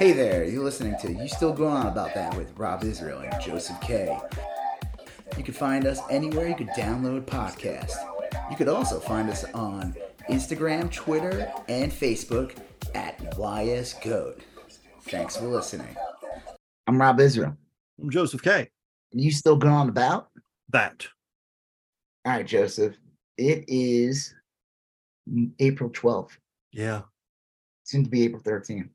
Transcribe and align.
Hey 0.00 0.12
there, 0.12 0.44
you're 0.44 0.64
listening 0.64 0.96
to 1.02 1.12
You 1.12 1.28
Still 1.28 1.52
Going 1.52 1.76
On 1.76 1.86
About 1.86 2.14
That 2.14 2.34
with 2.34 2.58
Rob 2.58 2.84
Israel 2.84 3.18
and 3.18 3.38
Joseph 3.38 3.78
K. 3.82 4.18
You 5.36 5.44
can 5.44 5.52
find 5.52 5.84
us 5.84 6.00
anywhere 6.08 6.48
you 6.48 6.54
could 6.54 6.70
download 6.70 7.26
podcasts. 7.26 7.92
You 8.50 8.56
could 8.56 8.68
also 8.68 8.98
find 8.98 9.28
us 9.28 9.44
on 9.52 9.94
Instagram, 10.30 10.90
Twitter, 10.90 11.52
and 11.68 11.92
Facebook 11.92 12.56
at 12.94 13.18
YSGoat. 13.36 14.40
Thanks 15.02 15.36
for 15.36 15.44
listening. 15.44 15.94
I'm 16.86 16.98
Rob 16.98 17.20
Israel. 17.20 17.54
I'm 18.00 18.08
Joseph 18.08 18.40
K. 18.40 18.70
And 19.12 19.20
you 19.20 19.30
still 19.30 19.56
going 19.56 19.74
on 19.74 19.90
about 19.90 20.30
that? 20.70 21.06
All 22.24 22.32
right, 22.32 22.46
Joseph. 22.46 22.96
It 23.36 23.66
is 23.68 24.34
April 25.58 25.90
12th. 25.90 26.38
Yeah. 26.72 27.02
Soon 27.84 28.04
to 28.04 28.08
be 28.08 28.22
April 28.22 28.42
13th. 28.42 28.88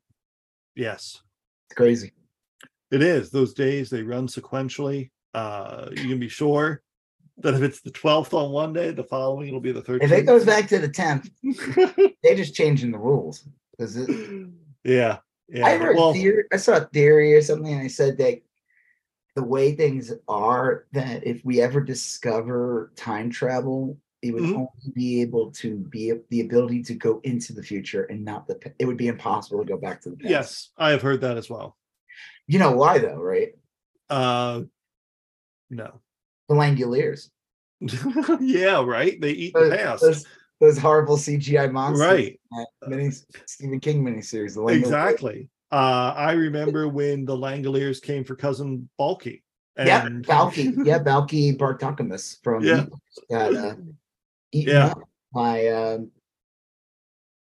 Yes. 0.76 1.20
It's 1.68 1.76
crazy. 1.76 2.12
It 2.92 3.02
is. 3.02 3.30
Those 3.30 3.54
days 3.54 3.90
they 3.90 4.02
run 4.02 4.28
sequentially. 4.28 5.10
Uh 5.34 5.88
you 5.90 6.08
can 6.08 6.20
be 6.20 6.28
sure 6.28 6.82
that 7.38 7.54
if 7.54 7.62
it's 7.62 7.80
the 7.80 7.90
12th 7.90 8.32
on 8.32 8.50
one 8.50 8.72
day, 8.72 8.92
the 8.92 9.04
following 9.04 9.48
it'll 9.48 9.60
be 9.60 9.72
the 9.72 9.82
13th. 9.82 10.02
If 10.02 10.12
it 10.12 10.22
goes 10.22 10.44
back 10.44 10.68
to 10.68 10.78
the 10.78 10.88
10th, 10.88 11.30
they're 12.22 12.36
just 12.36 12.54
changing 12.54 12.92
the 12.92 12.98
rules. 12.98 13.46
Because 13.76 13.96
yeah. 14.84 15.18
Yeah. 15.48 15.66
I 15.66 15.76
heard 15.76 15.96
well, 15.96 16.12
theory, 16.12 16.44
I 16.52 16.56
saw 16.56 16.78
a 16.78 16.86
theory 16.86 17.34
or 17.34 17.42
something, 17.42 17.72
and 17.72 17.82
I 17.82 17.86
said 17.88 18.18
that 18.18 18.40
the 19.36 19.44
way 19.44 19.74
things 19.74 20.12
are, 20.26 20.86
that 20.92 21.26
if 21.26 21.44
we 21.44 21.60
ever 21.60 21.80
discover 21.80 22.90
time 22.96 23.30
travel, 23.30 23.98
it 24.28 24.34
would 24.34 24.42
Mhm. 24.44 24.54
only 24.56 24.92
be 24.94 25.20
able 25.22 25.50
to 25.52 25.76
be 25.76 26.12
the 26.30 26.40
ability 26.40 26.82
to 26.84 26.94
go 26.94 27.20
into 27.24 27.52
the 27.52 27.62
future 27.62 28.04
and 28.04 28.24
not 28.24 28.46
the. 28.46 28.58
It 28.78 28.84
would 28.86 28.96
be 28.96 29.08
impossible 29.08 29.58
to 29.60 29.64
go 29.68 29.76
back 29.76 30.00
to 30.02 30.10
the 30.10 30.16
past. 30.16 30.30
yes, 30.30 30.70
I 30.76 30.90
have 30.90 31.02
heard 31.02 31.20
that 31.22 31.36
as 31.36 31.48
well. 31.50 31.76
You 32.46 32.58
know 32.58 32.72
why 32.72 32.98
though, 32.98 33.16
right? 33.16 33.52
Uh 34.08 34.62
no. 35.70 36.00
The 36.48 36.54
Langoliers. 36.54 37.30
yeah, 38.40 38.82
right. 38.84 39.20
They 39.20 39.32
eat 39.32 39.52
Those, 39.54 39.70
the 39.70 39.76
past. 39.76 40.02
those, 40.02 40.26
those 40.60 40.78
horrible 40.78 41.16
CGI 41.16 41.70
monsters. 41.70 42.06
Right. 42.08 42.38
Mini 42.86 43.10
Stephen 43.46 43.80
King 43.80 44.04
miniseries. 44.04 44.54
The 44.54 44.60
Langoliers. 44.60 44.78
Exactly. 44.84 45.48
Uh 45.72 46.14
I 46.16 46.32
remember 46.32 46.88
when 46.88 47.24
the 47.24 47.36
Langoliers 47.36 48.00
came 48.00 48.22
for 48.24 48.36
cousin 48.36 48.88
Balki. 49.00 49.42
Yeah, 49.76 50.06
And 50.06 50.24
Balki. 50.24 50.74
Yeah, 50.86 51.00
Balki 51.00 51.56
Bartokomous 51.58 52.42
from 52.42 52.62
Yeah. 52.64 52.86
got 53.28 53.54
uh, 53.54 53.74
Yeah. 54.64 54.94
by 55.32 55.66
um, 55.68 56.10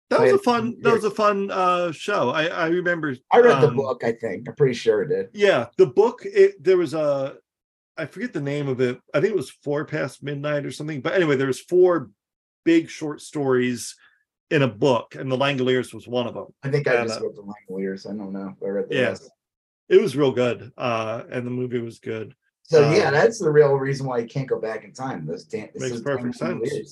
that 0.09 0.22
was 0.22 0.33
a 0.33 0.39
fun 0.39 0.75
that 0.81 0.94
was 0.94 1.03
a 1.03 1.11
fun 1.11 1.52
uh 1.52 1.91
show. 1.91 2.30
I 2.31 2.47
I 2.47 2.67
remember 2.67 3.16
I 3.31 3.39
read 3.39 3.61
the 3.61 3.67
um, 3.67 3.75
book, 3.75 4.03
I 4.03 4.11
think. 4.14 4.47
I'm 4.50 4.56
pretty 4.56 4.73
sure 4.73 5.03
it 5.03 5.09
did. 5.09 5.30
Yeah, 5.33 5.67
the 5.78 5.86
book. 5.86 6.22
It 6.25 6.61
there 6.64 6.78
was 6.78 6.94
a, 6.94 7.36
I 7.97 8.06
forget 8.08 8.33
the 8.33 8.41
name 8.41 8.67
of 8.67 8.81
it. 8.81 9.00
I 9.14 9.22
think 9.22 9.33
it 9.33 9.38
was 9.38 9.52
Four 9.52 9.86
Past 9.86 10.23
Midnight 10.23 10.66
or 10.66 10.72
something. 10.72 11.02
But 11.02 11.14
anyway, 11.14 11.36
there 11.36 11.47
was 11.47 11.61
four 11.61 12.09
big 12.66 12.89
short 12.89 13.22
stories 13.22 13.95
in 14.50 14.63
a 14.63 14.67
book, 14.67 15.13
and 15.13 15.31
the 15.31 15.38
Langoliers 15.38 15.94
was 15.94 16.08
one 16.08 16.25
of 16.25 16.34
them. 16.34 16.47
I 16.63 16.69
think 16.72 16.88
I 16.88 16.95
And, 16.95 17.08
just 17.08 17.22
uh, 17.22 17.25
read 17.28 17.36
the 17.36 17.44
Langoliers. 17.44 18.09
I 18.09 18.17
don't 18.17 18.34
know 18.34 18.56
I 18.66 18.67
read 18.67 18.89
the 18.89 18.95
Yeah. 18.95 19.09
rest. 19.09 19.30
It 19.89 20.02
was 20.02 20.16
real 20.17 20.31
good, 20.31 20.72
uh, 20.78 21.23
and 21.30 21.45
the 21.45 21.52
movie 21.52 21.80
was 21.80 22.00
good. 22.00 22.34
So 22.70 22.88
uh, 22.88 22.92
yeah, 22.94 23.09
that's 23.09 23.39
the 23.39 23.50
real 23.52 23.73
reason 23.73 24.06
why 24.06 24.20
you 24.20 24.28
can't 24.28 24.48
go 24.48 24.59
back 24.59 24.84
in 24.84 24.94
time. 24.94 25.25
Those 25.25 25.45
damn 25.45 25.70
this 25.73 25.81
Makes 25.81 25.95
is 25.95 26.02
perfect 26.02 26.36
sense. 26.36 26.62
Langoliers. 26.62 26.92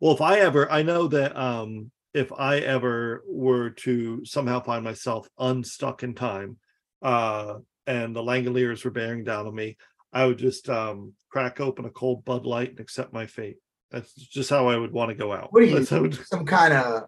Well, 0.00 0.14
if 0.14 0.22
I 0.22 0.38
ever, 0.38 0.70
I 0.72 0.82
know 0.82 1.06
that 1.08 1.36
um, 1.36 1.90
if 2.14 2.32
I 2.32 2.58
ever 2.60 3.22
were 3.28 3.70
to 3.70 4.24
somehow 4.24 4.60
find 4.62 4.82
myself 4.82 5.28
unstuck 5.38 6.02
in 6.02 6.14
time, 6.14 6.56
uh, 7.02 7.58
and 7.86 8.16
the 8.16 8.22
Langoliers 8.22 8.84
were 8.84 8.90
bearing 8.90 9.22
down 9.22 9.46
on 9.46 9.54
me, 9.54 9.76
I 10.14 10.24
would 10.24 10.38
just 10.38 10.70
um, 10.70 11.12
crack 11.30 11.60
open 11.60 11.84
a 11.84 11.90
cold 11.90 12.24
Bud 12.24 12.46
Light 12.46 12.70
and 12.70 12.80
accept 12.80 13.12
my 13.12 13.26
fate. 13.26 13.56
That's 13.90 14.14
just 14.14 14.48
how 14.48 14.68
I 14.68 14.76
would 14.78 14.92
want 14.92 15.10
to 15.10 15.14
go 15.14 15.30
out. 15.32 15.52
What 15.52 15.62
are 15.62 15.66
you- 15.66 15.76
it- 15.90 16.14
Some 16.26 16.46
kind 16.46 16.72
of 16.72 17.02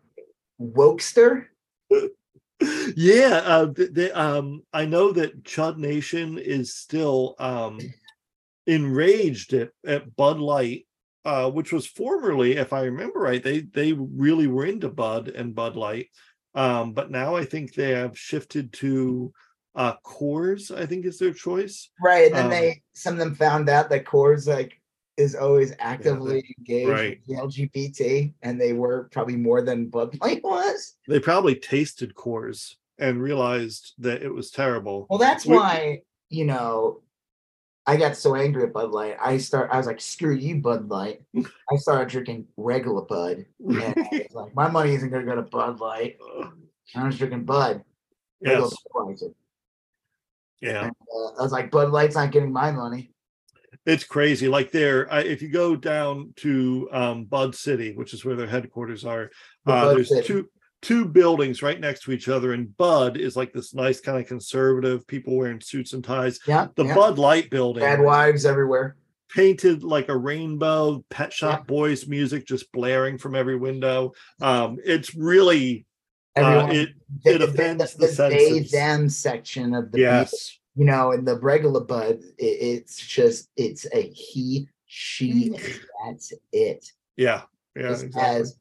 wokester. 0.60 1.46
yeah, 2.96 3.42
uh, 3.44 3.72
they, 3.74 4.10
um, 4.12 4.62
I 4.72 4.84
know 4.84 5.12
that 5.12 5.44
Chud 5.44 5.78
Nation 5.78 6.38
is 6.38 6.76
still 6.76 7.34
um, 7.38 7.78
enraged 8.66 9.54
at, 9.54 9.70
at 9.86 10.14
Bud 10.16 10.38
Light, 10.38 10.86
uh, 11.24 11.50
which 11.50 11.72
was 11.72 11.86
formerly, 11.86 12.56
if 12.56 12.72
I 12.72 12.82
remember 12.82 13.20
right, 13.20 13.42
they 13.42 13.60
they 13.60 13.92
really 13.92 14.46
were 14.46 14.66
into 14.66 14.88
Bud 14.88 15.28
and 15.28 15.54
Bud 15.54 15.76
Light, 15.76 16.08
um, 16.54 16.92
but 16.92 17.10
now 17.10 17.36
I 17.36 17.44
think 17.44 17.74
they 17.74 17.90
have 17.90 18.18
shifted 18.18 18.72
to 18.74 19.32
uh, 19.74 19.94
Coors. 20.04 20.76
I 20.76 20.86
think 20.86 21.04
is 21.04 21.18
their 21.18 21.32
choice. 21.32 21.90
Right. 22.02 22.26
And 22.26 22.34
then 22.34 22.44
Um, 22.44 22.50
they 22.50 22.82
some 22.92 23.14
of 23.14 23.18
them 23.18 23.34
found 23.34 23.68
out 23.68 23.90
that 23.90 24.04
Coors 24.04 24.46
like 24.46 24.79
is 25.20 25.34
always 25.34 25.72
actively 25.78 26.54
engaged 26.58 26.88
right. 26.88 27.20
with 27.26 27.36
the 27.38 27.42
LGBT 27.42 28.32
and 28.42 28.60
they 28.60 28.72
were 28.72 29.08
probably 29.12 29.36
more 29.36 29.62
than 29.62 29.86
Bud 29.86 30.18
Light 30.20 30.42
was. 30.42 30.96
They 31.06 31.20
probably 31.20 31.54
tasted 31.54 32.14
Coors 32.14 32.76
and 32.98 33.22
realized 33.22 33.92
that 33.98 34.22
it 34.22 34.32
was 34.32 34.50
terrible. 34.50 35.06
Well, 35.10 35.18
that's 35.18 35.46
We- 35.46 35.56
why, 35.56 36.02
you 36.28 36.46
know, 36.46 37.02
I 37.86 37.96
got 37.96 38.16
so 38.16 38.34
angry 38.34 38.62
at 38.64 38.72
Bud 38.72 38.90
Light. 38.90 39.16
I 39.20 39.38
start 39.38 39.70
I 39.72 39.76
was 39.76 39.86
like, 39.86 40.00
screw 40.00 40.34
you, 40.34 40.56
Bud 40.60 40.88
Light. 40.88 41.22
I 41.36 41.76
started 41.76 42.08
drinking 42.08 42.46
regular 42.56 43.02
Bud. 43.02 43.46
And 43.66 43.82
I 43.82 43.94
was 44.12 44.34
like, 44.34 44.54
my 44.54 44.68
money 44.68 44.94
isn't 44.94 45.10
gonna 45.10 45.24
go 45.24 45.34
to 45.34 45.42
Bud 45.42 45.80
Light. 45.80 46.18
I 46.94 47.06
was 47.06 47.18
drinking 47.18 47.44
Bud. 47.44 47.82
yes, 48.40 48.74
yeah. 50.60 50.84
And, 50.84 50.90
uh, 50.90 51.40
I 51.40 51.42
was 51.42 51.52
like, 51.52 51.70
Bud 51.70 51.90
Light's 51.90 52.16
not 52.16 52.32
getting 52.32 52.52
my 52.52 52.70
money. 52.70 53.12
It's 53.86 54.04
crazy 54.04 54.46
like 54.48 54.70
there 54.70 55.10
I, 55.12 55.20
if 55.22 55.40
you 55.42 55.48
go 55.48 55.74
down 55.76 56.32
to 56.36 56.88
um 56.92 57.24
bud 57.24 57.54
city 57.54 57.92
which 57.94 58.12
is 58.14 58.24
where 58.24 58.36
their 58.36 58.46
headquarters 58.46 59.04
are 59.04 59.30
The 59.64 59.72
uh 59.72 59.94
there's 59.94 60.08
City. 60.08 60.26
two 60.26 60.48
two 60.82 61.04
buildings 61.06 61.62
right 61.62 61.78
next 61.80 62.02
to 62.04 62.12
each 62.12 62.28
other 62.28 62.52
and 62.52 62.76
bud 62.76 63.16
is 63.16 63.36
like 63.36 63.52
this 63.52 63.74
nice 63.74 64.00
kind 64.00 64.18
of 64.18 64.26
conservative 64.26 65.06
people 65.06 65.36
wearing 65.36 65.60
suits 65.60 65.92
and 65.92 66.02
ties 66.04 66.38
Yeah. 66.46 66.68
the 66.76 66.84
yeah. 66.84 66.94
bud 66.94 67.18
light 67.18 67.50
building 67.50 67.82
Bad 67.82 68.00
wives 68.00 68.44
everywhere. 68.46 68.96
painted 69.30 69.82
like 69.82 70.08
a 70.08 70.16
rainbow 70.16 71.04
pet 71.10 71.32
shop 71.32 71.66
boys 71.66 72.06
music 72.06 72.46
just 72.46 72.70
blaring 72.72 73.16
from 73.18 73.34
every 73.34 73.56
window 73.56 74.12
um 74.42 74.78
it's 74.84 75.14
really 75.14 75.86
uh, 76.36 76.68
it 76.70 76.90
the, 77.24 77.30
it 77.34 77.38
the- 77.38 77.44
offends 77.44 77.94
the, 77.94 78.06
the 78.06 78.12
the 78.12 78.28
they 78.28 78.58
them 78.60 79.08
section 79.08 79.74
of 79.74 79.90
the 79.92 80.00
yes 80.00 80.58
you 80.80 80.86
know, 80.86 81.12
in 81.12 81.26
the 81.26 81.36
regular 81.36 81.82
bud, 81.82 82.20
it, 82.38 82.42
it's 82.42 82.96
just 83.06 83.50
it's 83.54 83.86
a 83.92 84.10
he, 84.14 84.66
she, 84.86 85.52
that's 86.02 86.32
it. 86.52 86.90
yeah 87.18 87.42
yeah 87.76 87.88
Just 87.88 88.04
exactly. 88.04 88.40
as 88.40 88.58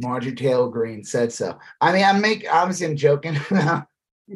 Marjorie 0.00 0.34
Taylor 0.34 0.70
Greene 0.70 1.04
said 1.04 1.30
so. 1.30 1.58
I 1.78 1.92
mean, 1.92 2.04
I'm 2.06 2.22
making 2.22 2.48
obviously 2.48 2.86
I'm 2.86 2.96
joking 2.96 3.36
about 3.50 3.86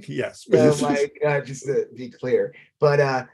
yes 0.06 0.44
so 0.44 0.76
like 0.82 1.18
uh, 1.26 1.40
just 1.40 1.64
to 1.64 1.86
be 1.96 2.10
clear, 2.10 2.54
but 2.78 3.00
uh, 3.00 3.24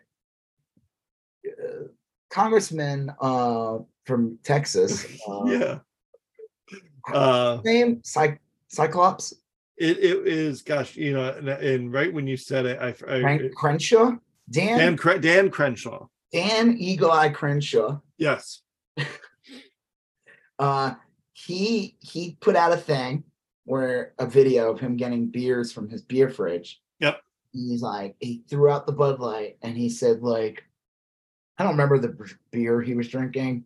uh 1.45 1.89
Congressman 2.31 3.13
uh 3.21 3.79
from 4.07 4.39
Texas, 4.45 5.05
uh, 5.29 5.45
yeah 5.47 5.79
uh 7.13 7.59
name 7.65 8.01
Cy- 8.05 8.39
Cyclops 8.69 9.35
It 9.81 9.99
it 9.99 10.27
is, 10.29 10.61
gosh, 10.61 10.95
you 10.95 11.15
know, 11.15 11.31
and, 11.31 11.49
and 11.49 11.93
right 11.93 12.13
when 12.13 12.27
you 12.27 12.37
said 12.37 12.67
it, 12.67 12.79
I, 12.79 12.89
I 12.89 13.21
Frank 13.23 13.55
Crenshaw, 13.55 14.13
Dan 14.51 14.79
Dan 14.79 14.97
Cre- 14.99 15.17
Dan 15.19 15.51
Crenshaw. 15.51 16.07
Dan 16.33 16.77
Eagle 16.79 17.11
Eye 17.11 17.31
Crenshaw. 17.31 17.99
Yes, 18.19 18.61
uh 20.59 20.95
he 21.33 21.97
he 22.01 22.37
put 22.41 22.57
out 22.57 22.73
a 22.73 22.77
thing 22.77 23.25
where 23.65 24.13
a 24.19 24.27
video 24.27 24.71
of 24.71 24.79
him 24.81 24.97
getting 24.97 25.27
beers 25.27 25.73
from 25.73 25.89
his 25.89 26.03
beer 26.03 26.29
fridge 26.29 26.83
Yep. 26.99 27.21
he's 27.53 27.81
like 27.81 28.17
he 28.21 28.43
threw 28.49 28.69
out 28.69 28.87
the 28.87 28.93
bud 28.93 29.21
light 29.21 29.57
and 29.63 29.77
he 29.77 29.89
said 29.89 30.23
like 30.23 30.65
i 31.57 31.63
don't 31.63 31.73
remember 31.73 31.99
the 31.99 32.15
beer 32.51 32.83
he 32.83 32.95
was 32.95 33.09
drinking 33.09 33.65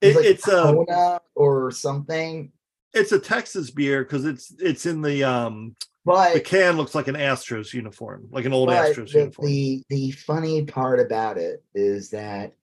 it, 0.00 0.16
like 0.16 0.24
it's 0.24 0.48
a 0.48 0.62
Kona 0.62 1.20
or 1.34 1.70
something 1.70 2.52
it's 2.94 3.12
a 3.12 3.18
Texas 3.18 3.70
beer 3.70 4.04
because 4.04 4.24
it's 4.24 4.52
it's 4.58 4.86
in 4.86 5.02
the 5.02 5.24
um 5.24 5.74
but 6.04 6.34
the 6.34 6.40
can 6.40 6.76
looks 6.76 6.94
like 6.94 7.06
an 7.08 7.14
Astros 7.14 7.72
uniform, 7.72 8.26
like 8.30 8.44
an 8.44 8.52
old 8.52 8.70
Astros 8.70 9.12
the, 9.12 9.18
uniform. 9.20 9.46
the 9.48 9.82
the 9.88 10.10
funny 10.12 10.64
part 10.64 10.98
about 11.00 11.38
it 11.38 11.62
is 11.74 12.10
that 12.10 12.54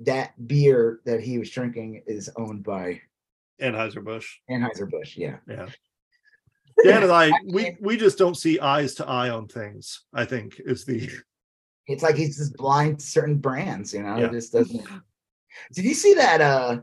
that 0.00 0.46
beer 0.46 1.00
that 1.04 1.20
he 1.20 1.38
was 1.38 1.50
drinking 1.50 2.02
is 2.06 2.30
owned 2.36 2.62
by 2.62 3.00
Anheuser 3.60 4.02
Busch. 4.02 4.38
anheuser-busch 4.50 5.16
yeah 5.16 5.36
Yeah. 5.46 5.68
Dan 6.82 7.02
and 7.02 7.12
I, 7.12 7.26
I 7.28 7.32
we 7.52 7.76
we 7.80 7.96
just 7.96 8.18
don't 8.18 8.36
see 8.36 8.58
eyes 8.60 8.94
to 8.96 9.06
eye 9.06 9.30
on 9.30 9.48
things. 9.48 10.04
I 10.14 10.24
think 10.24 10.60
is 10.64 10.84
the 10.84 11.10
it's 11.86 12.02
like 12.02 12.16
he's 12.16 12.36
just 12.36 12.56
blind 12.56 13.00
to 13.00 13.06
certain 13.06 13.36
brands, 13.38 13.92
you 13.92 14.02
know. 14.02 14.16
Yeah. 14.16 14.26
It 14.26 14.32
just 14.32 14.52
doesn't. 14.52 14.86
Did 15.74 15.84
you 15.84 15.94
see 15.94 16.14
that? 16.14 16.40
Uh, 16.40 16.80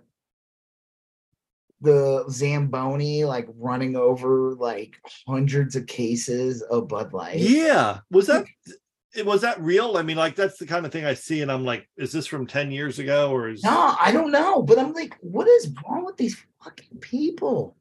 the 1.82 2.26
Zamboni 2.30 3.24
like 3.26 3.48
running 3.58 3.96
over 3.96 4.56
like 4.56 4.96
hundreds 5.28 5.76
of 5.76 5.86
cases 5.86 6.62
of 6.64 6.88
Bud 6.88 7.14
Light. 7.14 7.38
Yeah. 7.38 8.00
Was 8.10 8.28
that 8.28 8.46
was 9.26 9.42
that 9.42 9.62
real? 9.62 9.98
I 9.98 10.02
mean, 10.02 10.18
like 10.18 10.36
that's 10.36 10.58
the 10.58 10.66
kind 10.66 10.86
of 10.86 10.92
thing 10.92 11.06
I 11.06 11.14
see, 11.14 11.42
and 11.42 11.52
I'm 11.52 11.66
like, 11.66 11.88
is 11.98 12.12
this 12.12 12.28
from 12.28 12.48
10 12.48 12.72
years 12.72 13.00
ago 13.00 13.32
or 13.32 13.50
is 13.50 13.64
No, 13.64 13.96
I 14.00 14.12
don't 14.12 14.32
know, 14.32 14.62
but 14.62 14.80
I'm 14.80 14.94
like, 14.94 15.16
what 15.22 15.48
is 15.48 15.74
wrong 15.84 16.06
with 16.06 16.18
these 16.18 16.38
fucking 16.64 17.00
people? 17.00 17.76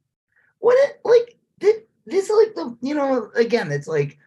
What 0.59 0.77
it 0.89 1.01
like 1.05 1.37
this, 1.59 1.77
this 2.07 2.25
is 2.25 2.31
like 2.31 2.55
the 2.55 2.77
you 2.81 2.95
know 2.95 3.31
again 3.35 3.71
it's 3.71 3.87
like 3.87 4.19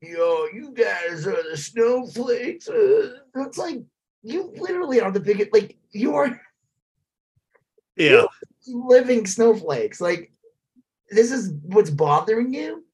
yo 0.00 0.46
you 0.52 0.72
guys 0.72 1.26
are 1.26 1.42
the 1.50 1.56
snowflakes. 1.56 2.68
Uh, 2.68 3.14
it's 3.36 3.58
like 3.58 3.82
you 4.22 4.52
literally 4.56 5.00
are 5.00 5.10
the 5.12 5.20
biggest 5.20 5.52
like 5.52 5.76
you 5.90 6.14
are 6.14 6.40
yeah. 7.96 8.24
Living 8.66 9.26
snowflakes. 9.26 10.00
Like 10.00 10.32
this 11.10 11.30
is 11.30 11.52
what's 11.62 11.90
bothering 11.90 12.52
you. 12.52 12.84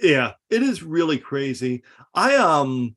Yeah, 0.00 0.32
it 0.48 0.62
is 0.62 0.82
really 0.82 1.18
crazy. 1.18 1.82
I 2.14 2.36
um 2.36 2.96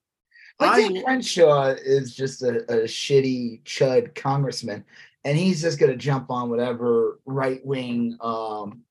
I- 0.59 0.81
Dan 0.81 1.03
Crenshaw 1.03 1.69
is 1.69 2.15
just 2.15 2.43
a, 2.43 2.63
a 2.71 2.83
shitty 2.83 3.63
chud 3.63 4.15
congressman, 4.15 4.85
and 5.25 5.37
he's 5.37 5.61
just 5.61 5.79
gonna 5.79 5.95
jump 5.95 6.29
on 6.29 6.49
whatever 6.49 7.19
right 7.25 7.65
wing, 7.65 8.17
um, 8.21 8.81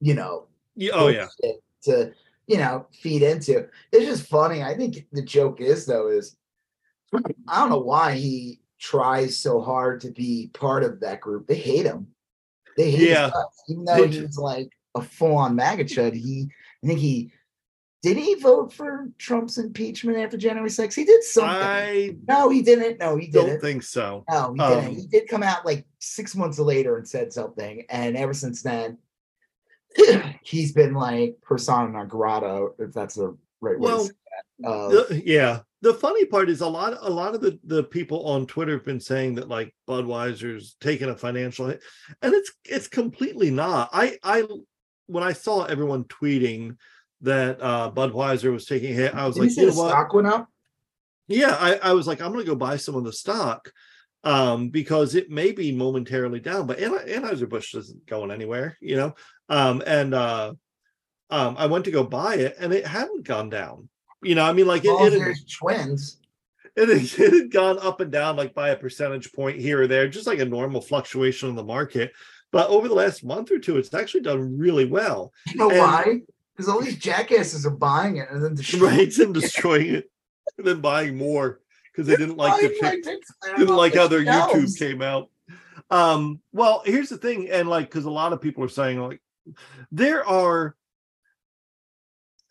you 0.00 0.14
know, 0.14 0.46
yeah, 0.74 0.92
oh 0.94 1.08
yeah. 1.08 1.28
to 1.82 2.12
you 2.46 2.58
know 2.58 2.86
feed 2.92 3.22
into. 3.22 3.68
It's 3.92 4.06
just 4.06 4.28
funny. 4.28 4.62
I 4.62 4.76
think 4.76 5.06
the 5.12 5.22
joke 5.22 5.60
is 5.60 5.86
though 5.86 6.08
is 6.08 6.36
I 7.48 7.60
don't 7.60 7.70
know 7.70 7.78
why 7.78 8.12
he 8.12 8.60
tries 8.78 9.36
so 9.36 9.60
hard 9.60 10.00
to 10.02 10.10
be 10.10 10.50
part 10.52 10.84
of 10.84 11.00
that 11.00 11.20
group. 11.20 11.46
They 11.46 11.56
hate 11.56 11.86
him. 11.86 12.08
They 12.78 12.90
Yeah. 12.90 13.30
even 13.68 13.84
though 13.84 14.06
do. 14.06 14.20
he's 14.22 14.38
like 14.38 14.70
a 14.94 15.02
full 15.02 15.36
on 15.36 15.54
MAGA 15.56 15.84
chud. 15.84 16.14
He 16.14 16.48
I 16.82 16.86
think 16.86 17.00
he 17.00 17.32
did 18.00 18.16
he 18.16 18.34
vote 18.36 18.72
for 18.72 19.08
Trump's 19.18 19.58
impeachment 19.58 20.18
after 20.18 20.36
January 20.36 20.70
6th? 20.70 20.94
He 20.94 21.04
did 21.04 21.24
something. 21.24 21.50
I 21.50 22.14
no, 22.28 22.48
he 22.48 22.62
didn't. 22.62 23.00
No, 23.00 23.16
he 23.16 23.26
don't 23.26 23.46
didn't. 23.46 23.60
think 23.60 23.82
so. 23.82 24.24
No, 24.30 24.54
he 24.54 24.60
Um, 24.60 24.80
didn't. 24.84 24.94
He 25.00 25.06
did 25.08 25.28
come 25.28 25.42
out 25.42 25.66
like 25.66 25.84
six 25.98 26.36
months 26.36 26.60
later 26.60 26.96
and 26.96 27.06
said 27.08 27.32
something, 27.32 27.84
and 27.90 28.16
ever 28.16 28.32
since 28.32 28.62
then, 28.62 28.98
he's 30.42 30.72
been 30.72 30.94
like 30.94 31.36
persona 31.42 31.88
non 31.90 32.06
grata, 32.06 32.68
if 32.78 32.92
that's 32.92 33.16
the 33.16 33.36
right. 33.60 33.78
Well, 33.78 34.08
The- 34.60 35.22
yeah. 35.24 35.60
The 35.80 35.94
funny 35.94 36.24
part 36.24 36.50
is 36.50 36.60
a 36.60 36.66
lot 36.66 36.98
a 37.00 37.08
lot 37.08 37.36
of 37.36 37.40
the, 37.40 37.56
the 37.62 37.84
people 37.84 38.26
on 38.26 38.46
Twitter 38.46 38.72
have 38.72 38.84
been 38.84 38.98
saying 38.98 39.36
that 39.36 39.48
like 39.48 39.72
Budweiser's 39.88 40.76
taking 40.80 41.08
a 41.08 41.14
financial 41.16 41.68
hit. 41.68 41.80
And 42.20 42.34
it's 42.34 42.50
it's 42.64 42.88
completely 42.88 43.50
not. 43.52 43.90
I 43.92 44.18
I 44.24 44.44
when 45.06 45.22
I 45.22 45.32
saw 45.34 45.64
everyone 45.64 46.04
tweeting 46.04 46.76
that 47.20 47.62
uh 47.62 47.92
Budweiser 47.94 48.52
was 48.52 48.66
taking 48.66 48.90
a 48.90 48.94
hit, 48.94 49.14
I 49.14 49.26
was 49.26 49.36
you 49.36 49.42
like, 49.44 49.56
you 49.56 49.66
know 49.66 49.74
what? 49.74 49.90
stock 49.90 50.12
went 50.12 50.26
up? 50.26 50.48
yeah 51.28 51.56
I, 51.60 51.74
I 51.90 51.92
was 51.92 52.06
like 52.06 52.20
i'm 52.22 52.32
gonna 52.32 52.44
go 52.44 52.54
buy 52.54 52.76
some 52.76 52.94
of 52.94 53.04
the 53.04 53.12
stock 53.12 53.70
um 54.24 54.70
because 54.70 55.14
it 55.14 55.30
may 55.30 55.52
be 55.52 55.72
momentarily 55.72 56.40
down 56.40 56.66
but 56.66 56.78
Anhe- 56.78 57.06
anheuser-busch 57.06 57.74
isn't 57.74 58.06
going 58.06 58.30
anywhere 58.30 58.76
you 58.80 58.96
know 58.96 59.14
um 59.48 59.82
and 59.86 60.14
uh 60.14 60.54
um 61.30 61.56
i 61.58 61.66
went 61.66 61.84
to 61.84 61.90
go 61.90 62.02
buy 62.02 62.36
it 62.36 62.56
and 62.58 62.72
it 62.72 62.86
hadn't 62.86 63.24
gone 63.26 63.50
down 63.50 63.88
you 64.22 64.34
know 64.34 64.44
i 64.44 64.52
mean 64.52 64.66
like 64.66 64.84
it, 64.84 64.88
Well, 64.88 65.04
it, 65.06 65.20
had, 65.20 65.36
twins. 65.50 66.18
it, 66.76 66.88
had- 66.88 67.20
it 67.26 67.32
had 67.32 67.50
gone 67.50 67.78
up 67.80 68.00
and 68.00 68.10
down 68.10 68.36
like 68.36 68.54
by 68.54 68.70
a 68.70 68.76
percentage 68.76 69.32
point 69.32 69.58
here 69.58 69.82
or 69.82 69.86
there 69.86 70.08
just 70.08 70.26
like 70.26 70.38
a 70.40 70.44
normal 70.44 70.80
fluctuation 70.80 71.48
in 71.48 71.54
the 71.56 71.64
market 71.64 72.12
but 72.50 72.68
over 72.70 72.88
the 72.88 72.94
last 72.94 73.24
month 73.24 73.50
or 73.50 73.58
two 73.58 73.76
it's 73.76 73.92
actually 73.94 74.22
done 74.22 74.56
really 74.58 74.84
well 74.86 75.32
You 75.46 75.56
know 75.58 75.70
And- 75.70 75.78
why? 75.78 76.20
Because 76.56 76.68
all 76.68 76.80
these 76.80 76.96
jackasses 76.98 77.64
are 77.64 77.70
buying 77.70 78.16
it 78.16 78.28
and 78.32 78.44
then 78.44 78.56
destroying 78.56 78.96
right 78.96 79.18
and 79.18 79.32
destroying 79.32 79.94
it 79.94 80.10
and 80.56 80.66
then 80.66 80.80
buying 80.80 81.16
more 81.16 81.60
because 81.92 82.08
they 82.08 82.16
didn't 82.16 82.36
like 82.36 82.60
the 82.60 82.76
like, 82.82 83.56
didn't 83.56 83.76
like 83.76 83.94
how 83.94 84.08
their 84.08 84.24
YouTube 84.24 84.76
came 84.76 85.00
out. 85.00 85.30
Um, 85.90 86.40
well, 86.52 86.82
here's 86.84 87.08
the 87.10 87.16
thing, 87.16 87.48
and 87.48 87.68
like 87.68 87.86
because 87.88 88.06
a 88.06 88.10
lot 88.10 88.32
of 88.32 88.40
people 88.42 88.64
are 88.64 88.68
saying 88.68 89.00
like 89.00 89.20
there 89.92 90.26
are 90.26 90.74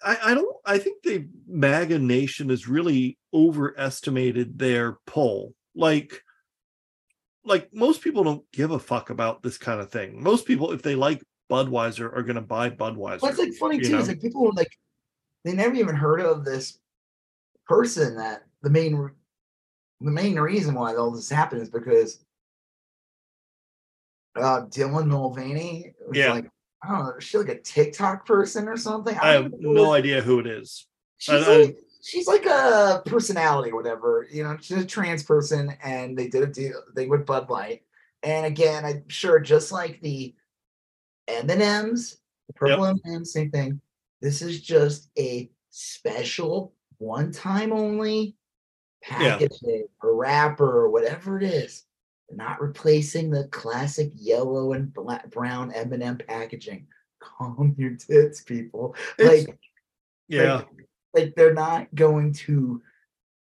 I, 0.04 0.18
I 0.26 0.34
don't 0.34 0.56
I 0.66 0.78
think 0.78 1.04
the 1.04 1.28
MAGA 1.48 2.00
nation 2.00 2.50
has 2.50 2.68
really 2.68 3.18
overestimated 3.34 4.60
their 4.60 4.98
pull. 5.06 5.54
Like 5.76 6.22
like 7.44 7.70
most 7.74 8.02
people 8.02 8.24
don't 8.24 8.44
give 8.52 8.72
a 8.72 8.80
fuck 8.80 9.10
about 9.10 9.42
this 9.42 9.58
kind 9.58 9.80
of 9.80 9.90
thing. 9.90 10.22
Most 10.22 10.46
people, 10.46 10.72
if 10.72 10.82
they 10.82 10.96
like 10.96 11.22
Budweiser, 11.50 12.16
are 12.16 12.24
gonna 12.24 12.42
buy 12.42 12.70
Budweiser. 12.70 13.22
What's 13.22 13.40
like 13.40 13.54
funny 13.54 13.80
too 13.80 13.94
know? 13.94 14.00
is 14.00 14.08
like 14.08 14.22
people 14.22 14.44
were 14.44 14.52
like 14.52 14.72
they 15.46 15.54
never 15.54 15.76
even 15.76 15.96
heard 15.96 16.20
of 16.22 16.44
this 16.44 16.80
person 17.68 18.18
that 18.18 18.44
the 18.62 18.70
main 18.70 19.12
the 20.02 20.12
main 20.12 20.36
reason 20.36 20.76
why 20.76 20.96
all 20.96 21.12
this 21.12 21.30
happened 21.30 21.62
is 21.62 21.70
because 21.70 22.24
uh 24.36 24.66
Dylan 24.68 25.08
Mulvaney 25.08 25.94
was 26.08 26.18
Yeah. 26.18 26.34
like 26.34 26.50
I 26.84 26.90
don't 26.90 27.06
know, 27.06 27.14
is 27.18 27.24
she 27.24 27.38
like 27.38 27.50
a 27.50 27.60
TikTok 27.60 28.26
person 28.26 28.68
or 28.68 28.78
something? 28.78 29.18
I 29.18 29.34
don't 29.34 29.44
have 29.52 29.54
no 29.60 29.90
what- 29.90 30.00
idea 30.00 30.22
who 30.22 30.40
it 30.40 30.48
is. 30.48 30.86
She's 31.18 31.48
I- 31.48 31.52
I- 31.54 31.58
like 31.64 31.78
she's 32.04 32.28
like 32.28 32.46
a 32.46 33.02
personality 33.06 33.72
or 33.72 33.76
whatever, 33.76 34.28
you 34.32 34.44
know, 34.44 34.56
she's 34.62 34.78
a 34.78 34.86
trans 34.86 35.24
person 35.24 35.74
and 35.84 36.18
they 36.18 36.28
did 36.28 36.44
a 36.44 36.48
deal 36.48 36.82
thing 36.96 37.10
with 37.10 37.26
Bud 37.26 37.50
Light. 37.50 37.82
And 38.24 38.46
again, 38.46 38.86
I'm 38.86 39.10
sure 39.10 39.40
just 39.40 39.72
like 39.72 40.00
the 40.02 40.34
M&Ms, 41.28 42.18
the 42.48 42.54
purple 42.54 42.86
M&Ms, 42.86 43.34
same 43.34 43.52
thing. 43.52 43.82
This 44.22 44.42
is 44.42 44.62
just 44.62 45.10
a 45.18 45.50
special 45.70 46.74
one 47.00 47.32
time 47.32 47.74
only 47.74 48.36
Yeah. 49.10 49.38
packaging 49.38 49.88
or 50.02 50.16
wrapper 50.16 50.80
or 50.86 50.90
whatever 50.90 51.38
it 51.38 51.44
is. 51.44 51.84
Not 52.32 52.62
replacing 52.62 53.30
the 53.30 53.46
classic 53.48 54.12
yellow 54.16 54.74
and 54.74 54.94
black 54.94 55.30
brown 55.30 55.72
M&M 55.74 56.18
packaging. 56.28 56.88
Calm 57.22 57.74
your 57.78 57.96
tits, 57.96 58.42
people. 58.42 58.96
It's- 59.18 59.46
like 59.48 59.60
Yeah. 60.28 60.56
like, 60.56 60.68
like 61.14 61.36
they're 61.36 61.54
not 61.54 61.94
going 61.96 62.34
to 62.34 62.82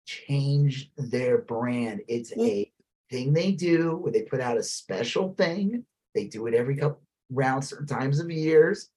change 0.06 0.92
their 0.98 1.40
brand. 1.40 2.02
It's 2.08 2.32
a 2.38 2.72
thing 3.10 3.34
they 3.34 3.52
do 3.52 3.96
where 3.98 4.12
they 4.12 4.22
put 4.24 4.40
out 4.42 4.58
a 4.58 4.64
special 4.64 5.34
thing. 5.34 5.84
They 6.16 6.26
do 6.26 6.48
it 6.48 6.54
every 6.54 6.78
couple 6.78 7.02
rounds, 7.30 7.70
certain 7.70 7.88
times 7.88 8.20
of 8.20 8.30
years 8.32 8.90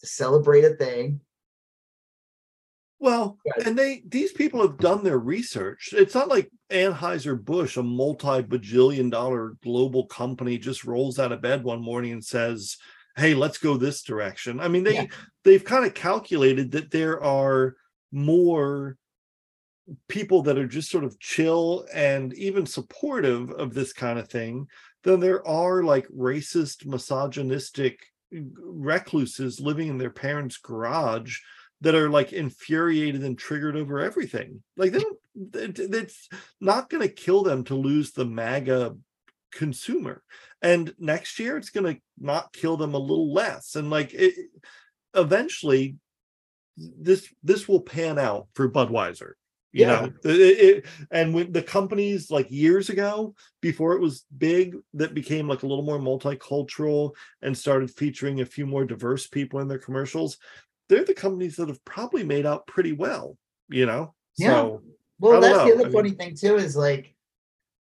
to 0.00 0.06
celebrate 0.06 0.64
a 0.64 0.74
thing. 0.74 1.20
Well, 3.00 3.38
Right. 3.46 3.66
and 3.66 3.78
they 3.78 4.02
these 4.06 4.32
people 4.32 4.60
have 4.62 4.78
done 4.78 5.04
their 5.04 5.18
research. 5.18 5.90
It's 5.92 6.14
not 6.14 6.28
like 6.28 6.50
Anheuser-Busch, 6.70 7.76
a 7.76 7.82
multi-bajillion 7.82 9.10
dollar 9.10 9.56
global 9.62 10.06
company, 10.06 10.58
just 10.58 10.84
rolls 10.84 11.18
out 11.18 11.32
of 11.32 11.40
bed 11.40 11.62
one 11.62 11.80
morning 11.80 12.12
and 12.12 12.24
says, 12.24 12.76
Hey, 13.16 13.34
let's 13.34 13.58
go 13.58 13.76
this 13.76 14.02
direction. 14.02 14.60
I 14.60 14.68
mean, 14.68 14.84
they 14.84 14.94
Yeah. 14.94 15.06
they've 15.44 15.64
kind 15.64 15.84
of 15.84 15.94
calculated 15.94 16.72
that 16.72 16.90
there 16.90 17.22
are 17.22 17.76
more 18.10 18.96
people 20.08 20.42
that 20.42 20.58
are 20.58 20.66
just 20.66 20.90
sort 20.90 21.04
of 21.04 21.18
chill 21.18 21.86
and 21.92 22.34
even 22.34 22.66
supportive 22.66 23.50
of 23.52 23.72
this 23.74 23.92
kind 23.92 24.18
of 24.18 24.28
thing 24.28 24.66
than 25.02 25.20
there 25.20 25.46
are 25.46 25.82
like 25.82 26.06
racist, 26.08 26.84
misogynistic 26.84 27.98
recluses 28.30 29.60
living 29.60 29.88
in 29.88 29.96
their 29.98 30.10
parents' 30.10 30.58
garage 30.58 31.38
that 31.80 31.94
are 31.94 32.10
like 32.10 32.32
infuriated 32.32 33.22
and 33.22 33.38
triggered 33.38 33.76
over 33.76 34.00
everything. 34.00 34.62
Like 34.76 34.92
they 34.92 35.00
don't, 35.00 35.18
it's 35.78 36.28
not 36.60 36.90
going 36.90 37.06
to 37.06 37.12
kill 37.12 37.42
them 37.42 37.64
to 37.64 37.74
lose 37.74 38.12
the 38.12 38.24
MAGA 38.24 38.96
consumer. 39.52 40.22
And 40.60 40.92
next 40.98 41.38
year, 41.38 41.56
it's 41.56 41.70
going 41.70 41.94
to 41.94 42.00
not 42.18 42.52
kill 42.52 42.76
them 42.76 42.94
a 42.94 42.98
little 42.98 43.32
less. 43.32 43.76
And 43.76 43.90
like 43.90 44.12
it, 44.12 44.34
eventually, 45.14 45.96
this 46.76 47.32
this 47.42 47.68
will 47.68 47.80
pan 47.80 48.18
out 48.18 48.48
for 48.54 48.70
Budweiser. 48.70 49.32
You 49.72 49.84
Yeah. 49.84 50.00
know, 50.00 50.12
it, 50.24 50.40
it- 50.40 50.86
and 51.10 51.34
when 51.34 51.52
the 51.52 51.62
companies 51.62 52.30
like 52.30 52.50
years 52.50 52.88
ago, 52.88 53.34
before 53.60 53.94
it 53.94 54.00
was 54.00 54.24
big, 54.36 54.76
that 54.94 55.14
became 55.14 55.46
like 55.46 55.62
a 55.62 55.66
little 55.66 55.84
more 55.84 55.98
multicultural 55.98 57.12
and 57.42 57.56
started 57.56 57.90
featuring 57.90 58.40
a 58.40 58.46
few 58.46 58.66
more 58.66 58.84
diverse 58.84 59.26
people 59.26 59.60
in 59.60 59.68
their 59.68 59.78
commercials, 59.78 60.38
they're 60.88 61.04
the 61.04 61.14
companies 61.14 61.56
that 61.56 61.68
have 61.68 61.84
probably 61.84 62.24
made 62.24 62.46
out 62.46 62.66
pretty 62.66 62.92
well, 62.92 63.36
you 63.68 63.86
know? 63.86 64.14
Yeah. 64.36 64.48
So 64.50 64.82
Well, 65.18 65.40
that's 65.40 65.56
know. 65.56 65.64
the 65.64 65.70
I 65.70 65.74
other 65.74 65.84
mean- 65.84 65.92
funny 65.92 66.10
thing 66.12 66.34
too 66.34 66.56
is 66.56 66.76
like, 66.76 67.14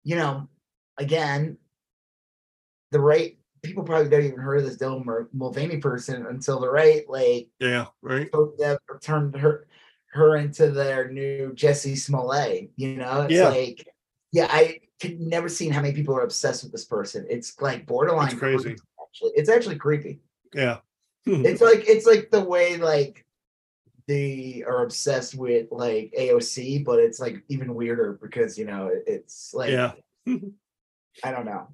you 0.03 0.15
know, 0.15 0.47
again, 0.97 1.57
the 2.91 2.99
right 2.99 3.37
people 3.63 3.83
probably 3.83 4.09
don't 4.09 4.23
even 4.23 4.39
heard 4.39 4.59
of 4.59 4.65
this 4.65 4.77
Dylan 4.77 5.03
Mul- 5.05 5.27
Mulvaney 5.33 5.77
person 5.77 6.25
until 6.27 6.59
the 6.59 6.69
right 6.69 7.03
like 7.09 7.49
yeah, 7.59 7.87
right. 8.01 8.31
took 8.31 8.57
that 8.59 8.79
or 8.89 8.99
turned 8.99 9.35
her 9.35 9.67
her 10.13 10.37
into 10.37 10.71
their 10.71 11.11
new 11.11 11.51
Jussie 11.53 11.97
Smollett. 11.97 12.71
You 12.77 12.95
know, 12.95 13.23
it's 13.23 13.33
Yeah. 13.33 13.49
like, 13.49 13.85
yeah, 14.31 14.47
I 14.49 14.79
I've 15.03 15.19
never 15.19 15.49
seen 15.49 15.71
how 15.71 15.81
many 15.81 15.93
people 15.93 16.15
are 16.15 16.21
obsessed 16.23 16.63
with 16.63 16.71
this 16.71 16.85
person. 16.85 17.27
It's 17.29 17.59
like 17.61 17.85
borderline 17.85 18.29
It's 18.29 18.39
crazy. 18.39 18.63
creepy, 18.63 18.81
Actually, 19.01 19.31
it's 19.35 19.49
actually 19.49 19.75
creepy. 19.75 20.21
Yeah. 20.53 20.79
It's 21.45 21.61
like 21.61 21.87
it's 21.87 22.05
like 22.05 22.29
the 22.31 22.41
way 22.41 22.77
like 22.77 23.25
they 24.07 24.63
are 24.65 24.83
obsessed 24.83 25.35
with 25.35 25.67
like 25.71 26.13
AOC, 26.17 26.85
but 26.85 26.99
it's 26.99 27.19
like 27.19 27.43
even 27.49 27.75
weirder 27.75 28.17
because 28.21 28.57
you 28.57 28.65
know 28.65 28.89
it's 29.05 29.53
like 29.53 29.71
Yeah. 29.71 29.91
I 31.23 31.31
don't 31.31 31.45
know. 31.45 31.67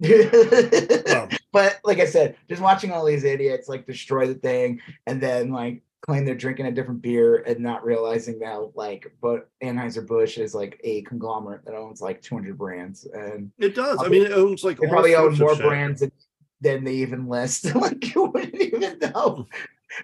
Well. 0.00 1.28
but 1.52 1.80
like 1.84 1.98
I 1.98 2.06
said, 2.06 2.36
just 2.48 2.62
watching 2.62 2.92
all 2.92 3.04
these 3.04 3.24
idiots 3.24 3.68
like 3.68 3.86
destroy 3.86 4.26
the 4.26 4.34
thing 4.34 4.80
and 5.06 5.20
then 5.20 5.50
like 5.50 5.82
claim 6.02 6.24
they're 6.24 6.34
drinking 6.34 6.66
a 6.66 6.72
different 6.72 7.02
beer 7.02 7.36
and 7.46 7.58
not 7.60 7.84
realizing 7.84 8.38
that 8.38 8.70
like 8.74 9.12
but 9.20 9.48
Anheuser 9.62 10.06
Busch 10.06 10.38
is 10.38 10.54
like 10.54 10.80
a 10.84 11.02
conglomerate 11.02 11.64
that 11.64 11.74
owns 11.74 12.00
like 12.00 12.22
200 12.22 12.56
brands 12.56 13.06
and 13.06 13.50
It 13.58 13.74
does. 13.74 13.98
I 14.02 14.08
mean, 14.08 14.24
it 14.24 14.32
owns 14.32 14.62
like 14.62 14.80
all 14.80 14.88
probably 14.88 15.16
own 15.16 15.34
sorts 15.34 15.54
of 15.54 15.60
more 15.60 15.70
brands 15.70 16.00
than, 16.00 16.12
than 16.60 16.84
they 16.84 16.94
even 16.94 17.28
list. 17.28 17.74
like 17.74 18.14
you 18.14 18.24
wouldn't 18.24 18.54
even 18.54 18.98
know 18.98 19.46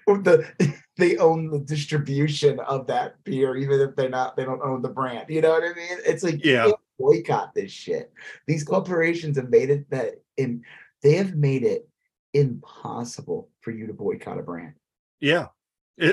the 0.07 0.45
they 0.97 1.17
own 1.17 1.49
the 1.49 1.59
distribution 1.59 2.59
of 2.61 2.87
that 2.87 3.23
beer, 3.23 3.55
even 3.55 3.79
if 3.81 3.95
they're 3.95 4.09
not 4.09 4.35
they 4.35 4.45
don't 4.45 4.61
own 4.61 4.81
the 4.81 4.89
brand. 4.89 5.29
You 5.29 5.41
know 5.41 5.51
what 5.51 5.63
I 5.63 5.73
mean? 5.73 5.97
It's 6.05 6.23
like 6.23 6.43
Yeah. 6.43 6.71
boycott 6.99 7.53
this 7.53 7.71
shit. 7.71 8.11
These 8.47 8.63
corporations 8.63 9.37
have 9.37 9.49
made 9.49 9.69
it 9.69 9.89
that 9.89 10.21
in 10.37 10.63
they 11.01 11.13
have 11.15 11.35
made 11.35 11.63
it 11.63 11.87
impossible 12.33 13.49
for 13.61 13.71
you 13.71 13.87
to 13.87 13.93
boycott 13.93 14.39
a 14.39 14.43
brand. 14.43 14.73
Yeah. 15.19 15.47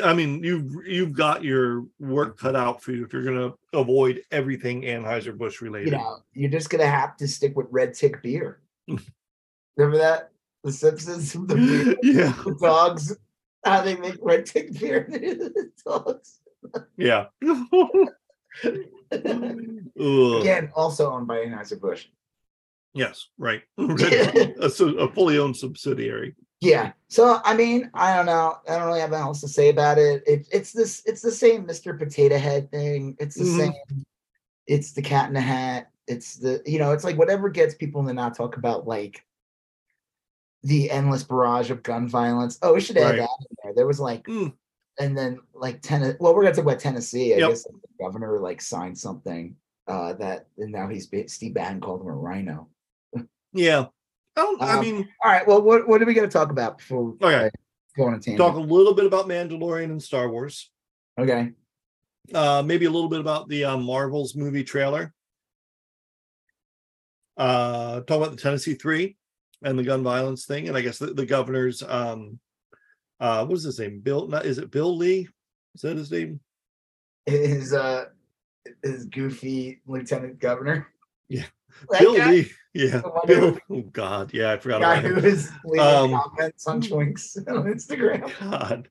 I 0.04 0.14
mean, 0.14 0.44
you've 0.44 0.86
you've 0.86 1.12
got 1.12 1.42
your 1.42 1.86
work 1.98 2.38
cut 2.38 2.54
out 2.54 2.82
for 2.82 2.92
you 2.92 3.04
if 3.04 3.12
you're 3.12 3.24
going 3.24 3.50
to 3.50 3.58
avoid 3.76 4.22
everything 4.30 4.82
Anheuser 4.82 5.36
Busch 5.36 5.60
related. 5.60 5.90
You 5.90 5.98
know, 5.98 6.18
you're 6.34 6.50
just 6.50 6.70
gonna 6.70 6.86
have 6.86 7.16
to 7.16 7.26
stick 7.26 7.56
with 7.56 7.66
red 7.70 7.94
tick 7.94 8.22
beer. 8.22 8.60
Remember 9.76 9.98
that? 9.98 10.31
The 10.64 10.72
Simpsons, 10.72 11.32
the, 11.48 11.96
yeah, 12.02 12.32
the 12.44 12.56
dogs, 12.60 13.16
how 13.64 13.82
they 13.82 13.96
make 13.96 14.16
red 14.22 14.46
tick 14.46 14.78
beer. 14.78 15.06
the 15.08 15.70
dogs. 15.84 16.40
yeah. 16.96 17.26
Again, 19.12 20.70
also 20.74 21.12
owned 21.12 21.26
by 21.26 21.38
Anheuser 21.38 21.80
Busch. 21.80 22.06
Yes, 22.94 23.28
right. 23.38 23.62
a, 23.78 24.70
a 24.98 25.08
fully 25.12 25.38
owned 25.38 25.56
subsidiary. 25.56 26.34
Yeah. 26.60 26.92
So 27.08 27.40
I 27.44 27.54
mean, 27.54 27.90
I 27.92 28.14
don't 28.14 28.26
know. 28.26 28.56
I 28.68 28.76
don't 28.76 28.86
really 28.86 29.00
have 29.00 29.12
anything 29.12 29.26
else 29.26 29.40
to 29.40 29.48
say 29.48 29.68
about 29.68 29.98
it. 29.98 30.22
it 30.26 30.46
it's 30.52 30.72
this. 30.72 31.02
It's 31.06 31.20
the 31.22 31.32
same 31.32 31.66
Mr. 31.66 31.98
Potato 31.98 32.38
Head 32.38 32.70
thing. 32.70 33.16
It's 33.18 33.34
the 33.34 33.44
Mhm. 33.44 33.56
same. 33.58 34.04
It's 34.68 34.92
the 34.92 35.02
Cat 35.02 35.26
in 35.26 35.34
the 35.34 35.40
Hat. 35.40 35.90
It's 36.06 36.36
the 36.36 36.62
you 36.64 36.78
know. 36.78 36.92
It's 36.92 37.02
like 37.02 37.18
whatever 37.18 37.48
gets 37.48 37.74
people 37.74 38.06
to 38.06 38.12
not 38.12 38.36
talk 38.36 38.56
about 38.56 38.86
like 38.86 39.24
the 40.62 40.90
endless 40.90 41.22
barrage 41.24 41.70
of 41.70 41.82
gun 41.82 42.08
violence. 42.08 42.58
Oh, 42.62 42.74
we 42.74 42.80
should 42.80 42.96
add 42.96 43.10
Right. 43.10 43.16
that 43.18 43.28
in 43.50 43.56
there. 43.64 43.74
There 43.74 43.86
was 43.86 43.98
like, 44.00 44.24
Mm. 44.26 44.52
and 44.98 45.16
then 45.18 45.40
like 45.54 45.80
Tennessee. 45.82 46.16
Well, 46.20 46.34
we're 46.34 46.42
gonna 46.42 46.54
talk 46.54 46.64
about 46.64 46.78
Tennessee. 46.80 47.34
I 47.34 47.38
Yep. 47.38 47.48
guess 47.50 47.64
the 47.64 47.72
governor 48.00 48.38
like 48.38 48.60
signed 48.60 48.96
something 48.98 49.56
uh 49.88 50.12
that, 50.14 50.46
and 50.58 50.70
now 50.70 50.88
he's 50.88 51.08
Steve 51.26 51.54
Bannon 51.54 51.80
called 51.80 52.02
him 52.02 52.08
a 52.08 52.14
RINO. 52.14 52.68
Yeah. 53.52 53.86
I 54.36 54.40
don't. 54.40 54.62
I 54.62 54.74
Um, 54.76 54.80
mean, 54.80 55.08
All 55.22 55.30
right. 55.32 55.46
Well, 55.46 55.60
what 55.60 55.86
what 55.88 56.00
are 56.00 56.06
we 56.06 56.14
gonna 56.14 56.28
talk 56.28 56.50
about 56.50 56.78
before? 56.78 57.16
Okay. 57.20 57.46
uh, 57.46 57.50
go 57.96 58.04
on 58.04 58.14
a 58.14 58.16
tangent? 58.18 58.38
talk 58.38 58.54
a 58.54 58.60
little 58.60 58.94
bit 58.94 59.04
about 59.04 59.26
Mandalorian 59.26 59.90
and 59.90 60.02
Star 60.02 60.30
Wars. 60.30 60.70
Okay. 61.18 61.52
Uh, 62.32 62.62
maybe 62.64 62.86
a 62.86 62.90
little 62.90 63.08
bit 63.10 63.20
about 63.20 63.48
the 63.48 63.64
uh, 63.64 63.76
Marvels 63.76 64.34
movie 64.36 64.62
trailer. 64.64 65.12
Uh, 67.36 68.00
talk 68.02 68.18
about 68.18 68.30
the 68.30 68.36
Tennessee 68.36 68.74
Three 68.74 69.16
and 69.64 69.78
the 69.78 69.82
gun 69.84 70.02
violence 70.02 70.44
thing, 70.46 70.68
and 70.68 70.76
I 70.76 70.80
guess 70.80 70.98
the, 70.98 71.06
the 71.06 71.26
governor's 71.26 71.82
um, 71.82 72.38
uh, 73.20 73.44
what 73.46 73.56
is 73.56 73.64
his 73.64 73.78
name? 73.78 74.00
Bill? 74.00 74.26
Not 74.28 74.46
is 74.46 74.58
it 74.58 74.70
Bill 74.70 74.96
Lee? 74.96 75.28
Is 75.74 75.82
that 75.82 75.96
his 75.96 76.10
name? 76.10 76.40
his 77.26 77.72
uh 77.72 78.06
his 78.82 79.04
goofy 79.06 79.80
lieutenant 79.86 80.38
governor. 80.40 80.88
Yeah. 81.28 81.44
That 81.90 82.00
Bill 82.00 82.16
guy, 82.16 82.30
Lee. 82.30 82.50
Yeah. 82.74 83.00
Bill. 83.26 83.52
who- 83.52 83.60
Oh 83.78 83.82
God. 83.82 84.34
Yeah, 84.34 84.52
I 84.52 84.58
forgot 84.58 84.82
guy 84.82 84.96
about 84.98 85.04
who 85.10 85.14
him. 85.20 85.24
is 85.24 85.50
leaving 85.64 85.86
Um, 85.86 86.10
comments 86.12 86.66
on 86.66 86.82
Twinks 86.82 87.36
on 87.48 87.64
Instagram. 87.64 88.30
God. 88.40 88.88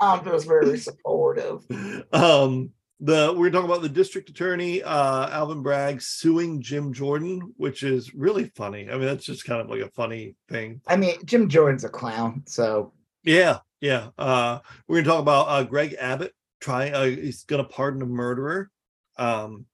I'm 0.00 0.24
just 0.24 0.48
very 0.48 0.76
supportive. 0.78 1.64
um 2.12 2.70
the 3.04 3.34
we're 3.36 3.50
talking 3.50 3.68
about 3.68 3.82
the 3.82 3.88
district 3.88 4.30
attorney 4.30 4.82
uh 4.82 5.28
alvin 5.28 5.62
bragg 5.62 6.00
suing 6.00 6.62
jim 6.62 6.90
jordan 6.90 7.52
which 7.58 7.82
is 7.82 8.14
really 8.14 8.46
funny 8.56 8.88
i 8.88 8.92
mean 8.92 9.04
that's 9.04 9.26
just 9.26 9.44
kind 9.44 9.60
of 9.60 9.68
like 9.68 9.82
a 9.82 9.90
funny 9.90 10.34
thing 10.48 10.80
I 10.86 10.96
mean, 10.96 11.16
Jim 11.26 11.48
Jordan's 11.48 11.84
a 11.84 11.90
clown, 11.90 12.44
so 12.46 12.92
yeah 13.22 13.58
yeah 13.80 14.08
uh 14.16 14.60
we're 14.88 15.02
gonna 15.02 15.08
talk 15.08 15.20
about 15.20 15.48
uh 15.48 15.62
greg 15.64 15.94
abbott 16.00 16.32
trying 16.60 16.94
uh, 16.94 17.04
he's 17.04 17.44
gonna 17.44 17.64
pardon 17.64 18.00
a 18.00 18.06
murderer 18.06 18.70
um 19.18 19.66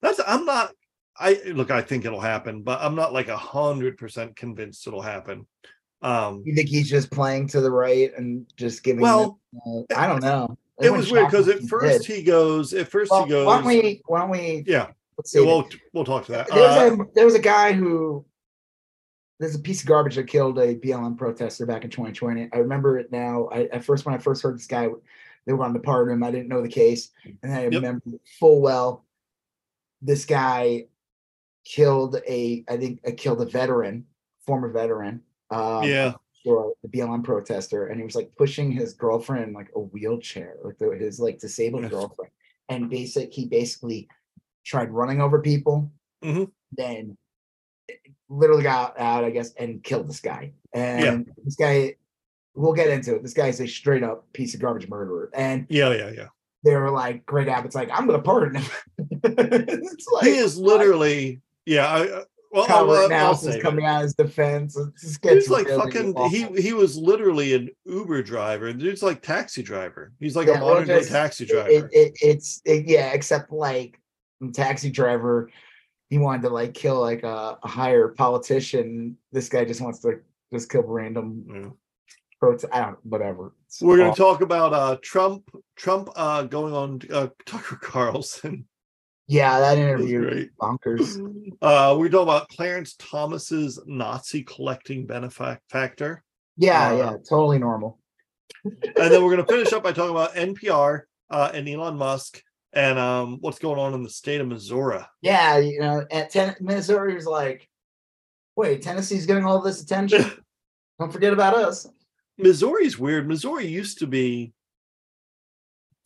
that's 0.00 0.20
i'm 0.26 0.46
not 0.46 0.72
i 1.18 1.38
look 1.48 1.70
i 1.70 1.82
think 1.82 2.06
it'll 2.06 2.20
happen 2.20 2.62
but 2.62 2.80
i'm 2.80 2.94
not 2.94 3.12
like 3.12 3.28
a 3.28 3.36
hundred 3.36 3.98
percent 3.98 4.34
convinced 4.34 4.86
it'll 4.86 5.02
happen 5.02 5.46
um 6.00 6.42
you 6.46 6.54
think 6.54 6.70
he's 6.70 6.88
just 6.88 7.10
playing 7.10 7.46
to 7.48 7.60
the 7.60 7.70
right 7.70 8.12
and 8.16 8.46
just 8.56 8.82
giving? 8.82 9.02
well 9.02 9.38
them, 9.52 9.84
uh, 9.90 9.98
I 9.98 10.06
don't 10.06 10.22
know. 10.22 10.56
It 10.80 10.90
was 10.90 11.10
weird 11.12 11.26
because 11.26 11.48
at 11.48 11.56
at 11.58 11.62
first 11.68 12.06
he 12.06 12.22
goes 12.22 12.72
at 12.72 12.88
first 12.88 13.10
Well, 13.10 13.24
he 13.24 13.30
goes 13.30 13.46
why 13.46 13.56
don't 13.58 13.66
we? 13.66 14.02
Why 14.06 14.20
don't 14.20 14.30
we? 14.30 14.64
yeah 14.66 14.88
Let's 15.18 15.30
see. 15.32 15.40
we'll 15.40 15.68
we'll 15.92 16.04
talk 16.04 16.24
to 16.26 16.32
that 16.32 16.48
there 16.48 16.62
was, 16.62 16.76
Uh, 16.76 17.02
a, 17.02 17.06
there 17.14 17.24
was 17.24 17.34
a 17.34 17.38
guy 17.40 17.72
who 17.72 18.24
there's 19.38 19.54
a 19.54 19.58
piece 19.58 19.80
of 19.82 19.86
garbage 19.88 20.14
that 20.16 20.28
killed 20.28 20.58
a 20.58 20.74
BLM 20.76 21.18
protester 21.18 21.66
back 21.66 21.82
in 21.84 21.90
2020. 21.90 22.48
I 22.52 22.58
remember 22.58 22.98
it 22.98 23.10
now. 23.10 23.48
I 23.52 23.64
at 23.64 23.84
first 23.84 24.06
when 24.06 24.14
I 24.14 24.18
first 24.18 24.42
heard 24.42 24.56
this 24.56 24.66
guy, 24.66 24.88
they 25.46 25.52
were 25.52 25.64
on 25.64 25.72
the 25.72 25.80
pardon 25.80 26.14
him. 26.14 26.22
I 26.22 26.30
didn't 26.30 26.48
know 26.48 26.62
the 26.62 26.68
case, 26.68 27.10
and 27.42 27.52
I 27.52 27.62
Yep. 27.64 27.72
remember 27.72 28.02
full 28.38 28.60
well. 28.60 29.04
This 30.00 30.24
guy 30.24 30.86
killed 31.64 32.16
a, 32.28 32.64
I 32.68 32.76
think, 32.76 33.00
uh, 33.06 33.12
killed 33.16 33.40
a 33.42 33.46
veteran, 33.46 34.06
former 34.46 34.68
veteran. 34.68 35.22
Um, 35.50 35.84
yeah 35.84 36.14
or 36.44 36.72
the 36.82 36.88
BLM 36.88 37.22
protester, 37.24 37.86
and 37.86 37.98
he 37.98 38.04
was 38.04 38.14
like 38.16 38.34
pushing 38.36 38.70
his 38.72 38.94
girlfriend 38.94 39.44
in 39.48 39.52
like 39.52 39.70
a 39.76 39.80
wheelchair, 39.80 40.56
like 40.64 40.78
the, 40.78 40.90
his 40.90 41.20
like 41.20 41.38
disabled 41.38 41.88
girlfriend, 41.90 42.30
and 42.68 42.90
basic 42.90 43.32
he 43.32 43.46
basically 43.46 44.08
tried 44.64 44.90
running 44.90 45.20
over 45.20 45.40
people, 45.40 45.90
Mhm. 46.24 46.50
then 46.72 47.16
literally 48.28 48.62
got 48.62 48.98
out, 48.98 49.24
I 49.24 49.30
guess, 49.30 49.52
and 49.54 49.82
killed 49.82 50.08
this 50.08 50.20
guy. 50.20 50.52
And 50.72 51.30
this 51.44 51.56
guy, 51.56 51.96
we'll 52.54 52.72
get 52.72 52.88
into 52.88 53.14
it. 53.16 53.22
This 53.22 53.34
guy's 53.34 53.60
a 53.60 53.66
straight 53.68 54.02
up 54.02 54.30
piece 54.32 54.54
of 54.54 54.60
garbage 54.60 54.88
murderer, 54.88 55.30
and 55.34 55.66
yeah 55.68 55.92
yeah 55.94 56.10
yeah 56.10 56.28
they 56.64 56.76
were 56.76 56.90
like, 56.90 57.26
Greg 57.26 57.48
Abbott's 57.48 57.74
like, 57.74 57.90
I'm 57.92 58.06
gonna 58.06 58.22
pardon 58.22 58.62
him. 58.62 58.70
it's 59.24 60.06
like 60.12 60.24
he 60.24 60.36
is 60.36 60.56
literally 60.58 61.40
yeah 61.66 61.86
I, 61.88 62.08
uh, 62.08 62.24
well 62.52 62.62
I'll, 62.62 62.66
cover 62.68 63.14
I'll 63.14 63.48
it. 63.48 63.62
coming 63.62 63.84
out 63.86 63.98
of 63.98 64.02
his 64.02 64.14
defense. 64.14 64.76
It 64.76 64.88
just 65.00 65.22
gets 65.22 65.34
he's 65.46 65.50
like 65.50 65.66
really 65.66 65.80
fucking 65.80 66.14
awful. 66.14 66.28
he 66.28 66.62
he 66.62 66.72
was 66.72 66.96
literally 66.96 67.54
an 67.54 67.70
uber 67.86 68.22
driver 68.22 68.72
the 68.72 68.78
dude's 68.78 69.02
like 69.02 69.22
taxi 69.22 69.62
driver 69.62 70.12
he's 70.20 70.36
like 70.36 70.46
Yeah, 70.48 70.58
a 70.58 70.60
modern 70.60 70.86
day 70.86 71.02
taxi 71.04 71.46
driver 71.46 71.68
it, 71.70 71.84
it- 71.92 72.18
it's 72.22 72.60
it, 72.64 72.86
yeah, 72.86 73.12
except 73.12 73.50
like 73.52 73.98
taxi 74.52 74.90
driver, 74.90 75.50
he 76.10 76.18
wanted 76.18 76.42
to 76.42 76.48
like 76.50 76.74
kill 76.74 77.00
like 77.00 77.22
a, 77.22 77.58
a 77.62 77.68
higher 77.68 78.08
politician. 78.08 79.16
This 79.30 79.48
guy 79.48 79.64
just 79.64 79.80
wants 79.80 80.00
to 80.00 80.20
just 80.52 80.68
kill 80.70 80.82
random 80.82 81.74
protest. 82.40 82.72
I 82.74 82.80
don't 82.80 82.98
whatever. 83.06 83.54
It's 83.66 83.80
we're 83.80 83.96
going 83.98 84.12
to 84.12 84.18
talk 84.18 84.40
about 84.42 84.72
uh 84.74 84.96
trump 85.00 85.48
trump 85.76 86.10
uh 86.16 86.42
going 86.42 86.74
on 86.74 87.00
uh 87.12 87.28
tucker 87.46 87.76
carlson 87.80 88.66
yeah, 89.28 89.58
that 89.60 89.76
That's 89.76 89.78
interview 89.80 90.20
great. 90.20 90.50
bonkers. 90.60 91.56
uh 91.62 91.96
we 91.98 92.08
talk 92.08 92.22
about 92.22 92.48
clarence 92.48 92.94
thomas's 92.98 93.80
nazi 93.86 94.42
collecting 94.42 95.06
benefactor 95.06 96.22
Yeah, 96.56 96.88
Uh, 96.88 96.96
yeah, 96.96 97.10
totally 97.28 97.58
normal. 97.58 97.98
and 98.64 98.74
then 98.96 99.22
we're 99.24 99.34
going 99.34 99.44
to 99.44 99.52
finish 99.52 99.72
up 99.72 99.82
by 99.82 99.92
talking 99.92 100.10
about 100.14 100.34
npr 100.34 101.02
uh 101.30 101.50
and 101.54 101.68
elon 101.68 101.96
musk 101.96 102.42
and 102.72 102.98
um 102.98 103.38
what's 103.40 103.58
going 103.58 103.78
on 103.78 103.94
in 103.94 104.02
the 104.02 104.10
state 104.10 104.40
of 104.40 104.46
missouri 104.48 105.00
Yeah, 105.20 105.58
you 105.58 105.80
know, 105.80 106.04
at 106.10 106.30
ten 106.30 106.56
Missouri 106.60 107.14
was 107.14 107.26
like, 107.26 107.68
wait, 108.56 108.82
Tennessee's 108.82 109.26
getting 109.26 109.44
all 109.44 109.60
this 109.62 109.82
attention. 109.82 110.24
don't 110.98 111.12
forget 111.12 111.32
about 111.32 111.54
us. 111.54 111.86
Missouri's 112.38 112.98
weird. 112.98 113.26
Missouri 113.28 113.66
used 113.66 113.98
to 114.00 114.06
be 114.06 114.52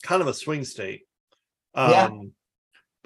kind 0.02 0.20
of 0.23 0.28
a 0.28 0.35
swing 0.35 0.64
state. 0.64 1.02
Um, 1.75 1.90
Yeah. 1.90 2.11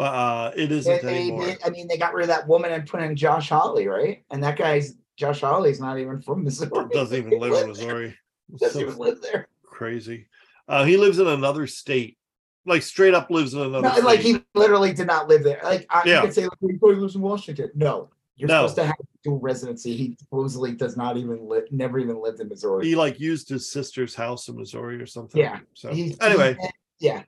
But 0.01 0.15
uh, 0.15 0.51
it 0.57 0.73
isn't 0.73 1.03
they, 1.03 1.25
anymore. 1.25 1.45
they- 1.45 1.57
I 1.63 1.69
mean, 1.69 1.87
they 1.87 1.99
got 1.99 2.15
rid 2.15 2.23
of 2.23 2.29
that 2.29 2.49
woman 2.49 2.73
and 2.73 2.89
put 2.89 3.03
in 3.03 3.15
Josh 3.15 3.51
Hawley, 3.51 3.87
right? 3.87 4.25
And 4.31 4.43
that 4.43 4.57
guy's 4.57 4.95
Josh 5.19 5.43
Hawley's 5.43 5.79
not 5.79 5.99
even 5.99 6.23
from 6.23 6.43
Missouri. 6.43 6.87
Doesn't 6.91 7.19
even 7.19 7.39
live 7.39 7.53
in 7.63 7.69
Missouri. 7.69 8.17
Doesn't 8.57 8.81
So 8.81 8.87
even 8.87 8.97
live 8.99 9.21
there. 9.21 9.47
crazy. 9.63 10.27
Uh, 10.67 10.85
he 10.87 10.97
lives 10.97 11.19
in 11.19 11.27
another 11.27 11.67
state. 11.67 12.17
like 12.65 12.81
straight 12.81 13.13
up 13.13 13.31
lives 13.31 13.53
in 13.53 13.61
another. 13.61 13.93
No, 14.01 14.07
like 14.07 14.21
he 14.21 14.43
literally 14.55 14.95
did 14.95 15.07
not 15.07 15.29
live 15.29 15.45
there. 15.45 15.61
Like 15.63 15.85
I, 15.91 16.03
Yeah. 16.07 16.23
could 16.23 16.33
say, 16.33 16.45
like, 16.45 16.59
he 16.63 16.79
lives 16.81 17.15
in 17.15 17.21
Washington. 17.21 17.71
No, 17.75 18.09
you're 18.37 18.49
No. 18.49 18.63
supposed 18.67 18.77
to 18.77 18.87
have 18.87 18.95
dual 19.23 19.39
residency. 19.41 19.95
He 19.97 20.17
supposedly 20.19 20.73
does 20.73 20.97
not 20.97 21.19
even 21.19 21.47
live, 21.47 21.65
never 21.71 21.99
even 21.99 22.23
lived 22.23 22.41
in 22.41 22.49
Missouri. 22.49 22.87
he 22.87 22.97
like 22.97 23.21
used 23.21 23.51
his 23.51 23.71
sister's 23.71 24.15
house 24.15 24.49
in 24.49 24.57
Missouri 24.57 24.97
or 25.03 25.05
something. 25.07 25.39
Yeah. 25.43 25.59
So 25.75 25.91
anyway, 25.91 26.57
yeah. 27.01 27.23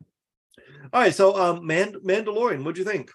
All 0.93 1.01
right. 1.01 1.15
So 1.15 1.37
um, 1.37 1.67
Man- 1.67 1.95
Mandalorian. 2.05 2.61
What'd 2.65 2.79
you 2.79 2.85
think? 2.85 3.11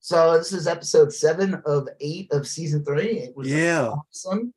So 0.00 0.36
this 0.36 0.52
is 0.52 0.66
episode 0.66 1.12
seven 1.12 1.62
of 1.66 1.88
eight 2.00 2.30
of 2.32 2.46
season 2.46 2.84
three. 2.84 3.18
It 3.20 3.36
was 3.36 3.48
Yeah. 3.48 3.88
awesome. 3.88 4.52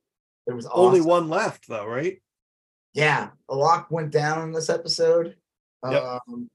There 0.46 0.56
was 0.56 0.66
Only 0.68 1.02
one 1.02 1.30
left 1.30 1.68
though, 1.68 1.86
right? 1.86 2.22
Yeah, 2.94 3.30
a 3.50 3.56
lot 3.56 3.92
went 3.92 4.12
down 4.12 4.42
in 4.44 4.52
this 4.52 4.70
episode. 4.70 5.36
Yep. 5.90 6.04
Um, 6.04 6.50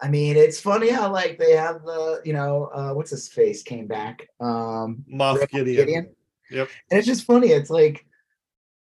I 0.00 0.08
mean, 0.08 0.36
it's 0.36 0.60
funny 0.60 0.88
how 0.90 1.12
like 1.12 1.38
they 1.38 1.52
have 1.52 1.82
the, 1.82 2.20
you 2.24 2.32
know, 2.32 2.70
uh, 2.74 2.92
what's 2.92 3.10
his 3.10 3.28
face 3.28 3.62
came 3.62 3.86
back. 3.86 4.28
Um, 4.40 5.04
Red 5.12 5.48
Gideon. 5.50 5.76
Gideon. 5.76 6.16
Yep. 6.50 6.68
And 6.90 6.98
it's 6.98 7.06
just 7.06 7.24
funny. 7.24 7.48
It's 7.48 7.70
like, 7.70 8.04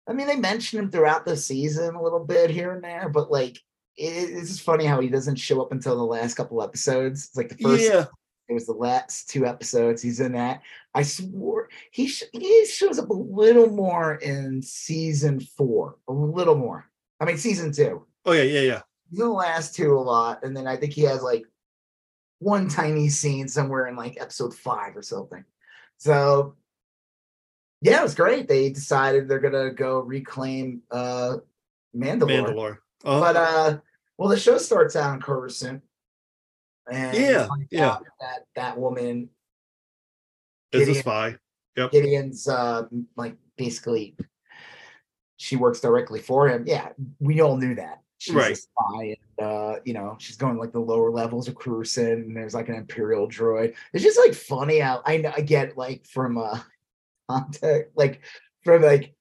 I 0.07 0.13
mean, 0.13 0.27
they 0.27 0.35
mention 0.35 0.79
him 0.79 0.89
throughout 0.91 1.25
the 1.25 1.35
season 1.35 1.95
a 1.95 2.01
little 2.01 2.23
bit 2.23 2.49
here 2.49 2.71
and 2.71 2.83
there, 2.83 3.09
but 3.09 3.31
like, 3.31 3.57
it's 3.97 4.49
just 4.49 4.61
funny 4.61 4.85
how 4.85 4.99
he 5.01 5.09
doesn't 5.09 5.37
show 5.37 5.61
up 5.61 5.71
until 5.71 5.95
the 5.95 6.03
last 6.03 6.35
couple 6.35 6.61
episodes. 6.61 7.25
It's 7.25 7.35
like 7.37 7.49
the 7.49 7.57
first, 7.63 7.83
Yeah. 7.83 8.05
it 8.47 8.53
was 8.53 8.65
the 8.65 8.73
last 8.73 9.29
two 9.29 9.45
episodes. 9.45 10.01
He's 10.01 10.19
in 10.19 10.33
that. 10.33 10.61
I 10.93 11.01
swore 11.03 11.69
he 11.91 12.07
sh- 12.07 12.23
he 12.31 12.65
shows 12.65 12.99
up 12.99 13.09
a 13.09 13.13
little 13.13 13.69
more 13.69 14.15
in 14.15 14.61
season 14.61 15.39
four, 15.39 15.97
a 16.07 16.13
little 16.13 16.55
more. 16.55 16.85
I 17.19 17.25
mean, 17.25 17.37
season 17.37 17.71
two. 17.71 18.05
Oh 18.25 18.33
yeah, 18.33 18.43
yeah, 18.43 18.61
yeah. 18.61 18.81
He's 19.09 19.19
in 19.19 19.25
the 19.27 19.31
last 19.33 19.75
two 19.75 19.93
a 19.93 19.99
lot, 19.99 20.43
and 20.43 20.55
then 20.55 20.67
I 20.67 20.75
think 20.77 20.93
he 20.93 21.01
has 21.03 21.21
like 21.23 21.45
one 22.39 22.67
tiny 22.69 23.09
scene 23.09 23.47
somewhere 23.47 23.87
in 23.87 23.95
like 23.95 24.17
episode 24.21 24.53
five 24.53 24.95
or 24.95 25.01
something. 25.01 25.43
So 25.97 26.55
yeah, 27.81 27.99
it 27.99 28.03
was 28.03 28.15
great. 28.15 28.47
They 28.47 28.69
decided 28.69 29.27
they're 29.27 29.39
gonna 29.39 29.71
go 29.71 29.99
reclaim 30.01 30.81
uh 30.91 31.37
Mandalore. 31.95 32.27
Mandalore. 32.29 32.77
Oh, 33.05 33.19
But 33.21 33.35
uh 33.35 33.77
well 34.17 34.29
the 34.29 34.37
show 34.39 34.57
starts 34.57 34.95
out 34.95 35.13
in 35.15 35.21
Coruscant. 35.21 35.81
And 36.89 37.17
Yeah, 37.17 37.47
yeah. 37.69 37.97
that 38.21 38.39
that 38.55 38.77
woman 38.77 39.29
is 40.71 40.81
a 40.81 40.85
Gideon- 40.85 41.01
spy. 41.03 41.35
Gideon's 41.91 42.47
uh 42.47 42.87
like 43.15 43.35
basically 43.57 44.15
she 45.37 45.55
works 45.55 45.79
directly 45.79 46.19
for 46.21 46.47
him. 46.49 46.63
Yeah, 46.65 46.89
we 47.19 47.41
all 47.41 47.57
knew 47.57 47.75
that. 47.75 48.01
She's 48.17 48.35
a 48.35 48.55
spy 48.55 49.15
and 49.37 49.47
uh, 49.47 49.75
you 49.85 49.93
know, 49.93 50.15
she's 50.19 50.37
going 50.37 50.57
like 50.57 50.71
the 50.71 50.79
lower 50.79 51.11
levels 51.11 51.47
of 51.47 51.53
Coruscant 51.55 52.25
and 52.25 52.35
there's 52.35 52.55
like 52.55 52.69
an 52.69 52.75
Imperial 52.75 53.27
droid. 53.27 53.75
It's 53.93 54.03
just 54.03 54.17
like 54.17 54.33
funny 54.33 54.79
how 54.79 55.03
I 55.05 55.17
know 55.17 55.31
I 55.35 55.41
get 55.41 55.77
like 55.77 56.07
from 56.07 56.37
uh 56.39 56.59
context, 57.29 57.91
like 57.95 58.21
from 58.63 58.81
like 58.81 59.13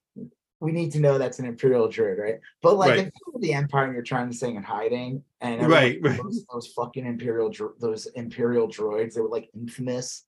we 0.67 0.73
need 0.73 0.91
to 0.91 0.99
know 0.99 1.17
that's 1.17 1.39
an 1.39 1.45
Imperial 1.47 1.87
droid, 1.87 2.19
right? 2.19 2.41
But 2.61 2.77
like 2.77 2.91
Right. 2.91 2.99
if 3.07 3.13
you're 3.25 3.41
the 3.41 3.53
Empire 3.55 3.85
and 3.85 3.95
you're 3.95 4.03
trying 4.03 4.29
to 4.29 4.37
sing 4.37 4.57
in 4.57 4.65
hiding 4.65 5.23
and 5.41 5.63
Right, 5.69 6.01
right. 6.03 6.19
knows 6.21 6.45
those 6.53 6.67
fucking 6.75 7.07
Imperial 7.07 7.49
dro- 7.51 7.75
those 7.79 8.07
Imperial 8.07 8.67
droids, 8.67 9.15
they 9.15 9.21
were 9.21 9.29
like 9.29 9.49
infamous. 9.55 10.25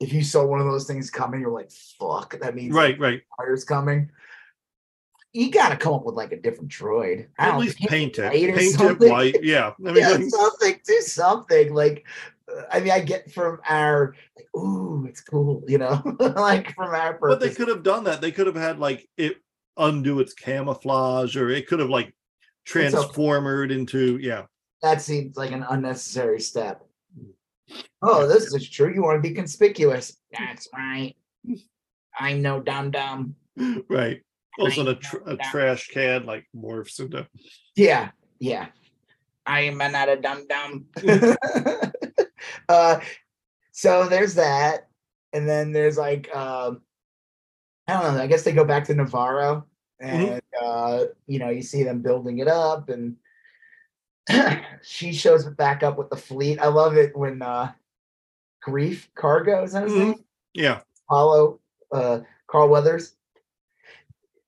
If 0.00 0.14
you 0.14 0.24
saw 0.24 0.42
one 0.46 0.58
of 0.58 0.64
those 0.66 0.86
things 0.86 1.10
coming, 1.10 1.42
you're 1.42 1.50
like, 1.50 1.70
fuck, 1.70 2.40
that 2.40 2.54
means 2.54 2.74
Right, 2.74 2.98
right. 2.98 3.20
fire's 3.36 3.64
coming. 3.64 4.10
You 5.34 5.50
gotta 5.50 5.76
come 5.76 5.92
up 5.92 6.06
with 6.06 6.14
like 6.14 6.32
a 6.32 6.40
different 6.40 6.70
droid. 6.70 7.26
I 7.38 7.48
At 7.50 7.58
least 7.58 7.76
paint 7.76 8.18
it. 8.18 8.32
Paint 8.32 8.80
it 8.80 9.10
white. 9.10 9.44
Yeah. 9.44 9.72
I 9.86 9.92
mean, 9.92 9.96
yeah, 9.96 10.08
like, 10.12 10.24
something, 10.30 10.80
do 10.86 11.00
something. 11.02 11.74
Like, 11.74 12.06
I 12.72 12.80
mean, 12.80 12.90
I 12.92 13.00
get 13.00 13.30
from 13.32 13.60
our 13.68 14.14
like, 14.36 14.48
ooh, 14.56 15.04
it's 15.06 15.20
cool, 15.20 15.62
you 15.68 15.76
know, 15.76 16.00
like 16.36 16.74
from 16.74 16.94
our 16.94 17.18
but 17.20 17.38
they 17.40 17.50
could 17.50 17.68
have 17.68 17.82
done 17.82 18.04
that. 18.04 18.22
They 18.22 18.32
could 18.32 18.46
have 18.46 18.56
had 18.56 18.78
like 18.78 19.10
it 19.18 19.36
undo 19.76 20.20
its 20.20 20.34
camouflage, 20.34 21.36
or 21.36 21.50
it 21.50 21.66
could 21.66 21.80
have 21.80 21.90
like 21.90 22.06
okay. 22.06 22.14
transformed 22.64 23.70
into 23.70 24.18
yeah. 24.18 24.44
that 24.82 25.02
seems 25.02 25.36
like 25.36 25.52
an 25.52 25.64
unnecessary 25.68 26.40
step. 26.40 26.82
Oh, 28.02 28.26
this 28.28 28.52
is 28.52 28.68
true. 28.68 28.92
You 28.92 29.02
want 29.02 29.22
to 29.22 29.28
be 29.28 29.34
conspicuous. 29.34 30.16
That's 30.36 30.68
right. 30.74 31.14
I'm 32.18 32.42
no 32.42 32.60
dum 32.60 32.90
dum. 32.90 33.34
Right. 33.88 34.22
Also, 34.58 34.86
a, 34.86 34.94
tr- 34.94 35.26
a 35.26 35.36
trash 35.36 35.88
can 35.88 36.26
like 36.26 36.46
morphs 36.54 37.00
into. 37.00 37.26
Yeah, 37.76 38.10
yeah. 38.38 38.66
I 39.46 39.62
am 39.62 39.78
not 39.78 40.08
a 40.08 40.16
dum 40.16 40.46
dum. 40.48 40.86
uh, 42.68 43.00
so 43.72 44.08
there's 44.08 44.34
that, 44.34 44.88
and 45.32 45.48
then 45.48 45.72
there's 45.72 45.98
like 45.98 46.34
um, 46.34 46.82
I 47.86 48.00
don't 48.00 48.14
know. 48.14 48.22
I 48.22 48.26
guess 48.26 48.42
they 48.42 48.52
go 48.52 48.64
back 48.64 48.84
to 48.84 48.94
Nevarro, 48.94 49.64
and 50.00 50.40
uh, 50.60 51.04
you 51.26 51.38
know, 51.38 51.50
you 51.50 51.62
see 51.62 51.82
them 51.82 52.00
building 52.00 52.38
it 52.38 52.48
up, 52.48 52.88
and 52.88 53.16
she 54.82 55.12
shows 55.12 55.44
back 55.46 55.82
up 55.82 55.98
with 55.98 56.10
the 56.10 56.16
fleet. 56.16 56.58
I 56.58 56.68
love 56.68 56.96
it 56.96 57.16
when 57.16 57.42
uh, 57.42 57.72
Greef 58.66 59.08
Karga 59.16 59.64
is 59.64 59.72
that 59.72 59.84
his 59.84 59.92
Mhm. 59.92 59.98
name? 59.98 60.24
Yeah. 60.54 60.80
Apollo, 61.08 61.60
uh, 61.92 62.20
Carl 62.46 62.68
Weathers. 62.68 63.16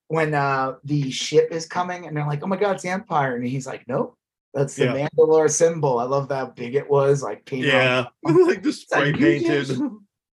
When 0.08 0.34
uh, 0.34 0.76
the 0.84 1.10
ship 1.10 1.48
is 1.50 1.66
coming, 1.66 2.06
and 2.06 2.16
they're 2.16 2.26
like, 2.26 2.42
"Oh 2.42 2.46
my 2.46 2.56
God, 2.56 2.74
it's 2.74 2.84
the 2.84 2.90
Empire," 2.90 3.34
and 3.34 3.44
he's 3.44 3.66
like, 3.66 3.86
"Nope, 3.88 4.16
that's 4.54 4.76
the 4.76 4.84
Yeah. 4.84 5.08
Mandalore 5.08 5.50
symbol." 5.50 5.98
I 5.98 6.04
love 6.04 6.30
how 6.30 6.46
big 6.46 6.76
it 6.76 6.88
was, 6.88 7.22
like 7.24 7.44
painted 7.44 7.72
Yeah. 7.72 8.06
like 8.22 8.62
the 8.62 8.68
like, 8.68 8.74
spray 8.76 9.12
painted. 9.12 9.80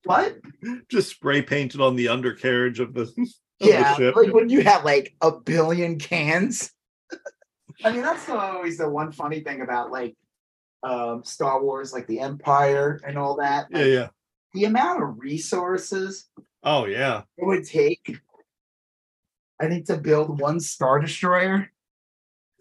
Just- 0.04 0.34
What? 0.62 0.88
just 0.88 1.10
spray 1.10 1.42
painted 1.42 1.80
on 1.80 1.96
the 1.96 2.08
undercarriage 2.08 2.80
of 2.80 2.94
the, 2.94 3.02
of 3.18 3.28
Yeah, 3.60 3.94
the 3.94 3.96
ship. 3.96 4.16
like 4.16 4.32
when 4.32 4.48
you 4.48 4.62
have 4.62 4.84
like 4.84 5.14
a 5.20 5.32
billion 5.32 5.98
cans. 5.98 6.72
I 7.84 7.92
mean, 7.92 8.02
that's 8.02 8.28
always 8.28 8.78
the 8.78 8.88
one 8.88 9.12
funny 9.12 9.40
thing 9.40 9.60
about 9.62 9.90
like 9.90 10.14
um 10.82 11.24
Star 11.24 11.62
Wars, 11.62 11.92
like 11.92 12.06
the 12.06 12.20
Empire 12.20 13.00
and 13.06 13.18
all 13.18 13.36
that. 13.36 13.66
yeah, 13.70 13.78
like, 13.78 13.86
yeah. 13.88 14.08
The 14.54 14.64
amount 14.64 15.02
of 15.02 15.18
resources 15.18 16.28
Oh 16.62 16.84
yeah. 16.86 17.22
it 17.38 17.46
would 17.46 17.64
take, 17.64 18.18
I 19.60 19.68
think, 19.68 19.86
to 19.86 19.96
build 19.96 20.40
one 20.40 20.60
Star 20.60 21.00
Destroyer 21.00 21.70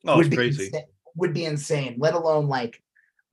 Oh, 0.06 0.18
would 0.18 0.28
it's 0.28 0.30
be 0.30 0.36
crazy. 0.38 0.70
insa- 0.72 0.84
would 1.16 1.34
be 1.34 1.44
insane. 1.46 1.96
Let 1.98 2.14
alone 2.14 2.48
like 2.48 2.82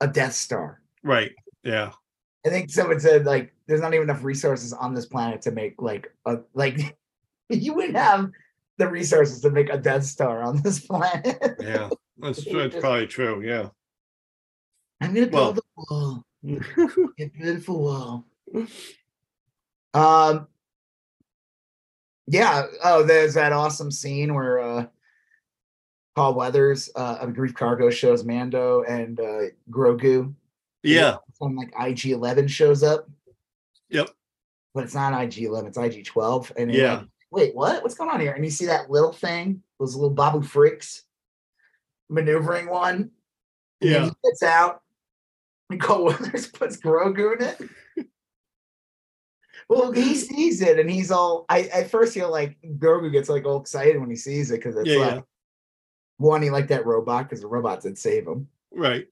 a 0.01 0.07
Death 0.07 0.33
Star. 0.33 0.81
Right. 1.03 1.31
Yeah. 1.63 1.91
I 2.45 2.49
think 2.49 2.69
someone 2.69 2.99
said 2.99 3.25
like 3.25 3.53
there's 3.67 3.81
not 3.81 3.93
even 3.93 4.09
enough 4.09 4.23
resources 4.23 4.73
on 4.73 4.93
this 4.93 5.05
planet 5.05 5.41
to 5.43 5.51
make 5.51 5.81
like 5.81 6.13
a 6.25 6.39
like 6.53 6.97
you 7.49 7.73
wouldn't 7.73 7.97
have 7.97 8.29
the 8.77 8.87
resources 8.87 9.41
to 9.41 9.49
make 9.49 9.69
a 9.69 9.77
Death 9.77 10.05
Star 10.05 10.43
on 10.43 10.61
this 10.61 10.79
planet. 10.87 11.55
Yeah. 11.59 11.89
That's, 12.17 12.39
It 12.47 12.53
that's 12.53 12.75
probably 12.77 13.07
true. 13.07 13.41
Yeah. 13.41 13.69
I'm 15.01 15.13
gonna 15.13 15.27
Well- 15.31 15.53
build 15.53 15.59
a 15.59 15.93
wall. 15.93 16.23
A 17.19 17.25
beautiful 17.27 17.79
wall. 17.83 18.25
Um 19.93 20.47
yeah, 22.29 22.63
oh, 22.83 23.03
there's 23.03 23.35
that 23.35 23.53
awesome 23.53 23.91
scene 23.91 24.33
where 24.33 24.59
uh 24.59 24.85
Paul 26.15 26.35
Weathers 26.35 26.89
uh 26.95 27.17
of 27.19 27.31
Greef 27.31 27.53
Karga 27.53 27.91
shows 27.91 28.23
Mando 28.23 28.83
and 28.83 29.19
uh 29.19 29.41
Grogu 29.69 30.33
yeah. 30.83 31.17
on 31.41 31.55
like 31.55 31.73
IG 31.79 32.07
eleven 32.07 32.47
shows 32.47 32.83
up. 32.83 33.09
Yep. 33.89 34.09
But 34.73 34.83
it's 34.83 34.93
not 34.95 35.19
IG 35.21 35.39
eleven, 35.43 35.67
it's 35.69 35.77
IG 35.77 36.05
twelve. 36.05 36.51
And 36.57 36.71
Yeah. 36.71 36.99
like, 36.99 37.07
wait, 37.31 37.55
what? 37.55 37.81
What's 37.83 37.95
going 37.95 38.09
on 38.09 38.19
here? 38.19 38.33
And 38.33 38.43
you 38.45 38.51
see 38.51 38.65
that 38.67 38.89
little 38.89 39.13
thing, 39.13 39.63
those 39.79 39.95
little 39.95 40.09
Babu 40.13 40.41
Friks 40.41 41.03
maneuvering 42.09 42.67
one. 42.69 43.11
And 43.81 43.89
Yeah. 43.91 44.05
he 44.05 44.11
gets 44.23 44.43
out 44.43 44.81
and 45.69 45.81
Cole 45.81 46.05
Weathers 46.05 46.47
puts 46.47 46.77
Grogu 46.77 47.35
in 47.35 47.41
it. 47.47 48.09
well, 49.69 49.91
he 49.91 50.15
sees 50.27 50.61
it 50.61 50.79
and 50.79 50.89
he's 50.89 51.11
all 51.11 51.45
I 51.49 51.63
at 51.63 51.89
first 51.89 52.15
you're 52.15 52.27
like 52.29 52.57
Grogu 52.63 53.11
gets 53.11 53.29
like 53.29 53.45
all 53.45 53.59
excited 53.59 53.99
when 53.99 54.09
he 54.09 54.15
sees 54.15 54.51
it 54.51 54.57
because 54.57 54.75
it's 54.75 54.89
Yeah, 54.89 54.97
like 54.97 55.15
yeah. 55.15 55.21
one, 56.17 56.41
he 56.41 56.49
liked 56.49 56.69
that 56.69 56.85
robot 56.85 57.25
because 57.25 57.41
the 57.41 57.47
robot 57.47 57.81
did 57.81 57.97
save 57.97 58.27
him. 58.27 58.47
Right. 58.71 59.07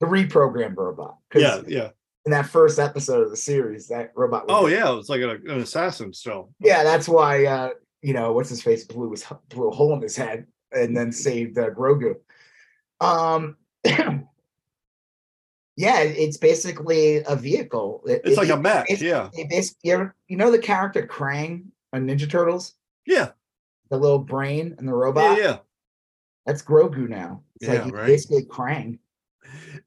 The 0.00 0.06
reprogrammed 0.06 0.76
robot. 0.76 1.18
Yeah. 1.34 1.62
Yeah. 1.66 1.90
In 2.28 2.32
that 2.32 2.44
first 2.46 2.78
episode 2.78 3.22
of 3.22 3.30
the 3.30 3.36
series, 3.38 3.88
that 3.88 4.12
robot 4.14 4.46
was 4.46 4.54
Oh 4.54 4.66
yeah. 4.66 4.92
It 4.92 4.96
was 4.96 5.08
like 5.08 5.22
an, 5.22 5.30
an 5.48 5.60
assassin 5.60 6.12
still. 6.12 6.50
yeah, 6.60 6.84
that's 6.84 7.08
why 7.08 7.46
uh, 7.46 7.70
you 8.02 8.12
know 8.12 8.34
what's 8.34 8.50
his 8.50 8.62
face 8.62 8.84
blew 8.84 9.10
his 9.12 9.24
blew 9.48 9.68
a 9.68 9.74
hole 9.74 9.94
in 9.94 10.02
his 10.02 10.14
head 10.14 10.46
and 10.72 10.94
then 10.94 11.10
saved 11.10 11.56
uh, 11.56 11.70
Grogu. 11.70 12.16
Um, 13.00 13.56
yeah, 15.76 16.00
it's 16.00 16.36
basically 16.36 17.22
a 17.26 17.34
vehicle. 17.34 18.02
It- 18.06 18.20
It's 18.24 18.36
it- 18.36 18.38
like 18.38 18.50
a 18.50 18.56
mech. 18.60 18.90
Yeah. 19.00 19.30
you, 19.82 20.36
know 20.36 20.50
the 20.50 20.58
character 20.58 21.06
Krang 21.06 21.68
on 21.94 22.06
Ninja 22.06 22.28
Turtles, 22.30 22.74
Yeah. 23.06 23.30
the 23.90 23.96
little 23.96 24.18
brain 24.18 24.74
and 24.78 24.86
the 24.86 24.92
Yeah. 24.92 24.98
robot. 24.98 25.38
Yeah. 25.38 25.58
That's 26.44 26.60
Grogu 26.62 27.08
now. 27.08 27.42
It's 27.60 27.70
Yeah, 27.72 27.84
like 27.84 27.94
right. 27.94 28.06
basically 28.06 28.42
Krang. 28.44 28.98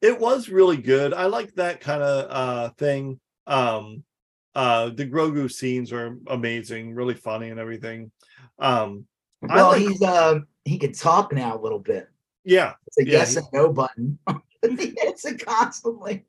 It 0.01 0.19
was 0.19 0.49
really 0.49 0.77
good. 0.77 1.13
I 1.13 1.25
like 1.25 1.53
that 1.55 1.79
kind 1.81 2.01
of 2.03 2.27
uh 2.29 2.69
thing. 2.77 3.19
Um 3.47 4.03
uh 4.55 4.89
the 4.89 5.05
Grogu 5.05 5.51
scenes 5.51 5.91
are 5.91 6.17
amazing, 6.27 6.93
really 6.93 7.13
funny 7.15 7.49
and 7.49 7.59
everything. 7.59 8.11
Um 8.59 9.05
I 9.49 9.55
Well, 9.55 9.69
like- 9.69 9.81
he's 9.81 10.01
um 10.01 10.47
he 10.65 10.77
can 10.77 10.93
talk 10.93 11.33
now 11.33 11.57
a 11.57 11.61
little 11.61 11.79
bit. 11.79 12.07
yeah, 12.43 12.73
It's 12.87 12.97
a 12.99 13.05
Yeah, 13.05 13.17
yes 13.19 13.31
he- 13.33 13.37
and 13.39 13.47
no 13.53 13.71
button. 13.73 14.19
he 14.61 14.93
hits 14.97 15.25
it 15.25 15.43
constantly. 15.45 16.25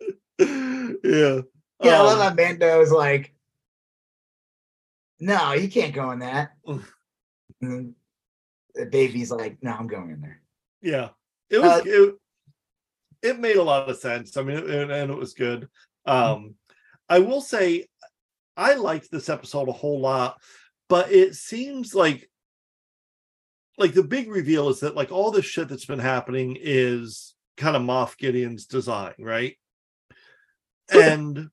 yeah. 0.38 1.40
Yeah, 1.82 1.98
I 2.00 2.02
love 2.02 2.18
that 2.18 2.28
how 2.30 2.34
Mando's 2.34 2.92
like, 2.92 3.34
no, 5.18 5.52
you 5.52 5.68
can't 5.68 5.92
go 5.94 6.10
in 6.12 6.20
that. 6.20 6.52
The 7.60 8.86
baby's 8.90 9.30
like, 9.30 9.58
no, 9.62 9.72
I'm 9.72 9.86
going 9.88 10.10
in 10.10 10.20
there. 10.20 10.40
Yeah, 10.80 11.08
it 11.52 11.58
was. 11.58 11.80
Uh, 11.80 11.82
it, 11.84 12.14
it 13.22 13.38
made 13.38 13.56
a 13.56 13.62
lot 13.62 13.88
of 13.88 13.96
sense. 13.96 14.36
I 14.36 14.42
mean, 14.42 14.58
it, 14.58 14.90
and 14.90 15.10
it 15.10 15.16
was 15.16 15.34
good. 15.34 15.68
Um, 16.06 16.56
I 17.08 17.20
will 17.20 17.40
say, 17.40 17.86
I 18.56 18.74
liked 18.74 19.10
this 19.10 19.28
episode 19.28 19.68
a 19.68 19.72
whole 19.72 20.00
lot, 20.00 20.40
but 20.88 21.12
it 21.12 21.36
seems 21.36 21.94
like, 21.94 22.28
like 23.78 23.94
the 23.94 24.02
big 24.02 24.28
reveal 24.28 24.68
is 24.68 24.80
that 24.80 24.96
like 24.96 25.12
all 25.12 25.30
this 25.30 25.44
shit 25.44 25.68
that's 25.68 25.84
been 25.84 26.00
happening 26.00 26.58
is 26.60 27.34
kind 27.56 27.76
of 27.76 27.82
Moff 27.82 28.18
Gideon's 28.18 28.66
design, 28.66 29.14
right? 29.20 29.56
And 30.92 31.48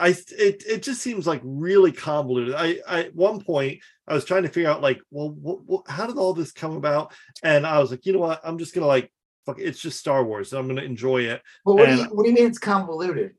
I 0.00 0.08
it 0.08 0.64
it 0.66 0.82
just 0.82 1.02
seems 1.02 1.26
like 1.26 1.42
really 1.44 1.92
convoluted. 1.92 2.54
I, 2.54 2.78
I 2.88 3.00
at 3.04 3.14
one 3.14 3.40
point 3.42 3.80
I 4.10 4.14
was 4.14 4.24
trying 4.24 4.42
to 4.42 4.48
figure 4.48 4.68
out 4.68 4.82
like, 4.82 5.00
well, 5.12 5.30
what, 5.30 5.64
what, 5.64 5.88
how 5.88 6.06
did 6.06 6.16
all 6.16 6.34
this 6.34 6.50
come 6.50 6.76
about? 6.76 7.14
And 7.44 7.64
I 7.64 7.78
was 7.78 7.92
like, 7.92 8.04
you 8.04 8.12
know 8.12 8.18
what? 8.18 8.40
I'm 8.42 8.58
just 8.58 8.74
gonna 8.74 8.88
like, 8.88 9.10
fuck. 9.46 9.60
it, 9.60 9.62
It's 9.62 9.80
just 9.80 10.00
Star 10.00 10.24
Wars. 10.24 10.52
I'm 10.52 10.66
gonna 10.66 10.82
enjoy 10.82 11.22
it. 11.22 11.40
But 11.64 11.74
what 11.74 11.88
do 11.88 11.94
you 11.94 12.04
what 12.04 12.24
do 12.24 12.30
you 12.30 12.34
mean 12.34 12.46
it's 12.46 12.58
convoluted? 12.58 13.34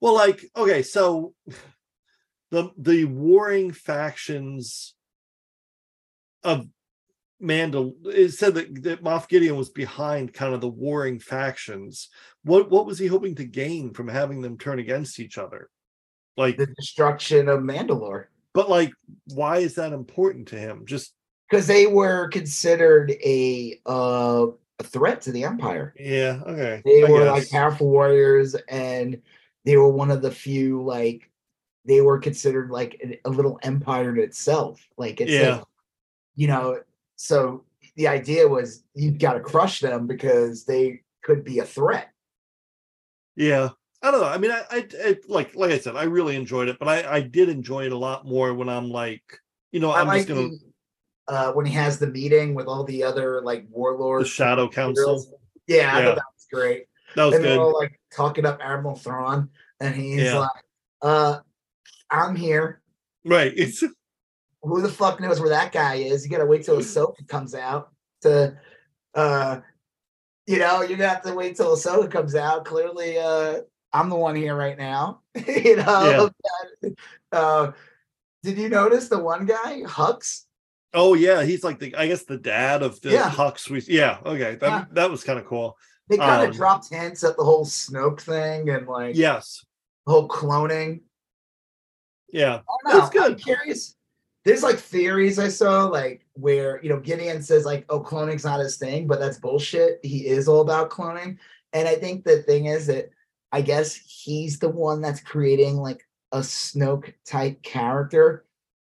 Well, 0.00 0.14
like, 0.14 0.44
okay, 0.56 0.82
so 0.82 1.34
the 2.50 2.70
the 2.76 3.04
warring 3.04 3.70
factions 3.70 4.94
of 6.42 6.66
Mandal 7.40 7.94
it 8.06 8.32
said 8.32 8.54
that, 8.54 8.82
that 8.82 9.04
Moff 9.04 9.28
Gideon 9.28 9.56
was 9.56 9.70
behind 9.70 10.34
kind 10.34 10.52
of 10.52 10.60
the 10.60 10.68
warring 10.68 11.20
factions. 11.20 12.08
What 12.42 12.72
what 12.72 12.86
was 12.86 12.98
he 12.98 13.06
hoping 13.06 13.36
to 13.36 13.44
gain 13.44 13.94
from 13.94 14.08
having 14.08 14.40
them 14.40 14.58
turn 14.58 14.80
against 14.80 15.20
each 15.20 15.38
other? 15.38 15.70
Like, 16.36 16.56
The 16.56 16.66
destruction 16.66 17.48
of 17.48 17.60
Mandalore. 17.60 18.26
But 18.58 18.68
like, 18.68 18.92
why 19.26 19.58
is 19.58 19.76
that 19.76 19.92
important 19.92 20.48
to 20.48 20.58
him? 20.58 20.84
Just 20.84 21.14
Because 21.48 21.68
they 21.68 21.86
were 21.86 22.26
considered 22.26 23.12
a 23.24 23.80
uh 23.86 24.46
a 24.80 24.82
threat 24.82 25.20
to 25.22 25.30
the 25.32 25.44
Empire. 25.44 25.94
yeah, 25.96 26.40
okay. 26.44 26.82
They 26.84 27.04
I 27.04 27.08
were 27.08 27.24
like 27.26 27.42
guess. 27.42 27.50
powerful 27.50 27.88
warriors 27.88 28.56
and 28.68 29.22
they 29.64 29.76
were 29.76 29.88
one 29.88 30.10
of 30.10 30.22
the 30.22 30.32
few 30.32 30.82
like 30.82 31.30
they 31.84 32.00
were 32.00 32.18
considered 32.18 32.70
like 32.72 33.00
a, 33.00 33.28
a 33.28 33.30
little 33.30 33.60
empire 33.62 34.10
in 34.10 34.18
itself. 34.20 34.84
Like 34.96 35.20
it's 35.20 35.30
Yeah. 35.30 35.58
like, 35.58 35.64
you 36.34 36.48
know, 36.48 36.80
so 37.14 37.64
the 37.94 38.08
idea 38.08 38.48
was 38.48 38.82
you've 38.92 39.18
got 39.20 39.34
to 39.34 39.40
crush 39.40 39.78
them 39.78 40.08
because 40.08 40.64
they 40.64 41.02
could 41.22 41.44
be 41.44 41.60
a 41.60 41.64
threat. 41.64 42.08
Yeah. 43.36 43.68
I 44.02 44.10
don't 44.10 44.20
know. 44.20 44.28
I 44.28 44.38
mean, 44.38 44.52
I, 44.52 44.62
I, 44.70 44.86
I 45.04 45.16
like, 45.26 45.54
like 45.56 45.72
I 45.72 45.78
said, 45.78 45.96
I 45.96 46.04
really 46.04 46.36
enjoyed 46.36 46.68
it, 46.68 46.78
but 46.78 46.86
I, 46.88 47.16
I 47.16 47.20
did 47.20 47.48
enjoy 47.48 47.86
it 47.86 47.92
a 47.92 47.98
lot 47.98 48.26
more 48.26 48.54
when 48.54 48.68
I'm 48.68 48.90
like, 48.90 49.22
you 49.72 49.80
know, 49.80 49.90
I 49.90 50.00
I'm 50.00 50.06
like 50.06 50.18
just 50.18 50.28
gonna 50.28 50.48
the, 50.48 50.58
uh, 51.28 51.52
when 51.52 51.66
he 51.66 51.72
has 51.74 51.98
the 51.98 52.06
meeting 52.06 52.54
with 52.54 52.66
all 52.68 52.84
the 52.84 53.02
other 53.02 53.40
like 53.42 53.66
warlords, 53.70 54.28
the. 54.28 54.34
Shadow 54.34 54.68
Council. 54.68 55.26
Yeah, 55.66 55.94
I 55.94 55.98
Yeah. 55.98 56.04
thought 56.06 56.14
that 56.16 56.24
was 56.34 56.46
great. 56.52 56.84
That 57.16 57.24
was 57.24 57.34
and 57.34 57.44
they're 57.44 57.56
good. 57.56 57.60
all 57.60 57.74
like 57.78 57.98
talking 58.14 58.46
up 58.46 58.60
Admiral 58.62 58.94
Thrawn, 58.96 59.50
and 59.80 59.94
he's 59.94 60.22
Yeah. 60.22 60.38
like, 60.38 60.64
"Uh, 61.02 61.40
I'm 62.10 62.36
here. 62.36 62.80
Right. 63.24 63.52
It's 63.56 63.82
Who 64.62 64.80
the 64.82 64.88
fuck 64.88 65.20
knows 65.20 65.40
where 65.40 65.50
that 65.50 65.72
guy 65.72 65.96
is? 65.96 66.24
You 66.24 66.30
gotta 66.30 66.46
wait 66.46 66.64
till 66.64 66.78
Ahsoka 66.78 67.26
comes 67.28 67.54
out 67.54 67.90
to, 68.22 68.58
uh, 69.14 69.60
you 70.46 70.58
know, 70.58 70.82
you're 70.82 70.98
gonna 70.98 71.08
have 71.10 71.22
to 71.22 71.34
wait 71.34 71.56
till 71.56 71.74
Ahsoka 71.76 72.10
comes 72.10 72.34
out. 72.34 72.64
Clearly, 72.64 73.18
uh, 73.18 73.60
I'm 73.92 74.08
the 74.10 74.16
one 74.16 74.36
here 74.36 74.54
right 74.54 74.76
now. 74.78 75.20
you 75.46 75.76
know. 75.76 76.30
Uh, 77.30 77.72
did 78.42 78.56
you 78.56 78.70
notice 78.70 79.08
the 79.08 79.18
one 79.18 79.44
guy, 79.44 79.82
Hux? 79.82 80.44
oh 80.94 81.12
yeah, 81.12 81.42
he's 81.42 81.62
like 81.62 81.78
the 81.78 81.94
I 81.94 82.06
guess 82.08 82.24
the 82.24 82.38
dad 82.38 82.82
of 82.82 82.98
the 83.02 83.10
Yeah. 83.10 83.30
Hux. 83.30 83.68
We 83.68 83.82
yeah, 83.94 84.18
okay. 84.24 84.54
That 84.54 84.66
Yeah. 84.66 84.84
that 84.92 85.10
was 85.10 85.22
kind 85.24 85.38
of 85.38 85.44
cool. 85.44 85.76
They 86.08 86.16
kind 86.16 86.44
of 86.44 86.50
Um, 86.50 86.56
dropped 86.56 86.88
hints 86.88 87.22
at 87.24 87.36
the 87.36 87.44
whole 87.44 87.66
Snoke 87.66 88.22
thing 88.22 88.70
and 88.70 88.86
like 88.88 89.14
Yes. 89.14 89.62
the 90.06 90.12
whole 90.12 90.26
cloning. 90.28 91.02
Yeah. 92.32 92.60
That's 92.86 93.14
know. 93.14 93.22
I'm 93.24 93.28
good. 93.34 93.42
curious. 93.42 93.94
There's 94.44 94.62
like 94.62 94.78
theories 94.78 95.38
I 95.38 95.48
saw, 95.48 95.84
like 95.84 96.24
where 96.32 96.80
you 96.82 96.88
know 96.88 97.00
Gideon 97.00 97.42
says 97.42 97.66
like, 97.66 97.84
"Oh, 97.90 98.00
cloning's 98.00 98.44
not 98.44 98.60
his 98.60 98.78
thing," 98.78 99.06
but 99.06 99.20
that's 99.20 99.38
bullshit. 99.38 100.00
He 100.02 100.26
is 100.26 100.48
all 100.48 100.62
about 100.62 100.88
cloning, 100.88 101.36
and 101.74 101.86
I 101.86 101.96
think 101.96 102.24
the 102.24 102.42
thing 102.44 102.64
is 102.66 102.86
that 102.86 103.10
I 103.52 103.62
guess 103.62 103.94
he's 103.94 104.58
the 104.58 104.68
one 104.68 105.00
that's 105.00 105.20
creating 105.20 105.76
like 105.76 106.06
a 106.32 106.38
Snoke 106.40 107.14
type 107.26 107.62
character 107.62 108.44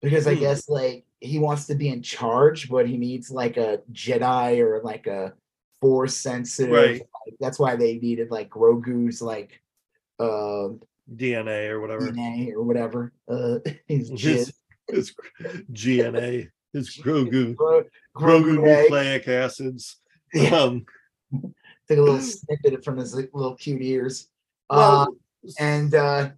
because 0.02 0.26
I 0.26 0.34
Hmm. 0.34 0.40
guess 0.40 0.68
like 0.68 1.04
he 1.20 1.38
wants 1.38 1.66
to 1.66 1.74
be 1.74 1.88
in 1.88 2.02
charge, 2.02 2.68
but 2.70 2.86
he 2.88 2.96
needs 2.96 3.30
like 3.30 3.56
a 3.56 3.80
Jedi 3.92 4.58
or 4.60 4.80
like 4.82 5.06
a 5.06 5.34
Force 5.82 6.16
sensitive. 6.16 6.72
Right. 6.72 7.00
like, 7.00 7.34
that's 7.38 7.58
why 7.58 7.76
they 7.76 7.98
needed 7.98 8.30
like 8.30 8.48
Grogu's 8.48 9.20
like 9.20 9.60
uh 10.18 10.68
DNA 11.14 11.68
or 11.68 11.80
whatever. 11.80 12.10
DNA 12.10 12.52
or 12.52 12.62
whatever. 12.62 13.12
Uh, 13.28 13.58
his 13.86 14.08
His, 14.22 14.52
his 14.88 15.12
GNA, 15.70 16.48
his 16.72 16.96
Grogu, 17.02 17.54
Gro- 17.56 17.82
Grogu 18.16 18.56
Grogu 18.56 18.82
nucleic 18.84 19.26
acids. 19.28 19.96
Yeah, 20.32 20.54
Um, 20.62 20.86
took 21.88 21.98
a 21.98 22.02
little 22.02 22.20
snippet 22.20 22.84
from 22.84 22.96
his 22.96 23.14
little 23.14 23.56
cute 23.56 23.82
ears. 23.82 24.28
Uh, 24.70 25.06
well, 25.08 25.16
and 25.58 25.94
uh 25.94 26.30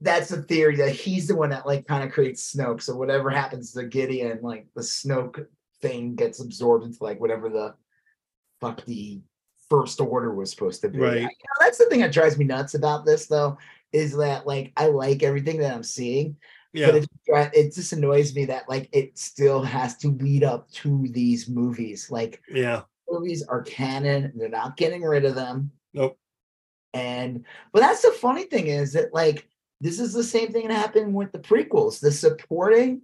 that's 0.00 0.30
a 0.30 0.42
theory 0.42 0.76
that 0.76 0.92
he's 0.92 1.26
the 1.26 1.36
one 1.36 1.50
that 1.50 1.66
like 1.66 1.86
kind 1.86 2.04
of 2.04 2.12
creates 2.12 2.54
Snoke. 2.54 2.82
So 2.82 2.94
whatever 2.94 3.30
happens 3.30 3.72
to 3.72 3.84
Gideon, 3.84 4.38
like 4.42 4.66
the 4.74 4.82
Snoke 4.82 5.46
thing 5.80 6.14
gets 6.14 6.40
absorbed 6.40 6.84
into 6.84 7.02
like 7.02 7.20
whatever 7.20 7.48
the 7.48 7.74
fuck 8.60 8.84
the 8.84 9.20
first 9.68 10.00
order 10.00 10.34
was 10.34 10.50
supposed 10.50 10.82
to 10.82 10.88
be. 10.88 10.98
Right. 10.98 11.16
You 11.16 11.22
know, 11.22 11.28
that's 11.60 11.78
the 11.78 11.86
thing 11.86 12.00
that 12.00 12.12
drives 12.12 12.38
me 12.38 12.44
nuts 12.44 12.74
about 12.74 13.04
this 13.04 13.26
though, 13.26 13.58
is 13.92 14.16
that 14.16 14.46
like 14.46 14.72
I 14.76 14.88
like 14.88 15.22
everything 15.22 15.58
that 15.60 15.74
I'm 15.74 15.82
seeing, 15.82 16.36
yeah. 16.72 16.86
but 16.86 16.96
it, 16.96 17.08
it 17.54 17.74
just 17.74 17.92
annoys 17.92 18.34
me 18.34 18.44
that 18.46 18.68
like 18.68 18.88
it 18.92 19.18
still 19.18 19.62
has 19.62 19.96
to 19.98 20.08
lead 20.08 20.44
up 20.44 20.70
to 20.72 21.06
these 21.10 21.48
movies. 21.48 22.10
Like 22.10 22.42
yeah. 22.48 22.82
movies 23.10 23.44
are 23.48 23.62
canon, 23.62 24.32
they're 24.36 24.48
not 24.48 24.76
getting 24.76 25.02
rid 25.02 25.24
of 25.24 25.34
them. 25.34 25.70
Nope. 25.94 26.18
And 26.96 27.44
but 27.72 27.80
that's 27.80 28.02
the 28.02 28.12
funny 28.12 28.44
thing 28.44 28.68
is 28.68 28.92
that 28.94 29.12
like 29.12 29.48
this 29.80 30.00
is 30.00 30.12
the 30.12 30.24
same 30.24 30.52
thing 30.52 30.68
that 30.68 30.74
happened 30.76 31.14
with 31.14 31.32
the 31.32 31.38
prequels. 31.38 32.00
The 32.00 32.10
supporting 32.10 33.02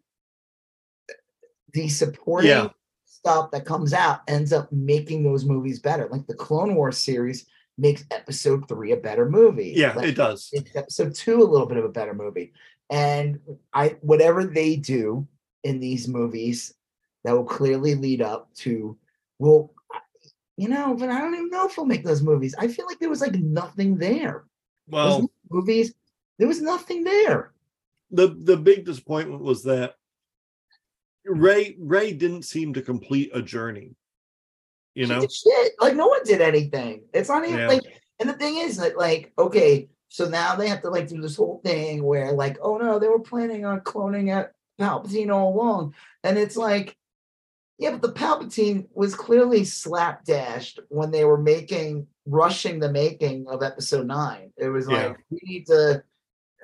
the 1.73 1.89
supporting 1.89 2.51
Yeah. 2.51 2.69
stuff 3.05 3.51
that 3.53 3.65
comes 3.65 3.93
out 3.93 4.21
ends 4.29 4.53
up 4.53 4.71
making 4.73 5.23
those 5.25 5.45
movies 5.45 5.79
better. 5.79 6.09
Like 6.11 6.27
the 6.27 6.35
Clone 6.35 6.75
Wars 6.75 6.99
series 6.99 7.47
makes 7.79 8.05
episode 8.11 8.69
three 8.69 8.93
a 8.93 8.97
better 8.97 9.29
movie. 9.29 9.73
Yeah, 9.77 9.95
Like, 9.95 10.09
it 10.09 10.15
does. 10.17 10.51
makes 10.53 10.77
episode 10.77 11.15
two 11.15 11.43
a 11.43 11.45
little 11.45 11.67
bit 11.67 11.79
of 11.79 11.85
a 11.85 11.89
better 11.89 12.15
movie. 12.15 12.53
And 12.91 13.41
I 13.73 13.97
whatever 14.01 14.45
they 14.45 14.77
do 14.77 15.27
in 15.65 15.81
these 15.81 16.09
movies 16.09 16.75
that 17.25 17.33
will 17.33 17.45
clearly 17.45 17.95
lead 17.95 18.21
up 18.21 18.53
to 18.57 18.99
well 19.39 19.73
you 20.57 20.69
know, 20.69 20.95
but 20.95 21.09
I 21.09 21.19
don't 21.19 21.35
even 21.35 21.51
know 21.51 21.67
if 21.67 21.77
we'll 21.77 21.87
make 21.87 22.05
those 22.05 22.23
movies. 22.23 22.55
I 22.59 22.69
feel 22.69 22.87
like 22.87 22.99
there 22.99 23.09
was 23.11 23.21
like 23.21 23.35
nothing 23.35 23.97
there. 23.97 24.45
Well, 24.89 25.31
movies, 25.51 25.95
there 26.39 26.49
was 26.49 26.61
nothing 26.61 27.05
there. 27.05 27.53
the 28.11 28.29
the 28.29 28.57
big 28.57 28.85
disappointment 28.85 29.43
was 29.43 29.63
that 29.65 29.95
Rey 31.25 31.77
Rey 31.79 32.13
didn't 32.13 32.43
seem 32.43 32.75
to 32.75 32.83
complete 32.83 33.31
a 33.35 33.41
journey. 33.43 33.95
You 34.95 35.07
She 35.07 35.13
know? 35.13 35.27
shit. 35.27 35.73
Like 35.81 35.95
no 35.97 36.09
one 36.09 36.23
did 36.25 36.41
anything. 36.41 37.05
It's 37.15 37.29
not 37.29 37.45
even 37.47 37.61
Yeah. 37.61 37.69
like 37.69 37.83
and 38.21 38.29
the 38.29 38.35
thing 38.35 38.59
is 38.59 38.77
that 38.77 38.97
like, 38.99 39.33
okay, 39.39 39.89
so 40.09 40.29
now 40.29 40.55
they 40.57 40.69
have 40.69 40.83
to 40.83 40.91
like 40.91 41.09
do 41.09 41.21
this 41.21 41.37
whole 41.37 41.61
thing 41.65 42.03
where 42.05 42.33
like, 42.33 42.59
oh 42.61 42.77
no, 42.77 42.99
they 42.99 43.09
were 43.09 43.19
planning 43.21 43.65
on 43.65 43.81
cloning 43.81 44.31
at 44.31 44.53
Palpatine 44.79 45.33
all 45.33 45.55
along. 45.55 45.95
And 46.23 46.37
it's 46.39 46.57
like, 46.57 46.97
yeah, 47.83 47.91
but 47.91 48.03
the 48.03 48.13
Palpatine 48.13 48.87
was 48.95 49.13
clearly 49.17 49.63
slapdashed 49.63 50.79
when 50.89 51.11
they 51.11 51.25
were 51.25 51.37
making 51.37 52.07
rushing 52.27 52.79
the 52.79 52.93
making 52.93 53.49
of 53.49 53.61
episode 53.63 54.07
nine. 54.07 54.53
It 54.57 54.69
was 54.69 54.89
Yeah. 54.89 55.09
like 55.09 55.17
we 55.31 55.41
need 55.43 55.67
to 55.67 56.03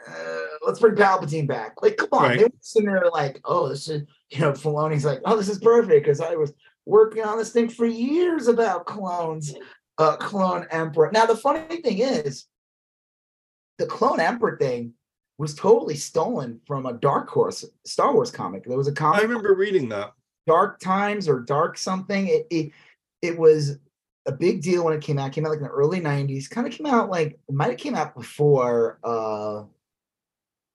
uh, 0.08 0.38
let's 0.64 0.78
bring 0.78 0.94
Palpatine 0.94 1.48
back. 1.48 1.82
Like, 1.82 1.96
come 1.96 2.08
on, 2.12 2.22
Right. 2.22 2.38
they 2.38 2.44
were 2.44 2.50
sitting 2.60 2.88
there 2.88 3.10
like, 3.12 3.40
oh, 3.44 3.68
this 3.68 3.88
is 3.88 4.02
you 4.30 4.38
know, 4.40 4.52
Filoni's 4.52 5.04
like, 5.04 5.20
oh, 5.24 5.36
this 5.36 5.48
is 5.48 5.58
perfect 5.58 6.04
because 6.04 6.20
I 6.20 6.36
was 6.36 6.52
working 6.86 7.24
on 7.24 7.36
this 7.36 7.50
thing 7.52 7.68
for 7.68 7.84
years 7.84 8.46
about 8.46 8.86
clones, 8.86 9.54
uh, 9.98 10.16
clone 10.18 10.66
emperor. 10.70 11.10
Now 11.12 11.26
the 11.26 11.36
funny 11.36 11.82
thing 11.82 11.98
is, 11.98 12.46
the 13.78 13.86
clone 13.86 14.20
emperor 14.20 14.56
thing 14.56 14.92
was 15.36 15.54
totally 15.56 15.96
stolen 15.96 16.60
from 16.64 16.86
a 16.86 16.92
Dark 16.92 17.28
Horse 17.28 17.64
Star 17.84 18.12
Wars 18.14 18.30
comic. 18.30 18.64
There 18.64 18.78
was 18.78 18.86
a 18.88 18.92
comic. 18.92 19.18
I 19.20 19.22
remember 19.22 19.54
reading 19.54 19.88
that. 19.88 20.12
Dark 20.48 20.80
Times 20.80 21.28
or 21.28 21.40
Dark 21.40 21.78
something. 21.78 22.26
It 22.26 22.46
it, 22.50 22.72
it 23.22 23.38
was 23.38 23.78
a 24.26 24.32
big 24.32 24.62
deal 24.62 24.84
when 24.84 24.94
it 24.94 25.02
came 25.02 25.18
out. 25.18 25.28
It 25.28 25.32
came 25.34 25.44
out 25.46 25.50
like 25.50 25.58
in 25.58 25.64
the 25.64 25.70
early 25.70 26.00
90s. 26.00 26.48
Kind 26.48 26.66
of 26.66 26.72
came 26.72 26.86
out 26.86 27.10
like 27.10 27.38
might 27.50 27.70
have 27.70 27.78
came 27.78 27.94
out 27.94 28.14
before 28.14 28.98
uh 29.04 29.64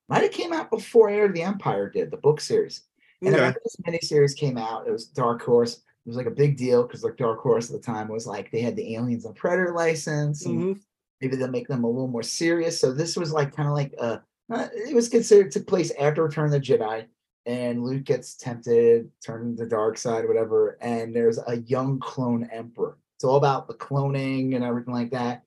might 0.10 0.24
have 0.24 0.32
came 0.32 0.54
out 0.54 0.70
before 0.70 1.10
Heir 1.10 1.28
to 1.28 1.34
the 1.34 1.42
Empire 1.44 1.90
did, 1.90 2.12
the 2.12 2.18
book 2.18 2.40
series. 2.40 2.84
And 3.22 3.36
Okay. 3.36 3.54
This 3.64 3.76
miniseries 3.88 4.36
came 4.36 4.58
out. 4.58 4.88
It 4.88 4.92
was 4.92 5.06
Dark 5.06 5.42
Horse. 5.42 5.76
It 5.78 6.10
was 6.10 6.18
like 6.18 6.26
a 6.26 6.32
big 6.32 6.58
deal 6.58 6.84
because 6.84 7.04
like 7.04 7.16
Dark 7.18 7.40
Horse 7.40 7.70
at 7.72 7.80
the 7.80 7.86
time 7.86 8.10
was 8.10 8.28
like 8.28 8.52
they 8.52 8.60
had 8.62 8.76
the 8.76 8.96
Aliens 8.96 9.26
and 9.26 9.36
Predator 9.36 9.74
license, 9.74 10.46
and 10.46 10.62
Mhm. 10.62 10.80
maybe 11.22 11.36
they'll 11.38 11.48
make 11.48 11.68
them 11.70 11.86
a 11.86 11.90
little 11.90 12.10
more 12.10 12.24
serious. 12.24 12.80
So 12.80 12.92
this 12.92 13.16
was 13.16 13.32
like 13.32 13.56
kind 13.56 13.70
of 13.70 13.76
like 13.76 13.94
uh 13.98 14.18
uh, 14.52 14.68
it 14.76 14.94
was 14.94 15.08
considered 15.08 15.52
took 15.52 15.66
place 15.66 15.92
after 15.98 16.22
Return 16.22 16.46
of 16.46 16.52
the 16.52 16.60
Jedi, 16.60 17.06
and 17.46 17.84
Luke 17.84 18.04
gets 18.04 18.36
tempted, 18.36 19.10
turned 19.24 19.58
to 19.58 19.64
the 19.64 19.70
dark 19.70 19.98
side, 19.98 20.28
whatever. 20.28 20.78
And 20.82 21.16
there's 21.16 21.40
a 21.46 21.58
young 21.62 22.00
clone 22.00 22.50
emperor. 22.52 22.98
It's 23.16 23.24
all 23.24 23.36
about 23.36 23.68
the 23.68 23.74
cloning 23.74 24.56
and 24.56 24.64
everything 24.64 24.94
like 24.94 25.12
that. 25.12 25.44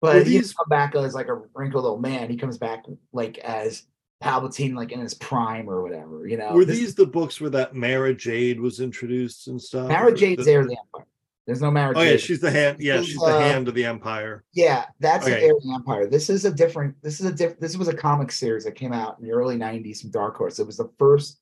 But 0.00 0.26
he 0.26 0.38
doesn't 0.38 0.56
come 0.56 0.68
back 0.68 0.94
as 0.94 1.14
like 1.14 1.28
a 1.28 1.42
wrinkled 1.54 1.84
old 1.86 2.02
man. 2.02 2.28
He 2.30 2.36
comes 2.36 2.58
back 2.58 2.84
like 3.12 3.38
as 3.38 3.84
Palpatine, 4.22 4.74
like 4.74 4.92
in 4.92 5.00
his 5.00 5.14
prime 5.14 5.68
or 5.68 5.82
whatever. 5.82 6.26
You 6.26 6.36
know, 6.36 6.52
Were 6.52 6.64
This- 6.64 6.78
these 6.78 6.94
the 6.94 7.06
books 7.06 7.40
where 7.40 7.50
that 7.50 7.74
Mara 7.74 8.14
Jade 8.14 8.60
was 8.60 8.80
introduced 8.80 9.48
and 9.48 9.60
stuff? 9.60 9.88
Mara 9.88 10.14
Jade's 10.14 10.44
the- 10.44 10.52
heir 10.52 10.60
of 10.60 10.68
the 10.68 10.76
Empire. 10.78 11.06
There's 11.46 11.62
no 11.62 11.70
Mara 11.70 11.96
Oh 11.96 12.02
yeah, 12.02 12.16
she's 12.16 12.40
the 12.40 12.50
hand. 12.50 12.78
Yeah, 12.80 12.98
She's, 12.98 13.10
she's 13.10 13.18
the 13.18 13.26
uh, 13.26 13.38
hand 13.38 13.68
of 13.68 13.74
the 13.74 13.84
Empire. 13.84 14.44
Yeah, 14.52 14.86
that's 14.98 15.24
Okay. 15.24 15.34
the 15.34 15.42
Heir 15.42 15.56
of 15.56 15.62
the 15.62 15.74
Empire. 15.74 16.06
This 16.08 16.28
is 16.28 16.44
a 16.44 16.50
different. 16.50 17.00
This 17.02 17.20
is 17.20 17.26
a 17.26 17.32
different. 17.32 17.60
This 17.60 17.76
was 17.76 17.86
a 17.86 17.94
comic 17.94 18.32
series 18.32 18.64
that 18.64 18.74
came 18.74 18.92
out 18.92 19.18
in 19.18 19.24
the 19.24 19.32
early 19.32 19.56
'90s 19.56 20.00
from 20.00 20.10
Dark 20.10 20.36
Horse. 20.36 20.58
It 20.58 20.66
was 20.66 20.76
the 20.76 20.90
first 20.98 21.38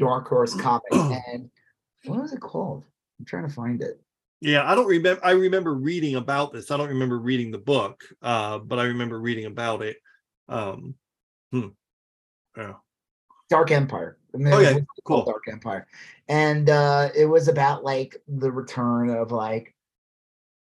Dark 0.00 0.26
Horse 0.26 0.54
comic, 0.54 0.82
and 0.92 1.48
what 2.06 2.20
was 2.20 2.32
it 2.32 2.40
called? 2.40 2.84
I'm 3.20 3.24
trying 3.24 3.46
to 3.46 3.54
find 3.54 3.80
it. 3.80 4.00
Yeah, 4.40 4.68
I 4.68 4.74
don't 4.74 4.88
remember. 4.88 5.24
I 5.24 5.30
remember 5.30 5.74
reading 5.74 6.16
about 6.16 6.52
this. 6.52 6.72
I 6.72 6.76
don't 6.76 6.88
remember 6.88 7.18
reading 7.20 7.52
the 7.52 7.58
book, 7.58 8.02
uh, 8.22 8.58
but 8.58 8.80
I 8.80 8.84
remember 8.84 9.20
reading 9.20 9.46
about 9.46 9.82
it. 9.82 9.98
Um, 10.48 10.96
hmm. 11.52 11.68
Yeah. 12.56 12.74
Dark 13.50 13.70
Empire. 13.70 14.18
And 14.32 14.48
it 14.48 14.52
Oh, 14.52 14.58
yeah, 14.58 14.78
cool. 15.04 15.24
Dark 15.24 15.44
Empire, 15.48 15.86
and 16.28 16.68
uh, 16.70 17.10
it 17.14 17.26
was 17.26 17.48
about 17.48 17.84
like 17.84 18.16
the 18.28 18.50
return 18.50 19.10
of 19.10 19.32
like 19.32 19.74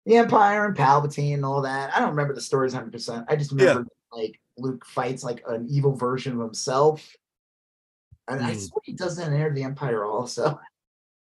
the 0.05 0.17
Empire 0.17 0.65
and 0.65 0.75
Palpatine 0.75 1.35
and 1.35 1.45
all 1.45 1.61
that. 1.63 1.93
I 1.95 1.99
don't 1.99 2.11
remember 2.11 2.33
the 2.33 2.41
stories 2.41 2.73
100. 2.73 2.91
percent 2.91 3.25
I 3.29 3.35
just 3.35 3.51
Yeah. 3.51 3.67
remember 3.69 3.89
like 4.11 4.39
Luke 4.57 4.85
fights 4.85 5.23
like 5.23 5.43
an 5.47 5.67
evil 5.69 5.95
version 5.95 6.33
of 6.33 6.39
himself, 6.39 7.15
and 8.27 8.43
I 8.43 8.53
Hmm. 8.53 8.59
swear 8.59 8.81
he 8.83 8.93
does 8.93 9.17
that 9.17 9.31
in 9.31 9.41
of 9.41 9.55
the 9.55 9.63
Empire 9.63 10.05
also. 10.05 10.59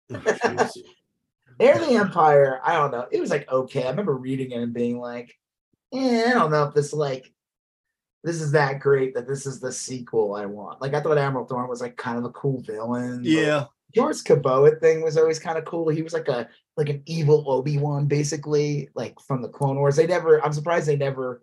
Oh, 0.10 0.16
of 0.16 0.20
the 1.60 1.96
Empire, 1.96 2.60
I 2.64 2.74
don't 2.74 2.92
know. 2.92 3.08
It 3.12 3.20
was 3.20 3.30
like 3.32 3.50
okay. 3.52 3.84
I 3.86 3.90
remember 3.90 4.16
reading 4.16 4.52
it 4.52 4.62
and 4.62 4.74
being 4.74 5.00
like, 5.00 5.34
eh, 5.94 6.26
I 6.30 6.34
don't 6.34 6.52
know 6.52 6.66
if 6.66 6.74
this 6.74 6.94
like 6.94 7.32
this 8.24 8.42
is 8.42 8.52
that 8.52 8.80
great 8.80 9.14
that 9.16 9.28
this 9.28 9.46
is 9.46 9.60
the 9.60 9.72
sequel 9.72 10.36
I 10.36 10.46
want. 10.46 10.82
Like 10.82 10.94
I 10.94 11.02
thought 11.02 11.18
Admiral 11.18 11.46
Thrawn 11.46 11.70
was 11.70 11.82
like 11.82 11.96
kind 11.98 12.18
of 12.18 12.26
a 12.26 12.30
cool 12.32 12.62
villain. 12.62 13.22
yeah. 13.24 13.66
Joruus 13.96 14.24
C'baoth 14.24 14.80
thing 14.82 15.02
was 15.02 15.18
always 15.18 15.40
kind 15.40 15.58
of 15.58 15.66
cool. 15.66 15.90
He 15.90 16.02
was 16.02 16.14
like 16.14 16.28
a 16.28 16.48
like 16.76 16.90
an 16.90 17.02
evil 17.06 17.44
Obi-Wan, 17.48 18.06
basically, 18.08 18.90
like 18.94 19.20
from 19.20 19.42
the 19.42 19.48
Clone 19.50 19.78
Wars. 19.78 19.96
They 19.96 20.06
never, 20.06 20.44
I'm 20.46 20.54
surprised 20.54 20.88
they 20.88 20.96
never 20.96 21.42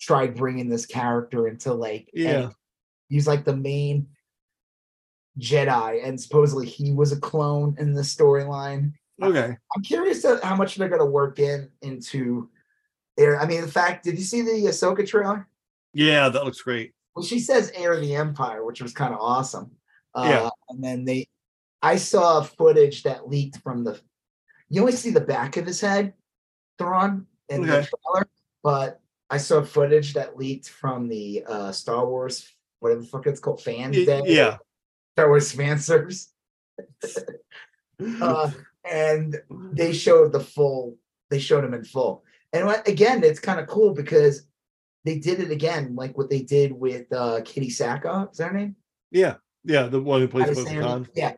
tried 0.00 0.34
bringing 0.34 0.68
this 0.68 0.84
character 0.84 1.48
into 1.48 1.72
like 1.72 2.10
Yeah. 2.12 2.50
he's 3.08 3.26
like 3.26 3.44
the 3.44 3.56
main 3.56 4.08
Jedi, 5.38 6.06
and 6.06 6.20
supposedly 6.20 6.66
he 6.66 6.92
was 6.92 7.12
a 7.12 7.20
clone 7.20 7.74
in 7.78 7.94
the 7.94 8.02
storyline. 8.02 8.92
Okay. 9.22 9.56
I'm 9.74 9.82
curious 9.82 10.22
to 10.22 10.38
how 10.42 10.54
much 10.56 10.76
they're 10.76 10.88
gonna 10.88 11.06
work 11.06 11.38
in 11.38 11.70
into 11.82 12.48
there. 13.16 13.40
I 13.40 13.46
mean, 13.46 13.62
in 13.62 13.68
fact, 13.68 14.04
did 14.04 14.18
you 14.18 14.24
see 14.24 14.42
the 14.42 14.50
Ahsoka 14.68 15.06
trailer? 15.06 15.48
Yeah, 15.92 16.28
that 16.28 16.44
looks 16.44 16.60
great. 16.60 16.92
Well, 17.14 17.24
she 17.24 17.38
says 17.38 17.72
heir 17.74 17.92
of 17.94 18.00
the 18.00 18.14
empire, 18.16 18.64
which 18.64 18.82
was 18.82 18.92
kind 18.92 19.14
of 19.14 19.20
awesome. 19.20 19.70
Uh, 20.14 20.26
Yeah. 20.28 20.50
And 20.68 20.82
then 20.82 21.04
they, 21.04 21.28
I 21.84 21.96
saw 21.96 22.42
footage 22.42 23.02
that 23.02 23.28
leaked 23.28 23.58
from 23.58 23.84
the, 23.84 24.00
you 24.70 24.80
only 24.80 24.92
see 24.92 25.10
the 25.10 25.20
back 25.20 25.58
of 25.58 25.66
his 25.66 25.82
head, 25.82 26.14
Thrawn, 26.78 27.26
in 27.50 27.60
the 27.60 27.66
trailer, 27.66 28.26
but 28.62 29.02
I 29.28 29.36
saw 29.36 29.62
footage 29.62 30.14
that 30.14 30.38
leaked 30.38 30.70
from 30.70 31.08
the 31.08 31.44
uh, 31.46 31.72
Star 31.72 32.06
Wars, 32.06 32.50
whatever 32.80 33.02
the 33.02 33.06
fuck 33.06 33.26
it's 33.26 33.38
called, 33.38 33.62
Fans 33.62 33.96
Day. 33.96 34.22
Yeah. 34.24 34.56
Star 35.14 35.28
Wars 35.28 35.52
fan 35.52 35.78
uh, 38.22 38.50
and 38.90 39.42
they 39.72 39.92
showed 39.92 40.32
the 40.32 40.40
full 40.40 40.96
they 41.30 41.38
showed 41.38 41.64
him 41.64 41.72
in 41.72 41.84
full 41.84 42.24
and 42.52 42.68
again 42.86 43.22
it's 43.22 43.38
kind 43.38 43.60
of 43.60 43.68
cool 43.68 43.94
because 43.94 44.48
they 45.04 45.20
did 45.20 45.38
it 45.38 45.52
again 45.52 45.94
like 45.94 46.18
what 46.18 46.28
they 46.28 46.42
did 46.42 46.72
with 46.72 47.06
uh 47.12 47.40
Katee 47.42 47.68
Sackhoff, 47.68 48.32
is 48.32 48.38
that 48.38 48.50
her 48.50 48.58
name 48.58 48.74
Yeah. 49.12 49.36
Yeah. 49.62 49.84
The 49.84 50.00
one 50.00 50.20
who 50.20 50.26
plays 50.26 50.46
How 50.46 50.50
to 50.50 50.56
Bo 50.56 50.64
say 50.64 50.74
her 50.74 50.82
name? 50.82 51.04
Katan. 51.04 51.08
yeah 51.14 51.34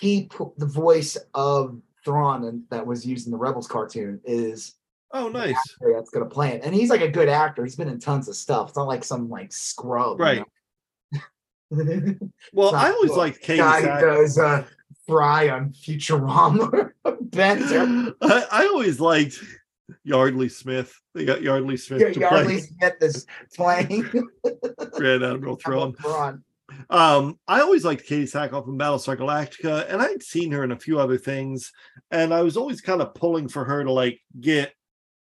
he 0.00 0.24
put 0.26 0.56
the 0.58 0.66
voice 0.66 1.16
of 1.34 1.80
Thrawn 2.04 2.44
and 2.44 2.62
that 2.70 2.86
was 2.86 3.04
used 3.06 3.26
in 3.26 3.32
the 3.32 3.38
Rebels 3.38 3.66
cartoon 3.66 4.20
is 4.24 4.74
Oh, 5.12 5.28
nice. 5.28 5.56
that's 5.94 6.10
gonna 6.10 6.26
play 6.26 6.50
it 6.52 6.62
and 6.64 6.74
he's 6.74 6.90
like 6.90 7.00
a 7.00 7.08
good 7.08 7.28
actor 7.28 7.64
he's 7.64 7.76
been 7.76 7.88
in 7.88 7.98
tons 7.98 8.28
of 8.28 8.36
stuff 8.36 8.68
it's 8.68 8.76
not 8.76 8.86
like 8.88 9.02
some 9.04 9.28
like 9.30 9.52
scrub 9.52 10.18
you 10.18 10.24
Right. 10.24 10.38
know? 10.38 10.44
Well, 12.52 12.74
I 12.74 12.90
always 12.90 13.10
cool. 13.10 13.18
liked 13.18 13.40
Katie 13.42 13.58
guy 13.58 13.80
who 13.82 14.00
does 14.06 14.38
uh 14.38 14.64
Fry 15.06 15.48
on 15.50 15.70
Futurama 15.70 16.92
Bender. 17.20 18.14
I, 18.22 18.46
I 18.50 18.66
always 18.66 19.00
liked 19.00 19.42
Yardley 20.04 20.48
Smith. 20.50 20.94
They 21.14 21.24
got 21.24 21.40
Yardley 21.42 21.76
Smith 21.78 22.00
Yeah, 22.00 22.08
Yardley 22.30 22.54
play 22.54 22.60
Smith 22.60 22.94
is 23.00 23.26
playing 23.54 24.10
Grand 24.92 25.22
Admiral 25.24 25.56
Thrawn. 25.56 25.94
Thrawn. 25.94 26.42
Um, 26.90 27.38
I 27.48 27.60
always 27.60 27.84
liked 27.84 28.06
Katee 28.08 28.24
Sackhoff 28.24 28.68
in 28.68 28.78
Battlestar 28.78 29.16
Galactica, 29.16 29.86
and 29.92 30.00
I'd 30.02 30.22
seen 30.22 30.52
her 30.52 30.64
in 30.64 30.72
a 30.72 30.78
few 30.78 30.98
other 31.00 31.18
things, 31.18 31.72
and 32.10 32.32
I 32.32 32.42
was 32.42 32.56
always 32.56 32.80
kind 32.80 33.00
of 33.00 33.14
pulling 33.14 33.48
for 33.48 33.64
her 33.64 33.84
to 33.84 33.92
like 33.92 34.20
get 34.40 34.72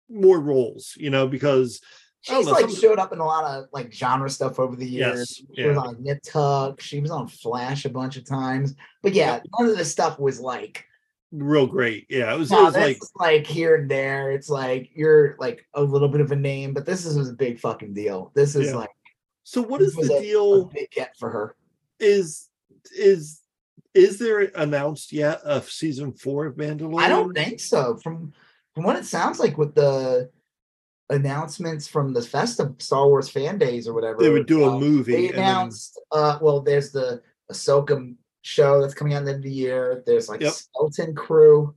more 0.08 0.40
roles, 0.40 0.94
you 0.96 1.10
know, 1.10 1.26
because 1.26 1.80
She's 2.22 2.46
know, 2.46 2.52
like 2.52 2.68
some- 2.70 2.74
showed 2.74 2.98
up 2.98 3.12
in 3.12 3.18
a 3.20 3.24
lot 3.24 3.44
of 3.44 3.66
like 3.72 3.92
genre 3.92 4.28
stuff 4.30 4.58
over 4.58 4.74
the 4.76 4.86
years. 4.88 5.40
Yes, 5.40 5.56
She 5.56 5.64
was 5.64 5.76
on 5.78 6.02
Nip 6.02 6.18
Tuck. 6.24 6.80
She 6.80 7.00
was 7.00 7.10
on 7.10 7.28
Flash 7.28 7.84
a 7.84 7.90
bunch 7.90 8.16
of 8.16 8.26
times. 8.26 8.74
But 9.02 9.12
yeah, 9.14 9.40
none 9.58 9.68
of 9.70 9.76
this 9.76 9.92
stuff 9.92 10.18
was 10.18 10.40
like 10.40 10.84
real 11.30 11.66
great. 11.66 12.06
Yeah, 12.08 12.34
it 12.34 12.38
was, 12.38 12.50
it 12.50 12.56
was 12.56 12.74
like 12.74 12.98
like 13.16 13.46
here 13.46 13.76
and 13.76 13.88
there. 13.88 14.32
It's 14.32 14.48
like 14.48 14.90
you're 14.94 15.36
like 15.38 15.64
a 15.74 15.82
little 15.82 16.08
bit 16.08 16.20
of 16.20 16.32
a 16.32 16.36
name, 16.36 16.72
but 16.74 16.84
this 16.86 17.04
is, 17.06 17.28
a 17.28 17.32
big 17.32 17.60
fucking 17.60 17.92
deal. 17.94 18.32
This 18.34 18.56
is 18.56 18.70
Yeah. 18.70 18.76
like 18.76 18.90
so. 19.46 19.62
What 19.62 19.78
this 19.80 19.96
is 19.96 20.08
the 20.08 20.14
a- 20.14 20.18
a 20.18 20.22
deal? 20.22 20.64
big 20.66 20.90
get 20.90 21.16
for 21.18 21.30
her. 21.30 21.54
Is 22.00 22.48
is 22.96 23.40
is 23.94 24.18
there 24.18 24.50
announced 24.54 25.12
yet 25.12 25.40
of 25.40 25.70
season 25.70 26.12
four 26.12 26.46
of 26.46 26.56
Mandalorian? 26.56 27.00
I 27.00 27.08
don't 27.08 27.32
think 27.32 27.60
so. 27.60 27.96
From 28.02 28.32
from 28.74 28.84
what 28.84 28.96
it 28.96 29.06
sounds 29.06 29.38
like 29.38 29.56
with 29.56 29.74
the 29.74 30.30
announcements 31.08 31.86
from 31.86 32.12
the 32.12 32.20
Festa 32.22 32.74
Star 32.78 33.06
Wars 33.06 33.28
fan 33.28 33.58
days 33.58 33.86
or 33.86 33.94
whatever. 33.94 34.18
they 34.18 34.30
would 34.30 34.46
do 34.46 34.64
a 34.64 34.72
uh, 34.76 34.78
movie. 34.78 35.12
They 35.12 35.26
and 35.28 35.34
then- 35.38 35.44
announced 35.44 36.00
uh 36.12 36.38
well 36.40 36.60
there's 36.60 36.90
the 36.90 37.22
Ahsoka 37.50 38.14
show 38.42 38.80
that's 38.80 38.94
coming 38.94 39.14
out 39.14 39.18
at 39.18 39.24
the 39.26 39.30
end 39.32 39.38
of 39.38 39.42
the 39.44 39.50
year. 39.52 40.02
There's 40.06 40.28
like 40.28 40.40
Yep. 40.40 40.52
Skeleton 40.52 41.14
Crew, 41.14 41.74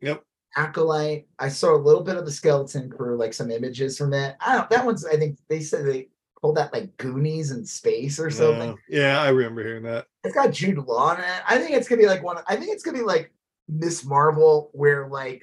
yep. 0.00 0.22
Acolyte. 0.56 1.26
I 1.38 1.48
saw 1.48 1.74
a 1.74 1.78
little 1.86 2.02
bit 2.02 2.16
of 2.16 2.24
the 2.24 2.30
Skeleton 2.32 2.90
Crew, 2.90 3.16
like 3.16 3.32
some 3.34 3.50
images 3.50 3.98
from 3.98 4.12
it. 4.14 4.36
I 4.40 4.56
don't 4.56 4.70
that 4.70 4.86
one's 4.86 5.04
I 5.04 5.16
think 5.16 5.38
they 5.48 5.60
said 5.60 5.84
they 5.84 6.08
called 6.40 6.56
that 6.56 6.72
like 6.72 6.96
Goonies 6.96 7.50
in 7.50 7.64
space 7.64 8.18
or 8.18 8.30
something. 8.30 8.70
Uh, 8.70 8.76
yeah, 8.88 9.20
I 9.20 9.28
remember 9.28 9.62
hearing 9.62 9.82
that. 9.84 10.06
It's 10.24 10.34
got 10.34 10.52
Jude 10.52 10.78
Law 10.78 11.14
in 11.14 11.20
it. 11.20 11.42
I 11.48 11.58
think 11.58 11.72
it's 11.72 11.88
gonna 11.88 12.00
be 12.00 12.06
like 12.08 12.22
one. 12.22 12.38
I 12.46 12.56
think 12.56 12.72
it's 12.72 12.82
gonna 12.82 12.98
be 12.98 13.04
like 13.04 13.32
Miss 13.68 14.04
Marvel, 14.04 14.70
where 14.72 15.08
like 15.08 15.42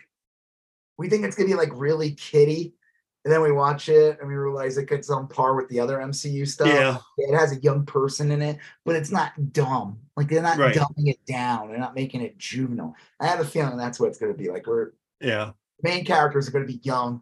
we 0.98 1.10
think 1.10 1.24
it's 1.26 1.36
gonna 1.36 1.50
be 1.50 1.56
like 1.56 1.70
really 1.74 2.12
kitty, 2.12 2.74
and 3.26 3.32
then 3.34 3.42
we 3.42 3.52
watch 3.52 3.90
it 3.90 4.18
and 4.20 4.28
we 4.28 4.36
realize 4.36 4.78
it 4.78 4.90
gets 4.90 5.10
on 5.10 5.28
par 5.28 5.56
with 5.56 5.70
the 5.70 5.80
other 5.80 5.98
MCU 6.00 6.48
stuff. 6.48 6.68
Yeah, 6.68 6.98
It 7.18 7.36
has 7.38 7.52
a 7.52 7.60
young 7.62 7.86
person 7.86 8.32
in 8.32 8.42
it, 8.42 8.58
but 8.86 8.96
it's 8.96 9.12
not 9.12 9.54
dumb. 9.54 10.00
Like 10.16 10.30
they're 10.30 10.42
not 10.42 10.58
Right. 10.58 10.76
dumbing 10.76 11.08
it 11.10 11.24
down. 11.28 11.70
They're 11.70 11.78
not 11.80 11.96
making 11.96 12.22
it 12.22 12.38
juvenile. 12.38 12.96
I 13.20 13.28
have 13.28 13.40
a 13.40 13.46
feeling 13.46 13.78
that's 13.78 14.00
what 14.00 14.10
it's 14.10 14.18
gonna 14.18 14.34
be. 14.34 14.50
Like 14.50 14.66
we're 14.66 14.92
yeah, 15.22 15.52
main 15.84 16.06
characters 16.06 16.48
are 16.48 16.52
gonna 16.52 16.66
be 16.66 16.80
young, 16.84 17.22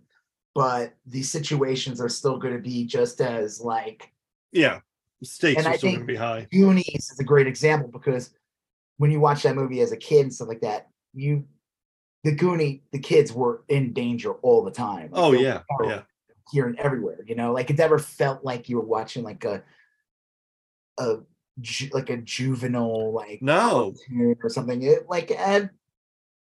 but 0.56 0.94
these 1.06 1.30
situations 1.30 2.02
are 2.02 2.10
still 2.10 2.38
gonna 2.40 2.58
be 2.60 2.86
just 2.86 3.22
as 3.22 3.62
like 3.62 4.12
yeah. 4.52 4.80
Stakes 5.24 5.58
And 5.60 5.68
are 5.68 5.74
I 5.74 5.78
still 5.78 5.92
gonna 5.94 6.06
be 6.06 6.16
high. 6.16 6.48
Goonies 6.52 7.10
is 7.12 7.20
a 7.20 7.24
great 7.24 7.48
example 7.48 7.90
because 7.90 8.32
when 8.98 9.12
you 9.12 9.20
watch 9.20 9.44
that 9.44 9.56
movie 9.56 9.82
as 9.82 9.92
a 9.92 9.98
kid 9.98 10.22
and 10.22 10.34
stuff 10.34 10.48
like 10.48 10.62
that, 10.62 10.88
you 11.14 11.46
the 12.24 12.36
Goonie, 12.36 12.82
the 12.92 13.00
kids 13.00 13.32
were 13.32 13.64
in 13.70 13.94
danger 13.94 14.32
all 14.34 14.64
the 14.64 14.72
time. 14.72 15.12
Like, 15.12 15.22
Oh 15.22 15.32
yeah, 15.34 15.62
yeah. 15.84 16.02
here 16.52 16.66
and 16.68 16.78
everywhere. 16.80 17.20
You 17.28 17.36
know, 17.36 17.54
like 17.54 17.70
it 17.70 17.78
never 17.78 18.00
felt 18.00 18.44
like 18.44 18.68
you 18.70 18.78
were 18.78 18.86
watching 18.86 19.24
like 19.24 19.44
a 19.46 19.64
a 20.98 21.18
ju- 21.62 21.90
like 21.94 22.10
a 22.10 22.18
juvenile 22.18 23.12
like 23.14 23.42
No. 23.42 23.94
or 24.44 24.50
something. 24.50 24.82
It 24.84 25.08
like 25.10 25.32
and 25.32 25.70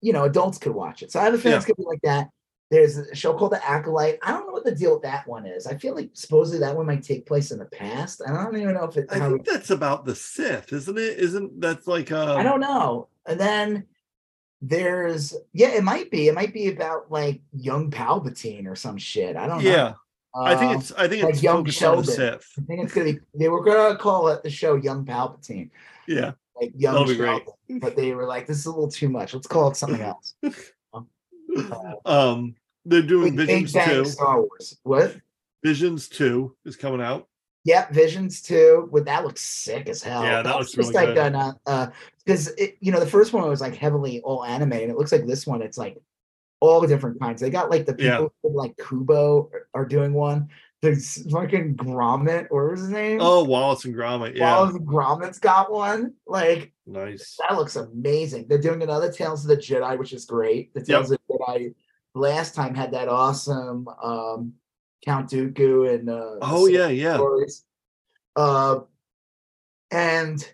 you 0.02 0.14
know 0.14 0.24
adults 0.24 0.58
could 0.58 0.74
watch 0.74 1.04
it. 1.04 1.12
So 1.12 1.20
I 1.20 1.24
have 1.26 1.34
a 1.34 1.38
feeling 1.38 1.54
Yeah. 1.54 1.58
it's 1.58 1.66
gonna 1.66 1.76
be 1.76 1.84
like 1.86 2.02
that. 2.04 2.30
There's 2.72 2.98
a 2.98 3.16
show 3.16 3.34
called 3.34 3.54
The 3.54 3.68
Acolyte. 3.68 4.20
I 4.22 4.32
don't 4.32 4.46
know 4.46 4.54
what 4.54 4.64
the 4.64 4.76
deal 4.76 4.94
with 4.94 5.02
that 5.04 5.28
one 5.28 5.48
is. 5.48 5.66
I 5.66 5.76
feel 5.76 5.96
like 5.96 6.12
supposedly 6.14 6.60
that 6.60 6.76
one 6.76 6.86
might 6.86 7.02
take 7.02 7.26
place 7.26 7.50
in 7.50 7.58
the 7.58 7.66
past. 7.66 8.22
I 8.26 8.32
don't 8.32 8.56
even 8.58 8.76
know 8.76 8.84
if 8.84 8.96
it. 8.96 9.08
I 9.10 9.20
think 9.20 9.46
that's 9.46 9.72
about 9.72 10.06
the 10.06 10.14
Sith, 10.14 10.72
isn't 10.72 10.98
it? 10.98 11.18
Isn't 11.18 11.60
that's 11.60 11.88
like 11.88 12.12
um, 12.12 12.38
I 12.38 12.44
don't 12.44 12.60
know. 12.60 13.08
And 13.26 13.40
then 13.40 13.86
there's 14.62 15.36
yeah, 15.54 15.70
it 15.70 15.84
might 15.84 16.12
be. 16.12 16.28
It 16.28 16.36
might 16.36 16.54
be 16.54 16.68
about 16.68 17.10
like 17.12 17.42
young 17.54 17.90
Palpatine 17.90 18.68
or 18.68 18.76
some 18.76 18.98
shit. 18.98 19.36
I 19.36 19.48
don't 19.48 19.64
know. 19.64 19.70
Yeah, 19.70 19.94
I 20.36 20.56
think 20.56 20.76
Uh, 20.76 20.80
it's 20.80 20.92
I 20.92 21.08
think 21.08 21.24
like 21.24 21.34
it's 21.34 21.44
young 21.44 21.66
Sheldon. 21.66 22.04
Sith. 22.04 22.54
I 22.58 22.62
think 22.62 22.84
it's 22.84 22.94
gonna 22.94 23.14
be. 23.14 23.20
They 23.34 23.50
were 23.50 23.64
gonna 23.64 23.98
call 23.98 24.28
it 24.28 24.44
the 24.44 24.50
show 24.50 24.76
Young 24.76 25.06
Palpatine, 25.06 25.72
Yeah, 26.08 26.34
like 26.56 26.74
young 26.76 26.94
That'll 26.94 27.08
be 27.08 27.16
great. 27.16 27.44
Sheldon, 27.46 27.80
but 27.80 27.96
they 27.96 28.14
were 28.14 28.28
like, 28.28 28.46
"This 28.46 28.60
is 28.60 28.66
a 28.68 28.70
little 28.70 28.92
too 28.92 29.10
much. 29.10 29.34
Let's 29.34 29.48
call 29.48 29.72
it 29.72 29.76
something 29.76 30.02
else." 30.02 30.36
um, 32.06 32.56
they're 32.86 33.02
doing 33.02 33.36
Big 33.36 33.48
Bang 33.48 33.66
Visions 33.66 33.86
two. 33.86 34.06
Star 34.06 34.42
Wars. 34.42 34.78
What? 34.84 35.18
Visions 35.64 36.08
two 36.08 36.56
is 36.66 36.76
coming 36.76 37.02
out. 37.02 37.28
Yeah, 37.66 37.92
Visions 37.92 38.42
too. 38.42 38.88
Would 38.92 39.06
that 39.06 39.26
looks 39.26 39.42
sick 39.42 39.90
as 39.90 40.02
hell? 40.02 40.24
Yeah, 40.24 40.38
that 40.38 40.44
That's 40.44 40.58
looks 40.58 40.72
just 40.72 40.94
really 40.94 41.08
like 41.08 41.16
good. 41.16 41.36
an 41.36 41.54
uh, 41.66 41.88
because 42.26 42.48
it 42.58 42.78
you 42.80 42.92
know 42.92 43.00
the 43.00 43.06
first 43.08 43.34
one 43.34 43.48
was 43.48 43.62
like 43.62 43.76
heavily 43.76 44.22
all 44.22 44.46
anime, 44.46 44.72
and 44.74 44.90
it 44.90 44.98
looks 44.98 45.12
like 45.12 45.26
this 45.28 45.46
one 45.46 45.62
it's 45.62 45.78
like 45.78 45.98
all 46.62 46.82
different 46.88 47.20
kinds. 47.20 47.42
They 47.42 47.50
got 47.50 47.70
like 47.70 47.86
the 47.86 47.96
Yeah. 48.00 48.18
people 48.18 48.34
who, 48.44 48.58
like 48.58 48.78
Kubo 48.78 49.50
are- 49.54 49.68
are 49.74 49.86
doing 49.86 50.14
one. 50.14 50.50
There's 50.82 51.30
fucking 51.30 51.76
Gromit, 51.76 52.48
or 52.52 52.66
what 52.68 52.72
was 52.72 52.80
his 52.82 52.90
name? 52.90 53.20
Oh, 53.22 53.44
Wallace 53.44 53.84
and 53.84 53.94
Gromit. 53.94 54.36
Yeah, 54.38 54.56
Wallace 54.56 54.78
Gromit's 54.78 55.40
got 55.40 55.70
one. 55.70 56.14
Like 56.26 56.72
nice. 56.88 57.38
that 57.42 57.58
looks 57.58 57.76
amazing. 57.76 58.48
They're 58.48 58.58
doing 58.58 58.82
another 58.82 59.12
Tales 59.12 59.44
of 59.44 59.50
the 59.50 59.58
Jedi, 59.58 59.98
which 60.00 60.14
is 60.14 60.24
great. 60.24 60.74
The 60.74 60.82
Tales 60.82 61.12
of 61.12 61.20
the 61.28 61.34
Jedi 61.38 61.74
last 62.16 62.56
time 62.56 62.74
had 62.76 62.92
that 62.92 63.08
awesome 63.08 63.88
um 64.02 64.54
Count 65.06 65.30
Dooku 65.30 65.94
and 65.94 66.10
uh 66.10 66.38
Oh 66.42 66.66
yeah, 66.68 66.88
yeah. 66.90 67.16
stories. 67.16 67.64
Uh, 68.36 68.82
and 69.92 70.52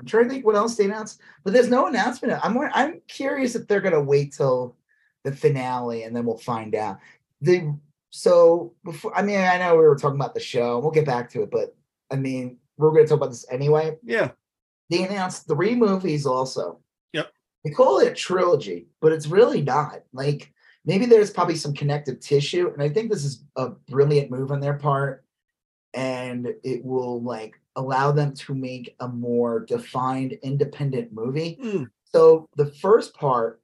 I'm 0.00 0.06
trying 0.06 0.24
to 0.24 0.30
think 0.30 0.46
what 0.46 0.56
else 0.56 0.76
they 0.76 0.84
announced, 0.84 1.20
but 1.42 1.52
there's 1.52 1.70
no 1.70 1.86
announcement. 1.86 2.38
I'm 2.44 2.56
I'm 2.72 3.00
curious 3.08 3.54
if 3.54 3.66
they're 3.66 3.80
gonna 3.80 4.02
wait 4.02 4.32
till 4.32 4.76
the 5.24 5.32
finale 5.32 6.02
and 6.04 6.14
then 6.14 6.24
we'll 6.26 6.38
find 6.38 6.74
out. 6.74 6.98
The 7.40 7.74
so 8.10 8.74
before 8.84 9.16
I 9.16 9.22
mean 9.22 9.38
I 9.40 9.58
know 9.58 9.76
we 9.76 9.82
were 9.82 9.96
talking 9.96 10.20
about 10.20 10.34
the 10.34 10.40
show, 10.40 10.74
and 10.74 10.82
we'll 10.82 10.92
get 10.92 11.06
back 11.06 11.30
to 11.30 11.42
it, 11.42 11.50
but 11.50 11.74
I 12.10 12.16
mean 12.16 12.58
we're 12.76 12.90
gonna 12.92 13.06
talk 13.06 13.18
about 13.18 13.30
this 13.30 13.46
anyway. 13.50 13.96
Yeah, 14.02 14.30
They 14.90 15.04
announced 15.04 15.48
three 15.48 15.74
movies 15.74 16.26
also. 16.26 16.80
Yep. 17.12 17.32
They 17.64 17.70
call 17.70 17.98
it 17.98 18.08
a 18.08 18.14
trilogy, 18.14 18.88
but 19.00 19.12
it's 19.12 19.26
really 19.26 19.62
not. 19.62 20.02
Like 20.12 20.52
maybe 20.84 21.06
there's 21.06 21.30
probably 21.30 21.56
some 21.56 21.74
connective 21.74 22.20
tissue, 22.20 22.70
and 22.72 22.82
I 22.82 22.88
think 22.88 23.10
this 23.10 23.24
is 23.24 23.44
a 23.56 23.70
brilliant 23.70 24.30
move 24.30 24.52
on 24.52 24.60
their 24.60 24.74
part, 24.74 25.24
and 25.94 26.48
it 26.62 26.84
will 26.84 27.22
like 27.22 27.58
allow 27.76 28.12
them 28.12 28.34
to 28.34 28.54
make 28.54 28.94
a 29.00 29.08
more 29.08 29.60
defined, 29.60 30.32
independent 30.42 31.12
movie. 31.12 31.58
Mm, 31.62 31.88
So 32.04 32.48
the 32.56 32.66
first 32.66 33.14
part 33.14 33.60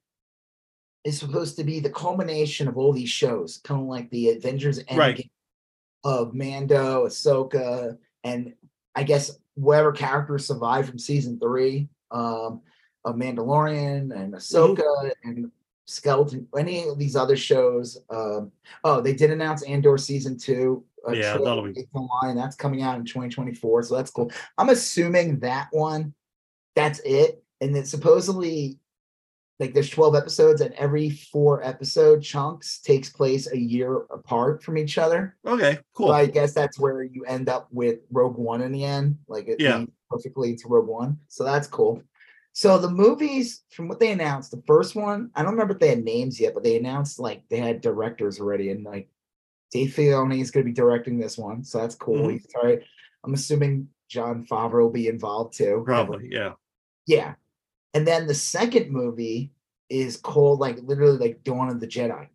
is 1.03 1.17
supposed 1.17 1.55
to 1.57 1.63
be 1.63 1.79
the 1.79 1.89
culmination 1.89 2.67
of 2.67 2.77
all 2.77 2.93
these 2.93 3.09
shows, 3.09 3.59
kind 3.63 3.81
of 3.81 3.87
like 3.87 4.09
the 4.11 4.29
Avengers 4.29 4.83
Endgame 4.83 4.97
Right. 4.97 5.31
of 6.03 6.33
Mando, 6.33 7.07
Ahsoka, 7.07 7.97
and 8.23 8.53
I 8.95 9.03
guess 9.03 9.37
whatever 9.55 9.91
characters 9.91 10.45
survive 10.47 10.87
from 10.87 10.99
season 10.99 11.39
three 11.39 11.87
um, 12.11 12.61
of 13.05 13.15
Mandalorian 13.15 14.13
and 14.15 14.33
Ahsoka 14.33 15.11
and 15.23 15.51
Skeleton, 15.91 16.47
any 16.57 16.87
of 16.87 16.97
these 16.97 17.15
other 17.15 17.35
shows. 17.35 17.97
Um, 18.09 18.51
oh, 18.83 19.01
they 19.01 19.13
did 19.13 19.31
announce 19.31 19.63
Andor 19.63 19.97
season 19.97 20.37
two. 20.37 20.83
a 21.07 21.15
Yeah, 21.15 21.37
that'll 21.37 21.63
be- 21.71 21.85
online. 21.93 22.35
That's 22.35 22.55
coming 22.55 22.81
out 22.81 22.97
in 22.97 23.05
2024, 23.05 23.83
so 23.83 23.95
that's 23.95 24.11
cool. 24.11 24.31
I'm 24.57 24.69
assuming 24.69 25.39
that 25.39 25.67
one, 25.71 26.13
that's 26.75 26.99
it, 27.05 27.43
and 27.59 27.75
then 27.75 27.85
supposedly. 27.85 28.77
Like 29.59 29.75
there's 29.75 29.91
12 29.91 30.15
episodes, 30.15 30.61
and 30.61 30.73
every 30.73 31.11
four 31.11 31.63
episode 31.63 32.23
chunks 32.23 32.79
takes 32.79 33.11
place 33.11 33.51
a 33.51 33.55
year 33.59 33.97
apart 34.09 34.63
from 34.63 34.75
each 34.75 34.97
other. 34.97 35.37
okay, 35.45 35.77
cool. 35.93 36.07
So 36.07 36.13
I 36.13 36.25
guess 36.25 36.51
that's 36.53 36.79
where 36.79 37.03
you 37.03 37.25
end 37.25 37.47
up 37.47 37.67
with 37.71 37.99
Rogue 38.11 38.37
One 38.39 38.61
in 38.63 38.71
the 38.71 38.83
end. 38.83 39.19
Like 39.27 39.47
it 39.47 39.59
Yeah. 39.59 39.85
perfectly 40.09 40.55
to 40.55 40.67
Rogue 40.67 40.87
One. 40.87 41.19
So 41.27 41.43
that's 41.43 41.67
cool. 41.67 42.01
So 42.53 42.77
the 42.77 42.89
movies, 42.89 43.63
from 43.69 43.87
what 43.87 43.99
they 43.99 44.11
announced, 44.11 44.51
the 44.51 44.61
first 44.67 44.95
one, 44.95 45.31
I 45.35 45.41
don't 45.43 45.51
remember 45.53 45.73
if 45.73 45.79
they 45.79 45.87
had 45.89 46.03
names 46.03 46.39
yet, 46.39 46.53
but 46.53 46.63
they 46.63 46.77
announced 46.77 47.17
like 47.19 47.43
they 47.49 47.57
had 47.57 47.81
directors 47.81 48.39
already, 48.39 48.71
and 48.71 48.83
like 48.83 49.09
Dave 49.71 49.91
Filoni 49.93 50.41
is 50.41 50.51
going 50.51 50.65
to 50.65 50.69
be 50.69 50.75
directing 50.75 51.17
this 51.17 51.37
one, 51.37 51.63
so 51.63 51.77
that's 51.79 51.95
cool. 51.95 52.27
Mhm. 52.27 52.31
He's 52.33 52.47
all 52.55 52.63
right. 52.69 52.81
I'm 53.23 53.33
assuming 53.33 53.87
Jon 54.09 54.45
Favreau 54.45 54.81
will 54.83 54.89
be 54.91 55.07
involved 55.07 55.53
too. 55.57 55.81
Probably, 55.85 56.27
yeah. 56.29 56.53
Yeah. 57.07 57.35
And 57.93 58.05
then 58.05 58.27
the 58.27 58.33
second 58.33 58.89
movie 58.91 59.51
is 59.89 60.17
called 60.17 60.59
like 60.59 60.77
literally 60.83 61.17
like 61.17 61.43
Dawn 61.43 61.69
of 61.69 61.79
the 61.79 61.87
Jedi. 61.87 62.27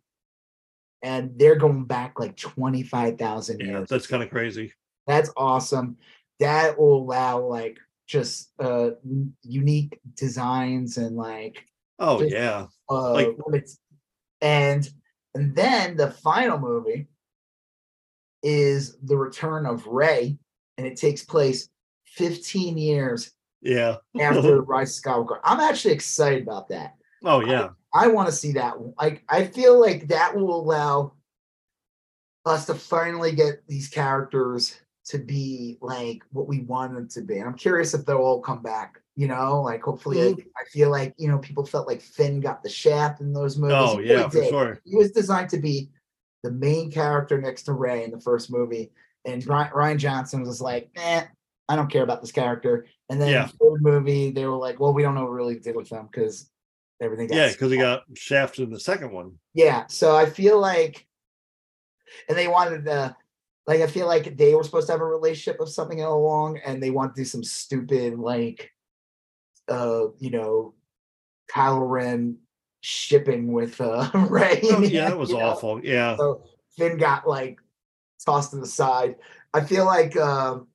And 1.03 1.37
they're 1.37 1.55
going 1.55 1.85
back 1.85 2.19
like 2.19 2.35
25,000 2.37 3.59
Yeah, 3.59 3.65
years. 3.67 3.89
that's 3.89 4.07
kind 4.07 4.23
of 4.23 4.29
crazy. 4.31 4.73
That's 5.05 5.29
awesome. 5.37 5.97
That 6.39 6.77
will 6.79 6.97
allow 7.03 7.41
like 7.41 7.77
just 8.07 8.51
uh 8.59 8.91
unique 9.43 9.99
designs 10.15 10.97
and 10.97 11.15
like 11.15 11.63
Oh 11.99 12.19
Just- 12.19 12.31
yeah, 12.33 12.67
uh 12.89 13.11
Like- 13.13 13.37
and 14.41 14.89
and 15.35 15.55
then 15.55 15.97
the 15.97 16.11
final 16.11 16.57
movie 16.57 17.07
is 18.43 18.97
the 19.03 19.17
return 19.17 19.65
of 19.65 19.85
Rey, 19.87 20.37
and 20.77 20.87
it 20.87 20.95
takes 20.97 21.23
place 21.23 21.69
15 22.05 22.77
years 22.77 23.31
yeah. 23.61 23.97
after 24.19 24.61
Rise 24.61 24.97
of 24.97 25.03
Skywalker. 25.03 25.39
I'm 25.43 25.59
actually 25.59 25.93
excited 25.93 26.43
about 26.43 26.69
that. 26.69 26.95
Oh 27.23 27.41
yeah, 27.41 27.69
I 27.93 28.07
want 28.07 28.29
to 28.29 28.35
see 28.35 28.53
that. 28.53 28.75
Like 28.99 29.23
I 29.27 29.45
feel 29.45 29.79
like 29.79 30.07
that 30.07 30.35
will 30.35 30.55
allow 30.59 31.13
us 32.45 32.65
to 32.67 32.75
finally 32.75 33.33
get 33.33 33.67
these 33.67 33.89
characters 33.89 34.79
to 35.07 35.17
be 35.17 35.77
like 35.81 36.21
what 36.31 36.47
we 36.47 36.61
want 36.61 36.93
them 36.93 37.07
to 37.07 37.21
be. 37.21 37.37
And 37.37 37.47
I'm 37.47 37.55
curious 37.55 37.93
if 37.93 38.05
they'll 38.05 38.17
all 38.17 38.41
come 38.41 38.61
back. 38.61 39.01
You 39.15 39.27
know, 39.27 39.61
like 39.61 39.81
hopefully, 39.81 40.17
Mhm. 40.17 40.35
like, 40.37 40.47
I 40.57 40.63
feel 40.69 40.91
like 40.91 41.13
you 41.17 41.27
know 41.27 41.39
people 41.39 41.65
felt 41.65 41.87
like 41.87 42.01
Finn 42.01 42.39
got 42.39 42.61
the 42.61 42.69
shaft 42.69 43.19
in 43.21 43.33
those 43.33 43.57
movies. 43.57 43.75
oh 43.79 43.97
He 43.97 44.09
yeah, 44.09 44.29
for 44.29 44.41
did. 44.41 44.49
sure. 44.49 44.79
He 44.85 44.95
was 44.95 45.11
designed 45.11 45.49
to 45.51 45.57
be 45.57 45.89
the 46.43 46.51
main 46.51 46.91
character 46.91 47.39
next 47.41 47.63
to 47.63 47.73
Rey 47.73 48.03
in 48.03 48.11
the 48.11 48.19
first 48.19 48.51
movie, 48.51 48.91
and 49.25 49.45
Ry- 49.47 49.69
Rian 49.69 49.97
Johnson 49.97 50.43
was 50.43 50.61
like, 50.61 50.91
"Eh, 50.95 51.25
I 51.67 51.75
don't 51.75 51.89
care 51.91 52.03
about 52.03 52.21
this 52.21 52.31
character." 52.31 52.85
And 53.09 53.19
then 53.19 53.29
Yeah. 53.29 53.47
the 53.47 53.53
third 53.57 53.81
movie, 53.81 54.29
they 54.31 54.45
were 54.45 54.55
like, 54.57 54.79
"Well, 54.79 54.93
we 54.93 55.01
don't 55.01 55.15
know 55.15 55.23
what 55.23 55.31
really 55.31 55.57
did 55.57 55.75
with 55.75 55.89
them 55.89 56.07
because 56.11 56.51
everything." 57.01 57.27
Got 57.27 57.35
Yeah, 57.37 57.51
because 57.53 57.71
he 57.71 57.77
got 57.77 58.03
shafted 58.13 58.65
in 58.65 58.69
the 58.71 58.79
second 58.79 59.11
one. 59.11 59.39
Yeah, 59.55 59.87
so 59.87 60.15
I 60.15 60.27
feel 60.29 60.59
like, 60.59 61.07
and 62.29 62.37
they 62.37 62.47
wanted 62.47 62.85
to, 62.85 63.15
like, 63.67 63.81
I 63.81 63.87
feel 63.87 64.07
like 64.07 64.37
they 64.37 64.55
were 64.55 64.63
supposed 64.63 64.87
to 64.87 64.93
have 64.93 65.01
a 65.01 65.05
relationship 65.05 65.59
of 65.59 65.69
something 65.69 66.03
all 66.03 66.17
along, 66.17 66.59
and 66.65 66.81
they 66.81 66.89
want 66.89 67.15
to 67.15 67.21
do 67.21 67.25
some 67.25 67.43
stupid, 67.43 68.17
like, 68.17 68.71
uh, 69.67 70.07
you 70.19 70.31
know, 70.31 70.73
Kylo 71.53 71.89
Ren 71.89 72.37
shipping 72.81 73.51
with 73.51 73.79
uh 73.81 74.09
Rey. 74.29 74.61
Oh, 74.63 74.81
yeah, 74.81 75.05
that 75.09 75.17
was 75.17 75.29
you 75.29 75.37
know? 75.37 75.45
awful. 75.45 75.83
Yeah, 75.83 76.15
So 76.17 76.43
Finn 76.77 76.97
got 76.97 77.27
like 77.27 77.59
tossed 78.25 78.51
to 78.51 78.57
the 78.57 78.67
side. 78.67 79.15
I 79.53 79.61
feel 79.61 79.85
like 79.85 80.15
um 80.17 80.67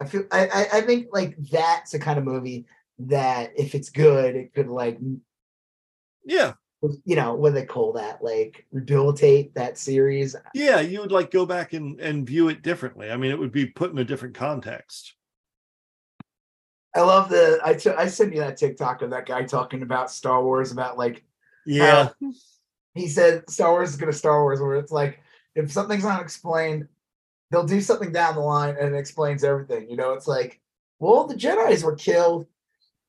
I 0.00 0.06
feel 0.06 0.24
I, 0.30 0.46
I 0.46 0.66
I 0.74 0.80
think 0.82 1.08
like 1.12 1.36
that's 1.50 1.94
a 1.94 1.98
kind 1.98 2.18
of 2.18 2.24
movie 2.24 2.66
that 2.98 3.52
if 3.56 3.74
it's 3.74 3.90
good, 3.90 4.36
it 4.36 4.52
could 4.54 4.68
like 4.68 4.98
yeah, 6.24 6.54
you 7.04 7.16
know 7.16 7.34
what 7.34 7.50
do 7.50 7.54
they 7.54 7.64
call 7.64 7.92
that 7.92 8.22
like 8.22 8.66
rehabilitate 8.72 9.54
that 9.54 9.78
series. 9.78 10.36
yeah. 10.54 10.80
You 10.80 11.00
would 11.00 11.12
like 11.12 11.30
go 11.30 11.46
back 11.46 11.72
and 11.72 12.00
and 12.00 12.26
view 12.26 12.48
it 12.48 12.62
differently. 12.62 13.10
I 13.10 13.16
mean, 13.16 13.30
it 13.30 13.38
would 13.38 13.52
be 13.52 13.66
put 13.66 13.92
in 13.92 13.98
a 13.98 14.04
different 14.04 14.34
context. 14.34 15.14
I 16.94 17.00
love 17.00 17.28
the 17.28 17.60
I 17.62 17.74
t- 17.74 17.90
I 17.90 18.06
sent 18.06 18.34
you 18.34 18.40
that 18.40 18.56
TikTok 18.56 19.02
of 19.02 19.10
that 19.10 19.26
guy 19.26 19.44
talking 19.44 19.82
about 19.82 20.10
Star 20.10 20.42
Wars 20.42 20.72
about 20.72 20.96
like 20.96 21.24
Yeah, 21.66 22.10
he 22.94 23.08
said 23.08 23.48
Star 23.50 23.72
Wars 23.72 23.90
is 23.90 23.96
gonna 23.96 24.12
Star 24.12 24.42
Wars 24.42 24.60
where 24.60 24.76
it's 24.76 24.92
like 24.92 25.20
if 25.54 25.70
something's 25.70 26.04
not 26.04 26.22
explained, 26.22 26.88
they'll 27.50 27.66
do 27.66 27.80
something 27.80 28.12
down 28.12 28.34
the 28.34 28.40
line 28.40 28.76
and 28.80 28.94
it 28.94 28.98
explains 28.98 29.44
everything. 29.44 29.88
You 29.90 29.96
know, 29.96 30.12
it's 30.12 30.26
like, 30.26 30.60
well, 30.98 31.26
the 31.26 31.34
Jedi's 31.34 31.84
were 31.84 31.94
killed 31.94 32.46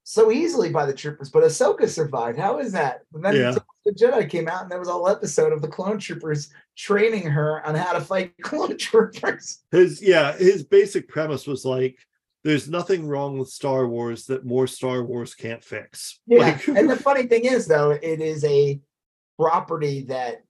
so 0.09 0.31
easily 0.31 0.69
by 0.69 0.85
the 0.85 0.93
troopers, 0.93 1.29
but 1.29 1.43
Ahsoka 1.43 1.85
survived. 1.85 2.39
How 2.39 2.59
is 2.59 2.71
that? 2.71 3.01
And 3.13 3.25
then 3.25 3.35
Yeah. 3.35 3.51
the 3.83 3.91
Jedi 3.91 4.29
came 4.29 4.47
out, 4.47 4.61
and 4.63 4.71
there 4.71 4.79
was 4.79 4.87
a 4.87 4.93
whole 4.93 5.09
episode 5.09 5.51
of 5.51 5.61
the 5.61 5.67
clone 5.67 5.99
troopers 5.99 6.47
training 6.77 7.23
her 7.23 7.61
on 7.67 7.75
how 7.75 7.91
to 7.91 7.99
fight 7.99 8.33
clone 8.41 8.77
troopers. 8.77 9.59
his 9.71 10.01
yeah 10.01 10.31
his 10.37 10.63
basic 10.63 11.09
premise 11.09 11.45
was 11.45 11.65
like 11.65 11.97
there's 12.45 12.69
nothing 12.69 13.05
wrong 13.05 13.37
with 13.37 13.49
star 13.49 13.85
wars 13.85 14.27
that 14.27 14.45
more 14.45 14.65
star 14.65 15.03
wars 15.03 15.35
can't 15.35 15.61
fix 15.61 16.21
Yeah. 16.25 16.39
Like- 16.39 16.67
and 16.77 16.89
the 16.89 16.95
funny 16.95 17.23
thing 17.27 17.43
is, 17.43 17.67
though, 17.67 17.91
it 17.91 18.21
is 18.21 18.45
a 18.45 18.79
property 19.37 20.03
that 20.03 20.43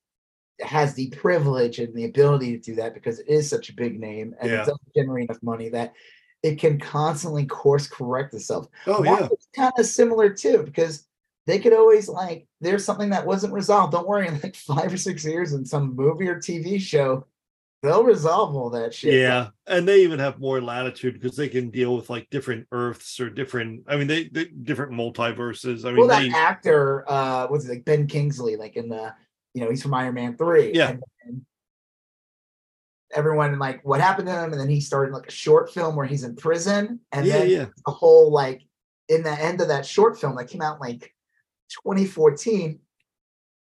has 0.62 0.94
the 0.94 1.10
privilege 1.10 1.80
and 1.80 1.96
the 1.96 2.06
ability 2.06 2.52
to 2.52 2.60
do 2.60 2.76
that 2.76 2.94
because 2.94 3.18
it 3.20 3.28
is 3.28 3.50
such 3.50 3.70
a 3.70 3.74
big 3.74 4.00
name 4.00 4.36
and 4.40 4.52
Yeah. 4.52 4.58
it 4.62 4.66
doesn't 4.68 4.94
generate 4.96 5.30
enough 5.30 5.42
money 5.42 5.70
that 5.70 5.94
it 6.44 6.60
can 6.60 6.80
constantly 6.80 7.46
course 7.46 7.88
correct 7.88 8.34
itself. 8.34 8.68
oh 8.86 9.04
yeah 9.04 9.28
kind 9.56 9.74
of 9.78 9.86
similar 9.86 10.30
too 10.30 10.64
because 10.64 11.06
they 11.46 11.60
could 11.60 11.74
always 11.74 12.10
like 12.10 12.46
there's 12.62 12.84
something 12.84 13.10
that 13.10 13.26
wasn't 13.26 13.54
resolved. 13.54 13.94
Don't 13.94 14.08
worry, 14.08 14.28
in 14.28 14.40
like 14.42 14.56
five 14.56 14.92
or 14.94 14.98
six 14.98 15.26
years 15.26 15.54
in 15.54 15.66
some 15.66 15.96
movie 15.96 16.28
or 16.28 16.40
TV 16.40 16.80
show, 16.80 17.26
they'll 17.84 18.04
resolve 18.04 18.56
all 18.56 18.70
that 18.72 18.94
shit. 18.94 19.14
yeah 19.14 19.50
and 19.68 19.88
they 19.88 20.02
even 20.04 20.18
have 20.18 20.40
more 20.40 20.60
latitude 20.60 21.14
because 21.14 21.38
they 21.38 21.48
can 21.48 21.70
deal 21.70 21.96
with 21.96 22.10
like 22.10 22.28
different 22.32 22.66
earths 22.72 23.20
or 23.20 23.30
different 23.30 23.84
i 23.88 23.96
mean 23.96 24.08
they, 24.08 24.28
they 24.30 24.46
different 24.46 24.92
multiverses 24.92 25.86
i 25.86 25.90
mean 25.90 26.00
well, 26.00 26.08
that 26.08 26.24
they 26.24 26.32
actor, 26.32 27.06
uh, 27.08 27.46
what's 27.48 27.66
it 27.66 27.70
like 27.70 27.86
Ben 27.86 28.08
Kingsley, 28.08 28.56
like 28.56 28.76
in 28.76 28.90
the, 28.90 29.14
you 29.54 29.64
know, 29.64 29.70
he's 29.70 29.82
from 29.82 29.94
Iron 29.94 30.16
Man 30.16 30.36
three. 30.36 30.74
Yeah. 30.74 30.90
And, 30.90 31.04
and 31.26 31.46
everyone 33.14 33.58
like 33.60 33.84
what 33.86 34.02
happened 34.02 34.28
to 34.28 34.34
him, 34.34 34.52
and 34.52 34.60
then 34.60 34.70
he 34.70 34.82
started 34.82 35.14
like 35.14 35.28
a 35.28 35.32
short 35.32 35.74
film 35.74 35.96
where 35.96 36.06
he's 36.06 36.24
in 36.24 36.36
prison, 36.36 37.00
and 37.12 37.26
yeah 37.26 37.40
then 37.40 37.50
yeah 37.50 37.66
the 37.86 37.92
whole 37.92 38.32
like 38.32 38.62
in 39.10 39.24
the 39.24 39.32
end 39.32 39.62
of 39.62 39.70
that 39.70 39.86
short 39.86 40.20
film 40.20 40.36
that 40.36 40.50
came 40.50 40.62
out 40.62 40.82
like 40.82 41.14
2014. 41.84 42.80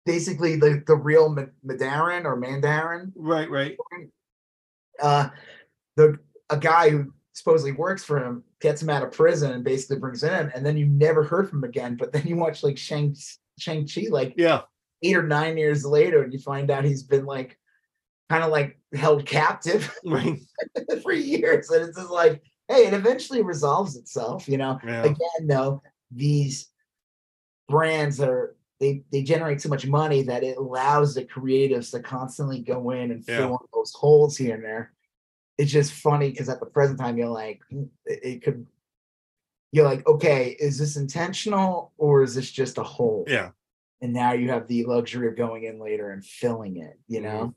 Basically, 0.06 0.56
the 0.56 0.82
the 0.86 0.96
real 0.96 1.28
Ma- 1.28 1.44
Mandarin 1.62 2.24
or 2.24 2.36
Mandarin, 2.36 3.12
right 3.14 3.50
right 3.50 3.76
uh, 5.00 5.28
the 5.96 6.18
a 6.50 6.56
guy 6.56 6.90
who 6.90 7.12
supposedly 7.34 7.72
works 7.72 8.04
for 8.04 8.18
him 8.18 8.42
gets 8.60 8.82
him 8.82 8.90
out 8.90 9.02
of 9.02 9.12
prison 9.12 9.52
and 9.52 9.64
basically 9.64 9.98
brings 9.98 10.22
him 10.22 10.32
in, 10.32 10.52
and 10.54 10.64
then 10.64 10.76
you 10.76 10.86
never 10.86 11.22
heard 11.22 11.48
from 11.48 11.58
him 11.58 11.68
again. 11.68 11.96
But 11.96 12.12
then 12.12 12.26
you 12.26 12.36
watch 12.36 12.62
like 12.62 12.78
Shang 12.78 13.14
Shang 13.58 13.86
Chi 13.86 14.06
like 14.10 14.34
yeah 14.36 14.62
eight 15.02 15.16
or 15.16 15.22
nine 15.22 15.56
years 15.56 15.84
later, 15.84 16.22
and 16.22 16.32
you 16.32 16.38
find 16.38 16.70
out 16.70 16.84
he's 16.84 17.02
been 17.02 17.26
like 17.26 17.57
kind 18.28 18.44
of 18.44 18.50
like 18.50 18.78
held 18.94 19.24
captive 19.26 19.92
right 20.04 20.38
for 21.02 21.12
years, 21.12 21.70
and 21.70 21.86
it's 21.88 21.96
just 21.98 22.10
like, 22.10 22.42
hey, 22.68 22.86
it 22.86 22.94
eventually 22.94 23.42
resolves 23.42 23.96
itself, 23.96 24.48
you 24.48 24.58
know. 24.58 24.78
yeah 24.86 25.04
Again, 25.04 25.46
though, 25.46 25.82
these 26.10 26.68
brands 27.68 28.20
are 28.20 28.56
they 28.80 29.02
they 29.12 29.22
generate 29.22 29.60
so 29.60 29.68
much 29.68 29.86
money 29.86 30.22
that 30.22 30.44
it 30.44 30.56
allows 30.56 31.14
the 31.14 31.24
creatives 31.24 31.90
to 31.90 32.00
constantly 32.00 32.60
go 32.60 32.90
in 32.90 33.10
and 33.10 33.24
fill 33.24 33.34
Yeah. 33.36 33.46
in 33.46 33.56
those 33.74 33.92
holes 33.92 34.36
here 34.36 34.54
and 34.54 34.64
there. 34.64 34.92
It's 35.58 35.72
just 35.72 35.92
funny 35.92 36.30
because 36.30 36.48
at 36.48 36.60
the 36.60 36.66
present 36.66 36.98
time 37.00 37.18
you're 37.18 37.28
like, 37.28 37.60
"Hmm, 37.70 37.84
it, 38.06 38.20
it 38.24 38.42
could. 38.42 38.66
You're 39.72 39.84
like, 39.84 40.06
okay, 40.06 40.56
is 40.60 40.78
this 40.78 40.96
intentional 40.96 41.92
or 41.98 42.22
is 42.22 42.34
this 42.34 42.50
just 42.50 42.78
a 42.78 42.82
hole? 42.82 43.24
yeah 43.26 43.50
and 44.00 44.12
now 44.12 44.32
you 44.32 44.48
have 44.48 44.68
the 44.68 44.84
luxury 44.84 45.26
of 45.26 45.36
going 45.36 45.64
in 45.64 45.80
later 45.80 46.12
and 46.12 46.24
filling 46.24 46.76
it 46.76 46.96
you 47.08 47.20
know 47.20 47.52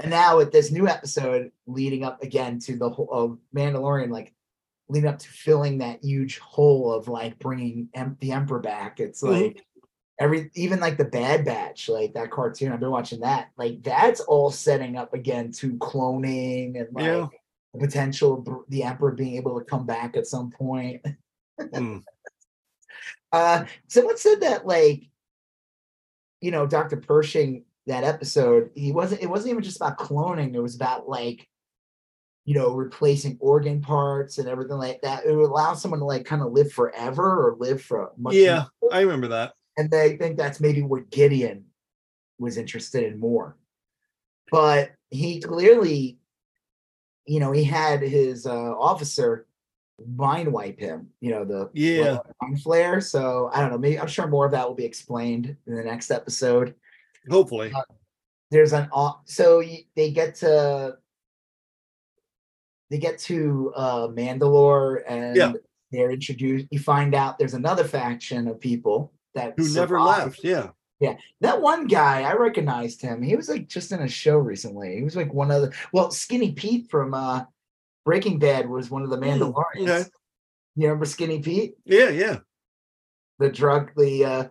and 0.00 0.10
now 0.10 0.36
with 0.36 0.52
this 0.52 0.70
new 0.70 0.88
episode 0.88 1.50
leading 1.66 2.04
up 2.04 2.22
again 2.22 2.58
to 2.58 2.76
the 2.76 2.88
whole 2.88 3.08
of 3.12 3.38
mandalorian 3.54 4.10
like 4.10 4.34
leading 4.88 5.08
up 5.08 5.18
to 5.18 5.28
filling 5.28 5.78
that 5.78 6.02
huge 6.02 6.38
hole 6.38 6.92
of 6.92 7.08
like 7.08 7.38
bringing 7.38 7.88
em- 7.94 8.16
the 8.20 8.32
emperor 8.32 8.58
back 8.60 9.00
it's 9.00 9.22
Mhm. 9.22 9.42
like 9.42 9.64
every 10.18 10.50
even 10.54 10.80
like 10.80 10.96
the 10.96 11.04
bad 11.04 11.44
batch 11.44 11.88
like 11.88 12.14
that 12.14 12.30
cartoon 12.30 12.72
i've 12.72 12.80
been 12.80 12.90
watching 12.90 13.20
that 13.20 13.50
like 13.56 13.82
that's 13.82 14.20
all 14.20 14.50
setting 14.50 14.96
up 14.96 15.14
again 15.14 15.52
to 15.52 15.74
cloning 15.74 16.80
and 16.80 16.88
like 16.92 17.04
Yeah. 17.04 17.26
the 17.74 17.80
potential 17.86 18.38
of 18.38 18.64
the 18.68 18.82
emperor 18.82 19.12
being 19.12 19.36
able 19.36 19.58
to 19.58 19.64
come 19.64 19.86
back 19.86 20.16
at 20.16 20.26
some 20.26 20.50
point 20.50 21.04
Mm. 21.60 22.02
uh, 23.32 23.64
someone 23.88 24.16
said 24.16 24.40
that 24.40 24.64
like, 24.66 25.02
you 26.40 26.50
know, 26.52 26.66
Dr. 26.68 26.96
Pershing 26.98 27.64
that 27.88 28.04
episode, 28.04 28.70
he 28.74 28.92
wasn't. 28.92 29.22
It 29.22 29.26
wasn't 29.30 29.50
even 29.52 29.62
just 29.62 29.76
about 29.76 29.98
cloning. 29.98 30.54
It 30.54 30.60
was 30.60 30.76
about 30.76 31.08
like, 31.08 31.46
you 32.44 32.54
know, 32.54 32.72
replacing 32.74 33.36
organ 33.40 33.80
parts 33.82 34.38
and 34.38 34.48
everything 34.48 34.76
like 34.78 35.00
that. 35.02 35.26
It 35.26 35.32
would 35.34 35.50
allow 35.50 35.74
someone 35.74 36.00
to 36.00 36.06
like 36.06 36.24
kind 36.24 36.42
of 36.42 36.52
live 36.52 36.72
forever 36.72 37.46
or 37.48 37.56
live 37.58 37.82
for 37.82 38.12
much. 38.16 38.34
yeah 38.34 38.64
longer. 38.82 38.94
i 38.94 39.00
remember 39.00 39.28
that 39.28 39.52
and 39.76 39.90
they 39.90 40.16
think 40.16 40.36
that's 40.36 40.60
maybe 40.60 40.82
what 40.82 41.10
Gideon 41.10 41.64
was 42.38 42.56
interested 42.56 43.04
in 43.04 43.18
more. 43.20 43.56
But 44.50 44.92
he 45.10 45.40
clearly, 45.40 46.18
you 47.26 47.38
know, 47.40 47.52
he 47.52 47.64
had 47.64 48.00
his 48.00 48.46
uh, 48.46 48.72
officer 48.78 49.46
mind 50.16 50.52
wipe 50.52 50.78
him. 50.80 51.08
You 51.20 51.30
know, 51.30 51.44
the 51.44 51.70
Yeah. 51.74 52.18
mind 52.42 52.62
flare. 52.62 53.00
So 53.00 53.50
I 53.52 53.60
don't 53.60 53.70
know. 53.70 53.78
Maybe 53.78 53.98
I'm 54.00 54.06
sure 54.08 54.26
more 54.26 54.46
of 54.46 54.52
that 54.52 54.66
will 54.66 54.74
be 54.74 54.84
explained 54.84 55.56
in 55.66 55.74
the 55.74 55.82
next 55.84 56.10
episode. 56.10 56.74
Hopefully 57.30 57.72
There's 58.50 58.72
an 58.72 58.88
so 59.24 59.62
they 59.96 60.10
get 60.10 60.34
to 60.36 60.96
they 62.90 62.98
get 62.98 63.18
to 63.20 63.72
uh 63.76 64.08
Mandalore 64.08 65.02
and 65.06 65.36
Yeah. 65.36 65.52
they're 65.92 66.10
introduced. 66.10 66.66
You 66.70 66.78
find 66.78 67.14
out 67.14 67.38
there's 67.38 67.54
another 67.54 67.84
faction 67.84 68.48
of 68.48 68.60
people 68.60 69.12
that 69.34 69.54
who 69.56 69.72
never 69.74 70.00
left 70.00 70.42
yeah 70.42 70.70
Yeah, 71.00 71.16
That 71.42 71.60
one 71.62 71.86
guy, 71.86 72.22
I 72.22 72.32
recognized 72.34 73.00
him. 73.02 73.22
He 73.22 73.36
was 73.36 73.48
like 73.48 73.68
just 73.68 73.92
in 73.92 74.00
a 74.02 74.08
show 74.08 74.36
recently. 74.38 74.96
He 74.96 75.02
was 75.04 75.14
like 75.16 75.32
one 75.32 75.50
of 75.50 75.62
the 75.62 75.72
well, 75.92 76.10
Skinny 76.10 76.52
Pete 76.52 76.90
from 76.90 77.14
uh 77.14 77.44
Breaking 78.04 78.38
Bad 78.38 78.68
was 78.68 78.90
one 78.90 79.02
of 79.02 79.10
the 79.10 79.18
Mandalorians. 79.18 79.88
okay. 79.88 80.04
You 80.76 80.86
remember 80.88 81.04
Skinny 81.04 81.40
Pete? 81.40 81.74
yeah 81.84 82.08
yeah 82.08 82.38
The 83.38 83.50
drug, 83.50 83.90
the 83.96 84.24
uh 84.24 84.44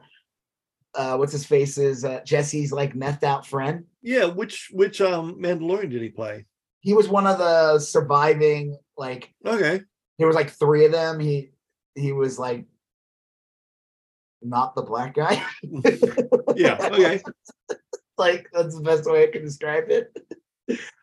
uh 0.97 1.15
what's 1.15 1.31
his 1.31 1.45
face 1.45 1.77
is 1.77 2.03
uh 2.03 2.19
Jesse's 2.25 2.71
like 2.73 2.93
methed 2.93 3.23
out 3.23 3.45
friend. 3.45 3.85
yeah 4.01 4.25
which 4.25 4.69
which 4.73 4.99
um 5.01 5.35
mandalorian 5.39 5.89
did 5.91 6.01
he 6.01 6.09
play 6.09 6.45
He 6.81 6.93
was 6.93 7.07
one 7.07 7.25
of 7.27 7.37
the 7.37 7.79
surviving, 7.79 8.77
like 8.97 9.33
okay 9.45 9.81
there 10.17 10.27
was 10.27 10.35
like 10.35 10.49
three 10.51 10.85
of 10.85 10.91
them. 10.91 11.19
He 11.19 11.51
he 11.95 12.11
was 12.11 12.37
like 12.39 12.65
not 14.41 14.75
the 14.75 14.81
black 14.83 15.13
guy. 15.15 15.43
yeah 16.55 16.77
okay 16.91 17.21
like 18.17 18.47
that's 18.53 18.75
the 18.75 18.81
best 18.83 19.05
way 19.09 19.23
I 19.23 19.31
can 19.31 19.43
describe 19.43 19.89
it. 19.89 20.15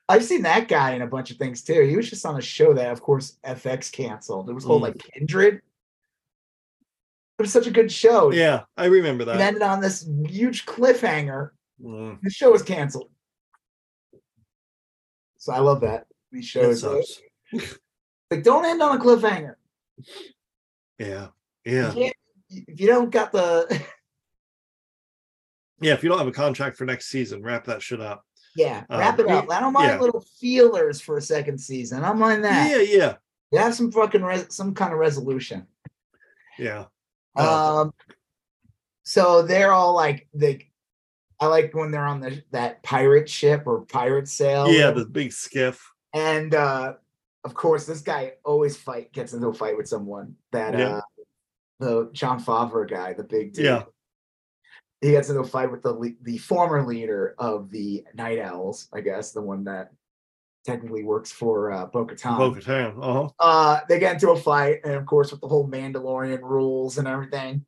I've 0.08 0.24
seen 0.24 0.42
that 0.42 0.68
guy 0.68 0.92
in 0.92 1.02
a 1.02 1.06
bunch 1.06 1.30
of 1.30 1.36
things 1.38 1.62
too. 1.62 1.82
He 1.82 1.96
was 1.96 2.10
just 2.10 2.26
on 2.26 2.36
a 2.36 2.42
show 2.42 2.74
that, 2.74 2.90
of 2.92 3.00
course, 3.00 3.38
FX 3.46 3.90
canceled. 3.90 4.50
It 4.50 4.52
was 4.52 4.64
called 4.64 4.82
Mm. 4.82 4.88
like 4.88 4.98
Kindred. 4.98 5.62
It 7.38 7.42
was 7.42 7.52
such 7.52 7.66
a 7.66 7.70
good 7.70 7.90
show. 7.90 8.30
yeah 8.32 8.62
i 8.76 8.84
remember 8.86 9.24
that. 9.24 9.36
It 9.36 9.40
ended 9.42 9.62
on 9.62 9.80
this 9.80 10.08
huge 10.26 10.66
cliffhanger. 10.66 11.50
Mm, 11.82 12.20
The 12.22 12.30
show 12.30 12.52
was 12.52 12.62
canceled. 12.62 13.10
So 15.38 15.52
I 15.52 15.58
love 15.58 15.80
that. 15.82 16.06
These 16.32 16.46
shows 16.46 16.82
like 18.30 18.42
don't 18.42 18.64
end 18.64 18.80
on 18.82 18.96
a 18.96 19.00
cliffhanger. 19.00 19.54
yeah 20.98 21.28
yeah 21.64 21.92
can't- 21.92 22.16
If 22.50 22.80
you 22.80 22.86
don't 22.86 23.10
got 23.10 23.30
the 23.32 23.66
yeah 25.80 25.92
if 25.92 26.02
you 26.02 26.08
don't 26.08 26.18
have 26.18 26.26
a 26.28 26.32
contract 26.32 26.76
for 26.76 26.84
next 26.84 27.06
season 27.06 27.42
wrap 27.42 27.64
that 27.66 27.82
shit 27.82 28.00
up 28.00 28.24
yeah, 28.56 28.84
Um, 28.88 29.00
wrap 29.00 29.18
it 29.18 29.28
up. 29.28 29.50
I 29.50 29.58
don't 29.60 29.72
mind 29.72 29.90
yeah. 29.90 29.98
little 30.00 30.24
feelers 30.40 31.00
for 31.00 31.16
a 31.16 31.20
second 31.22 31.58
season. 31.58 32.04
I 32.04 32.08
don't 32.08 32.20
mind 32.20 32.44
that. 32.44 32.70
yeah 32.70 32.78
yeah 32.98 33.14
You 33.50 33.58
have 33.58 33.74
some 33.74 33.90
fucking 33.90 34.22
res- 34.22 34.54
some 34.54 34.74
kind 34.74 34.92
of 34.92 34.98
resolution. 35.00 35.66
yeah 36.58 36.84
Oh. 37.36 37.80
Um, 37.82 37.94
so 39.02 39.42
they're 39.42 39.72
all 39.72 39.94
like 39.94 40.28
they. 40.34 40.68
I 41.40 41.46
like 41.46 41.74
when 41.74 41.90
they're 41.90 42.06
on 42.06 42.20
the 42.20 42.42
that 42.52 42.82
pirate 42.82 43.28
ship 43.28 43.64
or 43.66 43.84
pirate 43.86 44.28
sail. 44.28 44.70
yeah 44.72 44.92
the 44.92 45.04
big 45.04 45.32
skiff 45.32 45.84
and 46.14 46.54
uh, 46.54 46.94
of 47.44 47.54
course 47.54 47.84
this 47.86 48.00
guy 48.00 48.34
always 48.44 48.76
fight 48.76 49.12
gets 49.12 49.34
into 49.34 49.48
a 49.48 49.52
fight 49.52 49.76
with 49.76 49.88
someone. 49.88 50.36
That 50.52 50.78
Yeah. 50.78 50.96
uh, 50.98 51.00
the 51.80 52.10
John 52.12 52.38
Favre 52.38 52.86
guy, 52.86 53.12
the 53.14 53.24
big 53.24 53.52
dude. 53.52 53.64
Yeah. 53.64 53.82
He 55.00 55.10
gets 55.10 55.28
into 55.28 55.42
a 55.42 55.44
fight 55.44 55.70
with 55.70 55.82
the 55.82 56.14
the 56.22 56.38
former 56.38 56.86
leader 56.86 57.34
of 57.38 57.70
the 57.70 58.04
Night 58.14 58.38
Owls, 58.38 58.88
I 58.94 59.00
guess, 59.00 59.32
the 59.32 59.42
one 59.42 59.64
that 59.64 59.90
technically 60.64 61.04
works 61.04 61.30
for 61.30 61.70
uh, 61.72 61.86
Bo-Katan. 61.86 62.38
Bo-Katan. 62.38 62.98
Uh-huh. 63.00 63.28
uh 63.38 63.80
they 63.88 63.98
get 63.98 64.14
into 64.14 64.30
a 64.30 64.36
fight 64.38 64.80
and 64.84 64.94
of 64.94 65.06
course 65.06 65.30
with 65.30 65.40
the 65.40 65.48
whole 65.48 65.68
mandalorian 65.68 66.40
rules 66.42 66.98
and 66.98 67.06
everything 67.08 67.64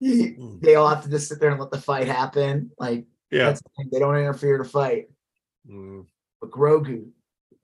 he- 0.00 0.34
Mm. 0.36 0.60
they 0.60 0.74
all 0.76 0.88
have 0.88 1.02
to 1.04 1.10
just 1.10 1.28
sit 1.28 1.40
there 1.40 1.50
and 1.50 1.58
let 1.60 1.70
the 1.70 1.80
fight 1.80 2.06
happen 2.06 2.70
like 2.78 3.06
Yeah. 3.30 3.46
that's 3.46 3.60
the 3.62 3.84
they 3.92 3.98
don't 3.98 4.16
interfere 4.16 4.58
to 4.58 4.64
fight 4.64 5.08
Mm, 5.68 6.06
but 6.40 6.50
grogu 6.50 7.08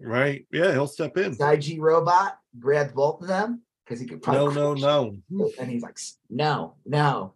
Right. 0.05 0.47
Yeah, 0.51 0.73
he'll 0.73 0.89
step 0.89 1.17
in. 1.17 1.37
ig 1.41 1.81
robot 1.81 2.37
grabbed 2.59 2.93
both 2.95 3.23
of 3.23 3.29
them 3.29 3.63
because 3.85 4.01
he 4.01 4.07
could 4.07 4.19
No, 4.27 4.49
probably 4.51 4.81
no, 4.81 5.15
no. 5.31 5.47
it. 5.47 5.55
And 5.61 5.71
he's 5.71 5.83
like, 5.83 5.97
no, 6.29 6.75
no. 6.85 7.35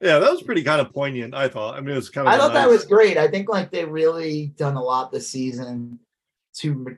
Yeah, 0.00 0.18
that 0.18 0.32
was 0.32 0.42
pretty 0.42 0.64
kind 0.64 0.80
of 0.80 0.92
poignant. 0.92 1.32
I 1.32 1.46
thought. 1.46 1.76
I 1.76 1.80
mean, 1.80 1.90
it 1.90 1.94
was 1.94 2.10
kind 2.10 2.26
of. 2.26 2.34
I 2.34 2.38
thought 2.38 2.54
that 2.54 2.68
was 2.68 2.84
great. 2.84 3.16
I 3.18 3.28
think 3.28 3.48
like 3.48 3.70
they 3.70 3.84
really 3.84 4.46
done 4.56 4.74
a 4.74 4.82
lot 4.82 5.12
this 5.12 5.28
season 5.30 6.00
to 6.58 6.96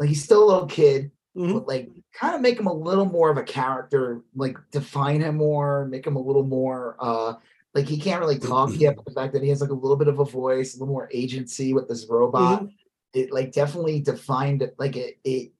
like 0.00 0.08
he's 0.08 0.22
still 0.24 0.44
a 0.44 0.48
little 0.50 0.66
kid, 0.66 1.10
Mhm. 1.36 1.54
but 1.54 1.68
like 1.68 1.90
kind 2.12 2.34
of 2.34 2.40
make 2.40 2.58
him 2.58 2.66
a 2.66 2.72
little 2.72 3.04
more 3.04 3.30
of 3.30 3.36
a 3.36 3.42
character, 3.42 4.22
like 4.34 4.56
define 4.70 5.20
him 5.20 5.36
more, 5.36 5.86
make 5.86 6.06
him 6.06 6.16
a 6.16 6.20
little 6.22 6.44
more 6.44 6.96
uh 7.00 7.34
like 7.74 7.86
he 7.86 7.98
can't 8.00 8.20
really 8.20 8.38
talk 8.38 8.70
yet, 8.74 8.96
but 8.96 9.04
the 9.04 9.12
fact 9.12 9.32
that 9.34 9.42
he 9.42 9.50
has 9.50 9.60
like 9.60 9.70
a 9.70 9.74
little 9.74 9.96
bit 9.96 10.08
of 10.08 10.18
a 10.18 10.24
voice, 10.24 10.74
a 10.74 10.78
little 10.78 10.92
more 10.92 11.08
agency 11.12 11.74
with 11.74 11.86
this 11.88 12.06
robot, 12.08 12.66
it 13.12 13.30
like 13.32 13.52
definitely 13.52 14.00
defined 14.00 14.62
it 14.62 14.74
like 14.78 14.96
it 14.96 15.18
it 15.24 15.52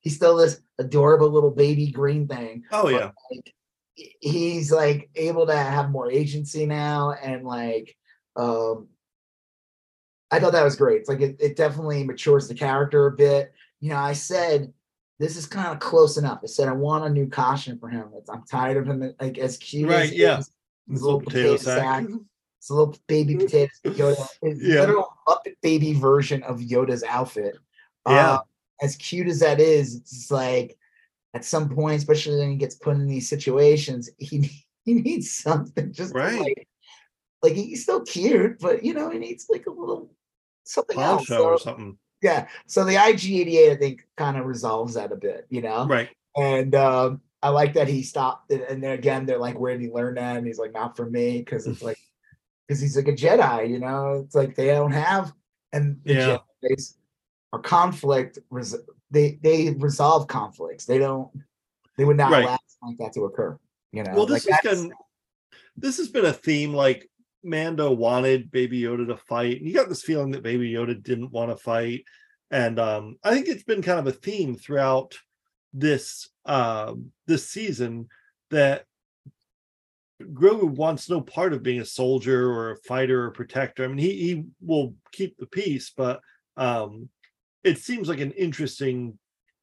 he's 0.00 0.16
still 0.16 0.36
this 0.36 0.60
adorable 0.78 1.28
little 1.30 1.50
baby 1.50 1.90
green 1.90 2.26
thing. 2.26 2.64
Oh 2.72 2.84
but, 2.84 2.92
yeah, 2.94 3.10
like, 3.30 3.54
he's 3.96 4.72
like 4.72 5.10
able 5.14 5.46
to 5.46 5.54
have 5.56 5.90
more 5.90 6.10
agency 6.10 6.64
now 6.66 7.12
and 7.12 7.44
like 7.44 7.96
um 8.36 8.88
i 10.30 10.38
thought 10.38 10.52
that 10.52 10.64
was 10.64 10.76
great 10.76 11.00
it's 11.00 11.08
like 11.08 11.20
it, 11.20 11.36
it 11.40 11.56
definitely 11.56 12.04
matures 12.04 12.48
the 12.48 12.54
character 12.54 13.06
a 13.06 13.12
bit 13.12 13.52
you 13.80 13.90
know 13.90 13.96
i 13.98 14.12
said 14.12 14.72
this 15.18 15.36
is 15.36 15.46
kind 15.46 15.68
of 15.68 15.78
close 15.80 16.16
enough 16.16 16.40
i 16.42 16.46
said 16.46 16.68
i 16.68 16.72
want 16.72 17.04
a 17.04 17.08
new 17.10 17.26
costume 17.26 17.78
for 17.78 17.88
him 17.88 18.08
it's, 18.16 18.30
i'm 18.30 18.42
tired 18.44 18.76
of 18.76 18.86
him 18.86 19.12
like 19.20 19.38
as 19.38 19.56
cute 19.58 19.88
Right, 19.88 20.04
as 20.04 20.12
yeah. 20.12 20.38
is, 20.38 20.46
This 20.86 20.94
his 20.96 21.02
little 21.02 21.20
potato 21.20 21.56
sack 21.56 22.04
it's 22.58 22.68
a 22.70 22.74
little 22.74 22.94
baby 23.06 23.36
potato 23.38 23.70
Yoda. 23.86 24.28
It's 24.42 24.62
Yeah. 24.62 24.80
literal 24.80 25.08
Muppet 25.26 25.54
baby 25.62 25.94
version 25.94 26.42
of 26.42 26.58
Yoda's 26.60 27.02
outfit. 27.04 27.56
Yeah. 28.06 28.32
Uh, 28.32 28.40
as 28.82 28.96
cute 28.96 29.28
as 29.28 29.40
that 29.40 29.60
is, 29.60 29.94
it's 29.96 30.30
like 30.30 30.76
at 31.32 31.44
some 31.44 31.70
point, 31.70 31.96
especially 31.96 32.38
when 32.38 32.50
he 32.50 32.56
gets 32.56 32.74
put 32.74 32.96
in 32.96 33.06
these 33.06 33.28
situations, 33.30 34.10
he 34.18 34.50
he 34.84 34.92
needs 34.94 35.30
something 35.30 35.90
just 35.92 36.14
Right. 36.14 36.38
like 36.38 36.68
like 37.42 37.54
he's 37.54 37.82
still 37.84 38.02
cute, 38.02 38.58
but 38.60 38.84
you 38.84 38.92
know 38.92 39.08
he 39.08 39.18
needs 39.18 39.46
like 39.48 39.64
a 39.66 39.70
little 39.70 40.12
something 40.64 40.98
else. 40.98 41.26
poncho 41.26 41.42
or 41.44 41.58
something. 41.58 41.96
yeah. 42.22 42.46
So 42.66 42.84
the 42.84 42.94
IG88 42.94 43.70
I 43.72 43.76
think 43.76 44.06
kind 44.16 44.36
of 44.36 44.46
resolves 44.46 44.94
that 44.94 45.12
a 45.12 45.16
bit, 45.16 45.46
you 45.50 45.62
know. 45.62 45.86
Right. 45.86 46.08
And 46.36 46.74
um, 46.74 47.20
I 47.42 47.48
like 47.48 47.74
that 47.74 47.88
he 47.88 48.02
stopped 48.02 48.52
it. 48.52 48.68
And 48.68 48.82
then 48.82 48.92
again, 48.92 49.26
they're 49.26 49.38
like, 49.38 49.58
where 49.58 49.72
did 49.76 49.82
he 49.82 49.90
learn 49.90 50.14
that? 50.14 50.36
And 50.36 50.46
he's 50.46 50.58
like, 50.58 50.72
not 50.72 50.96
from 50.96 51.10
me, 51.12 51.38
because 51.38 51.66
it's 51.66 51.82
like, 51.82 51.98
because 52.68 52.80
he's 52.80 52.96
like 52.96 53.08
a 53.08 53.12
Jedi, 53.12 53.68
you 53.70 53.78
know. 53.80 54.22
It's 54.24 54.34
like 54.34 54.54
they 54.54 54.66
don't 54.66 54.92
have, 54.92 55.32
and 55.72 56.00
Yeah. 56.04 56.38
Jedi's 56.62 56.96
are 57.52 57.58
conflict. 57.60 58.38
Res- 58.50 58.76
they 59.10 59.40
they 59.42 59.70
resolve 59.78 60.28
conflicts. 60.28 60.84
They 60.84 60.98
don't. 60.98 61.30
They 61.98 62.04
would 62.04 62.16
not 62.16 62.30
Right. 62.30 62.44
allow 62.44 62.58
something 62.80 62.96
like 62.96 62.98
that 62.98 63.18
to 63.18 63.24
occur. 63.24 63.58
You 63.92 64.04
know. 64.04 64.12
Well, 64.14 64.26
this 64.26 64.46
like 64.48 64.62
has 64.62 64.62
that's- 64.62 64.82
been 64.82 64.92
this 65.76 65.96
has 65.98 66.06
been 66.08 66.26
a 66.26 66.32
theme. 66.32 66.72
Like 66.72 67.09
Mando 67.42 67.92
wanted 67.92 68.50
Baby 68.50 68.82
Yoda 68.82 69.06
to 69.08 69.16
fight, 69.16 69.58
and 69.58 69.66
you 69.66 69.74
got 69.74 69.88
this 69.88 70.02
feeling 70.02 70.30
that 70.32 70.42
Baby 70.42 70.72
Yoda 70.72 71.00
didn't 71.02 71.32
want 71.32 71.50
to 71.50 71.56
fight, 71.56 72.04
and 72.50 72.78
um, 72.78 73.16
I 73.22 73.32
think 73.32 73.48
it's 73.48 73.62
been 73.62 73.82
kind 73.82 73.98
of 73.98 74.06
a 74.06 74.12
theme 74.12 74.56
throughout 74.56 75.18
this 75.72 76.28
um, 76.44 77.12
this 77.26 77.48
season 77.48 78.08
that 78.50 78.84
Grogu 80.20 80.68
wants 80.68 81.08
no 81.08 81.20
part 81.20 81.52
of 81.52 81.62
being 81.62 81.80
a 81.80 81.84
soldier 81.84 82.50
or 82.50 82.72
a 82.72 82.76
fighter 82.78 83.24
or 83.24 83.30
protector. 83.30 83.84
I 83.84 83.88
mean, 83.88 83.98
he 83.98 84.12
he 84.14 84.44
will 84.60 84.94
keep 85.12 85.36
the 85.36 85.46
peace, 85.46 85.92
but 85.96 86.20
um, 86.56 87.08
it 87.64 87.78
seems 87.78 88.08
like 88.08 88.20
an 88.20 88.32
interesting 88.32 89.18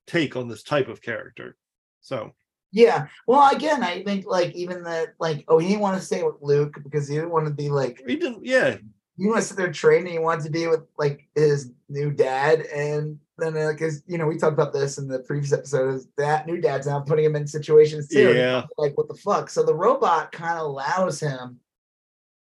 take 0.07 0.35
on 0.35 0.47
this 0.47 0.63
type 0.63 0.87
of 0.87 1.01
character. 1.01 1.55
So 2.01 2.33
Yeah. 2.71 3.07
Well, 3.27 3.49
again, 3.55 3.83
I 3.83 4.03
think 4.03 4.25
like 4.25 4.53
even 4.53 4.83
that, 4.83 5.13
like, 5.19 5.45
oh, 5.47 5.57
he 5.57 5.69
didn't 5.69 5.81
want 5.81 5.97
to 5.99 6.05
stay 6.05 6.23
with 6.23 6.35
Luke 6.41 6.77
because 6.83 7.07
he 7.07 7.15
didn't 7.15 7.31
want 7.31 7.47
to 7.47 7.53
be 7.53 7.69
like 7.69 8.03
he 8.05 8.15
didn't, 8.17 8.45
yeah, 8.45 8.77
he 9.17 9.27
wants 9.27 9.47
to 9.47 9.53
sit 9.53 9.57
there 9.57 9.71
training. 9.71 10.13
He 10.13 10.19
wants 10.19 10.45
to 10.45 10.51
be 10.51 10.67
with 10.67 10.81
like 10.97 11.27
his 11.35 11.71
new 11.89 12.11
dad, 12.11 12.61
and 12.61 13.19
then 13.37 13.55
uh, 13.55 13.65
like 13.65 13.79
his, 13.79 14.03
you 14.07 14.17
know, 14.17 14.27
we 14.27 14.37
talked 14.37 14.53
about 14.53 14.73
this 14.73 14.97
in 14.97 15.07
the 15.07 15.19
previous 15.19 15.53
episode. 15.53 15.95
Is 15.95 16.07
that 16.17 16.45
new 16.47 16.59
dad's 16.59 16.87
now 16.87 16.99
putting 16.99 17.25
him 17.25 17.35
in 17.35 17.47
situations 17.47 18.07
too? 18.09 18.33
Yeah. 18.33 18.63
like 18.77 18.97
what 18.97 19.07
the 19.07 19.15
fuck? 19.15 19.49
So 19.49 19.63
the 19.63 19.75
robot 19.75 20.31
kind 20.31 20.59
of 20.59 20.65
allows 20.65 21.19
him. 21.19 21.59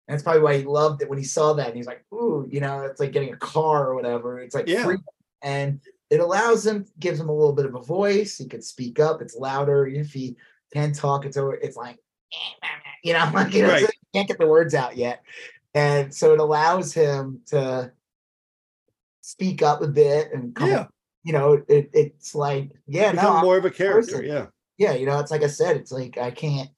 And 0.08 0.14
that's 0.14 0.22
probably 0.22 0.40
why 0.40 0.56
he 0.56 0.64
loved 0.64 1.02
it 1.02 1.08
when 1.10 1.18
he 1.18 1.24
saw 1.24 1.52
that. 1.52 1.66
And 1.68 1.76
he's 1.76 1.86
like, 1.86 2.02
ooh, 2.14 2.46
you 2.50 2.60
know, 2.60 2.80
it's 2.80 2.98
like 2.98 3.12
getting 3.12 3.34
a 3.34 3.36
car 3.36 3.88
or 3.88 3.94
whatever. 3.94 4.40
It's 4.40 4.54
like 4.54 4.66
Yeah. 4.66 4.84
free. 4.84 4.96
And 5.42 5.80
it 6.10 6.20
allows 6.20 6.66
him, 6.66 6.86
gives 6.98 7.20
him 7.20 7.28
a 7.28 7.34
little 7.34 7.52
bit 7.52 7.66
of 7.66 7.74
a 7.74 7.82
voice. 7.82 8.38
He 8.38 8.46
could 8.46 8.64
speak 8.64 8.98
up. 8.98 9.20
It's 9.22 9.36
louder. 9.36 9.86
If 9.86 10.12
he 10.12 10.36
can 10.72 10.92
talk, 10.92 11.24
it's 11.26 11.36
over, 11.36 11.54
it's 11.54 11.76
like, 11.76 11.98
you 13.04 13.12
know, 13.12 13.30
like 13.34 13.52
you 13.52 13.62
know, 13.62 13.68
Right. 13.68 13.80
so 13.82 13.86
he 14.12 14.18
can't 14.18 14.28
get 14.28 14.38
the 14.38 14.46
words 14.46 14.74
out 14.74 14.96
yet. 14.96 15.22
And 15.74 16.12
so 16.14 16.32
it 16.32 16.40
allows 16.40 16.92
him 16.92 17.40
to 17.46 17.92
speak 19.20 19.62
up 19.62 19.82
a 19.82 19.88
bit 19.88 20.32
and 20.32 20.54
come, 20.54 20.70
yeah. 20.70 20.86
you 21.24 21.32
know, 21.32 21.62
it, 21.68 21.90
it's 21.92 22.34
like, 22.34 22.70
yeah, 22.86 23.06
no, 23.12 23.12
become 23.12 23.36
I'm- 23.36 23.44
more 23.44 23.58
of 23.58 23.64
a 23.64 23.70
character. 23.70 24.12
person. 24.16 24.26
Yeah. 24.26 24.46
yeah, 24.78 24.92
you 24.94 25.04
know, 25.06 25.18
it's 25.20 25.30
like 25.30 25.42
I 25.42 25.48
said, 25.48 25.76
it's 25.76 25.92
like 25.92 26.16
I 26.18 26.30
can't, 26.30 26.70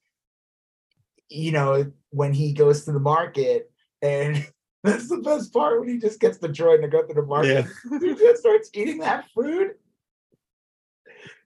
you 1.29 1.53
know, 1.53 1.91
when 2.11 2.35
he 2.35 2.53
goes 2.53 2.85
to 2.85 2.93
the 2.93 2.99
market, 2.99 3.71
and 4.03 4.45
that's 4.85 5.09
the 5.09 5.19
best 5.19 5.53
part 5.53 5.79
when 5.79 5.89
he 5.89 5.99
just 5.99 6.21
gets 6.21 6.39
the 6.39 6.49
droid 6.49 6.81
to 6.81 6.89
go 6.89 7.03
to 7.03 7.13
the 7.13 7.23
market. 7.23 7.67
Yeah. 7.91 7.99
he 8.01 8.15
just 8.15 8.41
starts 8.41 8.71
eating 8.73 8.99
that 8.99 9.27
food. 9.35 9.73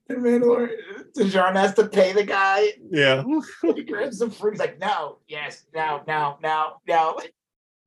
And 0.07 0.19
Mandalorian, 0.19 1.13
Dijon 1.13 1.55
has 1.55 1.73
to 1.73 1.87
pay 1.87 2.13
the 2.13 2.23
guy. 2.23 2.73
Yeah. 2.89 3.23
He 3.75 3.83
grabs 3.83 4.19
some 4.19 4.29
fruit. 4.29 4.53
He's 4.53 4.59
like, 4.59 4.79
no, 4.79 5.17
yes, 5.27 5.65
no, 5.73 6.01
no, 6.07 6.37
no, 6.41 6.75
no. 6.87 7.19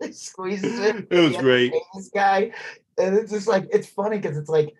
He 0.03 0.13
squeezes 0.13 0.79
it. 0.81 1.07
It 1.11 1.11
was 1.11 1.19
He 1.19 1.25
has 1.27 1.37
to 1.37 1.43
great. 1.43 1.73
This 1.95 2.11
guy, 2.13 2.53
and 2.99 3.17
it's 3.17 3.33
just 3.33 3.49
like 3.49 3.69
it's 3.73 3.89
funny 3.89 4.19
because 4.19 4.37
it's 4.37 4.51
like 4.51 4.75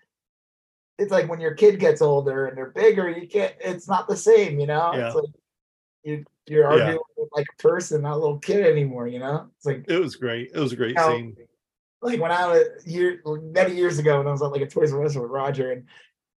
it's 0.99 1.13
like 1.13 1.29
when 1.29 1.41
your 1.41 1.55
kid 1.55 1.79
gets 1.79 2.03
older 2.03 2.47
and 2.47 2.57
they're 2.57 2.71
bigger, 2.71 3.09
you 3.09 3.27
can't. 3.27 3.55
It's 3.61 3.89
not 3.89 4.09
the 4.09 4.17
same, 4.17 4.61
you 4.61 4.67
know. 4.67 4.93
Yeah. 4.95 5.07
It's 5.07 5.15
like 5.17 5.25
you 6.05 6.25
you're 6.49 6.63
Yeah. 6.65 6.83
arguing 6.85 6.99
with 7.17 7.29
like 7.33 7.47
a 7.59 7.63
person, 7.63 8.03
not 8.03 8.15
a 8.15 8.17
little 8.17 8.39
kid 8.39 8.65
anymore. 8.67 9.07
You 9.09 9.19
know. 9.21 9.49
It's 9.57 9.67
like 9.67 9.85
It 9.89 9.99
was 9.99 10.17
great. 10.17 10.51
It 10.55 10.59
was 10.61 10.73
a 10.73 10.77
great 10.77 10.95
Now, 10.97 11.09
scene. 11.11 11.37
like 12.03 12.21
when 12.21 12.31
I 12.33 12.47
was 12.47 12.67
year 12.87 13.21
many 13.27 13.75
years 13.75 13.99
ago 13.99 14.19
when 14.19 14.27
I 14.27 14.31
was 14.33 14.43
at 14.43 14.47
like 14.53 14.63
a 14.63 14.67
Toys 14.67 14.93
R 14.93 15.05
Us 15.05 15.15
with 15.17 15.31
Roger 15.31 15.73
and 15.73 15.85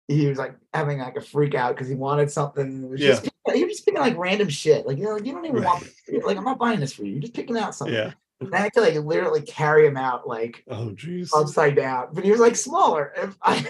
he 0.07 0.27
was 0.27 0.37
like 0.37 0.55
having 0.73 0.99
like 0.99 1.15
a 1.15 1.21
freak 1.21 1.55
out 1.55 1.75
because 1.75 1.87
he 1.87 1.95
wanted 1.95 2.29
something. 2.31 2.83
It 2.83 2.89
was 2.89 2.99
just, 2.99 3.29
he 3.53 3.63
was 3.63 3.73
just 3.73 3.85
picking 3.85 4.01
like 4.01 4.17
random 4.17 4.49
shit. 4.49 4.85
Like, 4.85 4.97
you 4.97 5.05
know, 5.05 5.15
you 5.17 5.31
don't 5.31 5.45
even 5.45 5.61
Right. 5.61 5.65
want 5.65 5.87
like 6.25 6.37
I'm 6.37 6.43
not 6.43 6.59
buying 6.59 6.79
this 6.81 6.93
for 6.93 7.03
you. 7.05 7.13
You're 7.13 7.21
just 7.21 7.33
picking 7.33 7.57
out 7.57 7.75
something. 7.75 7.95
Yeah. 7.95 8.11
And 8.41 8.53
I 8.55 8.57
had 8.57 8.73
to 8.73 8.81
like 8.81 8.95
literally 8.95 9.41
carry 9.43 9.85
him 9.85 9.97
out 9.97 10.27
like 10.27 10.63
Oh 10.69 10.89
jeez. 10.95 11.29
upside 11.33 11.75
down. 11.75 12.07
But 12.11 12.25
he 12.25 12.31
was 12.31 12.39
like 12.41 12.55
smaller. 12.55 13.13
If 13.15 13.37
I 13.41 13.57
if 13.59 13.67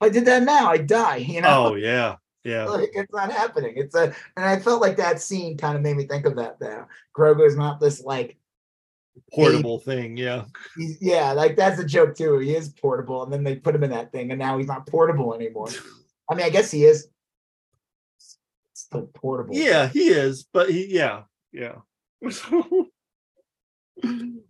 I 0.00 0.08
did 0.10 0.24
that 0.26 0.42
now, 0.42 0.70
I'd 0.70 0.86
die, 0.86 1.16
you 1.16 1.40
know. 1.40 1.68
Oh 1.68 1.74
yeah. 1.76 2.16
Yeah. 2.44 2.64
Like 2.66 2.90
it's 2.94 3.12
not 3.12 3.30
happening. 3.30 3.74
It's 3.76 3.94
a 3.94 4.14
and 4.36 4.44
I 4.46 4.58
felt 4.58 4.80
like 4.80 4.96
that 4.96 5.20
scene 5.20 5.56
kind 5.58 5.76
of 5.76 5.82
made 5.82 5.96
me 5.96 6.06
think 6.06 6.26
of 6.26 6.36
that 6.36 6.60
now. 6.60 6.88
Grogu 7.16 7.46
is 7.46 7.56
not 7.56 7.80
this 7.80 8.02
like 8.02 8.38
Portable 9.32 9.78
thing. 9.78 10.16
Yeah. 10.16 10.44
yeah, 11.00 11.32
like 11.32 11.56
that's 11.56 11.78
a 11.80 11.84
joke 11.84 12.16
too. 12.16 12.38
He 12.38 12.54
is 12.54 12.70
portable, 12.70 13.22
and 13.22 13.32
then 13.32 13.44
they 13.44 13.56
put 13.56 13.74
him 13.74 13.84
in 13.84 13.90
that 13.90 14.12
thing, 14.12 14.30
and 14.30 14.38
now 14.38 14.58
he's 14.58 14.66
not 14.66 14.86
portable 14.86 15.34
anymore. 15.34 15.68
I 16.30 16.34
mean, 16.34 16.46
I 16.46 16.50
guess 16.50 16.70
he 16.70 16.84
is 16.84 17.08
still 18.72 19.10
portable. 19.14 19.54
Yeah, 19.54 19.88
he 19.88 20.08
is, 20.08 20.46
but 20.52 20.70
he 20.70 20.86
yeah, 20.94 21.22
yeah. 21.52 21.76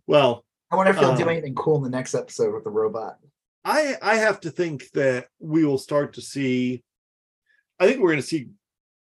well, 0.07 0.45
I 0.71 0.75
wonder 0.75 0.91
if 0.91 0.97
he'll 0.97 1.15
do 1.15 1.23
Um, 1.23 1.29
anything 1.29 1.55
cool 1.55 1.77
in 1.77 1.83
the 1.83 1.89
next 1.89 2.15
episode 2.15 2.53
with 2.53 2.63
the 2.63 2.69
robot. 2.69 3.17
I 3.63 3.97
I 4.01 4.15
have 4.15 4.39
to 4.41 4.51
think 4.51 4.89
that 4.93 5.27
we 5.39 5.65
will 5.65 5.77
start 5.77 6.13
to 6.13 6.21
see 6.21 6.83
I 7.81 7.87
think 7.87 7.99
we're 7.99 8.09
going 8.11 8.21
to 8.21 8.27
see 8.27 8.49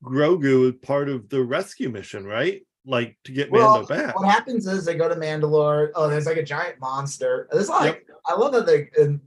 Grogu 0.04 0.68
as 0.68 0.76
part 0.82 1.10
of 1.10 1.30
the 1.30 1.44
rescue 1.44 1.90
mission, 1.90 2.26
right? 2.26 2.62
Like 2.86 3.18
to 3.24 3.32
get 3.32 3.50
Well, 3.50 3.72
Mando 3.82 3.88
back. 3.88 4.20
What 4.20 4.30
happens 4.30 4.68
is 4.68 4.86
they 4.86 4.96
go 4.96 5.10
to 5.10 5.16
Mandalore. 5.16 5.90
Oh, 5.96 6.08
there's 6.08 6.28
like 6.28 6.38
a 6.38 6.44
giant 6.44 6.80
monster. 6.80 7.48
There's 7.52 7.70
like 7.70 8.06
I 8.28 8.36
love 8.36 8.52
that 8.54 8.66
they 8.68 8.90
in 9.02 9.20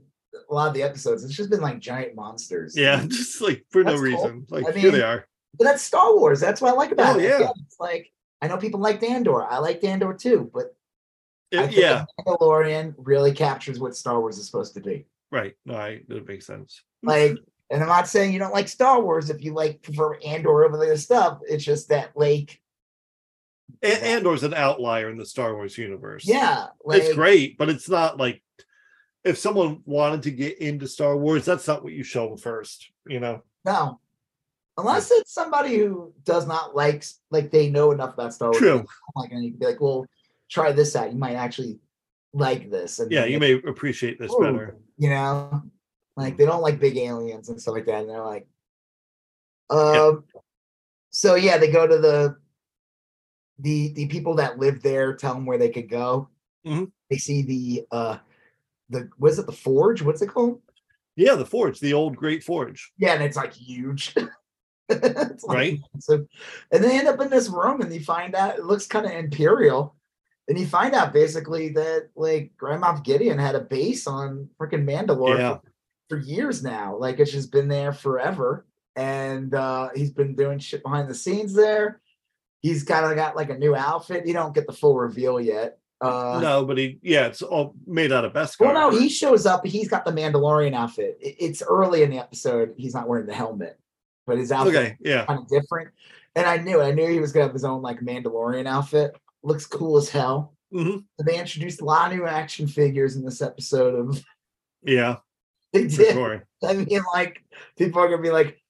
a 0.49 0.53
lot 0.53 0.67
of 0.69 0.73
the 0.73 0.83
episodes. 0.83 1.23
It's 1.25 1.33
just 1.35 1.49
been 1.49 1.59
like 1.61 1.79
giant 1.79 2.15
monsters. 2.15 2.77
Yeah, 2.77 3.03
just 3.07 3.41
like 3.41 3.65
for 3.71 3.83
no 3.83 3.93
cool. 3.95 4.01
reason. 4.01 4.45
Like 4.49 4.65
I 4.67 4.71
here 4.79 4.91
they 4.91 5.01
are. 5.01 5.25
but 5.57 5.65
that's 5.65 5.83
Star 5.83 6.15
Wars. 6.15 6.39
That's 6.39 6.61
what 6.61 6.71
I 6.71 6.75
like 6.77 6.91
about 6.93 7.17
Oh, 7.17 7.19
it. 7.19 7.23
yeah. 7.23 7.35
Again, 7.37 7.51
it's 7.65 7.79
like 7.81 8.09
I 8.41 8.47
know 8.47 8.55
people 8.57 8.79
like 8.79 9.03
Andor. 9.03 9.43
I 9.43 9.57
like 9.57 9.83
Andor 9.83 10.13
too, 10.13 10.49
but 10.53 10.73
I 11.53 11.63
It- 11.63 11.67
think 11.67 11.81
yeah, 11.81 12.05
Mandalorian 12.25 12.93
really 12.97 13.33
captures 13.33 13.79
what 13.79 13.95
Star 13.97 14.21
Wars 14.21 14.37
is 14.37 14.45
supposed 14.45 14.73
to 14.75 14.79
be. 14.79 15.05
right. 15.31 15.55
No, 15.65 15.75
I, 15.75 16.01
that 16.07 16.25
makes 16.27 16.45
sense. 16.45 16.81
Like, 17.03 17.37
and 17.69 17.81
I'm 17.81 17.87
not 17.87 18.07
saying 18.07 18.33
you 18.33 18.39
don't 18.39 18.53
like 18.53 18.67
Star 18.67 19.01
Wars 19.01 19.29
if 19.29 19.43
you 19.43 19.53
like 19.53 19.81
prefer 19.81 20.17
Andor 20.25 20.65
over 20.65 20.77
the 20.77 20.85
other 20.85 20.97
stuff. 20.97 21.39
It's 21.47 21.63
just 21.63 21.89
that, 21.89 22.11
like, 22.15 22.59
A- 23.83 24.05
Andor's 24.05 24.43
an 24.43 24.53
outlier 24.53 25.09
in 25.09 25.17
the 25.17 25.25
Star 25.25 25.53
Wars 25.53 25.77
universe. 25.77 26.25
yeah, 26.27 26.67
like, 26.83 27.03
it's 27.03 27.13
great, 27.15 27.57
but 27.57 27.69
it's 27.69 27.89
not 27.89 28.17
like 28.17 28.41
if 29.23 29.37
someone 29.37 29.81
wanted 29.85 30.23
to 30.23 30.31
get 30.31 30.59
into 30.59 30.87
Star 30.87 31.15
Wars, 31.17 31.45
that's 31.45 31.67
not 31.67 31.83
what 31.83 31.93
you 31.93 32.03
show 32.03 32.29
them 32.29 32.37
first, 32.37 32.89
you 33.05 33.19
know. 33.19 33.43
No, 33.65 33.99
Unless 34.79 35.11
it's 35.11 35.33
somebody 35.33 35.77
who 35.77 36.13
does 36.23 36.47
not 36.47 36.75
like 36.75 37.03
like 37.31 37.51
they 37.51 37.69
know 37.69 37.91
enough 37.91 38.13
about 38.13 38.33
Star 38.33 38.49
Wars. 38.49 38.59
True. 38.59 38.85
Like 39.15 39.31
and 39.31 39.43
you 39.43 39.51
be 39.51 39.65
like, 39.65 39.81
well, 39.81 40.05
try 40.49 40.71
this 40.71 40.95
out. 40.95 41.11
You 41.11 41.17
might 41.19 41.35
actually 41.35 41.79
like 42.33 42.71
this. 42.71 42.99
And 42.99 43.11
Yeah, 43.11 43.25
you 43.25 43.39
may 43.39 43.53
appreciate 43.53 44.19
this 44.19 44.33
better. 44.39 44.77
You 44.97 45.09
know, 45.09 45.63
like 46.19 46.37
they 46.37 46.45
don't 46.45 46.61
like 46.61 46.79
big 46.79 46.97
aliens 46.97 47.49
and 47.49 47.61
stuff 47.61 47.73
like 47.75 47.85
that. 47.85 48.01
And 48.01 48.09
they're 48.09 48.23
like, 48.25 48.47
um, 49.69 49.93
Yeah. 50.33 50.41
so 51.09 51.35
yeah, 51.35 51.57
they 51.57 51.71
go 51.71 51.87
to 51.87 51.97
the 51.97 52.37
the 53.59 53.91
the 53.93 54.07
people 54.07 54.35
that 54.35 54.57
live 54.59 54.81
there, 54.81 55.13
tell 55.15 55.33
them 55.33 55.45
where 55.45 55.57
they 55.57 55.69
could 55.69 55.89
go. 55.89 56.29
Mhm. 56.65 56.91
They 57.09 57.17
see 57.17 57.41
the 57.41 57.85
uh 57.91 58.17
the 58.89 59.09
what 59.17 59.31
is 59.31 59.39
it 59.39 59.45
the 59.45 59.51
forge? 59.51 60.01
What's 60.01 60.21
it 60.21 60.27
called? 60.27 60.61
Yeah, 61.15 61.35
the 61.35 61.45
forge, 61.45 61.79
the 61.79 61.93
old 61.93 62.15
great 62.15 62.43
forge. 62.43 62.91
Yeah, 62.97 63.13
and 63.13 63.23
it's 63.23 63.37
like 63.37 63.53
huge. 63.53 64.15
It's, 64.91 65.43
like, 65.43 65.55
Right. 65.55 65.79
massive. 65.93 66.25
And 66.71 66.83
they 66.83 66.97
end 66.97 67.07
up 67.07 67.21
in 67.21 67.29
this 67.29 67.47
room 67.47 67.79
and 67.81 67.93
you 67.93 67.99
find 68.03 68.33
out 68.33 68.57
it 68.57 68.65
looks 68.65 68.87
kind 68.87 69.05
of 69.05 69.11
imperial. 69.11 69.95
And 70.47 70.57
you 70.57 70.65
find 70.65 70.95
out 70.95 71.13
basically 71.13 71.69
that 71.73 72.09
like 72.15 72.53
Grand 72.57 72.81
Moff 72.81 73.03
Gideon 73.03 73.37
had 73.37 73.53
a 73.53 73.59
base 73.59 74.07
on 74.07 74.49
freaking 74.59 74.85
Mandalore 74.85 75.37
Yeah. 75.37 75.57
For, 76.09 76.17
years 76.17 76.63
now. 76.63 76.95
Like 76.97 77.19
it's 77.19 77.31
just 77.31 77.51
been 77.51 77.67
there 77.67 77.93
forever. 77.93 78.65
And 78.95 79.53
uh 79.53 79.89
he's 79.95 80.11
been 80.11 80.35
doing 80.35 80.59
shit 80.59 80.83
behind 80.83 81.09
the 81.09 81.15
scenes 81.15 81.53
there. 81.53 82.01
He's 82.61 82.83
kind 82.83 83.05
of 83.05 83.15
got 83.15 83.35
like 83.35 83.49
a 83.49 83.57
new 83.57 83.75
outfit. 83.75 84.25
You 84.27 84.33
don't 84.33 84.53
get 84.53 84.67
the 84.67 84.73
full 84.73 84.97
reveal 84.97 85.39
yet. 85.39 85.77
Uh 86.01 86.39
no, 86.41 86.65
but 86.65 86.77
he 86.77 86.99
yeah, 87.01 87.27
it's 87.27 87.41
all 87.41 87.75
made 87.85 88.11
out 88.11 88.25
of 88.25 88.33
Beskar. 88.33 88.61
well, 88.73 88.91
no, 88.91 88.97
he 88.97 89.09
shows 89.09 89.45
up. 89.45 89.65
He's 89.65 89.87
got 89.89 90.05
the 90.05 90.11
Mandalorian 90.11 90.73
outfit. 90.73 91.17
It- 91.21 91.35
It's 91.39 91.61
early 91.61 92.03
in 92.03 92.09
the 92.09 92.19
episode. 92.19 92.73
He's 92.77 92.93
not 92.93 93.07
wearing 93.07 93.25
the 93.27 93.33
helmet, 93.33 93.79
but 94.25 94.37
his 94.37 94.51
outfit 94.51 94.75
okay, 94.75 94.97
yeah. 95.01 95.25
kind 95.25 95.39
of 95.39 95.47
different. 95.47 95.89
And 96.35 96.45
I 96.45 96.57
knew. 96.57 96.81
I 96.81 96.91
knew 96.91 97.07
he 97.07 97.19
was 97.19 97.31
gonna 97.31 97.45
have 97.45 97.53
his 97.53 97.65
own 97.65 97.81
like 97.81 97.99
Mandalorian 98.01 98.67
outfit. 98.67 99.15
Looks 99.43 99.65
cool 99.65 99.97
as 99.97 100.09
hell. 100.09 100.53
Mhm. 100.73 101.03
They 101.25 101.39
introduced 101.39 101.81
a 101.81 101.85
lot 101.85 102.11
of 102.11 102.17
new 102.17 102.25
action 102.27 102.67
figures 102.67 103.15
in 103.15 103.23
this 103.25 103.41
episode 103.41 103.95
of 103.95 104.23
Yeah, 104.83 105.17
they 105.73 105.87
did. 105.87 106.13
sure. 106.13 106.45
I 106.63 106.73
mean, 106.73 107.01
like 107.13 107.43
people 107.77 108.01
are 108.01 108.09
gonna 108.09 108.21
be 108.21 108.31
like, 108.31 108.61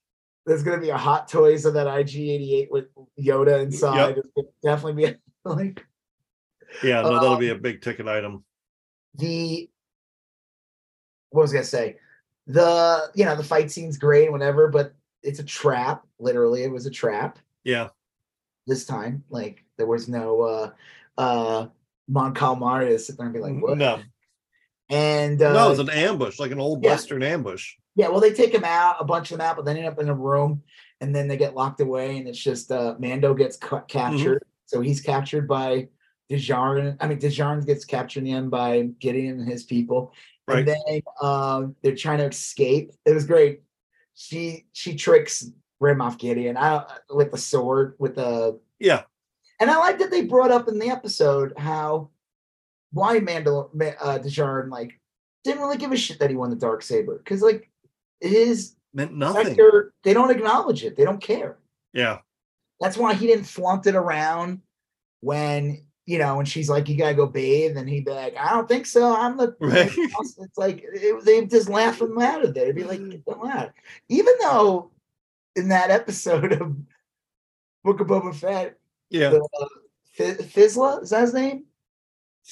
there's 0.46 0.64
gonna 0.64 0.82
be 0.82 0.90
a 0.90 0.98
hot 0.98 1.28
toys 1.28 1.66
of 1.66 1.74
that 1.76 1.88
IG88 1.88 2.70
with 2.72 2.86
Yoda 3.20 3.62
inside. 3.62 4.18
It's 4.18 4.28
gonna 4.36 4.48
definitely 4.64 5.06
be 5.06 5.16
like 5.46 5.86
Yeah, 6.84 7.02
no, 7.02 7.14
that'll 7.14 7.34
Um, 7.34 7.40
be 7.40 7.50
a 7.50 7.56
big 7.56 7.82
ticket 7.82 8.08
item. 8.08 8.44
the 9.16 9.70
what 11.32 11.44
was 11.44 11.52
I 11.52 11.56
gonna 11.56 11.66
say? 11.66 11.98
The 12.48 13.12
you 13.14 13.26
know, 13.26 13.36
the 13.36 13.44
fight 13.44 13.70
scene's 13.72 13.98
great 13.98 14.24
and 14.24 14.32
whatever, 14.34 14.68
but 14.68 14.94
it's 15.22 15.40
a 15.40 15.44
trap. 15.44 16.06
Literally, 16.20 16.64
it 16.64 16.72
was 16.72 16.86
a 16.86 16.92
trap. 16.92 17.38
Yeah. 17.64 17.90
this 18.68 18.86
time. 18.86 19.24
Like 19.30 19.64
there 19.78 19.86
was 19.88 20.08
no 20.10 20.42
uh 20.42 20.72
uh 21.18 21.68
Mon 22.08 22.34
Calamari 22.34 22.88
to 22.90 22.98
sit 23.00 23.18
there 23.18 23.26
and 23.28 23.34
be 23.34 23.40
like, 23.40 23.62
what? 23.62 23.78
no, 23.78 24.00
And 24.90 25.42
uh 25.42 25.54
no, 25.54 25.72
it's 25.72 25.80
an 25.80 25.90
ambush, 25.90 26.40
like 26.40 26.52
an 26.52 26.60
old 26.60 26.84
yeah. 26.84 26.92
Western 26.92 27.22
ambush. 27.24 27.76
yeah, 27.96 28.08
well 28.10 28.20
they 28.20 28.34
take 28.34 28.54
him 28.54 28.64
out, 28.66 28.96
a 29.00 29.06
bunch 29.06 29.32
of 29.32 29.38
them 29.38 29.48
out, 29.48 29.56
but 29.56 29.66
then 29.66 29.78
end 29.78 29.88
up 29.88 30.00
in 30.00 30.10
a 30.10 30.14
room 30.16 30.64
and 31.02 31.16
then 31.16 31.28
they 31.28 31.38
get 31.38 31.56
locked 31.56 31.80
away 31.80 32.18
and 32.18 32.28
it's 32.28 32.40
just 32.40 32.72
uh 32.72 32.96
Mando 33.00 33.34
gets 33.34 33.58
ca- 33.58 33.82
captured. 33.82 34.44
So 34.66 34.82
he's 34.82 35.02
captured 35.02 35.48
by 35.48 35.90
Djarin. 36.32 36.98
I 37.00 37.08
mean 37.08 37.20
Djarin 37.20 37.66
gets 37.66 37.86
captured 37.86 38.20
in 38.20 38.26
the 38.26 38.32
end 38.34 38.52
by 38.52 38.90
Gideon 39.00 39.40
and 39.40 39.50
his 39.50 39.64
people. 39.64 40.14
Right. 40.48 40.60
And 40.60 40.68
then 40.68 41.02
um 41.22 41.76
they're 41.84 41.96
trying 41.96 42.18
to 42.20 42.26
escape. 42.26 42.92
It 43.06 43.14
was 43.14 43.26
great. 43.26 43.62
She 44.16 44.66
she 44.74 44.96
tricks 44.96 45.46
Grand 45.80 46.00
Moff 46.00 46.18
Gideon 46.18 46.58
I, 46.58 46.86
with 47.10 47.32
the 47.32 47.38
sword 47.38 47.96
with 48.00 48.16
the 48.16 48.60
Yeah, 48.80 49.04
And 49.60 49.72
I 49.72 49.78
like 49.78 50.00
that 50.00 50.12
they 50.12 50.26
brought 50.26 50.52
up 50.52 50.68
in 50.68 50.78
the 50.80 50.90
episode 50.90 51.54
how 51.58 52.10
why 52.92 53.20
Mandal 53.20 53.74
Ma- 53.74 53.86
uh 54.02 54.20
Djarin 54.20 54.70
like 54.70 55.00
didn't 55.44 55.62
really 55.62 55.78
give 55.78 55.92
a 55.92 55.98
shit 55.98 56.20
that 56.20 56.30
he 56.30 56.36
won 56.36 56.50
the 56.50 56.56
dark 56.56 56.82
saber 56.82 57.18
because 57.18 57.42
like 57.42 57.70
his 58.20 58.76
meant 58.94 59.14
nothing. 59.16 59.46
sector 59.48 59.94
they 60.04 60.14
don't 60.14 60.32
acknowledge 60.32 60.84
it 60.84 60.96
they 60.98 61.04
don't 61.06 61.22
care 61.22 61.58
Yeah, 61.94 62.20
that's 62.80 62.98
why 62.98 63.14
he 63.14 63.28
didn't 63.28 63.46
flaunt 63.46 63.86
it 63.88 63.96
around 63.96 64.62
when 65.22 65.86
you 66.06 66.18
know 66.18 66.38
when 66.38 66.46
she's 66.46 66.70
like 66.70 66.90
you 66.90 66.98
gotta 66.98 67.14
go 67.14 67.28
bathe 67.28 67.78
and 67.78 67.88
he'd 67.88 68.06
be 68.06 68.12
like 68.12 68.36
I 68.38 68.52
don't 68.52 68.68
think 68.68 68.86
so 68.88 69.16
I'm 69.16 69.38
the 69.38 69.56
Right. 69.62 69.92
it's 69.96 70.58
like 70.58 70.84
it, 70.84 71.24
they 71.26 71.46
just 71.46 71.70
laugh 71.70 72.02
him 72.02 72.18
out 72.20 72.44
of 72.44 72.54
there 72.54 72.66
they'd 72.66 72.76
be 72.76 72.84
like 72.84 73.08
"Get 73.10 73.26
them 73.26 73.46
out." 73.46 73.72
even 74.10 74.34
though 74.42 74.92
in 75.56 75.70
that 75.70 75.92
episode 75.92 76.54
of 76.54 76.76
Book 77.84 78.00
of 78.02 78.08
Boba 78.08 78.34
Fett 78.36 78.76
yeah, 79.12 79.30
the 79.30 79.42
uh, 79.62 79.66
Fi- 80.12 80.34
Fizzla, 80.44 81.02
is 81.02 81.10
that 81.12 81.22
his 81.22 81.34
name? 81.34 81.64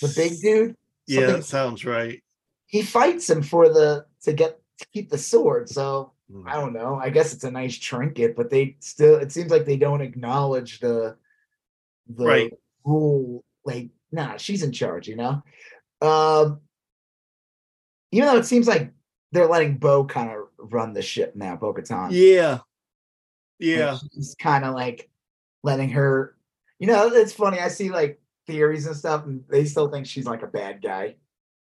The 0.02 0.14
big 0.16 0.40
dude. 0.42 0.76
yeah. 1.08 1.28
That 1.28 1.46
sounds 1.46 1.86
right. 1.86 2.22
He 2.68 2.82
fights 2.82 3.30
him 3.30 3.42
for 3.42 3.70
the 3.70 4.06
to 4.24 4.34
get 4.34 4.60
to 4.80 4.88
keep 4.94 5.10
the 5.10 5.18
sword. 5.18 5.70
So 5.70 6.14
Mm. 6.30 6.44
I 6.46 6.56
don't 6.56 6.74
know. 6.74 6.96
I 7.02 7.10
guess 7.10 7.34
it's 7.34 7.46
a 7.46 7.52
nice 7.52 7.78
trinket, 7.78 8.36
but 8.36 8.50
they 8.50 8.76
still. 8.82 9.16
It 9.16 9.32
seems 9.32 9.50
like 9.50 9.64
they 9.66 9.78
don't 9.78 10.02
acknowledge 10.02 10.82
the 10.82 11.16
the 12.10 12.26
Right. 12.26 12.54
rule. 12.84 13.46
Like, 13.64 13.92
nah, 14.12 14.36
she's 14.36 14.62
in 14.62 14.74
charge. 14.74 15.08
You 15.08 15.16
know. 15.16 15.42
Um. 16.02 16.60
Even 18.12 18.28
though 18.28 18.38
it 18.38 18.46
seems 18.46 18.68
like 18.68 18.92
they're 19.32 19.48
letting 19.48 19.78
Bo 19.78 20.04
kind 20.04 20.30
of 20.30 20.48
run 20.58 20.92
the 20.92 21.02
ship 21.02 21.34
now, 21.36 21.56
Bo 21.56 21.74
Katan. 21.74 22.10
Yeah, 22.12 22.60
yeah, 23.60 23.98
He's 24.12 24.36
kind 24.38 24.66
of 24.66 24.76
like 24.76 25.10
letting 25.64 25.90
her. 25.92 26.36
You 26.80 26.88
know, 26.88 27.08
it's 27.08 27.32
funny. 27.34 27.60
I 27.60 27.70
see 27.70 27.90
like 27.90 28.20
theories 28.48 28.88
and 28.88 28.96
stuff, 28.96 29.26
and 29.26 29.44
they 29.50 29.66
still 29.66 29.90
think 29.90 30.08
she's 30.08 30.26
like 30.26 30.42
a 30.42 30.48
bad 30.48 30.82
guy. 30.82 31.16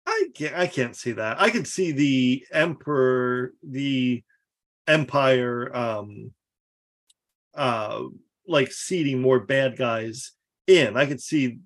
I 0.06 0.28
can't. 0.34 0.54
I 0.54 0.66
can't 0.66 0.96
see 0.96 1.12
that. 1.12 1.40
I 1.40 1.50
can 1.50 1.64
see 1.64 1.92
the 1.92 2.44
emperor, 2.52 3.54
the 3.62 4.22
empire, 4.88 5.74
um, 5.74 6.32
uh, 7.54 8.02
like 8.46 8.72
seeding 8.72 9.22
more 9.22 9.40
bad 9.40 9.76
guys 9.78 10.32
in. 10.66 10.96
I 10.96 11.06
could 11.06 11.20
see 11.20 11.60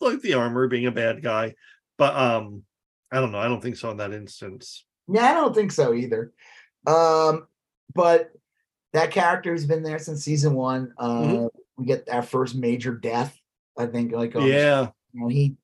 like 0.00 0.20
the 0.20 0.34
armor 0.34 0.68
being 0.68 0.86
a 0.86 0.92
bad 0.92 1.22
guy, 1.22 1.54
but 1.96 2.14
um, 2.14 2.62
I 3.10 3.20
don't 3.20 3.32
know. 3.32 3.38
I 3.38 3.48
don't 3.48 3.62
think 3.62 3.76
so 3.76 3.90
in 3.90 3.96
that 3.96 4.12
instance. 4.12 4.84
Yeah, 5.08 5.30
I 5.30 5.34
don't 5.34 5.54
think 5.54 5.72
so 5.72 5.94
either. 5.94 6.32
Um, 6.86 7.46
but 7.94 8.30
that 8.92 9.10
character's 9.10 9.64
been 9.64 9.82
there 9.82 9.98
since 9.98 10.22
season 10.22 10.54
one. 10.54 10.92
Uh, 10.98 11.20
Mhm. 11.22 11.48
We 11.76 11.86
get 11.86 12.08
our 12.08 12.22
first 12.22 12.54
major 12.54 12.94
death. 12.94 13.36
I 13.78 13.86
think, 13.86 14.12
like 14.12 14.34
on 14.36 14.46
Yeah, 14.46 14.88
you 15.12 15.20
know, 15.20 15.28
he 15.28 15.56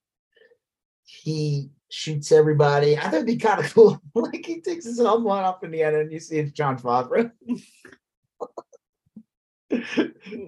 he 1.05 1.71
shoots 1.91 2.33
everybody. 2.33 2.97
I 2.97 3.03
thought 3.03 3.15
it'd 3.15 3.27
be 3.27 3.37
kind 3.37 3.65
of 3.65 3.73
cool. 3.75 4.01
like 4.15 4.45
he 4.47 4.61
takes 4.61 4.85
his 4.85 4.99
helmet 4.99 5.31
off 5.45 5.65
in 5.65 5.71
the 5.71 5.83
end, 5.83 5.97
and 5.97 6.13
you 6.13 6.21
see 6.21 6.39
it's 6.39 6.53
Jon 6.53 6.79
Favreau. 6.79 7.31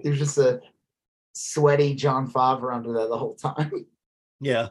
There's 0.03 0.19
just 0.19 0.37
a 0.37 0.61
sweaty 1.33 1.95
Jon 1.95 2.29
Favreau 2.29 2.73
under 2.75 2.93
there 2.93 3.07
the 3.07 3.17
whole 3.17 3.35
time. 3.35 3.85
yeah. 4.41 4.69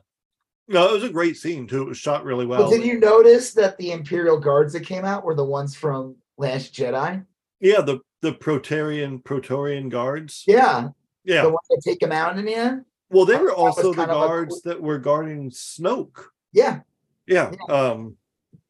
No, 0.69 0.89
it 0.89 0.93
was 0.93 1.05
a 1.05 1.11
great 1.11 1.37
scene 1.37 1.67
too. 1.67 1.83
It 1.83 1.89
was 1.89 1.99
shot 1.99 2.25
really 2.25 2.47
well. 2.47 2.65
But 2.65 2.71
did 2.71 2.87
you 2.87 2.99
notice 3.01 3.53
that 3.55 3.77
the 3.79 3.91
Imperial 3.91 4.39
guards 4.39 4.73
that 4.75 4.87
came 4.87 5.05
out 5.05 5.25
were 5.25 5.35
the 5.35 5.45
ones 5.45 5.75
from 5.75 6.17
Last 6.39 6.73
Jedi? 6.73 7.27
Yeah, 7.61 7.81
the 7.81 8.01
the 8.23 8.33
Proterian 8.33 9.23
Praetorian 9.25 9.89
guards. 9.89 10.45
Yeah, 10.47 10.91
Yeah. 11.25 11.43
the 11.43 11.49
ones 11.51 11.67
that 11.71 11.83
take 11.85 12.03
him 12.03 12.13
out 12.13 12.37
in 12.39 12.45
the 12.45 12.55
end. 12.55 12.85
Well, 13.11 13.25
they 13.27 13.37
were 13.37 13.51
thought 13.51 13.57
that 13.57 13.63
was 13.65 13.77
also 13.77 13.91
the 13.91 13.97
kind 13.97 14.11
of 14.11 14.23
a 14.23 14.27
guards 14.27 14.63
that 14.63 14.81
were 14.81 14.99
guarding 14.99 15.51
Snoke. 15.51 16.25
Yeah, 16.53 16.81
Yeah. 17.27 17.53
Um. 17.69 18.17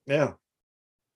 Yeah. 0.07 0.32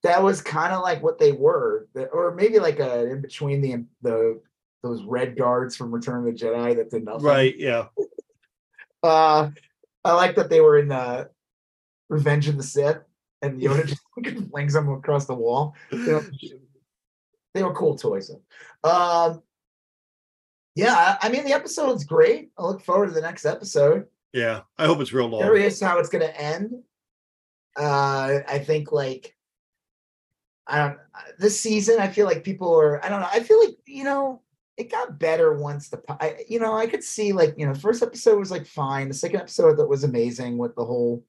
that 0.05 0.23
was 0.23 0.41
kind 0.41 0.73
of 0.73 0.83
like 0.83 1.03
what 1.03 1.19
they 1.19 1.33
were, 1.33 1.89
or 2.13 2.35
maybe 2.35 2.59
like 2.61 2.79
a 2.79 3.11
in 3.11 3.21
between 3.21 3.61
the 3.61 3.85
the 4.03 4.41
those 4.83 5.03
red 5.03 5.37
guards 5.37 5.75
from 5.75 5.91
Return 5.93 6.19
of 6.19 6.25
the 6.27 6.33
Jedi 6.45 6.77
that 6.77 6.91
did 6.91 7.05
nothing. 7.05 7.25
Right. 7.27 7.57
Yeah. 7.57 7.87
Uh, 9.03 9.51
I 10.05 10.15
like 10.15 10.35
that 10.35 10.51
they 10.51 10.61
were 10.61 10.79
in 10.79 10.89
the 10.89 11.31
Revenge 12.09 12.49
of 12.49 12.57
the 12.57 12.63
Sith, 12.65 12.99
and 13.41 13.61
Yoda 13.61 13.87
just 13.87 14.03
fucking 14.17 14.49
flings 14.49 14.73
them 14.73 14.89
across 14.89 15.27
the 15.27 15.35
wall. 15.35 15.77
You 15.93 15.99
know, 16.07 16.23
they 17.55 17.63
were 17.63 17.75
cool 17.75 17.97
toys. 17.97 18.33
Um, 18.83 19.43
yeah, 20.77 21.17
I, 21.21 21.29
mean 21.31 21.45
the 21.45 21.55
episode's 21.55 22.05
great. 22.05 22.51
I 22.59 22.63
look 22.63 22.83
forward 22.83 23.07
to 23.07 23.13
the 23.13 23.21
next 23.21 23.47
episode. 23.47 24.07
Yeah. 24.33 24.61
I 24.79 24.87
hope 24.87 25.01
it's 25.01 25.13
real 25.13 25.27
long. 25.27 25.41
Curious 25.41 25.81
how 25.81 25.99
it's 25.99 26.11
gonna 26.11 26.27
end. 26.27 26.83
Uh, 27.77 28.41
I 28.47 28.59
think 28.59 28.93
like 28.93 29.35
I 30.67 30.79
don't 30.79 30.99
this 31.39 31.59
season. 31.61 31.99
I 31.99 32.09
feel 32.09 32.27
like 32.27 32.45
people 32.45 32.79
are. 32.79 33.05
I 33.05 33.09
don't 33.09 33.21
know. 33.21 33.29
I 33.33 33.41
feel 33.41 33.59
like 33.61 33.77
you 33.87 34.05
know 34.05 34.43
it 34.77 34.91
got 34.91 35.19
better 35.19 35.55
once 35.55 35.89
the 35.89 36.03
I, 36.09 36.45
you 36.49 36.61
know 36.61 36.77
I 36.77 36.87
could 36.87 37.03
see 37.03 37.33
like 37.33 37.55
you 37.57 37.67
know 37.67 37.75
first 37.75 38.03
episode 38.03 38.39
was 38.39 38.51
like 38.51 38.67
fine. 38.67 39.09
The 39.09 39.15
second 39.15 39.41
episode 39.41 39.77
that 39.79 39.89
was 39.89 40.05
amazing 40.05 40.59
with 40.59 40.75
the 40.75 40.85
whole 40.85 41.25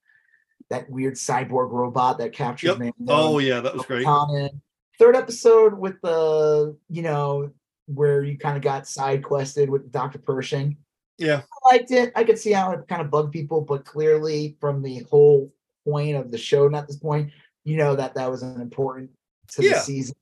that 0.70 0.90
weird 0.90 1.14
cyborg 1.14 1.72
robot 1.72 2.18
that 2.18 2.34
captures 2.34 2.70
Yep. 2.72 2.80
man. 2.80 2.94
Oh 3.08 3.40
yeah, 3.40 3.62
that 3.62 3.74
was 3.74 3.86
great. 3.86 4.06
Common. 4.06 4.62
third 5.00 5.16
episode 5.16 5.78
with 5.78 5.96
the 6.02 6.76
you 6.90 7.04
know 7.04 7.52
where 7.88 8.24
you 8.24 8.38
kind 8.38 8.58
of 8.58 8.64
got 8.64 8.88
side 8.88 9.24
quested 9.24 9.70
with 9.70 9.92
Dr. 9.92 10.20
Pershing. 10.20 10.78
Yeah. 11.18 11.42
I 11.66 11.76
liked 11.76 11.92
it. 11.92 12.12
I 12.16 12.24
could 12.24 12.38
see 12.38 12.52
how 12.52 12.72
it 12.72 12.88
kind 12.88 13.02
of 13.02 13.10
bugged 13.10 13.34
people, 13.34 13.62
but 13.62 13.86
clearly 13.86 14.56
from 14.60 14.82
the 14.82 15.00
whole 15.10 15.52
point 15.86 16.16
of 16.16 16.32
the 16.32 16.38
show, 16.38 16.68
not 16.68 16.88
this 16.88 16.98
point, 16.98 17.32
you 17.64 17.78
know 17.78 17.96
that 17.96 18.14
that 18.16 18.30
was 18.30 18.44
an 18.44 18.62
important 18.62 19.10
to 19.50 19.62
the 19.62 19.76
season. 19.76 20.16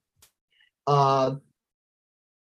Uh, 0.86 1.36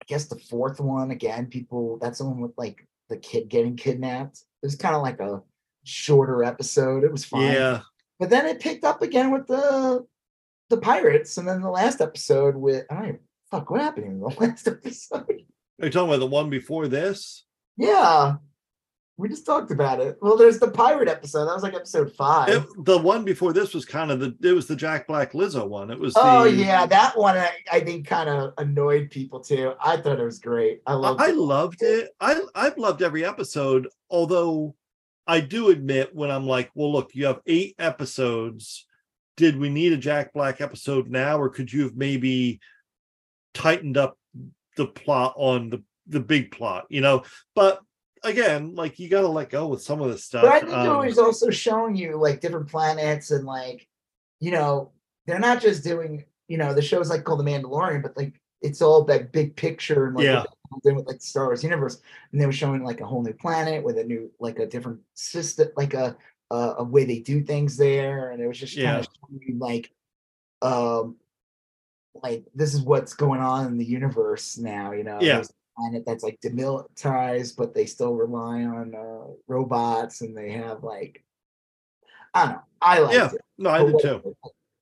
I 0.02 0.04
guess 0.06 0.26
the 0.26 0.38
fourth 0.38 0.80
one 0.80 1.10
again, 1.10 1.46
people 1.46 1.98
that's 2.00 2.18
the 2.18 2.26
one 2.26 2.40
with 2.40 2.52
like 2.56 2.86
the 3.08 3.16
kid 3.16 3.48
getting 3.48 3.76
kidnapped. 3.76 4.42
It 4.62 4.66
was 4.66 4.76
kind 4.76 4.94
of 4.94 5.02
like 5.02 5.20
a 5.20 5.42
shorter 5.84 6.44
episode. 6.44 7.04
It 7.04 7.12
was 7.12 7.24
fine. 7.24 7.52
Yeah. 7.52 7.80
But 8.18 8.30
then 8.30 8.46
it 8.46 8.60
picked 8.60 8.84
up 8.84 9.02
again 9.02 9.30
with 9.30 9.46
the 9.46 10.06
the 10.70 10.76
pirates, 10.76 11.36
and 11.36 11.46
then 11.46 11.60
the 11.60 11.70
last 11.70 12.00
episode 12.00 12.56
with 12.56 12.86
I 12.90 12.94
don't 12.94 13.04
even, 13.04 13.20
fuck 13.54 13.70
what 13.70 13.80
happened 13.80 14.06
in 14.06 14.20
the 14.20 14.26
last 14.40 14.66
episode. 14.68 15.26
Are 15.80 15.86
you 15.86 15.90
talking 15.90 16.08
about 16.08 16.20
the 16.20 16.26
one 16.26 16.50
before 16.50 16.88
this? 16.88 17.44
yeah, 17.76 18.34
we 19.16 19.28
just 19.28 19.46
talked 19.46 19.70
about 19.70 20.00
it. 20.00 20.16
Well, 20.20 20.36
there's 20.36 20.58
the 20.58 20.70
pirate 20.72 21.08
episode. 21.08 21.44
That 21.46 21.54
was 21.54 21.62
like 21.62 21.74
episode 21.74 22.12
five. 22.14 22.48
It- 22.48 22.84
the 22.84 22.98
one 22.98 23.24
before 23.24 23.52
this 23.52 23.72
was 23.72 23.84
kind 23.84 24.10
of 24.10 24.18
the 24.18 24.36
it 24.42 24.52
was 24.52 24.66
the 24.66 24.74
Jack 24.74 25.06
Black 25.06 25.32
Lizzo 25.32 25.68
one. 25.68 25.90
It 25.92 25.98
was 26.00 26.14
oh 26.16 26.44
the, 26.44 26.50
yeah, 26.52 26.84
that 26.86 27.16
one 27.16 27.36
I, 27.36 27.50
I 27.70 27.80
think 27.80 28.06
kind 28.08 28.28
of 28.28 28.54
annoyed 28.58 29.10
people 29.10 29.38
too. 29.40 29.74
I 29.80 29.98
thought 29.98 30.18
it 30.18 30.24
was 30.24 30.40
great. 30.40 30.82
I 30.86 30.94
loved 30.94 31.20
I 31.22 31.28
it. 31.28 31.36
loved 31.36 31.82
it. 31.82 32.10
I 32.20 32.40
I've 32.56 32.76
loved 32.76 33.02
every 33.02 33.24
episode, 33.24 33.88
although 34.10 34.74
I 35.28 35.38
do 35.40 35.70
admit 35.70 36.12
when 36.14 36.30
I'm 36.32 36.46
like, 36.46 36.70
well, 36.74 36.92
look, 36.92 37.14
you 37.14 37.26
have 37.26 37.40
eight 37.46 37.76
episodes. 37.78 38.84
Did 39.36 39.56
we 39.58 39.68
need 39.68 39.92
a 39.92 39.96
Jack 39.96 40.32
Black 40.32 40.60
episode 40.60 41.08
now, 41.08 41.38
or 41.40 41.48
could 41.48 41.72
you 41.72 41.82
have 41.84 41.96
maybe 41.96 42.60
tightened 43.54 43.96
up 43.96 44.18
the 44.76 44.86
plot 44.86 45.34
on 45.36 45.70
the 45.70 45.82
the 46.06 46.20
big 46.20 46.50
plot? 46.50 46.86
You 46.90 47.00
know, 47.00 47.24
but 47.54 47.80
again, 48.22 48.74
like 48.74 48.98
you 48.98 49.08
got 49.08 49.22
to 49.22 49.28
let 49.28 49.50
go 49.50 49.66
with 49.66 49.82
some 49.82 50.00
of 50.00 50.10
this 50.10 50.24
stuff. 50.24 50.42
But 50.42 50.52
I 50.52 50.60
think 50.60 50.84
Um, 50.84 51.04
it 51.04 51.08
was 51.08 51.18
also 51.18 51.50
showing 51.50 51.96
you 51.96 52.16
like 52.16 52.40
different 52.40 52.68
planets 52.68 53.30
and 53.30 53.44
like, 53.44 53.86
you 54.40 54.50
know, 54.50 54.92
they're 55.26 55.38
not 55.38 55.60
just 55.60 55.84
doing, 55.84 56.24
you 56.48 56.58
know, 56.58 56.74
the 56.74 56.82
show's 56.82 57.10
like 57.10 57.24
called 57.24 57.40
The 57.40 57.44
Mandalorian, 57.44 58.02
but 58.02 58.16
like 58.16 58.34
it's 58.62 58.82
all 58.82 59.04
that 59.04 59.32
big 59.32 59.56
picture 59.56 60.06
and 60.06 60.16
like 60.16 60.26
Yeah. 60.26 60.44
doing 60.82 60.96
with 60.96 61.06
like 61.06 61.18
the 61.20 61.26
Star 61.26 61.44
Wars 61.46 61.62
universe. 61.62 62.00
And 62.32 62.40
they 62.40 62.46
were 62.46 62.52
showing 62.52 62.82
like 62.82 63.00
a 63.00 63.06
whole 63.06 63.22
new 63.22 63.32
planet 63.34 63.84
with 63.84 63.98
a 63.98 64.04
new, 64.04 64.30
like 64.40 64.58
a 64.58 64.66
different 64.66 65.00
system, 65.14 65.68
like 65.76 65.94
a 65.94 66.16
a, 66.50 66.74
a 66.78 66.84
way 66.84 67.04
they 67.04 67.20
do 67.20 67.42
things 67.42 67.76
there. 67.76 68.30
And 68.30 68.42
it 68.42 68.46
was 68.46 68.58
just 68.58 68.80
kind 68.80 68.96
Yeah. 68.96 69.00
of 69.00 69.06
showing 69.28 69.40
you 69.46 69.58
like 69.58 69.90
um 70.62 71.16
like 72.22 72.44
this 72.54 72.74
is 72.74 72.80
what's 72.82 73.14
going 73.14 73.40
on 73.40 73.66
in 73.66 73.78
the 73.78 73.84
universe 73.84 74.56
now, 74.58 74.92
you 74.92 75.04
know. 75.04 75.18
Yeah. 75.20 75.36
There's 75.36 75.50
a 75.50 75.80
planet 75.80 76.04
that's 76.06 76.22
like 76.24 76.40
demilitarized, 76.40 77.56
but 77.56 77.74
they 77.74 77.86
still 77.86 78.14
rely 78.14 78.62
on 78.64 78.94
uh 78.94 79.32
robots 79.48 80.20
and 80.20 80.36
they 80.36 80.52
have 80.52 80.82
like 80.82 81.24
I 82.32 82.44
don't 82.46 82.52
know. 82.54 82.62
I 82.82 82.98
like 83.00 83.14
Yeah, 83.14 83.30
it. 83.32 83.40
no, 83.58 83.70
I 83.70 83.78
but 83.82 83.92
did 83.92 84.00
too. 84.00 84.36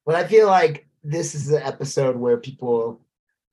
But 0.04 0.14
I 0.16 0.26
feel 0.26 0.46
like 0.46 0.86
this 1.04 1.34
is 1.34 1.46
the 1.46 1.64
episode 1.64 2.16
where 2.16 2.36
people 2.36 3.00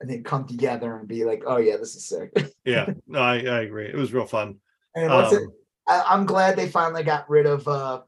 I 0.02 0.06
think 0.06 0.26
come 0.26 0.46
together 0.48 0.96
and 0.96 1.08
be 1.08 1.26
like, 1.26 1.44
oh 1.46 1.58
yeah, 1.58 1.78
this 1.78 1.96
is 1.96 2.06
sick. 2.08 2.32
Yeah, 2.66 2.90
no, 3.08 3.20
I, 3.20 3.36
I 3.40 3.62
agree. 3.62 3.88
It 3.88 3.96
was 3.96 4.14
real 4.14 4.26
fun. 4.26 4.58
and 4.96 5.12
what's 5.14 5.34
it? 5.34 5.44
Um, 5.44 5.54
I, 5.88 6.04
I'm 6.08 6.26
glad 6.26 6.56
they 6.56 6.70
finally 6.70 7.04
got 7.04 7.30
rid 7.30 7.46
of 7.46 7.68
uh 7.68 8.02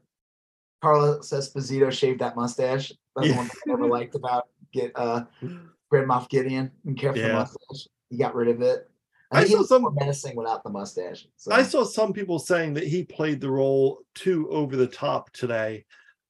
Carlos 0.82 1.30
Esposito 1.30 1.92
shaved 1.92 2.20
that 2.20 2.34
mustache. 2.36 2.92
That's 3.14 3.28
Yeah. 3.28 3.32
the 3.34 3.38
one 3.38 3.46
I 3.50 3.60
never 3.66 3.86
liked 3.98 4.14
about 4.14 4.48
get 4.72 4.92
uh 4.96 5.24
Grand 5.90 6.08
Moff 6.08 6.28
Gideon 6.28 6.70
and 6.86 6.98
care 6.98 7.12
for 7.12 7.18
the 7.18 7.26
Yeah. 7.28 7.32
mustache. 7.34 7.88
He 8.10 8.16
got 8.16 8.34
rid 8.34 8.48
of 8.48 8.60
it. 8.62 8.88
I 9.30 9.40
I 9.40 9.44
saw 9.46 9.62
some- 9.62 9.94
menacing 9.98 10.36
without 10.36 10.62
the 10.62 10.70
mustache. 10.70 11.26
So 11.36 11.52
I 11.52 11.62
saw 11.62 11.84
some 11.84 12.12
people 12.12 12.38
saying 12.38 12.74
that 12.74 12.86
he 12.86 13.04
played 13.04 13.40
the 13.40 13.50
role 13.50 14.00
too 14.14 14.48
over 14.50 14.76
the 14.76 14.86
top 14.86 15.30
today. 15.32 15.84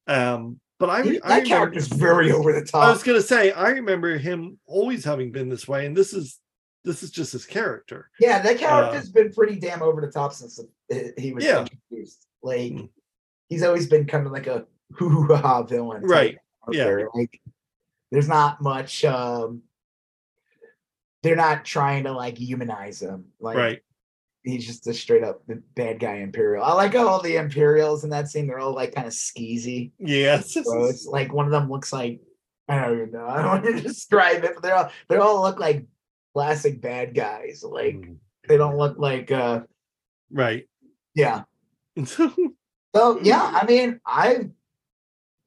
Um, 0.07 0.59
but 0.79 0.89
I, 0.89 1.01
He- 1.03 1.09
re- 1.11 1.17
that 1.19 1.25
I 1.25 1.29
remember, 1.37 1.47
character's 1.49 1.87
very 1.87 2.31
over 2.31 2.51
the 2.53 2.65
top. 2.65 2.83
I 2.85 2.91
was 2.91 3.03
gonna 3.03 3.21
say 3.21 3.51
I 3.51 3.69
remember 3.71 4.17
him 4.17 4.59
always 4.65 5.03
having 5.05 5.31
been 5.31 5.49
this 5.49 5.67
way, 5.67 5.85
and 5.85 5.95
this 5.95 6.13
is 6.13 6.39
this 6.85 7.01
is 7.01 7.11
just 7.11 7.31
his 7.31 7.45
character. 7.45 8.09
Yeah, 8.19 8.41
that 8.41 8.57
character's 8.57 9.09
been 9.09 9.31
pretty 9.31 9.57
damn 9.57 9.81
over 9.81 10.01
the 10.01 10.11
top 10.11 10.33
since 10.33 10.59
he 11.17 11.31
was 11.31 11.45
Uh, 11.45 11.47
Yeah. 11.47 11.59
introduced. 11.61 12.27
Like 12.41 12.73
Mm. 12.73 12.89
he's 13.47 13.63
always 13.63 13.87
been 13.87 14.05
kind 14.05 14.25
of 14.25 14.33
like 14.33 14.47
a 14.47 14.65
hoo 14.93 15.25
ha 15.33 15.63
villain, 15.63 16.03
Right. 16.03 16.37
Yeah. 16.71 17.05
Like 17.13 17.39
there's 18.13 18.29
not 18.29 18.61
much. 18.61 19.03
um 19.03 19.63
They're 21.23 21.35
not 21.35 21.65
trying 21.65 22.03
to 22.03 22.11
like 22.11 22.37
humanize 22.37 23.01
him. 23.01 23.25
Like 23.39 23.57
right. 23.57 23.79
he's 24.43 24.67
just 24.67 24.85
a 24.85 24.93
straight 24.93 25.23
up 25.23 25.41
bad 25.75 25.99
guy 25.99 26.17
Imperial. 26.17 26.63
I 26.63 26.73
like 26.73 26.93
how 26.93 27.07
all 27.07 27.23
the 27.23 27.37
Imperials 27.37 28.03
in 28.03 28.11
that 28.11 28.29
scene. 28.29 28.45
They're 28.45 28.59
all 28.59 28.75
like 28.75 28.93
kind 28.93 29.07
of 29.07 29.13
skeezy. 29.13 29.93
So 30.63 30.83
it's 30.85 31.07
like 31.07 31.33
one 31.33 31.47
of 31.47 31.51
them 31.51 31.71
looks 31.71 31.91
like 31.91 32.21
I 32.69 32.79
don't 32.81 32.97
even 32.97 33.11
know. 33.11 33.25
I 33.27 33.37
don't 33.41 33.47
want 33.47 33.65
to 33.65 33.81
describe 33.81 34.43
it, 34.43 34.51
but 34.53 34.61
they're 34.61 34.75
all 34.75 34.91
they 35.09 35.17
all 35.17 35.41
look 35.41 35.59
like 35.59 35.87
classic 36.35 36.81
bad 36.81 37.15
guys. 37.15 37.63
Like 37.67 37.95
Mm, 37.95 38.17
they 38.47 38.57
don't 38.57 38.77
look 38.77 38.99
like 38.99 39.31
uh 39.31 39.61
right. 40.31 40.67
yeah. 41.15 41.43
So 42.95 43.19
yeah, 43.21 43.49
I 43.59 43.65
mean, 43.65 43.99
I 44.05 44.51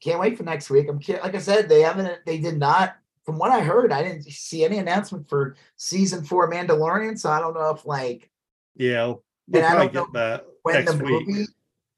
can't 0.02 0.20
wait 0.20 0.36
for 0.36 0.44
next 0.44 0.70
week. 0.70 0.88
I'm 0.88 1.00
like 1.22 1.34
I 1.34 1.38
said, 1.38 1.68
they 1.68 1.82
haven't 1.82 2.24
they 2.26 2.38
did 2.38 2.58
not 2.58 2.96
from 3.24 3.38
what 3.38 3.50
I 3.50 3.60
heard, 3.60 3.92
I 3.92 4.02
didn't 4.02 4.24
see 4.24 4.64
any 4.64 4.78
announcement 4.78 5.28
for 5.28 5.56
season 5.76 6.24
four 6.24 6.50
Mandalorian. 6.50 7.18
So 7.18 7.28
I 7.28 7.40
don't 7.40 7.54
know 7.54 7.70
if 7.70 7.84
like 7.84 8.30
yeah. 8.76 9.06
We'll 9.06 9.22
And 9.54 9.64
I 9.64 9.74
don't 9.74 9.94
know 9.94 10.04
get 10.04 10.12
that 10.14 10.46
when 10.62 10.84
the 10.84 10.92
week. 10.92 11.26
movie 11.26 11.46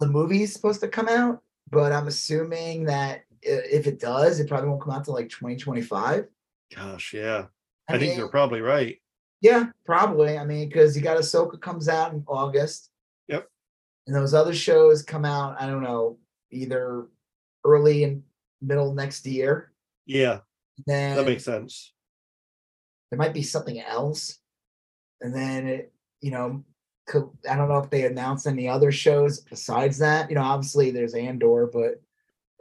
the 0.01 0.07
movie 0.07 0.43
is 0.43 0.53
supposed 0.53 0.81
to 0.81 0.89
come 0.89 1.09
out, 1.09 1.43
but 1.71 1.93
I'm 1.93 2.07
assuming 2.07 2.85
that 2.85 3.25
if 3.43 3.87
it 3.87 4.01
does, 4.01 4.41
it 4.41 4.49
probably 4.49 4.69
won't 4.69 4.83
come 4.83 4.93
out 4.93 5.05
till 5.05 5.15
like 5.15 5.29
2025. 5.29 6.27
Gosh, 6.75 7.15
yeah. 7.15 7.47
I, 7.89 7.95
I, 7.95 7.99
think 7.99 8.11
mean, 8.11 8.19
you're 8.19 8.29
probably 8.29 8.61
right. 8.61 9.01
Yeah, 9.41 9.67
probably. 9.85 10.39
I 10.39 10.45
mean, 10.45 10.69
because 10.69 10.97
you 10.97 11.03
got 11.03 11.17
Ahsoka 11.17 11.61
comes 11.61 11.89
out 11.89 12.13
in 12.13 12.23
August. 12.27 12.91
Yep. 13.29 13.49
And 14.07 14.17
those 14.17 14.35
other 14.35 14.55
shows 14.55 15.03
come 15.03 15.25
out, 15.25 15.61
I 15.61 15.67
don't 15.67 15.83
know, 15.83 16.19
either 16.51 17.07
early 17.65 18.05
and 18.05 18.23
middle 18.61 18.95
next 18.95 19.27
year. 19.27 19.73
Yeah, 20.07 20.41
Then 20.87 21.17
that 21.17 21.27
makes 21.27 21.45
sense. 21.45 21.93
there 23.11 23.19
might 23.19 23.35
be 23.35 23.43
something 23.43 23.81
else. 23.81 24.39
And 25.21 25.35
then 25.35 25.67
it, 25.67 25.93
you 26.21 26.31
know, 26.31 26.65
could, 27.07 27.29
I 27.49 27.57
don't 27.57 27.69
know 27.69 27.79
if 27.79 27.91
they 27.91 28.05
announced 28.05 28.47
any 28.47 28.69
other 28.69 28.93
shows 28.93 29.41
besides 29.41 29.99
that. 29.99 30.29
You 30.31 30.37
know, 30.37 30.43
obviously 30.43 30.91
there's 30.91 31.15
Andor, 31.15 31.67
but 31.73 32.01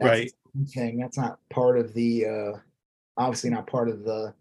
that's 0.00 0.10
Right. 0.10 0.32
thing. 0.74 0.98
That's 0.98 1.16
not 1.18 1.38
part 1.50 1.78
of 1.78 1.94
the 1.94 2.26
uh 2.26 2.58
obviously 3.16 3.50
not 3.50 3.66
part 3.66 3.88
of 3.88 4.04
the 4.04 4.32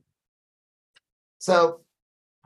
so 1.40 1.82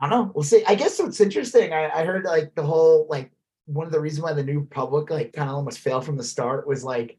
I 0.00 0.08
don't 0.08 0.26
know. 0.26 0.32
We'll 0.34 0.42
see. 0.44 0.64
I 0.66 0.74
guess 0.74 0.98
what's 0.98 1.20
interesting, 1.20 1.72
I, 1.72 1.88
I 1.88 2.04
heard 2.04 2.24
like 2.24 2.54
the 2.54 2.62
whole 2.64 3.06
like 3.08 3.30
one 3.66 3.86
of 3.86 3.92
the 3.92 4.00
reasons 4.00 4.22
why 4.22 4.32
the 4.32 4.42
new 4.42 4.66
public 4.66 5.10
like 5.10 5.32
kind 5.32 5.48
of 5.48 5.54
almost 5.54 5.78
failed 5.78 6.04
from 6.04 6.16
the 6.16 6.24
start 6.24 6.66
was 6.66 6.82
like 6.84 7.16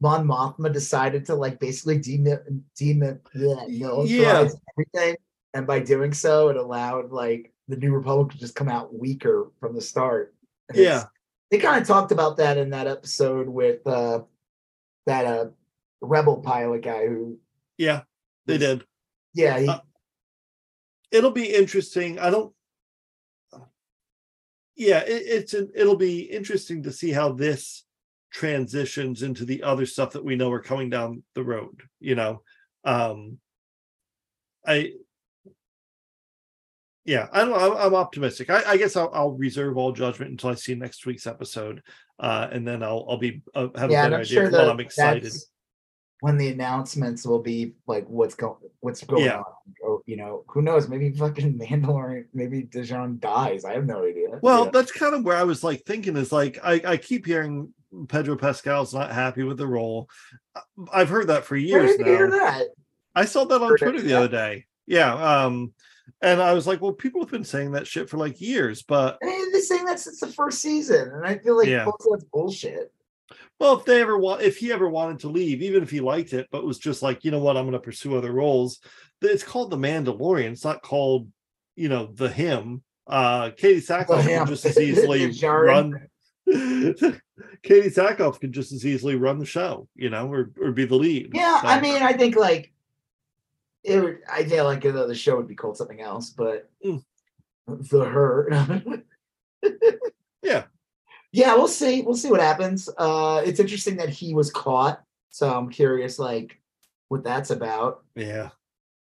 Mon 0.00 0.26
Mothma 0.26 0.72
decided 0.72 1.24
to 1.26 1.34
like 1.34 1.58
basically 1.60 1.98
demi- 1.98 2.36
demi- 2.76 3.18
bleh, 3.34 3.80
militarize 3.80 4.08
Yeah. 4.08 4.48
everything, 4.72 5.16
and 5.54 5.66
by 5.66 5.78
doing 5.80 6.12
so, 6.12 6.48
it 6.48 6.56
allowed 6.56 7.10
like 7.12 7.52
the 7.68 7.76
New 7.76 7.92
Republic 7.94 8.32
to 8.32 8.38
just 8.38 8.54
come 8.54 8.68
out 8.68 8.92
weaker 8.94 9.50
from 9.60 9.74
the 9.74 9.80
start. 9.80 10.34
And 10.68 10.78
Yeah. 10.78 11.04
they 11.50 11.58
kind 11.58 11.80
of 11.80 11.86
talked 11.86 12.12
about 12.12 12.36
that 12.38 12.58
in 12.58 12.70
that 12.70 12.86
episode 12.86 13.48
with 13.48 13.86
uh 13.86 14.22
that 15.06 15.24
uh 15.26 15.46
rebel 16.00 16.38
pilot 16.42 16.82
guy 16.82 17.06
who 17.06 17.38
Yeah, 17.78 18.02
they 18.46 18.54
was- 18.54 18.60
did. 18.60 18.84
yeah 19.34 19.58
he, 19.58 19.68
Uh, 19.68 19.80
It'll 21.10 21.30
be 21.30 21.54
interesting. 21.54 22.18
I 22.18 22.28
don't. 22.30 22.52
Yeah, 24.76 24.98
it, 25.04 25.22
it's 25.26 25.54
an, 25.54 25.70
it'll 25.76 25.96
be 25.96 26.22
interesting 26.22 26.82
to 26.82 26.92
see 26.92 27.12
how 27.12 27.30
this 27.32 27.83
transitions 28.34 29.22
into 29.22 29.44
the 29.46 29.62
other 29.62 29.86
stuff 29.86 30.10
that 30.12 30.24
we 30.24 30.34
know 30.36 30.50
are 30.52 30.60
coming 30.60 30.90
down 30.90 31.22
the 31.34 31.44
road. 31.44 31.80
You 32.00 32.16
know, 32.16 32.42
um, 32.84 33.38
I. 34.66 34.92
Yeah, 37.06 37.28
i 37.32 37.44
don't 37.44 37.52
i'm 37.52 37.76
I'm 37.76 37.94
optimistic. 37.94 38.48
I, 38.48 38.62
I 38.66 38.76
guess 38.78 38.96
I'll, 38.96 39.10
I'll 39.12 39.32
reserve 39.32 39.76
all 39.76 39.92
judgment 39.92 40.30
until 40.30 40.48
I 40.50 40.54
see 40.54 40.74
next 40.74 41.04
week's 41.04 41.26
episode, 41.26 41.82
uh, 42.18 42.48
and 42.50 42.66
then 42.66 42.82
I'll 42.82 43.04
I'll 43.06 43.18
be 43.18 43.42
uh, 43.54 43.68
have 43.76 43.90
yeah 43.90 44.02
a 44.02 44.04
and 44.04 44.10
better 44.10 44.14
i'm 44.14 44.20
idea. 44.22 44.26
sure 44.26 44.48
that 44.50 44.70
I'm 44.70 44.80
excited. 44.80 45.32
when 46.20 46.38
the 46.38 46.48
announcements 46.48 47.26
will 47.26 47.42
be 47.42 47.74
like 47.86 48.06
what's 48.08 48.34
going 48.34 48.56
what's 48.80 49.04
going 49.04 49.24
Yeah. 49.24 49.40
on 49.40 49.44
or 49.82 50.00
you 50.06 50.16
know 50.16 50.44
who 50.48 50.62
knows 50.62 50.88
maybe 50.88 51.10
fucking 51.12 51.58
mandalorian 51.62 52.24
maybe 52.32 52.62
Dijon 52.62 53.18
dies 53.18 53.66
i 53.66 53.74
have 53.74 53.84
no 53.84 54.02
idea 54.06 54.38
Well, 54.40 54.64
Yeah. 54.64 54.70
that's 54.70 54.90
kind 54.92 55.14
of 55.14 55.24
where 55.26 55.36
I 55.36 55.44
was 55.44 55.62
like 55.62 55.82
thinking 55.84 56.16
is 56.16 56.32
like 56.32 56.58
I, 56.64 56.80
I 56.86 56.96
keep 56.96 57.26
hearing 57.26 57.74
Pedro 58.08 58.36
Pascal's 58.36 58.94
not 58.94 59.12
happy 59.12 59.42
with 59.42 59.56
the 59.58 59.66
role. 59.66 60.08
I've 60.92 61.08
heard 61.08 61.28
that 61.28 61.44
for 61.44 61.54
Where 61.54 61.60
years 61.60 61.98
you 61.98 62.04
hear 62.04 62.28
now. 62.28 62.36
that 62.38 62.66
I 63.14 63.24
saw 63.24 63.44
that 63.44 63.62
on 63.62 63.68
Heard 63.68 63.74
it, 63.80 63.84
Twitter 63.84 64.00
the 64.02 64.08
yeah. 64.10 64.18
other 64.18 64.28
day. 64.28 64.66
yeah. 64.86 65.14
Um, 65.44 65.72
and 66.20 66.40
I 66.42 66.52
was 66.52 66.66
like, 66.66 66.80
well, 66.82 66.92
people 66.92 67.22
have 67.22 67.30
been 67.30 67.44
saying 67.44 67.72
that 67.72 67.86
shit 67.86 68.10
for 68.10 68.18
like 68.18 68.40
years, 68.40 68.82
but 68.82 69.18
I 69.22 69.26
mean, 69.26 69.52
they're 69.52 69.60
saying 69.62 69.84
that 69.86 70.00
since 70.00 70.20
the 70.20 70.26
first 70.26 70.60
season, 70.60 71.10
and 71.14 71.24
I 71.26 71.38
feel 71.38 71.56
like 71.56 71.68
Yeah. 71.68 71.86
that's 72.10 72.24
bullshit. 72.24 72.92
well, 73.58 73.78
if 73.78 73.84
they 73.86 74.00
ever 74.02 74.18
want, 74.18 74.42
if 74.42 74.58
he 74.58 74.72
ever 74.72 74.88
wanted 74.88 75.20
to 75.20 75.28
leave, 75.30 75.62
even 75.62 75.82
if 75.82 75.90
he 75.90 76.00
liked 76.00 76.32
it, 76.34 76.48
but 76.50 76.64
was 76.64 76.78
just 76.78 77.02
like, 77.02 77.24
you 77.24 77.30
know 77.30 77.38
what, 77.38 77.56
I'm 77.56 77.64
going 77.64 77.72
to 77.72 77.78
pursue 77.80 78.16
other 78.16 78.32
roles. 78.32 78.80
It's 79.22 79.42
called 79.44 79.70
The 79.70 79.76
Mandalorian. 79.78 80.52
It's 80.52 80.64
not 80.64 80.82
called, 80.82 81.28
you 81.76 81.88
know, 81.88 82.06
The 82.12 82.28
Him. 82.28 82.82
Uh, 83.06 83.50
Katee 83.50 83.76
Sackhoff 83.86 84.22
can 84.26 84.46
just 84.46 84.64
as 84.66 84.78
easily 84.78 85.30
run. 85.42 86.06
Katee 87.62 87.92
Sackhoff 87.92 88.40
can 88.40 88.52
just 88.52 88.72
as 88.72 88.86
easily 88.86 89.16
run 89.16 89.38
the 89.38 89.44
show, 89.46 89.88
you 89.96 90.08
know, 90.10 90.30
or, 90.32 90.52
or 90.60 90.70
be 90.72 90.84
the 90.84 90.94
lead. 90.94 91.30
Yeah, 91.34 91.60
I 91.62 91.80
mean, 91.80 92.02
I 92.02 92.12
think 92.12 92.36
like 92.36 92.72
it. 93.82 94.00
Would, 94.00 94.18
I 94.30 94.44
feel 94.44 94.64
like 94.64 94.82
the 94.82 95.14
show 95.14 95.36
would 95.36 95.48
be 95.48 95.54
called 95.56 95.76
something 95.76 96.00
else, 96.00 96.30
but 96.30 96.70
Mm. 96.84 97.02
the 97.66 98.04
her. 98.04 99.02
Yeah. 100.42 100.64
yeah, 101.32 101.54
we'll 101.54 101.68
see. 101.68 102.02
We'll 102.02 102.16
see 102.16 102.30
what 102.30 102.40
happens. 102.40 102.88
Uh, 102.98 103.42
it's 103.46 103.58
interesting 103.60 103.96
that 103.96 104.10
he 104.10 104.34
was 104.34 104.52
caught, 104.52 105.02
so 105.30 105.50
I'm 105.52 105.70
curious, 105.70 106.18
like, 106.18 106.60
what 107.08 107.24
that's 107.24 107.50
about. 107.50 108.04
yeah, 108.14 108.50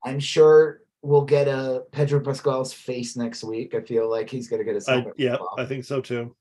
I'm 0.06 0.20
sure 0.20 0.82
we'll 1.02 1.26
get 1.26 1.48
a 1.48 1.84
Pedro 1.92 2.20
Pascal's 2.20 2.72
face 2.74 3.16
next 3.18 3.44
week. 3.44 3.74
I 3.74 3.82
feel 3.82 4.08
like 4.10 4.30
he's 4.30 4.48
gonna 4.48 4.64
get 4.64 4.88
I, 4.88 5.06
yeah. 5.18 5.38
I 5.58 5.66
think 5.66 5.84
so 5.84 6.00
too. 6.00 6.36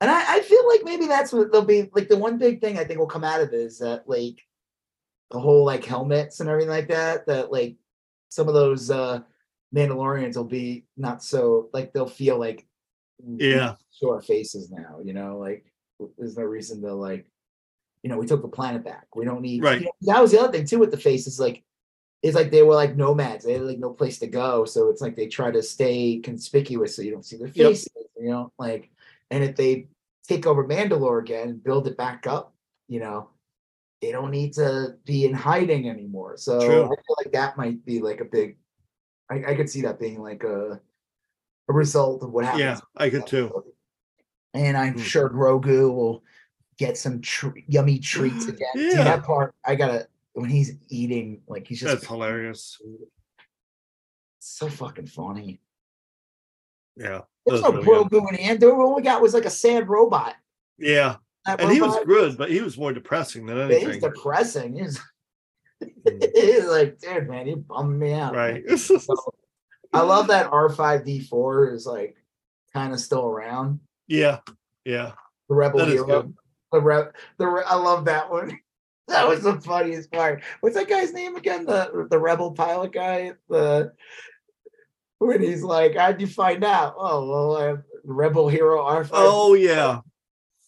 And 0.00 0.10
I, 0.10 0.36
I 0.36 0.40
feel 0.40 0.66
like 0.68 0.82
maybe 0.84 1.06
that's 1.06 1.32
what 1.32 1.50
they'll 1.50 1.64
be 1.64 1.90
like. 1.92 2.08
The 2.08 2.16
one 2.16 2.38
big 2.38 2.60
thing 2.60 2.78
I 2.78 2.84
think 2.84 2.98
will 2.98 3.06
come 3.06 3.24
out 3.24 3.40
of 3.40 3.48
it 3.48 3.54
is 3.54 3.78
that 3.80 4.08
like 4.08 4.38
the 5.30 5.40
whole 5.40 5.64
like 5.64 5.84
helmets 5.84 6.40
and 6.40 6.48
everything 6.48 6.70
like 6.70 6.88
that. 6.88 7.26
That 7.26 7.50
like 7.50 7.76
some 8.28 8.46
of 8.48 8.54
those 8.54 8.90
uh 8.90 9.20
Mandalorians 9.74 10.36
will 10.36 10.44
be 10.44 10.84
not 10.96 11.22
so 11.22 11.68
like 11.72 11.92
they'll 11.92 12.06
feel 12.06 12.38
like 12.38 12.66
Yeah. 13.26 13.74
show 13.92 14.12
our 14.12 14.22
faces 14.22 14.70
now. 14.70 15.00
You 15.02 15.14
know, 15.14 15.38
like 15.38 15.64
there's 16.16 16.38
no 16.38 16.44
reason 16.44 16.80
to 16.82 16.94
like 16.94 17.28
you 18.04 18.08
know 18.10 18.18
we 18.18 18.26
took 18.26 18.42
the 18.42 18.48
planet 18.48 18.84
back. 18.84 19.08
We 19.16 19.24
don't 19.24 19.42
need 19.42 19.64
Right. 19.64 19.80
you 19.80 19.86
know, 19.86 19.92
that 20.02 20.22
was 20.22 20.30
the 20.30 20.40
other 20.40 20.52
thing 20.52 20.64
too 20.66 20.78
with 20.78 20.92
the 20.92 20.96
faces 20.96 21.40
like. 21.40 21.64
It's 22.20 22.34
like 22.34 22.50
they 22.50 22.62
were 22.64 22.74
like 22.74 22.96
nomads. 22.96 23.44
They 23.44 23.52
had 23.52 23.62
like 23.62 23.78
no 23.78 23.90
place 23.90 24.18
to 24.18 24.26
go, 24.26 24.64
so 24.64 24.88
it's 24.90 25.00
like 25.00 25.14
they 25.14 25.28
try 25.28 25.52
to 25.52 25.62
stay 25.62 26.18
conspicuous 26.18 26.96
so 26.96 27.02
you 27.02 27.12
don't 27.12 27.24
see 27.24 27.36
their 27.36 27.46
Yep. 27.46 27.54
faces. 27.54 27.88
You 28.20 28.30
know, 28.30 28.52
like 28.58 28.90
and 29.30 29.44
if 29.44 29.56
they 29.56 29.88
take 30.26 30.46
over 30.46 30.64
Mandalore 30.66 31.20
again 31.20 31.48
and 31.48 31.64
build 31.64 31.86
it 31.86 31.96
back 31.96 32.26
up, 32.26 32.54
you 32.88 33.00
know, 33.00 33.30
they 34.02 34.12
don't 34.12 34.30
need 34.30 34.52
to 34.54 34.96
be 35.04 35.24
in 35.24 35.34
hiding 35.34 35.88
anymore. 35.88 36.36
So 36.36 36.60
True. 36.60 36.84
I 36.84 36.88
feel 36.88 37.16
like 37.24 37.32
that 37.32 37.56
might 37.56 37.84
be 37.84 38.00
like 38.00 38.20
a 38.20 38.24
big. 38.24 38.56
I, 39.30 39.42
I 39.48 39.54
could 39.54 39.68
see 39.68 39.82
that 39.82 39.98
being 40.00 40.20
like 40.22 40.44
a 40.44 40.80
a 41.68 41.72
result 41.72 42.22
of 42.22 42.30
what 42.30 42.44
happens. 42.44 42.60
Yeah, 42.62 42.78
I 42.96 43.10
could 43.10 43.26
too. 43.26 43.64
And 44.54 44.76
I'm 44.76 44.94
Hmm. 44.94 45.00
sure 45.00 45.28
Grogu 45.28 45.92
will 45.94 46.22
get 46.78 46.96
some 46.96 47.20
tr- 47.20 47.48
yummy 47.66 47.98
treats 47.98 48.46
again. 48.48 48.68
Dude, 48.74 48.92
Yeah. 48.94 49.04
that 49.04 49.24
part 49.24 49.54
I 49.64 49.74
gotta 49.74 50.08
when 50.32 50.48
he's 50.48 50.76
eating, 50.88 51.42
like 51.48 51.66
he's 51.66 51.80
just 51.80 51.92
That's 51.92 52.06
hilarious. 52.06 52.80
so 54.38 54.68
fucking 54.68 55.06
funny. 55.08 55.60
Yeah, 56.98 57.20
There's 57.46 57.62
no 57.62 57.70
really 57.72 57.84
good. 57.84 58.22
Grogu 58.22 58.28
in 58.30 58.34
the 58.34 58.40
end. 58.42 58.60
The 58.60 58.70
all 58.72 58.94
we 58.96 59.02
got 59.02 59.22
was 59.22 59.32
like 59.34 59.44
a 59.44 59.50
sad 59.50 59.88
robot. 59.88 60.34
yeah, 60.78 61.16
That 61.46 61.60
and 61.60 61.70
he 61.72 61.80
was 61.80 61.96
good, 62.04 62.36
but 62.36 62.50
he 62.50 62.60
was 62.60 62.76
more 62.76 62.92
depressing 62.92 63.46
than 63.46 63.58
anything. 63.58 64.00
depressing. 64.00 64.76
It 64.78 64.82
was, 64.84 64.98
Mm. 65.80 65.90
it 66.04 66.64
was 66.64 66.70
like, 66.72 66.98
dude, 66.98 67.28
man, 67.28 67.46
you 67.46 67.54
bummed 67.56 68.00
me 68.00 68.12
out. 68.12 68.34
Right. 68.34 68.68
So, 68.78 68.98
I 69.92 70.00
love 70.02 70.26
that 70.26 70.50
R5D4 70.50 71.72
is 71.72 71.86
like 71.86 72.16
kind 72.74 72.92
of 72.92 72.98
still 72.98 73.26
around. 73.26 73.78
yeah, 74.08 74.40
yeah. 74.84 75.12
The 75.48 75.54
Rebel 75.54 75.86
Hero. 75.86 76.32
The 76.72 76.80
re- 76.80 77.04
the 77.38 77.46
re- 77.46 77.62
I 77.66 77.76
love 77.76 78.04
that 78.06 78.28
one. 78.30 78.58
That 79.08 79.26
was 79.26 79.42
the 79.42 79.58
funniest 79.62 80.12
part. 80.12 80.42
What's 80.60 80.76
that 80.76 80.86
guy's 80.86 81.14
name 81.14 81.34
again? 81.36 81.64
The 81.64 82.06
the 82.10 82.18
rebel 82.18 82.52
pilot 82.52 82.92
guy. 82.92 83.32
The 83.48 83.92
when 85.18 85.42
he's 85.42 85.62
like, 85.62 85.96
"How'd 85.96 86.20
you 86.20 86.26
find 86.26 86.64
out?" 86.64 86.94
Oh, 86.98 87.28
well, 87.28 87.56
uh, 87.56 87.76
Rebel 88.04 88.48
Hero 88.48 88.82
R5. 88.82 89.10
Oh 89.12 89.54
yeah. 89.54 90.00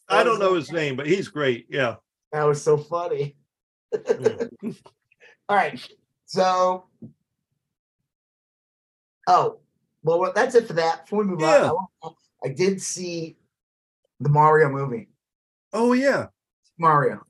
I 0.08 0.24
don't 0.24 0.40
know 0.40 0.54
his 0.54 0.72
name, 0.72 0.96
but 0.96 1.06
he's 1.06 1.28
great. 1.28 1.66
Yeah. 1.70 1.96
That 2.32 2.42
was 2.44 2.60
so 2.60 2.76
funny. 2.76 3.36
All 5.48 5.56
right. 5.56 5.80
So, 6.26 6.84
oh, 9.28 9.58
well, 10.02 10.32
that's 10.34 10.54
it 10.54 10.66
for 10.66 10.72
that. 10.74 11.04
Before 11.04 11.20
we 11.20 11.26
move 11.26 11.40
Yeah. 11.40 11.70
on, 11.70 11.86
I, 12.02 12.08
I 12.46 12.48
did 12.48 12.80
see 12.82 13.36
the 14.18 14.28
Mario 14.28 14.68
movie. 14.68 15.08
Oh 15.72 15.92
yeah. 15.92 16.26
Mario. 16.78 17.20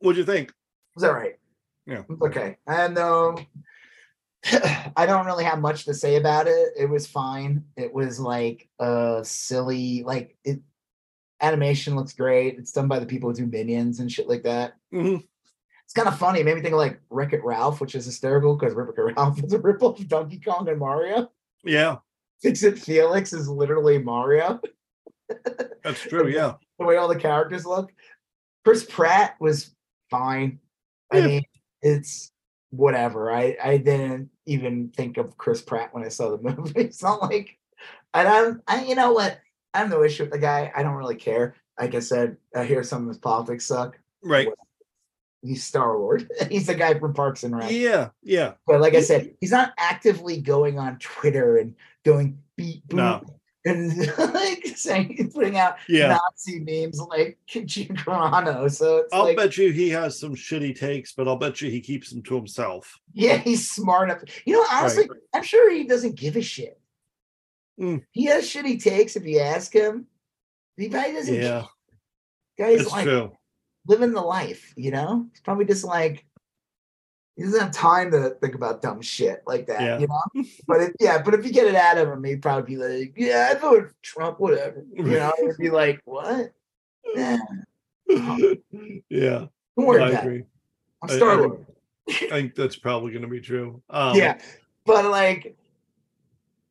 What'd 0.00 0.18
you 0.18 0.24
think? 0.24 0.52
Was 0.94 1.02
that 1.02 1.12
right? 1.12 1.36
Yeah. 1.86 2.02
Okay. 2.20 2.56
And 2.66 2.98
um, 2.98 3.38
I 4.96 5.06
don't 5.06 5.26
really 5.26 5.44
have 5.44 5.60
much 5.60 5.84
to 5.84 5.94
say 5.94 6.16
about 6.16 6.46
it. 6.48 6.70
It 6.76 6.88
was 6.88 7.06
fine. 7.06 7.64
It 7.76 7.92
was 7.92 8.18
like 8.18 8.68
a 8.78 9.20
silly, 9.24 10.02
like 10.02 10.36
it 10.44 10.60
animation 11.40 11.94
looks 11.96 12.12
great. 12.12 12.58
It's 12.58 12.72
done 12.72 12.88
by 12.88 12.98
the 12.98 13.06
people 13.06 13.30
who 13.30 13.36
do 13.36 13.46
minions 13.46 14.00
and 14.00 14.10
shit 14.10 14.28
like 14.28 14.42
that. 14.44 14.74
Mhm. 14.92 15.24
It's 15.84 15.92
kind 15.94 16.08
of 16.08 16.18
funny. 16.18 16.40
It 16.40 16.44
made 16.44 16.54
me 16.56 16.62
think 16.62 16.72
of 16.74 16.78
like 16.78 17.00
Wreck 17.10 17.32
It 17.32 17.44
Ralph, 17.44 17.80
which 17.80 17.94
is 17.94 18.04
hysterical 18.06 18.56
because 18.56 18.74
Wreck 18.74 18.88
It 18.96 19.14
Ralph 19.16 19.42
is 19.44 19.52
a 19.52 19.58
ripoff 19.58 20.00
of 20.00 20.08
Donkey 20.08 20.40
Kong 20.40 20.68
and 20.68 20.78
Mario. 20.78 21.30
Yeah, 21.64 21.96
Fix 22.40 22.62
It 22.64 22.78
Felix 22.78 23.32
is 23.32 23.48
literally 23.48 23.98
Mario. 23.98 24.60
that's 25.84 26.00
true. 26.08 26.28
Yeah. 26.28 26.54
The 26.78 26.84
way 26.86 26.96
all 26.96 27.08
the 27.08 27.16
characters 27.18 27.64
look. 27.64 27.92
Chris 28.64 28.84
Pratt 28.84 29.36
was 29.40 29.74
fine. 30.10 30.58
I 31.12 31.20
mean, 31.20 31.42
it's 31.82 32.31
whatever. 32.72 33.30
I 33.30 33.56
I 33.62 33.76
didn't 33.76 34.30
even 34.46 34.88
think 34.96 35.18
of 35.18 35.36
Chris 35.36 35.62
Pratt 35.62 35.94
when 35.94 36.04
I 36.04 36.08
saw 36.08 36.36
the 36.36 36.42
movie. 36.56 36.80
It's 36.80 37.02
not 37.02 37.22
like, 37.22 37.58
and 38.14 38.26
I'm, 38.26 38.62
I 38.66 38.84
you 38.84 38.94
know 38.94 39.12
what? 39.12 39.38
I 39.74 39.78
have 39.78 39.90
no 39.90 40.02
issue 40.02 40.24
with 40.24 40.32
the 40.32 40.38
guy. 40.38 40.72
I 40.74 40.82
don't 40.82 40.96
really 40.96 41.16
care. 41.16 41.54
Like 41.78 41.94
I 41.94 42.00
said, 42.00 42.36
I 42.54 42.64
hear 42.64 42.82
some 42.82 43.02
of 43.02 43.08
his 43.08 43.18
politics 43.18 43.66
suck. 43.66 43.98
Right. 44.22 44.48
He's 45.42 45.64
Star 45.64 45.98
Lord. 45.98 46.30
He's 46.50 46.66
the 46.66 46.74
guy 46.74 46.98
from 46.98 47.14
Parks 47.14 47.42
and 47.42 47.56
Rec. 47.56 47.70
Yeah. 47.70 48.10
Yeah. 48.22 48.52
But 48.66 48.80
like 48.80 48.94
I 48.94 49.00
said, 49.00 49.34
he's 49.40 49.50
not 49.50 49.72
actively 49.76 50.40
going 50.40 50.78
on 50.78 50.98
Twitter 50.98 51.56
and 51.56 51.74
going 52.04 52.38
beep 52.56 52.86
boop 52.86 52.96
No. 52.96 53.24
And 53.64 53.96
like 54.18 54.66
saying 54.74 55.30
putting 55.32 55.56
out 55.56 55.76
Yeah. 55.88 56.18
Nazi 56.18 56.58
memes 56.60 57.00
like 57.00 57.38
Gina 57.46 57.94
Carano. 57.94 58.70
So 58.70 58.98
it's 58.98 59.12
I'll 59.12 59.24
like, 59.24 59.36
bet 59.36 59.56
you 59.56 59.70
he 59.70 59.88
has 59.90 60.18
some 60.18 60.34
shitty 60.34 60.76
takes, 60.78 61.12
but 61.12 61.28
I'll 61.28 61.36
bet 61.36 61.60
you 61.60 61.70
he 61.70 61.80
keeps 61.80 62.10
them 62.10 62.22
to 62.24 62.34
himself. 62.34 62.98
yeah, 63.12 63.36
he's 63.36 63.70
smart 63.70 64.10
enough. 64.10 64.22
You 64.44 64.54
know, 64.54 64.66
honestly, 64.70 65.08
I'm 65.32 65.44
sure 65.44 65.70
he 65.70 65.84
doesn't 65.84 66.16
give 66.16 66.36
a 66.36 66.42
shit. 66.42 66.80
Mm. 67.80 68.04
He 68.10 68.24
has 68.26 68.44
shitty 68.44 68.82
takes 68.82 69.16
if 69.16 69.24
you 69.24 69.38
ask 69.40 69.72
him. 69.72 70.06
He 70.76 70.88
probably 70.88 71.12
doesn't. 71.12 71.34
Yeah, 71.34 71.64
Guy's 72.58 72.82
it's 72.82 72.90
like 72.90 73.04
true. 73.04 73.32
living 73.86 74.12
the 74.12 74.20
life, 74.20 74.72
you 74.76 74.90
know? 74.90 75.26
He's 75.30 75.40
probably 75.40 75.64
just 75.66 75.84
like 75.84 76.24
he 77.36 77.44
doesn't 77.44 77.60
have 77.60 77.70
time 77.72 78.10
to 78.10 78.30
think 78.40 78.54
about 78.54 78.82
dumb 78.82 79.00
shit 79.00 79.42
like 79.46 79.66
that, 79.66 79.80
Yeah. 79.80 79.98
you 79.98 80.06
know. 80.06 80.44
But 80.66 80.82
if, 80.82 80.92
yeah, 81.00 81.22
but 81.22 81.34
if 81.34 81.44
you 81.46 81.52
get 81.52 81.66
it 81.66 81.74
out 81.74 81.98
of 81.98 82.08
him, 82.08 82.22
he'd 82.24 82.42
probably 82.42 82.76
be 82.76 82.82
like, 82.82 83.14
"Yeah, 83.16 83.48
I 83.50 83.58
voted 83.58 83.88
for 83.88 83.94
Trump, 84.02 84.38
whatever." 84.40 84.84
You 84.92 85.02
know, 85.04 85.32
it'd 85.42 85.56
be 85.58 85.70
like, 85.70 86.00
"What? 86.04 86.52
Yeah, 87.14 87.38
yeah, 89.08 89.46
don't 89.76 89.86
worry 89.86 90.02
I 90.02 90.08
about 90.10 90.24
it. 90.24 90.26
agree. 90.26 90.44
I'm 91.02 91.10
I- 91.10 91.14
I 91.14 91.36
think- 91.40 91.66
I 92.08 92.12
think 92.30 92.54
that's 92.56 92.76
probably 92.76 93.12
going 93.12 93.22
to 93.22 93.28
be 93.28 93.40
true. 93.40 93.80
Um, 93.88 94.16
yeah, 94.16 94.38
but 94.84 95.04
like, 95.06 95.56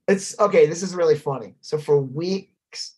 it's 0.08 0.38
okay. 0.40 0.66
This 0.66 0.84
is 0.84 0.94
really 0.94 1.18
funny. 1.18 1.56
So 1.62 1.78
for 1.78 2.00
weeks, 2.02 2.96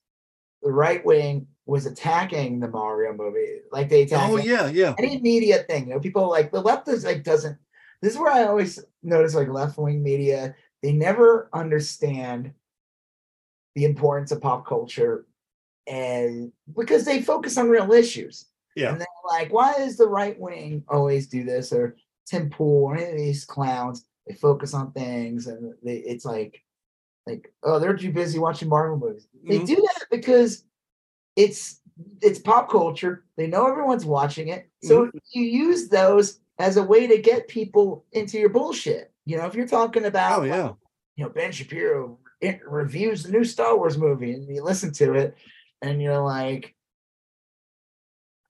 the 0.64 0.72
right 0.72 1.05
wing 1.05 1.47
was 1.66 1.86
attacking 1.86 2.59
the 2.59 2.68
Mario 2.68 3.14
movie, 3.14 3.59
like 3.72 3.89
they 3.89 4.03
attack 4.03 4.30
Oh 4.30 4.38
yeah, 4.38 4.68
yeah. 4.68 4.95
any 4.97 5.20
media 5.22 5.59
thing. 5.64 5.88
You 5.88 5.93
know, 5.95 5.99
people 5.99 6.30
like 6.30 6.51
the 6.51 6.61
left 6.61 6.88
is 6.88 7.05
like 7.05 7.24
doesn't. 7.24 7.57
This 8.01 8.14
is 8.14 8.20
where 8.20 8.32
I 8.32 8.43
always 8.43 8.84
notice 9.01 9.34
like 9.34 9.47
left 9.47 9.78
wing 9.78 10.03
media. 10.03 10.55
They 10.82 10.91
never 10.91 11.49
understand 11.53 12.53
the 13.76 13.86
importance 13.86 14.32
of 14.32 14.41
pop 14.41 14.66
culture, 14.68 15.26
and 15.88 16.51
because 16.76 17.05
they 17.05 17.22
focus 17.22 17.57
on 17.57 17.70
real 17.70 17.91
issues. 17.93 18.45
Yeah. 18.76 18.91
And 18.91 18.99
they're 18.99 19.07
like, 19.28 19.53
why 19.53 19.74
does 19.78 19.97
the 19.97 20.07
right 20.07 20.38
wing 20.39 20.84
always 20.89 21.28
do 21.28 21.43
this? 21.43 21.72
Or 21.72 21.95
Tim 22.26 22.49
Pool 22.49 22.86
or 22.86 22.97
any 22.97 23.11
of 23.11 23.18
these 23.18 23.45
clowns? 23.45 24.05
They 24.28 24.34
focus 24.34 24.74
on 24.74 24.91
things, 24.91 25.47
and 25.47 25.74
they, 25.84 25.97
it's 25.97 26.26
like, 26.26 26.61
like, 27.28 27.53
oh, 27.64 27.78
they're 27.80 27.95
too 27.95 28.11
busy 28.11 28.39
watching 28.39 28.70
Marvel 28.70 28.97
movies. 28.97 29.28
They 29.47 29.59
Mhm. 29.59 29.68
do 29.68 29.76
that 29.76 30.07
because 30.11 30.66
it's 31.36 31.80
it's 32.22 32.40
pop 32.40 32.70
culture. 32.70 33.24
They 33.38 33.48
know 33.48 33.68
everyone's 33.68 34.06
watching 34.06 34.50
it, 34.50 34.70
so 34.84 35.06
mm-hmm. 35.06 35.18
you 35.32 35.44
use 35.44 35.90
those 35.90 36.40
as 36.60 36.78
a 36.78 36.84
way 36.84 37.08
to 37.08 37.18
get 37.18 37.48
people 37.48 38.06
into 38.12 38.38
your 38.40 38.50
bullshit. 38.50 39.12
You 39.26 39.38
know, 39.38 39.46
if 39.46 39.56
you're 39.56 39.68
talking 39.68 40.06
about, 40.06 40.42
Oh 40.42 40.44
yeah. 40.44 40.74
you 41.16 41.24
know, 41.24 41.30
Ben 41.30 41.52
Shapiro 41.52 42.20
it 42.44 42.60
reviews 42.68 43.24
the 43.24 43.32
new 43.32 43.46
Star 43.46 43.78
Wars 43.78 43.98
movie, 43.98 44.34
and 44.34 44.54
you 44.54 44.64
listen 44.64 44.92
to 44.94 45.14
it, 45.14 45.36
and 45.82 46.02
you're 46.02 46.20
like, 46.20 46.76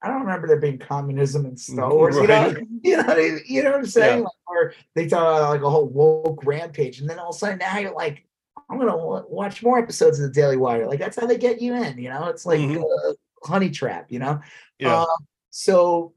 I 0.02 0.08
don't 0.08 0.22
remember 0.22 0.48
there 0.48 0.60
being 0.60 0.80
communism 0.80 1.46
in 1.46 1.56
Star 1.56 1.90
Wars. 1.94 2.16
You 2.16 2.28
know, 2.28 2.56
you 2.84 2.98
know, 2.98 3.04
what 3.04 3.18
I- 3.18 3.38
you 3.46 3.64
know 3.64 3.72
what 3.72 3.80
I'm 3.80 3.86
saying? 3.86 4.20
Yeah. 4.20 4.24
Like, 4.24 4.34
or 4.48 4.74
they 4.96 5.08
talk 5.08 5.22
about 5.22 5.50
like 5.50 5.62
a 5.62 5.70
whole 5.70 5.88
woke 5.88 6.44
rampage, 6.44 7.00
and 7.00 7.10
then 7.10 7.20
all 7.20 7.30
of 7.30 7.36
a 7.36 7.40
sudden 7.40 7.60
now 7.60 7.78
you're 7.78 7.94
like, 7.94 8.26
I'm 8.74 8.80
gonna 8.80 8.98
wa- 8.98 9.24
watch 9.28 9.62
more 9.64 9.78
episodes 9.78 10.20
of 10.20 10.28
the 10.28 10.34
Daily 10.34 10.58
Wire. 10.58 10.88
Like 10.88 11.00
that's 11.00 11.20
how 11.20 11.28
they 11.28 11.38
get 11.38 11.62
you 11.62 11.74
in. 11.76 11.98
You 11.98 12.10
know, 12.10 12.26
it's 12.26 12.46
like 12.46 12.60
Mhm. 12.60 12.82
uh, 12.84 13.14
honey 13.44 13.70
trap. 13.70 14.08
You 14.12 14.20
know. 14.20 14.42
Yeah. 14.80 15.02
Uh, 15.02 15.16
so 15.52 16.14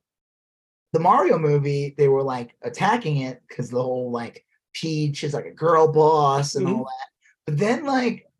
the 0.93 1.01
Mario 1.01 1.39
movie, 1.39 1.95
they 1.99 2.09
were 2.09 2.23
like 2.23 2.55
attacking 2.63 3.19
it 3.19 3.43
because 3.47 3.69
the 3.71 3.83
whole 3.83 4.11
like 4.11 4.45
Peach 4.73 5.23
is 5.25 5.35
like 5.35 5.45
a 5.47 5.51
girl 5.51 5.93
boss 5.93 6.55
and 6.55 6.67
all 6.67 6.85
that. 6.85 7.09
But 7.47 7.59
then 7.59 7.85
like 7.85 8.31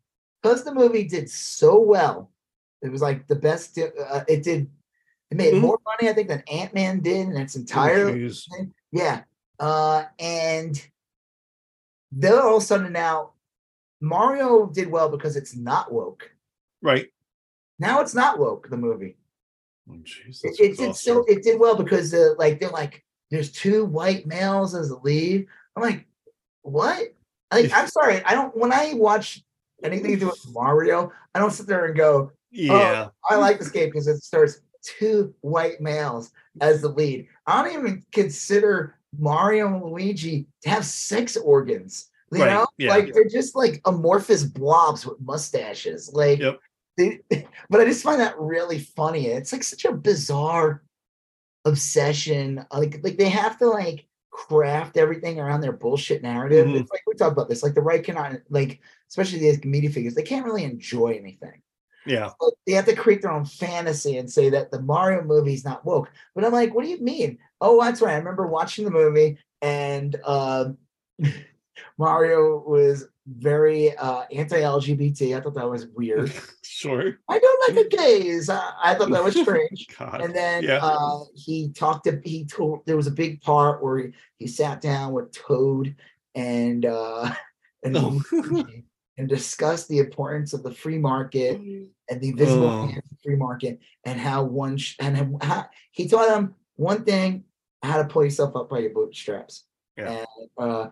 because 0.41 0.63
the 0.63 0.73
movie 0.73 1.03
did 1.03 1.29
so 1.29 1.79
well, 1.79 2.31
it 2.81 2.89
was 2.91 3.01
like 3.01 3.27
the 3.27 3.35
best. 3.35 3.77
Uh, 3.77 4.23
it 4.27 4.43
did. 4.43 4.69
It 5.29 5.37
made 5.37 5.53
Mhm. 5.55 5.61
more 5.61 5.77
money, 5.85 6.09
I 6.09 6.13
think, 6.13 6.29
than 6.29 6.41
Ant 6.49 6.73
Man 6.73 7.01
did 7.01 7.27
in 7.27 7.37
its 7.37 7.55
Oh, 7.55 7.59
entire. 7.59 8.13
jeez. 8.13 8.47
Yeah. 8.91 9.23
Uh, 9.59 10.05
and 10.19 10.81
they're 12.11 12.41
all 12.41 12.57
of 12.57 12.63
a 12.63 12.65
sudden 12.65 12.93
now, 12.93 13.33
Mario 14.01 14.67
did 14.67 14.89
well 14.89 15.09
because 15.09 15.35
it's 15.35 15.55
not 15.55 15.91
woke. 15.91 16.31
Right. 16.81 17.07
Now 17.79 18.01
it's 18.01 18.15
not 18.15 18.39
woke. 18.39 18.69
The 18.69 18.77
movie. 18.77 19.17
Oh, 19.89 19.95
It, 20.43 20.59
it 20.59 20.77
did 20.77 20.95
so. 20.95 21.23
It 21.25 21.43
did 21.43 21.59
well 21.59 21.75
because 21.75 22.13
uh, 22.13 22.33
like 22.37 22.59
they're 22.59 22.69
like 22.69 23.03
there's 23.31 23.51
two 23.51 23.85
white 23.85 24.25
males 24.25 24.75
as 24.75 24.89
the 24.89 24.97
lead. 24.97 25.47
I'm 25.75 25.83
like, 25.83 26.05
what? 26.61 27.13
Like 27.51 27.71
I'm 27.73 27.87
sorry. 27.99 28.23
I 28.23 28.33
don't. 28.33 28.55
When 28.55 28.73
I 28.73 28.93
watch 28.93 29.43
anything 29.83 30.11
to 30.13 30.19
do 30.19 30.27
with 30.27 30.45
Mario, 30.51 31.11
I 31.33 31.39
don't 31.39 31.51
sit 31.51 31.67
there 31.67 31.85
and 31.85 31.95
go, 31.95 32.31
Yeah. 32.51 33.09
I 33.29 33.35
like 33.35 33.59
this 33.59 33.69
game 33.69 33.89
because 33.89 34.07
it 34.07 34.23
stars 34.23 34.61
two 34.83 35.33
white 35.41 35.81
males 35.81 36.31
as 36.61 36.81
the 36.81 36.89
lead. 36.89 37.27
I 37.45 37.63
don't 37.63 37.73
even 37.73 38.03
consider 38.11 38.95
Mario 39.17 39.67
and 39.67 39.83
Luigi 39.83 40.47
to 40.63 40.69
have 40.69 40.85
sex 40.85 41.37
organs. 41.37 42.09
You 42.31 42.41
Right, 42.43 42.53
know, 42.53 42.67
yeah. 42.77 42.89
like 42.89 43.13
they're 43.13 43.23
just 43.29 43.55
like 43.55 43.81
amorphous 43.85 44.43
blobs 44.43 45.05
with 45.05 45.19
mustaches. 45.21 46.11
Like, 46.13 46.39
Yep. 46.39 46.59
they, 46.97 47.21
but 47.69 47.79
I 47.81 47.85
just 47.85 48.03
find 48.03 48.19
that 48.19 48.37
really 48.37 48.79
funny. 48.79 49.27
It's 49.27 49.53
like 49.53 49.63
such 49.63 49.85
a 49.85 49.93
bizarre 49.93 50.83
obsession. 51.65 52.65
Like, 52.71 52.99
like 53.03 53.17
they 53.17 53.29
have 53.29 53.57
to 53.59 53.67
like 53.67 54.07
craft 54.31 54.97
everything 54.97 55.39
around 55.39 55.61
their 55.61 55.71
bullshit 55.71 56.21
narrative. 56.21 56.67
Mhm. 56.67 56.81
It's 56.81 56.91
like 56.91 57.01
we 57.07 57.13
talk 57.15 57.31
about 57.31 57.49
this. 57.49 57.63
Like 57.63 57.73
the 57.75 57.81
right 57.81 58.03
cannot 58.03 58.33
like, 58.49 58.81
especially 59.09 59.39
these 59.39 59.63
media 59.63 59.89
figures, 59.89 60.13
they 60.13 60.21
can't 60.23 60.45
really 60.45 60.63
enjoy 60.65 61.13
anything 61.17 61.61
Yeah. 62.05 62.31
but 62.39 62.53
they 62.65 62.73
have 62.73 62.85
to 62.85 62.95
create 62.95 63.21
their 63.21 63.31
own 63.31 63.45
fantasy 63.45 64.17
and 64.17 64.29
say 64.31 64.49
that 64.49 64.69
the 64.71 64.81
Mario 64.81 65.23
movie 65.23 65.53
is 65.53 65.63
not 65.65 65.85
woke. 65.85 66.11
But 66.35 66.43
I'm 66.45 66.51
like, 66.51 66.73
what 66.75 66.83
do 66.83 66.89
you 66.91 66.99
mean? 66.99 67.39
Oh, 67.61 67.81
that's 67.81 68.01
right. 68.01 68.13
I 68.15 68.17
remember 68.17 68.47
watching 68.47 68.83
the 68.85 68.91
movie 68.91 69.37
and 69.61 70.15
um 70.25 70.77
Mario 71.97 72.63
was 72.67 73.07
very 73.27 73.95
uh, 73.97 74.23
anti-LGBT. 74.31 75.37
I 75.37 75.41
thought 75.41 75.55
that 75.55 75.69
was 75.69 75.87
weird. 75.87 76.31
Sure. 76.69 77.17
I 77.27 77.39
don't 77.39 77.75
like 77.75 77.89
the 77.89 77.97
gays. 77.97 78.49
I, 78.51 78.71
I 78.83 78.93
thought 78.93 79.09
that 79.09 79.23
was 79.23 79.33
strange. 79.41 79.87
And 79.99 80.35
then 80.35 80.61
Yeah. 80.63 80.77
uh, 80.83 81.21
he 81.33 81.69
talked 81.71 82.03
to 82.03 82.21
he 82.23 82.45
told 82.45 82.85
there 82.85 82.95
was 82.95 83.07
a 83.07 83.11
big 83.11 83.41
part 83.41 83.81
where 83.83 83.97
he, 83.97 84.07
he 84.37 84.45
sat 84.47 84.79
down 84.79 85.11
with 85.11 85.31
Toad 85.31 85.95
and 86.35 86.85
uh 86.85 87.33
and 87.83 87.97
Oh. 87.97 88.21
And 89.17 89.27
discussed 89.27 89.87
the 89.89 89.97
importance 89.97 90.53
of 90.53 90.61
the 90.61 90.71
free 90.71 90.99
market 90.99 91.59
and 91.59 92.21
the 92.21 92.29
invisible 92.29 92.65
Oh. 92.69 92.85
hand 92.85 92.97
of 92.99 93.09
the 93.09 93.17
free 93.23 93.35
market 93.37 93.79
and 94.03 94.19
how 94.19 94.43
one 94.43 94.77
sh- 94.77 94.95
and 94.99 95.41
how- 95.41 95.67
he 95.89 96.07
taught 96.07 96.27
them 96.27 96.53
one 96.75 97.03
thing 97.05 97.45
how 97.81 97.97
to 97.99 98.07
pull 98.07 98.23
yourself 98.23 98.55
up 98.55 98.69
by 98.69 98.77
your 98.79 98.91
bootstraps 98.91 99.63
Yeah. 99.97 100.11
and 100.19 100.27
uh, 100.59 100.89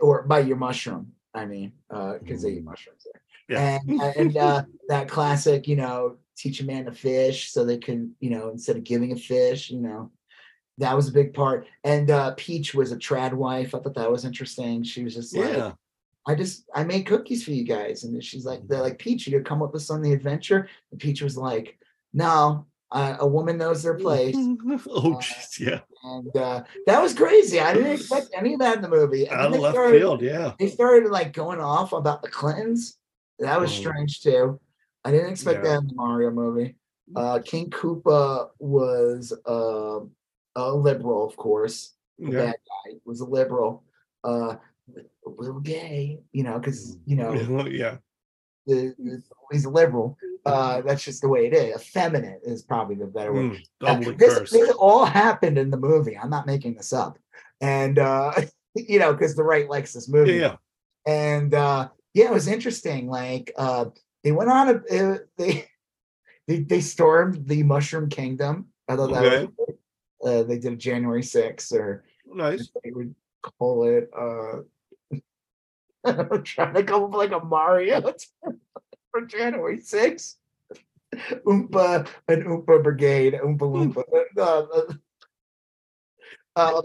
or 0.00 0.22
by 0.22 0.40
your 0.40 0.56
mushroom 0.56 1.12
i 1.34 1.44
mean 1.44 1.72
uh 1.90 2.14
because 2.18 2.42
they 2.42 2.50
eat 2.50 2.64
mushrooms 2.64 3.04
there. 3.04 3.22
Yeah. 3.48 3.78
and 3.88 4.00
and 4.16 4.36
uh 4.36 4.62
that 4.88 5.08
classic 5.08 5.68
you 5.68 5.76
know 5.76 6.16
teach 6.36 6.60
a 6.60 6.64
man 6.64 6.84
to 6.84 6.92
fish 6.92 7.50
so 7.50 7.64
they 7.64 7.78
can 7.78 8.14
you 8.20 8.30
know 8.30 8.50
instead 8.50 8.76
of 8.76 8.84
giving 8.84 9.12
a 9.12 9.16
fish 9.16 9.70
you 9.70 9.80
know 9.80 10.10
that 10.78 10.94
was 10.94 11.08
a 11.08 11.12
big 11.12 11.34
part. 11.34 11.66
And 11.84 12.10
uh 12.10 12.34
peach 12.36 12.74
was 12.74 12.92
a 12.92 12.96
trad 12.96 13.32
wife. 13.32 13.74
I 13.74 13.78
thought 13.78 13.94
that 13.94 14.10
was 14.10 14.24
interesting. 14.24 14.82
She 14.82 15.04
was 15.04 15.14
just 15.14 15.36
like 15.36 15.56
yeah. 15.56 15.72
I 16.26 16.34
just 16.34 16.68
I 16.74 16.84
made 16.84 17.06
cookies 17.06 17.44
for 17.44 17.52
you 17.52 17.64
guys, 17.64 18.04
and 18.04 18.22
she's 18.22 18.44
like, 18.44 18.66
they're 18.66 18.82
like, 18.82 18.98
Peach, 18.98 19.26
you 19.26 19.38
could 19.38 19.46
come 19.46 19.60
with 19.60 19.74
us 19.74 19.90
on 19.90 20.02
the 20.02 20.12
adventure. 20.12 20.68
And 20.90 21.00
Peach 21.00 21.22
was 21.22 21.36
like, 21.36 21.78
No, 22.12 22.66
uh, 22.92 23.16
a 23.20 23.26
woman 23.26 23.58
knows 23.58 23.82
their 23.82 23.94
place, 23.98 24.34
oh 24.88 25.18
jeez. 25.20 25.58
Yeah. 25.58 25.80
and 26.04 26.36
uh, 26.36 26.62
that 26.86 27.02
was 27.02 27.14
crazy. 27.14 27.58
I 27.60 27.74
didn't 27.74 27.92
expect 28.00 28.28
any 28.34 28.54
of 28.54 28.60
that 28.60 28.76
in 28.76 28.82
the 28.82 28.88
movie. 28.88 29.26
And 29.26 29.40
Out 29.40 29.54
of 29.54 29.60
left 29.60 29.74
started, 29.74 29.98
field. 29.98 30.22
Yeah. 30.22 30.52
they 30.58 30.68
started 30.68 31.10
like 31.10 31.32
going 31.32 31.60
off 31.60 31.92
about 31.92 32.22
the 32.22 32.28
Clintons. 32.30 32.98
That 33.38 33.60
was 33.60 33.70
Oh. 33.72 33.74
strange 33.80 34.20
too. 34.22 34.60
I 35.04 35.10
didn't 35.10 35.30
expect 35.30 35.64
Yeah. 35.64 35.70
that 35.72 35.80
in 35.82 35.88
the 35.88 35.94
Mario 35.94 36.30
movie. 36.30 36.76
Uh, 37.14 37.38
King 37.44 37.70
Koopa 37.70 38.48
was 38.58 39.32
uh, 39.48 40.00
a 40.56 40.72
liberal, 40.74 41.26
of 41.26 41.36
course. 41.36 41.94
The 42.18 42.30
Yeah. 42.30 42.38
bad 42.46 42.54
guy 42.54 42.94
was 43.04 43.20
a 43.20 43.26
liberal. 43.26 43.84
Uh, 44.24 44.56
a 44.96 45.28
little 45.30 45.60
gay, 45.60 46.20
you 46.32 46.44
know, 46.44 46.58
because 46.58 46.96
you 47.06 47.16
know 47.16 47.32
yeah. 47.66 47.96
He's 48.66 49.64
a 49.64 49.70
liberal. 49.70 50.18
Uh, 50.44 50.80
that's 50.82 51.04
just 51.04 51.22
the 51.22 51.28
way 51.28 51.46
it 51.46 51.54
is. 51.54 51.76
Effeminate 51.76 52.40
is 52.44 52.62
probably 52.62 52.94
the 52.94 53.06
better 53.06 53.32
word. 53.32 53.58
Mm, 53.80 54.18
this, 54.18 54.50
this 54.50 54.70
all 54.78 55.04
happened 55.04 55.58
in 55.58 55.70
the 55.70 55.76
movie. 55.76 56.16
I'm 56.16 56.30
not 56.30 56.46
making 56.46 56.74
this 56.74 56.92
up. 56.92 57.18
And 57.60 57.98
uh, 57.98 58.32
you 58.74 58.98
know, 58.98 59.12
because 59.12 59.34
the 59.34 59.42
right 59.44 59.68
likes 59.68 59.92
this 59.92 60.08
movie. 60.08 60.34
Yeah. 60.34 60.56
yeah. 61.06 61.32
And 61.36 61.54
uh, 61.54 61.88
yeah, 62.14 62.26
it 62.26 62.32
was 62.32 62.48
interesting. 62.48 63.08
Like 63.08 63.52
uh, 63.56 63.86
they 64.22 64.32
went 64.32 64.50
on 64.50 64.68
a 64.68 64.72
uh, 64.94 65.18
they, 65.36 65.68
they 66.48 66.58
they 66.60 66.80
stormed 66.80 67.46
the 67.46 67.62
Mushroom 67.62 68.08
Kingdom. 68.08 68.68
I 68.88 68.96
thought 68.96 69.12
that 69.12 69.24
Okay. 69.24 69.48
was 69.58 69.76
uh, 70.24 70.42
they 70.44 70.58
did 70.58 70.78
January 70.78 71.22
6th, 71.22 71.72
or 71.72 72.04
Nice. 72.24 72.70
they 72.82 72.90
would 72.90 73.14
call 73.58 73.84
it 73.84 74.10
uh 74.16 74.62
I'm 76.06 76.42
trying 76.44 76.74
to 76.74 76.82
come 76.84 77.04
up 77.04 77.10
with 77.10 77.30
like 77.30 77.42
a 77.42 77.44
Mario 77.44 78.00
for 79.10 79.20
January 79.26 79.78
6th. 79.78 80.36
Oompa 81.46 82.06
an 82.28 82.42
Oompa 82.44 82.82
Brigade, 82.82 83.34
Oompa 83.34 83.58
Loompa. 83.60 84.02
Uh, 86.56 86.78
uh, 86.78 86.82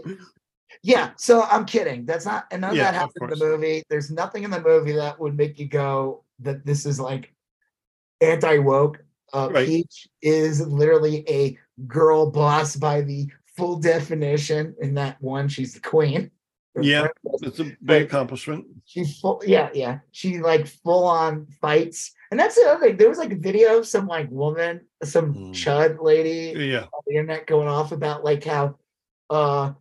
yeah, 0.82 1.10
so 1.16 1.42
I'm 1.42 1.64
kidding. 1.64 2.04
That's 2.04 2.24
not 2.26 2.46
and 2.50 2.60
none 2.60 2.76
Yeah, 2.76 2.88
of 2.88 2.94
that 2.94 2.98
happened 2.98 3.32
in 3.32 3.38
the 3.38 3.44
movie. 3.44 3.82
There's 3.88 4.10
nothing 4.10 4.44
in 4.44 4.50
the 4.50 4.60
movie 4.60 4.92
that 4.92 5.18
would 5.20 5.36
make 5.36 5.58
you 5.58 5.66
go 5.66 6.24
that 6.40 6.64
this 6.66 6.86
is 6.86 6.98
like 7.00 7.34
anti-woke. 8.20 9.02
Uh, 9.32 9.48
Right. 9.52 9.66
Peach 9.66 10.08
is 10.20 10.60
literally 10.66 11.24
a 11.28 11.58
girl 11.86 12.30
boss 12.30 12.76
by 12.76 13.00
the 13.02 13.30
full 13.56 13.76
definition. 13.78 14.74
In 14.80 14.94
that 14.94 15.20
one, 15.22 15.48
she's 15.48 15.74
the 15.74 15.80
queen. 15.80 16.30
Yeah. 16.80 17.08
It's 17.42 17.60
a 17.60 17.76
big 17.84 18.04
accomplishment. 18.04 18.66
She 18.86 19.04
full, 19.04 19.42
yeah, 19.44 19.68
yeah. 19.74 19.98
She 20.12 20.38
like 20.38 20.66
full 20.66 21.04
on 21.04 21.46
fights, 21.60 22.12
and 22.30 22.40
that's 22.40 22.54
the 22.54 22.66
other 22.68 22.80
thing. 22.86 22.96
There 22.96 23.08
was 23.10 23.18
like 23.18 23.32
a 23.32 23.36
video 23.36 23.78
of 23.78 23.86
some 23.86 24.06
like 24.06 24.30
woman, 24.30 24.86
some 25.04 25.34
Mm. 25.34 25.50
chud 25.52 26.02
lady 26.02 26.58
Yeah. 26.68 26.84
on 26.84 27.02
the 27.06 27.16
internet 27.16 27.46
going 27.46 27.68
off 27.68 27.92
about 27.92 28.24
like 28.24 28.44
how 28.44 28.78
uh 29.28 29.72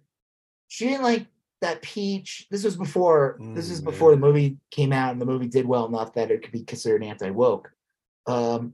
she 0.68 0.88
didn't 0.88 1.04
like 1.04 1.28
that 1.62 1.82
peach. 1.82 2.48
This 2.52 2.64
was 2.64 2.76
before 2.76 3.38
this 3.56 3.70
Mm, 3.70 3.72
is 3.72 3.82
before 3.82 4.12
man. 4.12 4.20
the 4.20 4.28
movie 4.28 4.58
came 4.72 4.92
out 4.92 5.12
and 5.12 5.22
the 5.22 5.26
movie 5.26 5.48
did 5.48 5.66
well 5.66 5.86
enough 5.86 6.14
that 6.16 6.32
it 6.32 6.42
could 6.42 6.52
be 6.52 6.64
considered 6.64 7.04
anti-woke. 7.04 7.72
Um 8.28 8.74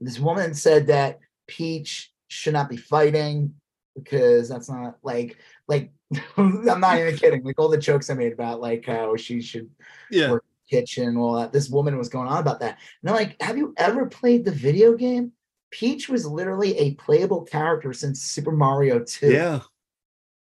this 0.00 0.18
woman 0.18 0.54
said 0.54 0.86
that 0.88 1.20
Peach 1.46 2.12
should 2.28 2.52
not 2.54 2.68
be 2.70 2.76
fighting 2.76 3.54
because 3.96 4.48
that's 4.48 4.68
not 4.68 4.96
like 5.02 5.38
like 5.68 5.92
I'm 6.36 6.64
not 6.64 6.98
even 6.98 7.16
kidding. 7.16 7.42
Like 7.44 7.58
all 7.58 7.68
the 7.68 7.78
jokes 7.78 8.10
I 8.10 8.14
made 8.14 8.32
about 8.32 8.60
like 8.60 8.84
how 8.86 9.16
she 9.16 9.40
should 9.42 9.70
Yeah. 10.10 10.32
Work 10.32 10.44
kitchen, 10.68 11.16
all 11.16 11.34
that. 11.34 11.52
This 11.52 11.68
woman 11.68 11.98
was 11.98 12.08
going 12.08 12.28
on 12.28 12.38
about 12.38 12.60
that. 12.60 12.78
And 13.02 13.10
I'm 13.10 13.16
like, 13.16 13.40
have 13.42 13.56
you 13.58 13.74
ever 13.76 14.06
played 14.06 14.44
the 14.44 14.52
video 14.52 14.94
game? 14.96 15.32
Peach 15.72 16.08
was 16.08 16.24
literally 16.26 16.76
a 16.78 16.94
playable 16.94 17.42
character 17.42 17.92
since 17.92 18.22
Super 18.22 18.52
Mario 18.52 19.00
2. 19.04 19.32
Yeah. 19.32 19.60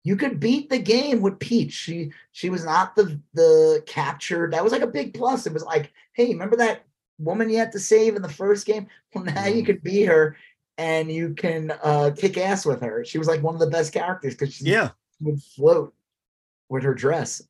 You 0.03 0.15
could 0.15 0.39
beat 0.39 0.69
the 0.69 0.79
game 0.79 1.21
with 1.21 1.39
Peach. 1.39 1.73
She 1.73 2.11
she 2.31 2.49
was 2.49 2.63
not 2.65 2.95
the 2.95 3.19
the 3.33 3.83
captured. 3.85 4.53
That 4.53 4.63
was 4.63 4.71
like 4.73 4.81
a 4.81 4.87
big 4.87 5.13
plus. 5.13 5.45
It 5.45 5.53
was 5.53 5.63
like, 5.63 5.91
hey, 6.13 6.27
remember 6.29 6.55
that 6.57 6.85
woman 7.17 7.49
you 7.49 7.57
had 7.57 7.73
to 7.73 7.79
save 7.79 8.15
in 8.15 8.21
the 8.21 8.29
first 8.29 8.65
game? 8.65 8.87
Well, 9.13 9.25
now 9.25 9.45
you 9.47 9.61
Mhm. 9.61 9.65
can 9.65 9.77
beat 9.83 10.05
her 10.05 10.37
and 10.79 11.11
you 11.11 11.33
can 11.33 11.71
uh 11.83 12.09
kick 12.17 12.37
ass 12.37 12.65
with 12.65 12.81
her. 12.81 13.03
She 13.03 13.17
was 13.17 13.27
like 13.27 13.43
one 13.43 13.53
of 13.53 13.59
the 13.59 13.67
best 13.69 13.91
characters 13.93 14.33
because 14.33 14.55
she 14.55 14.63
Yeah. 14.63 14.91
would 15.19 15.41
float 15.43 15.93
with 16.69 16.83
her 16.83 16.93
dress. 16.95 17.43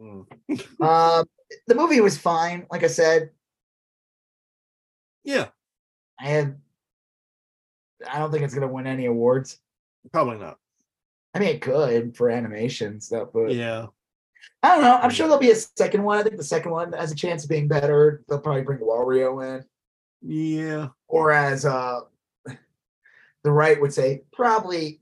Mm. 0.00 0.24
Um, 0.80 1.26
the 1.66 1.74
movie 1.74 2.00
was 2.00 2.16
fine. 2.16 2.66
Like 2.70 2.84
I 2.84 2.86
said, 2.86 3.30
Yeah, 5.24 5.48
I 6.20 6.26
have. 6.28 6.54
I 8.08 8.18
don't 8.20 8.30
think 8.30 8.44
it's 8.44 8.54
gonna 8.54 8.68
win 8.68 8.86
any 8.86 9.06
awards. 9.06 9.58
probably 10.12 10.38
not. 10.38 10.58
I 11.34 11.40
mean, 11.40 11.48
it 11.48 11.60
could 11.60 12.16
for 12.16 12.30
animation 12.30 13.00
stuff, 13.00 13.30
but 13.34 13.50
Yeah. 13.52 13.86
I 14.62 14.68
don't 14.76 14.82
know. 14.84 14.96
I'm 15.02 15.10
sure 15.10 15.26
there'll 15.26 15.40
be 15.40 15.50
a 15.50 15.56
second 15.56 16.04
one. 16.04 16.18
I 16.18 16.22
think 16.22 16.36
the 16.36 16.44
second 16.44 16.70
one 16.70 16.92
has 16.92 17.10
a 17.10 17.16
chance 17.16 17.42
of 17.42 17.50
being 17.50 17.66
better. 17.66 18.22
They'll 18.28 18.38
probably 18.40 18.62
bring 18.62 18.78
Wario 18.78 19.42
in, 19.44 19.64
Yeah. 20.22 20.88
or 21.08 21.32
as 21.32 21.64
uh, 21.64 22.02
the 23.48 23.52
right 23.52 23.80
would 23.80 23.94
say, 23.94 24.22
probably 24.30 25.00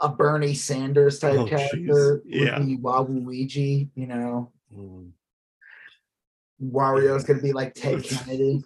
a 0.00 0.08
Bernie 0.08 0.54
Sanders 0.54 1.18
type 1.18 1.36
Oh, 1.38 1.44
character. 1.46 1.76
would 1.76 2.22
Yeah. 2.24 2.58
be 2.58 2.78
Waluigi. 2.78 3.90
You 3.94 4.06
know, 4.06 4.52
Mm. 4.74 5.10
Wario's 6.62 7.24
gonna 7.24 7.42
be 7.42 7.52
like 7.52 7.74
Ted 7.82 8.02
Kennedy. 8.02 8.64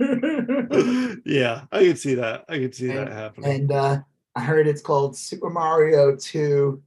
yeah, 1.26 1.66
I 1.70 1.78
could 1.84 1.98
see 1.98 2.14
that. 2.14 2.46
I 2.48 2.58
could 2.58 2.74
see 2.74 2.86
that 2.88 3.08
And- 3.08 3.12
happening. 3.12 3.50
and 3.50 3.72
uh, 3.72 4.00
I 4.34 4.40
heard 4.40 4.66
it's 4.66 4.80
called 4.82 5.16
Super 5.16 5.50
Mario 5.50 6.16
2 6.16 6.82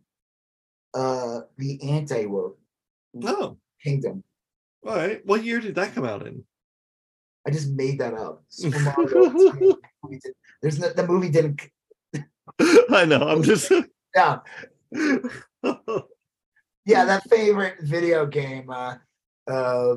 uh 0.93 1.41
the 1.57 1.79
anti 1.91 2.25
woke 2.25 2.57
oh, 3.23 3.57
kingdom. 3.83 4.23
all 4.85 4.95
right. 4.95 5.23
What 5.25 5.43
year 5.43 5.59
did 5.59 5.75
that 5.75 5.93
come 5.93 6.05
out 6.05 6.25
in? 6.25 6.43
I 7.45 7.51
just 7.51 7.69
made 7.69 7.99
that 7.99 8.13
up. 8.15 8.43
Super 8.49 8.79
Mario 8.79 9.29
2. 9.53 9.79
There's 10.61 10.79
no, 10.79 10.89
the 10.93 11.05
movie 11.07 11.29
didn't 11.29 11.61
I 12.89 13.05
know. 13.05 13.27
I'm 13.27 13.43
just. 13.43 13.71
yeah. 14.15 14.39
Yeah, 16.85 17.03
that 17.03 17.29
favorite 17.29 17.81
video 17.81 18.25
game, 18.25 18.69
uh 18.69 18.95
uh 19.51 19.95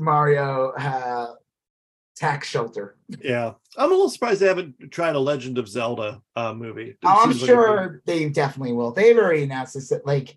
Mario 0.00 0.70
uh 0.76 1.34
tax 2.16 2.48
shelter. 2.48 2.96
yeah, 3.22 3.52
I'm 3.76 3.90
a 3.90 3.94
little 3.94 4.10
surprised 4.10 4.40
they 4.40 4.48
haven't 4.48 4.90
tried 4.90 5.14
a 5.14 5.20
Legend 5.20 5.56
of 5.56 5.68
Zelda 5.68 6.20
uh, 6.34 6.52
movie. 6.52 6.90
It 6.90 6.98
Oh, 7.04 7.20
I'm 7.22 7.30
seems 7.30 7.42
like 7.42 7.48
sure 7.50 8.02
they 8.06 8.28
definitely 8.28 8.72
will. 8.72 8.90
They've 8.90 9.16
already 9.16 9.44
announced 9.44 9.74
this. 9.74 9.90
That, 9.90 10.04
like, 10.04 10.36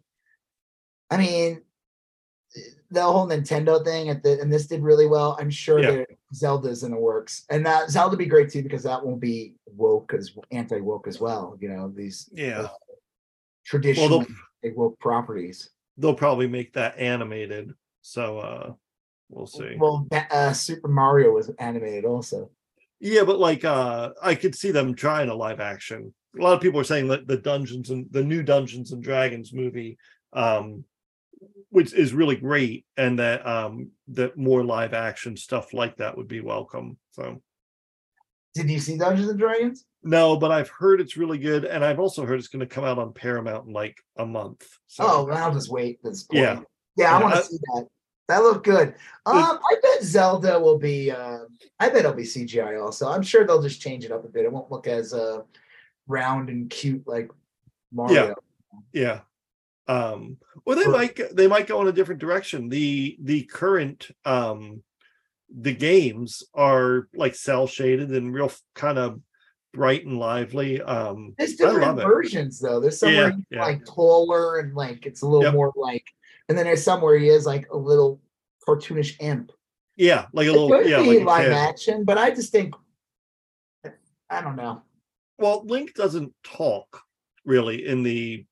I 1.10 1.18
mean, 1.18 1.64
the 2.92 3.02
whole 3.02 3.28
Nintendo 3.28 3.84
thing 3.84 4.10
at 4.10 4.22
the 4.22 4.40
and 4.40 4.54
this 4.54 4.68
did 4.68 4.84
really 4.84 5.08
well. 5.08 5.36
I'm 5.40 5.50
sure 5.50 5.80
Yeah. 5.80 5.92
that 5.92 6.08
Zelda's 6.34 6.84
in 6.84 6.92
the 6.92 6.98
works, 6.98 7.46
and 7.50 7.66
that 7.66 7.90
Zelda 7.90 8.16
be 8.18 8.26
great 8.26 8.50
too 8.50 8.64
because 8.64 8.84
that 8.84 9.06
won't 9.06 9.20
be 9.20 9.56
woke 9.68 10.14
as 10.14 10.32
anti 10.52 10.80
woke 10.80 11.08
as 11.08 11.20
well. 11.20 11.58
You 11.60 11.70
know 11.70 11.92
these 11.96 12.30
yeah, 12.34 12.68
traditional 13.66 14.20
they'll- 14.64 14.74
woke 14.76 15.00
properties. 15.00 15.70
they'll 15.98 16.14
probably 16.14 16.48
make 16.48 16.74
that 16.74 16.98
animated. 16.98 17.74
So 18.02 18.40
uh 18.40 18.74
we'll 19.30 19.48
see. 19.48 19.76
Well, 19.78 20.08
uh, 20.12 20.54
Super 20.54 20.88
Mario 20.88 21.32
was 21.32 21.50
animated 21.60 22.06
also. 22.06 22.50
Yeah, 23.00 23.24
but 23.24 23.40
like 23.40 23.66
uh 23.66 24.12
I 24.22 24.36
could 24.36 24.56
see 24.56 24.72
them 24.72 24.96
trying 24.96 25.30
a 25.30 25.36
live 25.36 25.60
action. 25.60 26.14
A 26.40 26.42
lot 26.42 26.54
of 26.54 26.62
people 26.62 26.80
are 26.80 26.86
saying 26.86 27.08
that 27.10 27.28
the 27.28 27.38
Dungeons 27.38 27.90
and 27.90 28.08
the 28.12 28.24
new 28.24 28.42
Dungeons 28.44 28.92
and 28.92 29.04
Dragons 29.04 29.54
movie 29.54 29.98
um 30.34 30.86
which 31.72 31.94
is 31.94 32.14
really 32.14 32.36
great 32.36 32.86
and 32.98 33.18
that 33.20 33.46
um 33.48 33.90
that 34.10 34.38
more 34.38 34.64
live 34.64 34.94
action 34.94 35.36
stuff 35.36 35.74
like 35.74 35.98
that 35.98 36.16
would 36.16 36.28
be 36.28 36.42
welcome. 36.42 36.98
So 37.12 37.42
Did 38.54 38.70
you 38.70 38.80
see 38.80 38.98
Dungeons 38.98 39.30
and 39.30 39.40
Dragons? 39.40 39.86
no, 40.04 40.36
but 40.38 40.52
I've 40.52 40.70
heard 40.70 41.00
it's 41.02 41.18
really 41.18 41.38
good 41.38 41.64
and 41.66 41.84
I've 41.84 42.00
also 42.00 42.26
heard 42.26 42.40
it's 42.40 42.48
going 42.50 42.60
to 42.60 42.66
come 42.76 42.84
out 42.84 42.98
on 43.00 43.14
Paramount 43.14 43.68
in 43.68 43.74
like 43.74 43.98
a 44.18 44.26
month. 44.26 44.68
So 44.88 45.04
Oh, 45.08 45.24
well, 45.26 45.38
I'll 45.38 45.54
just 45.54 45.72
wait. 45.72 46.00
at 46.04 46.12
This 46.12 46.24
point. 46.24 46.42
Yeah. 46.42 46.60
yeah, 46.98 47.16
I 47.16 47.20
Yeah, 47.20 47.24
want 47.24 47.36
to 47.36 47.44
see 47.44 47.58
that. 47.74 47.88
That 48.28 48.44
looked 48.44 48.66
good. 48.66 48.90
Um, 49.26 49.60
I 49.70 49.76
bet 49.84 50.04
Zelda 50.04 50.58
will 50.58 50.78
be. 50.80 51.12
Uh, 51.12 51.40
I 51.82 51.90
bet 51.90 51.98
it'll 52.00 52.14
be 52.14 52.24
CGI. 52.24 52.82
Also, 52.82 53.10
I'm 53.10 53.24
sure 53.24 53.46
they'll 53.46 53.62
just 53.62 53.82
change 53.82 54.06
it 54.06 54.12
up 54.12 54.24
a 54.24 54.30
bit. 54.30 54.46
It 54.46 54.52
won't 54.52 54.72
look 54.72 54.88
as 54.88 55.14
uh, 55.14 55.42
round 56.08 56.50
and 56.50 56.70
cute 56.70 57.06
like 57.06 57.30
Mario. 57.92 58.34
Yeah. 58.94 59.02
yeah 59.02 59.20
um 59.88 60.38
or 60.66 60.76
they 60.76 60.86
might 60.88 61.20
they 61.36 61.48
might 61.48 61.68
go 61.68 61.82
in 61.82 61.88
a 61.88 61.92
different 61.92 62.22
direction 62.22 62.70
the 62.70 63.18
the 63.22 63.44
current 63.44 64.10
um 64.26 64.84
the 65.54 65.74
games 65.74 66.44
are 66.54 67.08
like 67.14 67.36
cell 67.36 67.68
shaded 67.68 68.10
and 68.12 68.34
real 68.34 68.52
kind 68.76 68.98
of 68.98 69.20
bright 69.74 70.06
and 70.06 70.18
lively 70.20 70.82
um 70.82 71.34
There's 71.38 71.56
different 71.56 71.98
versions 71.98 72.60
though. 72.60 72.80
There's 72.80 73.00
somewhere 73.00 73.30
Yeah, 73.50 73.58
yeah. 73.58 73.62
like 73.62 73.86
taller 73.86 74.60
and 74.60 74.76
like 74.76 75.06
it's 75.06 75.22
a 75.22 75.26
little 75.28 75.44
Yep. 75.44 75.54
more 75.54 75.74
like, 75.76 76.06
and 76.50 76.58
then 76.58 76.66
there's 76.66 76.84
somewhere 76.84 77.18
he 77.18 77.30
is 77.30 77.46
like 77.46 77.68
a 77.72 77.78
little 77.78 78.22
cartoonish 78.68 79.16
imp. 79.22 79.52
yeah 79.98 80.26
like 80.34 80.48
a 80.48 80.50
It 80.50 80.54
little 80.54 80.88
yeah 80.88 81.00
like 81.00 81.20
a 81.20 81.24
live 81.24 81.44
kid. 81.46 81.54
action, 81.54 82.04
but 82.06 82.18
I 82.18 82.32
just 82.32 82.52
think 82.52 82.76
I 84.30 84.42
don't 84.42 84.56
know. 84.56 84.84
well 85.38 85.66
link 85.66 85.94
doesn't 85.96 86.34
talk 86.44 87.02
really 87.46 87.86
in 87.88 88.04
the 88.04 88.46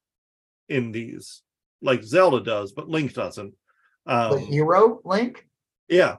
in 0.70 0.92
these 0.92 1.42
like 1.82 2.04
zelda 2.04 2.42
does 2.42 2.72
but 2.72 2.88
link 2.90 3.14
doesn't 3.14 3.54
The 4.06 4.14
um 4.14 4.40
hero 4.40 5.00
Link, 5.06 5.48
yeah 5.88 6.18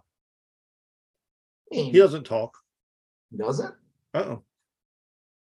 I 1.72 1.76
mean, 1.76 1.92
he 1.92 1.98
doesn't 1.98 2.24
talk 2.24 2.56
doesn't. 3.36 3.74
uh-oh 4.14 4.42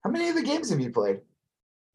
How 0.04 0.10
many 0.10 0.30
of 0.30 0.36
the 0.36 0.44
games 0.44 0.70
have 0.70 0.80
you 0.80 0.92
played? 0.92 1.22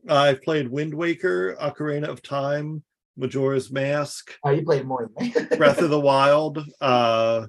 i've 0.08 0.42
played 0.42 0.68
wind 0.68 0.94
waker 0.94 1.56
ocarina 1.60 2.08
of 2.08 2.22
time 2.22 2.82
majora's 3.16 3.70
mask 3.70 4.36
Oh, 4.44 4.50
you 4.50 4.62
played 4.62 4.86
more 4.86 5.10
than 5.16 5.26
me. 5.28 5.34
Breath 5.56 5.80
of 5.82 5.90
the 5.90 6.00
Wild, 6.00 6.64
uh 6.80 7.46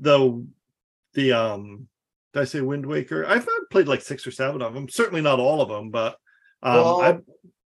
the 0.00 0.46
the 1.14 1.32
um 1.32 1.88
did 2.32 2.40
I 2.40 2.44
say 2.46 2.60
Wind 2.60 2.84
Waker? 2.84 3.24
I've 3.24 3.42
I've 3.42 3.70
played 3.70 3.86
like 3.86 4.02
six 4.02 4.26
or 4.26 4.32
seven 4.32 4.60
of 4.60 4.74
them. 4.74 4.88
Certainly 4.88 5.20
not 5.20 5.38
all 5.38 5.60
of 5.60 5.68
them, 5.68 5.90
but 5.90 6.16
um 6.64 6.74
Well, 6.74 7.00
I've 7.00 7.20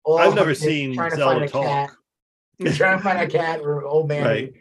All 0.07 0.19
I've 0.19 0.35
never 0.35 0.55
seen 0.55 0.95
trying 0.95 1.09
to 1.11 1.17
Zelda 1.17 1.39
find 1.39 1.43
a 1.49 1.51
cat. 1.51 1.89
talk. 1.89 1.97
You're 2.59 2.73
trying 2.73 2.97
to 2.97 3.03
find 3.03 3.19
a 3.19 3.27
cat 3.27 3.59
or 3.59 3.83
old 3.83 4.07
man 4.07 4.23
Right. 4.25 4.53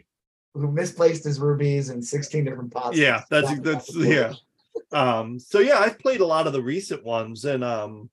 who, 0.53 0.59
who 0.61 0.71
misplaced 0.71 1.23
his 1.23 1.39
rubies 1.39 1.89
in 1.89 2.01
16 2.01 2.43
different 2.45 2.71
pots. 2.73 2.97
Yeah, 2.97 3.23
that's 3.29 3.57
that's 3.61 3.95
yeah. 3.95 4.33
Um 4.91 5.39
so 5.39 5.59
yeah, 5.59 5.79
I've 5.79 5.97
played 5.99 6.19
a 6.19 6.25
lot 6.25 6.47
of 6.47 6.53
the 6.53 6.61
recent 6.61 7.03
ones 7.05 7.45
and 7.45 7.63
um 7.63 8.09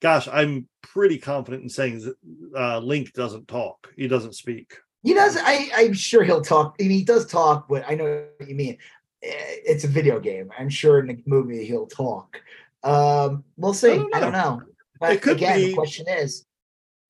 gosh, 0.00 0.28
I'm 0.28 0.68
pretty 0.82 1.18
confident 1.18 1.64
in 1.64 1.68
saying 1.68 1.98
that 2.00 2.14
uh 2.56 2.78
Link 2.78 3.12
doesn't 3.14 3.48
talk. 3.48 3.92
He 3.96 4.06
doesn't 4.06 4.34
speak. 4.36 4.74
He 5.02 5.12
does. 5.12 5.36
I, 5.40 5.70
I'm 5.74 5.92
sure 5.92 6.22
he'll 6.24 6.40
talk. 6.40 6.76
I 6.80 6.84
mean, 6.84 6.92
he 6.92 7.04
does 7.04 7.26
talk, 7.26 7.68
but 7.68 7.84
I 7.88 7.94
know 7.94 8.24
what 8.38 8.48
you 8.48 8.54
mean. 8.56 8.78
Eh, 9.22 9.28
It's 9.64 9.84
a 9.84 9.88
video 9.88 10.18
game. 10.20 10.50
I'm 10.58 10.68
sure 10.68 10.98
in 11.00 11.06
the 11.08 11.18
movie 11.26 11.64
he'll 11.64 11.86
talk. 11.86 12.40
Um, 12.82 13.44
we'll 13.56 13.74
see. 13.74 13.90
I 13.92 13.96
don't 13.96 14.10
don't 14.20 14.32
know. 14.32 14.56
know. 14.56 14.62
But 14.98 15.12
It 15.12 15.22
could 15.22 15.36
again, 15.36 15.58
be- 15.58 15.66
the 15.68 15.74
question 15.74 16.06
is, 16.08 16.44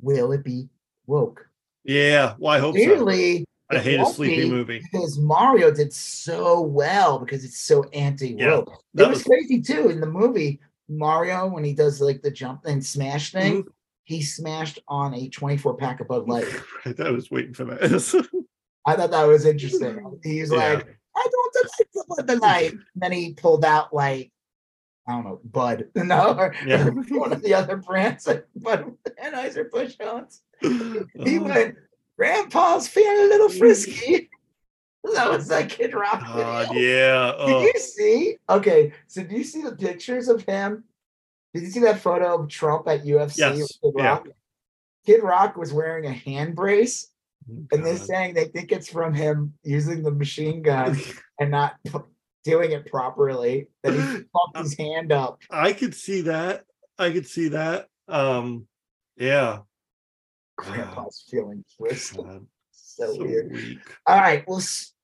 will 0.01 0.33
it 0.33 0.45
be 0.45 0.69
woke? 1.07 1.49
Yeah, 1.85 2.35
well 2.39 2.53
I 2.53 2.59
hope 2.59 2.77
so. 2.77 2.85
Clearly, 2.85 3.45
I 3.71 3.79
hate 3.79 4.01
a 4.01 4.07
sleepy 4.07 4.49
movie. 4.51 4.81
because 4.93 5.19
Mario 5.19 5.71
did 5.73 5.93
so 5.93 6.61
well 6.61 7.19
because 7.19 7.45
it's 7.45 7.59
so 7.59 7.85
anti-woke. 7.93 8.69
it 8.69 8.75
that 8.95 9.09
was, 9.09 9.19
was- 9.19 9.25
crazy 9.25 9.61
too 9.61 9.89
in 9.91 10.01
the 10.01 10.07
movie 10.07 10.61
Mario 10.89 11.47
when 11.49 11.65
he 11.65 11.73
does 11.75 12.01
like 12.01 12.23
the 12.23 12.31
jump 12.31 12.65
and 12.67 12.85
smash 12.85 13.33
thing. 13.33 13.63
Mm-hmm. 13.63 13.69
He 14.05 14.23
smashed 14.23 14.79
on 14.87 15.15
a 15.15 15.29
24 15.29 15.77
pack 15.77 15.99
of 16.01 16.07
Bud 16.07 16.29
Light. 16.29 16.47
I 17.01 17.11
was 17.11 17.29
waiting 17.31 17.55
for 17.55 17.65
that. 17.65 17.83
I 18.87 18.95
thought 18.95 19.11
that 19.11 19.25
was 19.25 19.45
interesting. 19.45 20.21
He's 20.23 20.53
Yeah. 20.53 20.59
like, 20.59 20.97
I 21.17 21.27
don't 21.33 21.57
like 21.81 21.89
the 21.93 22.25
Bud 22.35 22.41
Light. 22.41 22.71
And 22.73 22.81
then 22.95 23.11
he 23.11 23.35
pulled 23.35 23.65
out 23.65 23.93
like, 23.93 24.31
I 25.09 25.13
don't 25.13 25.25
know, 25.25 25.41
Bud, 25.45 25.89
no, 25.95 26.37
or, 26.37 26.55
Yeah. 26.67 26.89
one 27.11 27.33
of 27.33 27.43
the 27.43 27.55
other 27.55 27.77
brands, 27.77 28.27
like 28.27 28.47
Bud 28.57 28.93
Anheuser 29.23 29.71
Busch 29.71 29.95
owns. 30.01 30.43
He 30.61 31.39
Oh, 31.39 31.43
went, 31.43 31.77
Grandpa's 32.19 32.89
feeling 32.89 33.27
a 33.27 33.29
little 33.29 33.49
mm. 33.49 33.59
frisky. 33.59 34.31
that 35.15 35.31
was 35.31 35.47
that 35.49 35.69
Kid 35.71 35.95
Rock. 35.95 36.21
God, 36.27 36.69
video. 36.69 36.89
yeah. 36.89 37.47
Did 37.47 37.55
Oh, 37.55 37.61
you 37.63 37.73
see? 37.79 38.37
Okay, 38.49 38.93
so 39.07 39.23
do 39.23 39.37
you 39.37 39.45
see 39.45 39.63
the 39.63 39.77
pictures 39.77 40.29
of 40.29 40.43
him? 40.43 40.85
Did 41.55 41.63
you 41.63 41.71
see 41.71 41.81
that 41.81 42.01
photo 42.01 42.43
of 42.43 42.49
Trump 42.49 42.89
at 42.89 43.05
UFC 43.05 43.39
Yes, 43.39 43.59
with 43.59 43.95
Kid 43.95 44.03
yeah. 44.03 44.09
Rock? 44.09 44.29
Kid 45.07 45.23
Rock 45.23 45.57
was 45.57 45.73
wearing 45.73 46.07
a 46.07 46.13
hand 46.13 46.57
brace, 46.57 47.11
mm, 47.49 47.67
and 47.73 47.87
they're 47.87 47.97
saying 47.97 48.35
they 48.35 48.47
think 48.47 48.73
it's 48.73 48.89
from 48.89 49.15
him 49.15 49.55
using 49.63 50.03
the 50.03 50.11
machine 50.11 50.63
gun 50.63 50.99
and 51.39 51.53
not 51.53 51.77
doing 52.47 52.73
it 52.73 52.87
properly. 52.91 53.69
That 53.83 53.93
he 53.93 53.99
fucked 54.33 54.57
his 54.57 54.77
hand 54.79 55.13
up. 55.13 55.41
I 55.51 55.73
could 55.75 55.95
see 55.95 56.23
that. 56.23 56.65
I 56.99 57.11
could 57.11 57.27
see 57.27 57.49
that. 57.49 57.89
Um, 58.09 58.67
yeah. 59.19 59.59
Grandpa's 60.57 61.25
feeling 61.31 61.65
twisted. 61.77 62.25
So, 62.99 63.13
so 63.13 63.23
weird. 63.23 63.53
weak. 63.53 63.79
All 64.07 64.17
right, 64.17 64.43
well, 64.49 64.57
s- 64.57 64.95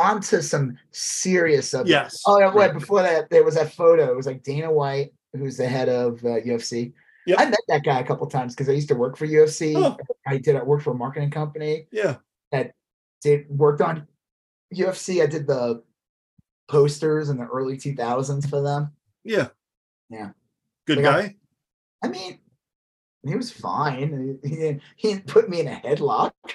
on 0.00 0.20
to 0.22 0.42
some 0.42 0.76
serious 0.90 1.70
subjects. 1.70 1.90
Yes. 1.90 2.22
Oh, 2.26 2.40
yeah, 2.40 2.52
wait, 2.52 2.72
before 2.72 3.02
that, 3.02 3.30
there 3.30 3.44
was 3.44 3.54
that 3.54 3.72
photo. 3.72 4.10
It 4.10 4.16
was 4.16 4.26
like 4.26 4.42
Dana 4.42 4.72
White, 4.72 5.12
who's 5.32 5.56
the 5.58 5.68
head 5.68 5.88
of 5.88 6.18
uh, 6.24 6.40
UFC. 6.40 6.92
Yep. 7.28 7.38
I 7.38 7.44
met 7.44 7.60
that 7.68 7.84
guy 7.84 8.00
a 8.00 8.04
couple 8.04 8.26
times 8.26 8.52
because 8.52 8.68
I 8.68 8.72
used 8.72 8.88
to 8.88 8.96
work 8.96 9.16
for 9.16 9.28
UFC 9.28 9.74
Oh. 9.76 9.96
I 10.26 10.38
did. 10.38 10.56
I 10.56 10.64
worked 10.64 10.82
for 10.82 10.90
a 10.90 10.96
marketing 10.96 11.30
company. 11.30 11.86
Yeah. 11.92 12.16
That 12.50 12.72
did 13.22 13.48
worked 13.48 13.80
on 13.80 14.08
UFC. 14.74 15.22
I 15.22 15.26
did 15.26 15.46
the 15.46 15.82
posters 16.68 17.28
in 17.30 17.36
the 17.38 17.46
early 17.46 17.76
2000s 17.76 18.48
for 18.48 18.62
them. 18.62 18.92
Yeah. 19.24 19.48
Yeah. 20.10 20.30
Good 20.86 20.98
Like, 20.98 21.04
guy. 21.04 21.36
I 22.02 22.08
mean, 22.08 22.38
he 23.26 23.34
was 23.34 23.50
fine. 23.50 24.38
He, 24.42 24.48
he, 24.48 24.56
didn't, 24.56 24.82
he 24.96 25.08
didn't 25.08 25.26
put 25.26 25.48
me 25.48 25.60
in 25.60 25.68
a 25.68 25.76
headlock. 25.76 26.32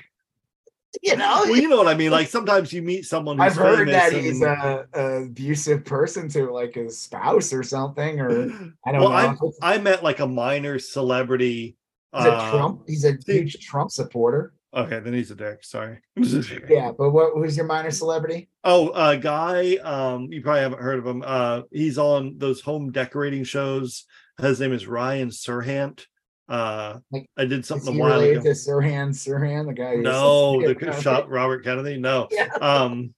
You 1.04 1.16
know, 1.16 1.41
well, 1.46 1.56
you 1.56 1.70
know 1.70 1.78
what 1.78 1.88
I 1.88 1.94
mean. 1.94 2.10
Like 2.10 2.30
sometimes 2.30 2.74
you 2.74 2.82
meet 2.82 3.06
someone 3.06 3.38
who's 3.38 3.52
I've 3.52 3.56
heard 3.56 3.90
that 3.90 4.12
he's 4.12 4.41
and- 4.41 4.50
a, 4.50 4.88
a 4.96 5.24
abusive 5.26 5.86
person 5.86 6.28
to 6.30 6.52
like 6.52 6.74
his 6.74 7.00
spouse 7.00 7.54
or 7.54 7.62
something, 7.62 8.20
or 8.20 8.32
I 8.86 8.91
don't 8.91 9.02
well, 9.02 9.12
know. 9.12 9.54
I 9.62 9.76
I 9.76 9.78
met 9.78 10.04
like 10.04 10.20
a 10.20 10.26
minor 10.26 10.80
celebrity. 10.80 11.78
He's 12.12 12.26
a 12.26 12.34
uh, 12.34 12.50
Trump. 12.52 12.82
He's 12.88 13.06
a 13.06 13.16
huge 13.24 13.64
Trump 13.64 13.91
supporter. 13.91 14.56
Okay, 14.76 15.00
then 15.00 15.14
he's 15.14 15.32
a 15.32 15.36
dick. 15.36 15.64
Sorry. 15.64 16.00
Yeah, 16.70 16.91
but 16.98 17.10
what 17.12 17.34
who's 17.34 17.58
your 17.58 17.66
minor 17.66 17.91
celebrity? 17.91 18.50
Oh, 18.64 18.91
a 18.94 19.18
guy. 19.18 19.78
Um, 19.78 20.32
you 20.32 20.41
probably 20.41 20.62
haven't 20.62 20.82
heard 20.82 21.00
of 21.00 21.08
him. 21.08 21.24
Uh, 21.26 21.62
he's 21.72 21.98
on 21.98 22.38
those 22.38 22.62
home 22.62 22.91
decorating 22.91 23.44
shows. 23.44 24.06
His 24.40 24.60
name 24.60 24.72
is 24.74 24.86
Ryan 24.88 25.30
Serhant. 25.30 26.06
Uh, 26.48 27.00
Like, 27.12 27.30
I 27.38 27.46
did 27.46 27.62
Is 27.62 27.68
something 27.68 27.94
he 27.94 28.00
a 28.00 28.02
while 28.02 28.14
related 28.14 28.38
ago. 28.38 28.44
to 28.46 28.50
Sirhan? 28.52 29.10
Sirhan, 29.10 29.68
the 29.68 29.74
guy. 29.74 29.96
No, 29.96 30.62
the 30.74 31.02
shot 31.02 31.30
Robert 31.30 31.64
Kennedy. 31.64 31.98
No. 31.98 32.28
Yeah. 32.32 32.50
Um, 32.62 33.14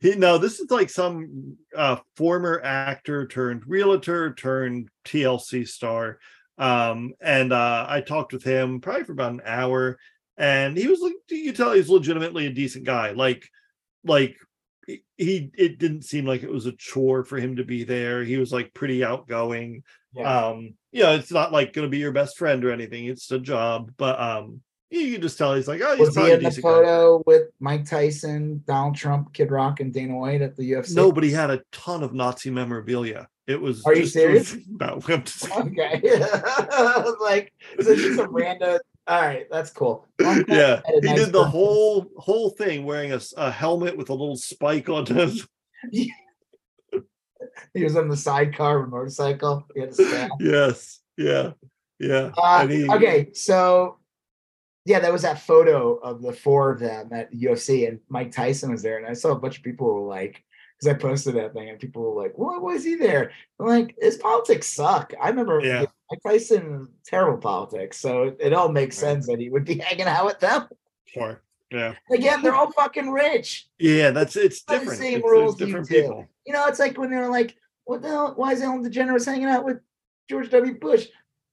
he 0.00 0.16
no. 0.16 0.38
This 0.38 0.58
is 0.58 0.70
like 0.70 0.90
some 0.90 1.56
uh 1.76 1.96
former 2.16 2.60
actor 2.64 3.26
turned 3.28 3.62
realtor 3.66 4.34
turned 4.34 4.88
TLC 5.04 5.66
star. 5.68 6.18
Um, 6.58 7.14
and 7.20 7.52
uh, 7.52 7.86
I 7.88 8.00
talked 8.00 8.32
with 8.32 8.42
him 8.44 8.80
probably 8.80 9.04
for 9.04 9.12
about 9.12 9.32
an 9.32 9.42
hour, 9.44 9.98
and 10.36 10.76
he 10.76 10.86
was 10.88 11.00
like, 11.00 11.14
you 11.30 11.52
tell 11.52 11.72
he's 11.72 11.88
legitimately 11.88 12.46
a 12.46 12.50
decent 12.52 12.84
guy. 12.84 13.10
Like, 13.12 13.46
like 14.04 14.36
he- 14.86 15.04
he 15.16 15.50
it 15.56 15.78
didn't 15.78 16.02
seem 16.02 16.24
like 16.26 16.42
it 16.42 16.50
was 16.50 16.66
a 16.66 16.72
chore 16.72 17.24
for 17.24 17.38
him 17.38 17.56
to 17.56 17.64
be 17.64 17.84
there. 17.84 18.24
He 18.24 18.36
was 18.36 18.52
like 18.52 18.74
pretty 18.74 19.04
outgoing 19.04 19.82
Yeah. 20.14 20.46
um 20.48 20.74
you 20.90 21.02
know 21.02 21.14
it's 21.14 21.30
not 21.30 21.52
like 21.52 21.72
going 21.72 21.86
to 21.86 21.90
be 21.90 21.98
your 21.98 22.12
best 22.12 22.36
friend 22.36 22.62
or 22.64 22.70
anything 22.72 23.06
it's 23.06 23.30
a 23.30 23.38
job 23.38 23.92
but 23.96 24.20
um 24.20 24.60
you 24.90 25.12
can 25.14 25.22
just 25.22 25.38
tell 25.38 25.54
he's 25.54 25.66
like 25.68 25.80
oh 25.80 25.92
he's 25.92 26.00
was 26.00 26.08
he 26.10 26.14
probably 26.16 26.32
a 26.32 26.34
in 26.36 26.42
the 26.42 26.48
decent 26.50 26.64
guy. 26.64 26.70
photo 26.70 27.22
with 27.24 27.42
Mike 27.60 27.86
Tyson, 27.88 28.62
Donald 28.66 28.94
Trump, 28.94 29.32
Kid 29.32 29.50
Rock, 29.50 29.80
and 29.80 29.90
Dana 29.90 30.14
White 30.18 30.42
at 30.42 30.54
the 30.56 30.70
UFC? 30.72 30.94
nobody 30.94 31.30
had 31.30 31.48
a 31.50 31.62
ton 31.72 32.02
of 32.02 32.12
nazi 32.12 32.50
memorabilia 32.50 33.26
it 33.46 33.58
was 33.60 33.82
Are 33.86 33.94
you 33.94 34.02
just- 34.02 34.12
serious? 34.12 34.54
no 34.68 35.00
I'm 35.08 35.22
just- 35.24 35.50
Okay. 35.50 36.00
like, 37.20 37.52
so 37.80 37.90
it's 37.92 38.02
just 38.02 38.20
a 38.20 38.28
random. 38.28 38.78
All 39.06 39.20
right, 39.20 39.46
that's 39.50 39.70
cool. 39.70 40.06
Yeah 40.20 40.36
you 40.46 40.48
had 40.48 40.80
a 40.86 41.00
he 41.00 41.00
nice 41.08 41.16
did 41.18 41.26
the 41.28 41.38
birthday. 41.40 41.50
whole 41.50 42.06
whole 42.16 42.50
thing 42.50 42.84
wearing 42.84 43.12
a, 43.12 43.20
a 43.36 43.50
helmet 43.50 43.96
with 43.96 44.10
a 44.10 44.14
little 44.14 44.36
spike 44.36 44.88
on 44.88 45.06
him. 45.06 45.32
He 47.74 47.82
was 47.84 47.96
on 47.96 48.08
the 48.08 48.16
sidecar 48.16 48.78
of 48.80 48.86
a 48.86 48.90
motorcycle. 48.90 49.66
He 49.74 49.80
had 49.80 49.90
a 49.98 50.28
yes 50.38 51.00
yeah 51.16 51.52
yeah 51.98 52.30
Uh, 52.36 52.66
he- 52.66 52.88
okay, 52.88 53.30
so 53.32 53.98
yeah, 54.84 54.98
that 55.00 55.12
was 55.12 55.22
that 55.22 55.40
photo 55.40 55.94
of 55.96 56.22
the 56.22 56.32
four 56.32 56.70
of 56.72 56.80
them 56.80 57.10
at 57.12 57.32
UFC, 57.32 57.86
and 57.88 58.00
Mike 58.08 58.32
Tyson 58.32 58.70
was 58.72 58.82
there, 58.82 58.98
and 58.98 59.06
I 59.06 59.12
saw 59.12 59.30
a 59.30 59.38
bunch 59.38 59.58
of 59.58 59.62
people 59.62 59.86
were 59.92 60.08
like, 60.08 60.42
because 60.78 60.92
I 60.92 60.98
posted 60.98 61.34
that 61.36 61.52
thing, 61.52 61.68
and 61.70 61.78
people 61.78 62.02
were 62.02 62.20
like, 62.22 62.32
"Why 62.36 62.58
was 62.58 62.82
he 62.84 62.96
there?" 62.96 63.30
I'm 63.60 63.66
like, 63.66 63.94
"His 64.00 64.16
politics 64.16 64.66
suck." 64.66 65.14
I 65.22 65.28
remember 65.28 65.60
Yeah. 65.62 65.86
Mike 66.12 66.20
Tyson 66.34 66.88
terrible 67.06 67.38
politics, 67.38 67.98
so 67.98 68.24
it, 68.24 68.36
it 68.40 68.52
all 68.52 68.68
makes 68.70 69.02
Right. 69.02 69.10
sense 69.12 69.26
that 69.26 69.38
he 69.40 69.48
would 69.48 69.64
be 69.64 69.78
hanging 69.78 70.06
out 70.06 70.26
with 70.26 70.40
them. 70.40 70.68
Sure. 71.06 71.42
yeah 71.70 71.94
Again, 72.12 72.42
they're 72.42 72.54
all 72.54 72.70
fucking 72.72 73.10
rich. 73.10 73.68
yeah 73.78 74.10
that's 74.10 74.36
it's 74.36 74.62
Not 74.68 74.74
the 74.74 74.78
different 74.80 75.00
same 75.00 75.18
It's- 75.18 75.30
rules 75.30 75.52
it's 75.54 75.60
you 75.60 75.66
different 75.66 75.88
do. 75.88 76.02
people 76.02 76.28
You 76.46 76.52
know, 76.52 76.66
it's 76.66 76.78
like 76.78 76.98
when 76.98 77.10
they're 77.10 77.28
like, 77.30 77.56
"What 77.84 78.02
the 78.02 78.08
hell? 78.08 78.32
Why 78.36 78.52
is 78.52 78.60
Ellen 78.62 78.84
DeGeneres 78.84 79.24
hanging 79.26 79.46
out 79.46 79.64
with 79.64 79.78
George 80.28 80.50
W. 80.50 80.78
Bush?" 80.78 81.06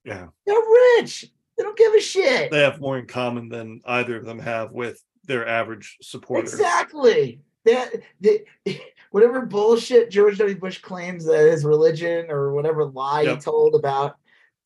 yeah 0.05 0.27
They're 0.45 0.55
rich. 0.97 1.25
They 1.57 1.63
don't 1.63 1.77
give 1.77 1.93
a 1.93 1.99
shit. 2.01 2.51
they 2.51 2.59
have 2.61 2.79
more 2.79 2.97
in 2.97 3.05
common 3.05 3.49
than 3.49 3.81
either 3.85 4.15
of 4.17 4.25
them 4.25 4.39
have 4.39 4.71
with 4.71 5.01
their 5.25 5.47
average 5.47 5.97
supporters 6.01 6.53
Exactly. 6.53 7.41
That 7.65 7.91
the, 8.21 8.45
whatever 9.11 9.45
bullshit 9.45 10.09
George 10.09 10.37
W. 10.37 10.55
Bush 10.57 10.79
claims 10.79 11.25
that 11.25 11.51
his 11.51 11.65
religion 11.65 12.27
or 12.31 12.53
whatever 12.53 12.85
lie 12.85 13.23
Yep. 13.23 13.35
he 13.35 13.41
told 13.41 13.75
about 13.75 14.15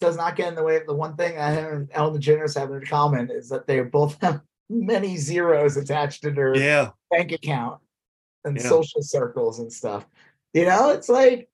does 0.03 0.17
not 0.17 0.35
get 0.35 0.49
in 0.49 0.55
the 0.55 0.63
way 0.63 0.75
of 0.75 0.85
the 0.85 0.93
one 0.93 1.15
thing 1.15 1.37
I 1.37 1.51
and 1.51 1.89
Ellen 1.93 2.19
DeGeneres 2.19 2.59
have 2.59 2.71
in 2.71 2.85
common 2.85 3.31
is 3.31 3.47
that 3.49 3.67
they 3.67 3.79
both 3.81 4.21
have 4.21 4.41
many 4.69 5.15
zeros 5.17 5.77
attached 5.77 6.23
to 6.23 6.31
their 6.31 6.55
yeah 6.57 6.89
bank 7.09 7.31
account 7.31 7.79
and 8.43 8.57
Yeah. 8.57 8.63
social 8.63 9.01
circles 9.01 9.59
and 9.59 9.71
stuff. 9.71 10.05
You 10.53 10.65
know, 10.65 10.89
it's 10.89 11.07
like 11.07 11.49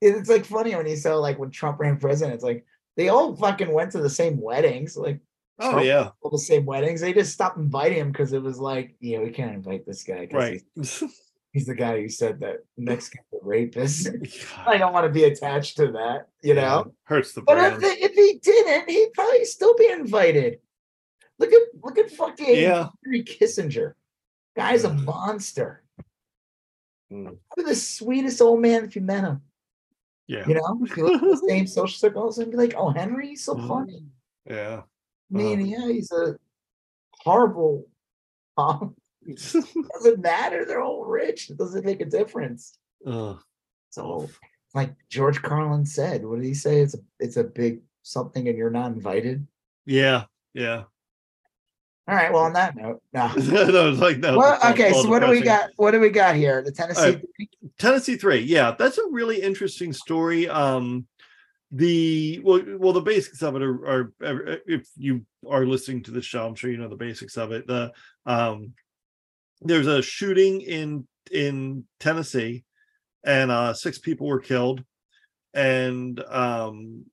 it's 0.00 0.28
like 0.30 0.46
funny 0.46 0.74
when 0.74 0.86
you 0.86 0.96
saw 0.96 1.16
like 1.16 1.38
when 1.38 1.50
Trump 1.50 1.78
ran 1.78 1.98
president, 1.98 2.34
it's 2.34 2.44
like 2.44 2.64
they 2.96 3.08
all 3.10 3.36
fucking 3.36 3.70
went 3.70 3.92
to 3.92 4.00
the 4.00 4.10
same 4.10 4.40
weddings. 4.40 4.96
Like 4.96 5.20
oh 5.58 5.70
Trump 5.70 5.84
yeah 5.86 6.08
all 6.22 6.30
the 6.30 6.38
same 6.38 6.64
weddings. 6.64 7.02
They 7.02 7.12
just 7.12 7.34
stopped 7.34 7.58
inviting 7.58 7.98
him 7.98 8.12
because 8.12 8.32
it 8.32 8.42
was 8.42 8.58
like, 8.58 8.96
yeah, 9.00 9.18
we 9.20 9.30
can't 9.30 9.54
invite 9.54 9.84
this 9.86 10.02
guy. 10.04 10.26
right 10.32 10.62
He's, 11.56 11.64
the 11.66 11.74
guy 11.74 12.02
who 12.02 12.08
said 12.10 12.40
that 12.40 12.56
Mexicans 12.76 13.24
are 13.32 13.46
rapists. 13.48 14.52
I 14.66 14.76
don't 14.76 14.92
want 14.92 15.06
to 15.06 15.10
be 15.12 15.24
attached 15.24 15.78
to 15.78 15.90
that, 15.92 16.28
you 16.42 16.52
know. 16.52 16.92
Hurts 17.04 17.32
the 17.32 17.40
But 17.40 17.56
if, 17.56 17.78
brand. 17.78 17.82
they, 17.82 18.04
if 18.04 18.12
he 18.12 18.38
didn't, 18.42 18.90
he'd 18.90 19.12
probably 19.14 19.44
still 19.46 19.74
be 19.74 19.88
invited. 19.88 20.58
Look 21.38 21.50
at 21.52 21.62
look 21.82 21.96
at 21.98 22.10
fucking 22.10 22.56
Yeah. 22.56 22.88
Henry 23.02 23.24
Kissinger. 23.24 23.94
Guy's 24.54 24.84
a 24.84 24.90
Mm. 24.90 25.04
monster. 25.04 25.82
Mm. 27.10 27.38
Probably 27.54 27.72
the 27.72 27.74
sweetest 27.80 28.42
old 28.42 28.60
man 28.60 28.84
if 28.84 28.94
you 28.96 29.00
met 29.02 29.24
him. 29.24 29.40
yeah 30.26 30.46
You 30.46 30.54
know, 30.56 30.78
if 30.82 30.94
you 30.96 31.04
look 31.04 31.22
at 31.22 31.28
the 31.40 31.42
same 31.48 31.66
social 31.66 31.96
circles 31.98 32.38
and 32.38 32.50
be 32.50 32.56
like, 32.58 32.74
"Oh, 32.76 32.90
Henry, 32.90 33.28
he's 33.28 33.44
so 33.44 33.54
Mm. 33.54 33.68
funny." 33.68 34.02
yeah 34.44 34.82
I 35.32 35.36
mean, 35.36 35.60
Uh-huh. 35.62 35.86
yeah, 35.86 35.92
he's 35.92 36.12
a 36.12 36.36
horrible. 37.24 37.86
Um, 38.58 38.96
doesn't 39.26 40.18
matter. 40.20 40.64
They're 40.64 40.82
all 40.82 41.04
rich. 41.04 41.50
It 41.50 41.58
doesn't 41.58 41.84
make 41.84 42.00
a 42.00 42.06
difference. 42.06 42.78
Ugh. 43.06 43.38
So, 43.90 44.28
like 44.74 44.94
George 45.08 45.40
Carlin 45.42 45.86
said, 45.86 46.24
what 46.24 46.36
did 46.36 46.44
he 46.44 46.54
say? 46.54 46.80
It's 46.80 46.94
a 46.94 46.98
it's 47.18 47.36
a 47.36 47.44
big 47.44 47.80
something, 48.02 48.48
and 48.48 48.56
you're 48.56 48.70
not 48.70 48.92
invited. 48.92 49.46
yeah 49.84 50.24
yeah 50.54 50.84
All 52.08 52.14
right. 52.14 52.32
Well, 52.32 52.44
on 52.44 52.52
that 52.54 52.76
note, 52.76 53.02
no. 53.12 53.26
no, 53.36 53.90
it's 53.90 54.00
like 54.00 54.18
no 54.18 54.38
Well, 54.38 54.58
okay. 54.72 54.92
So 54.92 55.08
what 55.08 55.20
do 55.20 55.30
we 55.30 55.40
got? 55.40 55.70
What 55.76 55.92
do 55.92 56.00
we 56.00 56.10
got 56.10 56.36
here? 56.36 56.62
The 56.62 56.72
Tennessee. 56.72 57.00
right. 57.00 57.48
Tennessee 57.78 58.16
three, 58.16 58.40
yeah, 58.40 58.74
that's 58.78 58.98
a 58.98 59.06
really 59.10 59.40
interesting 59.40 59.92
story. 59.92 60.48
Um, 60.48 61.06
the 61.72 62.40
well, 62.44 62.62
well, 62.78 62.92
the 62.92 63.00
basics 63.00 63.42
of 63.42 63.56
it 63.56 63.62
are, 63.62 63.84
are, 63.84 64.12
are 64.22 64.58
if 64.66 64.88
you 64.96 65.26
are 65.48 65.66
listening 65.66 66.02
to 66.04 66.10
the 66.10 66.22
show, 66.22 66.46
I'm 66.46 66.54
sure 66.54 66.70
you 66.70 66.78
know 66.78 66.88
the 66.88 66.96
basics 66.96 67.36
of 67.36 67.52
it. 67.52 67.66
The 67.66 67.92
um, 68.24 68.72
there's 69.62 69.86
a 69.86 70.02
shooting 70.02 70.60
in 70.60 71.06
in 71.30 71.84
Tennessee, 72.00 72.64
and 73.24 73.50
uh, 73.50 73.74
six 73.74 73.98
people 73.98 74.26
were 74.26 74.40
killed, 74.40 74.84
and 75.54 76.22
um, 76.28 77.04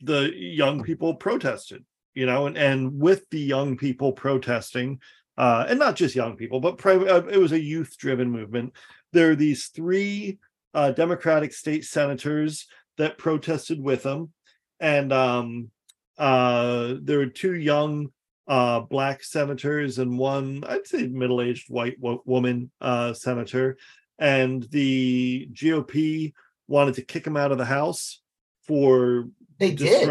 the 0.00 0.32
young 0.34 0.82
people 0.82 1.14
protested. 1.14 1.84
You 2.14 2.26
know, 2.26 2.46
and 2.46 2.56
and 2.56 3.00
with 3.00 3.28
the 3.30 3.40
young 3.40 3.76
people 3.76 4.12
protesting, 4.12 5.00
uh, 5.38 5.66
and 5.68 5.78
not 5.78 5.96
just 5.96 6.14
young 6.14 6.36
people, 6.36 6.60
but 6.60 6.78
pri- 6.78 6.96
uh, 6.96 7.22
it 7.22 7.38
was 7.38 7.52
a 7.52 7.60
youth 7.60 7.96
driven 7.98 8.30
movement 8.30 8.74
there 9.12 9.30
are 9.30 9.36
these 9.36 9.66
three 9.66 10.38
uh, 10.74 10.90
Democratic 10.90 11.52
state 11.52 11.84
senators 11.84 12.66
that 12.98 13.18
protested 13.18 13.80
with 13.80 14.02
them. 14.02 14.32
and 14.80 15.12
um, 15.12 15.70
uh, 16.18 16.94
there 17.02 17.18
were 17.18 17.26
two 17.26 17.54
young 17.54 18.08
uh, 18.48 18.80
black 18.80 19.22
senators 19.22 19.98
and 19.98 20.18
one, 20.18 20.64
I'd 20.68 20.86
say, 20.86 21.06
middle-aged 21.06 21.70
white 21.70 21.98
wo- 22.00 22.22
woman 22.26 22.70
uh, 22.80 23.12
senator, 23.12 23.76
and 24.18 24.64
the 24.70 25.48
GOP 25.52 26.32
wanted 26.68 26.94
to 26.94 27.02
kick 27.02 27.26
him 27.26 27.36
out 27.36 27.52
of 27.52 27.58
the 27.58 27.64
House 27.64 28.20
for 28.66 29.28
They 29.58 29.72
did. 29.72 30.08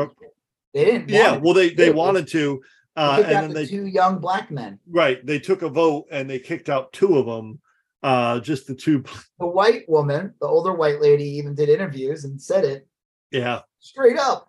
They 0.74 0.86
didn't. 0.86 1.10
yeah, 1.10 1.36
well, 1.38 1.54
they 1.54 1.72
they 1.74 1.92
wanted 1.92 2.28
to, 2.30 2.62
uh, 2.96 3.22
and 3.26 3.36
then 3.36 3.48
the 3.50 3.54
they 3.56 3.66
two 3.66 3.86
young 3.88 4.20
black 4.20 4.50
men. 4.52 4.80
right 4.90 5.26
they 5.26 5.38
took 5.40 5.64
a 5.64 5.70
vote 5.70 6.06
and 6.12 6.30
they 6.30 6.40
kicked 6.40 6.70
out 6.70 6.94
two 6.94 7.18
of 7.18 7.26
them, 7.26 7.60
uh, 8.04 8.40
just 8.40 8.68
the 8.68 8.76
two, 8.76 9.04
The 9.40 9.48
white 9.48 9.84
woman, 9.90 10.34
the 10.40 10.48
older 10.48 10.74
white 10.74 11.02
lady, 11.02 11.26
even 11.26 11.56
did 11.56 11.68
interviews 11.68 12.24
and 12.24 12.42
said 12.42 12.64
it 12.64 12.88
yeah. 13.32 13.62
straight 13.80 14.18
up. 14.18 14.48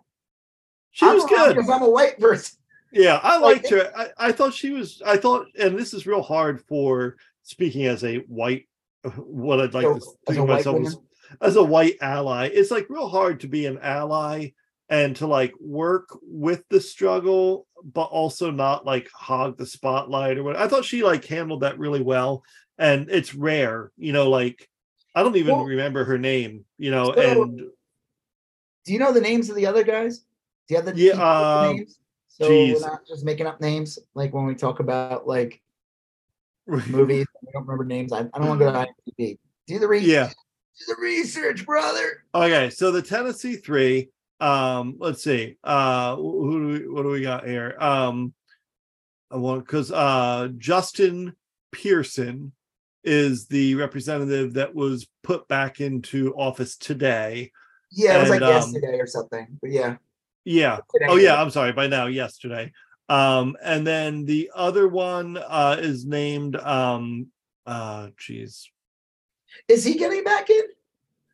She 0.91 1.05
I'm 1.05 1.15
was 1.15 1.25
good. 1.25 1.55
because 1.55 1.69
I'm 1.69 1.81
a 1.81 1.89
white 1.89 2.17
person. 2.19 2.57
Yeah, 2.93 3.19
I 3.23 3.37
liked 3.39 3.69
her. 3.71 3.91
I, 3.97 4.09
I 4.17 4.31
thought 4.31 4.53
she 4.53 4.69
was. 4.71 5.01
I 5.05 5.17
thought, 5.17 5.47
and 5.59 5.77
this 5.77 5.93
is 5.93 6.05
real 6.07 6.21
hard 6.21 6.61
for 6.61 7.17
speaking 7.41 7.85
as 7.85 8.03
a 8.03 8.17
white. 8.19 8.67
What 9.17 9.59
I'd 9.59 9.73
like 9.73 9.85
to 9.85 9.99
think 10.27 10.39
of 10.39 10.47
myself 10.47 10.85
as, 10.85 10.97
as 11.41 11.55
a 11.57 11.63
white 11.63 11.97
ally. 12.01 12.49
It's 12.53 12.71
like 12.71 12.89
real 12.89 13.09
hard 13.09 13.41
to 13.41 13.47
be 13.47 13.65
an 13.65 13.79
ally 13.79 14.51
and 14.87 15.15
to 15.17 15.27
like 15.27 15.53
work 15.59 16.07
with 16.21 16.63
the 16.69 16.79
struggle, 16.79 17.67
but 17.83 18.03
also 18.03 18.51
not 18.51 18.85
like 18.85 19.09
hog 19.11 19.57
the 19.57 19.65
spotlight 19.65 20.37
or 20.37 20.43
what. 20.43 20.55
I 20.55 20.67
thought 20.67 20.85
she 20.85 21.03
like 21.03 21.25
handled 21.25 21.61
that 21.61 21.79
really 21.79 22.01
well, 22.01 22.43
and 22.77 23.09
it's 23.09 23.33
rare, 23.33 23.91
you 23.97 24.13
know. 24.13 24.29
Like 24.29 24.69
I 25.15 25.23
don't 25.23 25.35
even 25.35 25.55
Well- 25.55 25.65
remember 25.65 26.05
her 26.05 26.17
name, 26.17 26.65
you 26.77 26.91
know, 26.91 27.13
So- 27.13 27.21
and 27.21 27.57
Do 28.85 28.93
you 28.93 28.99
know 28.99 29.11
the 29.11 29.21
names 29.21 29.49
of 29.49 29.55
the 29.55 29.65
other 29.65 29.83
guys? 29.83 30.19
Do 30.67 30.75
you 30.75 30.75
have 30.77 30.85
the 30.85 30.95
Yeah, 30.95 31.13
uh, 31.13 31.71
names? 31.73 31.99
So 32.39 32.47
geez. 32.47 32.81
we're 32.81 32.89
not 32.89 33.05
just 33.07 33.23
making 33.23 33.45
up 33.45 33.61
names 33.61 33.99
like 34.15 34.33
when 34.33 34.45
we 34.45 34.55
talk 34.55 34.79
about 34.79 35.27
like 35.27 35.61
movies. 36.67 37.27
I 37.47 37.51
don't 37.53 37.63
remember 37.63 37.85
names. 37.85 38.11
I, 38.11 38.21
I 38.21 38.39
don't 38.39 38.47
want 38.47 38.59
to 38.59 38.65
go 38.65 38.71
to 38.71 38.87
IMDb. 39.19 39.37
Do 39.67 39.79
the 39.79 39.87
research. 39.87 40.07
yeah. 40.09 40.29
Do 40.29 40.95
the 40.95 41.01
research, 41.01 41.65
brother. 41.65 42.23
Okay, 42.33 42.71
so 42.71 42.91
the 42.91 43.01
Tennessee 43.01 43.55
three. 43.55 44.09
Um, 44.39 44.95
let's 44.97 45.23
see. 45.23 45.57
Uh, 45.63 46.15
who 46.15 46.59
do 46.59 46.67
we, 46.67 46.89
what 46.89 47.03
do 47.03 47.09
we 47.09 47.21
got 47.21 47.47
here? 47.47 47.77
Um, 47.79 48.33
I 49.29 49.37
want 49.37 49.65
because 49.65 49.91
uh, 49.91 50.49
Justin 50.57 51.35
Pearson 51.71 52.51
is 53.03 53.45
the 53.47 53.75
representative 53.75 54.53
that 54.55 54.73
was 54.73 55.07
put 55.23 55.47
back 55.47 55.81
into 55.81 56.33
office 56.35 56.77
today. 56.77 57.51
Yeah, 57.91 58.17
it 58.17 58.21
was 58.21 58.31
And, 58.31 58.41
like 58.41 58.49
um, 58.49 58.55
yesterday 58.55 58.97
or 58.99 59.07
something. 59.07 59.47
But 59.61 59.71
yeah. 59.71 59.97
Yeah. 60.45 60.79
Today. 60.93 61.05
Oh 61.09 61.15
yeah, 61.15 61.41
I'm 61.41 61.49
sorry. 61.49 61.71
By 61.71 61.87
now, 61.87 62.07
yesterday. 62.07 62.71
Um, 63.09 63.55
and 63.63 63.85
then 63.85 64.25
the 64.25 64.51
other 64.55 64.87
one 64.87 65.37
uh 65.37 65.77
is 65.79 66.05
named 66.05 66.55
um 66.55 67.27
uh 67.65 68.09
geez. 68.17 68.69
Is 69.67 69.83
he 69.83 69.95
getting 69.95 70.23
back 70.23 70.49
in? 70.49 70.63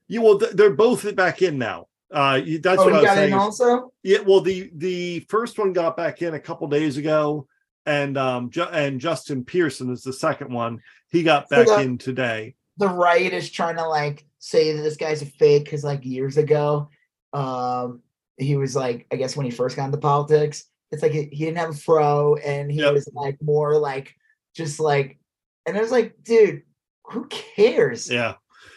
Yeah, 0.07 0.21
well, 0.21 0.39
th- 0.39 0.53
they're 0.53 0.71
both 0.73 1.15
back 1.15 1.41
in 1.41 1.57
now. 1.57 1.87
Uh, 2.11 2.41
that's 2.61 2.81
oh, 2.81 2.85
what 2.85 2.93
I 2.93 2.97
was 2.97 3.05
got 3.05 3.15
saying. 3.15 3.33
in 3.33 3.37
also. 3.39 3.93
Yeah, 4.03 4.19
well, 4.25 4.41
the 4.41 4.71
the 4.75 5.19
first 5.29 5.59
one 5.59 5.73
got 5.73 5.95
back 5.95 6.21
in 6.23 6.33
a 6.33 6.39
couple 6.39 6.67
days 6.67 6.97
ago, 6.97 7.47
and 7.85 8.17
um, 8.17 8.49
Ju- 8.49 8.63
and 8.63 8.99
Justin 8.99 9.45
Pearson 9.45 9.91
is 9.91 10.01
the 10.01 10.11
second 10.13 10.51
one. 10.51 10.81
He 11.11 11.21
got 11.23 11.49
So 11.49 11.57
back 11.57 11.67
the- 11.67 11.79
in 11.81 11.97
today. 11.99 12.55
the 12.77 12.87
right 12.89 13.31
is 13.31 13.49
trying 13.51 13.75
to 13.77 13.87
like 13.87 14.25
say 14.39 14.75
that 14.75 14.81
this 14.81 14.97
guy's 14.97 15.21
a 15.21 15.25
fake 15.27 15.65
because 15.65 15.83
like 15.83 16.03
years 16.03 16.37
ago, 16.37 16.89
um, 17.33 18.01
he 18.39 18.55
was 18.57 18.75
like, 18.75 19.05
I 19.11 19.15
guess 19.15 19.35
when 19.35 19.45
he 19.45 19.51
first 19.51 19.75
got 19.75 19.85
into 19.85 19.97
politics, 19.97 20.65
it's 20.91 21.03
like 21.03 21.11
he, 21.11 21.25
he 21.25 21.45
didn't 21.45 21.57
have 21.57 21.71
a 21.71 21.73
fro 21.73 22.35
and 22.35 22.71
he 22.71 22.79
Yep. 22.79 22.93
was 22.93 23.09
like 23.13 23.37
more 23.41 23.77
like 23.77 24.15
just 24.55 24.79
like, 24.79 25.19
and 25.65 25.77
I 25.77 25.81
was 25.81 25.91
like, 25.91 26.23
dude, 26.23 26.63
who 27.05 27.27
cares? 27.27 28.09
Yeah, 28.09 28.35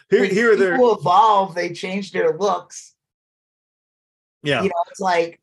here 0.09 0.21
Like, 0.21 0.31
here 0.31 0.55
people 0.55 0.95
evolve, 0.97 1.55
they 1.55 1.73
change 1.73 2.11
their 2.11 2.37
looks. 2.37 2.93
yeah 4.43 4.61
You 4.61 4.69
know, 4.69 4.83
it's 4.91 4.99
like, 4.99 5.41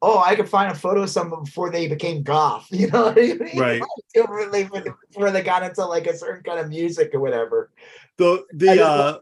oh, 0.00 0.18
I 0.18 0.34
could 0.34 0.48
find 0.48 0.72
a 0.72 0.74
photo 0.74 1.02
of 1.02 1.10
someone 1.10 1.44
before 1.44 1.70
they 1.70 1.88
became 1.88 2.22
goth. 2.22 2.66
You 2.72 2.88
know 2.88 3.04
what 3.04 3.18
I 3.18 3.34
mean? 3.34 3.38
Right. 3.58 3.82
Really, 4.16 4.68
before 5.10 5.30
they 5.30 5.42
got 5.42 5.62
into 5.62 5.84
like 5.84 6.06
a 6.06 6.16
certain 6.16 6.42
kind 6.42 6.58
of 6.58 6.68
music 6.70 7.10
or 7.14 7.20
whatever. 7.20 7.70
the 8.16 8.44
the 8.52 8.80
uh 8.80 9.18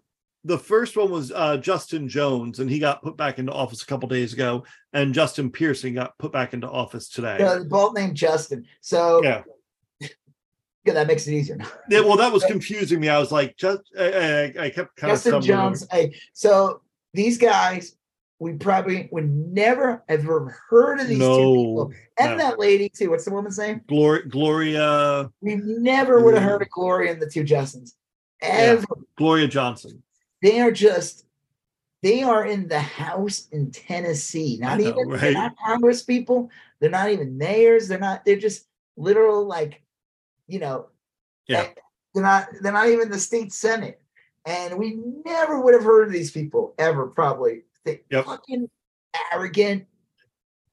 the 0.46 0.58
first 0.58 0.96
one 0.96 1.10
was 1.10 1.32
uh 1.32 1.56
Justin 1.56 2.08
Jones, 2.08 2.60
and 2.60 2.70
he 2.70 2.78
got 2.78 3.02
put 3.02 3.16
back 3.16 3.38
into 3.38 3.52
office 3.52 3.82
a 3.82 3.86
couple 3.86 4.08
days 4.08 4.32
ago, 4.32 4.64
and 4.92 5.12
Justin 5.12 5.50
Pearson 5.50 5.94
got 5.94 6.16
put 6.18 6.32
back 6.32 6.54
into 6.54 6.70
office 6.70 7.08
today. 7.08 7.36
Yeah, 7.40 7.58
both 7.68 7.94
named 7.94 8.16
Justin. 8.16 8.64
So 8.80 9.22
Yeah. 9.24 9.42
yeah, 10.00 10.94
that 10.94 11.06
makes 11.08 11.26
it 11.26 11.34
easier. 11.34 11.58
Yeah, 11.90 12.00
well, 12.00 12.16
that 12.16 12.32
was 12.32 12.44
confusing 12.44 13.00
me. 13.00 13.08
I 13.08 13.18
was 13.18 13.32
like, 13.32 13.56
just 13.56 13.82
I, 13.98 14.04
I, 14.04 14.44
I 14.66 14.70
kept 14.70 14.96
kind 14.96 15.12
Justin 15.12 15.34
of 15.34 15.44
Jones. 15.44 15.86
Hey, 15.90 16.14
so 16.32 16.80
these 17.12 17.38
guys, 17.38 17.96
we 18.38 18.52
probably 18.52 19.08
would 19.10 19.28
never 19.30 20.04
have 20.08 20.20
ever 20.20 20.56
heard 20.70 21.00
of 21.00 21.08
these 21.08 21.18
two 21.18 21.24
people. 21.24 21.92
And 22.18 22.32
no. 22.32 22.36
that 22.38 22.58
lady 22.58 22.88
too. 22.88 23.10
What's 23.10 23.24
the 23.24 23.32
woman's 23.32 23.58
name? 23.58 23.80
Gloria, 23.88 24.26
Gloria, 24.26 25.30
We 25.40 25.56
never 25.56 26.22
would 26.22 26.34
have 26.34 26.42
Mm. 26.42 26.46
heard 26.46 26.62
of 26.62 26.70
Gloria 26.70 27.12
and 27.12 27.20
the 27.22 27.28
two 27.30 27.42
Justins. 27.44 27.92
Ever. 28.42 28.84
Gloria 29.16 29.48
Johnson. 29.48 30.02
They 30.46 30.60
are 30.60 30.70
just 30.70 31.24
they 32.04 32.22
are 32.22 32.46
in 32.46 32.68
the 32.68 32.78
house 32.78 33.48
in 33.50 33.72
Tennessee. 33.72 34.58
Not 34.60 34.78
know, 34.78 34.86
even 34.86 35.08
they're 35.08 35.18
right? 35.18 35.32
not 35.32 35.56
Congress 35.58 36.04
people. 36.04 36.50
They're 36.78 36.88
not 36.88 37.10
even 37.10 37.36
mayors. 37.36 37.88
They're 37.88 37.98
not, 37.98 38.24
they're 38.24 38.36
just 38.36 38.68
literal 38.96 39.44
like, 39.44 39.82
you 40.46 40.60
know, 40.60 40.86
Yeah. 41.48 41.62
eh, 41.62 41.68
they're 42.14 42.22
not 42.22 42.46
they're 42.60 42.70
not 42.72 42.88
even 42.88 43.10
the 43.10 43.18
state 43.18 43.52
senate. 43.52 44.00
And 44.44 44.78
we 44.78 45.00
never 45.24 45.60
would 45.60 45.74
have 45.74 45.82
heard 45.82 46.06
of 46.06 46.12
these 46.12 46.30
people 46.30 46.76
ever, 46.78 47.08
probably. 47.08 47.62
They 47.84 48.02
Yep. 48.10 48.26
fucking 48.26 48.70
arrogant 49.32 49.86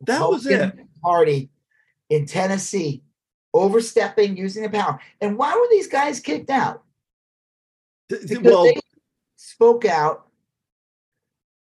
That 0.02 0.30
was 0.30 0.46
it. 0.46 0.72
Party 1.02 1.50
in 2.12 2.28
Tennessee, 2.28 3.02
overstepping, 3.56 4.38
using 4.38 4.62
the 4.62 4.70
power. 4.70 5.00
And 5.20 5.36
why 5.36 5.56
were 5.56 5.68
these 5.72 5.88
guys 5.88 6.20
kicked 6.20 6.52
out? 6.52 6.84
Th- 8.10 8.22
th- 8.22 8.30
Because 8.38 8.54
well, 8.54 8.66
they 8.66 8.83
spoke 9.54 9.86
out 9.86 10.28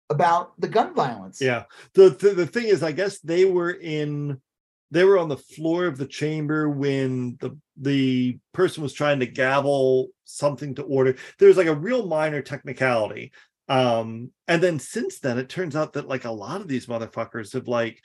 about 0.09 0.59
the 0.59 0.67
gun 0.67 0.93
violence. 0.93 1.41
yeah. 1.41 1.63
The, 1.93 2.09
the 2.09 2.29
the 2.29 2.47
thing 2.47 2.67
is, 2.67 2.83
I 2.83 2.91
guess 2.91 3.19
they 3.19 3.45
were 3.45 3.71
in. 3.71 4.41
They 4.91 5.03
were 5.03 5.17
on 5.17 5.29
the 5.29 5.37
floor 5.37 5.87
of 5.87 5.97
the 5.97 6.05
chamber 6.05 6.69
when 6.69 7.37
the 7.41 7.57
the 7.75 8.37
person 8.53 8.83
was 8.83 8.93
trying 8.93 9.19
to 9.19 9.25
gavel 9.25 10.09
something 10.23 10.75
to 10.75 10.83
order. 10.83 11.15
There 11.37 11.47
was 11.47 11.57
like 11.57 11.67
a 11.67 11.75
real 11.75 12.07
minor 12.07 12.41
technicality. 12.41 13.31
Um, 13.67 14.31
and 14.47 14.61
then 14.61 14.77
since 14.79 15.19
then, 15.19 15.39
it 15.39 15.49
turns 15.49 15.75
out 15.75 15.93
that 15.93 16.07
like 16.07 16.25
a 16.25 16.31
lot 16.31 16.61
of 16.61 16.67
these 16.67 16.85
motherfuckers 16.85 17.53
have 17.53 17.67
like 17.67 18.01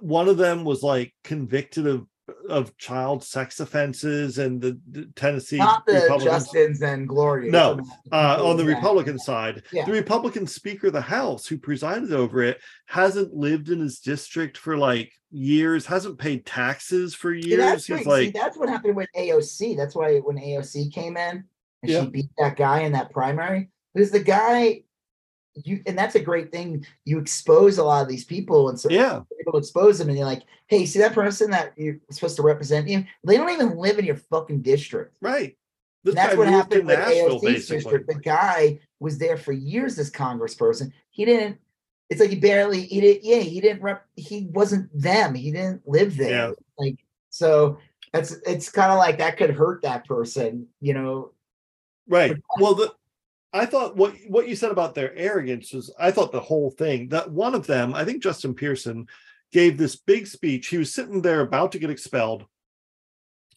one 0.00 0.28
of 0.28 0.36
them 0.36 0.64
was 0.64 0.82
like 0.82 1.14
convicted 1.22 1.86
of 1.86 2.06
of 2.48 2.76
child 2.78 3.22
sex 3.22 3.60
offenses 3.60 4.38
and 4.38 4.60
the, 4.60 4.78
the 4.90 5.06
Tennessee 5.16 5.56
Not 5.58 5.86
the 5.86 5.94
Republicans 5.94 6.48
Justins 6.48 6.82
and 6.82 7.08
Gloria. 7.08 7.50
No, 7.50 7.78
uh, 8.12 8.44
on 8.44 8.56
the 8.56 8.64
Yeah. 8.64 8.74
Republican 8.74 9.18
side. 9.18 9.62
Yeah. 9.72 9.84
The 9.84 9.92
Republican 9.92 10.46
Speaker 10.46 10.88
of 10.88 10.92
the 10.92 11.00
House, 11.00 11.46
who 11.46 11.58
presided 11.58 12.12
over 12.12 12.42
it, 12.42 12.60
hasn't 12.86 13.34
lived 13.34 13.68
in 13.70 13.80
his 13.80 13.98
district 14.00 14.56
for 14.56 14.76
like 14.76 15.12
years, 15.30 15.86
hasn't 15.86 16.18
paid 16.18 16.46
taxes 16.46 17.14
for 17.14 17.32
years. 17.32 17.58
that's, 17.58 17.86
He's 17.86 18.06
like, 18.06 18.26
See, 18.26 18.30
that's 18.30 18.56
what 18.56 18.68
happened 18.68 18.96
with 18.96 19.08
AOC. 19.16 19.76
That's 19.76 19.94
why 19.94 20.18
when 20.18 20.36
AOC 20.36 20.92
came 20.92 21.16
in 21.16 21.44
and 21.82 21.90
she 21.92 22.06
beat 22.10 22.30
that 22.38 22.56
guy 22.56 22.80
in 22.80 22.92
that 22.92 23.10
primary, 23.10 23.68
because 23.94 24.10
the 24.10 24.20
guy, 24.20 24.82
you 25.64 25.82
and 25.86 25.96
that's 25.96 26.14
a 26.14 26.20
great 26.20 26.52
thing. 26.52 26.84
You 27.04 27.18
expose 27.18 27.78
a 27.78 27.84
lot 27.84 28.02
of 28.02 28.08
these 28.08 28.24
people, 28.24 28.68
and 28.68 28.78
so 28.78 28.88
yeah, 28.90 29.20
people 29.36 29.58
expose 29.58 29.98
them, 29.98 30.08
and 30.08 30.16
you're 30.16 30.26
like, 30.26 30.42
hey, 30.66 30.86
see 30.86 30.98
that 30.98 31.14
person 31.14 31.50
that 31.50 31.72
you're 31.76 31.98
supposed 32.10 32.36
to 32.36 32.42
represent 32.42 32.88
you? 32.88 33.04
They 33.24 33.36
don't 33.36 33.50
even 33.50 33.76
live 33.76 33.98
in 33.98 34.04
your 34.04 34.16
fucking 34.16 34.62
district. 34.62 35.16
right. 35.20 35.56
That's 36.04 36.36
what 36.36 36.46
happened 36.46 36.86
with 36.86 36.98
Nashville, 36.98 37.40
AOC's 37.40 37.42
basically. 37.42 37.76
district. 37.76 38.06
The 38.06 38.14
guy 38.14 38.78
was 39.00 39.18
there 39.18 39.36
for 39.36 39.52
years. 39.52 39.98
as 39.98 40.10
congressperson, 40.10 40.92
he 41.10 41.24
didn't. 41.24 41.58
It's 42.10 42.20
like 42.20 42.30
he 42.30 42.36
barely. 42.36 42.82
He 42.82 43.00
didn't. 43.00 43.24
Yeah, 43.24 43.40
he 43.40 43.60
didn't. 43.60 43.82
Rep, 43.82 44.06
he 44.14 44.48
wasn't 44.52 44.88
them. 44.96 45.34
He 45.34 45.50
didn't 45.50 45.82
live 45.86 46.16
there. 46.16 46.30
Yeah. 46.30 46.52
Like 46.78 46.98
so, 47.30 47.78
that's 48.12 48.36
it's 48.46 48.70
kind 48.70 48.92
of 48.92 48.98
like 48.98 49.18
that 49.18 49.36
could 49.36 49.50
hurt 49.50 49.82
that 49.82 50.06
person. 50.06 50.68
You 50.80 50.94
know. 50.94 51.32
Right. 52.08 52.36
Well, 52.60 52.74
the 52.74 52.94
I 53.52 53.66
thought 53.66 53.96
what 53.96 54.14
what 54.28 54.48
you 54.48 54.56
said 54.56 54.70
about 54.70 54.94
their 54.94 55.14
arrogance 55.16 55.72
was 55.72 55.92
I 55.98 56.10
thought 56.10 56.32
the 56.32 56.40
whole 56.40 56.70
thing 56.70 57.08
that 57.10 57.30
one 57.30 57.54
of 57.54 57.66
them, 57.66 57.94
I 57.94 58.04
think 58.04 58.22
Justin 58.22 58.54
Pearson, 58.54 59.06
gave 59.52 59.78
this 59.78 59.96
big 59.96 60.26
speech. 60.26 60.68
He 60.68 60.78
was 60.78 60.92
sitting 60.92 61.22
there 61.22 61.40
about 61.40 61.72
to 61.72 61.78
get 61.78 61.90
expelled, 61.90 62.44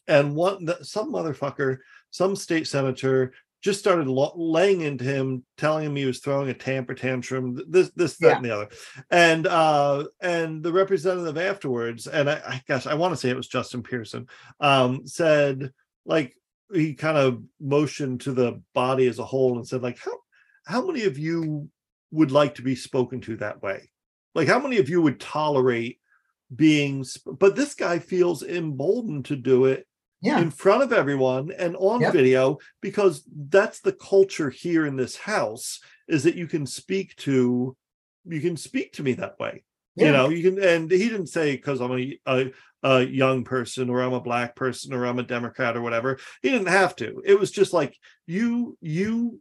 and 0.06 0.34
one 0.34 0.64
that 0.66 0.86
some 0.86 1.12
motherfucker, 1.12 1.78
some 2.10 2.34
state 2.36 2.66
senator, 2.66 3.32
just 3.62 3.80
started 3.80 4.06
lo- 4.06 4.32
laying 4.36 4.80
into 4.80 5.04
him, 5.04 5.44
telling 5.58 5.84
him 5.84 5.96
he 5.96 6.06
was 6.06 6.20
throwing 6.20 6.48
a 6.48 6.54
temper 6.54 6.94
tantrum, 6.94 7.60
this, 7.68 7.90
this, 7.94 8.16
that, 8.18 8.28
Yeah. 8.28 8.36
and 8.36 8.44
the 8.44 8.54
other. 8.54 8.68
And 9.10 9.46
uh, 9.46 10.04
and 10.20 10.62
the 10.62 10.72
representative 10.72 11.36
afterwards, 11.36 12.06
and 12.06 12.30
I, 12.30 12.40
I 12.46 12.62
guess 12.66 12.86
I 12.86 12.94
want 12.94 13.12
to 13.12 13.16
say 13.16 13.28
it 13.28 13.36
was 13.36 13.48
Justin 13.48 13.82
Pearson, 13.82 14.28
um, 14.60 15.06
said 15.06 15.72
like 16.06 16.34
he 16.72 16.94
kind 16.94 17.16
of 17.18 17.42
motioned 17.60 18.20
to 18.22 18.32
the 18.32 18.60
body 18.74 19.06
as 19.06 19.18
a 19.18 19.24
whole 19.24 19.56
and 19.56 19.66
said 19.66 19.82
like 19.82 19.98
how 19.98 20.12
how 20.66 20.86
many 20.86 21.04
of 21.04 21.18
you 21.18 21.68
would 22.10 22.30
like 22.32 22.54
to 22.56 22.62
be 22.62 22.74
spoken 22.74 23.20
to 23.20 23.36
that 23.36 23.62
way 23.62 23.90
like 24.34 24.48
how 24.48 24.58
many 24.58 24.78
of 24.78 24.88
you 24.88 25.00
would 25.02 25.18
tolerate 25.20 25.98
being 26.54 27.04
sp- 27.06 27.38
but 27.38 27.56
this 27.56 27.74
guy 27.74 27.98
feels 27.98 28.42
emboldened 28.42 29.24
to 29.24 29.36
do 29.36 29.66
it 29.66 29.86
Yeah. 30.22 30.40
in 30.40 30.50
front 30.50 30.82
of 30.82 30.92
everyone 30.92 31.50
and 31.52 31.76
on 31.76 32.00
Yep. 32.00 32.12
video 32.12 32.58
because 32.80 33.22
that's 33.48 33.80
the 33.80 33.92
culture 33.92 34.50
here 34.50 34.86
in 34.86 34.96
this 34.96 35.16
house 35.16 35.80
is 36.08 36.22
that 36.24 36.34
you 36.36 36.46
can 36.46 36.66
speak 36.66 37.14
to 37.16 37.76
you 38.26 38.40
can 38.40 38.56
speak 38.56 38.92
to 38.94 39.02
me 39.02 39.12
that 39.14 39.38
way 39.38 39.62
you 39.96 40.12
know 40.12 40.28
you 40.28 40.42
can 40.50 40.62
and 40.62 40.90
he 40.90 41.08
didn't 41.08 41.26
say 41.28 41.56
because 41.56 41.80
i'm 41.80 41.92
a, 41.92 42.18
a 42.26 42.52
a 42.82 43.02
young 43.02 43.44
person 43.44 43.90
or 43.90 44.00
i'm 44.02 44.12
a 44.12 44.20
black 44.20 44.56
person 44.56 44.92
or 44.92 45.06
i'm 45.06 45.18
a 45.18 45.22
democrat 45.24 45.76
or 45.76 45.82
whatever 45.82 46.18
he 46.42 46.50
didn't 46.50 46.68
have 46.68 46.96
to 46.96 47.22
it 47.24 47.38
was 47.38 47.50
just 47.50 47.72
like 47.72 47.96
you 48.26 48.76
you 48.80 49.40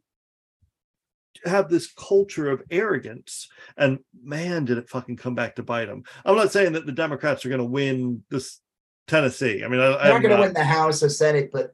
have 1.46 1.70
this 1.70 1.92
culture 1.94 2.50
of 2.50 2.62
arrogance 2.70 3.48
and 3.78 4.00
man 4.24 4.66
did 4.66 4.78
it 4.78 4.90
fucking 4.90 5.16
come 5.16 5.36
back 5.36 5.56
to 5.56 5.64
bite 5.64 5.86
them 5.86 6.04
i'm 6.26 6.36
not 6.36 6.52
saying 6.52 6.74
that 6.74 6.86
the 6.86 6.92
democrats 6.92 7.46
are 7.46 7.50
going 7.50 7.60
to 7.60 7.66
win 7.66 8.22
this 8.30 8.60
tennessee 9.08 9.64
i 9.64 9.68
mean 9.68 9.80
I, 9.80 9.90
They're 9.90 10.00
I'm 10.02 10.22
not 10.22 10.22
going 10.22 10.36
to 10.36 10.42
win 10.42 10.54
the 10.54 10.64
House 10.64 11.02
or 11.02 11.10
Senate, 11.10 11.50
but 11.52 11.74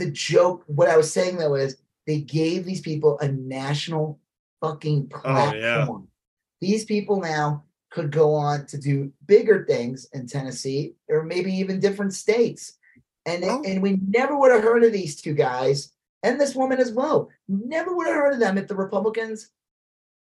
the 0.00 0.10
joke, 0.10 0.64
what 0.66 0.88
I 0.88 0.96
was 0.96 1.12
saying 1.12 1.36
though 1.36 1.54
is 1.54 1.76
they 2.06 2.20
gave 2.20 2.64
these 2.64 2.80
people 2.80 3.18
a 3.20 3.28
national 3.28 4.18
fucking 4.60 5.12
Oh, 5.24 5.52
yeah. 5.52 5.74
platform. 5.76 6.08
These 6.60 6.86
people 6.86 7.20
now 7.20 7.64
could 7.90 8.10
go 8.10 8.34
on 8.34 8.66
to 8.66 8.78
do 8.78 9.12
bigger 9.26 9.64
things 9.68 10.08
in 10.12 10.26
Tennessee 10.26 10.94
or 11.08 11.24
maybe 11.24 11.52
even 11.52 11.80
different 11.80 12.14
states. 12.14 12.78
And, 13.26 13.44
and 13.44 13.82
we 13.82 13.98
never 14.08 14.38
would 14.38 14.52
have 14.52 14.62
heard 14.62 14.84
of 14.84 14.92
these 14.92 15.20
two 15.20 15.34
guys 15.34 15.92
and 16.22 16.40
this 16.40 16.54
woman 16.54 16.78
as 16.78 16.92
well. 16.92 17.28
Never 17.48 17.94
would 17.94 18.06
have 18.06 18.16
heard 18.16 18.34
of 18.34 18.40
them 18.40 18.58
if 18.58 18.68
the 18.68 18.76
Republicans 18.76 19.50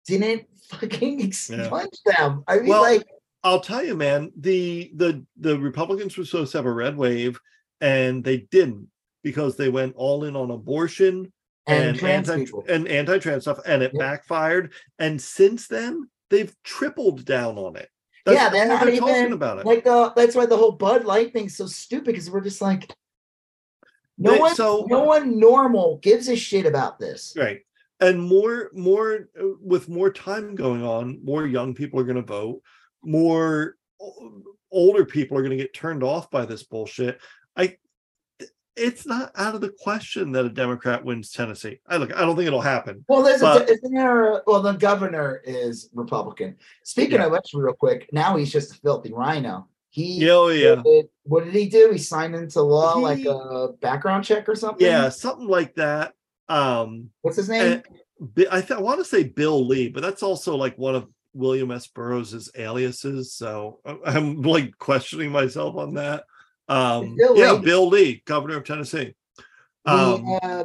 didn't 0.06 0.46
fucking 0.68 1.20
expunge 1.20 1.98
them. 2.04 2.44
I 2.46 2.58
mean, 2.58 2.68
Well, 2.68 2.82
like, 2.82 3.06
I'll 3.44 3.60
tell 3.60 3.84
you, 3.84 3.96
man, 3.96 4.30
the 4.38 4.92
the 4.94 5.24
the 5.36 5.58
Republicans 5.58 6.16
were 6.16 6.24
supposed 6.24 6.52
to 6.52 6.58
have 6.58 6.66
a 6.66 6.72
red 6.72 6.96
wave, 6.96 7.40
and 7.80 8.22
they 8.22 8.38
didn't 8.52 8.88
because 9.24 9.56
they 9.56 9.68
went 9.68 9.94
all 9.96 10.24
in 10.24 10.36
on 10.36 10.50
abortion 10.50 11.32
and, 11.66 11.88
and, 11.88 11.98
trans 11.98 12.28
anti 12.28 12.44
people. 12.44 12.64
and 12.68 12.88
anti-trans 12.88 13.44
stuff, 13.44 13.58
and 13.66 13.82
it 13.82 13.92
Yep. 13.94 14.00
backfired. 14.00 14.72
And 14.98 15.20
since 15.20 15.66
then, 15.66 16.08
they've 16.32 16.52
tripled 16.64 17.24
down 17.24 17.56
on 17.58 17.76
it. 17.76 17.88
Yeah, 18.26 18.48
they're 18.48 18.66
not 18.66 18.80
talking 18.80 18.94
even, 18.94 19.32
about 19.32 19.58
it. 19.58 19.66
like 19.66 19.84
the 19.84 20.12
that's 20.16 20.34
why 20.34 20.46
the 20.46 20.56
whole 20.56 20.72
Bud 20.72 21.04
Light 21.04 21.32
thing's 21.32 21.56
so 21.56 21.66
stupid 21.66 22.06
because 22.06 22.30
we're 22.30 22.40
just 22.40 22.60
like 22.62 22.92
no 24.18 24.32
They- 24.32 24.38
one 24.40 24.54
so- 24.54 24.86
no 24.88 25.04
one 25.04 25.38
normal 25.38 25.98
gives 25.98 26.28
a 26.28 26.36
shit 26.36 26.66
about 26.66 26.98
this. 26.98 27.34
right 27.36 27.60
and 28.00 28.20
more 28.20 28.70
more 28.72 29.28
uh, 29.40 29.46
with 29.60 29.88
more 29.88 30.10
time 30.12 30.54
going 30.54 30.82
on 30.84 31.20
more 31.24 31.46
young 31.46 31.74
people 31.74 32.00
are 32.00 32.04
going 32.04 32.16
to 32.16 32.22
vote 32.22 32.60
more 33.04 33.76
older 34.70 35.04
people 35.04 35.36
are 35.36 35.42
going 35.42 35.56
to 35.56 35.62
get 35.62 35.74
turned 35.74 36.02
off 36.02 36.30
by 36.30 36.44
this 36.46 36.62
bullshit 36.62 37.20
it's 38.76 39.06
not 39.06 39.30
out 39.36 39.54
of 39.54 39.60
the 39.60 39.72
question 39.82 40.32
that 40.32 40.44
a 40.44 40.48
democrat 40.48 41.04
wins 41.04 41.30
tennessee 41.30 41.78
i 41.88 41.96
look 41.96 42.14
i 42.16 42.20
don't 42.20 42.36
think 42.36 42.46
it'll 42.46 42.60
happen 42.60 43.04
Well, 43.08 43.22
there's 43.22 43.40
But- 43.40 43.68
a, 43.68 43.72
isn't 43.72 43.94
there? 43.94 44.42
well, 44.46 44.62
the 44.62 44.72
governor 44.72 45.42
is 45.44 45.90
Republican. 45.94 46.56
Speaking 46.82 47.18
Yeah. 47.18 47.26
of 47.26 47.32
which, 47.32 47.50
real 47.54 47.74
quick, 47.74 48.08
now 48.12 48.36
he's 48.36 48.50
just 48.52 48.72
a 48.72 48.74
filthy 48.76 49.12
RINO. 49.12 49.66
He 49.90 50.28
oh, 50.30 50.48
yeah 50.48 50.76
did- 50.82 51.08
what 51.24 51.44
did 51.44 51.54
he 51.54 51.68
do? 51.68 51.90
He 51.92 51.98
signed 51.98 52.34
into 52.34 52.62
law 52.62 52.94
like 52.98 53.24
a 53.26 53.68
background 53.80 54.24
check 54.24 54.48
or 54.48 54.54
something. 54.54 54.86
yeah 54.86 55.08
something 55.10 55.46
like 55.46 55.74
that 55.74 56.14
um 56.48 57.10
What's 57.20 57.36
his 57.36 57.48
name? 57.48 57.82
and 58.20 58.46
i, 58.50 58.60
th- 58.60 58.72
I 58.72 58.80
want 58.80 58.98
to 59.00 59.04
say 59.04 59.22
bill 59.24 59.66
lee 59.66 59.88
but 59.88 60.02
that's 60.02 60.22
also 60.22 60.56
like 60.56 60.76
one 60.78 60.94
of 60.94 61.06
william 61.34 61.70
s 61.70 61.86
burroughs's 61.86 62.50
aliases 62.56 63.32
so 63.34 63.80
i'm 64.04 64.42
like 64.42 64.76
questioning 64.78 65.30
myself 65.30 65.76
on 65.76 65.94
that 65.94 66.24
um 66.72 67.16
Bill 67.16 67.36
yeah 67.36 67.52
Lee. 67.52 67.60
bill 67.64 67.88
lee 67.88 68.22
governor 68.24 68.56
of 68.56 68.64
tennessee 68.64 69.14
um 69.84 70.24
He, 70.24 70.38
uh, 70.42 70.64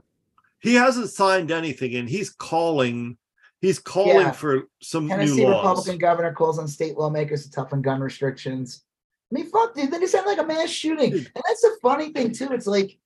he 0.59 0.73
hasn't 0.75 1.09
signed 1.09 1.51
anything 1.51 1.95
and 1.95 2.07
he's 2.09 2.29
calling 2.29 3.17
he's 3.61 3.79
calling 3.79 4.15
Yeah. 4.27 4.31
for 4.31 4.67
some 4.81 5.07
Tennessee 5.09 5.35
new 5.43 5.49
laws 5.49 5.63
Republican 5.63 5.97
governor 5.99 6.33
calls 6.33 6.59
on 6.59 6.67
state 6.67 6.97
lawmakers 6.97 7.43
to 7.45 7.51
toughen 7.51 7.81
gun 7.81 7.99
restrictions. 8.01 8.83
I 9.31 9.35
mean, 9.35 9.49
fuck, 9.49 9.75
dude. 9.75 9.91
Then 9.91 10.01
it 10.03 10.09
sounded 10.09 10.29
like 10.29 10.37
a 10.39 10.45
mass 10.45 10.69
shooting, 10.69 11.11
and 11.13 11.29
that's 11.47 11.61
the 11.61 11.75
funny 11.81 12.11
thing 12.13 12.31
too. 12.31 12.49
It's 12.53 12.67
like, 12.67 12.97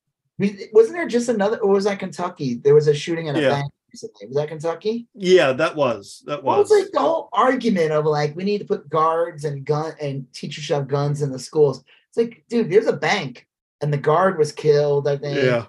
wasn't 0.71 0.95
there 0.97 1.07
just 1.07 1.29
another? 1.29 1.57
Or 1.59 1.71
was 1.71 1.85
that 1.85 1.99
Kentucky? 1.99 2.55
There 2.55 2.75
was 2.75 2.87
a 2.87 2.93
shooting 2.93 3.27
at 3.29 3.35
a 3.37 3.41
Yeah. 3.41 3.49
bank 3.49 3.71
recently. 3.91 4.27
Was 4.27 4.35
that 4.37 4.49
Kentucky? 4.49 5.07
yeah 5.15 5.51
that 5.53 5.75
was 5.75 6.21
that 6.27 6.43
Well, 6.43 6.59
was 6.59 6.69
it's 6.71 6.83
like 6.83 6.91
the 6.91 6.99
whole 6.99 7.29
argument 7.33 7.91
of 7.91 8.05
like 8.05 8.35
we 8.35 8.43
need 8.43 8.59
to 8.59 8.65
put 8.65 8.89
guards 8.89 9.45
and 9.45 9.65
gun 9.65 9.93
and 10.01 10.31
teachers 10.33 10.63
should 10.65 10.75
have 10.75 10.87
guns 10.87 11.21
in 11.21 11.31
the 11.31 11.39
schools. 11.39 11.83
It's 12.11 12.17
like, 12.17 12.43
dude, 12.49 12.69
there's 12.69 12.87
a 12.87 12.93
bank, 12.93 13.47
and 13.81 13.91
the 13.91 13.97
guard 13.97 14.37
was 14.37 14.51
killed. 14.51 15.07
I 15.07 15.17
think. 15.17 15.37
yeah 15.43 15.65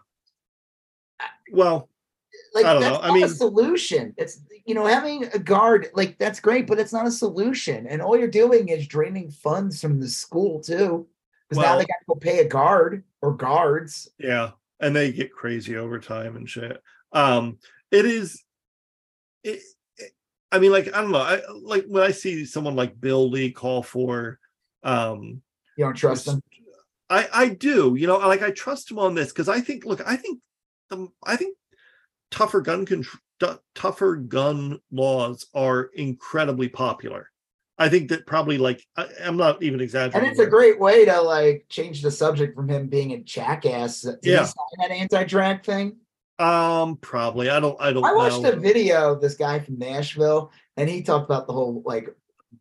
well 1.53 1.89
like 2.55 2.65
I 2.65 2.75
that's 2.75 2.85
know. 2.87 3.01
I 3.03 3.09
not 3.09 3.15
mean- 3.15 3.25
a 3.25 3.29
solution. 3.29 4.15
It's 4.17 4.41
you 4.65 4.75
know 4.75 4.87
having 4.87 5.25
a 5.35 5.39
guard 5.39 5.89
like 5.95 6.19
that's 6.19 6.41
great, 6.41 6.67
but 6.67 6.79
it's 6.79 6.93
not 6.93 7.07
a 7.07 7.11
solution. 7.11 7.87
And 7.87 8.01
all 8.01 8.17
you're 8.17 8.29
doing 8.29 8.69
is 8.69 8.87
draining 8.87 9.31
funds 9.31 9.81
from 9.81 10.01
the 10.01 10.09
school 10.09 10.61
too, 10.61 11.07
because 11.49 11.63
now 11.63 11.75
they 11.77 11.85
got 11.85 11.99
to 12.01 12.07
go 12.09 12.15
pay 12.15 12.39
a 12.41 12.49
guard 12.49 13.05
or 13.21 13.35
guards. 13.35 14.09
Yeah, 14.19 14.51
and 14.81 14.95
they 14.97 15.13
get 15.13 15.33
crazy 15.33 15.77
overtime 15.77 16.37
and 16.37 16.49
shit. 16.49 16.83
Um, 17.13 17.59
it 17.91 18.05
is. 18.07 18.43
It, 19.45 19.61
it- 19.99 20.13
I 20.51 20.59
mean, 20.59 20.73
like 20.73 20.89
I 20.95 21.01
don't 21.03 21.13
know. 21.13 21.19
I 21.19 21.41
like 21.61 21.85
when 21.87 22.03
I 22.03 22.13
see 22.13 22.45
someone 22.47 22.77
like 22.77 23.01
Bill 23.01 23.29
Lee 23.31 23.53
call 23.53 23.83
for. 23.83 24.39
Um, 24.83 25.43
You 25.77 25.85
don't 25.85 25.95
trust 25.95 26.29
him. 26.29 26.43
I 27.11 27.29
I 27.33 27.49
do. 27.49 27.95
You 27.97 28.07
know, 28.07 28.19
like 28.19 28.43
I 28.43 28.51
trust 28.51 28.91
him 28.91 28.99
on 28.99 29.15
this 29.15 29.29
because 29.29 29.49
I 29.49 29.61
think. 29.61 29.85
Look, 29.85 30.01
I 30.07 30.17
think 30.17 30.41
the 30.89 31.09
I 31.25 31.37
think 31.37 31.57
tougher 32.31 32.61
gun 32.61 32.87
control, 32.87 33.21
tougher 33.75 34.17
gun 34.17 34.81
laws 34.91 35.47
are 35.55 35.91
incredibly 35.95 36.69
popular. 36.69 37.31
I 37.79 37.89
think 37.89 38.11
that 38.11 38.27
probably 38.27 38.59
like 38.59 38.85
I, 38.97 39.09
I'm 39.25 39.37
not 39.37 39.63
even 39.63 39.81
exaggerating. 39.81 40.29
And 40.29 40.31
it's 40.31 40.47
a 40.47 40.51
great 40.51 40.79
way 40.79 41.05
to 41.05 41.21
like 41.21 41.67
change 41.69 42.03
the 42.03 42.11
subject 42.11 42.55
from 42.55 42.69
him 42.69 42.87
being 42.87 43.13
a 43.13 43.19
jackass. 43.19 44.03
Did 44.03 44.19
Yeah. 44.23 44.49
that 44.79 44.91
anti-drag 44.91 45.65
thing? 45.65 45.97
Um, 46.39 46.97
probably. 46.97 47.51
I 47.51 47.61
don't. 47.61 47.81
I 47.81 47.93
don't. 47.93 48.05
I 48.05 48.13
watched 48.15 48.43
know. 48.43 48.53
a 48.53 48.57
video 48.57 49.13
of 49.13 49.21
this 49.21 49.35
guy 49.35 49.61
from 49.61 49.79
Nashville, 49.79 50.51
and 50.77 50.89
he 50.89 51.03
talked 51.03 51.25
about 51.25 51.47
the 51.47 51.53
whole 51.53 51.83
like 51.85 52.09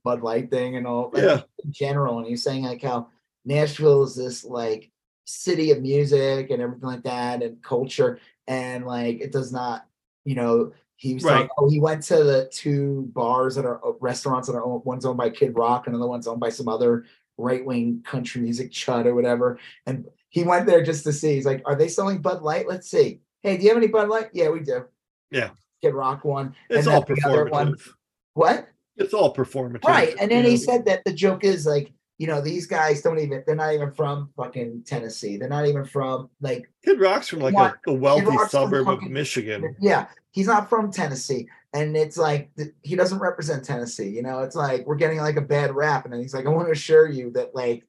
Bud 0.04 0.22
Light 0.22 0.50
thing 0.50 0.76
and 0.76 0.88
all 0.88 1.12
like, 1.14 1.24
Yeah. 1.24 1.42
in 1.64 1.72
general. 1.72 2.20
And 2.20 2.28
he's 2.28 2.44
saying 2.44 2.64
like 2.64 2.82
how 2.82 3.08
Nashville 3.46 4.04
is 4.04 4.16
this 4.16 4.44
like 4.44 4.92
city 5.26 5.72
of 5.72 5.82
music 5.82 6.50
and 6.50 6.62
everything 6.62 6.88
like 6.90 7.04
that 7.04 7.42
and 7.44 7.62
culture, 7.64 8.20
and 8.48 8.86
like 8.86 9.22
it 9.22 9.32
does 9.32 9.52
not, 9.52 9.86
you 10.26 10.36
know. 10.36 10.74
He 10.96 11.16
was 11.16 11.24
Right. 11.24 11.34
talking, 11.34 11.50
oh, 11.58 11.68
he 11.68 11.80
went 11.80 12.04
to 12.04 12.24
the 12.24 12.48
two 12.54 13.10
bars 13.16 13.56
that 13.56 13.66
are 13.66 13.84
uh, 13.84 13.94
restaurants 14.02 14.48
that 14.48 14.54
are 14.56 14.64
owned, 14.64 14.86
one's 14.86 15.04
owned 15.04 15.18
by 15.18 15.32
Kid 15.32 15.56
Rock 15.56 15.88
and 15.88 15.96
the 15.96 16.00
other 16.00 16.08
one's 16.08 16.28
owned 16.28 16.40
by 16.40 16.50
some 16.50 16.68
other 16.68 17.06
right 17.40 17.66
wing 17.66 18.04
country 18.06 18.40
music 18.40 18.70
chud 18.72 19.08
or 19.08 19.16
whatever. 19.16 19.58
And 19.88 20.06
he 20.30 20.44
went 20.44 20.68
there 20.68 20.84
just 20.84 21.04
to 21.06 21.12
see. 21.12 21.34
He's 21.34 21.46
like, 21.48 21.64
"Are 21.66 21.76
they 21.76 21.88
selling 21.88 22.22
Bud 22.22 22.44
Light? 22.44 22.68
Let's 22.68 22.88
see. 22.88 23.22
Hey, 23.42 23.58
do 23.58 23.64
you 23.64 23.70
have 23.70 23.78
any 23.80 23.88
Bud 23.88 24.10
Light? 24.10 24.30
Yeah, 24.34 24.50
we 24.50 24.60
do. 24.60 24.86
Yeah. 25.32 25.50
Kid 25.82 25.96
Rock 25.96 26.24
one. 26.24 26.54
It's 26.70 26.86
and 26.86 26.96
all 26.96 27.04
other 27.26 27.46
one- 27.46 27.74
performative. 27.74 27.90
What? 28.36 28.68
It's 28.98 29.14
all 29.14 29.34
performative. 29.34 29.84
Right. 29.84 30.16
And 30.20 30.30
then 30.32 30.44
he 30.46 30.58
said 30.58 30.86
that 30.86 31.04
the 31.06 31.14
joke 31.14 31.44
is 31.44 31.66
like, 31.66 31.92
you 32.18 32.28
know, 32.28 32.40
these 32.40 32.68
guys 32.68 33.02
don't 33.02 33.18
even. 33.20 33.44
They're 33.48 33.56
not 33.56 33.74
even 33.74 33.92
from 33.92 34.30
fucking 34.38 34.84
Tennessee. 34.86 35.38
They're 35.38 35.50
not 35.50 35.66
even 35.66 35.86
from 35.86 36.30
like. 36.40 36.70
Kid 36.86 37.00
Rock's 37.00 37.28
from 37.30 37.40
like 37.40 37.56
Rock- 37.56 37.80
a, 37.88 37.92
a 37.92 37.94
wealthy 37.96 38.38
suburb 38.48 38.88
of 38.90 39.02
Michigan. 39.02 39.76
Yeah, 39.80 40.06
he's 40.30 40.46
not 40.46 40.70
from 40.70 40.92
Tennessee, 40.92 41.48
and 41.74 41.98
it's 41.98 42.18
like 42.18 42.52
th- 42.58 42.76
he 42.84 42.96
doesn't 42.96 43.18
represent 43.18 43.66
Tennessee. 43.66 44.10
You 44.10 44.22
know, 44.22 44.42
it's 44.42 44.56
like 44.56 44.86
we're 44.86 44.98
getting 44.98 45.18
like 45.18 45.38
a 45.38 45.42
bad 45.42 45.74
rap, 45.74 46.06
and 46.06 46.14
then 46.14 46.22
he's 46.22 46.34
like, 46.36 46.46
I 46.46 46.50
want 46.50 46.68
to 46.68 46.74
assure 46.74 47.10
you 47.10 47.32
that 47.32 47.56
like 47.56 47.88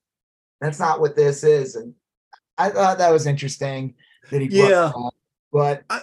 that's 0.62 0.80
not 0.80 0.98
what 0.98 1.14
this 1.14 1.44
is. 1.44 1.74
And 1.76 1.92
I 2.56 2.70
thought 2.70 2.96
that 2.98 3.12
was 3.12 3.26
interesting 3.26 3.96
that 4.30 4.40
he. 4.40 4.48
brought 4.48 4.70
Yeah. 4.70 4.92
that. 4.94 5.10
But 5.52 5.88
Go 5.88 6.00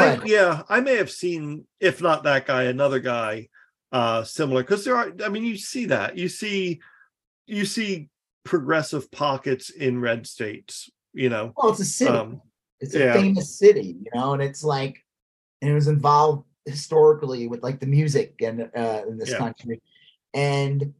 I 0.00 0.20
yeah, 0.24 0.62
I 0.68 0.78
may 0.78 0.94
have 0.96 1.10
seen, 1.10 1.66
if 1.80 2.00
not 2.00 2.22
that 2.22 2.46
guy, 2.46 2.64
another 2.64 3.00
guy 3.00 3.48
uh 3.92 4.24
similar. 4.24 4.62
Because 4.62 4.84
there 4.84 4.96
are, 4.96 5.12
I 5.24 5.28
mean, 5.28 5.44
you 5.44 5.56
see 5.56 5.86
that. 5.86 6.16
You 6.16 6.28
see 6.28 6.80
you 7.46 7.64
see 7.64 8.08
progressive 8.44 9.10
pockets 9.10 9.70
in 9.70 10.00
red 10.00 10.26
states, 10.26 10.90
you 11.12 11.28
know. 11.28 11.52
well, 11.56 11.70
it's 11.70 11.80
a 11.80 11.84
city. 11.84 12.18
Um 12.18 12.40
It's 12.80 12.94
a 12.94 13.00
Yeah. 13.00 13.12
famous 13.20 13.58
city, 13.58 13.96
you 14.02 14.10
know, 14.14 14.32
and 14.32 14.42
it's 14.42 14.64
like, 14.64 15.04
and 15.60 15.70
it 15.70 15.74
was 15.74 15.88
involved 15.88 16.44
historically 16.64 17.46
with 17.46 17.62
like 17.62 17.78
the 17.80 17.86
music 17.86 18.40
and 18.42 18.70
uh, 18.76 19.02
in 19.08 19.18
this 19.18 19.30
Yeah. 19.30 19.38
country, 19.38 19.80
and 20.34 20.94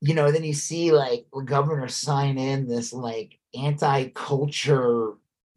you 0.00 0.14
know, 0.14 0.30
then 0.30 0.44
you 0.44 0.52
see 0.52 0.92
like 0.92 1.26
the 1.32 1.40
governor 1.42 1.88
sign 1.88 2.36
in 2.38 2.68
this 2.68 2.92
like 2.92 3.38
anti-culture 3.54 5.14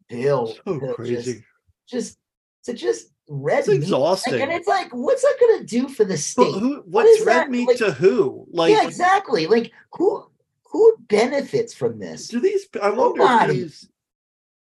bill, 0.08 0.56
so 0.64 0.94
crazy. 0.94 1.14
just, 1.14 1.42
just 1.86 2.18
to 2.64 2.72
just 2.72 3.12
red 3.28 3.60
It's 3.60 3.68
meat. 3.68 3.76
exhausting. 3.76 4.32
Like, 4.34 4.42
and 4.42 4.52
it's 4.52 4.68
like, 4.68 4.88
what's 4.92 5.22
that 5.22 5.36
gonna 5.40 5.64
do 5.64 5.88
for 5.88 6.04
the 6.04 6.16
state? 6.16 6.52
who 6.54 6.82
what's 6.86 7.08
is 7.20 7.26
red 7.26 7.36
that? 7.44 7.50
meat 7.50 7.68
Like- 7.68 7.76
to 7.78 7.92
who? 7.92 8.46
Like 8.50 8.72
yeah, 8.72 8.86
exactly. 8.86 9.46
Like 9.46 9.72
who 9.92 10.24
who 10.70 10.96
benefits 11.08 11.72
from 11.74 11.98
this? 11.98 12.28
do 12.28 12.40
these 12.40 12.66
I 12.82 12.90
wonder 12.90 13.18
Nobody. 13.20 13.52
these 13.60 13.88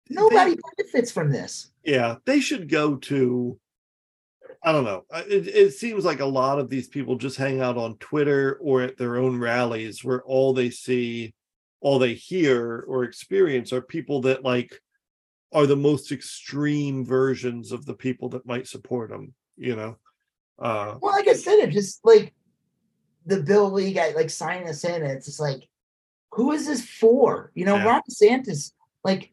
Nobody 0.09 0.57
benefits 0.77 1.11
from 1.11 1.31
this. 1.31 1.71
yeah 1.83 2.15
they 2.25 2.39
should 2.39 2.67
go 2.69 2.95
to 2.95 3.59
i 4.63 4.71
don't 4.71 4.83
know 4.83 5.05
it, 5.27 5.47
it 5.47 5.71
seems 5.73 6.03
like 6.03 6.19
a 6.19 6.25
lot 6.25 6.57
of 6.59 6.69
these 6.69 6.87
people 6.87 7.15
just 7.15 7.37
hang 7.37 7.61
out 7.61 7.77
on 7.77 7.95
twitter 7.97 8.57
or 8.61 8.81
at 8.81 8.97
their 8.97 9.17
own 9.17 9.37
rallies 9.39 10.03
where 10.03 10.21
all 10.23 10.51
they 10.53 10.69
see 10.71 11.33
all 11.81 11.99
they 11.99 12.13
hear 12.15 12.83
or 12.87 13.03
experience 13.03 13.71
are 13.71 13.81
people 13.81 14.21
that 14.21 14.43
like 14.43 14.81
are 15.51 15.65
the 15.65 15.75
most 15.75 16.11
extreme 16.11 17.05
versions 17.05 17.71
of 17.71 17.85
the 17.85 17.93
people 17.93 18.29
that 18.29 18.45
might 18.45 18.67
support 18.67 19.09
them 19.09 19.33
you 19.59 19.75
know. 19.75 19.97
Uh 20.57 20.97
Well, 21.01 21.13
like 21.13 21.27
I 21.27 21.33
said, 21.33 21.59
it 21.59 21.69
just 21.71 21.99
like 22.03 22.33
the 23.25 23.43
Bill 23.43 23.69
Lee 23.71 23.93
guy, 23.93 24.11
like 24.11 24.29
signing 24.29 24.67
us 24.67 24.83
in, 24.83 25.03
it's 25.03 25.27
just 25.27 25.39
like, 25.39 25.67
who 26.31 26.51
is 26.53 26.65
this 26.65 26.83
for? 26.83 27.51
You 27.53 27.65
know, 27.65 27.75
Yeah. 27.75 27.85
Ron 27.85 28.01
DeSantis, 28.09 28.71
like, 29.03 29.31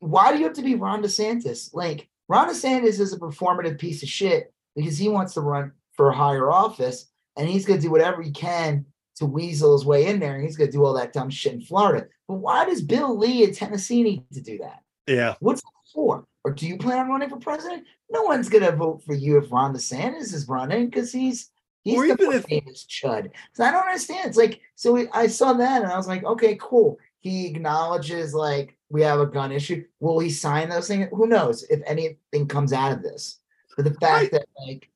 why 0.00 0.32
do 0.32 0.38
you 0.38 0.44
have 0.44 0.54
to 0.54 0.62
be 0.62 0.74
Ron 0.74 1.02
DeSantis? 1.02 1.72
Like, 1.72 2.08
Ron 2.28 2.48
DeSantis 2.48 2.98
is 2.98 3.12
a 3.12 3.18
performative 3.18 3.78
piece 3.78 4.02
of 4.02 4.08
shit 4.08 4.52
because 4.74 4.98
he 4.98 5.08
wants 5.08 5.34
to 5.34 5.40
run 5.42 5.72
for 5.92 6.08
a 6.08 6.16
higher 6.16 6.50
office 6.50 7.10
and 7.36 7.48
he's 7.48 7.66
gonna 7.66 7.80
do 7.80 7.90
whatever 7.90 8.22
he 8.22 8.32
can 8.32 8.86
to 9.16 9.26
weasel 9.26 9.72
his 9.72 9.86
way 9.86 10.06
in 10.06 10.20
there, 10.20 10.34
and 10.34 10.44
he's 10.44 10.56
gonna 10.56 10.70
do 10.70 10.84
all 10.84 10.94
that 10.94 11.12
dumb 11.12 11.30
shit 11.30 11.54
in 11.54 11.60
Florida. 11.60 12.06
But 12.28 12.34
why 12.34 12.64
does 12.66 12.82
Bill 12.82 13.16
Lee 13.16 13.44
in 13.44 13.54
Tennessee 13.54 14.02
need 14.02 14.24
to 14.32 14.42
do 14.42 14.58
that? 14.58 14.82
Yeah. 15.06 15.34
What's 15.40 15.62
for? 15.92 16.26
Or 16.44 16.52
do 16.52 16.66
you 16.66 16.76
plan 16.78 16.98
on 16.98 17.08
running 17.08 17.28
for 17.28 17.38
president? 17.38 17.84
No 18.10 18.22
one's 18.22 18.48
gonna 18.48 18.72
vote 18.72 19.02
for 19.04 19.14
you 19.14 19.38
if 19.38 19.50
Ron 19.50 19.74
DeSantis 19.74 20.32
is 20.34 20.46
running 20.48 20.86
because 20.86 21.12
he's 21.12 21.50
he's 21.82 21.98
Or 21.98 22.06
the 22.06 22.30
if- 22.30 22.44
famous 22.44 22.86
chud. 22.86 23.30
So 23.52 23.64
I 23.64 23.70
don't 23.70 23.86
understand. 23.86 24.28
It's 24.28 24.36
like 24.36 24.60
so 24.74 24.92
we, 24.92 25.08
I 25.12 25.26
saw 25.26 25.52
that 25.54 25.82
and 25.82 25.90
I 25.90 25.96
was 25.96 26.06
like, 26.08 26.24
okay, 26.24 26.56
cool. 26.60 26.98
He 27.20 27.46
acknowledges 27.46 28.34
like 28.34 28.76
we 28.88 29.02
have 29.02 29.18
a 29.18 29.26
gun 29.26 29.50
issue. 29.50 29.84
Will 29.98 30.20
he 30.20 30.30
sign 30.30 30.68
those 30.68 30.86
things? 30.86 31.08
Who 31.10 31.26
knows 31.26 31.64
if 31.64 31.80
anything 31.86 32.46
comes 32.46 32.72
out 32.72 32.92
of 32.92 33.02
this? 33.02 33.40
But 33.76 33.84
the 33.84 33.94
fact 33.94 34.30
that 34.32 34.46
like 34.66 34.88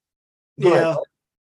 yeah, 0.56 0.90
ahead. 0.90 0.96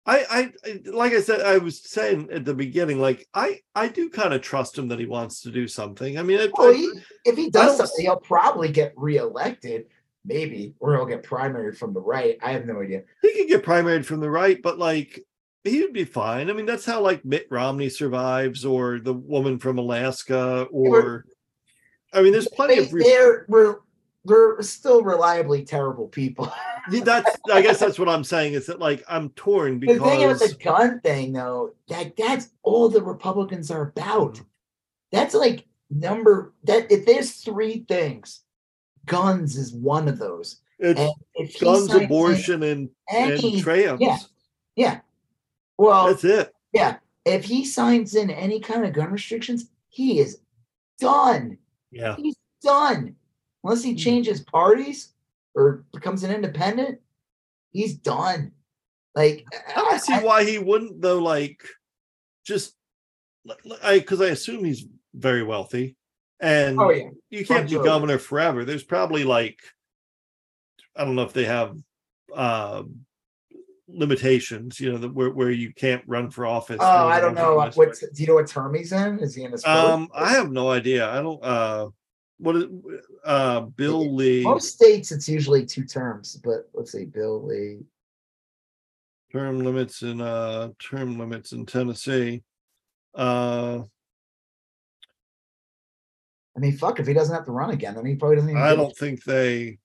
I, 0.09 0.51
I 0.65 0.79
like 0.85 1.13
I 1.13 1.21
said 1.21 1.41
I 1.41 1.59
was 1.59 1.79
saying 1.83 2.29
at 2.31 2.43
the 2.43 2.53
beginning 2.55 2.99
like 2.99 3.27
I 3.33 3.59
I 3.75 3.89
do 3.89 4.09
kind 4.09 4.33
of 4.33 4.41
trust 4.41 4.75
him 4.75 4.87
that 4.87 4.97
he 4.97 5.05
wants 5.05 5.41
to 5.41 5.51
do 5.51 5.67
something. 5.67 6.17
I 6.17 6.23
mean, 6.23 6.39
it, 6.39 6.51
Well, 6.57 6.73
he, 6.73 6.91
if 7.25 7.37
he 7.37 7.51
does 7.51 7.77
something, 7.77 8.05
he'll 8.05 8.17
probably 8.17 8.71
get 8.71 8.93
reelected, 8.97 9.85
maybe, 10.25 10.73
or 10.79 10.95
he'll 10.95 11.05
get 11.05 11.21
primary 11.21 11.75
from 11.75 11.93
the 11.93 12.01
right. 12.01 12.37
I 12.41 12.53
have 12.53 12.65
no 12.65 12.81
idea. 12.81 13.03
he 13.21 13.33
could 13.33 13.47
get 13.49 13.63
primaried 13.63 14.03
from 14.03 14.19
the 14.19 14.31
right, 14.31 14.59
but 14.61 14.79
like 14.79 15.23
he 15.63 15.81
would 15.81 15.93
be 15.93 16.05
fine. 16.05 16.49
I 16.49 16.53
mean, 16.53 16.65
that's 16.65 16.85
how 16.85 17.01
like 17.01 17.23
Mitt 17.23 17.45
Romney 17.51 17.89
survives, 17.89 18.65
or 18.65 18.99
the 18.99 19.13
woman 19.13 19.59
from 19.59 19.77
Alaska, 19.77 20.63
or 20.71 21.25
I 22.13 22.23
mean, 22.23 22.31
there's 22.31 22.47
plenty 22.47 22.77
They, 22.77 22.85
of. 22.85 22.93
Re- 22.93 23.03
they're 23.03 23.45
re- 23.47 23.75
they're 24.25 24.61
still 24.63 25.03
reliably 25.03 25.63
terrible 25.63 26.07
people. 26.07 26.51
that's 26.89 27.37
I 27.51 27.61
guess 27.61 27.79
that's 27.79 27.97
what 27.99 28.09
I'm 28.09 28.23
saying 28.23 28.53
is 28.53 28.65
that 28.67 28.79
like 28.79 29.03
I'm 29.07 29.29
torn 29.31 29.79
the 29.79 29.87
thing 29.87 29.97
about 29.97 30.17
because 30.19 30.39
the 30.39 30.63
gun 30.63 30.99
thing, 31.01 31.33
though, 31.33 31.73
that 31.87 32.15
that's 32.17 32.49
all 32.63 32.89
the 32.89 33.01
Republicans 33.01 33.71
are 33.71 33.83
about. 33.95 34.35
Mm. 34.35 34.45
That's 35.11 35.33
like 35.33 35.65
number 35.89 36.53
that 36.65 36.91
if 36.91 37.05
there's 37.05 37.31
three 37.31 37.85
things, 37.87 38.41
guns 39.05 39.57
is 39.57 39.73
one 39.73 40.07
of 40.07 40.19
those. 40.19 40.61
it's 40.79 41.59
guns, 41.61 41.93
in 41.93 42.03
abortion, 42.03 42.63
and 42.63 42.89
any- 43.09 43.53
and 43.55 43.61
trans. 43.63 43.99
yeah. 44.01 44.17
yeah, 44.75 44.99
well, 45.77 46.07
That's 46.07 46.23
it. 46.23 46.53
yeah, 46.73 46.97
if 47.25 47.43
he 47.43 47.65
signs 47.65 48.15
in 48.15 48.29
any 48.29 48.59
kind 48.59 48.85
of 48.85 48.93
gun 48.93 49.11
restrictions, 49.11 49.69
he 49.89 50.19
is 50.19 50.39
done. 50.99 51.57
Yeah. 51.91 52.15
He's 52.17 52.35
done. 52.61 53.15
Unless 53.63 53.83
he 53.83 53.91
Hmm. 53.91 53.97
changes 53.97 54.41
parties 54.41 55.09
or 55.59 55.83
becomes 55.93 56.23
an 56.23 56.31
independent, 56.31 56.99
he's 57.71 57.95
done. 57.95 58.53
Like 59.15 59.45
I 59.75 59.81
don't 59.81 60.01
see 60.01 60.15
why 60.15 60.43
he 60.43 60.57
wouldn't 60.57 61.01
though. 61.01 61.19
Like, 61.19 61.61
just 62.45 62.75
I 63.83 63.99
because 63.99 64.21
I 64.21 64.27
assume 64.27 64.63
he's 64.63 64.85
very 65.13 65.43
wealthy, 65.43 65.95
and 66.39 66.79
oh 66.79 66.89
yeah, 66.89 67.09
you 67.29 67.45
can't 67.45 67.69
be 67.69 67.75
governor 67.75 68.17
forever. 68.17 68.63
There's 68.63 68.83
probably 68.83 69.23
like 69.23 69.59
I 70.95 71.03
don't 71.03 71.15
know 71.15 71.23
if 71.23 71.33
they 71.33 71.45
have 71.45 71.75
um 72.33 73.05
limitations, 73.91 74.79
you 74.79 74.91
know, 74.91 74.97
that 74.99 75.13
where, 75.13 75.31
where 75.31 75.51
you 75.51 75.73
can't 75.73 76.03
run 76.07 76.29
for 76.29 76.45
office. 76.45 76.77
Oh, 76.79 77.03
more 77.03 77.11
I 77.11 77.19
don't 77.19 77.33
know. 77.33 77.55
What 77.55 77.73
do 77.73 78.21
you 78.21 78.27
know? 78.27 78.35
What 78.35 78.47
term 78.47 78.75
he's 78.75 78.91
in? 78.91 79.19
Is 79.19 79.35
he 79.35 79.43
in 79.43 79.51
his 79.51 79.65
Um, 79.65 80.09
I 80.13 80.29
have 80.29 80.51
no 80.51 80.69
idea. 80.69 81.09
I 81.09 81.21
don't. 81.21 81.43
Uh, 81.43 81.89
what 82.37 82.55
is 82.55 82.65
uh 83.25 83.61
Bill 83.61 84.13
Lee 84.13 84.43
Most 84.43 84.73
states 84.73 85.11
it's 85.11 85.29
usually 85.29 85.65
two 85.65 85.85
terms, 85.85 86.35
but 86.43 86.69
let's 86.73 86.91
see, 86.91 87.05
Bill 87.05 87.43
Lee. 87.43 87.79
term 89.31 89.59
limits 89.59 90.01
in 90.01 90.21
uh 90.21 90.69
term 90.79 91.17
limits 91.19 91.51
in 91.51 91.65
Tennessee? 91.65 92.43
Uh, 93.15 93.81
I 96.55 96.59
mean, 96.59 96.77
fuck, 96.77 96.99
if 96.99 97.07
he 97.07 97.13
doesn't 97.13 97.33
have 97.33 97.45
to 97.45 97.51
run 97.51 97.71
again, 97.71 97.95
then 97.95 98.05
he 98.05 98.15
probably 98.15 98.37
doesn't. 98.37 98.49
Even 98.49 98.61
I 98.61 98.71
a 98.71 98.75
don't 98.75 98.95
think 98.95 99.23
they. 99.23 99.79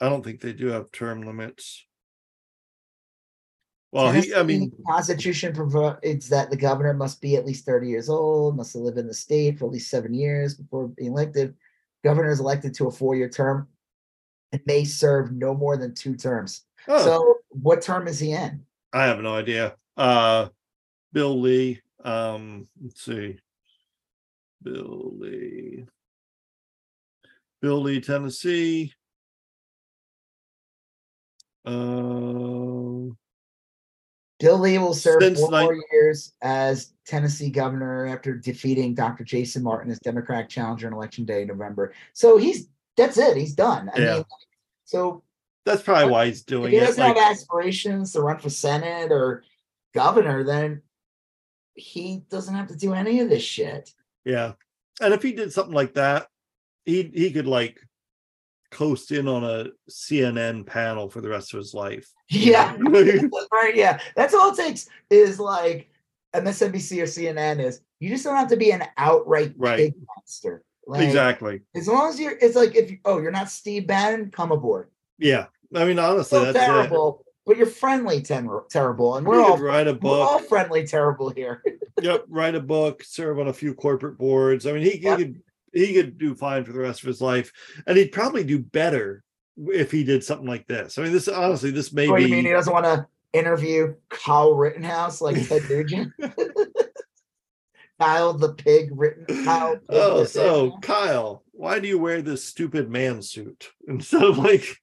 I 0.00 0.08
don't 0.08 0.24
think 0.24 0.40
they 0.40 0.52
do 0.52 0.68
have 0.68 0.90
term 0.90 1.22
limits. 1.22 1.86
Well, 3.92 4.10
he. 4.10 4.34
I 4.34 4.42
Tennessee 4.42 4.42
mean, 4.42 4.72
Constitution 4.88 5.54
provides 5.54 6.28
that 6.28 6.50
the 6.50 6.56
governor 6.56 6.94
must 6.94 7.20
be 7.20 7.36
at 7.36 7.46
least 7.46 7.64
30 7.64 7.88
years 7.88 8.08
old, 8.08 8.56
must 8.56 8.72
have 8.72 8.82
lived 8.82 8.98
in 8.98 9.06
the 9.06 9.14
state 9.14 9.58
for 9.58 9.66
at 9.66 9.72
least 9.72 9.90
seven 9.90 10.14
years 10.14 10.54
before 10.54 10.88
being 10.88 11.12
elected. 11.12 11.54
Governor 12.04 12.30
is 12.30 12.38
elected 12.40 12.74
to 12.74 12.86
a 12.86 12.90
four-year 12.90 13.28
term 13.30 13.66
and 14.52 14.60
may 14.66 14.84
serve 14.84 15.32
no 15.32 15.54
more 15.54 15.76
than 15.76 15.94
two 15.94 16.14
terms. 16.14 16.62
oh, 16.86 17.02
So, 17.04 17.34
what 17.48 17.80
term 17.82 18.06
is 18.06 18.20
he 18.20 18.32
in? 18.32 18.62
I 18.92 19.04
have 19.06 19.20
no 19.20 19.34
idea. 19.34 19.76
Uh 19.96 20.48
Bill 21.12 21.40
Lee. 21.40 21.80
Um, 22.04 22.66
let's 22.82 23.02
see. 23.04 23.38
Bill 24.62 25.12
Lee. 25.16 25.86
Bill 27.62 27.80
Lee, 27.80 28.00
Tennessee. 28.00 28.92
Uh, 31.64 33.14
Bill 34.44 34.58
Lee 34.58 34.76
will 34.76 34.92
serve 34.92 35.22
Since 35.22 35.40
four 35.40 35.50
nine- 35.50 35.64
more 35.64 35.82
years 35.90 36.34
as 36.42 36.92
Tennessee 37.06 37.48
governor 37.48 38.06
after 38.06 38.34
defeating 38.36 38.94
Dr. 38.94 39.24
Jason 39.24 39.62
Martin 39.62 39.90
as 39.90 39.98
Democratic 40.00 40.50
challenger 40.50 40.86
on 40.86 40.92
election 40.92 41.24
day 41.24 41.42
in 41.42 41.48
November. 41.48 41.94
So 42.12 42.36
he's 42.36 42.68
that's 42.96 43.16
it. 43.16 43.38
He's 43.38 43.54
done. 43.54 43.90
I 43.94 43.98
Yeah. 43.98 44.14
mean, 44.16 44.24
so 44.84 45.22
that's 45.64 45.82
probably 45.82 46.12
why 46.12 46.26
he's 46.26 46.40
if 46.40 46.46
doing 46.46 46.72
he 46.72 46.78
doesn't 46.78 47.02
Like, 47.02 47.16
have 47.16 47.32
aspirations 47.32 48.12
to 48.12 48.20
run 48.20 48.38
for 48.38 48.50
senate 48.50 49.10
or 49.10 49.44
governor, 49.94 50.44
then 50.44 50.82
he 51.74 52.18
doesn't 52.28 52.54
have 52.54 52.68
to 52.68 52.76
do 52.76 52.92
any 52.92 53.20
of 53.20 53.30
this 53.30 53.42
shit. 53.42 53.94
yeah. 54.26 54.52
And 55.00 55.12
if 55.14 55.22
he 55.22 55.32
did 55.32 55.52
something 55.54 55.74
like 55.74 55.94
that, 55.94 56.28
he 56.84 57.04
he 57.14 57.32
could 57.32 57.46
like 57.46 57.80
coast 58.74 59.12
in 59.12 59.26
on 59.28 59.44
a 59.44 59.66
CNN 59.90 60.66
panel 60.66 61.08
for 61.08 61.20
the 61.20 61.28
rest 61.28 61.54
of 61.54 61.58
his 61.58 61.72
life. 61.74 62.10
Yeah. 62.28 62.76
right. 63.52 63.74
Yeah. 63.74 64.00
That's 64.16 64.34
all 64.34 64.52
it 64.52 64.56
takes 64.56 64.88
is 65.10 65.40
like 65.40 65.88
MSNBC 66.34 66.98
or 67.00 67.04
CNN 67.06 67.60
is 67.64 67.80
you 68.00 68.10
just 68.10 68.24
don't 68.24 68.36
have 68.36 68.48
to 68.48 68.56
be 68.56 68.72
an 68.72 68.82
outright 68.96 69.54
Right. 69.56 69.78
pig 69.78 69.94
monster. 70.16 70.62
Like, 70.86 71.02
exactly. 71.06 71.62
As 71.74 71.88
long 71.88 72.08
as 72.10 72.20
you're, 72.20 72.36
it's 72.40 72.56
like 72.56 72.74
if 72.74 72.90
you, 72.90 72.98
oh, 73.06 73.18
you're 73.20 73.30
not 73.30 73.48
Steve 73.50 73.86
Bannon, 73.86 74.30
come 74.30 74.52
aboard. 74.52 74.90
Yeah. 75.18 75.46
I 75.74 75.84
mean, 75.86 75.98
honestly, 75.98 76.38
So 76.38 76.52
that's 76.52 76.58
terrible, 76.66 77.24
but 77.46 77.56
you're 77.56 77.66
friendly, 77.66 78.20
ten- 78.20 78.50
terrible, 78.70 79.16
and 79.16 79.26
we're 79.26 79.38
He 79.38 79.44
all 79.44 79.56
write 79.58 79.88
a 79.88 79.94
we're 79.94 80.10
all 80.20 80.38
book. 80.38 80.48
friendly, 80.48 80.86
terrible 80.86 81.30
here. 81.30 81.62
yep, 82.02 82.24
write 82.28 82.54
a 82.54 82.60
book, 82.60 83.02
serve 83.02 83.38
on 83.38 83.48
a 83.48 83.52
few 83.52 83.74
corporate 83.74 84.18
boards. 84.18 84.66
I 84.66 84.72
mean, 84.72 84.82
he, 84.82 84.90
he 84.90 84.98
Yep. 84.98 85.18
could 85.18 85.42
he 85.74 85.92
could 85.94 86.16
do 86.18 86.34
fine 86.34 86.64
for 86.64 86.72
the 86.72 86.78
rest 86.78 87.02
of 87.02 87.06
his 87.08 87.20
life, 87.20 87.52
and 87.86 87.96
he'd 87.98 88.12
probably 88.12 88.44
do 88.44 88.58
better 88.60 89.22
if 89.68 89.90
he 89.90 90.04
did 90.04 90.24
something 90.24 90.46
like 90.48 90.66
this. 90.66 90.98
I 90.98 91.02
mean, 91.02 91.12
this 91.12 91.28
honestly, 91.28 91.70
this 91.70 91.92
may 91.92 92.08
What 92.08 92.16
be 92.18 92.22
you 92.24 92.28
mean 92.30 92.44
he 92.44 92.50
doesn't 92.52 92.72
want 92.72 92.86
to 92.86 93.06
interview 93.32 93.94
Kyle 94.08 94.54
Rittenhouse 94.54 95.20
like 95.20 95.46
Ted 95.48 95.62
Nugent? 95.70 96.12
Kyle 98.00 98.32
the 98.34 98.54
pig 98.54 98.88
written 98.92 99.44
Kyle. 99.44 99.76
Pig 99.76 99.82
Oh, 99.90 100.24
so 100.24 100.70
Pig. 100.72 100.82
Kyle, 100.82 101.44
why 101.52 101.78
do 101.78 101.86
you 101.88 101.98
wear 101.98 102.22
this 102.22 102.44
stupid 102.44 102.90
man 102.90 103.22
suit 103.22 103.70
instead 103.88 104.22
of 104.24 104.38
like 104.38 104.80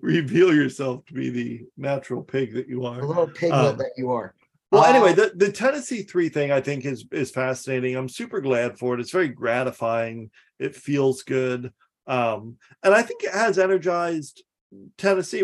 reveal 0.00 0.54
yourself 0.54 1.04
to 1.06 1.14
be 1.14 1.30
the 1.30 1.66
natural 1.76 2.22
pig 2.22 2.54
that 2.54 2.68
you 2.68 2.82
the 2.82 2.86
are? 2.86 3.02
little 3.02 3.26
piglet 3.26 3.72
Um, 3.72 3.78
that 3.78 3.92
you 3.96 4.10
are. 4.12 4.34
Well, 4.70 4.84
anyway, 4.84 5.10
Uh, 5.12 5.14
the, 5.14 5.32
the 5.34 5.52
Tennessee 5.52 6.02
three 6.02 6.28
thing 6.28 6.52
I 6.52 6.60
think 6.60 6.84
is 6.84 7.04
is 7.12 7.30
fascinating. 7.30 7.96
I'm 7.96 8.08
super 8.08 8.40
glad 8.40 8.78
for 8.78 8.94
it. 8.94 9.00
It's 9.00 9.10
very 9.10 9.28
gratifying. 9.28 10.30
It 10.58 10.76
feels 10.76 11.22
good. 11.22 11.72
Um, 12.06 12.56
and 12.82 12.94
I 12.94 13.02
think 13.02 13.24
it 13.24 13.32
has 13.32 13.58
energized 13.58 14.42
Tennessee. 14.96 15.42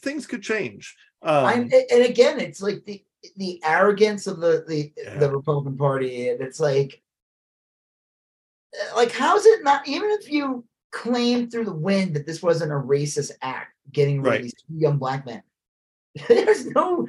Things 0.00 0.26
could 0.26 0.42
change. 0.42 0.96
Um, 1.22 1.70
and 1.72 2.02
again, 2.04 2.40
it's 2.40 2.60
like 2.60 2.84
the 2.84 3.02
the 3.36 3.60
arrogance 3.64 4.26
of 4.26 4.40
the 4.40 4.64
the 4.66 4.92
Yeah. 4.96 5.18
the 5.18 5.30
Republican 5.30 5.76
Party, 5.78 6.28
and 6.28 6.40
it's 6.40 6.60
like, 6.60 7.00
like 8.96 9.12
how's 9.12 9.46
it 9.46 9.62
not? 9.64 9.86
Even 9.86 10.10
if 10.10 10.30
you 10.30 10.64
claim 10.90 11.48
through 11.48 11.64
the 11.64 11.72
wind 11.74 12.14
that 12.14 12.26
this 12.26 12.42
wasn't 12.42 12.72
a 12.72 12.74
racist 12.74 13.30
act, 13.42 13.72
getting 13.92 14.20
rid 14.22 14.28
Right. 14.30 14.36
of 14.40 14.42
these 14.44 14.54
two 14.54 14.74
young 14.76 14.98
black 14.98 15.24
men, 15.26 15.42
there's 16.28 16.66
no, 16.66 17.08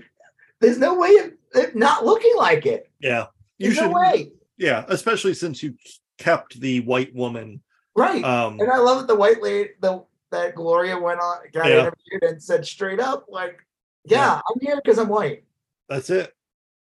there's 0.62 0.80
no 0.80 0.96
way 0.96 1.16
of 1.18 1.34
not 1.73 2.06
looking 2.06 2.36
like 2.38 2.65
it. 2.65 2.90
yeah, 2.99 3.27
you 3.57 3.68
There's 3.68 3.77
should. 3.77 3.91
no 3.91 3.99
way, 3.99 4.32
Yeah, 4.57 4.86
especially 4.88 5.34
since 5.34 5.61
you 5.64 5.76
kept 6.18 6.60
the 6.60 6.80
white 6.82 7.14
woman. 7.14 7.61
right? 7.95 8.23
Um, 8.23 8.60
and 8.60 8.72
I 8.72 8.77
love 8.77 8.99
that 8.99 9.07
the 9.07 9.15
white 9.15 9.41
lady, 9.41 9.72
the 9.82 10.03
that 10.32 10.56
Gloria 10.56 10.98
went 10.99 11.19
on, 11.19 11.38
got 11.53 11.69
Yeah. 11.69 11.80
interviewed 11.80 12.23
and 12.23 12.41
said 12.41 12.65
straight 12.65 12.99
up, 12.99 13.26
like, 13.30 13.60
Yeah, 14.06 14.36
I'm 14.48 14.60
here 14.60 14.76
because 14.84 14.99
I'm 14.99 15.07
white. 15.10 15.44
That's 15.90 16.10
it. 16.10 16.34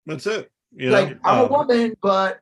That's 0.06 0.26
it. 0.26 0.50
You 0.74 0.90
like 0.90 1.10
know, 1.10 1.16
I'm 1.24 1.38
a 1.40 1.44
um, 1.44 1.50
woman, 1.50 1.96
but 2.02 2.40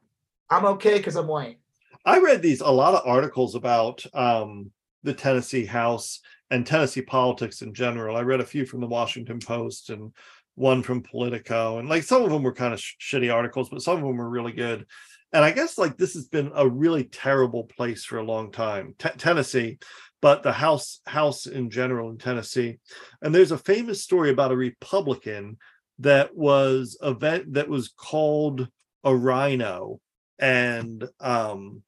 I'm 0.50 0.64
okay 0.66 0.98
because 0.98 1.16
I'm 1.16 1.26
white. 1.28 1.58
I 2.04 2.18
read 2.20 2.42
these 2.42 2.60
a 2.60 2.70
lot 2.70 2.94
of 2.94 3.06
articles 3.06 3.54
about 3.54 4.04
um, 4.14 4.70
the 5.02 5.14
Tennessee 5.14 5.64
House 5.64 6.20
and 6.50 6.66
Tennessee 6.66 7.02
politics 7.02 7.62
in 7.62 7.74
general. 7.74 8.16
I 8.16 8.22
read 8.22 8.40
a 8.40 8.46
few 8.46 8.64
from 8.66 8.80
the 8.80 8.86
Washington 8.86 9.38
Post 9.38 9.90
and 9.90 10.12
one 10.58 10.82
from 10.82 11.02
Politico, 11.02 11.78
and 11.78 11.88
like 11.88 12.02
some 12.02 12.22
of 12.22 12.30
them 12.30 12.42
were 12.42 12.52
kind 12.52 12.74
of 12.74 12.80
sh- 12.80 12.96
shitty 13.00 13.32
articles, 13.32 13.68
but 13.68 13.82
some 13.82 13.96
of 13.96 14.02
them 14.02 14.16
were 14.16 14.28
really 14.28 14.52
good. 14.52 14.86
And 15.32 15.44
I 15.44 15.50
guess 15.50 15.78
like 15.78 15.96
this 15.96 16.14
has 16.14 16.26
been 16.26 16.50
a 16.54 16.68
really 16.68 17.04
terrible 17.04 17.64
place 17.64 18.04
for 18.04 18.18
a 18.18 18.24
long 18.24 18.50
time, 18.50 18.94
T- 18.98 19.10
Tennessee, 19.18 19.78
but 20.20 20.42
the 20.42 20.52
House 20.52 21.00
House 21.06 21.46
in 21.46 21.70
general 21.70 22.10
in 22.10 22.18
Tennessee. 22.18 22.78
And 23.22 23.34
there's 23.34 23.52
a 23.52 23.58
famous 23.58 24.02
story 24.02 24.30
about 24.30 24.52
a 24.52 24.56
Republican 24.56 25.58
that 26.00 26.34
was 26.34 26.96
event 27.02 27.54
that 27.54 27.68
was 27.68 27.88
called 27.88 28.68
a 29.04 29.14
RINO 29.14 30.00
and 30.38 31.08
um 31.20 31.82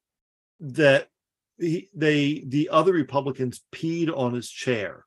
that 0.58 1.08
he, 1.58 1.88
they 1.94 2.42
the 2.46 2.68
other 2.70 2.92
republicans 2.92 3.62
peed 3.72 4.10
on 4.14 4.34
his 4.34 4.50
chair 4.50 5.04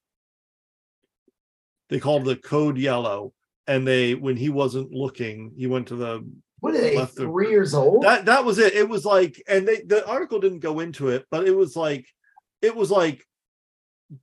they 1.89 1.99
called 1.99 2.25
the 2.25 2.35
code 2.35 2.77
yellow 2.77 3.33
and 3.67 3.87
they 3.87 4.15
when 4.15 4.35
he 4.37 4.49
wasn't 4.49 4.91
looking 4.91 5.51
he 5.55 5.67
went 5.67 5.87
to 5.87 5.95
the 5.95 6.25
What 6.59 6.75
are 6.75 6.81
they? 6.81 7.03
Three 7.05 7.49
years 7.49 7.73
old? 7.73 8.03
that 8.03 8.25
that 8.25 8.43
was 8.45 8.57
it 8.59 8.73
it 8.73 8.87
was 8.87 9.05
like 9.05 9.41
and 9.47 9.67
they 9.67 9.81
the 9.81 10.05
article 10.07 10.39
didn't 10.39 10.59
go 10.59 10.79
into 10.79 11.09
it 11.09 11.25
but 11.31 11.47
it 11.47 11.55
was 11.55 11.75
like 11.75 12.05
it 12.61 12.75
was 12.75 12.91
like 12.91 13.25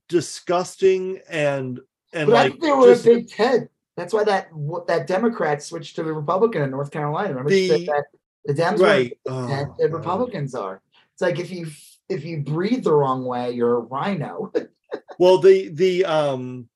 disgusting 0.09 1.19
and 1.29 1.79
and 2.13 2.29
but 2.29 2.35
I 2.35 2.43
like 2.43 2.51
think 2.51 2.63
they 2.63 2.71
were 2.71 2.87
just- 2.87 3.05
a 3.05 3.15
big 3.15 3.29
Ted. 3.29 3.69
That's 3.97 4.13
why 4.13 4.23
that 4.23 4.47
that 4.87 5.05
Democrat 5.07 5.61
switched 5.61 5.95
to 5.97 6.03
the 6.03 6.13
Republican 6.13 6.61
in 6.61 6.71
North 6.71 6.91
Carolina. 6.91 7.29
Remember 7.29 7.49
The- 7.49 7.85
that 7.85 8.05
the 8.45 8.53
Dems 8.53 8.79
were 8.79 8.85
right 8.85 9.17
and 9.25 9.35
Oh, 9.35 9.75
the 9.77 9.89
God. 9.89 9.93
Republicans 9.97 10.55
are. 10.55 10.81
It's 11.13 11.21
like 11.21 11.39
if 11.39 11.51
you 11.51 11.67
if 12.09 12.25
you 12.25 12.39
breathe 12.41 12.83
the 12.83 12.93
wrong 12.93 13.25
way, 13.25 13.51
you're 13.51 13.77
a 13.77 13.79
RINO. 13.79 14.51
well 15.19 15.37
the 15.39 15.69
the 15.69 16.05
um 16.05 16.67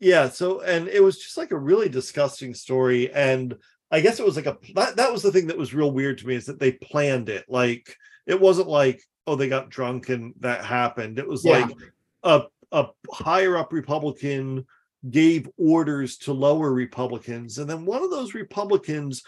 yeah 0.00 0.28
so 0.28 0.60
and 0.60 0.88
it 0.88 1.02
was 1.02 1.18
just 1.18 1.36
like 1.36 1.50
a 1.52 1.58
really 1.58 1.88
disgusting 1.88 2.52
story 2.54 3.12
and 3.12 3.56
i 3.90 4.00
guess 4.00 4.20
it 4.20 4.26
was 4.26 4.36
like 4.36 4.46
a 4.46 4.56
that, 4.74 4.96
that 4.96 5.12
was 5.12 5.22
the 5.22 5.32
thing 5.32 5.46
that 5.46 5.58
was 5.58 5.74
real 5.74 5.90
weird 5.90 6.18
to 6.18 6.26
me 6.26 6.34
is 6.34 6.46
that 6.46 6.58
they 6.60 6.72
planned 6.72 7.28
it 7.28 7.44
like 7.48 7.96
it 8.26 8.40
wasn't 8.40 8.68
like 8.68 9.02
oh 9.26 9.36
they 9.36 9.48
got 9.48 9.70
drunk 9.70 10.08
and 10.08 10.34
that 10.40 10.64
happened 10.64 11.18
it 11.18 11.26
was 11.28 11.44
Yeah. 11.44 11.58
like 11.60 11.76
a 12.22 12.42
a 12.72 12.86
higher 13.12 13.56
up 13.56 13.72
republican 13.72 14.66
gave 15.08 15.48
orders 15.56 16.18
to 16.18 16.32
lower 16.32 16.72
republicans 16.72 17.58
and 17.58 17.70
then 17.70 17.86
one 17.86 18.02
of 18.02 18.10
those 18.10 18.34
republicans 18.34 19.22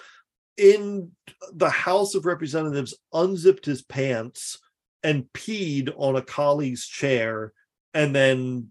in 0.57 1.11
the 1.55 1.71
house 1.71 2.15
of 2.17 2.27
representatives 2.27 2.95
unzipped 3.13 3.65
his 3.65 3.83
pants 3.83 4.59
and 5.05 5.25
peed 5.33 5.93
on 5.97 6.17
a 6.17 6.23
colleague's 6.23 6.87
chair 6.87 7.53
and 7.95 8.15
then 8.15 8.69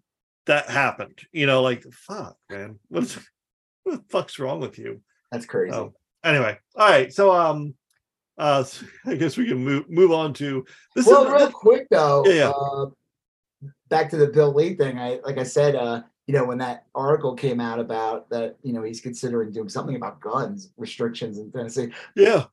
that 0.48 0.70
happened 0.70 1.20
you 1.32 1.46
know 1.46 1.62
like 1.62 1.84
fuck 1.92 2.36
man 2.50 2.80
what's 2.90 3.16
what 3.84 3.98
the 3.98 4.04
fuck's 4.10 4.40
wrong 4.40 4.60
with 4.60 4.78
you 4.78 5.02
That's 5.32 5.46
crazy. 5.46 5.74
Oh, 5.76 5.94
anyway 6.24 6.58
all 6.76 6.90
right 6.90 7.14
so 7.14 7.32
um 7.32 7.74
uh 8.38 8.64
so 8.64 8.86
i 9.06 9.16
guess 9.16 9.38
we 9.38 9.48
can 9.48 9.64
move 9.64 9.90
move 9.90 10.12
on 10.12 10.34
to 10.34 10.66
this 10.96 11.06
well, 11.08 11.26
is 11.26 11.32
real 11.32 11.52
quick 11.52 11.88
though, 11.92 12.24
Yeah, 12.26 12.34
yeah. 12.34 12.50
Uh, 12.50 12.86
back 13.90 14.10
to 14.10 14.18
the 14.18 14.28
Bill 14.28 14.54
Lee 14.54 14.76
thing. 14.76 15.00
I 15.00 15.20
like 15.24 15.38
I 15.38 15.44
said, 15.44 15.76
uh, 15.76 16.02
you 16.28 16.34
know, 16.34 16.44
when 16.44 16.58
that 16.58 16.86
article 16.94 17.34
came 17.36 17.62
out 17.62 17.80
about 17.80 18.30
that, 18.32 18.58
you 18.62 18.74
know, 18.74 18.84
he's 18.84 19.00
considering 19.00 19.52
doing 19.54 19.70
something 19.70 19.96
about 19.96 20.20
guns 20.20 20.72
restrictions 20.78 21.38
in 21.40 21.52
Tennessee. 21.52 21.92
yeah 22.16 22.46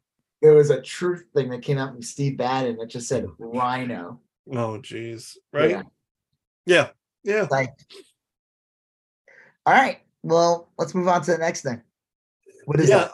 There 0.43 0.55
was 0.55 0.71
a 0.71 0.81
truth 0.81 1.25
thing 1.35 1.51
that 1.51 1.63
came 1.63 1.77
out 1.79 1.91
from 1.93 2.03
Steve 2.03 2.37
Bannon 2.39 2.77
that 2.77 2.89
just 2.89 3.09
said 3.09 3.27
RINO. 3.39 4.21
oh 4.53 4.79
geez 4.79 5.37
right 5.53 5.71
Yeah. 5.71 5.83
yeah 6.67 6.89
yeah 7.25 7.49
Like, 7.51 7.75
all 9.67 9.75
right. 9.75 10.01
Well, 10.23 10.69
let's 10.79 10.95
move 10.95 11.09
on 11.09 11.23
to 11.23 11.33
the 11.33 11.39
next 11.39 11.63
thing. 11.63 11.83
What 12.67 12.81
is 12.81 12.89
yeah 12.89 13.09
that? 13.09 13.13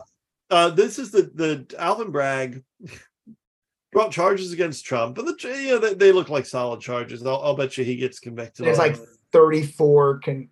uh 0.51 0.71
this 0.71 0.99
is 0.99 1.11
the 1.11 1.31
the 1.35 1.67
alvin 1.79 2.11
bragg 2.11 2.63
brought 3.93 4.13
charges 4.13 4.53
against 4.53 4.85
trump 4.85 5.17
but 5.17 5.25
the 5.27 5.37
you 5.63 5.71
know 5.71 5.79
they, 5.79 5.95
they 5.95 6.13
look 6.13 6.29
like 6.29 6.47
solid 6.47 6.81
charges 6.81 7.25
I'll, 7.27 7.43
I'll 7.43 7.57
bet 7.57 7.77
you 7.77 7.85
he 7.85 7.97
gets 7.97 8.21
convicted 8.21 8.67
There's 8.67 8.79
like 8.79 8.97
34 9.33 10.19
can 10.19 10.49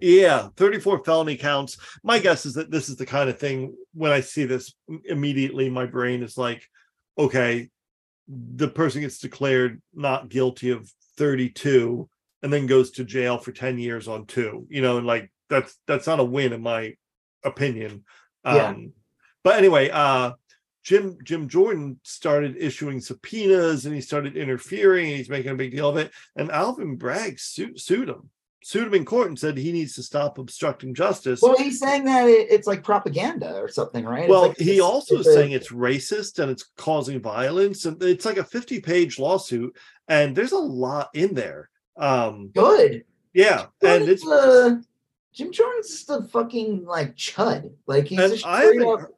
Yeah, 0.00 0.48
34 0.56 1.04
felony 1.04 1.36
counts. 1.36 1.78
My 2.02 2.18
guess 2.18 2.44
is 2.44 2.54
that 2.54 2.70
this 2.70 2.88
is 2.88 2.96
the 2.96 3.06
kind 3.06 3.30
of 3.30 3.38
thing 3.38 3.74
when 3.94 4.12
I 4.12 4.20
see 4.20 4.44
this 4.44 4.74
immediately, 5.06 5.70
my 5.70 5.86
brain 5.86 6.22
is 6.22 6.36
like, 6.36 6.68
okay, 7.18 7.70
the 8.28 8.68
person 8.68 9.00
gets 9.00 9.18
declared 9.18 9.80
not 9.94 10.28
guilty 10.28 10.70
of 10.70 10.90
32 11.16 12.08
and 12.46 12.52
then 12.52 12.66
goes 12.66 12.92
to 12.92 13.04
jail 13.04 13.38
for 13.38 13.50
10 13.50 13.76
years 13.76 14.06
on 14.06 14.24
two, 14.24 14.68
you 14.70 14.80
know, 14.80 14.98
and 14.98 15.06
like 15.06 15.32
that's 15.50 15.76
that's 15.88 16.06
not 16.06 16.20
a 16.20 16.24
win 16.24 16.52
in 16.52 16.62
my 16.62 16.94
opinion. 17.42 18.04
Yeah. 18.44 18.68
Um 18.68 18.92
but 19.42 19.56
anyway, 19.56 19.90
uh 19.90 20.34
Jim 20.84 21.18
Jim 21.24 21.48
Jordan 21.48 21.98
started 22.04 22.56
issuing 22.56 23.00
subpoenas 23.00 23.84
and 23.84 23.92
he 23.96 24.00
started 24.00 24.36
interfering 24.36 25.08
and 25.08 25.16
he's 25.16 25.28
making 25.28 25.50
a 25.50 25.56
big 25.56 25.72
deal 25.72 25.88
of 25.88 25.96
it. 25.96 26.12
And 26.36 26.52
Alvin 26.52 26.94
Bragg 26.94 27.40
sued, 27.40 27.80
sued 27.80 28.08
him 28.08 28.30
sued 28.62 28.86
him 28.86 28.94
in 28.94 29.04
court 29.04 29.26
and 29.26 29.36
said 29.38 29.56
he 29.58 29.72
needs 29.72 29.96
to 29.96 30.04
stop 30.04 30.38
obstructing 30.38 30.94
justice. 30.94 31.40
well, 31.42 31.56
he's 31.56 31.80
saying 31.80 32.04
that 32.04 32.28
it's 32.28 32.68
like 32.68 32.84
propaganda 32.84 33.54
or 33.56 33.66
something, 33.68 34.04
right? 34.04 34.22
It's 34.24 34.30
Well, 34.30 34.48
like- 34.48 34.58
he 34.58 34.80
also 34.80 35.18
is 35.18 35.26
saying 35.26 35.50
it's 35.50 35.72
racist 35.72 36.38
and 36.40 36.50
it's 36.50 36.70
causing 36.76 37.20
violence, 37.20 37.86
and 37.86 38.00
it's 38.02 38.24
like 38.24 38.38
a 38.38 38.44
50 38.44 38.80
page 38.80 39.18
lawsuit, 39.18 39.76
and 40.06 40.34
there's 40.36 40.52
a 40.52 40.58
lot 40.58 41.10
in 41.14 41.34
there. 41.34 41.70
Um, 41.96 42.50
good. 42.54 43.04
yeah, 43.32 43.66
and 43.82 44.08
it's 44.08 44.26
uh, 44.26 44.76
Jim 45.32 45.52
Jordan's 45.52 45.88
just 45.88 46.10
a 46.10 46.22
fucking 46.22 46.84
like 46.84 47.14
chud. 47.16 47.70
Like 47.86 48.06
he's 48.06 48.18
and 48.18 48.32
just 48.32 48.46
I 48.46 48.62
straight 48.62 48.80
haven't, 48.80 49.04
up. 49.04 49.10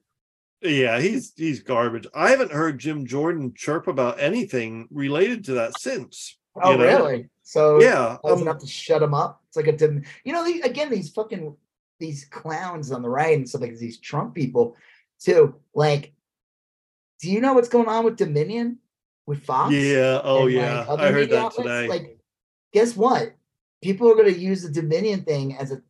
yeah, 0.62 1.00
he's 1.00 1.32
he's 1.36 1.62
garbage. 1.62 2.06
I 2.14 2.30
haven't 2.30 2.52
heard 2.52 2.78
Jim 2.78 3.06
Jordan 3.06 3.54
chirp 3.54 3.86
about 3.86 4.20
anything 4.20 4.88
related 4.90 5.44
to 5.46 5.54
that 5.54 5.78
since. 5.78 6.36
Oh, 6.60 6.72
you 6.72 6.78
know? 6.78 6.84
really? 6.84 7.28
So 7.42 7.80
Yeah, 7.80 8.18
I 8.24 8.30
was 8.30 8.40
um, 8.40 8.42
enough 8.42 8.58
to 8.58 8.66
shut 8.66 9.02
him 9.02 9.14
up. 9.14 9.42
It's 9.48 9.56
like 9.56 9.68
a 9.68 9.72
dim. 9.72 10.04
You 10.24 10.32
know, 10.32 10.44
the, 10.44 10.60
again, 10.62 10.90
these 10.90 11.10
fucking 11.10 11.56
these 11.98 12.24
clowns 12.24 12.92
on 12.92 13.02
the 13.02 13.08
right 13.08 13.36
and 13.36 13.48
stuff 13.48 13.62
like 13.62 13.76
these 13.76 13.98
Trump 13.98 14.34
people 14.34 14.76
too. 15.20 15.54
Like, 15.74 16.12
do 17.20 17.30
you 17.30 17.40
know 17.40 17.54
what's 17.54 17.68
going 17.68 17.88
on 17.88 18.04
with 18.04 18.16
Dominion 18.16 18.78
with 19.26 19.44
Fox? 19.44 19.72
yeah. 19.72 20.20
Oh, 20.22 20.42
and, 20.42 20.52
yeah. 20.52 20.84
other 20.88 21.04
I 21.04 21.10
heard 21.12 21.30
that 21.30 21.38
outlets? 21.38 21.56
today. 21.56 21.88
Like, 21.88 22.17
guess 22.72 22.96
what? 22.96 23.34
People 23.82 24.10
are 24.10 24.14
going 24.14 24.32
to 24.32 24.38
use 24.38 24.62
the 24.62 24.70
Dominion 24.70 25.22
thing 25.22 25.56
as 25.56 25.72
a 25.72 25.82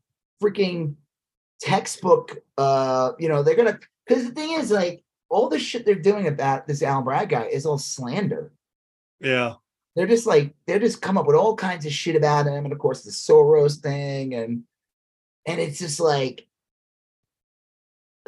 freaking 0.43 0.95
textbook. 1.61 2.39
Uh, 2.57 3.13
you 3.19 3.29
know, 3.29 3.43
they're 3.43 3.57
gonna 3.57 3.79
because 4.07 4.25
the 4.25 4.35
thing 4.35 4.53
is, 4.53 4.71
like, 4.71 5.03
all 5.29 5.49
the 5.49 5.59
shit 5.59 5.85
they're 5.85 5.95
doing 5.95 6.27
about 6.27 6.67
this 6.67 6.83
Alvin 6.83 7.05
Bragg 7.05 7.29
guy 7.31 7.45
is 7.45 7.67
all 7.67 7.79
slander. 7.79 8.53
yeah. 9.21 9.55
They're 9.97 10.07
just 10.07 10.27
like 10.27 10.55
they're 10.67 10.79
just 10.79 11.03
come 11.03 11.19
up 11.19 11.27
with 11.27 11.35
all 11.35 11.57
kinds 11.57 11.85
of 11.85 11.93
shit 11.93 12.15
about 12.15 12.47
him, 12.47 12.63
and 12.65 12.73
of 12.73 12.79
course 12.79 13.03
the 13.03 13.11
Soros 13.11 13.79
thing, 13.81 14.33
and 14.35 14.63
and 15.45 15.61
it's 15.61 15.81
just 15.81 15.99
like, 15.99 16.47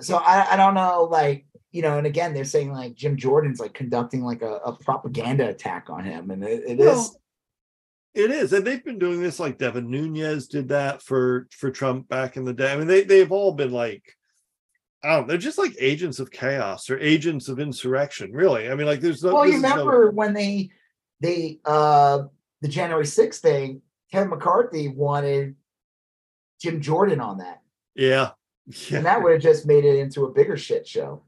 so 0.01 0.17
I 0.17 0.55
I 0.55 0.57
don't 0.57 0.75
know, 0.75 1.05
like 1.05 1.47
you 1.71 1.83
know, 1.83 1.97
and 1.97 2.09
again 2.09 2.35
they're 2.35 2.45
saying 2.45 2.73
like 2.73 2.95
Jim 2.95 3.17
Jordan's 3.17 3.61
like 3.61 3.73
conducting 3.73 4.25
like 4.25 4.43
a, 4.43 4.55
a 4.65 4.73
propaganda 4.73 5.49
attack 5.49 5.91
on 5.91 6.03
him, 6.03 6.33
and 6.33 6.43
it, 6.43 6.65
it 6.67 6.81
is. 6.81 7.17
It 8.13 8.31
is, 8.33 8.53
and 8.53 8.67
they've 8.67 8.85
been 8.85 8.99
doing 8.99 9.23
this. 9.23 9.39
Like 9.39 9.59
Devin 9.59 9.89
Nunes 9.89 10.49
did 10.49 10.69
that 10.69 11.01
for 11.03 11.47
for 11.57 11.71
Trump 11.71 12.09
back 12.09 12.37
in 12.37 12.45
the 12.45 12.53
day. 12.53 12.73
I 12.73 12.77
mean, 12.77 12.89
they 12.89 13.05
they've 13.05 13.31
all 13.31 13.53
been 13.53 13.71
like, 13.71 14.03
I 15.05 15.15
don't. 15.15 15.29
They're 15.29 15.39
just 15.39 15.59
like 15.59 15.77
agents 15.79 16.19
of 16.19 16.31
chaos 16.31 16.91
or 16.91 16.99
agents 16.99 17.49
of 17.49 17.61
insurrection. 17.61 18.33
Really, 18.33 18.69
I 18.69 18.75
mean, 18.75 18.87
like 18.87 19.01
there's 19.01 19.23
no. 19.23 19.35
well, 19.35 19.47
you 19.47 19.55
is 19.55 19.63
no- 19.63 19.71
remember 19.71 20.11
when 20.11 20.35
they 20.35 20.71
they 21.21 21.61
uh 21.65 22.25
the 22.63 22.69
January 22.69 23.05
6th 23.05 23.39
thing, 23.39 23.81
Kevin 24.13 24.29
McCarthy 24.31 24.89
wanted 24.89 25.55
Jim 26.61 26.81
Jordan 26.81 27.21
on 27.21 27.39
that. 27.39 27.63
yeah, 27.95 28.31
yeah. 28.67 28.99
And 28.99 29.07
that 29.07 29.23
would 29.23 29.33
have 29.33 29.43
just 29.43 29.67
made 29.67 29.85
it 29.85 29.99
into 29.99 30.25
a 30.25 30.33
bigger 30.33 30.57
shit 30.57 30.87
show. 30.87 31.23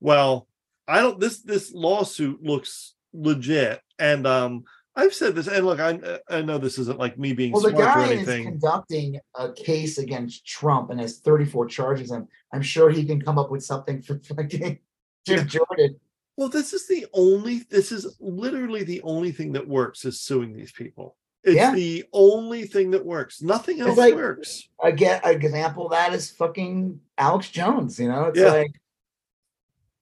Well, 0.00 0.46
I 0.86 1.00
don't. 1.00 1.18
This 1.18 1.40
this 1.40 1.72
lawsuit 1.72 2.42
looks 2.42 2.94
legit, 3.14 3.80
and 3.98 4.26
um, 4.26 4.64
I've 5.00 5.14
said 5.14 5.34
this, 5.34 5.48
and 5.48 5.64
look, 5.66 5.80
I 5.80 5.98
I 6.28 6.42
know 6.42 6.58
this 6.58 6.78
isn't 6.78 6.98
like 6.98 7.18
me 7.18 7.32
being 7.32 7.52
Well, 7.52 7.62
the 7.62 7.70
smart 7.70 7.82
or 7.84 7.86
guy 7.86 8.04
is 8.06 8.28
anything. 8.28 8.44
conducting 8.44 9.18
a 9.34 9.52
case 9.52 9.98
against 9.98 10.46
Trump 10.46 10.90
and 10.90 11.00
has 11.00 11.18
34 11.20 11.66
charges. 11.66 12.10
And 12.10 12.26
I'm 12.52 12.62
sure 12.62 12.90
he 12.90 13.04
can 13.04 13.20
come 13.20 13.38
up 13.38 13.50
with 13.50 13.64
something 13.64 14.02
for 14.06 14.18
fucking 14.20 14.78
Jim 15.26 15.38
Yeah. 15.38 15.44
Jordan. 15.44 15.96
Well, 16.36 16.48
this 16.48 16.72
is 16.72 16.86
the 16.86 17.06
only. 17.12 17.60
This 17.70 17.92
is 17.92 18.16
literally 18.20 18.82
the 18.84 19.00
only 19.02 19.32
thing 19.32 19.52
that 19.52 19.66
works 19.66 20.04
is 20.04 20.20
suing 20.20 20.52
these 20.54 20.72
people. 20.72 21.16
It's 21.42 21.56
Yeah. 21.56 21.74
the 21.74 22.04
only 22.12 22.64
thing 22.66 22.90
that 22.90 23.04
works. 23.04 23.40
Nothing 23.42 23.80
else 23.80 23.96
like- 23.96 24.14
works. 24.14 24.68
I 24.82 24.90
get 24.90 25.24
an 25.24 25.34
example 25.34 25.86
of 25.86 25.92
that 25.92 26.12
is 26.12 26.30
fucking 26.30 27.00
Alex 27.16 27.48
Jones. 27.50 27.98
You 27.98 28.08
know, 28.08 28.24
it's 28.24 28.38
Yeah. 28.38 28.52
like 28.52 28.72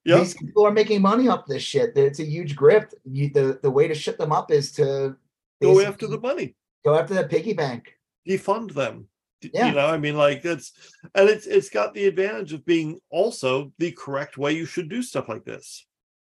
Yep. 0.04 0.18
these 0.20 0.34
people 0.34 0.64
are 0.66 0.72
making 0.72 1.02
money 1.02 1.28
off 1.28 1.44
this 1.46 1.62
shit. 1.62 1.96
It's 1.96 2.20
a 2.20 2.24
huge 2.24 2.56
grift. 2.56 2.94
You, 3.04 3.30
the 3.30 3.58
the 3.62 3.70
way 3.70 3.88
to 3.88 3.94
shut 3.94 4.16
them 4.18 4.32
up 4.32 4.50
is 4.50 4.72
to 4.72 5.16
Go 5.60 5.80
after 5.80 6.06
the 6.06 6.20
money. 6.20 6.54
go 6.84 6.96
after 6.98 7.14
the 7.14 7.24
piggy 7.24 7.52
bank. 7.52 7.94
defund 8.26 8.72
them. 8.74 9.08
Yeah. 9.40 9.68
You 9.68 9.74
know, 9.74 9.86
I 9.86 9.98
mean, 9.98 10.16
like 10.16 10.44
it's 10.44 10.72
and 11.14 11.28
it's 11.28 11.46
it's 11.46 11.68
got 11.70 11.94
the 11.94 12.06
advantage 12.06 12.52
of 12.52 12.64
being 12.64 13.00
also 13.10 13.72
the 13.78 13.92
correct 13.92 14.38
way 14.38 14.52
you 14.52 14.66
should 14.66 14.88
do 14.88 15.02
stuff 15.02 15.28
like 15.28 15.44
this. 15.44 15.84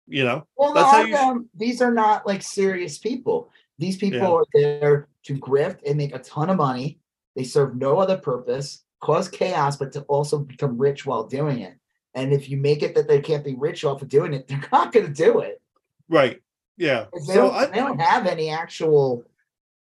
You 0.07 0.25
know, 0.25 0.47
Well, 0.57 0.73
That's 0.75 0.91
how 0.91 1.03
you 1.05 1.15
them, 1.15 1.49
these 1.55 1.81
are 1.83 1.93
not 1.93 2.27
like 2.27 2.43
serious 2.43 2.99
people. 2.99 3.51
These 3.79 3.97
people 3.99 4.19
Yeah. 4.21 4.31
are 4.33 4.45
there 4.55 5.09
to 5.25 5.35
grift 5.39 5.81
and 5.87 5.97
make 5.97 6.15
a 6.15 6.19
ton 6.19 6.51
of 6.51 6.57
money. 6.57 6.99
They 7.37 7.45
serve 7.45 7.77
no 7.77 7.99
other 7.99 8.17
purpose, 8.17 8.85
cause 9.01 9.29
chaos, 9.29 9.77
but 9.77 9.93
to 9.93 10.01
also 10.03 10.39
become 10.41 10.77
rich 10.77 11.07
while 11.07 11.25
doing 11.25 11.61
it. 11.61 11.75
And 12.19 12.33
if 12.33 12.49
you 12.49 12.57
make 12.57 12.83
it 12.83 12.95
that 12.95 13.09
they 13.09 13.21
can't 13.21 13.45
be 13.45 13.55
rich 13.55 13.85
off 13.85 14.03
of 14.03 14.09
doing 14.09 14.35
it, 14.35 14.47
they're 14.49 14.69
not 14.73 14.93
going 14.93 15.07
to 15.07 15.13
do 15.13 15.41
it. 15.41 15.61
right? 16.09 16.41
Yeah. 16.77 17.07
They, 17.13 17.21
So 17.21 17.35
don't, 17.35 17.55
I 17.55 17.67
they 17.67 17.77
don't 17.79 18.01
have 18.01 18.27
any 18.27 18.51
actual 18.51 19.25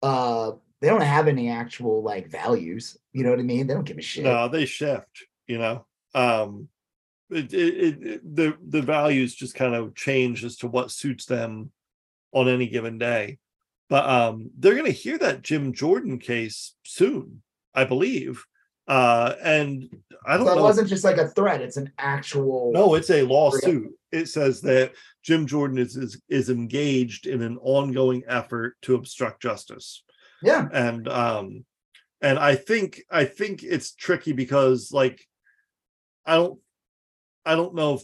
uh 0.01 0.51
they 0.81 0.89
don't 0.89 1.01
have 1.01 1.29
any 1.29 1.49
actual 1.49 2.03
like 2.03 2.27
values. 2.29 2.97
You 3.13 3.23
know 3.23 3.29
what 3.29 3.39
I 3.39 3.43
mean? 3.43 3.67
They 3.67 3.73
don't 3.73 3.85
give 3.85 3.97
a 3.97 4.01
shit. 4.01 4.25
no, 4.25 4.49
they 4.49 4.65
shift. 4.65 5.25
You 5.47 5.57
know, 5.57 5.85
um, 6.13 6.67
it, 7.29 7.53
it, 7.53 8.03
it, 8.03 8.35
the 8.35 8.57
the 8.67 8.81
values 8.81 9.33
just 9.33 9.55
kind 9.55 9.75
of 9.75 9.95
change 9.95 10.43
as 10.43 10.57
to 10.57 10.67
what 10.67 10.91
suits 10.91 11.25
them 11.25 11.71
on 12.33 12.49
any 12.49 12.67
given 12.67 12.97
day. 12.97 13.37
But 13.89 14.09
um, 14.09 14.49
they're 14.57 14.73
going 14.73 14.85
to 14.85 14.91
hear 14.91 15.17
that 15.19 15.41
Jim 15.41 15.71
Jordan 15.73 16.17
case 16.19 16.73
soon, 16.83 17.43
I 17.73 17.85
believe. 17.85 18.43
Uh, 18.87 19.35
and 19.41 19.89
I 20.25 20.37
don't 20.37 20.45
So 20.45 20.59
it 20.59 20.61
wasn't 20.61 20.89
just 20.89 21.03
like 21.03 21.17
a 21.17 21.29
threat, 21.29 21.61
it's 21.61 21.77
an 21.77 21.91
actual 21.97 22.71
No, 22.73 22.95
it's 22.95 23.09
a 23.09 23.23
lawsuit. 23.23 23.91
It 24.11 24.27
says 24.27 24.61
that 24.61 24.93
Jim 25.23 25.47
Jordan 25.47 25.77
is, 25.77 25.95
is 25.95 26.21
is 26.29 26.49
engaged 26.49 27.27
in 27.27 27.41
an 27.41 27.57
ongoing 27.61 28.23
effort 28.27 28.75
to 28.83 28.95
obstruct 28.95 29.41
justice. 29.41 30.03
yeah. 30.41 30.67
And 30.71 31.07
um 31.07 31.65
and 32.21 32.37
I 32.37 32.55
think 32.55 33.01
I 33.09 33.25
think 33.25 33.63
it's 33.63 33.95
tricky 33.95 34.33
because 34.33 34.91
like 34.91 35.25
I 36.25 36.35
don't 36.35 36.59
I 37.45 37.55
don't 37.55 37.75
know 37.75 37.95
if 37.95 38.01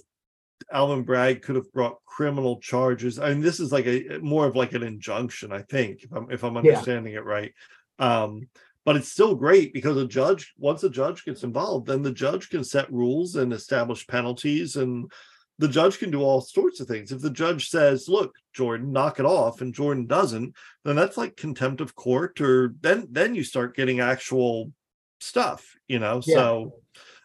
Alvin 0.72 1.04
Bragg 1.04 1.42
could 1.42 1.56
have 1.56 1.72
brought 1.72 2.04
criminal 2.06 2.60
charges. 2.60 3.18
I 3.20 3.30
mean, 3.30 3.42
this 3.42 3.60
is 3.60 3.72
like 3.72 3.86
a 3.88 4.20
more 4.22 4.46
of 4.46 4.56
like 4.56 4.74
an 4.74 4.84
injunction, 4.84 5.52
I 5.52 5.62
think, 5.62 6.04
if 6.04 6.12
I'm 6.12 6.32
if 6.32 6.44
I'm 6.44 6.56
Yeah. 6.56 6.72
understanding 6.72 7.14
it 7.14 7.24
right. 7.24 7.54
Um, 7.98 8.50
but 8.86 8.96
it's 8.96 9.12
still 9.12 9.36
great 9.36 9.74
because 9.74 9.98
a 9.98 10.08
judge, 10.08 10.54
once 10.58 10.84
a 10.84 10.90
judge 10.90 11.26
gets 11.26 11.44
involved, 11.44 11.88
then 11.88 12.02
the 12.02 12.12
judge 12.12 12.50
can 12.50 12.64
set 12.64 12.92
rules 12.92 13.36
and 13.36 13.54
establish 13.54 14.08
penalties, 14.08 14.76
and 14.76 15.12
the 15.58 15.68
judge 15.68 16.00
can 16.00 16.10
do 16.10 16.22
all 16.22 16.42
sorts 16.42 16.80
of 16.80 16.88
things. 16.88 17.12
If 17.12 17.22
the 17.22 17.30
judge 17.30 17.70
says, 17.70 18.08
"Look, 18.08 18.36
Jordan, 18.54 18.92
knock 18.94 19.20
it 19.20 19.26
off," 19.26 19.62
and 19.62 19.74
Jordan 19.74 20.08
doesn't, 20.08 20.56
then 20.86 20.96
that's 20.96 21.18
like 21.18 21.36
contempt 21.36 21.82
of 21.82 21.96
court, 21.96 22.40
or 22.40 22.74
then 22.80 23.08
then 23.12 23.36
you 23.36 23.44
start 23.44 23.76
getting 23.76 24.00
actual 24.00 24.72
stuff, 25.20 25.76
you 25.88 26.00
know. 26.00 26.22
Yeah. 26.26 26.36
So, 26.36 26.74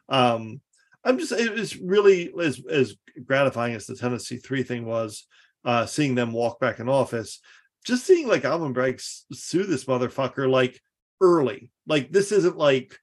um, 0.09 0.61
I'm 1.05 1.19
just 1.19 1.33
it 1.33 1.53
was 1.53 1.77
really 1.77 2.33
as 2.41 2.61
as 2.69 2.97
gratifying 3.25 3.75
as 3.75 3.87
the 3.87 3.95
Tennessee 3.95 4.39
three 4.39 4.65
thing 4.65 4.85
was, 4.85 5.27
uh, 5.65 5.87
seeing 5.87 6.17
them 6.17 6.33
walk 6.33 6.59
back 6.59 6.81
in 6.81 6.89
office, 6.89 7.41
just 7.85 8.05
seeing 8.05 8.27
like 8.27 8.45
Alvin 8.45 8.73
Bragg 8.73 9.01
sue 9.01 9.65
this 9.65 9.85
motherfucker 9.85 10.51
like 10.51 10.81
early. 11.25 11.71
Like 11.87 12.13
this 12.13 12.33
isn't 12.33 12.57
like 12.57 12.99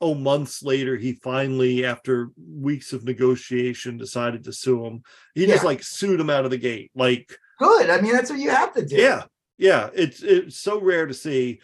oh 0.00 0.14
months 0.14 0.62
later 0.62 0.96
he 0.96 1.14
finally 1.14 1.84
after 1.84 2.30
weeks 2.36 2.92
of 2.92 3.04
negotiation 3.04 3.96
decided 3.96 4.44
to 4.44 4.52
sue 4.52 4.84
him. 4.84 5.02
He 5.34 5.46
just 5.46 5.64
like 5.64 5.82
sued 5.82 6.20
him 6.20 6.30
out 6.30 6.44
of 6.44 6.50
the 6.50 6.58
gate. 6.58 6.90
Like 6.94 7.34
Good. 7.58 7.90
I 7.90 8.00
mean, 8.00 8.12
that's 8.12 8.30
what 8.30 8.40
you 8.40 8.50
have 8.50 8.74
to 8.74 8.84
do. 8.84 8.96
yeah, 8.96 9.24
yeah. 9.58 9.90
It's 9.94 10.22
it's 10.22 10.58
so 10.58 10.80
rare 10.80 11.06
to 11.06 11.14
see. 11.14 11.60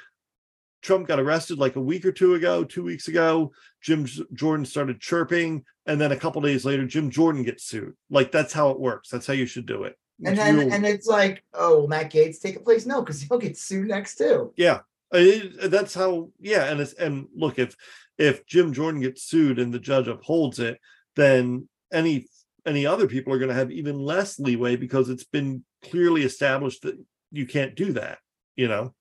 Trump 0.82 1.06
got 1.06 1.20
arrested 1.20 1.58
like 1.58 1.76
a 1.76 1.80
week 1.80 2.06
or 2.06 2.12
two 2.12 2.34
ago, 2.34 2.64
two 2.64 2.82
weeks 2.82 3.08
ago. 3.08 3.52
Jim 3.82 4.06
Jordan 4.32 4.64
started 4.64 5.00
chirping, 5.00 5.64
and 5.86 6.00
then 6.00 6.12
a 6.12 6.16
couple 6.16 6.40
days 6.40 6.64
later, 6.64 6.86
Jim 6.86 7.10
Jordan 7.10 7.42
gets 7.42 7.64
sued. 7.64 7.94
Like 8.08 8.32
that's 8.32 8.52
how 8.52 8.70
it 8.70 8.80
works. 8.80 9.10
That's 9.10 9.26
how 9.26 9.34
you 9.34 9.46
should 9.46 9.66
do 9.66 9.84
it. 9.84 9.96
And 10.24 10.36
then 10.36 10.72
and 10.72 10.86
it's 10.86 11.06
like, 11.06 11.42
oh, 11.54 11.80
will 11.80 11.88
Matt 11.88 12.12
Gaetz 12.12 12.40
take 12.40 12.56
a 12.56 12.60
place? 12.60 12.86
No, 12.86 13.00
because 13.00 13.20
he'll 13.20 13.38
get 13.38 13.58
sued 13.58 13.88
next 13.88 14.16
too. 14.16 14.52
yeah, 14.56 14.80
it- 15.12 15.70
that's 15.70 15.94
how. 15.94 16.30
Yeah, 16.40 16.64
and 16.70 16.80
it's 16.80 16.92
and 16.94 17.26
look 17.34 17.58
if 17.58 17.74
if 18.18 18.46
Jim 18.46 18.72
Jordan 18.72 19.00
gets 19.00 19.22
sued 19.24 19.58
and 19.58 19.72
the 19.72 19.78
judge 19.78 20.08
upholds 20.08 20.58
it, 20.58 20.78
then 21.16 21.68
any 21.92 22.26
any 22.66 22.86
other 22.86 23.06
people 23.08 23.32
are 23.32 23.38
going 23.38 23.48
to 23.48 23.54
have 23.54 23.70
even 23.70 23.98
less 23.98 24.38
leeway 24.38 24.76
because 24.76 25.08
it's 25.08 25.24
been 25.24 25.64
clearly 25.82 26.22
established 26.22 26.82
that 26.82 26.98
you 27.32 27.46
can't 27.46 27.74
do 27.74 27.92
that. 27.94 28.18
You 28.56 28.68
know, 28.68 28.94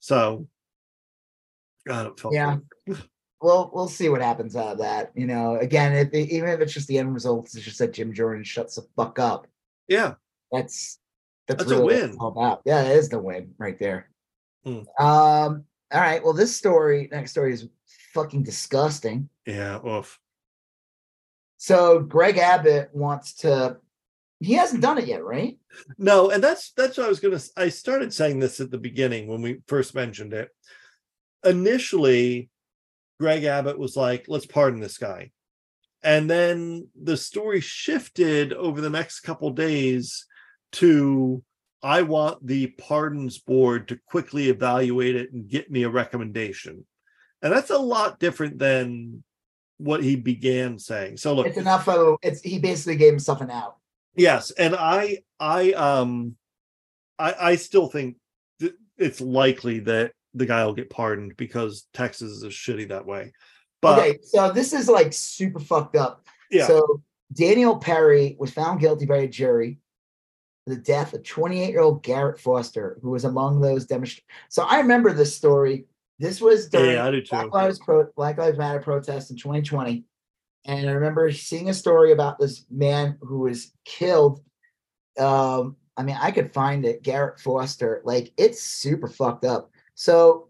so. 0.00 0.48
God, 1.86 2.06
it 2.08 2.20
felt 2.20 2.34
Yeah. 2.34 2.58
good. 2.86 3.02
Well, 3.40 3.70
we'll 3.72 3.88
see 3.88 4.08
what 4.10 4.20
happens 4.20 4.56
out 4.56 4.72
of 4.72 4.78
that. 4.78 5.12
You 5.14 5.26
know, 5.26 5.56
again, 5.56 5.94
if 5.94 6.12
even 6.12 6.50
if 6.50 6.60
it's 6.60 6.72
just 6.74 6.88
the 6.88 6.98
end 6.98 7.14
result, 7.14 7.46
it's 7.54 7.64
just 7.64 7.78
that 7.78 7.94
Jim 7.94 8.12
Jordan 8.12 8.44
shuts 8.44 8.74
the 8.74 8.82
fuck 8.96 9.18
up. 9.18 9.46
Yeah, 9.86 10.14
That's 10.52 10.98
that's, 11.46 11.60
That's 11.64 11.70
a 11.70 11.76
really 11.76 11.84
what 11.84 11.94
win. 11.94 12.08
it's 12.10 12.18
all 12.18 12.28
about. 12.28 12.62
Yeah, 12.66 12.82
it 12.82 12.96
is 12.96 13.08
the 13.08 13.18
win 13.18 13.54
right 13.56 13.78
there. 13.78 14.10
Hmm. 14.68 15.04
Um. 15.04 15.64
All 15.90 16.00
right. 16.00 16.22
Well, 16.22 16.34
this 16.34 16.54
story, 16.54 17.08
next 17.10 17.30
story, 17.30 17.54
is 17.54 17.68
fucking 18.12 18.42
disgusting. 18.42 19.28
yeah. 19.46 19.84
Oof. 19.86 20.18
So 21.56 22.00
Greg 22.00 22.36
Abbott 22.38 22.90
wants 22.92 23.34
to. 23.36 23.78
He 24.40 24.52
hasn't 24.52 24.82
done 24.82 24.98
it 24.98 25.06
yet, 25.06 25.24
right? 25.24 25.58
No, 25.96 26.30
and 26.30 26.42
that's 26.42 26.72
that's 26.72 26.96
what 26.96 27.06
I 27.06 27.08
was 27.08 27.20
gonna. 27.20 27.40
I 27.56 27.68
started 27.70 28.12
saying 28.14 28.38
this 28.38 28.60
at 28.60 28.70
the 28.70 28.78
beginning 28.78 29.26
when 29.26 29.42
we 29.42 29.60
first 29.66 29.94
mentioned 29.94 30.32
it. 30.32 30.50
Initially, 31.44 32.50
Greg 33.18 33.44
Abbott 33.44 33.78
was 33.78 33.96
like, 33.96 34.26
"Let's 34.28 34.46
pardon 34.46 34.80
this 34.80 34.98
guy," 34.98 35.32
and 36.02 36.30
then 36.30 36.88
the 37.00 37.16
story 37.16 37.60
shifted 37.60 38.52
over 38.52 38.80
the 38.80 38.90
next 38.90 39.20
couple 39.20 39.50
days 39.50 40.26
to, 40.72 41.42
"I 41.82 42.02
want 42.02 42.46
the 42.46 42.68
pardons 42.68 43.38
board 43.38 43.88
to 43.88 43.98
quickly 44.06 44.48
evaluate 44.48 45.16
it 45.16 45.32
and 45.32 45.48
get 45.48 45.70
me 45.70 45.82
a 45.84 45.90
recommendation," 45.90 46.86
and 47.42 47.52
that's 47.52 47.70
a 47.70 47.78
lot 47.78 48.18
different 48.18 48.58
than 48.58 49.22
what 49.78 50.02
he 50.02 50.16
began 50.16 50.78
saying. 50.78 51.16
So 51.16 51.34
look, 51.34 51.46
It's 51.46 51.56
enough 51.56 51.88
of. 51.88 52.18
It's 52.22 52.40
he 52.40 52.58
basically 52.58 52.96
gave 52.96 53.12
himself 53.12 53.40
an 53.40 53.50
out. 53.50 53.76
Yes, 54.16 54.50
and 54.50 54.74
I 54.74 55.18
I 55.38 55.72
um 55.72 56.36
I 57.18 57.34
I 57.40 57.56
still 57.56 57.88
think 57.88 58.16
th- 58.60 58.74
it's 58.96 59.20
likely 59.20 59.80
that 59.80 60.12
the 60.34 60.46
guy 60.46 60.64
will 60.64 60.74
get 60.74 60.90
pardoned 60.90 61.36
because 61.36 61.86
Texas 61.94 62.42
is 62.42 62.52
shitty 62.52 62.88
that 62.88 63.06
way. 63.06 63.32
But 63.80 63.98
okay, 63.98 64.18
so 64.22 64.50
this 64.52 64.72
is 64.72 64.88
like 64.88 65.12
super 65.12 65.60
fucked 65.60 65.96
up. 65.96 66.26
yeah, 66.50 66.66
So 66.66 67.02
Daniel 67.32 67.76
Perry 67.76 68.36
was 68.38 68.50
found 68.50 68.80
guilty 68.80 69.06
by 69.06 69.18
a 69.18 69.28
jury 69.28 69.78
the 70.68 70.76
death 70.76 71.14
of 71.14 71.24
28 71.24 71.70
year 71.70 71.80
old 71.80 72.02
Garrett 72.02 72.38
Foster, 72.38 72.98
who 73.02 73.10
was 73.10 73.24
among 73.24 73.60
those 73.60 73.86
demonstrators. 73.86 74.28
So 74.48 74.62
I 74.62 74.78
remember 74.78 75.12
this 75.12 75.34
story. 75.34 75.86
This 76.18 76.40
was 76.40 76.68
during 76.68 76.92
yeah, 76.92 77.20
Black. 77.30 77.52
Lives 77.52 77.78
Pro- 77.78 78.10
Black 78.16 78.38
Lives 78.38 78.58
Matter 78.58 78.80
protest 78.80 79.30
in 79.30 79.36
2020, 79.36 80.04
and 80.66 80.88
I 80.88 80.92
remember 80.92 81.30
seeing 81.32 81.68
a 81.68 81.74
story 81.74 82.12
about 82.12 82.38
this 82.38 82.66
man 82.70 83.16
who 83.20 83.40
was 83.40 83.72
killed. 83.84 84.42
Um, 85.18 85.76
I 85.96 86.02
mean, 86.02 86.16
I 86.20 86.30
could 86.30 86.52
find 86.52 86.84
it, 86.84 87.02
Garrett 87.02 87.40
Foster. 87.40 88.02
Like 88.04 88.32
it's 88.36 88.62
super 88.62 89.08
fucked 89.08 89.44
up. 89.44 89.70
So, 89.94 90.48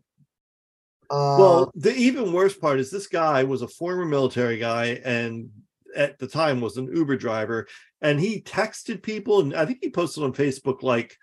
uh, 1.10 1.36
Well, 1.38 1.72
the 1.74 1.94
even 1.94 2.32
worse 2.32 2.56
part 2.56 2.80
is 2.80 2.90
this 2.90 3.06
guy 3.06 3.44
was 3.44 3.62
a 3.62 3.68
former 3.68 4.04
military 4.04 4.58
guy 4.58 5.00
and 5.04 5.50
at 5.94 6.18
the 6.18 6.26
time 6.26 6.60
was 6.60 6.76
an 6.76 6.94
Uber 6.94 7.16
driver 7.16 7.66
and 8.02 8.20
he 8.20 8.40
texted 8.40 9.02
people 9.02 9.40
and 9.40 9.54
I 9.54 9.64
think 9.66 9.78
he 9.82 9.90
posted 9.90 10.22
on 10.24 10.32
Facebook 10.32 10.82
like 10.82 11.16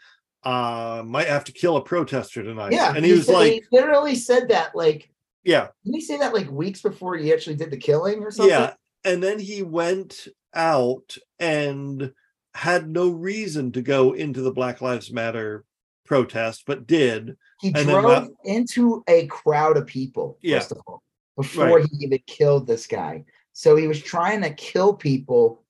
uh 0.44 1.02
might 1.06 1.28
have 1.28 1.44
to 1.46 1.52
kill 1.52 1.78
a 1.78 1.82
protester 1.84 2.44
tonight. 2.44 2.72
yeah, 2.72 2.94
And 2.96 3.04
he 3.06 3.14
was 3.14 3.26
said- 3.26 3.34
like, 3.34 3.52
he 3.54 3.64
literally 3.72 4.16
said 4.16 4.50
that. 4.50 4.76
Like, 4.76 5.10
yeah, 5.44 5.68
didn't 5.84 5.96
he 5.96 6.02
say 6.02 6.18
that 6.18 6.34
like 6.34 6.50
weeks 6.52 6.82
before 6.82 7.18
he 7.18 7.34
actually 7.34 7.56
did 7.56 7.72
the 7.72 7.78
killing 7.78 8.22
or 8.24 8.32
something? 8.32 8.52
Yeah, 8.52 8.74
and 9.04 9.22
then 9.24 9.40
he 9.40 9.64
went 9.64 10.28
out 10.54 11.18
and 11.40 12.12
had 12.54 12.90
no 12.90 13.10
reason 13.10 13.72
to 13.74 13.82
go 13.82 14.14
into 14.14 14.42
the 14.42 14.52
Black 14.52 14.82
Lives 14.82 15.12
Matter 15.12 15.66
protest, 16.06 16.64
but 16.68 16.88
did. 16.88 17.36
He 17.60 17.70
And 17.70 17.76
then 17.78 17.88
drove 17.88 18.04
that- 18.04 18.30
into 18.46 19.04
a 19.08 19.26
crowd 19.28 19.76
of 19.78 19.88
people, 19.88 20.38
Yeah. 20.42 20.60
first 20.60 20.72
of 20.74 20.78
all, 20.88 21.02
before 21.36 21.66
Right. 21.80 21.86
he 21.92 22.06
even 22.06 22.20
killed 22.28 22.68
this 22.68 22.86
guy. 22.88 23.26
So 23.54 23.76
he 23.76 23.88
was 23.88 24.02
trying 24.02 24.42
to 24.44 24.54
kill 24.54 24.94
people 24.94 25.65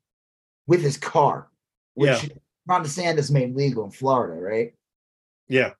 with 0.67 0.81
his 0.81 0.97
car, 0.97 1.49
which 1.93 2.23
Yeah. 2.23 2.35
Ron 2.67 2.83
DeSantis 2.83 3.29
made 3.29 3.55
legal 3.55 3.85
in 3.85 3.91
Florida, 3.91 4.41
right? 4.41 4.73
Yeah, 5.47 5.73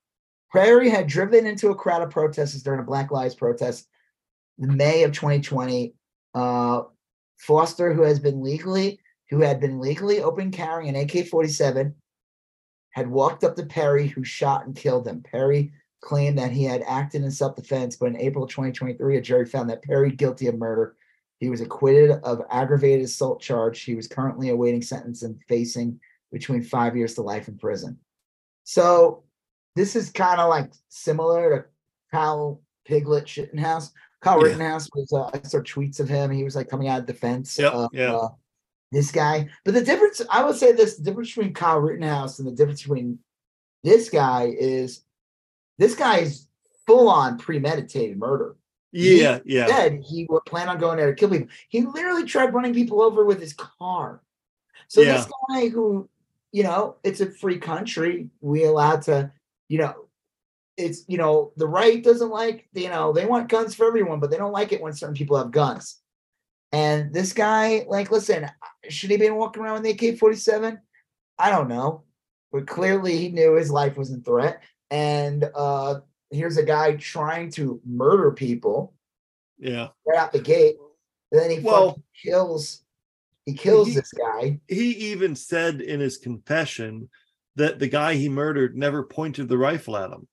Perry 0.56 0.90
had 0.90 1.07
driven 1.07 1.45
into 1.45 1.70
a 1.70 1.76
crowd 1.76 2.02
of 2.02 2.12
protesters 2.12 2.64
during 2.64 2.80
a 2.80 2.84
Black 2.84 3.12
Lives 3.12 3.36
protest 3.36 3.90
in 4.60 4.78
May 4.78 5.03
of 5.03 5.12
2020. 5.12 5.94
Uh, 6.34 6.84
Foster, 7.38 7.94
who 7.94 8.03
has 8.03 8.20
been 8.20 8.41
legally, 8.41 8.99
who 9.30 9.41
had 9.41 9.60
been 9.60 9.80
legally 9.80 10.22
open 10.22 10.52
carrying 10.52 10.95
an 10.95 11.02
AK-47, 11.02 11.94
had 12.91 13.10
walked 13.10 13.44
up 13.44 13.56
to 13.57 13.66
Perry, 13.66 14.07
who 14.07 14.24
shot 14.24 14.66
and 14.66 14.76
killed 14.76 15.06
him. 15.06 15.22
Perry 15.22 15.74
claimed 15.99 16.38
that 16.38 16.52
he 16.52 16.64
had 16.64 16.84
acted 16.84 17.24
in 17.24 17.32
self-defense, 17.32 17.98
but 17.98 18.06
in 18.06 18.18
April 18.18 18.48
2023, 18.48 19.18
a 19.18 19.22
jury 19.22 19.45
found 19.45 19.70
that 19.70 19.84
Perry 19.84 20.12
guilty 20.12 20.48
of 20.48 20.57
murder. 20.57 20.95
He 21.40 21.49
was 21.49 21.62
acquitted 21.62 22.12
of 22.24 22.41
aggravated 22.49 23.06
assault 23.06 23.41
charge. 23.41 23.82
He 23.82 23.95
was 23.95 24.07
currently 24.07 24.49
awaiting 24.49 24.82
sentence 24.82 25.24
and 25.24 25.40
facing 25.48 25.99
between 26.32 26.64
five 26.64 26.95
years 26.95 27.14
to 27.16 27.22
life 27.22 27.48
in 27.48 27.57
prison. 27.57 27.98
So 28.64 29.24
this 29.76 29.95
is 29.95 30.10
kind 30.10 30.40
of 30.40 30.49
like 30.49 30.72
similar 30.90 31.49
to 31.49 31.66
Kyle 32.12 32.62
Piglet 32.86 33.26
Shittenhouse. 33.26 33.91
Kyle 34.22 34.40
Yeah. 34.40 34.48
Rittenhouse 34.48 34.90
was 34.95 35.12
uh, 35.14 35.30
I 35.34 35.48
saw 35.48 35.60
tweets 35.60 35.99
of 35.99 36.10
him. 36.10 36.32
He 36.32 36.44
was 36.44 36.56
like 36.56 36.70
coming 36.70 36.88
out 36.88 37.02
of 37.02 37.06
defense. 37.06 37.60
Yep, 37.60 37.74
of, 37.74 37.90
yeah. 37.94 38.16
uh, 38.16 38.30
this 38.91 39.12
guy, 39.12 39.49
but 39.66 39.74
the 39.74 39.84
difference 39.84 40.22
I 40.32 40.44
would 40.44 40.56
say 40.56 40.72
this: 40.72 40.98
the 40.98 41.03
difference 41.03 41.30
between 41.30 41.53
Kyle 41.53 41.80
Rittenhouse 41.80 42.40
and 42.40 42.48
the 42.48 42.53
difference 42.53 42.82
between 42.82 43.20
this 43.84 44.10
guy 44.10 44.53
is 44.57 45.02
this 45.78 45.95
guy 45.95 46.20
is 46.20 46.48
full 46.88 47.10
on 47.10 47.38
premeditated 47.38 48.18
murder. 48.18 48.56
Yeah, 48.96 49.40
yeah. 49.46 49.68
Said 49.68 50.04
he 50.08 50.26
would 50.30 50.46
plan 50.46 50.70
on 50.70 50.80
going 50.80 50.98
there 50.98 51.08
to 51.08 51.16
kill 51.16 51.30
people. 51.30 51.48
He 51.70 51.82
literally 51.82 52.24
tried 52.24 52.54
running 52.54 52.74
people 52.74 53.02
over 53.02 53.26
with 53.26 53.42
his 53.42 53.54
car. 53.54 54.22
So 54.88 55.04
this 55.04 55.28
guy 55.50 55.70
who, 55.70 56.10
you 56.52 56.64
know, 56.64 56.96
it's 57.04 57.20
a 57.20 57.30
free 57.30 57.58
country. 57.58 58.30
We 58.40 58.66
allowed 58.66 59.02
to, 59.04 59.32
you 59.68 59.80
know, 59.80 60.06
it's 60.78 61.04
you 61.08 61.18
know 61.18 61.52
the 61.58 61.68
right 61.68 62.04
doesn't 62.04 62.30
like 62.30 62.68
you 62.74 62.90
know 62.90 63.14
they 63.14 63.26
want 63.26 63.50
guns 63.50 63.76
for 63.76 63.88
everyone, 63.88 64.20
but 64.20 64.30
they 64.32 64.38
don't 64.38 64.52
like 64.52 64.72
it 64.72 64.82
when 64.82 64.94
certain 64.94 65.16
people 65.16 65.38
have 65.38 65.52
guns. 65.52 65.98
And 66.72 67.14
this 67.14 67.32
guy, 67.32 67.86
like, 67.88 68.12
listen, 68.12 68.50
should 68.90 69.10
he 69.10 69.18
be 69.18 69.30
walking 69.30 69.64
around 69.64 69.84
with 69.84 70.02
AK 70.02 70.18
forty 70.18 70.36
seven? 70.36 70.80
I 71.38 71.50
don't 71.50 71.70
know, 71.70 72.04
but 72.52 72.68
clearly 72.68 73.18
he 73.18 73.30
knew 73.30 73.56
his 73.56 73.72
life 73.72 73.98
was 73.98 74.12
in 74.12 74.24
threat. 74.24 74.62
And 74.92 75.50
uh 75.56 76.02
here's 76.31 76.57
a 76.57 76.64
guy 76.64 76.95
trying 76.95 77.52
to 77.52 77.80
murder 77.85 78.31
people 78.31 78.93
Yeah. 79.57 79.89
right 80.06 80.18
out 80.19 80.31
the 80.31 80.41
gate. 80.41 80.77
And 81.31 81.41
then 81.41 81.49
he 81.52 81.60
Well- 81.60 82.02
kills 82.23 82.81
he 83.45 83.53
kills 83.53 83.89
He- 83.89 83.93
this 83.93 84.11
guy. 84.11 84.60
He 84.68 85.11
even 85.11 85.35
said 85.35 85.80
in 85.80 85.99
his 85.99 86.18
confession 86.18 87.11
that 87.56 87.77
the 87.77 87.88
guy 87.88 88.15
he 88.15 88.27
murdered 88.27 88.76
never 88.76 89.03
pointed 89.03 89.47
the 89.47 89.57
rifle 89.57 89.95
at 89.97 90.10
him. 90.10 90.27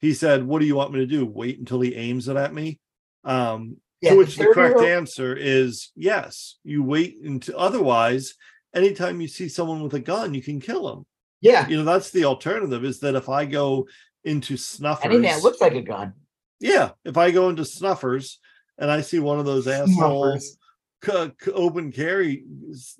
He 0.00 0.14
said, 0.14 0.46
What 0.46 0.60
do 0.60 0.66
you 0.66 0.74
want 0.74 0.92
me 0.94 1.00
to 1.00 1.06
do? 1.06 1.26
Wait 1.26 1.58
until 1.58 1.80
he 1.82 1.94
aims 1.94 2.26
it 2.26 2.36
at 2.38 2.54
me? 2.54 2.80
Um, 3.22 3.76
Yeah, 4.00 4.12
to 4.12 4.16
which 4.16 4.36
the 4.36 4.44
correct 4.44 4.76
30-year-old 4.78 4.86
answer 4.86 5.36
is 5.36 5.90
yes. 5.94 6.56
You 6.64 6.82
wait 6.82 7.18
until 7.22 7.58
otherwise, 7.58 8.34
anytime 8.74 9.20
you 9.20 9.28
see 9.28 9.48
someone 9.50 9.82
with 9.82 9.92
a 9.94 10.00
gun, 10.00 10.32
you 10.32 10.42
can 10.42 10.58
kill 10.58 10.88
them. 10.88 11.06
Yeah. 11.42 11.68
You 11.68 11.76
know, 11.76 11.84
that's 11.84 12.10
the 12.12 12.24
alternative 12.24 12.82
is 12.82 13.00
that 13.00 13.14
if 13.14 13.28
I 13.28 13.44
go 13.44 13.86
into 14.24 14.56
snuffers, 14.56 15.04
Anything 15.04 15.22
that 15.22 15.42
looks 15.42 15.60
like 15.60 15.74
a 15.74 15.82
gun. 15.82 16.14
yeah, 16.60 16.90
if 17.04 17.16
I 17.16 17.30
go 17.30 17.48
into 17.48 17.64
snuffers 17.64 18.38
and 18.78 18.90
I 18.90 19.00
see 19.02 19.18
one 19.18 19.38
of 19.38 19.44
those 19.44 19.66
asshole 19.68 20.38
Snuffers. 20.40 20.58
c- 21.04 21.32
c- 21.44 21.52
open 21.52 21.92
carry 21.92 22.44
s- 22.70 22.98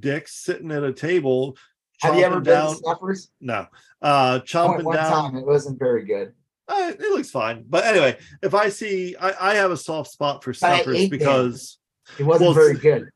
dicks 0.00 0.34
sitting 0.34 0.70
at 0.72 0.82
a 0.84 0.92
table. 0.92 1.56
Have 2.00 2.14
you 2.16 2.24
ever 2.24 2.40
chomping 2.40 2.44
been 2.44 2.66
to 2.66 2.74
Snuffers? 2.76 3.30
No, 3.40 3.66
uh, 4.02 4.40
chomping 4.40 4.84
one 4.84 4.96
down. 4.96 5.10
time. 5.32 5.36
It 5.36 5.46
wasn't 5.46 5.78
very 5.78 6.04
good. 6.04 6.32
Uh, 6.66 6.92
it 6.98 7.00
looks 7.00 7.30
fine, 7.30 7.64
but 7.68 7.84
anyway, 7.84 8.18
if 8.42 8.54
I 8.54 8.68
see, 8.68 9.16
I, 9.16 9.52
I 9.52 9.54
have 9.54 9.70
a 9.70 9.76
soft 9.76 10.10
spot 10.10 10.44
for 10.44 10.52
snuffers 10.52 11.08
because 11.08 11.78
It 12.18 12.24
wasn't 12.24 12.46
Well, 12.46 12.54
very 12.54 12.74
good. 12.74 13.08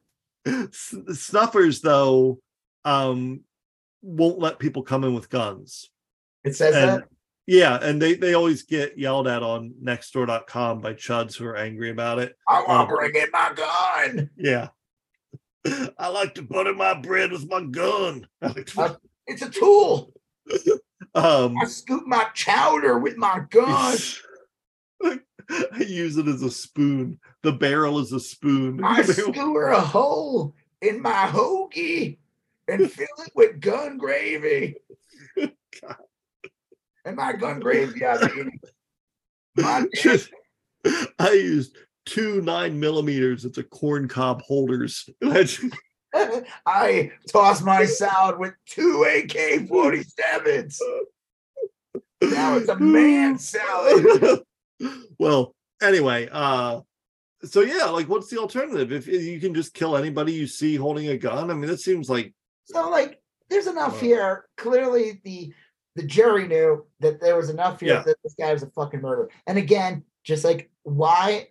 snuffers 1.14 1.80
though 1.80 2.38
um 2.84 3.40
won't 4.02 4.38
let 4.38 4.58
people 4.58 4.82
come 4.82 5.04
in 5.04 5.14
with 5.14 5.30
guns. 5.30 5.88
It 6.44 6.56
says 6.56 6.74
and 6.74 7.02
that. 7.02 7.08
Yeah, 7.52 7.78
and 7.82 8.00
they 8.00 8.14
they 8.14 8.32
always 8.32 8.62
get 8.62 8.96
yelled 8.98 9.28
at 9.28 9.42
on 9.42 9.74
nextdoor.com 9.82 10.80
by 10.80 10.94
chuds 10.94 11.36
who 11.36 11.44
are 11.44 11.56
angry 11.56 11.90
about 11.90 12.18
it. 12.18 12.34
I 12.48 12.62
want 12.66 12.88
to 12.88 12.94
bring 12.96 13.14
in 13.14 13.30
my 13.30 13.52
gun. 13.54 14.30
Yeah. 14.36 14.68
I 15.98 16.08
like 16.08 16.34
to 16.36 16.42
butter 16.42 16.74
my 16.74 16.94
bread 16.94 17.30
with 17.30 17.46
my 17.48 17.62
gun. 17.62 18.26
Like 18.42 18.70
Uh, 18.76 18.94
It's 19.26 19.42
a 19.42 19.50
tool. 19.50 20.12
um 21.14 21.56
I 21.60 21.66
scoop 21.66 22.06
my 22.06 22.24
chowder 22.34 22.98
with 22.98 23.16
my 23.18 23.42
gun. 23.50 23.98
I 25.50 25.82
use 25.86 26.16
it 26.16 26.26
as 26.28 26.42
a 26.42 26.50
spoon. 26.50 27.18
The 27.42 27.52
barrel 27.52 27.98
is 27.98 28.12
a 28.12 28.20
spoon. 28.20 28.82
I 28.82 29.02
skewer 29.02 29.68
a 29.68 29.80
hole 29.80 30.54
in 30.80 31.02
my 31.02 31.26
hoagie 31.28 32.18
and 32.68 32.90
fill 32.90 33.06
it 33.26 33.32
with 33.34 33.60
gun 33.60 33.98
gravy. 33.98 34.76
God. 35.36 35.96
And 37.04 37.16
my 37.16 37.32
gun 37.32 37.60
mean, 37.60 38.50
my 39.56 39.86
Just- 39.94 40.30
I 41.18 41.32
used 41.32 41.76
two 42.06 42.40
nine 42.42 42.78
millimeters. 42.78 43.44
It's 43.44 43.58
a 43.58 43.62
corn 43.62 44.08
cob 44.08 44.42
holders. 44.42 45.08
I 46.66 47.12
toss 47.28 47.62
my 47.62 47.84
salad 47.86 48.38
with 48.38 48.54
two 48.66 49.04
AK 49.08 49.66
47s. 49.68 50.78
Now 52.22 52.56
it's 52.56 52.68
a 52.68 52.78
man 52.78 53.38
salad. 53.38 54.40
well, 55.18 55.54
anyway, 55.80 56.28
uh 56.30 56.80
so 57.44 57.60
yeah, 57.60 57.86
like 57.86 58.08
what's 58.08 58.28
the 58.28 58.38
alternative? 58.38 58.92
If 58.92 59.06
you 59.06 59.40
can 59.40 59.54
just 59.54 59.74
kill 59.74 59.96
anybody 59.96 60.32
you 60.32 60.46
see 60.46 60.76
holding 60.76 61.08
a 61.08 61.16
gun, 61.16 61.50
I 61.50 61.54
mean, 61.54 61.70
that 61.70 61.80
seems 61.80 62.08
like 62.10 62.34
So, 62.64 62.88
like, 62.88 63.20
there's 63.50 63.66
enough 63.66 64.00
here. 64.00 64.46
Clearly, 64.56 65.20
the 65.24 65.52
the 65.94 66.02
jury 66.02 66.46
knew 66.48 66.86
that 67.00 67.20
there 67.20 67.36
was 67.36 67.50
enough 67.50 67.80
here 67.80 67.94
Yeah. 67.94 68.02
that 68.04 68.16
this 68.22 68.34
guy 68.38 68.52
was 68.52 68.62
a 68.62 68.70
fucking 68.70 69.00
murderer. 69.00 69.28
And 69.46 69.58
again, 69.58 70.04
just 70.24 70.44
like 70.44 70.70
why 70.84 71.48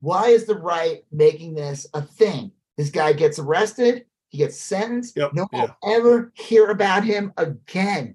why 0.00 0.28
is 0.28 0.44
the 0.44 0.56
right 0.58 1.04
making 1.10 1.54
this 1.54 1.86
a 1.94 2.02
thing? 2.02 2.52
This 2.76 2.90
guy 2.90 3.12
gets 3.14 3.38
arrested, 3.38 4.04
he 4.28 4.38
gets 4.38 4.60
sentenced. 4.60 5.16
Yep, 5.16 5.30
no 5.34 5.46
one 5.50 5.62
yeah. 5.62 5.66
will 5.82 5.96
ever 5.96 6.32
hear 6.34 6.66
about 6.70 7.02
him 7.04 7.32
again. 7.38 8.14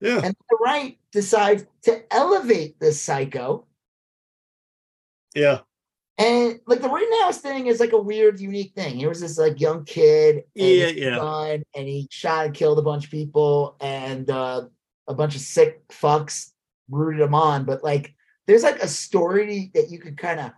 yeah, 0.00 0.20
And 0.24 0.34
the 0.50 0.56
right 0.60 0.98
decides 1.12 1.64
to 1.82 2.02
elevate 2.12 2.80
this 2.80 3.00
psycho. 3.00 3.66
yeah, 5.34 5.60
And 6.18 6.60
like 6.66 6.82
the 6.82 6.88
Rittenhouse 6.90 7.38
thing 7.38 7.68
is 7.68 7.80
like 7.80 7.92
a 7.92 8.00
weird, 8.00 8.40
unique 8.40 8.74
thing. 8.74 8.96
He 8.96 9.06
was 9.06 9.20
this 9.20 9.38
like 9.38 9.60
young 9.60 9.84
kid, 9.84 10.44
Yeah, 10.54 10.88
yeah. 10.88 11.16
gun, 11.16 11.62
and 11.74 11.88
he 11.88 12.08
shot 12.10 12.46
and 12.46 12.54
killed 12.54 12.78
a 12.78 12.82
bunch 12.82 13.04
of 13.04 13.10
people, 13.10 13.76
and 13.80 14.28
uh, 14.28 14.66
a 15.08 15.14
bunch 15.14 15.34
of 15.34 15.40
sick 15.40 15.86
fucks 15.88 16.50
rooted 16.90 17.20
them 17.22 17.34
on. 17.34 17.64
But 17.64 17.82
like, 17.84 18.14
there's 18.46 18.62
like 18.62 18.82
a 18.82 18.88
story 18.88 19.70
that 19.74 19.90
you 19.90 19.98
could 19.98 20.16
kind 20.18 20.40
of 20.40 20.52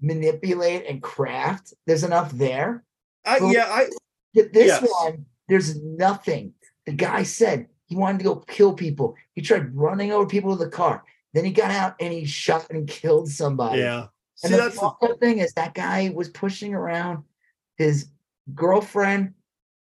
manipulate 0.00 0.86
and 0.88 1.02
craft. 1.02 1.74
There's 1.86 2.04
enough 2.04 2.30
there. 2.32 2.84
Uh, 3.26 3.38
I, 3.42 3.50
yeah, 3.52 3.66
I 3.68 3.86
This 4.34 4.48
Yes. 4.54 4.86
one, 5.00 5.26
there's 5.48 5.80
nothing. 5.82 6.54
The 6.86 6.92
guy 6.92 7.22
said 7.24 7.66
he 7.86 7.96
wanted 7.96 8.18
to 8.18 8.24
go 8.24 8.36
kill 8.36 8.72
people. 8.74 9.16
He 9.34 9.42
tried 9.42 9.74
running 9.74 10.12
over 10.12 10.26
people 10.26 10.50
with 10.50 10.62
a 10.62 10.68
car. 10.70 11.04
Then 11.34 11.44
he 11.44 11.50
got 11.52 11.70
out 11.70 11.94
and 12.00 12.12
he 12.12 12.24
shot 12.24 12.66
and 12.70 12.86
killed 12.88 13.28
somebody. 13.28 13.80
yeah. 13.80 14.06
See, 14.36 14.46
And 14.46 14.54
the 14.54 14.58
that's 14.58 14.78
the, 14.80 15.16
thing 15.20 15.38
is 15.38 15.52
that 15.54 15.74
guy 15.74 16.10
was 16.14 16.28
pushing 16.28 16.72
around 16.74 17.24
his 17.76 18.08
girlfriend 18.54 19.34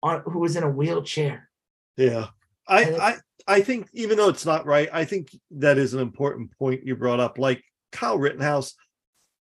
on 0.03 0.23
who 0.27 0.39
was 0.39 0.57
in 0.57 0.63
a 0.63 0.71
wheelchair. 0.71 1.51
yeah. 1.97 2.29
I, 2.67 2.85
I, 2.97 3.17
I 3.47 3.61
think 3.61 3.89
even 3.93 4.17
though 4.17 4.29
it's 4.29 4.47
not 4.47 4.67
right, 4.67 4.89
I 4.93 5.05
think 5.05 5.29
that 5.53 5.79
is 5.79 5.95
an 5.95 6.01
important 6.01 6.57
point 6.59 6.85
you 6.85 6.97
brought 6.97 7.21
up. 7.21 7.39
Like 7.39 7.63
Kyle 7.93 8.19
Rittenhouse, 8.19 8.75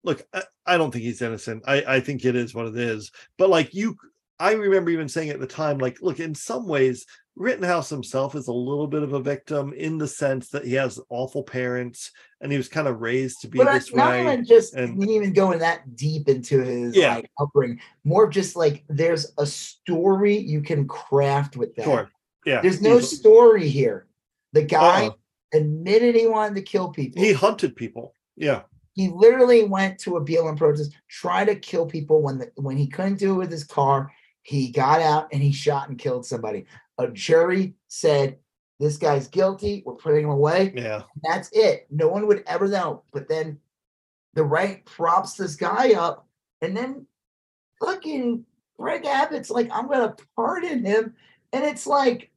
look, 0.04 0.24
I, 0.34 0.44
I 0.66 0.78
don't 0.78 0.92
think 0.92 1.04
he's 1.04 1.22
innocent. 1.22 1.64
I, 1.66 1.84
I 1.88 2.00
think 2.00 2.26
it 2.26 2.36
is 2.36 2.54
what 2.54 2.68
it 2.68 2.78
is. 2.78 3.12
But 3.38 3.50
like 3.50 3.74
you, 3.74 3.96
I 4.40 4.54
remember 4.54 4.92
even 4.92 5.08
saying 5.08 5.30
at 5.30 5.40
the 5.40 5.48
time, 5.48 5.78
like, 5.78 6.02
look, 6.02 6.20
in 6.20 6.36
some 6.36 6.68
ways, 6.68 7.06
Rittenhouse 7.36 7.90
himself 7.90 8.36
is 8.36 8.48
a 8.48 8.54
little 8.54 8.86
bit 8.88 9.02
of 9.02 9.14
a 9.14 9.20
victim 9.20 9.74
in 9.74 9.98
the 9.98 10.08
sense 10.08 10.50
that 10.50 10.66
he 10.66 10.74
has 10.74 11.00
awful 11.10 11.42
parents 11.44 12.12
and 12.42 12.52
he 12.52 12.58
was 12.58 12.68
kind 12.68 12.88
of 12.88 13.02
raised 13.02 13.42
to 13.42 13.48
be 13.48 13.58
But 13.58 13.72
this 13.74 13.92
not 13.94 14.12
way. 14.12 14.22
even 14.22 14.46
just 14.46 14.76
and- 14.76 15.00
didn't 15.00 15.16
even 15.16 15.34
going 15.34 15.60
that 15.60 15.96
deep 15.96 16.28
into 16.30 16.62
his 16.62 16.96
Yeah. 16.96 17.16
like 17.16 17.32
upbringing. 17.40 17.80
More 18.04 18.26
of 18.26 18.32
just 18.32 18.56
like 18.56 18.84
there's 18.90 19.32
a 19.40 19.46
story 19.48 20.38
you 20.38 20.62
can 20.62 20.88
craft 20.88 21.58
with 21.58 21.74
that. 21.76 21.86
Sure. 21.86 22.12
Yeah. 22.46 22.62
There's 22.62 22.82
no 22.82 23.00
story 23.00 23.68
here. 23.70 24.08
The 24.54 24.64
guy 24.64 25.08
uh-uh. 25.08 25.58
admitted 25.60 26.16
he 26.16 26.28
wanted 26.28 26.56
to 26.56 26.62
kill 26.62 26.90
people. 26.90 27.22
he 27.22 27.34
hunted 27.34 27.76
people. 27.76 28.14
Yeah. 28.36 28.64
he 28.94 29.10
literally 29.10 29.64
went 29.64 30.00
to 30.00 30.18
a 30.18 30.26
BLM 30.26 30.58
protest, 30.58 30.94
tried 31.10 31.46
to 31.46 31.56
kill 31.56 31.86
people 31.86 32.22
when 32.22 32.38
the 32.40 32.52
when 32.56 32.78
he 32.78 32.88
couldn't 32.88 33.20
do 33.20 33.36
it 33.36 33.38
with 33.38 33.52
his 33.52 33.64
car. 33.64 34.12
He 34.44 34.70
got 34.70 35.02
out 35.02 35.30
and 35.32 35.42
he 35.42 35.52
shot 35.52 35.90
and 35.90 35.98
killed 35.98 36.26
somebody. 36.26 36.66
A 36.98 37.08
jury 37.08 37.76
said 37.88 38.38
This 38.80 38.98
guy's 38.98 39.28
guilty. 39.28 39.84
We're 39.86 39.94
putting 39.96 40.26
him 40.26 40.30
away. 40.32 40.74
Yeah. 40.76 41.04
That's 41.24 41.50
it. 41.54 41.88
No 41.90 42.10
one 42.10 42.28
would 42.28 42.44
ever 42.48 42.68
know. 42.68 43.04
But 43.14 43.28
then 43.30 43.60
the 44.34 44.44
right 44.44 44.84
props 44.86 45.36
this 45.36 45.56
guy 45.56 45.94
up, 45.94 46.28
and 46.62 46.76
then 46.76 47.06
fucking 47.80 48.46
Greg 48.78 49.06
Abbott's 49.06 49.50
like, 49.50 49.70
I'm 49.72 49.88
gonna 49.88 50.16
pardon 50.36 50.84
him, 50.84 51.16
and 51.54 51.64
it's 51.64 51.86
like, 51.88 52.32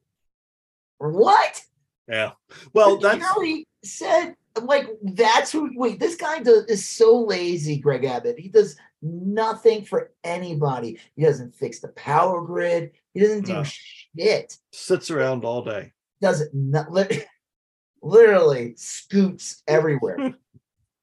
what? 0.98 1.62
Yeah. 2.08 2.32
Well, 2.72 2.96
The 2.98 3.08
that's 3.08 3.34
jury 3.34 3.66
said 3.84 4.34
like 4.62 4.88
that's 5.02 5.52
who. 5.52 5.70
Wait, 5.76 5.98
this 6.00 6.16
guy 6.16 6.40
does 6.42 6.64
is 6.66 6.88
so 6.88 7.20
lazy. 7.22 7.78
Greg 7.78 8.04
Abbott. 8.04 8.38
He 8.38 8.48
does 8.48 8.76
nothing 9.02 9.84
for 9.84 10.12
anybody. 10.24 10.98
He 11.14 11.22
doesn't 11.24 11.54
fix 11.54 11.80
the 11.80 11.88
power 11.88 12.40
grid. 12.42 12.92
He 13.12 13.20
doesn't 13.20 13.44
do 13.44 13.52
No. 13.54 13.62
shit. 13.64 14.56
sits 14.72 15.10
around 15.10 15.44
all 15.44 15.62
day. 15.62 15.92
Does 16.20 16.40
it 16.40 16.50
not? 16.54 16.90
Lit- 16.90 17.26
literally 18.02 18.74
scoots 18.76 19.62
everywhere. 19.68 20.34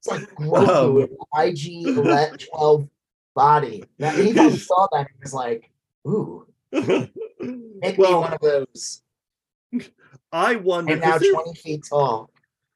It's 0.00 0.08
like 0.08 0.22
Grogu 0.34 1.04
Um, 1.04 1.16
IG 1.46 1.96
11, 1.96 2.38
12 2.52 2.88
body. 3.34 3.84
That, 3.98 4.14
he 4.16 4.32
saw 4.56 4.88
that 4.92 5.06
and 5.08 5.08
was 5.22 5.32
like, 5.34 5.70
"Ooh, 6.06 6.46
make 6.72 7.12
me 7.12 7.94
well, 7.98 8.20
one 8.22 8.32
of 8.34 8.40
those." 8.40 9.00
I 10.32 10.56
wonder 10.56 10.92
And 10.92 11.00
now 11.02 11.12
'cause 11.12 11.20
there, 11.22 11.32
twenty 11.32 11.54
feet 11.54 11.84
tall. 11.88 12.30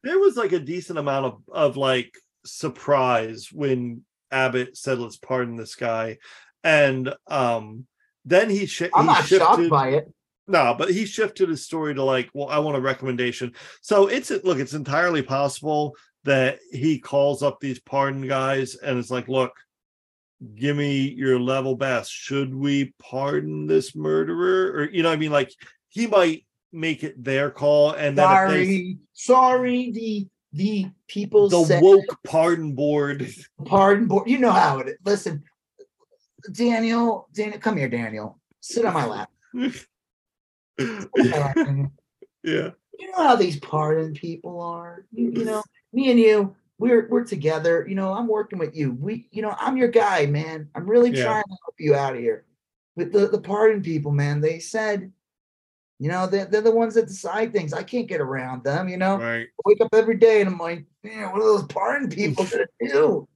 there 0.04 0.18
was 0.18 0.36
like 0.36 0.52
a 0.52 0.58
decent 0.60 0.98
amount 0.98 1.26
of 1.26 1.42
of 1.52 1.76
like 1.76 2.14
surprise 2.44 3.48
when 3.52 4.04
Abbott 4.30 4.76
said, 4.76 4.98
"Let's 4.98 5.16
pardon 5.16 5.56
this 5.56 5.74
guy," 5.74 6.18
and 6.62 7.14
um, 7.28 7.86
then 8.24 8.50
he, 8.50 8.66
sh- 8.66 8.82
I'm 8.94 9.02
he 9.02 9.06
not 9.06 9.24
shifted. 9.24 9.38
shocked 9.38 9.70
by 9.70 9.88
it. 9.90 10.12
No, 10.46 10.74
but 10.78 10.90
he 10.90 11.04
shifted 11.04 11.48
his 11.50 11.64
story 11.64 11.94
to 11.94 12.02
like, 12.02 12.30
well, 12.32 12.48
I 12.48 12.58
want 12.58 12.76
a 12.76 12.80
recommendation. 12.80 13.52
So 13.82 14.06
it's 14.06 14.30
look, 14.30 14.58
it's 14.58 14.72
entirely 14.74 15.22
possible 15.22 15.94
that 16.24 16.58
he 16.72 16.98
calls 16.98 17.42
up 17.42 17.60
these 17.60 17.80
pardon 17.80 18.26
guys 18.26 18.74
and 18.76 18.98
it's 18.98 19.10
like, 19.10 19.28
look, 19.28 19.52
give 20.54 20.74
me 20.76 21.08
your 21.08 21.38
level 21.38 21.76
best. 21.76 22.10
Should 22.10 22.54
we 22.54 22.94
pardon 22.98 23.66
this 23.66 23.94
murderer? 23.94 24.72
Or 24.72 24.88
you 24.90 25.02
know, 25.02 25.10
what 25.10 25.16
I 25.16 25.18
mean, 25.18 25.32
like 25.32 25.52
he 25.88 26.06
might 26.06 26.46
make 26.72 27.02
it 27.04 27.22
their 27.22 27.50
call, 27.50 27.92
and 27.92 28.16
then 28.16 28.30
if 28.30 28.50
they, 28.50 28.64
Sorry, 28.64 28.98
sorry. 29.14 29.90
The 29.92 30.28
the 30.52 30.90
people 31.06 31.48
the 31.48 31.62
said 31.64 31.82
woke 31.82 32.18
pardon 32.24 32.74
board. 32.74 33.28
pardon 33.66 34.06
board. 34.06 34.28
You 34.28 34.38
know 34.38 34.50
how 34.52 34.78
it 34.78 34.88
is. 34.88 34.96
Listen, 35.04 35.42
Daniel, 36.52 37.28
Daniel, 37.34 37.58
come 37.58 37.76
here, 37.76 37.88
Daniel. 37.88 38.38
Sit 38.60 38.84
on 38.84 38.94
my 38.94 39.06
lap. 39.06 39.30
Sit 39.54 39.86
on 40.78 41.30
my 41.30 41.38
lap, 41.38 41.54
Daniel. 41.56 41.92
yeah, 42.42 42.70
you 42.98 43.10
know 43.12 43.22
how 43.28 43.36
these 43.36 43.58
pardon 43.60 44.14
people 44.14 44.60
are. 44.60 45.04
You, 45.12 45.30
you 45.32 45.44
know, 45.44 45.62
me 45.92 46.10
and 46.10 46.18
you, 46.20 46.54
we're 46.78 47.08
we're 47.08 47.24
together. 47.24 47.84
You 47.88 47.94
know, 47.94 48.12
I'm 48.12 48.26
working 48.26 48.58
with 48.58 48.74
you. 48.76 48.92
We, 48.92 49.28
you 49.30 49.42
know, 49.42 49.54
I'm 49.58 49.76
your 49.76 49.88
guy, 49.88 50.26
man. 50.26 50.68
I'm 50.74 50.88
really 50.88 51.10
Yeah. 51.10 51.24
trying 51.24 51.44
to 51.44 51.56
help 51.64 51.74
you 51.78 51.94
out 51.94 52.14
of 52.14 52.20
here. 52.20 52.44
But 52.96 53.12
the 53.12 53.28
the 53.28 53.40
pardon 53.40 53.82
people, 53.82 54.12
man, 54.12 54.40
they 54.40 54.58
said, 54.58 55.12
you 55.98 56.08
know, 56.08 56.26
they're, 56.26 56.44
they're 56.46 56.60
the 56.60 56.70
ones 56.70 56.94
that 56.94 57.06
decide 57.08 57.52
things. 57.52 57.72
I 57.72 57.82
can't 57.82 58.06
get 58.08 58.20
around 58.20 58.64
them. 58.64 58.88
You 58.88 58.96
know, 58.98 59.16
right. 59.18 59.46
I 59.46 59.62
wake 59.64 59.80
up 59.80 59.88
every 59.92 60.16
day 60.16 60.40
and 60.40 60.50
I'm 60.50 60.58
like, 60.58 60.84
man, 61.02 61.30
what 61.32 61.40
are 61.40 61.44
those 61.44 61.64
pardon 61.66 62.08
people 62.20 62.44
gonna 62.44 62.66
do? 62.80 63.28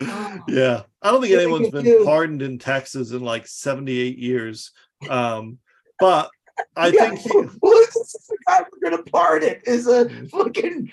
Oh, 0.00 0.38
Yeah, 0.48 0.82
I 1.02 1.10
don't 1.10 1.20
think 1.22 1.34
anyone's 1.34 1.70
been 1.70 1.84
do. 1.84 2.04
pardoned 2.04 2.40
in 2.42 2.58
Texas 2.58 3.10
in 3.10 3.20
like 3.22 3.46
78 3.46 4.16
years. 4.18 4.70
Um, 5.10 5.58
but 5.98 6.30
I 6.76 6.88
yeah, 6.94 7.10
think 7.10 7.20
he, 7.20 7.30
well, 7.62 7.74
this 7.74 7.96
is 7.96 8.26
the 8.28 8.38
guy 8.46 8.60
we're 8.72 8.90
gonna 8.90 9.02
pardon 9.02 9.56
is 9.64 9.86
a 9.88 10.08
fucking 10.28 10.90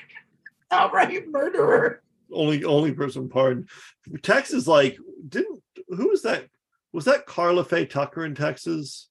outright 0.71 1.27
murderer. 1.29 2.01
only 2.33 2.63
only 2.63 2.91
person 2.93 3.29
pardoned. 3.29 3.69
Texas, 4.21 4.67
like, 4.67 4.97
didn't 5.29 5.61
who 5.87 6.09
was 6.09 6.23
that? 6.23 6.47
Was 6.91 7.05
that 7.05 7.25
Carla 7.25 7.63
Faye 7.63 7.85
Tucker 7.85 8.25
in 8.25 8.35
Texas? 8.35 9.09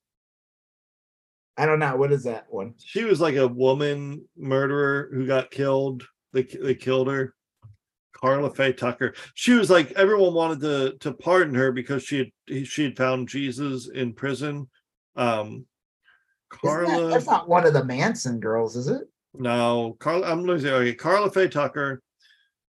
I 1.56 1.66
don't 1.66 1.78
know. 1.78 1.94
What 1.97 2.12
is 2.12 2.24
that 2.24 2.47
one? 2.48 2.74
She 2.85 3.05
was 3.05 3.20
like 3.20 3.36
a 3.36 3.47
woman 3.47 4.26
murderer 4.36 5.09
who 5.12 5.26
got 5.26 5.51
killed. 5.51 6.02
They 6.32 6.43
they 6.43 6.74
killed 6.74 7.09
her. 7.09 7.35
Carla 8.12 8.52
Faye 8.52 8.72
Tucker. 8.72 9.14
She 9.35 9.52
was 9.52 9.70
like 9.70 9.93
everyone 9.93 10.35
wanted 10.35 10.60
to 10.62 10.97
to 11.01 11.12
pardon 11.12 11.55
her 11.55 11.70
because 11.72 12.02
she 12.02 12.32
had 12.48 12.66
she 12.66 12.85
had 12.85 12.97
found 12.97 13.28
Jesus 13.28 13.89
in 13.89 14.14
prison. 14.14 14.68
Um, 15.16 15.47
Isn't 15.47 15.66
that- 15.66 16.59
Carla. 16.59 17.10
that's 17.10 17.26
not 17.26 17.48
one 17.48 17.66
of 17.66 17.72
the 17.72 17.85
Manson 17.85 18.40
girls, 18.40 18.76
is 18.76 18.89
it? 18.89 19.02
No, 19.35 19.97
Carla. 20.01 20.31
I'm 20.31 20.44
losing. 20.44 20.70
Okay, 20.72 20.94
Carla 20.94 21.31
Faye 21.31 21.48
Tucker. 21.48 22.02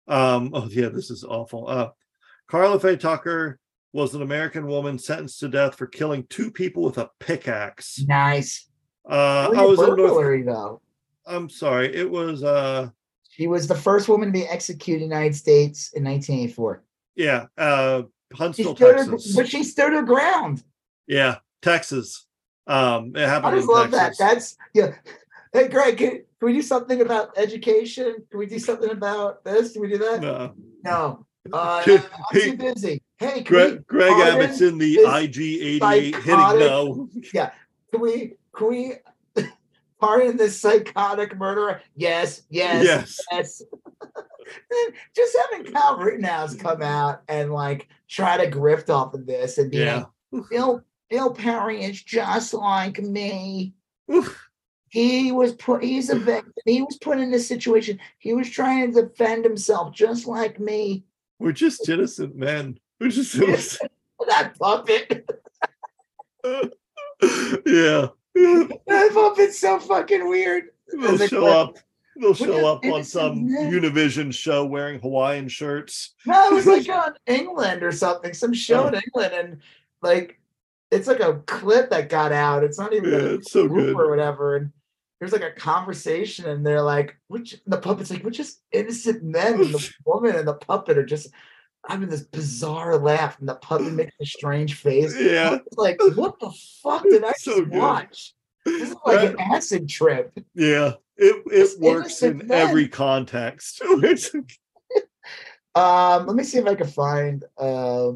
Um. 0.08 0.52
Oh 0.53 0.68
yeah, 0.72 0.90
this 0.90 1.12
is 1.12 1.24
awful. 1.24 1.68
Uh, 1.68 1.90
Carla 2.48 2.80
Faye 2.80 2.98
Tucker 2.98 3.60
was 3.94 4.16
an 4.16 4.22
American 4.22 4.66
woman 4.68 4.98
sentenced 4.98 5.40
to 5.41 5.49
death 5.49 5.76
for 5.76 5.86
killing 5.86 6.26
two 6.30 6.49
people 6.49 6.82
with 6.84 6.98
a 6.98 7.10
pickaxe. 7.20 8.03
Nice. 8.08 8.70
Uh, 9.10 9.52
I 9.56 9.65
was 9.65 9.80
in 9.80 9.86
North. 9.88 9.98
burglary, 9.98 10.44
though. 10.44 10.82
I'm 11.26 11.49
sorry. 11.49 11.94
It 11.95 12.10
was. 12.10 12.44
Uh. 12.44 12.90
She 13.30 13.48
was 13.48 13.68
the 13.68 13.76
first 13.76 14.10
woman 14.10 14.28
to 14.28 14.34
be 14.34 14.45
executed 14.45 15.03
in 15.03 15.10
the 15.10 15.15
United 15.15 15.36
States 15.36 15.91
in 15.94 16.03
1984. 16.03 16.84
Yeah. 17.15 17.45
Uh. 17.57 18.03
Huntsville, 18.34 18.76
stood 18.76 18.98
her, 18.98 19.06
Texas. 19.06 19.36
but 19.36 19.48
she 19.48 19.64
stood 19.64 19.91
her 19.91 20.03
ground. 20.03 20.64
Yeah, 21.07 21.38
Texas. 21.61 22.26
Um. 22.68 23.14
It 23.15 23.28
happened. 23.28 23.56
I 23.56 23.57
just 23.57 23.68
love 23.69 23.91
Texas. 23.91 24.18
that. 24.18 24.34
That's 24.34 24.57
yeah. 24.73 24.94
Hey, 25.53 25.68
Greg, 25.68 25.98
can, 25.98 26.10
can 26.11 26.23
we 26.41 26.53
do 26.53 26.61
something 26.61 27.02
about 27.02 27.38
education? 27.38 28.15
Can 28.30 28.40
we 28.40 28.45
do 28.45 28.57
something 28.57 28.90
about 28.90 29.44
this? 29.44 29.73
Can 29.73 29.82
we 29.82 29.90
do 29.90 29.98
that? 29.98 30.22
No. 30.22 30.53
No. 30.84 31.26
Uh, 31.52 31.84
I'm 31.88 32.41
too 32.41 32.56
busy. 32.56 33.02
Hey, 33.18 33.41
can 33.41 33.44
Greg, 33.44 33.72
we, 33.73 33.80
Greg 33.80 34.14
Abbott's 34.14 34.61
in 34.61 34.78
the 34.78 34.95
this 34.95 35.23
IG 35.23 35.38
88 35.84 36.15
hitting 36.15 36.23
psychotic- 36.23 37.34
Yeah. 37.34 37.52
can 37.91 37.99
we, 38.02 38.36
can 38.62 38.70
we 38.70 38.94
pardon 40.00 40.38
this 40.38 40.60
psychotic 40.60 41.36
murderer? 41.38 41.82
Yes, 41.96 42.44
yes, 42.50 42.86
Yes. 42.86 43.18
yes. 43.32 43.62
Just 45.16 45.38
having 45.52 45.72
Kyle 45.72 45.98
Rittenhouse 45.98 46.56
come 46.56 46.82
out 46.82 47.22
and 47.28 47.54
like 47.54 47.88
try 48.10 48.38
to 48.44 48.52
grift 48.52 48.90
off 48.90 49.14
of 49.14 49.26
this 49.26 49.58
and 49.58 49.72
be 49.72 49.78
Yeah. 49.78 50.04
like, 50.32 50.44
Bill, 50.50 50.82
Bill 51.10 51.34
Perry 51.34 51.84
is 51.84 52.02
just 52.04 52.54
like 52.54 53.00
me. 53.02 53.74
He 54.90 55.32
was 55.32 55.54
put. 55.54 55.84
He's 55.84 56.10
a 56.10 56.16
victim. 56.20 56.52
He 56.66 56.82
was 56.82 56.98
put 56.98 57.18
in 57.18 57.32
this 57.32 57.48
situation. 57.48 57.98
He 58.20 58.34
was 58.34 58.50
trying 58.50 58.94
to 58.94 59.04
defend 59.04 59.46
himself, 59.46 59.94
just 59.94 60.28
like 60.28 60.60
me. 60.60 61.06
We're 61.40 61.54
just 61.54 61.88
innocent 61.88 62.36
men. 62.36 62.78
We're 63.00 63.10
just 63.10 63.36
innocent. 63.36 63.92
That 64.28 64.54
puppet. 64.60 65.28
yeah. 67.66 68.08
That 68.36 69.12
puppet's 69.14 69.60
so 69.60 69.80
fucking 69.80 70.28
weird. 70.28 70.66
They'll 70.91 71.18
the 71.18 71.28
show 71.28 71.45
up. 71.45 71.78
They'll 72.18 72.34
show 72.34 72.68
up 72.68 72.84
on 72.86 73.03
some 73.03 73.52
men. 73.52 73.72
Univision 73.72 74.34
show 74.34 74.66
wearing 74.66 74.99
Hawaiian 74.99 75.48
shirts. 75.48 76.14
No, 76.26 76.49
it 76.49 76.53
was 76.53 76.66
like 76.66 76.88
on 76.90 77.14
England 77.26 77.84
or 77.84 77.91
something, 77.91 78.34
some 78.34 78.53
show 78.53 78.84
Oh. 78.84 78.88
in 78.88 78.95
England, 78.95 79.34
and 79.34 79.58
like 80.02 80.40
it's 80.91 81.08
like 81.08 81.22
a 81.22 81.36
clip 81.45 81.90
that 81.90 82.10
got 82.10 82.32
out. 82.34 82.64
It's 82.64 82.78
not 82.78 82.94
even 82.94 83.10
Yeah, 83.12 83.18
a 83.18 83.34
it's 83.36 83.52
so 83.52 83.68
group 83.68 83.95
good. 83.95 84.02
or 84.06 84.10
whatever. 84.10 84.58
And 84.58 84.72
there's 85.20 85.32
like 85.32 85.41
a 85.44 85.52
conversation, 85.52 86.45
and 86.49 86.66
they're 86.66 86.82
like, 86.82 87.16
"Which 87.28 87.56
the 87.66 87.78
puppet's 87.78 88.12
like, 88.12 88.24
we're 88.24 88.32
just 88.32 88.62
innocent 88.72 89.24
men." 89.24 89.53
And 89.62 89.74
the 89.74 89.90
woman 90.06 90.36
and 90.36 90.48
the 90.48 90.56
puppet 90.56 90.98
are 90.98 91.06
just 91.06 91.30
having 91.88 92.10
this 92.10 92.22
bizarre 92.24 92.98
laugh, 92.98 93.40
and 93.40 93.48
the 93.49 93.56
puppet 93.56 93.94
makes 93.94 94.16
a 94.22 94.26
strange 94.26 94.76
face. 94.76 95.16
Yeah. 95.20 95.58
Like, 95.78 95.99
what 96.16 96.40
the 96.40 96.52
fuck 96.84 97.03
did 97.03 97.24
I 97.24 97.32
So 97.38 97.62
good. 97.66 97.70
watch? 97.72 98.34
This 98.66 98.90
is 98.91 98.95
like 99.06 99.30
an 99.30 99.40
acid 99.40 99.90
trip. 99.90 100.38
Yeah. 100.53 100.94
It 101.18 101.44
it 101.48 101.60
Just 101.60 101.80
works 101.80 102.22
in 102.24 102.38
men. 102.38 102.52
every 102.52 102.88
context. 102.88 103.82
Um, 105.74 106.28
let 106.28 106.36
me 106.36 106.44
see 106.44 106.58
if 106.58 106.66
I 106.66 106.76
can 106.76 106.88
find 106.88 107.45
uh 107.58 108.12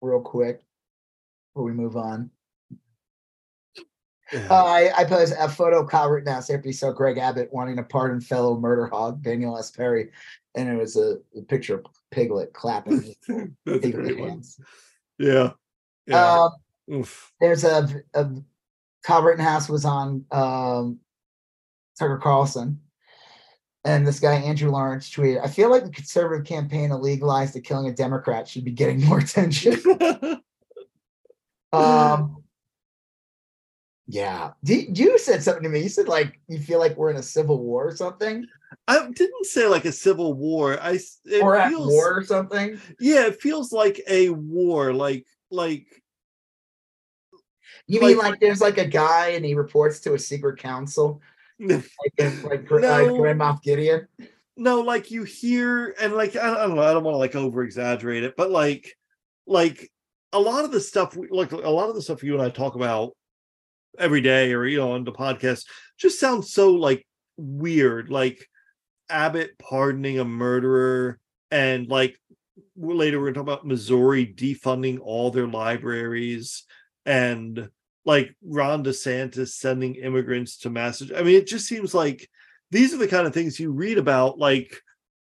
real 0.00 0.20
quick 0.20 0.60
before 1.52 1.64
we 1.66 1.72
move 1.72 1.96
on. 1.96 2.30
Uh, 4.32 4.48
I, 4.64 4.92
I 4.96 5.04
posted 5.04 5.36
a 5.38 5.48
photo 5.48 5.80
of 5.82 5.90
Kyle 5.90 6.08
Rittenhouse 6.08 6.48
after 6.48 6.68
he 6.68 6.72
saw 6.72 6.92
Greg 6.92 7.18
Abbott 7.18 7.52
wanting 7.52 7.74
to 7.76 7.82
pardon 7.82 8.20
fellow 8.20 8.56
murder 8.58 8.86
hog 8.86 9.20
Daniel 9.20 9.58
S. 9.58 9.72
Perry, 9.72 10.10
and 10.54 10.68
it 10.68 10.76
was 10.78 10.96
a, 10.96 11.16
a 11.36 11.42
picture 11.42 11.74
of 11.74 11.84
Piglet 12.12 12.52
clapping. 12.52 13.14
That's 13.28 13.80
Piglet 13.80 13.92
great 13.92 14.20
one. 14.20 14.42
Yeah. 15.18 15.52
Yeah. 16.06 16.48
Um, 16.88 17.04
there's 17.40 17.64
a, 17.64 17.88
a 18.14 18.30
Kyle 19.02 19.22
Rittenhouse 19.22 19.68
was 19.68 19.84
on 19.84 20.24
um, 20.30 21.00
Tucker 21.98 22.18
Carlson, 22.18 22.80
and 23.84 24.06
this 24.06 24.20
guy 24.20 24.34
Andrew 24.34 24.70
Lawrence 24.70 25.10
tweeted, 25.10 25.42
"I 25.42 25.48
feel 25.48 25.70
like 25.70 25.84
the 25.84 25.90
conservative 25.90 26.46
campaign 26.46 26.90
to 26.90 26.96
legalize 26.96 27.52
the 27.52 27.60
killing 27.60 27.88
of 27.88 27.94
Democrats 27.94 28.50
should 28.50 28.64
be 28.64 28.72
getting 28.72 29.04
more 29.04 29.18
attention." 29.18 29.80
um, 31.72 32.41
Yeah. 34.06 34.52
You 34.62 35.18
said 35.18 35.42
something 35.42 35.62
to 35.62 35.68
me. 35.68 35.80
You 35.82 35.88
said 35.88 36.08
like 36.08 36.40
you 36.48 36.58
feel 36.58 36.78
like 36.78 36.96
we're 36.96 37.10
in 37.10 37.16
a 37.16 37.22
civil 37.22 37.58
war 37.58 37.86
or 37.88 37.96
something, 37.96 38.46
I 38.88 39.08
didn't 39.10 39.46
say 39.46 39.66
like 39.66 39.84
a 39.84 39.92
civil 39.92 40.34
war. 40.34 40.78
I 40.80 40.98
it 41.24 41.42
or 41.42 41.60
feels, 41.68 41.86
war 41.92 42.18
or 42.18 42.24
something. 42.24 42.80
Yeah, 43.00 43.26
it 43.26 43.40
feels 43.40 43.72
like 43.72 44.00
a 44.08 44.30
war. 44.30 44.92
Like 44.92 45.26
like 45.50 45.86
You 47.86 48.00
Like- 48.00 48.08
mean 48.08 48.18
like 48.18 48.40
there's 48.40 48.60
like 48.60 48.78
a 48.78 48.86
guy 48.86 49.28
and 49.30 49.44
he 49.44 49.54
reports 49.54 50.00
to 50.00 50.14
a 50.14 50.18
secret 50.18 50.58
council, 50.58 51.20
like 51.60 51.84
like, 52.18 52.64
Gr- 52.66 52.84
uh, 52.84 53.02
like 53.06 53.16
Grand 53.20 53.40
Moff 53.40 53.62
Gideon? 53.62 54.08
no, 54.56 54.80
like 54.80 55.10
you 55.10 55.22
hear 55.24 55.94
and 56.00 56.14
like 56.14 56.36
I, 56.36 56.52
I 56.52 56.66
don't 56.66 56.76
know. 56.76 56.82
I 56.82 56.92
don't 56.92 57.04
want 57.04 57.14
to 57.14 57.18
like 57.18 57.34
over 57.36 57.62
exaggerate 57.62 58.24
it, 58.24 58.34
but 58.36 58.50
like 58.50 58.94
like 59.46 59.90
a 60.32 60.40
lot 60.40 60.64
of 60.64 60.72
the 60.72 60.80
stuff 60.80 61.16
we 61.16 61.28
like 61.30 61.52
a 61.52 61.56
lot 61.70 61.88
of 61.88 61.94
the 61.94 62.02
stuff 62.02 62.22
you 62.22 62.34
and 62.34 62.42
I 62.42 62.50
talk 62.50 62.74
about 62.74 63.12
every 63.98 64.20
day 64.20 64.52
or 64.52 64.64
you 64.64 64.78
know 64.78 64.92
on 64.92 65.04
the 65.04 65.12
podcast 65.12 65.66
just 65.98 66.18
sounds 66.18 66.52
so 66.52 66.72
like 66.72 67.06
weird 67.36 68.10
like 68.10 68.48
abbott 69.08 69.58
pardoning 69.58 70.18
a 70.18 70.24
murderer 70.24 71.18
and 71.50 71.88
like 71.88 72.18
later 72.76 73.20
we're 73.20 73.26
gonna 73.32 73.34
talk 73.34 73.42
about 73.42 73.66
missouri 73.66 74.26
defunding 74.26 74.98
all 75.02 75.30
their 75.30 75.46
libraries 75.46 76.64
and 77.04 77.68
like 78.04 78.34
ron 78.42 78.82
desantis 78.82 79.48
sending 79.48 79.94
immigrants 79.96 80.58
to 80.58 80.70
massage 80.70 81.12
i 81.12 81.22
mean 81.22 81.36
it 81.36 81.46
just 81.46 81.66
seems 81.66 81.94
like 81.94 82.28
these 82.70 82.94
are 82.94 82.98
the 82.98 83.08
kind 83.08 83.26
of 83.26 83.34
things 83.34 83.60
you 83.60 83.70
read 83.70 83.98
about 83.98 84.38
like 84.38 84.80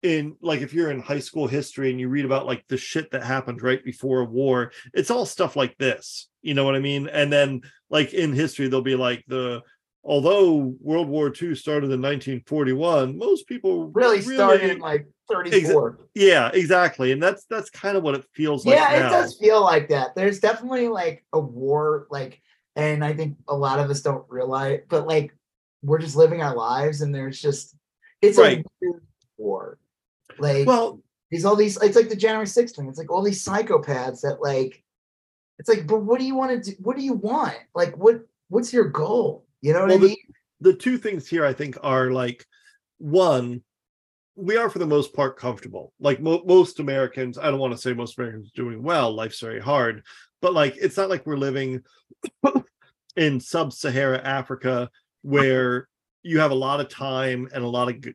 in 0.02 0.36
like 0.40 0.60
if 0.60 0.72
you're 0.72 0.90
in 0.90 1.00
high 1.00 1.18
school 1.18 1.46
history 1.46 1.90
and 1.90 2.00
you 2.00 2.08
read 2.08 2.24
about 2.24 2.46
like 2.46 2.64
the 2.68 2.76
shit 2.76 3.10
that 3.10 3.22
happened 3.22 3.62
right 3.62 3.84
before 3.84 4.20
a 4.20 4.24
war 4.24 4.72
it's 4.94 5.10
all 5.10 5.26
stuff 5.26 5.56
like 5.56 5.76
this 5.78 6.28
you 6.42 6.54
know 6.54 6.64
what 6.64 6.74
i 6.74 6.78
mean 6.78 7.06
and 7.08 7.32
then 7.32 7.60
like 7.90 8.14
in 8.14 8.32
history 8.32 8.66
they'll 8.66 8.80
be 8.80 8.96
like 8.96 9.22
the 9.28 9.60
although 10.02 10.74
world 10.80 11.06
war 11.08 11.28
ii 11.42 11.54
started 11.54 11.90
in 11.90 12.00
1941 12.00 13.18
most 13.18 13.46
people 13.46 13.88
Really 13.88 14.22
started 14.22 14.70
in 14.70 14.78
like 14.78 15.06
34. 15.30 15.98
yeah 16.14 16.50
exactly 16.54 17.12
and 17.12 17.22
that's 17.22 17.44
that's 17.44 17.68
kind 17.70 17.96
of 17.96 18.02
what 18.02 18.14
it 18.14 18.24
feels 18.32 18.64
like 18.64 18.76
yeah, 18.76 18.94
it 18.94 19.10
does 19.10 19.36
feel 19.38 19.62
like 19.62 19.88
that. 19.90 20.14
There's 20.16 20.40
definitely 20.40 20.88
like 20.88 21.24
a 21.32 21.38
war, 21.38 22.06
like, 22.10 22.40
and 22.74 23.04
I 23.04 23.12
think 23.12 23.36
a 23.46 23.54
lot 23.56 23.78
of 23.78 23.90
us 23.90 24.00
don't 24.02 24.24
realize, 24.28 24.80
but 24.88 25.06
like 25.06 25.32
we're 25.82 25.98
just 26.00 26.16
living 26.16 26.42
our 26.42 26.56
lives, 26.56 27.00
and 27.00 27.14
there's 27.14 27.40
just 27.40 27.76
it's 28.20 28.38
Right. 28.38 28.64
a 28.82 28.86
war. 29.38 29.78
Like, 30.38 30.66
well 30.66 31.00
there's 31.30 31.44
all 31.44 31.54
these. 31.54 31.80
It's 31.80 31.94
like 31.94 32.08
the 32.08 32.16
January 32.16 32.46
6th 32.46 32.74
thing. 32.74 32.88
It's 32.88 32.98
like 32.98 33.10
all 33.10 33.22
these 33.22 33.44
psychopaths 33.44 34.22
that 34.22 34.38
like. 34.40 34.82
It's 35.60 35.68
like, 35.68 35.86
but 35.86 36.00
what 36.00 36.18
do 36.18 36.24
you 36.26 36.34
want 36.34 36.64
to 36.64 36.70
do? 36.72 36.76
What 36.80 36.96
do 36.96 37.02
you 37.02 37.12
want? 37.12 37.54
Like, 37.74 37.96
what 37.96 38.22
what's 38.48 38.72
your 38.72 38.88
goal? 38.88 39.46
You 39.60 39.72
know 39.74 39.80
what 39.80 39.88
Well, 39.90 39.98
I 39.98 40.00
the- 40.00 40.06
mean? 40.08 40.16
the 40.60 40.74
two 40.74 40.98
things 40.98 41.28
here 41.28 41.44
I 41.44 41.52
think 41.52 41.76
are 41.82 42.10
like 42.10 42.44
one, 42.98 43.62
we 44.34 44.56
are 44.56 44.68
for 44.70 44.78
the 44.80 44.86
most 44.86 45.14
part 45.14 45.36
comfortable. 45.38 45.92
Like 46.00 46.20
mo- 46.20 46.42
most 46.46 46.80
Americans, 46.80 47.38
I 47.38 47.50
don't 47.50 47.60
want 47.60 47.72
to 47.74 47.78
say 47.78 47.92
most 47.92 48.18
Americans 48.18 48.50
doing 48.52 48.82
well. 48.82 49.14
Life's 49.14 49.40
very 49.40 49.60
hard, 49.60 50.02
but 50.42 50.52
like 50.54 50.76
it's 50.78 50.96
not 50.96 51.10
like 51.10 51.26
we're 51.26 51.36
living 51.36 51.82
in 53.16 53.38
sub-Sahara 53.38 54.20
Africa 54.24 54.90
where 55.22 55.86
you 56.22 56.38
have 56.40 56.50
a 56.50 56.54
lot 56.54 56.80
of 56.80 56.88
time 56.88 57.48
and 57.54 57.64
a 57.64 57.68
lot 57.68 57.88
of 57.88 58.00
g- 58.00 58.14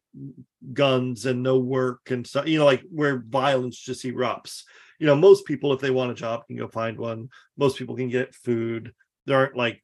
guns 0.73 1.25
and 1.25 1.41
no 1.43 1.57
work 1.59 2.11
and 2.11 2.25
stuff. 2.25 2.47
You 2.47 2.59
know, 2.59 2.65
like 2.65 2.83
where 2.91 3.23
violence 3.27 3.77
just 3.79 4.03
erupts. 4.03 4.63
You 4.99 5.07
know, 5.07 5.15
most 5.15 5.45
people, 5.45 5.73
if 5.73 5.81
they 5.81 5.91
want 5.91 6.11
a 6.11 6.15
job, 6.15 6.45
can 6.47 6.55
go 6.55 6.67
find 6.67 6.97
one. 6.97 7.29
Most 7.57 7.77
people 7.77 7.95
can 7.95 8.09
get 8.09 8.33
food. 8.35 8.93
There 9.25 9.37
aren't 9.37 9.55
like 9.57 9.83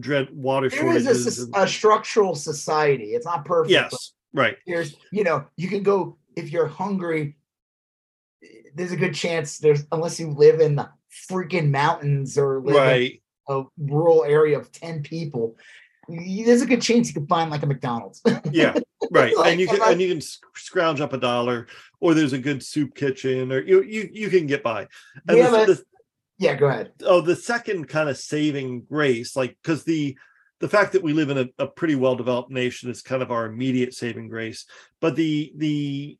dread 0.00 0.28
water 0.32 0.68
There 0.70 0.96
is 0.96 1.04
shortages. 1.04 1.26
a, 1.26 1.30
soc- 1.30 1.54
and- 1.56 1.64
a 1.64 1.68
structural 1.68 2.34
society. 2.34 3.14
It's 3.14 3.26
not 3.26 3.44
perfect. 3.44 3.70
Yes, 3.72 4.12
right. 4.32 4.56
there's 4.66 4.94
you 5.10 5.24
know 5.24 5.44
you 5.56 5.68
can 5.68 5.82
go 5.82 6.16
if 6.36 6.50
you're 6.52 6.66
hungry 6.66 7.36
there's 8.74 8.92
a 8.92 8.96
good 8.96 9.14
chance 9.14 9.58
there's 9.58 9.84
unless 9.92 10.20
you 10.20 10.28
live 10.30 10.60
in 10.60 10.76
the 10.76 10.88
freaking 11.30 11.70
mountains 11.70 12.36
or 12.38 12.60
live 12.60 12.76
Right. 12.76 13.22
in 13.48 13.54
a 13.56 13.62
rural 13.78 14.24
area 14.24 14.58
of 14.58 14.70
10 14.70 15.02
people 15.02 15.56
there's 16.08 16.62
a 16.62 16.66
good 16.66 16.82
chance 16.82 17.08
you 17.08 17.14
can 17.14 17.26
find 17.26 17.50
like 17.50 17.62
a 17.62 17.66
mcdonald's 17.66 18.22
Yeah, 18.50 18.78
right. 19.10 19.36
Like, 19.36 19.52
and 19.52 19.60
you 19.60 19.66
can 19.66 19.82
I- 19.82 19.92
and 19.92 20.00
you 20.00 20.08
can 20.08 20.20
scrounge 20.54 21.00
up 21.00 21.12
a 21.12 21.18
dollar, 21.18 21.66
or 22.00 22.14
there's 22.14 22.32
a 22.32 22.38
good 22.38 22.62
soup 22.64 22.94
kitchen, 22.94 23.52
or 23.52 23.60
you 23.60 23.82
you 23.82 24.08
you 24.12 24.30
can 24.30 24.46
get 24.46 24.62
by. 24.62 24.86
And 25.28 25.38
Yeah, 25.38 25.50
the, 25.50 25.74
the, 25.74 25.82
yeah 26.38 26.54
go 26.54 26.66
ahead 26.66 26.92
oh, 27.04 27.20
the 27.20 27.36
second 27.36 27.88
kind 27.88 28.08
of 28.08 28.16
saving 28.16 28.82
grace, 28.82 29.36
like 29.36 29.56
because 29.62 29.84
the 29.84 30.16
the 30.60 30.68
fact 30.68 30.92
that 30.92 31.02
we 31.02 31.12
live 31.12 31.30
in 31.30 31.38
a, 31.38 31.46
a 31.58 31.66
pretty 31.66 31.94
well 31.96 32.16
developed 32.16 32.50
nation 32.50 32.90
is 32.90 33.02
kind 33.02 33.22
of 33.22 33.30
our 33.30 33.46
immediate 33.46 33.94
saving 33.94 34.28
grace. 34.28 34.64
But 35.00 35.16
the 35.16 35.52
the 35.56 36.18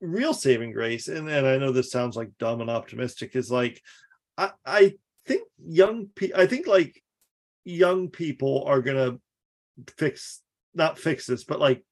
real 0.00 0.34
saving 0.34 0.72
grace, 0.72 1.08
and, 1.08 1.28
and 1.28 1.46
I 1.46 1.58
know 1.58 1.72
this 1.72 1.90
sounds 1.90 2.16
like 2.16 2.30
dumb 2.38 2.60
and 2.60 2.70
optimistic, 2.70 3.36
is 3.36 3.50
like 3.50 3.80
I 4.36 4.50
I 4.64 4.94
think 5.26 5.42
young 5.64 6.06
people 6.06 6.40
I 6.40 6.46
think 6.46 6.66
like 6.66 7.02
young 7.64 8.08
people 8.08 8.64
are 8.66 8.80
gonna 8.80 9.18
fix 9.96 10.40
not 10.74 10.98
fix 10.98 11.26
this, 11.26 11.44
but 11.44 11.60
like 11.60 11.84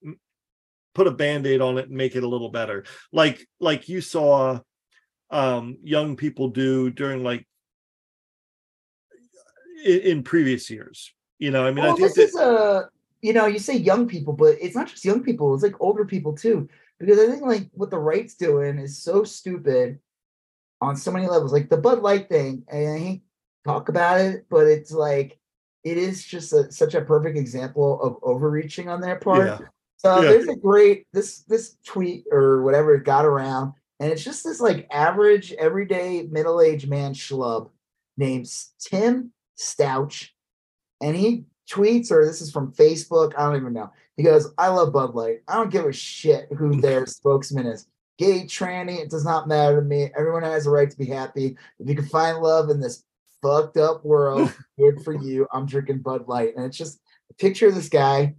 put 0.93 1.07
a 1.07 1.11
band-aid 1.11 1.61
on 1.61 1.77
it 1.77 1.87
and 1.87 1.97
make 1.97 2.15
it 2.15 2.23
a 2.23 2.27
little 2.27 2.49
better. 2.49 2.85
Like 3.11 3.45
like 3.59 3.89
you 3.89 4.01
saw 4.01 4.59
um 5.29 5.77
young 5.83 6.15
people 6.15 6.49
do 6.49 6.89
during 6.89 7.23
like 7.23 7.47
in, 9.83 9.99
in 9.99 10.23
previous 10.23 10.69
years. 10.69 11.13
You 11.39 11.51
know, 11.51 11.65
I 11.65 11.71
mean, 11.71 11.83
well 11.83 11.93
I 11.93 11.97
think 11.97 12.13
this 12.13 12.15
that, 12.15 12.23
is 12.23 12.35
a 12.35 12.89
you 13.23 13.33
know 13.33 13.47
you 13.47 13.57
say 13.57 13.75
young 13.75 14.07
people 14.07 14.33
but 14.33 14.57
it's 14.61 14.75
not 14.75 14.87
just 14.87 15.03
young 15.03 15.23
people 15.23 15.53
it's 15.53 15.63
like 15.63 15.79
older 15.79 16.05
people 16.05 16.35
too 16.35 16.69
because 16.99 17.17
i 17.17 17.25
think 17.25 17.41
like 17.41 17.69
what 17.73 17.89
the 17.89 17.97
right's 17.97 18.35
doing 18.35 18.77
is 18.77 19.01
so 19.01 19.23
stupid 19.23 19.97
on 20.81 20.95
so 20.95 21.09
many 21.09 21.25
levels 21.25 21.53
like 21.53 21.69
the 21.69 21.77
bud 21.77 22.01
light 22.01 22.29
thing 22.29 22.63
and 22.67 22.89
i 22.89 22.99
hate 22.99 23.23
talk 23.65 23.89
about 23.89 24.19
it 24.19 24.45
but 24.49 24.67
it's 24.67 24.91
like 24.91 25.39
it 25.83 25.97
is 25.97 26.23
just 26.25 26.53
a, 26.53 26.71
such 26.71 26.95
a 26.95 27.01
perfect 27.01 27.37
example 27.37 28.01
of 28.01 28.17
overreaching 28.23 28.89
on 28.89 29.01
their 29.01 29.17
part 29.17 29.45
yeah, 29.45 29.57
so 29.97 30.21
Yeah. 30.21 30.29
there's 30.31 30.47
a 30.47 30.55
great 30.55 31.07
this 31.13 31.39
this 31.43 31.77
tweet 31.85 32.25
or 32.31 32.61
whatever 32.63 32.95
it 32.95 33.05
got 33.05 33.25
around, 33.25 33.73
and 33.99 34.11
it's 34.11 34.23
just 34.23 34.43
this 34.43 34.59
like 34.59 34.87
average 34.91 35.53
everyday 35.53 36.23
middle 36.23 36.61
aged 36.61 36.89
man 36.89 37.13
schlub 37.13 37.69
named 38.17 38.47
Tim 38.79 39.31
Stouch, 39.57 40.29
and 41.01 41.15
he 41.15 41.45
tweets 41.69 42.11
or 42.11 42.25
this 42.25 42.41
is 42.41 42.51
from 42.51 42.73
Facebook. 42.73 43.33
I 43.37 43.45
don't 43.45 43.55
even 43.61 43.73
know. 43.73 43.91
He 44.17 44.23
goes, 44.23 44.51
"I 44.57 44.67
love 44.67 44.91
Bud 44.93 45.15
Light. 45.15 45.39
I 45.47 45.55
don't 45.55 45.71
give 45.71 45.85
a 45.85 45.93
shit 45.93 46.47
who 46.57 46.79
their 46.81 47.05
spokesman 47.05 47.65
is." 47.67 47.87
Gay, 48.19 48.43
tranny, 48.43 48.99
it 48.99 49.09
does 49.09 49.25
not 49.25 49.47
matter 49.47 49.77
to 49.77 49.81
me. 49.81 50.11
Everyone 50.15 50.43
has 50.43 50.67
a 50.67 50.69
right 50.69 50.89
to 50.89 50.97
be 50.97 51.05
happy. 51.07 51.57
If 51.79 51.89
you 51.89 51.95
can 51.95 52.05
find 52.05 52.37
love 52.37 52.69
in 52.69 52.79
this 52.79 53.03
fucked 53.43 53.77
up 53.77 54.03
world, 54.05 54.51
good 54.79 55.03
for 55.03 55.13
you. 55.13 55.47
I'm 55.53 55.65
drinking 55.67 55.99
Bud 55.99 56.27
Light. 56.27 56.55
And 56.55 56.65
it's 56.65 56.77
just 56.77 56.99
a 57.29 57.33
picture 57.35 57.67
of 57.67 57.75
this 57.75 57.89
guy, 57.89 58.35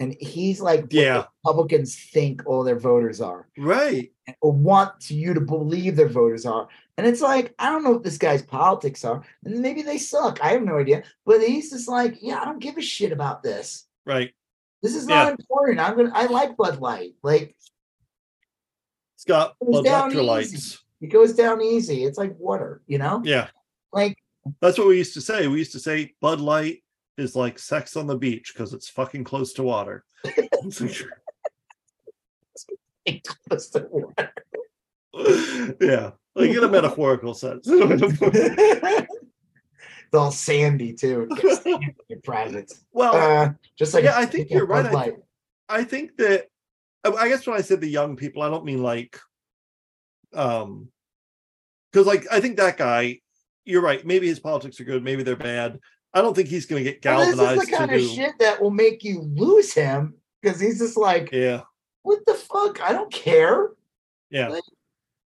and 0.00 0.14
he's 0.20 0.60
like 0.60 0.82
what 0.82 0.92
Yeah. 0.92 1.24
Republicans 1.44 1.96
think 1.96 2.46
all 2.46 2.62
their 2.64 2.78
voters 2.78 3.20
are, 3.20 3.48
right. 3.58 4.10
or 4.40 4.52
want 4.52 5.10
you 5.10 5.34
to 5.34 5.40
believe 5.40 5.96
their 5.96 6.08
voters 6.08 6.46
are. 6.46 6.68
And 6.96 7.06
it's 7.06 7.20
like, 7.20 7.54
I 7.58 7.70
don't 7.70 7.84
know 7.84 7.92
what 7.92 8.02
this 8.04 8.18
guy's 8.18 8.42
politics 8.42 9.04
are, 9.04 9.22
and 9.44 9.60
maybe 9.60 9.82
they 9.82 9.98
suck. 9.98 10.40
I 10.42 10.48
have 10.50 10.62
no 10.62 10.78
idea. 10.78 11.02
But 11.26 11.40
he's 11.42 11.70
just 11.70 11.88
like, 11.88 12.18
yeah, 12.20 12.40
I 12.40 12.44
don't 12.44 12.58
give 12.58 12.76
a 12.76 12.82
shit 12.82 13.12
about 13.12 13.42
this. 13.42 13.86
Right. 14.06 14.32
This 14.82 14.94
is 14.94 15.06
not 15.06 15.26
Yeah. 15.26 15.30
important. 15.38 15.80
I'm 15.80 15.96
gonna 15.96 16.12
I 16.14 16.26
like 16.26 16.56
Bud 16.56 16.80
Light. 16.80 17.14
Like 17.22 17.54
It's 19.16 19.24
got 19.24 19.56
It 19.60 19.66
electrolytes. 19.68 20.78
it 21.00 21.08
goes 21.08 21.34
down 21.34 21.60
easy. 21.62 22.04
It's 22.04 22.18
like 22.18 22.36
water, 22.38 22.82
you 22.86 22.98
know? 22.98 23.20
Yeah. 23.24 23.48
Like 23.92 24.18
That's 24.60 24.78
what 24.78 24.88
we 24.88 24.96
used 24.98 25.14
to 25.14 25.20
say. 25.20 25.46
We 25.48 25.58
used 25.58 25.72
to 25.72 25.80
say 25.80 26.14
Bud 26.20 26.40
Light 26.40 26.82
is 27.16 27.34
like 27.36 27.58
sex 27.58 27.96
on 27.96 28.06
the 28.06 28.16
beach 28.16 28.52
because 28.54 28.72
it's 28.74 28.88
fucking 28.88 29.24
close 29.24 29.52
to 29.54 29.62
water. 29.62 30.04
close 33.48 33.68
to 33.70 33.86
water. 33.90 34.32
yeah, 35.80 36.10
like 36.34 36.50
in 36.50 36.62
a 36.64 36.68
metaphorical 36.68 37.34
sense. 37.34 37.66
it's 37.68 39.08
all 40.14 40.30
sandy 40.30 40.92
too. 40.92 41.28
It 41.30 41.42
gets 41.42 41.62
sandy 41.62 41.86
in 41.86 41.94
your 42.08 42.20
privates. 42.20 42.84
well, 42.92 43.14
Uh, 43.16 43.50
just 43.78 43.94
like 43.94 44.04
Yeah, 44.04 44.16
I 44.16 44.26
think 44.26 44.50
you're 44.50 44.66
right. 44.66 44.86
I. 44.86 45.12
I 45.70 45.84
think 45.84 46.16
that 46.16 46.46
I- 47.04 47.10
I 47.10 47.28
guess 47.28 47.46
when 47.46 47.56
I 47.56 47.62
said 47.62 47.80
the 47.80 47.88
young 47.88 48.16
people, 48.16 48.42
I 48.42 48.48
don't 48.50 48.64
mean 48.64 48.82
like 48.82 49.18
um 50.34 50.88
because 51.90 52.06
like 52.06 52.26
I 52.30 52.40
think 52.40 52.56
that 52.58 52.76
guy, 52.76 53.20
you're 53.68 53.82
right. 53.82 54.04
Maybe 54.06 54.26
his 54.26 54.40
politics 54.40 54.80
are 54.80 54.84
good, 54.84 55.02
maybe 55.04 55.22
they're 55.22 55.36
bad. 55.36 55.78
I 56.14 56.22
don't 56.22 56.34
think 56.34 56.48
he's 56.48 56.66
gonna 56.66 56.82
get 56.82 57.04
Well, 57.04 57.18
this 57.20 57.28
is 57.30 57.36
galvanized 57.36 57.68
the 57.72 57.76
kind 57.76 57.90
to 57.90 57.96
of 57.96 58.02
do. 58.02 58.08
shit 58.08 58.32
that 58.40 58.60
will 58.62 58.70
make 58.70 59.04
you 59.04 59.20
lose 59.20 59.72
him 59.72 60.14
because 60.42 60.58
he's 60.60 60.78
just 60.78 60.96
like, 60.96 61.30
Yeah, 61.32 61.62
what 62.02 62.20
the 62.26 62.34
fuck? 62.34 62.80
I 62.82 62.92
don't 62.92 63.12
care. 63.12 63.70
yeah, 64.30 64.58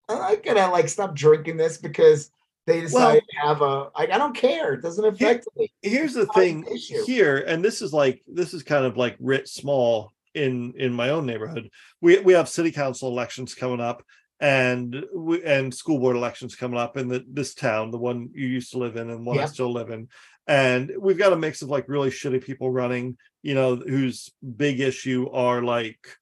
I'm 0.08 0.18
not 0.18 0.42
gonna 0.42 0.70
like 0.70 0.88
stop 0.88 1.14
drinking 1.14 1.56
this 1.56 1.78
because 1.78 2.30
they 2.66 2.80
decide 2.80 3.22
to 3.28 3.36
have 3.46 3.62
a. 3.62 3.90
I, 3.94 4.02
I 4.04 4.18
don't 4.18 4.36
care. 4.36 4.74
It 4.74 4.82
doesn't 4.82 5.04
affect 5.04 5.46
me. 5.56 5.72
here's 5.82 6.14
the 6.14 6.22
It's 6.22 6.36
not 6.36 6.44
an 6.44 6.64
thing 6.64 6.76
here 7.06 7.38
and 7.38 7.64
this 7.64 7.80
is 7.82 7.92
like 7.92 8.22
this 8.26 8.52
is 8.54 8.62
kind 8.62 8.84
of 8.84 8.96
like 8.96 9.16
writ 9.20 9.48
small 9.48 10.12
in 10.34 10.72
in 10.78 10.92
my 10.92 11.10
own 11.10 11.26
neighborhood 11.26 11.68
we 12.00 12.18
we 12.20 12.32
have 12.32 12.48
city 12.48 12.70
council 12.72 13.08
elections 13.08 13.54
coming 13.54 13.80
up 13.80 14.02
and 14.42 15.06
we 15.14 15.42
and 15.44 15.72
school 15.72 16.00
board 16.00 16.16
elections 16.16 16.56
coming 16.56 16.78
up 16.78 16.96
in 16.96 17.06
the 17.06 17.24
this 17.30 17.54
town 17.54 17.92
the 17.92 17.96
one 17.96 18.28
you 18.34 18.48
used 18.48 18.72
to 18.72 18.78
live 18.78 18.96
in 18.96 19.08
and 19.08 19.24
one 19.24 19.36
i 19.38 19.46
still 19.46 19.72
live 19.72 19.88
in 19.88 20.08
and 20.48 20.92
we've 20.98 21.16
got 21.16 21.32
a 21.32 21.36
mix 21.36 21.62
of 21.62 21.68
like 21.68 21.88
really 21.88 22.10
shitty 22.10 22.42
people 22.42 22.68
running 22.68 23.16
you 23.42 23.54
know 23.54 23.76
whose 23.76 24.30
big 24.56 24.80
issue 24.80 25.30
are 25.30 25.62
like 25.62 26.18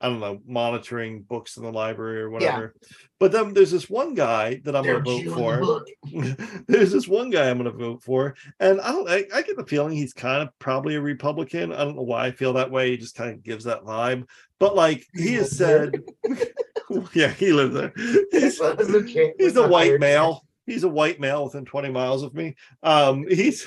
i 0.00 0.08
don't 0.08 0.20
know 0.20 0.40
monitoring 0.46 1.22
books 1.22 1.56
in 1.56 1.64
the 1.64 1.72
library 1.72 2.20
or 2.20 2.30
whatever 2.30 2.74
but 3.18 3.32
then 3.32 3.52
there's 3.52 3.72
this 3.72 3.90
one 3.90 4.14
guy 4.14 4.60
that 4.62 4.76
i'm 4.76 4.84
going 4.84 5.02
to 5.02 5.30
vote 5.30 5.34
for 5.34 5.84
there's 6.68 6.92
this 6.92 7.08
one 7.08 7.30
guy 7.30 7.50
I'm 7.50 7.58
going 7.58 7.70
to 7.70 7.76
vote 7.76 8.02
for, 8.02 8.36
and 8.60 8.80
I 8.80 8.92
don't. 8.92 9.08
I, 9.08 9.24
I 9.34 9.42
get 9.42 9.56
the 9.56 9.66
feeling 9.66 9.96
he's 9.96 10.12
kind 10.12 10.42
of 10.42 10.50
probably 10.58 10.94
a 10.94 11.00
Republican. 11.00 11.72
I 11.72 11.78
don't 11.78 11.96
know 11.96 12.02
why 12.02 12.26
I 12.26 12.30
feel 12.30 12.52
that 12.52 12.70
way. 12.70 12.90
He 12.90 12.96
just 12.98 13.16
kind 13.16 13.30
of 13.30 13.42
gives 13.42 13.64
that 13.64 13.82
vibe. 13.82 14.28
But 14.60 14.76
like 14.76 15.06
He 15.14 15.34
has 15.34 15.56
said, 15.56 16.02
yeah, 17.14 17.28
he 17.28 17.52
lives 17.52 17.74
there. 17.74 17.92
He's, 18.30 18.58
So 18.58 18.72
it's 18.78 18.90
okay. 18.90 19.32
he's 19.38 19.56
a 19.56 19.66
white 19.68 20.00
male. 20.00 20.44
He's 20.66 20.84
a 20.84 20.88
white 20.88 21.20
male 21.20 21.44
within 21.44 21.64
20 21.64 21.90
miles 21.90 22.22
of 22.22 22.34
me. 22.34 22.56
Um, 22.82 23.26
he's, 23.28 23.66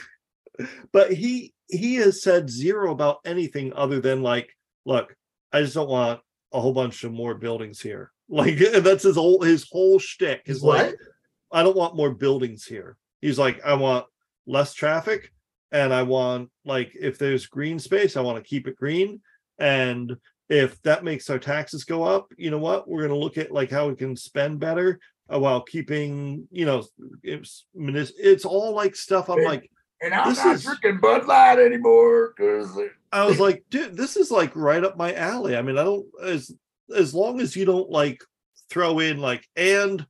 but 0.91 1.13
he 1.13 1.53
he 1.67 1.95
has 1.95 2.23
said 2.23 2.49
zero 2.49 2.91
about 2.91 3.19
anything 3.25 3.73
other 3.73 3.99
than 3.99 4.21
like, 4.23 4.55
look, 4.85 5.15
I 5.51 5.61
just 5.61 5.75
don't 5.75 5.89
want 5.89 6.21
a 6.53 6.61
whole 6.61 6.73
bunch 6.73 7.03
of 7.03 7.11
more 7.11 7.35
buildings 7.35 7.81
here. 7.81 8.11
Like 8.29 8.57
that's 8.57 9.03
his 9.03 9.15
whole 9.15 9.41
his 9.41 9.65
whole 9.71 9.99
shtick 9.99 10.41
is 10.47 10.57
Is 10.57 10.63
like? 10.63 10.95
I 11.49 11.63
don't 11.63 11.77
want 11.77 11.95
more 11.95 12.11
buildings 12.11 12.65
here. 12.65 12.97
He's 13.21 13.39
like, 13.39 13.63
I 13.63 13.73
want 13.75 14.05
less 14.45 14.73
traffic 14.73 15.31
and 15.71 15.93
I 15.93 16.03
want 16.03 16.49
like 16.65 16.91
if 16.93 17.17
there's 17.17 17.45
green 17.45 17.79
space, 17.79 18.17
I 18.17 18.21
want 18.21 18.37
to 18.37 18.49
keep 18.49 18.67
it 18.67 18.75
green. 18.75 19.21
And 19.59 20.17
if 20.49 20.81
that 20.83 21.03
makes 21.03 21.29
our 21.29 21.39
taxes 21.39 21.83
go 21.83 22.03
up, 22.03 22.31
you 22.37 22.49
know 22.51 22.57
what? 22.57 22.87
We're 22.87 23.01
gonna 23.03 23.19
look 23.19 23.37
at 23.37 23.51
like 23.51 23.69
how 23.71 23.87
we 23.89 23.95
can 23.95 24.15
spend 24.15 24.59
better 24.59 24.99
uh, 25.33 25.39
while 25.39 25.61
keeping, 25.61 26.47
you 26.51 26.65
know, 26.65 26.85
it's 27.23 27.65
it's 27.73 28.45
all 28.45 28.73
like 28.73 28.95
stuff. 28.95 29.29
I'm 29.29 29.37
Big- 29.37 29.45
like, 29.47 29.71
And 30.01 30.13
I'm 30.13 30.29
This 30.29 30.43
not 30.43 30.55
is- 30.55 30.63
drinking 30.63 30.99
Bud 31.01 31.25
Light 31.25 31.59
anymore 31.59 32.33
because 32.35 32.77
I 33.11 33.25
was 33.25 33.39
like, 33.39 33.63
dude, 33.69 33.95
this 33.97 34.15
is 34.15 34.31
like 34.31 34.55
right 34.55 34.83
up 34.83 34.95
my 34.97 35.13
alley. 35.13 35.55
I 35.57 35.61
mean, 35.61 35.77
I 35.77 35.83
don't 35.83 36.05
as 36.23 36.51
as 36.95 37.13
long 37.13 37.41
as 37.41 37.55
you 37.55 37.65
don't 37.65 37.89
like 37.89 38.21
throw 38.69 38.99
in 38.99 39.19
like 39.19 39.47
and 39.55 40.05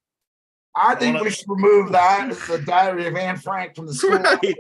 I 0.76 0.94
think 0.94 1.20
we 1.22 1.32
should 1.32 1.50
remove 1.50 1.92
that 1.94 2.30
as 2.30 2.46
the 2.48 2.60
Diary 2.66 3.08
of 3.08 3.16
Anne 3.16 3.38
Frank 3.38 3.76
from 3.76 3.88
the 3.88 3.94
school. 3.96 4.12
Right. 4.20 4.56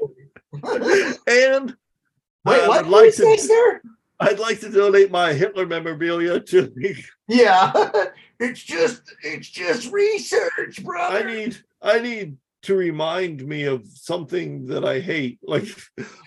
and 1.28 1.76
Wait, 2.46 2.62
I 2.62 2.68
what? 2.68 2.86
would 2.86 2.92
like 2.92 3.14
to- 3.16 3.48
there? 3.48 3.82
I'd 4.20 4.40
like 4.40 4.60
to 4.62 4.70
donate 4.70 5.12
my 5.12 5.34
Hitler 5.34 5.66
memorabilia 5.66 6.40
to 6.40 6.62
the 6.76 6.96
Yeah, 7.28 7.72
it's 8.40 8.62
just 8.64 9.14
it's 9.24 9.50
just 9.50 9.92
research, 9.92 10.84
brother. 10.84 11.18
I 11.18 11.24
need 11.24 11.58
I 11.82 12.00
need 12.00 12.38
to 12.64 12.76
remind 12.76 13.46
me 13.46 13.64
of 13.64 13.86
something 13.88 14.66
that 14.68 14.84
I 14.84 15.00
hate. 15.00 15.40
Like 15.48 15.68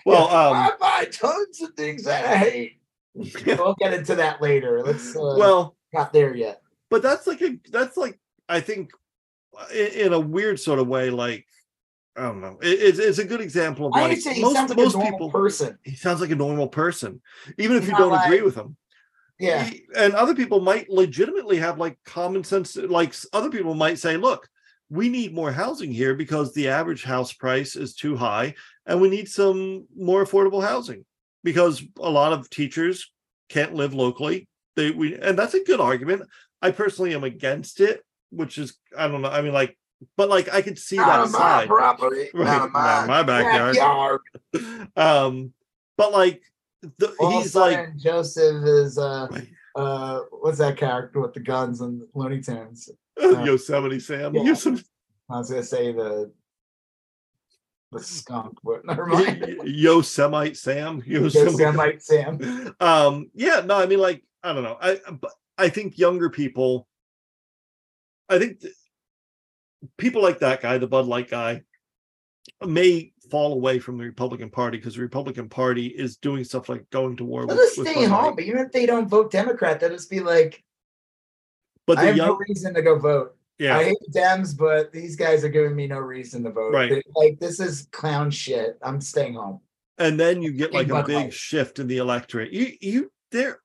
well 0.05 0.27
I 0.29 0.67
um 0.67 0.71
buy 0.79 1.05
tons 1.11 1.61
of 1.61 1.73
things 1.73 2.05
that 2.05 2.25
I 2.25 2.37
hate. 2.37 2.81
We'll 3.13 3.75
get 3.79 3.93
into 3.93 4.15
that 4.15 4.41
later. 4.41 4.81
Let's 4.83 5.15
uh, 5.15 5.35
well 5.37 5.75
not 5.93 6.13
there 6.13 6.33
yet. 6.35 6.61
but 6.89 7.01
that's 7.03 7.27
like 7.27 7.41
a 7.41 7.59
that's 7.71 7.97
like 7.97 8.17
I 8.47 8.61
think 8.61 8.91
in, 9.73 9.87
in 9.87 10.13
a 10.13 10.19
weird 10.19 10.59
sort 10.59 10.79
of 10.79 10.87
way 10.87 11.09
like 11.09 11.45
I 12.21 12.25
don't 12.25 12.39
know. 12.39 12.59
It, 12.61 12.79
it's, 12.79 12.99
it's 12.99 13.17
a 13.17 13.25
good 13.25 13.41
example 13.41 13.87
of 13.87 13.95
like 13.95 14.19
most, 14.37 14.53
like 14.53 14.77
most 14.77 14.99
people 15.01 15.31
person. 15.31 15.79
he 15.83 15.95
sounds 15.95 16.21
like 16.21 16.29
a 16.29 16.35
normal 16.35 16.67
person 16.67 17.19
even 17.57 17.77
if 17.77 17.83
He's 17.83 17.91
you 17.91 17.97
don't 17.97 18.13
agree 18.13 18.41
with 18.43 18.53
him 18.53 18.77
Yeah, 19.39 19.63
He- 19.63 19.85
and 19.95 20.13
other 20.13 20.35
people 20.35 20.59
might 20.61 20.87
legitimately 20.87 21.57
have 21.57 21.79
like 21.79 21.97
common 22.05 22.43
sense 22.43 22.75
like 22.75 23.15
other 23.33 23.49
people 23.49 23.73
might 23.73 23.97
say 23.97 24.17
look 24.17 24.47
we 24.91 25.09
need 25.09 25.33
more 25.33 25.51
housing 25.51 25.91
here 25.91 26.13
because 26.13 26.53
the 26.53 26.67
average 26.67 27.03
house 27.03 27.33
price 27.33 27.75
is 27.75 27.95
too 27.95 28.15
high 28.15 28.53
and 28.85 29.01
we 29.01 29.09
need 29.09 29.27
some 29.27 29.87
more 29.97 30.23
affordable 30.23 30.61
housing 30.61 31.03
because 31.43 31.83
a 31.99 32.09
lot 32.09 32.33
of 32.33 32.51
teachers 32.51 33.11
can't 33.49 33.73
live 33.73 33.95
locally 33.95 34.47
they 34.75 34.91
we 34.91 35.15
and 35.15 35.39
that's 35.39 35.55
a 35.55 35.63
good 35.63 35.79
argument 35.81 36.21
i 36.61 36.69
personally 36.69 37.15
am 37.15 37.23
against 37.23 37.79
it 37.79 38.03
which 38.29 38.59
is 38.59 38.77
i 38.95 39.07
don't 39.07 39.23
know 39.23 39.29
i 39.29 39.41
mean 39.41 39.53
like 39.53 39.75
but 40.17 40.29
like 40.29 40.51
i 40.53 40.61
could 40.61 40.77
see 40.79 40.95
not 40.97 41.07
that 41.07 41.19
on 41.19 41.31
my 41.31 41.37
side 41.39 41.67
property, 41.67 42.29
Right, 42.33 42.45
not 42.45 42.61
on 42.61 42.71
not 42.73 42.73
my, 42.73 43.05
my 43.07 43.23
backyard. 43.23 43.75
backyard. 44.53 44.87
um 44.95 45.53
but 45.97 46.11
like 46.11 46.41
the, 46.97 47.13
he's 47.31 47.55
like 47.55 47.95
Joseph 47.97 48.63
is 48.65 48.97
uh 48.97 49.27
uh 49.75 50.21
what's 50.31 50.57
that 50.57 50.77
character 50.77 51.21
with 51.21 51.33
the 51.33 51.39
guns 51.39 51.81
and 51.81 52.01
Looney 52.15 52.41
Tunes? 52.41 52.89
Yeah. 53.19 53.43
yosemite 53.45 53.99
sam 53.99 54.33
Yeah. 54.35 54.43
Yosemite- 54.43 54.85
I 55.29 55.37
was 55.37 55.49
gonna 55.49 55.63
say 55.63 55.91
the 55.93 56.31
the 57.91 58.01
skunk, 58.01 58.57
but 58.63 58.85
never 58.85 59.05
mind. 59.05 59.59
Yosemite 59.65 60.53
Sam. 60.53 61.03
Yosemite. 61.05 61.51
Yosemite 61.63 61.99
Sam. 61.99 62.75
Um, 62.79 63.29
yeah, 63.35 63.61
no, 63.65 63.77
I 63.77 63.85
mean, 63.85 63.99
like, 63.99 64.23
I 64.43 64.53
don't 64.53 64.63
know. 64.63 64.77
I 64.81 64.99
but 65.11 65.33
I 65.57 65.67
think 65.69 65.97
younger 65.97 66.29
people, 66.29 66.87
I 68.29 68.39
think 68.39 68.61
th- 68.61 68.73
people 69.97 70.21
like 70.21 70.39
that 70.39 70.61
guy, 70.61 70.77
the 70.77 70.87
Bud 70.87 71.05
Light 71.05 71.29
guy, 71.29 71.63
may 72.65 73.13
fall 73.29 73.53
away 73.53 73.79
from 73.79 73.97
the 73.97 74.03
Republican 74.03 74.49
Party 74.49 74.77
because 74.77 74.95
the 74.95 75.01
Republican 75.01 75.47
Party 75.49 75.87
is 75.87 76.17
doing 76.17 76.43
stuff 76.43 76.69
like 76.69 76.89
going 76.89 77.15
to 77.17 77.23
war 77.25 77.45
They'll 77.45 77.55
with, 77.57 77.77
with 77.77 77.87
stay 77.87 78.05
home. 78.05 78.35
But 78.35 78.43
even 78.45 78.59
if 78.59 78.71
they 78.71 78.85
don't 78.85 79.07
vote 79.07 79.31
Democrat, 79.31 79.79
they'll 79.79 79.89
just 79.89 80.09
be 80.09 80.19
like, 80.19 80.63
But 81.87 81.99
I 81.99 82.05
have 82.05 82.17
no 82.17 82.37
reason 82.37 82.73
to 82.73 82.81
go 82.81 82.97
vote. 82.99 83.35
yeah, 83.59 83.77
I 83.77 83.83
hate 83.85 83.97
Dems, 84.13 84.57
but 84.57 84.91
these 84.91 85.15
guys 85.15 85.43
are 85.43 85.49
giving 85.49 85.75
me 85.75 85.87
no 85.87 85.99
reason 85.99 86.43
to 86.43 86.51
vote. 86.51 86.73
Right. 86.73 87.03
Like 87.15 87.39
this 87.39 87.59
is 87.59 87.87
clown 87.91 88.31
shit. 88.31 88.77
I'm 88.81 88.99
staying 89.01 89.35
home. 89.35 89.61
and 89.97 90.19
then 90.19 90.41
you 90.41 90.51
get 90.51 90.73
like 90.73 90.89
a 90.89 91.03
big 91.03 91.15
Light. 91.15 91.33
shift 91.33 91.79
in 91.79 91.87
the 91.87 91.97
electorate. 91.97 92.51
You 92.51 92.73
you 92.81 93.11
there, 93.31 93.59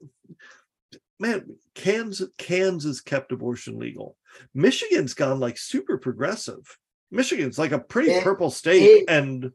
man. 1.18 1.56
Kansas 1.74 2.28
Kansas 2.38 3.00
kept 3.00 3.32
abortion 3.32 3.78
legal. 3.78 4.16
Michigan's 4.54 5.14
gone 5.14 5.40
like 5.40 5.58
super 5.58 5.98
progressive. 5.98 6.78
Michigan's 7.10 7.58
like 7.58 7.72
a 7.72 7.78
pretty 7.78 8.10
It- 8.10 8.24
purple 8.24 8.50
state, 8.50 8.82
it- 8.82 9.04
and 9.08 9.52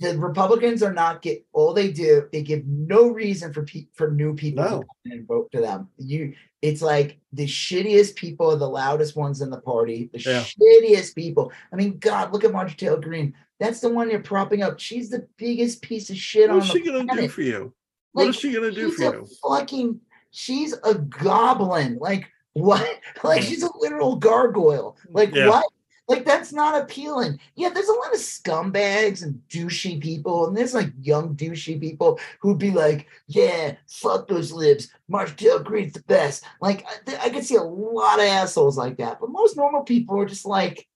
The 0.00 0.16
Republicans 0.16 0.80
are 0.84 0.92
not 0.92 1.22
get 1.22 1.44
all 1.52 1.74
they 1.74 1.90
do. 1.90 2.28
They 2.32 2.42
give 2.44 2.64
no 2.66 3.08
reason 3.08 3.52
for 3.52 3.64
pe- 3.64 3.88
for 3.94 4.12
new 4.12 4.32
people 4.32 4.62
No. 4.62 4.70
to 4.70 4.76
come 4.76 4.86
in 5.06 5.12
and 5.12 5.26
vote 5.26 5.48
for 5.52 5.60
them. 5.60 5.88
You, 5.96 6.34
it's 6.62 6.80
like 6.82 7.18
the 7.32 7.46
shittiest 7.46 8.14
people 8.14 8.48
are 8.52 8.56
the 8.56 8.68
loudest 8.68 9.16
ones 9.16 9.40
in 9.40 9.50
the 9.50 9.60
party. 9.60 10.08
The 10.12 10.20
Yeah. 10.20 10.44
shittiest 10.44 11.16
people. 11.16 11.50
I 11.72 11.76
mean, 11.76 11.98
God, 11.98 12.32
look 12.32 12.44
at 12.44 12.52
Marjorie 12.52 12.76
Taylor 12.76 13.00
Greene. 13.00 13.34
That's 13.58 13.80
the 13.80 13.88
one 13.88 14.08
you're 14.08 14.20
propping 14.22 14.62
up. 14.62 14.78
She's 14.78 15.10
the 15.10 15.26
biggest 15.36 15.82
piece 15.82 16.10
of 16.10 16.16
shit 16.16 16.48
what 16.48 16.58
on 16.58 16.62
is 16.62 16.72
the 16.72 16.78
she 16.78 16.84
gonna 16.84 17.16
do 17.20 17.28
for 17.28 17.42
you? 17.42 17.74
What 18.12 18.26
Like, 18.26 18.30
is 18.30 18.36
she 18.40 18.52
gonna 18.52 18.70
do 18.70 18.90
she's 18.90 18.98
for 19.02 19.14
a 19.14 19.16
you? 19.22 19.26
fucking 19.48 20.00
she's 20.30 20.74
a 20.84 20.94
goblin 20.94 21.98
like 22.00 22.28
what 22.60 23.00
like 23.24 23.42
she's 23.42 23.62
a 23.62 23.70
literal 23.78 24.16
gargoyle 24.16 24.96
like 25.10 25.34
Yeah. 25.34 25.48
what 25.48 25.64
like 26.08 26.24
that's 26.24 26.52
not 26.52 26.80
appealing 26.80 27.38
yeah 27.54 27.68
there's 27.68 27.88
a 27.88 27.92
lot 27.92 28.14
of 28.14 28.20
scumbags 28.20 29.22
and 29.22 29.40
douchey 29.50 30.00
people 30.00 30.46
and 30.46 30.56
there's 30.56 30.72
like 30.74 30.90
young 31.02 31.34
douchey 31.36 31.78
people 31.78 32.18
who'd 32.40 32.58
be 32.58 32.70
like 32.70 33.06
yeah 33.26 33.74
fuck 33.86 34.26
those 34.28 34.50
libs 34.52 34.90
Marjorie 35.08 35.36
Taylor 35.36 35.62
Greene's 35.62 35.92
the 35.92 36.02
best 36.04 36.44
like 36.62 36.86
I, 37.08 37.26
I 37.26 37.28
could 37.30 37.44
see 37.44 37.56
a 37.56 37.62
lot 37.62 38.18
of 38.20 38.24
assholes 38.26 38.78
like 38.78 38.96
that 38.98 39.20
but 39.20 39.30
most 39.30 39.56
normal 39.56 39.82
people 39.82 40.18
are 40.18 40.26
just 40.26 40.46
like 40.46 40.86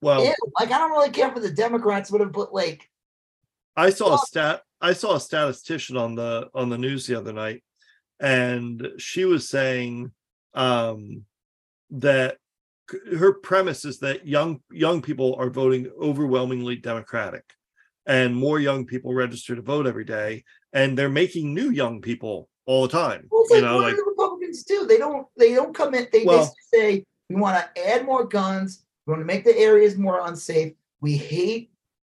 Well, 0.00 0.24
ew. 0.24 0.34
like 0.58 0.72
I 0.72 0.78
don't 0.78 0.90
really 0.90 1.10
care 1.10 1.30
for 1.32 1.40
the 1.40 1.50
Democrats 1.52 2.10
would 2.10 2.20
have 2.20 2.32
put 2.32 2.52
like 2.52 2.88
I 3.76 3.90
saw 3.90 4.16
a 4.16 4.18
stat. 4.18 4.62
I 4.82 4.92
saw 4.92 5.14
a 5.14 5.20
statistician 5.20 5.96
on 5.96 6.14
the 6.14 6.50
on 6.54 6.68
the 6.68 6.76
news 6.76 7.06
the 7.06 7.14
other 7.14 7.32
night, 7.32 7.62
and 8.20 8.86
she 8.98 9.24
was 9.24 9.48
saying 9.48 10.12
um, 10.54 11.24
that 11.90 12.38
her 13.18 13.34
premise 13.34 13.84
is 13.84 13.98
that 14.00 14.26
young 14.26 14.60
young 14.70 15.00
people 15.02 15.34
are 15.36 15.50
voting 15.50 15.90
overwhelmingly 16.00 16.76
Democratic, 16.76 17.44
and 18.06 18.34
more 18.34 18.60
young 18.60 18.84
people 18.86 19.14
register 19.14 19.54
to 19.56 19.62
vote 19.62 19.86
every 19.86 20.04
day, 20.04 20.44
and 20.72 20.96
they're 20.98 21.08
making 21.08 21.54
new 21.54 21.70
young 21.70 22.00
people 22.00 22.48
all 22.66 22.82
the 22.82 22.88
time. 22.92 23.26
Well, 23.30 23.42
it's 23.42 23.50
you 23.50 23.56
like 23.56 23.64
know, 23.64 23.76
what 23.76 23.82
like 23.84 23.92
do 23.92 23.96
the 23.96 24.10
Republicans 24.10 24.62
do? 24.64 24.86
They 24.86 24.98
don't. 24.98 25.26
They 25.36 25.54
don't 25.54 25.74
come 25.74 25.94
in. 25.94 26.06
They 26.12 26.24
Well- 26.24 26.54
say 26.72 27.04
we 27.28 27.36
want 27.36 27.56
to 27.74 27.88
add 27.88 28.04
more 28.04 28.24
guns. 28.24 28.84
We 29.06 29.12
want 29.12 29.22
to 29.22 29.26
make 29.26 29.44
the 29.44 29.56
areas 29.56 29.96
more 29.96 30.20
unsafe. 30.26 30.74
We 31.00 31.16
hate 31.16 31.70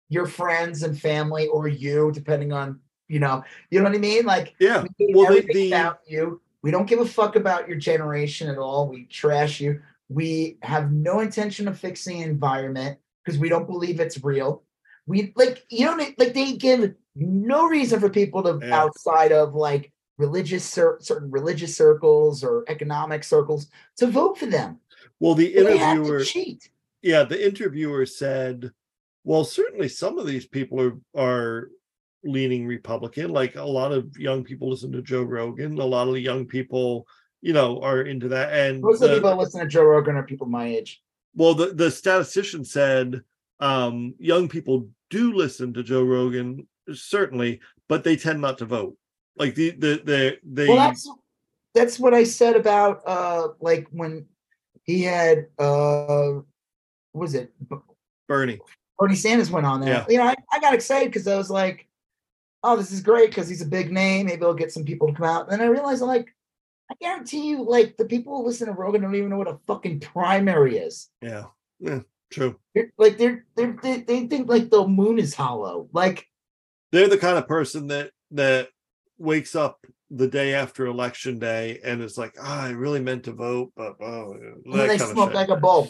your 0.10 0.26
friends 0.26 0.84
and 0.84 1.00
family 1.00 1.48
or 1.48 1.68
you, 1.68 2.12
depending 2.14 2.52
on 2.52 2.80
you 3.08 3.20
know. 3.20 3.44
You 3.70 3.80
know 3.80 3.86
what 3.86 3.96
I 3.96 4.00
mean? 4.00 4.26
Like 4.26 4.56
yeah. 4.60 4.84
we 4.84 4.90
hate 5.08 5.16
Well, 5.16 5.32
the, 5.32 5.38
everything 5.40 5.70
the 5.70 5.78
about 5.78 6.00
you. 6.08 6.42
We 6.64 6.72
don't 6.72 6.88
give 6.88 7.00
a 7.00 7.06
fuck 7.06 7.36
about 7.36 7.68
your 7.68 7.78
generation 7.78 8.50
at 8.50 8.58
all. 8.58 8.88
We 8.88 9.06
trash 9.06 9.60
you. 9.60 9.82
We 10.10 10.58
have 10.62 10.92
no 10.92 11.20
intention 11.22 11.68
of 11.68 11.80
fixing 11.80 12.20
the 12.20 12.24
environment. 12.26 13.00
because 13.24 13.40
we 13.40 13.50
don't 13.50 13.68
believe 13.68 14.00
it's 14.00 14.24
real. 14.24 14.64
We 15.06 15.32
like 15.36 15.64
you 15.70 15.86
know 15.86 15.96
like 16.18 16.34
they 16.34 16.54
give 16.54 16.96
no 17.16 17.68
reason 17.68 18.00
for 18.00 18.10
people 18.10 18.42
to 18.44 18.60
Yeah. 18.66 18.76
outside 18.82 19.32
of 19.32 19.54
like 19.54 19.92
religious 20.18 20.66
certain 20.66 21.30
religious 21.30 21.76
circles 21.76 22.44
or 22.44 22.64
economic 22.68 23.24
circles 23.24 23.68
to 23.98 24.08
vote 24.08 24.38
for 24.40 24.48
them. 24.48 24.80
Well, 25.20 25.36
the 25.36 25.54
interviewer, 25.56 26.24
yeah, 27.04 27.24
the 27.24 27.46
interviewer 27.46 28.06
said, 28.08 28.72
well, 29.24 29.44
certainly 29.44 29.88
some 29.88 30.18
of 30.18 30.26
these 30.26 30.48
people 30.48 30.80
are 30.82 30.98
are 31.16 31.70
leaning 32.24 32.66
Republican. 32.68 33.32
Like 33.32 33.56
a 33.56 33.64
lot 33.64 33.92
of 33.92 34.18
young 34.18 34.44
people 34.44 34.70
listen 34.70 34.92
to 34.94 35.02
Joe 35.02 35.24
Rogan. 35.24 35.80
A 35.80 35.86
lot 35.86 36.08
of 36.08 36.18
young 36.18 36.46
people, 36.46 37.08
you 37.42 37.54
know, 37.54 37.80
are 37.82 38.02
into 38.02 38.28
that. 38.30 38.54
And 38.54 38.82
Most 38.82 39.02
of 39.02 39.10
the 39.10 39.16
people 39.16 39.30
that 39.32 39.38
listen 39.38 39.62
to 39.62 39.68
Joe 39.68 39.84
Rogan 39.84 40.16
are 40.16 40.24
people 40.24 40.48
my 40.48 40.66
age. 40.68 41.02
well, 41.36 41.54
the 41.54 41.68
the 41.68 41.90
statistician 41.92 42.64
said 42.66 43.22
um, 43.60 44.16
young 44.20 44.48
people 44.50 44.90
do 45.10 45.34
listen 45.34 45.74
to 45.74 45.84
Joe 45.84 46.04
Rogan 46.04 46.68
certainly, 46.94 47.60
but 47.88 48.04
they 48.04 48.16
tend 48.16 48.42
not 48.42 48.58
to 48.60 48.66
vote. 48.66 48.98
Like 49.38 49.56
the 49.56 49.72
the 49.72 50.02
the 50.04 50.38
they 50.44 50.68
well 50.68 50.78
that's 50.78 51.10
that's 51.74 51.98
what 51.98 52.14
i 52.14 52.22
said 52.24 52.58
about 52.58 53.02
uh 53.08 53.48
like 53.62 53.88
when 53.92 54.26
he 54.84 55.02
had 55.04 55.48
uh 55.58 56.32
what 57.14 57.22
was 57.22 57.34
it 57.34 57.54
Bernie. 58.28 58.60
bernie 59.00 59.16
sanders 59.16 59.50
went 59.50 59.66
on 59.66 59.80
there 59.80 59.90
Yeah. 59.94 60.06
you 60.10 60.18
know 60.18 60.26
i, 60.26 60.36
I 60.52 60.60
got 60.60 60.74
excited 60.74 61.08
because 61.12 61.28
i 61.28 61.38
was 61.38 61.50
like 61.50 61.88
oh 62.64 62.76
this 62.76 62.92
is 62.92 63.02
great 63.02 63.30
because 63.30 63.48
he's 63.50 63.62
a 63.62 63.66
big 63.68 63.92
name 63.92 64.26
maybe 64.28 64.44
i'll 64.44 64.54
get 64.54 64.72
some 64.72 64.84
people 64.84 65.08
to 65.08 65.14
come 65.14 65.26
out. 65.26 65.44
And 65.44 65.60
then 65.60 65.68
i 65.68 65.72
realized 65.72 66.02
like 66.02 66.34
i 66.90 66.96
guarantee 67.00 67.48
you 67.50 67.64
like 67.64 67.98
the 67.98 68.06
people 68.06 68.38
who 68.38 68.46
listen 68.46 68.68
to 68.68 68.74
rogan 68.74 69.02
don't 69.02 69.16
even 69.16 69.30
know 69.30 69.38
what 69.38 69.48
a 69.48 69.60
fucking 69.68 70.00
primary 70.02 70.78
is. 70.78 71.10
Yeah, 71.22 71.46
yeah, 71.80 72.00
true. 72.32 72.58
They're- 72.76 72.94
like 72.98 73.18
they're, 73.18 73.46
they're 73.56 73.78
they, 73.82 74.02
they 74.02 74.28
think 74.28 74.50
like 74.50 74.70
the 74.70 74.88
moon 74.88 75.20
is 75.20 75.34
hollow. 75.34 75.88
Like 75.94 76.28
they're 76.92 77.08
the 77.10 77.18
kind 77.18 77.38
of 77.38 77.48
person 77.48 77.88
that 77.88 78.12
that 78.32 78.70
wakes 79.18 79.56
up 79.56 79.86
the 80.10 80.28
day 80.28 80.54
after 80.54 80.86
election 80.88 81.40
day 81.40 81.80
and 81.86 82.02
is 82.02 82.18
like, 82.18 82.36
ah, 82.42 82.66
I 82.66 82.70
really 82.72 83.00
meant 83.00 83.24
to 83.26 83.32
vote, 83.32 83.72
but 83.78 83.96
oh, 84.02 84.34
and 84.66 84.90
they 84.90 84.98
smoke 84.98 85.34
like 85.34 85.48
a 85.48 85.56
bulb 85.56 85.90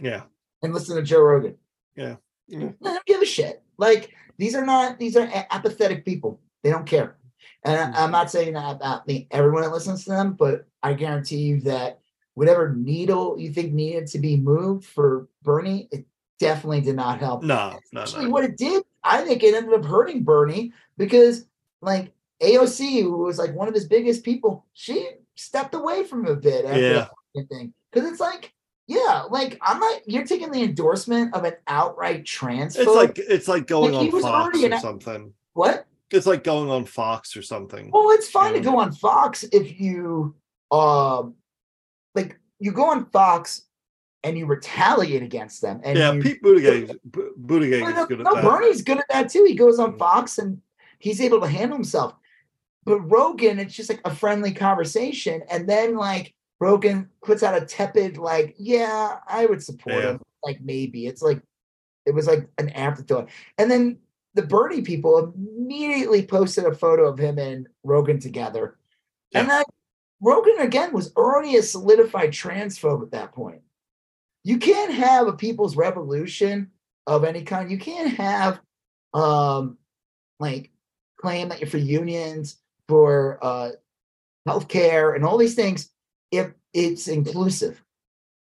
yeah, 0.00 0.22
and 0.62 0.74
listen 0.74 0.96
to 0.96 1.02
Joe 1.02 1.20
Rogan. 1.22 1.56
Yeah. 1.96 2.16
I 2.52 2.72
don't 2.82 3.06
give 3.06 3.22
a 3.22 3.26
shit. 3.26 3.62
Like 3.78 4.12
these 4.38 4.54
are 4.54 4.64
not 4.64 4.98
these 4.98 5.16
are 5.16 5.28
apathetic 5.50 6.04
people. 6.04 6.40
They 6.62 6.70
don't 6.70 6.86
care. 6.86 7.16
And 7.64 7.94
I'm 7.94 8.10
not 8.10 8.30
saying 8.30 8.54
that 8.54 8.76
about 8.76 9.06
me, 9.06 9.26
everyone 9.30 9.62
that 9.62 9.72
listens 9.72 10.04
to 10.04 10.10
them, 10.10 10.34
but 10.34 10.66
I 10.82 10.92
guarantee 10.94 11.38
you 11.38 11.60
that 11.62 12.00
whatever 12.34 12.74
needle 12.74 13.38
you 13.38 13.52
think 13.52 13.72
needed 13.72 14.06
to 14.08 14.18
be 14.18 14.36
moved 14.36 14.84
for 14.84 15.28
Bernie, 15.42 15.88
it 15.90 16.04
definitely 16.38 16.80
did 16.82 16.96
not 16.96 17.20
help. 17.20 17.42
no, 17.42 17.78
no, 17.92 18.00
Actually, 18.02 18.24
no. 18.26 18.30
what 18.30 18.44
it 18.44 18.56
did, 18.56 18.82
I 19.02 19.22
think 19.22 19.42
it 19.42 19.54
ended 19.54 19.72
up 19.78 19.84
hurting 19.84 20.24
Bernie 20.24 20.72
because 20.98 21.46
like 21.80 22.12
AOC, 22.42 23.02
who 23.02 23.18
was 23.18 23.38
like 23.38 23.54
one 23.54 23.68
of 23.68 23.74
his 23.74 23.86
biggest 23.86 24.24
people, 24.24 24.66
she 24.72 25.08
stepped 25.36 25.74
away 25.74 26.04
from 26.04 26.26
him 26.26 26.32
a 26.32 26.36
bit 26.36 26.64
after 26.64 26.80
Yeah. 26.80 27.08
that 27.34 27.48
thing. 27.48 27.72
Because 27.92 28.10
it's 28.10 28.20
like, 28.20 28.52
yeah, 28.86 29.22
like 29.30 29.58
I'm 29.62 29.78
not 29.80 30.00
you're 30.06 30.26
taking 30.26 30.50
the 30.50 30.62
endorsement 30.62 31.34
of 31.34 31.44
an 31.44 31.54
outright 31.66 32.24
trans 32.26 32.76
It's 32.76 32.90
like 32.90 33.18
it's 33.18 33.48
like 33.48 33.66
going 33.66 33.94
Like, 33.94 34.12
on 34.12 34.20
Fox 34.20 34.62
or 34.62 34.66
an- 34.72 34.80
something. 34.80 35.32
what? 35.54 35.86
It's 36.10 36.26
like 36.26 36.44
going 36.44 36.70
on 36.70 36.84
Fox 36.84 37.36
or 37.36 37.42
something. 37.42 37.90
Well, 37.92 38.10
it's 38.10 38.28
fine 38.28 38.52
Yeah. 38.54 38.60
to 38.60 38.64
go 38.64 38.78
on 38.78 38.92
Fox 38.92 39.44
if 39.52 39.80
you 39.80 40.34
um 40.70 41.34
like 42.14 42.38
you 42.60 42.72
go 42.72 42.84
on 42.90 43.06
Fox 43.06 43.62
and 44.22 44.38
you 44.38 44.46
retaliate 44.46 45.22
against 45.22 45.60
them. 45.60 45.80
And 45.84 45.98
yeah, 45.98 46.12
you, 46.12 46.22
Pete 46.22 46.42
Buttigieg, 46.42 46.98
Buttigieg 47.10 47.86
is 47.88 47.94
no, 47.94 48.06
good 48.06 48.20
at 48.20 48.24
no, 48.24 48.34
that. 48.36 48.44
Bernie's 48.44 48.82
good 48.82 48.98
at 48.98 49.04
that 49.10 49.28
too. 49.30 49.44
He 49.46 49.54
goes 49.54 49.78
on 49.78 49.92
Mm. 49.94 49.98
Fox 49.98 50.38
and 50.38 50.60
he's 50.98 51.20
able 51.20 51.40
to 51.40 51.46
handle 51.48 51.76
himself. 51.76 52.14
But 52.84 53.00
Rogan, 53.00 53.58
it's 53.58 53.74
just 53.74 53.88
like 53.90 54.00
a 54.04 54.14
friendly 54.14 54.52
conversation. 54.52 55.42
And 55.50 55.68
then 55.68 55.96
like 55.96 56.34
Rogan 56.60 57.10
puts 57.22 57.42
out 57.42 57.60
a 57.60 57.64
tepid, 57.66 58.16
like, 58.16 58.54
yeah, 58.58 59.18
I 59.26 59.46
would 59.46 59.62
support 59.62 60.02
Yeah. 60.02 60.10
him. 60.12 60.20
Like 60.42 60.60
maybe. 60.60 61.06
It's 61.06 61.22
like 61.22 61.40
it 62.06 62.14
was 62.14 62.26
like 62.26 62.48
an 62.58 62.68
afterthought. 62.70 63.30
And 63.58 63.70
then 63.70 63.98
the 64.34 64.42
Bernie 64.42 64.82
people 64.82 65.32
immediately 65.34 66.26
posted 66.26 66.64
a 66.64 66.74
photo 66.74 67.06
of 67.08 67.18
him 67.18 67.38
and 67.38 67.68
Rogan 67.82 68.18
together. 68.20 68.76
And 69.34 69.48
then 69.48 69.64
Rogan 70.20 70.58
again 70.58 70.92
was 70.92 71.12
already 71.16 71.56
a 71.56 71.62
solidified 71.62 72.30
transphobe 72.30 73.02
at 73.02 73.10
that 73.12 73.32
point. 73.32 73.62
You 74.42 74.58
can't 74.58 74.92
have 74.92 75.26
a 75.28 75.32
people's 75.32 75.76
revolution 75.76 76.70
of 77.06 77.24
any 77.24 77.42
kind. 77.42 77.70
You 77.70 77.78
can't 77.78 78.14
have 78.16 78.60
um 79.14 79.78
like 80.40 80.70
claim 81.18 81.48
that 81.48 81.60
you're 81.60 81.70
for 81.70 81.78
unions, 81.78 82.56
for 82.86 83.38
uh 83.40 83.70
healthcare 84.46 85.14
and 85.14 85.24
all 85.24 85.38
these 85.38 85.54
things 85.54 85.88
if 86.38 86.52
it's 86.72 87.08
inclusive. 87.08 87.82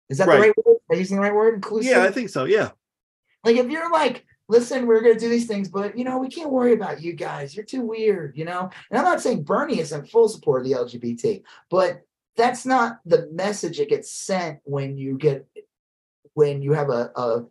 Is 0.09 0.19
that 0.19 0.29
Right. 0.29 0.37
the 0.37 0.41
right 0.49 0.57
word? 0.67 0.77
Am 0.91 0.97
I 0.97 0.99
using 0.99 1.17
the 1.17 1.23
right 1.23 1.35
word? 1.35 1.55
Inclusive? 1.55 1.91
Yeah, 1.91 2.03
I 2.05 2.11
think 2.11 2.29
so. 2.31 2.45
Yeah, 2.45 2.71
Like 3.45 3.57
if 3.57 3.69
you're 3.71 3.91
like, 3.91 4.25
listen, 4.49 4.87
we're 4.87 5.01
gonna 5.01 5.19
do 5.19 5.29
these 5.29 5.47
things, 5.47 5.69
but 5.69 5.97
you 5.97 6.05
know, 6.05 6.19
we 6.19 6.29
can't 6.29 6.51
worry 6.51 6.73
about 6.75 7.03
you 7.03 7.13
guys. 7.13 7.57
You're 7.57 7.65
too 7.65 7.83
weird, 7.83 8.37
you 8.37 8.45
know. 8.45 8.71
And 8.91 8.99
I'm 8.99 9.05
not 9.05 9.21
saying 9.21 9.45
Bernie 9.45 9.81
is 9.81 9.93
in 9.93 10.05
full 10.07 10.29
support 10.29 10.63
of 10.63 10.69
the 10.69 10.77
LGBT, 10.77 11.43
but 11.71 12.03
that's 12.37 12.65
not 12.65 12.99
the 13.05 13.29
message 13.33 13.79
that 13.79 13.89
gets 13.89 14.13
sent 14.13 14.61
when 14.65 14.97
you 14.97 15.17
get 15.19 15.47
when 16.35 16.63
you 16.63 16.73
have 16.73 16.89
a 16.91 17.11
a, 17.17 17.45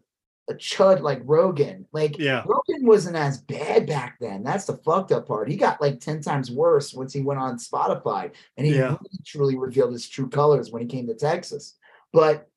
a 0.49 0.53
chud 0.53 1.01
like 1.01 1.21
Rogan. 1.23 1.85
Like 1.91 2.17
yeah, 2.17 2.43
Rogan 2.45 2.85
wasn't 2.85 3.15
as 3.15 3.39
bad 3.41 3.87
back 3.87 4.17
then. 4.19 4.43
That's 4.43 4.65
the 4.65 4.77
fucked 4.77 5.11
up 5.11 5.27
part. 5.27 5.49
He 5.49 5.55
got 5.55 5.81
like 5.81 5.99
10 5.99 6.21
times 6.21 6.51
worse 6.51 6.93
once 6.93 7.13
he 7.13 7.21
went 7.21 7.39
on 7.39 7.57
Spotify 7.57 8.31
and 8.57 8.65
he 8.67 8.75
Yeah. 8.75 8.89
really 9.01 9.19
truly 9.25 9.57
revealed 9.57 9.93
his 9.93 10.09
true 10.09 10.27
colors 10.29 10.71
when 10.71 10.81
he 10.81 10.87
came 10.87 11.07
to 11.07 11.15
Texas. 11.15 11.77
But 12.11 12.47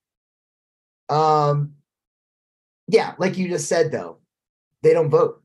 um 1.08 1.74
yeah, 2.88 3.14
like 3.18 3.36
you 3.38 3.48
just 3.48 3.68
said 3.68 3.92
though, 3.92 4.18
they 4.82 4.92
don't 4.92 5.10
vote. 5.10 5.42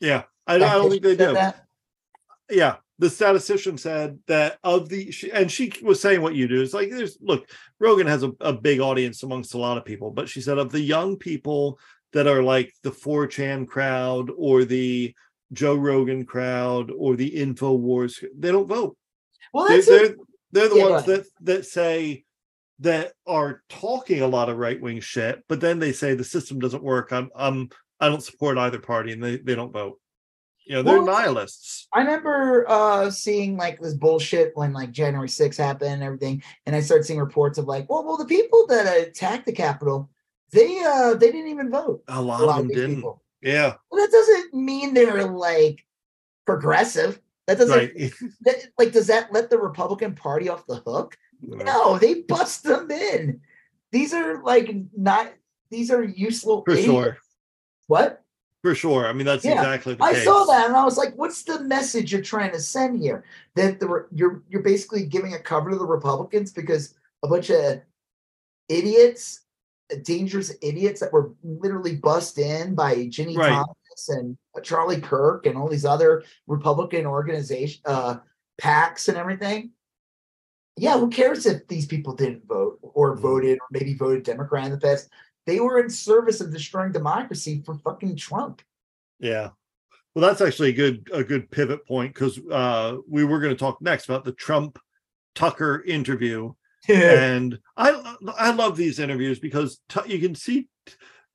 yeah. 0.00 0.22
I, 0.46 0.54
I 0.54 0.58
don't 0.58 0.90
think 0.90 1.02
they 1.02 1.14
do. 1.16 1.32
that? 1.34 1.66
yeah 2.50 2.76
the 3.00 3.08
statistician 3.08 3.78
said 3.78 4.18
that 4.26 4.58
of 4.62 4.90
the 4.90 5.10
she, 5.10 5.32
and 5.32 5.50
she 5.50 5.72
was 5.82 6.00
saying 6.00 6.20
what 6.20 6.34
you 6.34 6.46
do. 6.46 6.60
Is 6.60 6.74
like 6.74 6.90
there's 6.90 7.16
look 7.22 7.48
rogan 7.80 8.06
has 8.06 8.22
a, 8.22 8.30
a 8.40 8.52
big 8.52 8.78
audience 8.78 9.22
amongst 9.22 9.54
a 9.54 9.58
lot 9.58 9.78
of 9.78 9.86
people 9.86 10.10
but 10.10 10.28
she 10.28 10.42
said 10.42 10.58
of 10.58 10.70
the 10.70 10.80
young 10.80 11.16
people 11.16 11.78
that 12.12 12.26
are 12.26 12.42
like 12.42 12.74
the 12.82 12.90
4chan 12.90 13.66
crowd 13.66 14.30
or 14.36 14.64
the 14.64 15.14
joe 15.52 15.74
rogan 15.74 16.26
crowd 16.26 16.92
or 16.96 17.16
the 17.16 17.26
info 17.26 17.72
wars 17.72 18.22
they 18.36 18.52
don't 18.52 18.68
vote. 18.68 18.96
Well, 19.54 19.66
they're, 19.66 19.76
that's 19.78 19.88
they're, 19.88 20.14
they're 20.52 20.68
the 20.68 20.76
Yeah, 20.76 20.90
ones 20.90 21.04
that 21.04 21.24
that 21.40 21.64
say 21.64 22.24
that 22.80 23.12
are 23.26 23.62
talking 23.70 24.20
a 24.20 24.28
lot 24.28 24.50
of 24.50 24.58
right-wing 24.58 25.00
shit 25.00 25.42
but 25.48 25.60
then 25.60 25.78
they 25.78 25.92
say 25.92 26.14
the 26.14 26.22
system 26.22 26.58
doesn't 26.58 26.82
work. 26.82 27.12
I'm 27.12 27.30
i'm 27.34 27.70
i 27.98 28.08
don't 28.10 28.22
support 28.22 28.58
either 28.58 28.78
party 28.78 29.12
and 29.12 29.24
they, 29.24 29.38
they 29.38 29.54
don't 29.54 29.72
vote 29.72 29.98
you 30.70 30.76
know 30.76 30.82
they're 30.84 31.02
Well, 31.02 31.06
nihilists 31.06 31.88
I 31.92 31.98
remember 32.00 32.64
uh 32.68 33.10
seeing 33.10 33.56
like 33.56 33.80
this 33.80 33.94
bullshit 33.94 34.52
when 34.54 34.72
like 34.72 34.92
January 34.92 35.26
6th 35.28 35.58
happened 35.58 35.94
and 35.94 36.02
everything, 36.04 36.42
and 36.64 36.76
I 36.76 36.80
started 36.80 37.04
seeing 37.04 37.18
reports 37.18 37.58
of 37.58 37.64
like, 37.66 37.90
well, 37.90 38.04
well, 38.04 38.16
the 38.16 38.24
people 38.24 38.66
that 38.68 38.86
attacked 39.08 39.46
the 39.46 39.52
Capitol, 39.52 40.08
they 40.52 40.80
uh 40.86 41.14
they 41.14 41.32
didn't 41.32 41.50
even 41.50 41.70
vote. 41.72 42.04
a 42.06 42.22
lot 42.22 42.40
A 42.40 42.44
of 42.44 42.56
them 42.56 42.66
of 42.66 42.72
didn't 42.72 42.94
people. 42.96 43.22
yeah 43.42 43.74
Well, 43.90 44.00
that 44.00 44.12
doesn't 44.12 44.54
mean 44.54 44.94
they're 44.94 45.24
like 45.26 45.84
progressive. 46.46 47.20
That 47.48 47.58
doesn't 47.58 47.76
right 47.76 48.12
that, 48.42 48.56
like 48.78 48.92
does 48.92 49.08
that 49.08 49.32
let 49.32 49.50
the 49.50 49.58
Republican 49.58 50.14
Party 50.14 50.48
off 50.48 50.66
the 50.66 50.76
hook? 50.86 51.18
No, 51.42 51.98
they 51.98 52.22
bust 52.22 52.62
them 52.62 52.90
in. 52.92 53.40
These 53.90 54.14
are 54.14 54.40
like 54.44 54.72
not 54.96 55.32
these 55.70 55.90
are 55.90 56.04
useful 56.04 56.62
for 56.64 56.70
idiots. 56.72 56.86
sure 56.86 57.18
What? 57.88 58.22
For 58.62 58.74
sure 58.74 59.06
i 59.06 59.12
mean 59.12 59.24
that's 59.26 59.44
Yeah, 59.44 59.52
exactly 59.62 59.94
the 59.94 60.04
I 60.04 60.12
case. 60.12 60.24
saw 60.24 60.44
that 60.44 60.66
and 60.66 60.76
I 60.76 60.84
was 60.84 60.98
like, 60.98 61.14
what's 61.16 61.42
the 61.44 61.60
message 61.60 62.12
you're 62.12 62.20
trying 62.20 62.52
to 62.52 62.60
send 62.60 63.00
here? 63.00 63.24
That 63.54 63.80
the 63.80 64.06
you're 64.12 64.42
you're 64.50 64.62
basically 64.62 65.06
giving 65.06 65.32
a 65.34 65.38
cover 65.38 65.70
to 65.70 65.76
the 65.78 65.86
Republicans 65.86 66.52
because 66.52 66.94
a 67.22 67.28
bunch 67.28 67.50
of 67.50 67.80
idiots, 68.68 69.40
dangerous 70.02 70.52
idiots 70.62 71.00
that 71.00 71.12
were 71.12 71.32
literally 71.42 71.96
bust 71.96 72.38
in 72.38 72.74
by 72.74 72.94
Ginni 73.06 73.36
Right. 73.36 73.48
Thomas 73.48 74.08
and 74.08 74.36
Charlie 74.62 75.00
Kirk 75.00 75.46
and 75.46 75.56
all 75.56 75.68
these 75.68 75.84
other 75.86 76.22
Republican 76.46 77.06
organization 77.06 77.80
uh 77.86 78.18
PACs 78.60 79.08
and 79.08 79.16
everything. 79.16 79.70
Yeah, 80.76 80.98
who 80.98 81.08
cares 81.08 81.46
if 81.46 81.66
these 81.66 81.86
people 81.86 82.14
didn't 82.14 82.46
vote 82.46 82.78
or 82.82 83.16
Mhm. 83.16 83.20
voted 83.20 83.58
or 83.58 83.66
maybe 83.70 83.94
voted 83.94 84.22
Democrat 84.22 84.66
in 84.66 84.72
the 84.72 84.78
past? 84.78 85.08
They 85.50 85.58
were 85.58 85.80
in 85.80 85.90
service 85.90 86.40
of 86.40 86.52
destroying 86.52 86.92
democracy 86.92 87.62
for 87.66 87.74
fucking 87.74 88.14
Trump. 88.16 88.62
yeah 89.18 89.50
well 90.14 90.26
that's 90.26 90.40
actually 90.40 90.70
a 90.70 90.72
good 90.82 91.08
a 91.12 91.24
good 91.24 91.50
pivot 91.50 91.86
point 91.86 92.14
because 92.14 92.38
uh 92.50 92.98
we 93.08 93.24
were 93.24 93.40
going 93.40 93.54
to 93.54 93.58
talk 93.58 93.82
next 93.82 94.04
about 94.08 94.24
the 94.24 94.32
trump 94.32 94.78
tucker 95.34 95.82
interview 95.86 96.52
and 96.88 97.58
I 97.76 97.88
I 98.38 98.52
love 98.52 98.76
these 98.76 98.98
interviews 98.98 99.38
because 99.38 99.80
Tu- 99.88 100.08
you 100.12 100.18
can 100.18 100.34
see 100.34 100.68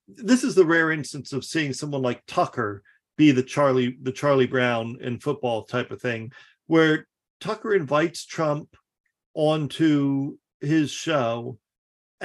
this 0.08 0.44
is 0.44 0.56
the 0.56 0.66
rare 0.66 0.92
instance 0.92 1.34
of 1.34 1.46
seeing 1.46 1.74
someone 1.74 2.02
like 2.02 2.24
Tucker 2.26 2.82
be 3.18 3.32
the 3.32 3.44
Charlie 3.44 3.98
the 4.02 4.12
Charlie 4.12 4.48
Brown 4.48 4.98
in 5.02 5.20
football 5.20 5.64
type 5.64 5.92
of 5.92 6.02
thing, 6.02 6.32
where 6.68 7.08
Tucker 7.42 7.76
invites 7.76 8.26
Trump 8.26 8.76
onto 9.36 10.38
his 10.62 10.90
show 10.90 11.60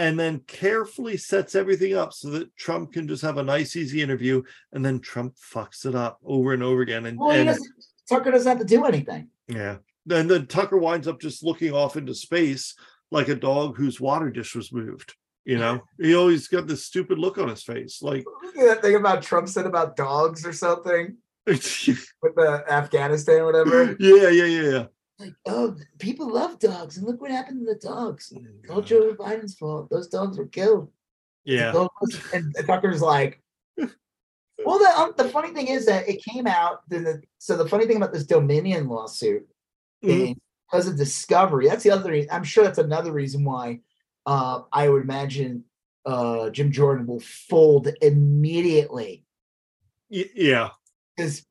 and 0.01 0.19
then 0.19 0.41
carefully 0.47 1.19
sets 1.19 1.55
everything 1.55 1.95
up 1.95 2.15
so 2.15 2.31
that 2.31 2.57
Trump 2.57 2.95
can 2.95 3.07
just 3.07 3.21
have 3.21 3.37
a 3.37 3.43
nice, 3.43 3.77
easy 3.77 4.01
interview, 4.01 4.43
and 4.73 4.83
then 4.83 4.99
Trump 4.99 5.37
fucks 5.37 5.85
it 5.85 5.95
up 5.95 6.19
over 6.25 6.55
and 6.55 6.63
over 6.63 6.81
again. 6.81 7.05
And, 7.05 7.19
Well, 7.19 7.33
and 7.33 7.47
doesn't, 7.47 7.69
Tucker 8.09 8.31
doesn't 8.31 8.49
have 8.49 8.59
to 8.59 8.65
do 8.65 8.87
anything. 8.87 9.29
yeah, 9.47 9.77
then 10.07 10.27
then 10.27 10.47
Tucker 10.47 10.79
winds 10.79 11.07
up 11.07 11.21
just 11.21 11.45
looking 11.45 11.75
off 11.75 11.99
into 11.99 12.15
space 12.15 12.75
like 13.11 13.29
a 13.29 13.35
dog 13.35 13.77
whose 13.77 14.01
water 14.01 14.31
dish 14.31 14.57
was 14.57 14.73
moved. 14.73 15.15
You 15.45 15.59
know, 15.59 15.83
he 16.01 16.15
always 16.15 16.49
got 16.49 16.67
this 16.67 16.87
stupid 16.87 17.19
look 17.19 17.37
on 17.37 17.51
his 17.51 17.63
face, 17.63 18.01
like 18.01 18.25
That 18.57 18.81
thing 18.81 18.95
about 18.95 19.23
Trump 19.23 19.49
said 19.51 19.67
about 19.67 19.97
dogs 19.97 20.47
or 20.47 20.55
something 20.55 21.19
with 21.47 21.61
the 21.61 22.65
Afghanistan 22.71 23.41
or 23.41 23.47
whatever. 23.47 23.97
yeah, 24.01 24.31
yeah, 24.31 24.45
yeah. 24.45 24.85
Like, 25.21 25.35
oh, 25.47 25.77
people 25.99 26.33
love 26.33 26.59
dogs, 26.59 26.97
and 26.97 27.07
look 27.07 27.21
what 27.21 27.31
happened 27.31 27.67
to 27.67 27.75
the 27.75 27.79
dogs. 27.79 28.33
It's 28.35 28.71
all 28.71 28.81
Joe 28.81 29.15
Biden's 29.15 29.55
fault. 29.55 29.89
Those 29.91 30.09
dogs 30.09 30.39
were 30.39 30.47
killed. 30.47 30.91
Yeah, 31.45 31.87
And 32.33 32.55
Tucker's 32.67 33.03
like, 33.03 33.43
well, 33.77 34.79
the 34.79 34.93
um, 34.97 35.15
the 35.17 35.29
funny 35.29 35.51
thing 35.53 35.69
is 35.69 35.87
that 35.87 36.09
it 36.09 36.23
came 36.25 36.47
out. 36.47 36.81
The 36.89 37.23
so 37.39 37.57
the 37.57 37.69
funny 37.69 37.87
thing 37.87 37.97
about 37.97 38.13
this 38.13 38.25
Dominion 38.27 38.89
lawsuit 38.89 39.47
is 40.03 40.35
because 40.71 40.87
of 40.89 40.97
Discovery. 40.97 41.69
That's 41.69 41.85
the 41.85 41.91
other. 41.91 42.11
reason. 42.11 42.31
I'm 42.31 42.45
sure 42.45 42.65
that's 42.65 42.79
another 42.79 43.13
reason 43.13 43.45
why. 43.45 43.81
Uh, 44.27 44.63
I 44.71 44.89
would 44.89 45.03
imagine 45.03 45.65
uh, 46.05 46.51
Jim 46.51 46.71
Jordan 46.71 47.07
will 47.07 47.21
fold 47.21 47.89
immediately 48.03 49.25
Y- 50.11 50.31
yeah, 50.35 50.71
because 51.17 51.47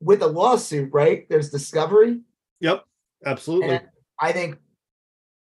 with 0.00 0.22
a 0.22 0.26
lawsuit, 0.26 0.90
right? 0.92 1.28
There's 1.28 1.50
Discovery, 1.50 2.20
yep, 2.60 2.84
absolutely. 3.24 3.70
and 3.70 3.82
I 4.20 4.32
think 4.32 4.58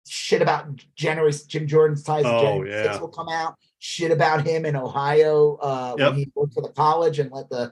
shit 0.07 0.41
about 0.41 0.67
generous 0.95 1.43
Jim 1.43 1.67
Jordan's 1.67 2.03
ties 2.03 2.25
Oh, 2.25 2.41
January 2.41 2.71
yeah. 2.71 2.91
6 2.93 2.99
will 3.01 3.09
come 3.09 3.29
out. 3.29 3.55
Shit 3.79 4.11
about 4.11 4.45
him 4.45 4.65
in 4.65 4.75
Ohio 4.75 5.55
uh, 5.61 5.95
Yep. 5.97 6.09
when 6.09 6.19
he 6.19 6.31
worked 6.35 6.53
for 6.53 6.61
the 6.61 6.69
college 6.69 7.19
and 7.19 7.31
let 7.31 7.49
the 7.49 7.71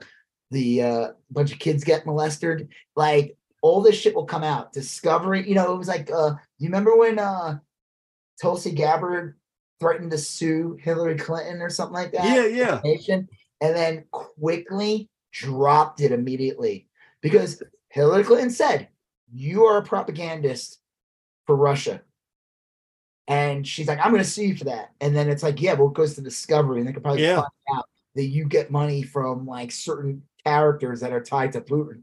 the 0.50 0.82
uh, 0.82 1.08
bunch 1.30 1.52
of 1.52 1.58
kids 1.58 1.84
get 1.84 2.06
molested. 2.06 2.68
Like 2.96 3.36
all 3.60 3.82
this 3.82 3.96
shit 3.96 4.14
will 4.14 4.24
come 4.24 4.44
out. 4.44 4.72
Discovery, 4.72 5.46
you 5.46 5.54
know, 5.54 5.74
it 5.74 5.78
was 5.78 5.88
like 5.88 6.10
uh, 6.10 6.34
you 6.58 6.68
remember 6.68 6.96
when 6.96 7.18
uh, 7.18 7.58
Tulsi 8.40 8.70
Gabbard 8.72 9.36
threatened 9.80 10.10
to 10.12 10.18
sue 10.18 10.78
Hillary 10.80 11.16
Clinton 11.16 11.60
or 11.60 11.68
something 11.70 11.94
like 11.94 12.12
that? 12.12 12.24
Yeah, 12.24 12.46
yeah, 12.46 12.80
nation 12.84 13.28
and 13.60 13.76
then 13.76 14.04
quickly 14.10 15.08
dropped 15.32 16.00
it 16.00 16.12
immediately 16.12 16.86
because 17.20 17.62
Hillary 17.90 18.24
Clinton 18.24 18.50
said, 18.50 18.88
You 19.32 19.64
are 19.66 19.78
a 19.78 19.82
propagandist 19.82 20.80
for 21.46 21.56
Russia. 21.56 22.02
And 23.26 23.66
she's 23.66 23.86
like, 23.86 23.98
I'm 23.98 24.10
going 24.10 24.22
to 24.24 24.28
sue 24.28 24.46
you 24.46 24.56
for 24.56 24.64
that. 24.64 24.92
And 25.00 25.14
then 25.14 25.28
it's 25.28 25.42
like, 25.42 25.60
Yeah, 25.60 25.74
well, 25.74 25.88
it 25.88 25.94
goes 25.94 26.14
to 26.14 26.22
discovery. 26.22 26.80
And 26.80 26.88
they 26.88 26.92
could 26.92 27.02
probably 27.02 27.22
Yeah. 27.22 27.36
find 27.36 27.76
out 27.76 27.88
that 28.14 28.24
you 28.24 28.46
get 28.46 28.70
money 28.70 29.02
from 29.02 29.46
like 29.46 29.70
certain 29.70 30.22
characters 30.44 31.00
that 31.00 31.12
are 31.12 31.22
tied 31.22 31.52
to 31.52 31.60
Putin. 31.60 32.02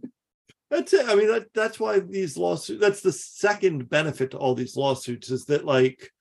That's 0.70 0.94
it. 0.94 1.08
I 1.08 1.16
mean, 1.16 1.28
that, 1.28 1.48
that's 1.54 1.80
why 1.80 2.00
these 2.00 2.38
lawsuits, 2.38 2.82
that's 2.82 3.02
the 3.02 3.12
second 3.12 3.90
benefit 3.90 4.32
to 4.32 4.38
all 4.38 4.56
these 4.56 4.76
lawsuits 4.76 5.30
is 5.30 5.46
that, 5.46 5.64
like, 5.64 6.12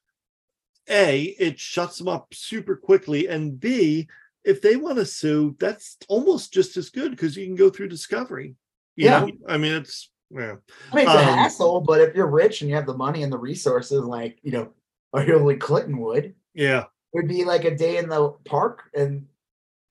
A, 0.88 1.22
it 1.38 1.58
shuts 1.58 1.98
them 1.98 2.08
up 2.08 2.32
super 2.34 2.76
quickly. 2.76 3.26
And 3.28 3.58
B, 3.58 4.06
if 4.44 4.60
they 4.60 4.76
want 4.76 4.96
to 4.98 5.06
sue, 5.06 5.56
that's 5.58 5.96
almost 6.08 6.52
just 6.52 6.76
as 6.76 6.90
good 6.90 7.10
because 7.10 7.36
you 7.36 7.46
can 7.46 7.56
go 7.56 7.70
through 7.70 7.88
discovery. 7.88 8.54
You 8.96 9.06
Yeah. 9.06 9.20
know, 9.20 9.30
I 9.48 9.56
mean, 9.56 9.72
it's, 9.72 10.10
yeah. 10.30 10.56
I 10.92 10.96
mean, 10.96 11.04
it's 11.06 11.14
a 11.14 11.18
Um, 11.18 11.24
hassle, 11.38 11.80
but 11.80 12.00
if 12.00 12.14
you're 12.14 12.26
rich 12.30 12.60
and 12.60 12.68
you 12.70 12.76
have 12.76 12.86
the 12.86 12.96
money 12.96 13.22
and 13.22 13.32
the 13.32 13.38
resources, 13.38 14.02
like, 14.04 14.38
you 14.42 14.52
know, 14.52 14.72
a 15.12 15.22
Hillary 15.22 15.56
Clinton 15.56 15.98
would, 15.98 16.24
it 16.24 16.36
Yeah. 16.54 16.84
would 17.12 17.28
be 17.28 17.44
like 17.44 17.64
a 17.64 17.74
day 17.76 17.98
in 17.98 18.08
the 18.08 18.30
park 18.44 18.82
and 18.94 19.26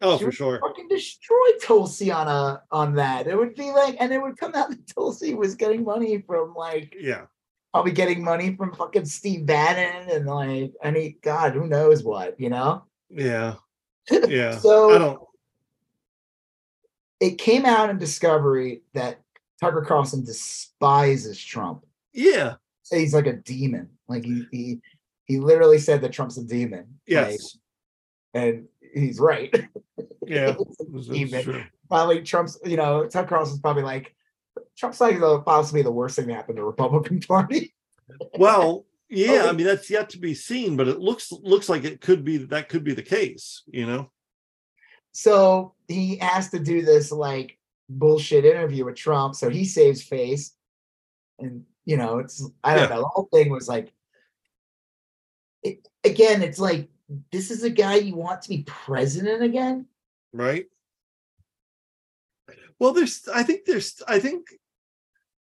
Oh, 0.01 0.17
for 0.17 0.33
sure. 0.33 0.59
fucking 0.59 0.89
destroy 0.89 1.51
Tulsi 1.61 2.11
on 2.11 2.27
a 2.27 2.61
on 2.71 2.93
that. 2.95 3.25
It 3.27 3.37
would 3.37 3.55
be 3.55 3.71
like, 3.71 3.95
and 4.01 4.11
it 4.11 4.21
would 4.21 4.35
come 4.37 4.53
out 4.53 4.69
that 4.69 4.85
Tulsi 4.87 5.33
was 5.33 5.55
getting 5.55 5.83
money 5.85 6.21
from 6.21 6.53
like 6.55 6.93
Yeah. 6.99 7.27
probably 7.73 7.93
getting 7.93 8.21
money 8.21 8.53
from 8.57 8.73
fucking 8.73 9.05
Steve 9.05 9.45
Bannon 9.45 10.09
and 10.09 10.25
like 10.25 10.73
any 10.83 11.17
God, 11.21 11.53
who 11.53 11.67
knows 11.67 12.03
what, 12.03 12.37
you 12.39 12.49
know? 12.49 12.83
Yeah. 13.09 13.55
Yeah. 14.27 14.57
so 14.57 14.93
I 14.93 14.97
don't, 14.97 15.21
it 17.21 17.37
came 17.37 17.65
out 17.65 17.89
in 17.89 17.97
Discovery 17.97 18.81
that 18.93 19.21
Tucker 19.63 19.81
Carlson 19.81 20.23
despises 20.23 21.39
Trump. 21.41 21.85
yeah. 22.13 22.55
So 22.85 22.97
he's 22.97 23.13
like 23.13 23.27
a 23.27 23.33
demon. 23.33 23.89
Like 24.09 24.25
he 24.25 24.45
he 24.51 24.81
he 25.25 25.39
literally 25.39 25.79
said 25.79 26.01
that 26.01 26.11
Trump's 26.11 26.37
a 26.37 26.43
demon. 26.43 26.79
Like, 26.79 26.87
Yes. 27.07 27.57
and 28.33 28.67
he's 28.93 29.19
right. 29.19 29.53
Yeah. 30.25 30.55
Demon. 31.11 31.65
probably 31.89 32.21
Trump's, 32.23 32.57
you 32.65 32.77
know, 32.77 33.07
Tucker 33.07 33.27
Carlson's 33.29 33.59
probably 33.59 33.83
like 33.83 34.15
Trump's 34.77 35.01
like 35.01 35.19
the 35.19 35.39
possibly 35.41 35.81
the 35.81 35.91
worst 35.91 36.15
thing 36.15 36.27
that 36.27 36.33
happened 36.35 36.55
to 36.57 36.61
the 36.61 36.65
Republican 36.65 37.19
Party. 37.27 37.73
Well, 38.37 38.85
yeah, 39.09 39.45
I 39.47 39.51
mean 39.53 39.65
that's 39.67 39.89
yet 39.89 40.09
to 40.11 40.17
be 40.19 40.33
seen, 40.33 40.75
but 40.77 40.87
it 40.87 40.99
looks 40.99 41.31
looks 41.31 41.67
like 41.69 41.83
it 41.85 41.99
could 42.01 42.23
be 42.25 42.37
that 42.37 42.69
could 42.69 42.83
be 42.83 42.93
the 42.93 43.01
case, 43.03 43.63
you 43.67 43.85
know. 43.85 44.11
So 45.11 45.73
he 45.87 46.17
has 46.17 46.49
to 46.49 46.59
do 46.59 46.81
this 46.83 47.11
like 47.11 47.57
bullshit 47.89 48.45
interview 48.45 48.85
with 48.85 48.95
Trump. 48.95 49.35
So 49.35 49.49
he 49.49 49.65
saves 49.65 50.01
face. 50.03 50.55
And 51.39 51.65
you 51.85 51.97
know, 51.97 52.19
it's 52.19 52.43
I 52.63 52.75
don't 52.75 52.89
Yeah. 52.89 52.95
know. 52.95 53.01
The 53.01 53.07
whole 53.07 53.29
thing 53.33 53.49
was 53.49 53.67
like 53.67 53.91
it 55.63 55.87
again, 56.03 56.41
it's 56.41 56.59
like 56.59 56.89
this 57.31 57.51
is 57.51 57.63
a 57.63 57.69
guy 57.69 57.95
you 57.95 58.15
want 58.15 58.41
to 58.43 58.49
be 58.49 58.63
president 58.63 59.43
again. 59.43 59.87
right? 60.31 60.65
Well, 62.79 62.91
there's 62.93 63.27
I 63.33 63.43
think 63.43 63.65
there's 63.65 64.01
I 64.07 64.19
think 64.19 64.47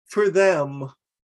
for 0.08 0.30
them 0.30 0.90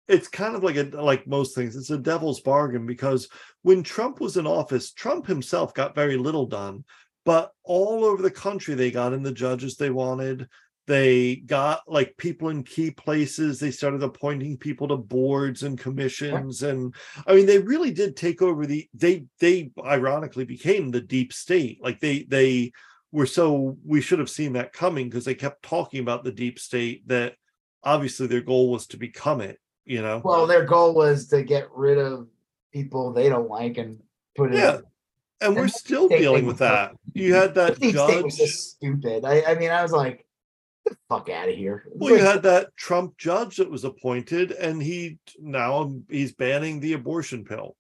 it's 0.08 0.28
kind 0.28 0.56
of 0.56 0.64
like 0.64 0.76
a 0.76 0.84
like 0.84 1.28
most 1.28 1.56
things 1.56 1.76
it's 1.76 1.90
a 1.90 1.98
devil's 1.98 2.42
bargain 2.42 2.86
because 2.86 3.28
when 3.64 3.84
Trump 3.84 4.20
was 4.20 4.38
in 4.38 4.46
office 4.48 4.92
Trump 4.92 5.26
himself 5.26 5.74
got 5.74 5.96
very 5.96 6.18
little 6.18 6.46
done 6.46 6.84
but 7.26 7.52
all 7.64 8.04
over 8.06 8.22
the 8.22 8.30
country 8.32 8.76
they 8.76 8.92
got 8.92 9.14
in 9.14 9.24
the 9.24 9.32
judges 9.32 9.76
they 9.78 9.90
wanted 9.90 10.48
they 10.88 11.38
got 11.38 11.82
like 11.88 12.16
people 12.18 12.50
in 12.50 12.64
key 12.64 12.92
places. 12.92 13.60
They 13.60 13.72
started 13.72 14.04
appointing 14.04 14.58
people 14.58 14.88
to 14.90 14.98
boards 14.98 15.64
and 15.64 15.80
commissions 15.80 16.64
and 16.64 16.94
i 17.28 17.34
mean 17.36 17.46
they 17.46 17.60
really 17.60 17.92
did 17.92 18.16
take 18.16 18.42
over 18.42 18.66
the 18.66 18.88
they 18.94 19.26
they 19.40 19.72
ironically 19.84 20.46
became 20.46 20.92
the 20.92 21.02
deep 21.02 21.34
state. 21.34 21.80
Like 21.82 22.00
they 22.00 22.24
they 22.24 22.72
were 23.12 23.26
so 23.26 23.78
we 23.86 24.02
should 24.02 24.20
have 24.20 24.30
seen 24.30 24.54
that 24.54 24.74
coming 24.74 25.10
because 25.10 25.26
they 25.26 25.36
kept 25.36 25.64
talking 25.64 26.02
about 26.02 26.24
the 26.24 26.32
deep 26.32 26.60
state 26.60 27.08
that 27.08 27.36
obviously 27.84 28.28
their 28.28 28.42
goal 28.42 28.72
was 28.72 28.88
to 28.88 28.98
become 28.98 29.42
it 29.42 29.60
you 29.86 30.02
know? 30.02 30.22
Well, 30.24 30.48
their 30.48 30.66
goal 30.66 30.94
was 30.94 31.28
to 31.28 31.44
get 31.44 31.70
rid 31.74 31.98
of 31.98 32.28
people 32.74 33.14
they 33.14 33.30
don't 33.30 33.50
like 33.50 33.78
and 33.78 34.00
put 34.36 34.54
it 34.54 34.58
yeah. 34.58 34.80
And 35.42 35.56
we're 35.56 35.68
still 35.68 36.08
dealing 36.08 36.46
with 36.46 36.58
that. 36.60 36.94
you 37.14 37.34
had 37.34 37.56
that 37.56 37.76
state 37.76 37.94
was 37.94 38.38
judge 38.38 38.38
just 38.38 38.72
stupid. 38.72 39.26
I, 39.26 39.44
I 39.44 39.56
mean, 39.56 39.70
I 39.70 39.84
was 39.84 39.92
like, 39.92 40.18
"Get 40.18 40.25
the 40.86 40.96
fuck 41.10 41.30
out 41.30 41.50
of 41.50 41.56
here. 41.56 41.86
Well 41.94 42.16
you 42.16 42.24
had 42.24 42.44
that 42.44 42.76
trump 42.78 43.18
judge 43.18 43.58
that 43.58 43.70
was 43.70 43.84
appointed 43.84 44.52
and 44.52 44.82
he 44.82 45.18
now 45.40 45.94
he's 46.10 46.34
banning 46.34 46.80
the 46.80 46.94
abortion 46.94 47.44
pill 47.44 47.76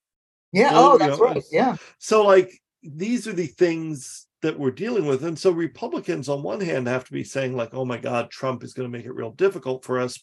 yeah, 0.55 0.71
well, 0.71 0.87
oh, 0.87 0.93
you 0.93 0.99
that's 0.99 1.19
know, 1.19 1.25
right. 1.25 1.43
Yeah. 1.51 1.75
So, 1.99 2.25
like, 2.25 2.61
these 2.81 3.27
are 3.27 3.33
the 3.33 3.47
things 3.47 4.27
that 4.41 4.57
we're 4.57 4.71
dealing 4.71 5.05
with. 5.05 5.25
And 5.25 5.37
so, 5.37 5.51
Republicans, 5.51 6.29
on 6.29 6.43
one 6.43 6.61
hand, 6.61 6.87
have 6.87 7.03
to 7.03 7.11
be 7.11 7.25
saying, 7.25 7.57
like, 7.57 7.73
oh 7.73 7.83
my 7.83 7.97
God, 7.97 8.31
Trump 8.31 8.63
is 8.63 8.73
going 8.73 8.89
to 8.89 8.97
make 8.97 9.05
it 9.05 9.13
real 9.13 9.31
difficult 9.31 9.83
for 9.83 9.99
us. 9.99 10.17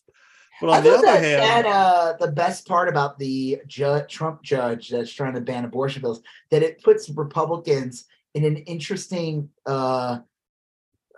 But 0.59 0.70
I 0.70 0.78
on 0.78 0.84
the 0.84 0.90
other 0.90 1.02
that, 1.02 1.22
hand, 1.22 1.42
that 1.42 1.66
uh, 1.66 2.14
the 2.18 2.32
best 2.32 2.66
part 2.66 2.88
about 2.88 3.18
the 3.18 3.60
ju- 3.66 4.06
Trump 4.09 4.42
judge 4.42 4.88
that's 4.88 5.12
trying 5.12 5.34
to 5.34 5.40
ban 5.42 5.66
abortion 5.66 6.00
bills 6.00 6.22
that 6.50 6.62
it 6.62 6.82
puts 6.82 7.10
Republicans 7.10 8.06
in 8.32 8.44
an 8.44 8.56
interesting 8.56 9.50
uh, 9.66 10.20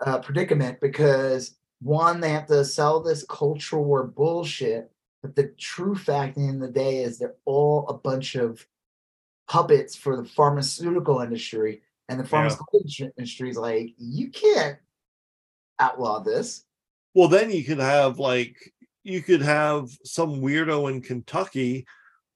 uh, 0.05 0.19
predicament 0.19 0.79
because 0.81 1.55
one, 1.81 2.19
they 2.19 2.29
have 2.29 2.47
to 2.47 2.65
sell 2.65 3.01
this 3.01 3.25
cultural 3.27 3.83
war 3.83 4.03
bullshit, 4.05 4.91
but 5.21 5.35
the 5.35 5.53
true 5.57 5.95
fact 5.95 6.37
in 6.37 6.59
the 6.59 6.67
the 6.67 6.73
day 6.73 7.03
is 7.03 7.17
they're 7.17 7.35
all 7.45 7.87
a 7.87 7.93
bunch 7.93 8.35
of 8.35 8.65
puppets 9.47 9.95
for 9.95 10.17
the 10.17 10.27
pharmaceutical 10.27 11.19
industry, 11.21 11.81
and 12.09 12.19
the 12.19 12.23
pharmaceutical 12.23 12.81
industry 13.17 13.49
is 13.49 13.57
like, 13.57 13.93
you 13.97 14.29
can't 14.29 14.77
outlaw 15.79 16.19
this. 16.19 16.63
well, 17.13 17.27
then 17.27 17.51
you 17.51 17.63
could 17.63 17.79
have, 17.79 18.17
like, 18.19 18.55
you 19.03 19.21
could 19.21 19.41
have 19.41 19.89
some 20.03 20.41
weirdo 20.41 20.91
in 20.91 21.01
Kentucky 21.01 21.85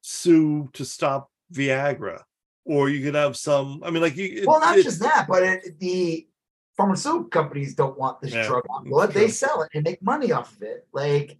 sue 0.02 0.70
to 0.74 0.86
stop 0.86 1.32
Viagra 1.54 2.22
or 2.70 2.90
you 2.90 3.04
could 3.04 3.16
have 3.16 3.36
some. 3.36 3.82
I 3.84 3.90
mean, 3.90 4.02
like 4.02 4.16
you. 4.16 4.44
Well, 4.46 4.60
not 4.60 4.78
it- 4.78 4.84
just 4.84 5.00
that, 5.00 5.26
but 5.28 5.42
it, 5.44 5.80
the 5.80 6.28
pharmaceutical 6.80 7.26
companies 7.26 7.76
don't 7.76 7.98
want 8.00 8.22
this 8.22 8.34
Yeah, 8.34 8.48
drug 8.48 8.64
on 8.70 8.90
board. 8.90 9.12
They 9.14 9.28
sell 9.28 9.62
it 9.64 9.70
and 9.74 9.84
make 9.84 10.02
money 10.02 10.32
off 10.32 10.56
of 10.56 10.62
it. 10.64 10.88
Like 10.94 11.38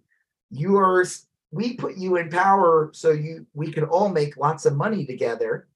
you 0.50 0.76
are, 0.76 1.04
we 1.50 1.74
put 1.74 1.96
you 1.96 2.16
in 2.16 2.28
power 2.28 2.90
so 2.92 3.10
you 3.10 3.46
we 3.54 3.72
can 3.72 3.84
all 3.84 4.10
make 4.10 4.36
lots 4.36 4.66
of 4.66 4.76
money 4.76 5.06
together. 5.06 5.66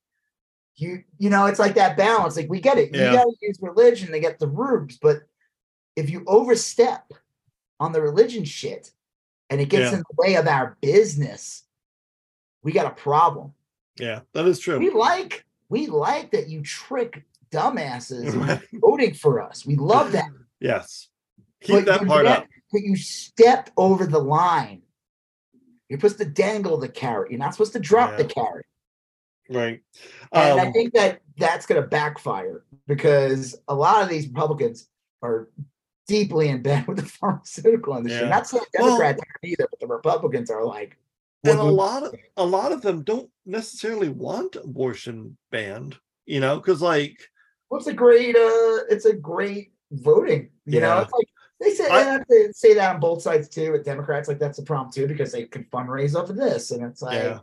You 0.76 1.02
you 1.18 1.30
know, 1.30 1.46
it's 1.46 1.58
like 1.58 1.76
that 1.76 1.96
balance. 1.96 2.36
Like 2.36 2.50
we 2.50 2.60
get 2.60 2.76
it. 2.78 2.94
Yeah. 2.94 3.10
You 3.10 3.16
gotta 3.16 3.32
use 3.40 3.58
religion 3.62 4.12
to 4.12 4.20
get 4.20 4.38
the 4.38 4.48
rubes, 4.48 4.98
but 5.00 5.22
if 5.96 6.10
you 6.10 6.24
overstep 6.26 7.10
on 7.80 7.92
the 7.92 8.02
religion 8.02 8.44
shit 8.44 8.90
and 9.48 9.60
it 9.62 9.68
gets 9.70 9.92
Yeah. 9.92 9.98
in 9.98 10.04
the 10.10 10.16
way 10.22 10.34
of 10.34 10.46
our 10.46 10.76
business, 10.82 11.62
we 12.62 12.72
got 12.72 12.86
a 12.86 12.90
problem 12.94 13.54
Yeah, 13.98 14.20
that 14.34 14.44
is 14.46 14.58
true. 14.58 14.78
we 14.78 14.90
like 14.90 15.44
we 15.70 15.86
like 15.86 16.32
that 16.32 16.48
you 16.50 16.60
trick 16.62 17.24
dumbasses 17.54 18.60
voting 18.74 19.14
for 19.14 19.42
us. 19.42 19.64
We 19.66 19.76
love 19.76 20.12
that. 20.12 20.28
Yes. 20.60 21.08
Keep 21.62 21.86
that 21.86 22.06
part 22.06 22.24
get- 22.26 22.38
up. 22.38 22.46
But 22.72 22.82
you 22.82 22.96
step 22.96 23.70
over 23.76 24.04
the 24.06 24.18
line. 24.18 24.82
You're 25.88 25.98
supposed 26.00 26.18
to 26.18 26.24
dangle 26.24 26.76
the 26.78 26.88
carrot. 26.88 27.30
You're 27.30 27.38
not 27.38 27.54
supposed 27.54 27.72
to 27.74 27.78
drop 27.78 28.16
the 28.16 28.24
carrot. 28.24 28.66
Right. 29.48 29.80
And 30.32 30.60
I 30.60 30.66
Um, 30.66 30.72
think 30.72 30.94
that 30.94 31.20
that's 31.36 31.66
going 31.66 31.80
to 31.80 31.86
backfire 31.86 32.64
because 32.88 33.54
a 33.68 33.74
lot 33.74 34.02
of 34.02 34.08
these 34.08 34.26
Republicans 34.26 34.88
are 35.22 35.48
deeply 36.08 36.48
in 36.48 36.62
bed 36.62 36.86
with 36.88 36.96
the 36.98 37.04
pharmaceutical 37.06 37.96
industry. 37.96 38.22
Yeah. 38.22 38.28
Not 38.30 38.48
Well- 38.52 38.66
Democrats 38.72 39.20
are 39.20 39.46
either, 39.48 39.68
but 39.70 39.78
the 39.80 39.86
Republicans 39.86 40.50
are 40.50 40.64
like, 40.64 40.96
and 41.44 41.58
a 41.58 41.62
lot 41.62 42.02
of 42.02 42.14
a 42.38 42.44
lot 42.44 42.72
of 42.72 42.80
them 42.80 43.02
don't 43.02 43.30
necessarily 43.44 44.08
want 44.08 44.56
abortion 44.56 45.36
banned, 45.52 45.98
you 46.24 46.40
know, 46.40 46.56
because 46.56 46.80
like 46.80 47.28
what's 47.74 47.86
a 47.88 47.92
great 47.92 48.36
uh 48.36 48.78
it's 48.88 49.04
a 49.04 49.12
great 49.12 49.72
voting 49.92 50.48
you 50.64 50.80
know 50.80 51.00
it's 51.00 51.12
like 51.12 51.26
they 51.60 51.74
say 51.74 51.88
I- 51.90 52.20
they 52.28 52.52
say 52.52 52.74
that 52.74 52.94
on 52.94 53.00
both 53.00 53.22
sides 53.22 53.48
too 53.48 53.72
with 53.72 53.84
democrats 53.84 54.28
like 54.28 54.38
that's 54.38 54.58
a 54.58 54.62
problem 54.62 54.92
too 54.92 55.06
because 55.06 55.32
they 55.32 55.44
can 55.44 55.64
fundraise 55.64 56.14
off 56.14 56.30
of 56.30 56.36
this 56.36 56.70
and 56.70 56.84
it's 56.84 57.02
like 57.02 57.22
yeah. 57.22 57.40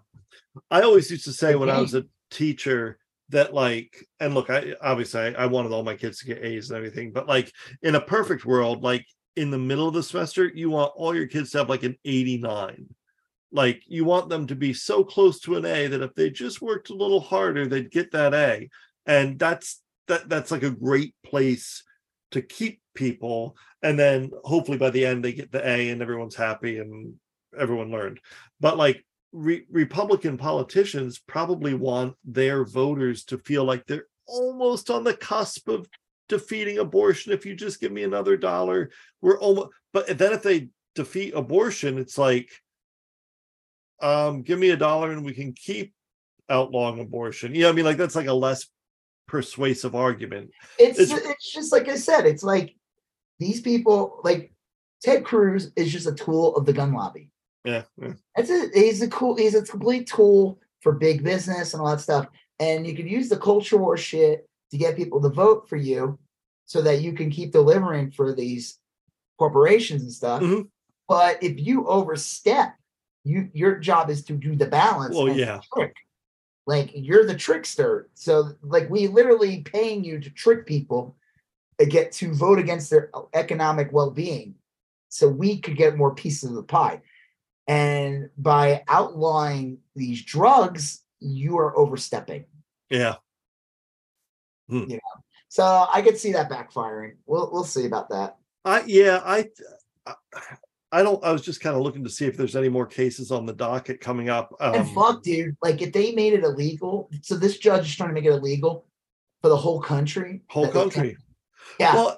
I 0.69 0.81
always 0.81 1.09
used 1.09 1.25
to 1.25 1.33
say 1.33 1.55
when 1.55 1.69
I 1.69 1.79
was 1.79 1.93
a 1.93 2.05
teacher 2.29 2.97
that 3.29 3.53
like 3.53 4.05
and 4.19 4.33
look, 4.33 4.49
I 4.49 4.75
obviously 4.81 5.21
I, 5.21 5.43
I 5.43 5.45
wanted 5.45 5.71
all 5.71 5.83
my 5.83 5.95
kids 5.95 6.19
to 6.19 6.25
get 6.25 6.43
A's 6.43 6.69
and 6.69 6.77
everything, 6.77 7.11
but 7.11 7.27
like 7.27 7.51
in 7.81 7.95
a 7.95 8.01
perfect 8.01 8.45
world, 8.45 8.83
like 8.83 9.05
in 9.35 9.51
the 9.51 9.57
middle 9.57 9.87
of 9.87 9.93
the 9.93 10.03
semester, 10.03 10.51
you 10.53 10.69
want 10.69 10.91
all 10.95 11.15
your 11.15 11.27
kids 11.27 11.51
to 11.51 11.59
have 11.59 11.69
like 11.69 11.83
an 11.83 11.97
89. 12.03 12.93
Like 13.53 13.83
you 13.87 14.05
want 14.05 14.29
them 14.29 14.47
to 14.47 14.55
be 14.55 14.73
so 14.73 15.03
close 15.03 15.39
to 15.41 15.55
an 15.55 15.65
A 15.65 15.87
that 15.87 16.01
if 16.01 16.13
they 16.15 16.29
just 16.29 16.61
worked 16.61 16.89
a 16.89 16.95
little 16.95 17.21
harder, 17.21 17.67
they'd 17.67 17.91
get 17.91 18.11
that 18.11 18.33
A. 18.33 18.69
And 19.05 19.39
that's 19.39 19.81
that 20.11 20.29
that's 20.29 20.51
like 20.51 20.63
a 20.63 20.69
great 20.69 21.15
place 21.25 21.83
to 22.31 22.41
keep 22.41 22.81
people. 22.93 23.55
And 23.81 23.97
then 23.97 24.31
hopefully 24.43 24.77
by 24.77 24.89
the 24.89 25.05
end 25.05 25.23
they 25.23 25.33
get 25.33 25.51
the 25.51 25.65
A 25.67 25.89
and 25.89 26.01
everyone's 26.01 26.35
happy 26.35 26.79
and 26.79 27.15
everyone 27.57 27.91
learned. 27.91 28.19
But 28.59 28.77
like 28.77 29.05
re- 29.31 29.65
Republican 29.71 30.37
politicians 30.37 31.19
probably 31.19 31.73
want 31.73 32.15
their 32.25 32.65
voters 32.65 33.23
to 33.25 33.37
feel 33.37 33.63
like 33.63 33.85
they're 33.85 34.07
almost 34.27 34.89
on 34.89 35.03
the 35.03 35.13
cusp 35.13 35.67
of 35.67 35.87
defeating 36.29 36.77
abortion. 36.77 37.31
If 37.33 37.45
you 37.45 37.55
just 37.55 37.79
give 37.79 37.91
me 37.91 38.03
another 38.03 38.37
dollar, 38.37 38.91
we're 39.21 39.39
almost. 39.39 39.69
But 39.93 40.17
then 40.17 40.33
if 40.33 40.43
they 40.43 40.69
defeat 40.95 41.33
abortion, 41.33 41.97
it's 41.97 42.17
like, 42.17 42.49
um, 44.01 44.41
give 44.41 44.59
me 44.59 44.71
a 44.71 44.77
dollar 44.77 45.11
and 45.11 45.23
we 45.23 45.33
can 45.33 45.53
keep 45.53 45.93
outlawing 46.49 46.99
abortion. 46.99 47.53
Know, 47.53 47.69
I 47.69 47.71
mean, 47.71 47.85
like 47.85 47.97
that's 47.97 48.15
like 48.15 48.27
a 48.27 48.33
less 48.33 48.67
persuasive 49.31 49.95
argument. 49.95 50.51
it's 50.77 50.99
it's- 50.99 51.21
it's 51.25 51.51
just 51.53 51.71
like 51.71 51.87
i 51.87 51.95
said 51.95 52.25
it's 52.25 52.43
like 52.43 52.75
these 53.39 53.61
people 53.61 54.19
like 54.25 54.51
ted 55.01 55.23
cruz 55.23 55.71
is 55.77 55.89
just 55.89 56.05
a 56.05 56.13
tool 56.13 56.53
of 56.57 56.65
the 56.65 56.73
gun 56.73 56.91
lobby 56.93 57.29
Yeah, 57.63 57.83
yeah. 58.01 58.13
that's 58.35 58.49
it 58.49 58.71
he's 58.75 59.01
a 59.01 59.07
cool 59.07 59.35
he's 59.37 59.55
a 59.55 59.63
complete 59.63 60.05
tool 60.07 60.59
for 60.81 60.91
big 60.91 61.23
business 61.23 61.73
and 61.73 61.81
all 61.81 61.89
that 61.91 62.01
stuff 62.01 62.27
and 62.59 62.85
you 62.85 62.93
can 62.93 63.07
use 63.07 63.29
the 63.29 63.37
culture 63.37 63.77
war 63.77 63.95
shit 63.95 64.45
to 64.71 64.77
get 64.77 64.97
people 64.97 65.21
to 65.21 65.29
vote 65.29 65.69
for 65.69 65.77
you 65.77 66.19
so 66.65 66.81
that 66.81 67.01
you 67.01 67.13
can 67.13 67.29
keep 67.29 67.51
delivering 67.53 68.11
for 68.11 68.33
these 68.35 68.79
corporations 69.39 70.01
and 70.01 70.11
stuff 70.11 70.41
Mhm. 70.43 70.67
but 71.07 71.41
if 71.41 71.57
you 71.57 71.87
overstep 71.87 72.75
you 73.23 73.49
your 73.53 73.79
job 73.79 74.09
is 74.09 74.25
to 74.25 74.33
do 74.33 74.55
the 74.57 74.65
balance 74.67 75.15
Well, 75.15 75.29
yeah. 75.29 75.59
Like 76.67 76.91
you're 76.93 77.25
the 77.25 77.35
trickster. 77.35 78.09
So 78.13 78.51
like 78.61 78.89
we 78.89 79.07
literally 79.07 79.61
paying 79.61 80.03
you 80.03 80.19
to 80.19 80.29
trick 80.29 80.65
people 80.65 81.15
to 81.79 81.85
get 81.85 82.11
to 82.13 82.33
vote 82.33 82.59
against 82.59 82.89
their 82.89 83.09
uh, 83.13 83.23
economic 83.33 83.91
well-being 83.91 84.55
so 85.09 85.27
we 85.27 85.59
could 85.59 85.75
get 85.75 85.97
more 85.97 86.13
pieces 86.13 86.49
of 86.49 86.55
the 86.55 86.63
pie. 86.63 87.01
And 87.67 88.29
by 88.37 88.83
outlawing 88.87 89.79
these 89.95 90.23
drugs 90.23 91.03
you 91.19 91.57
are 91.57 91.77
overstepping. 91.77 92.45
Yeah. 92.89 93.15
Hmm. 94.69 94.85
so 95.49 95.85
i 95.93 96.01
could 96.01 96.17
see 96.17 96.31
that 96.31 96.49
backfiring. 96.49 97.15
We'll, 97.25 97.49
we'll 97.51 97.65
see 97.65 97.85
about 97.85 98.09
that. 98.09 98.37
I 98.63 98.83
yeah, 98.85 99.21
I 99.23 99.49
uh, 100.05 100.13
I- 100.91 101.03
don't 101.03 101.23
I 101.23 101.31
was 101.31 101.41
just 101.41 101.61
kind 101.61 101.75
of 101.75 101.81
looking 101.81 102.03
to 102.03 102.09
see 102.09 102.25
if 102.25 102.35
there's 102.37 102.55
any 102.55 102.69
more 102.69 102.85
cases 102.85 103.31
on 103.31 103.45
the 103.45 103.53
docket 103.53 103.99
coming 104.01 104.29
up. 104.29 104.53
Um, 104.59 104.75
and 104.75 104.89
fuck 104.91 105.23
dude 105.23 105.55
like 105.61 105.81
if 105.81 105.93
they 105.93 106.11
made 106.13 106.33
it 106.33 106.43
illegal 106.43 107.09
so 107.21 107.35
this 107.35 107.57
judge 107.57 107.85
is 107.89 107.95
trying 107.95 108.09
to 108.09 108.13
make 108.13 108.25
it 108.25 108.31
illegal 108.33 108.85
for 109.41 109.49
the 109.49 109.57
whole 109.57 109.81
country 109.81 110.41
whole 110.49 110.63
that 110.65 110.73
they 110.73 110.79
can- 110.81 110.91
country. 110.91 111.17
yeah 111.79 111.93
Well, 111.95 112.17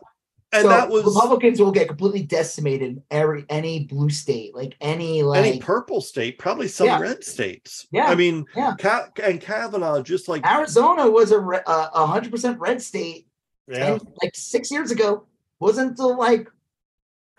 and 0.51 0.63
so 0.63 0.69
that 0.69 0.87
was 0.89 1.03
Republicans 1.05 1.59
will 1.59 1.71
get 1.71 1.87
completely 1.87 2.21
decimated 2.23 2.87
in 2.91 3.03
every 3.09 3.43
any 3.49 3.85
blue 3.85 4.11
state, 4.11 4.53
like 4.53 4.75
any 4.81 5.23
like 5.23 5.43
any 5.45 5.57
purple 5.59 5.99
state, 5.99 6.37
probably 6.37 6.67
some 6.67 6.85
Yeah. 6.85 6.99
red 6.99 7.23
states. 7.23 7.87
Yeah, 7.91 8.05
I 8.05 8.13
mean, 8.13 8.45
yeah. 8.55 8.75
Ka- 8.77 9.09
and 9.23 9.41
Kavanaugh 9.41 10.03
just 10.03 10.27
like 10.27 10.45
Arizona 10.45 11.09
was 11.09 11.31
a 11.31 11.39
a 11.39 12.05
hundred 12.05 12.29
percent 12.31 12.59
red 12.59 12.83
state, 12.83 13.25
yeah, 13.67 13.93
and 13.93 14.01
like 14.21 14.35
six 14.35 14.69
years 14.69 14.91
ago. 14.91 15.25
Wasn't 15.59 15.89
until 15.91 16.15
like 16.19 16.47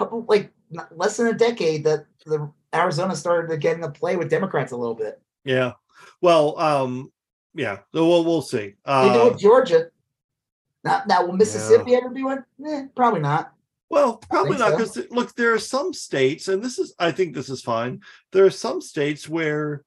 couple 0.00 0.24
like 0.28 0.50
less 0.94 1.16
than 1.16 1.28
a 1.28 1.32
decade 1.32 1.84
that 1.84 2.06
the 2.26 2.50
Arizona 2.74 3.14
started 3.14 3.48
to 3.48 3.56
get 3.56 3.76
into 3.76 3.90
play 3.90 4.16
with 4.16 4.30
Democrats 4.30 4.72
a 4.72 4.76
little 4.76 4.94
bit. 4.94 5.20
yeah. 5.44 5.72
Well, 6.20 6.58
um, 6.58 7.12
yeah. 7.54 7.78
So 7.94 8.06
we'll 8.08 8.24
we'll 8.24 8.42
see. 8.42 8.58
They 8.58 9.08
do 9.12 9.20
Uh, 9.20 9.28
with 9.30 9.38
Georgia. 9.38 9.86
Not 10.82 11.06
now. 11.06 11.24
Will 11.24 11.32
Mississippi 11.32 11.94
ever 11.94 12.10
be 12.10 12.24
one? 12.24 12.44
Eh, 12.66 12.86
probably 12.94 13.20
not. 13.20 13.52
Well, 13.90 14.16
probably 14.16 14.58
not 14.58 14.72
so. 14.72 14.76
because 14.76 15.10
look, 15.10 15.34
there 15.34 15.54
are 15.54 15.58
some 15.58 15.92
states, 15.92 16.48
and 16.48 16.62
this 16.62 16.78
is 16.78 16.94
I 16.98 17.12
think 17.12 17.34
this 17.34 17.48
is 17.48 17.62
fine. 17.62 18.00
There 18.32 18.44
are 18.44 18.50
some 18.50 18.80
states 18.80 19.28
where 19.28 19.84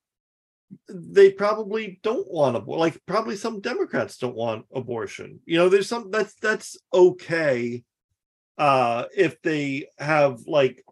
they 0.90 1.32
probably 1.32 2.00
don't 2.04 2.30
want 2.32 2.56
to 2.56 2.72
like 2.72 3.00
probably 3.06 3.36
some 3.36 3.62
Democrats 3.62 4.18
don't 4.18 4.36
want 4.36 4.66
abortion. 4.74 5.40
You 5.46 5.58
know, 5.58 5.70
there's 5.70 5.90
some 5.90 6.10
that's 6.10 6.36
that's 6.36 6.78
okay 6.94 7.84
uh 8.58 9.06
if 9.16 9.42
they 9.42 9.88
have 10.00 10.42
like 10.48 10.84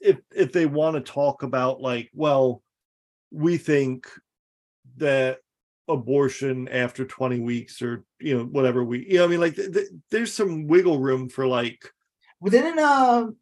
if 0.00 0.18
if 0.34 0.52
they 0.52 0.66
want 0.66 0.94
to 0.96 1.12
talk 1.12 1.42
about 1.42 1.80
like, 1.80 2.10
well, 2.12 2.62
we 3.30 3.56
think 3.56 4.06
that 4.98 5.38
abortion 5.88 6.68
after 6.68 7.04
20 7.04 7.40
weeks 7.40 7.80
or 7.80 8.04
you 8.18 8.36
know 8.36 8.44
whatever 8.44 8.82
we 8.82 9.06
you 9.08 9.18
know 9.18 9.24
i 9.24 9.28
mean 9.28 9.38
like 9.38 9.54
th- 9.54 9.72
th- 9.72 9.88
there's 10.10 10.32
some 10.32 10.66
wiggle 10.66 10.98
room 10.98 11.28
for 11.28 11.46
like 11.46 11.78
didn't 12.44 12.80
um 12.80 13.36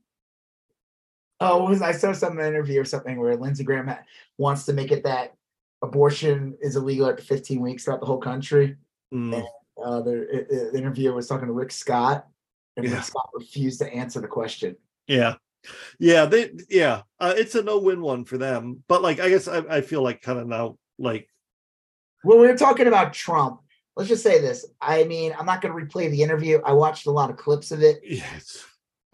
oh 1.40 1.68
was 1.68 1.82
I 1.82 1.92
saw 1.92 2.12
some 2.12 2.38
interview 2.38 2.80
or 2.80 2.84
something 2.84 3.18
where 3.18 3.36
Lindsey 3.36 3.64
Graham 3.64 3.88
ha- 3.88 4.02
wants 4.38 4.64
to 4.66 4.72
make 4.72 4.92
it 4.92 5.04
that 5.04 5.34
abortion 5.82 6.56
is 6.60 6.76
illegal 6.76 7.08
after 7.08 7.22
15 7.22 7.60
weeks 7.60 7.84
throughout 7.84 8.00
the 8.00 8.06
whole 8.06 8.18
country. 8.18 8.76
mm, 9.12 9.44
Uh, 9.82 10.00
the, 10.00 10.70
the 10.72 10.78
interviewer 10.78 11.14
was 11.14 11.26
talking 11.26 11.46
to 11.46 11.52
Rick 11.52 11.72
Scott, 11.72 12.26
and 12.76 12.86
Yeah. 12.86 13.00
Scott 13.00 13.28
refused 13.34 13.80
to 13.80 13.92
answer 13.92 14.20
the 14.20 14.28
question. 14.28 14.76
Yeah. 15.06 15.34
Yeah, 15.98 16.26
they 16.26 16.50
yeah, 16.68 17.02
uh, 17.18 17.32
it's 17.36 17.54
a 17.54 17.62
no-win 17.62 18.02
one 18.02 18.26
for 18.26 18.36
them. 18.36 18.82
But 18.86 19.00
like 19.00 19.18
I 19.18 19.30
guess 19.30 19.48
I, 19.48 19.58
I 19.58 19.80
feel 19.80 20.02
like 20.02 20.20
kind 20.20 20.38
of 20.38 20.46
now 20.46 20.76
like 20.98 21.26
When 22.22 22.38
we 22.38 22.46
were 22.46 22.56
talking 22.56 22.86
about 22.86 23.14
Trump, 23.14 23.60
let's 23.96 24.10
just 24.10 24.22
say 24.22 24.40
this. 24.42 24.66
I 24.80 25.04
mean, 25.04 25.34
I'm 25.38 25.46
not 25.46 25.62
going 25.62 25.74
to 25.74 25.82
replay 25.86 26.10
the 26.10 26.22
interview. 26.22 26.60
I 26.66 26.72
watched 26.72 27.06
a 27.06 27.10
lot 27.10 27.30
of 27.30 27.38
clips 27.38 27.70
of 27.72 27.82
it. 27.82 28.00
yes, 28.04 28.62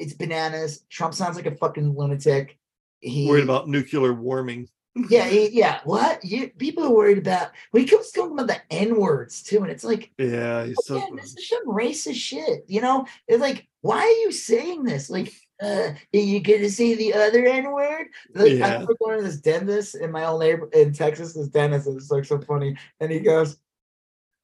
It's 0.00 0.14
bananas. 0.14 0.84
Trump 0.90 1.14
sounds 1.14 1.36
like 1.36 1.46
a 1.46 1.54
fucking 1.54 1.96
lunatic. 1.96 2.58
He 3.00 3.28
worried 3.28 3.44
about 3.44 3.68
nuclear 3.68 4.12
warming. 4.12 4.68
Yeah, 4.94 5.28
yeah. 5.28 5.80
What 5.84 6.24
you 6.24 6.48
people 6.50 6.84
are 6.84 6.90
worried 6.94 7.18
about? 7.18 7.50
When 7.70 7.82
he 7.82 7.88
keeps 7.88 8.10
talking 8.12 8.32
about 8.32 8.48
the 8.48 8.60
N 8.70 8.98
words 8.98 9.42
too, 9.42 9.62
and 9.62 9.70
it's 9.70 9.84
like, 9.84 10.10
Yeah, 10.18 10.64
he's 10.64 10.84
so 10.84 10.96
yeah, 10.96 11.06
this 11.14 11.36
is 11.36 11.48
some 11.48 11.66
racist 11.68 12.14
shit. 12.16 12.64
You 12.66 12.80
know, 12.80 13.06
it's 13.28 13.40
like, 13.40 13.68
why 13.82 13.98
are 14.00 14.20
you 14.24 14.32
saying 14.32 14.84
this? 14.84 15.08
Like, 15.08 15.32
uh, 15.62 15.92
are 15.92 16.18
you 16.18 16.40
gonna 16.40 16.68
say 16.68 16.94
the 16.94 17.14
other 17.14 17.44
N 17.46 17.72
word? 17.72 18.08
Like, 18.34 18.52
I 18.52 18.56
Yeah. 18.56 18.72
remember 18.72 18.96
going 19.00 19.18
to 19.18 19.24
this 19.24 19.40
dentist 19.40 19.94
in 19.94 20.10
my 20.10 20.24
old 20.26 20.40
neighbor 20.40 20.68
in 20.72 20.92
Texas. 20.92 21.34
This 21.34 21.48
dentist 21.48 21.86
is 21.86 22.10
like 22.10 22.24
so 22.24 22.40
funny, 22.40 22.76
and 22.98 23.12
he 23.12 23.20
goes, 23.20 23.58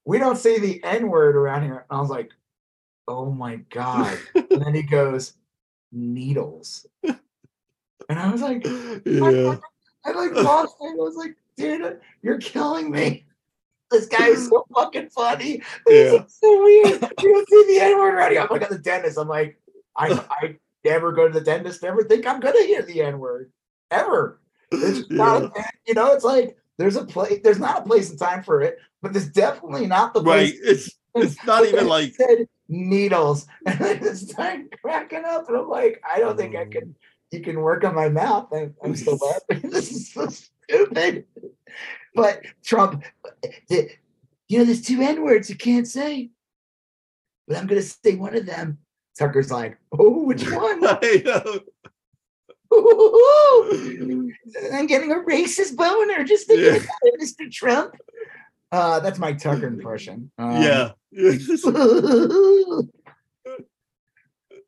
we 0.04 0.18
don't 0.18 0.36
say 0.38 0.60
the 0.60 0.82
N 0.84 1.08
word 1.08 1.34
around 1.36 1.64
here. 1.64 1.84
And 1.90 1.98
I 1.98 2.00
was 2.00 2.10
like, 2.10 2.30
oh 3.08 3.30
my 3.32 3.56
God. 3.70 4.18
and 4.34 4.64
then 4.64 4.74
he 4.74 4.82
goes, 4.82 5.34
needles. 5.92 6.86
And 8.08 8.20
I 8.20 8.30
was 8.30 8.40
like, 8.40 8.64
Yeah. 9.04 9.56
I 10.06 10.12
like 10.12 10.32
lost 10.32 10.76
it. 10.80 10.92
I 10.92 10.94
was 10.94 11.16
like, 11.16 11.36
dude, 11.56 12.00
you're 12.22 12.38
killing 12.38 12.90
me. 12.90 13.24
This 13.90 14.06
guy 14.06 14.28
is 14.28 14.48
so 14.48 14.66
fucking 14.74 15.10
funny. 15.10 15.62
This 15.86 16.12
Yeah. 16.12 16.24
is 16.24 16.38
so 16.38 16.62
weird. 16.62 17.02
You 17.22 17.32
don't 17.34 17.48
see 17.48 17.64
the 17.68 17.80
N 17.84 17.98
word 17.98 18.14
already. 18.14 18.38
I'm 18.38 18.48
like 18.50 18.62
at 18.62 18.70
the 18.70 18.78
dentist. 18.78 19.18
I'm 19.18 19.28
like, 19.28 19.58
I 19.96 20.10
I 20.30 20.56
never 20.84 21.12
go 21.12 21.28
to 21.28 21.34
the 21.34 21.44
dentist, 21.44 21.82
never 21.82 22.02
think 22.04 22.26
I'm 22.26 22.40
gonna 22.40 22.64
hear 22.64 22.82
the 22.82 23.02
N 23.02 23.18
word. 23.18 23.50
Ever. 23.90 24.40
It's 24.72 24.98
just 24.98 25.10
not 25.10 25.52
you 25.86 25.94
know, 25.94 26.12
it's 26.12 26.24
like 26.24 26.56
there's 26.78 26.96
a 26.96 27.04
place, 27.04 27.40
there's 27.42 27.58
not 27.58 27.80
a 27.80 27.84
place 27.84 28.10
and 28.10 28.18
time 28.18 28.42
for 28.42 28.60
it, 28.60 28.78
but 29.02 29.12
there's 29.12 29.30
definitely 29.30 29.86
not 29.86 30.14
the 30.14 30.22
Right. 30.22 30.52
It's 30.62 30.90
it's 31.14 31.42
not 31.46 31.64
even 31.66 31.86
like 31.88 32.14
said 32.14 32.46
needles. 32.68 33.46
And 33.64 33.82
I 33.82 33.94
just 33.94 34.30
started 34.30 34.74
cracking 34.82 35.24
up. 35.24 35.48
And 35.48 35.56
I'm 35.56 35.68
like, 35.68 36.02
I 36.08 36.18
don't 36.18 36.36
think 36.36 36.54
I 36.56 36.64
Mm. 36.64 36.72
can 36.72 36.94
you 37.30 37.40
can 37.40 37.60
work 37.60 37.84
on 37.84 37.94
my 37.94 38.08
mouth. 38.08 38.48
I, 38.52 38.70
I'm 38.82 38.96
still 38.96 39.16
laughing. 39.18 39.70
this 39.76 39.90
is 39.90 40.12
so 40.12 40.28
stupid. 40.28 41.24
But 42.14 42.42
Trump, 42.64 43.04
the, 43.68 43.90
you 44.48 44.58
know, 44.58 44.64
there's 44.64 44.82
two 44.82 45.00
N 45.02 45.22
words 45.22 45.50
you 45.50 45.56
can't 45.56 45.86
say. 45.86 46.30
But 47.48 47.58
I'm 47.58 47.66
gonna 47.66 47.82
say 47.82 48.14
one 48.16 48.34
of 48.36 48.46
them. 48.46 48.78
Tucker's 49.18 49.50
like, 49.50 49.78
oh, 49.92 50.24
which 50.24 50.42
one? 50.50 50.80
I 50.84 51.22
know. 51.24 51.60
I'm 54.72 54.86
getting 54.86 55.12
a 55.12 55.16
racist 55.16 55.76
boner 55.76 56.24
just 56.24 56.46
thinking 56.48 56.66
Yeah. 56.66 56.76
about 56.76 56.88
it, 57.02 57.20
Mr. 57.20 57.50
Trump. 57.50 57.94
Uh, 58.72 58.98
that's 59.00 59.18
my 59.18 59.32
Tucker 59.32 59.66
impression. 59.68 60.30
Um, 60.38 60.62
yeah. 60.62 60.92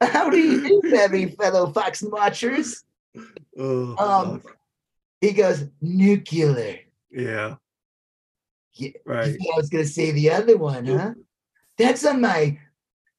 How 0.00 0.30
do 0.30 0.36
you 0.38 0.80
do, 0.82 0.90
heavy 0.96 1.26
fellow 1.26 1.72
Fox 1.72 2.02
watchers? 2.02 2.84
oh, 3.58 3.96
Um, 3.98 4.40
fuck. 4.40 4.56
He 5.20 5.32
goes, 5.32 5.64
nuclear. 5.80 6.80
yeah. 7.10 7.56
Yeah, 8.74 8.90
Right. 9.04 9.34
I 9.34 9.56
was 9.56 9.68
gonna 9.68 9.84
say 9.84 10.12
the 10.12 10.30
other 10.30 10.56
one, 10.56 10.86
huh? 10.86 11.14
That's 11.78 12.04
on 12.06 12.20
my 12.20 12.58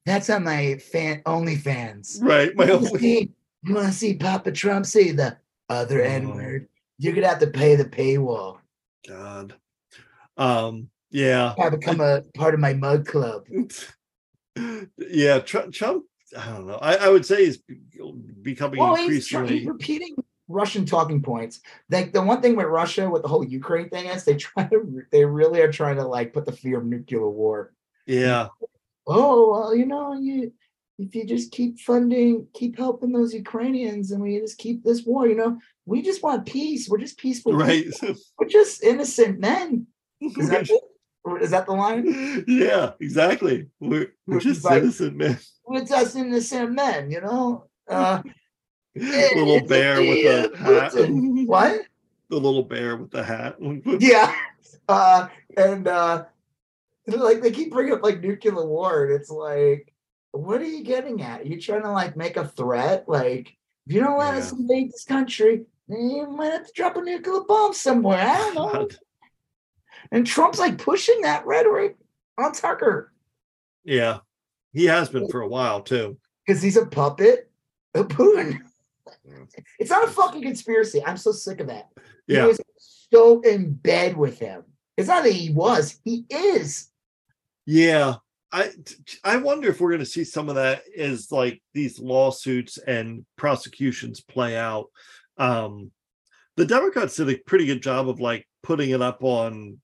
that's 0.06 0.30
on 0.30 0.46
my 0.46 0.78
fan 0.78 1.22
OnlyFans. 1.26 2.18
Right. 2.22 2.56
My 2.56 2.64
You 2.66 2.74
wanna 2.78 2.88
only 2.88 3.00
see, 3.00 3.32
you 3.64 3.76
wanna 3.76 3.92
see 3.92 4.14
Papa 4.16 4.54
Trump 4.54 4.86
say 4.86 5.12
the 5.12 5.38
other 5.68 6.02
Oh. 6.02 6.06
N-word? 6.06 6.70
You're 6.98 7.14
gonna 7.14 7.28
have 7.28 7.40
to 7.40 7.48
pay 7.48 7.76
the 7.76 7.84
paywall. 7.84 8.60
God. 9.06 9.56
Um, 10.38 10.90
yeah. 11.12 11.54
I 11.62 11.70
become 11.70 12.00
a 12.00 12.22
part 12.36 12.54
of 12.54 12.62
my 12.62 12.74
mug 12.74 13.06
club. 13.06 13.46
yeah, 14.98 15.40
Trump, 15.40 15.74
Trump 15.74 16.06
I 16.38 16.46
don't 16.50 16.68
know. 16.68 16.76
I, 16.82 16.96
I 16.96 17.10
would 17.10 17.26
say 17.26 17.46
he's 17.46 17.58
becoming 18.42 18.80
Well, 18.80 18.96
increasingly 18.96 19.60
he's 19.60 19.68
repeating 19.68 20.16
Russian 20.48 20.86
talking 20.86 21.22
points. 21.22 21.62
Like 21.90 22.12
the 22.14 22.22
one 22.22 22.42
thing 22.42 22.56
with 22.56 22.68
Russia 22.68 23.10
with 23.10 23.22
the 23.22 23.28
whole 23.28 23.44
Ukraine 23.46 23.90
thing 23.90 24.08
is 24.08 24.24
they 24.26 24.36
try 24.36 24.68
to 24.68 25.04
they 25.12 25.26
really 25.26 25.62
are 25.62 25.72
trying 25.72 25.96
to 25.98 26.06
like 26.06 26.34
put 26.34 26.46
the 26.46 26.52
fear 26.52 26.80
of 26.80 26.86
nuclear 26.86 27.28
war. 27.30 27.74
yeah. 28.06 28.48
Oh 29.08 29.52
well, 29.52 29.76
you 29.76 29.88
know, 29.88 30.14
you 30.14 30.54
if 31.00 31.16
you 31.16 31.26
just 31.26 31.52
keep 31.52 31.80
funding, 31.80 32.46
keep 32.54 32.78
helping 32.78 33.12
those 33.12 33.34
Ukrainians, 33.34 34.12
and 34.12 34.22
we 34.22 34.38
just 34.40 34.58
keep 34.58 34.84
this 34.84 35.04
war, 35.04 35.28
you 35.28 35.36
know, 35.36 35.58
we 35.86 36.02
just 36.02 36.22
want 36.22 36.46
peace. 36.46 36.88
We're 36.90 37.00
just 37.00 37.18
peaceful. 37.18 37.54
Right. 37.54 37.86
people. 37.86 38.16
We're 38.38 38.48
just 38.48 38.84
innocent 38.84 39.40
men. 39.40 39.88
Is 40.22 40.50
that 40.50 40.70
is 41.42 41.52
that 41.52 41.66
the 41.66 41.74
line? 41.74 42.44
yeah, 42.48 42.92
exactly. 43.00 43.68
We're, 43.80 44.14
we're 44.26 44.40
just 44.40 44.64
like- 44.64 44.84
innocent, 44.84 45.18
man. 45.70 45.82
We're 45.82 45.86
just 45.88 46.16
innocent 46.16 46.72
men, 46.74 47.12
you 47.12 47.22
know. 47.22 47.66
Uh, 47.88 48.22
little 48.96 49.66
bear 49.66 50.00
with 50.00 50.24
the, 50.24 50.52
a 50.54 50.58
hat. 50.58 50.92
Putin. 50.94 51.48
What? 51.48 51.82
The 52.30 52.40
little 52.40 52.64
bear 52.64 52.98
with 52.98 53.12
the 53.12 53.24
hat. 53.24 53.58
yeah 54.00 54.36
uh 54.90 55.28
and 55.56 55.88
uh 55.88 56.26
like 57.08 57.42
they 57.42 57.52
keep 57.52 57.72
bringing 57.72 57.94
up 57.94 58.04
like 58.04 58.22
nuclear 58.22 58.66
war 58.66 59.06
and 59.06 59.14
it's 59.14 59.30
like 59.30 59.94
what 60.32 60.62
are 60.62 60.66
you 60.66 60.84
getting 60.84 61.22
at 61.22 61.46
you 61.46 61.60
trying 61.62 61.84
to 61.84 61.92
like 61.92 62.18
make 62.18 62.38
a 62.38 62.48
threat 62.48 63.08
like 63.08 63.56
if 63.88 63.94
you 63.94 64.02
don't 64.02 64.20
let 64.20 64.34
us 64.34 64.52
invade 64.52 64.92
this 64.92 65.06
country 65.06 65.66
then 65.88 66.10
you 66.10 66.28
might 66.30 66.52
have 66.52 66.68
to 66.68 66.74
drop 66.74 66.98
a 66.98 67.02
nuclear 67.02 67.42
bomb 67.48 67.74
somewhere 67.74 68.20
i 68.20 68.38
don't 68.38 68.56
know 68.56 68.72
God. 68.72 68.96
and 70.12 70.28
trump's 70.28 70.60
like 70.60 70.78
pushing 70.78 71.22
that 71.22 71.46
rhetoric 71.46 71.96
on 72.38 72.52
tucker 72.52 73.12
Yeah. 73.84 74.20
He 74.74 74.86
has 74.86 75.10
been 75.10 75.28
for 75.30 75.42
a 75.42 75.48
while 75.48 75.82
too. 75.82 76.18
because 76.46 76.62
he's 76.62 76.78
a 76.78 76.86
puppet 76.86 77.50
of 77.96 78.08
putin 78.08 78.60
it's 79.80 79.90
not 79.90 80.04
a 80.08 80.12
fucking 80.12 80.42
conspiracy 80.44 81.04
i'm 81.06 81.18
so 81.18 81.32
sick 81.32 81.60
of 81.60 81.68
that 81.68 81.88
he 82.28 82.36
Yeah. 82.36 82.46
was 82.46 82.60
so 83.12 83.42
in 83.42 83.74
bed 83.74 84.16
with 84.16 84.38
him 84.40 84.64
it's 84.98 85.08
not 85.08 85.24
that 85.24 85.34
he 85.34 85.50
was 85.52 86.00
he 86.04 86.26
is 86.30 86.90
Yeah. 87.66 88.16
I 88.52 88.72
I 89.24 89.38
wonder 89.38 89.70
if 89.70 89.80
we're 89.80 89.92
going 89.92 90.00
to 90.00 90.06
see 90.06 90.24
some 90.24 90.50
of 90.50 90.56
that 90.56 90.82
as 90.98 91.32
like 91.32 91.62
these 91.76 92.00
lawsuits 92.00 92.80
and 92.80 93.24
prosecutions 93.38 94.22
play 94.22 94.58
out. 94.58 94.88
Um 95.38 95.92
the 96.58 96.66
Democrats 96.66 97.16
did 97.16 97.30
a 97.30 97.38
pretty 97.38 97.66
good 97.68 97.82
job 97.84 98.10
of 98.10 98.20
like 98.20 98.48
putting 98.64 98.90
it 98.90 99.02
up 99.04 99.24
on 99.24 99.80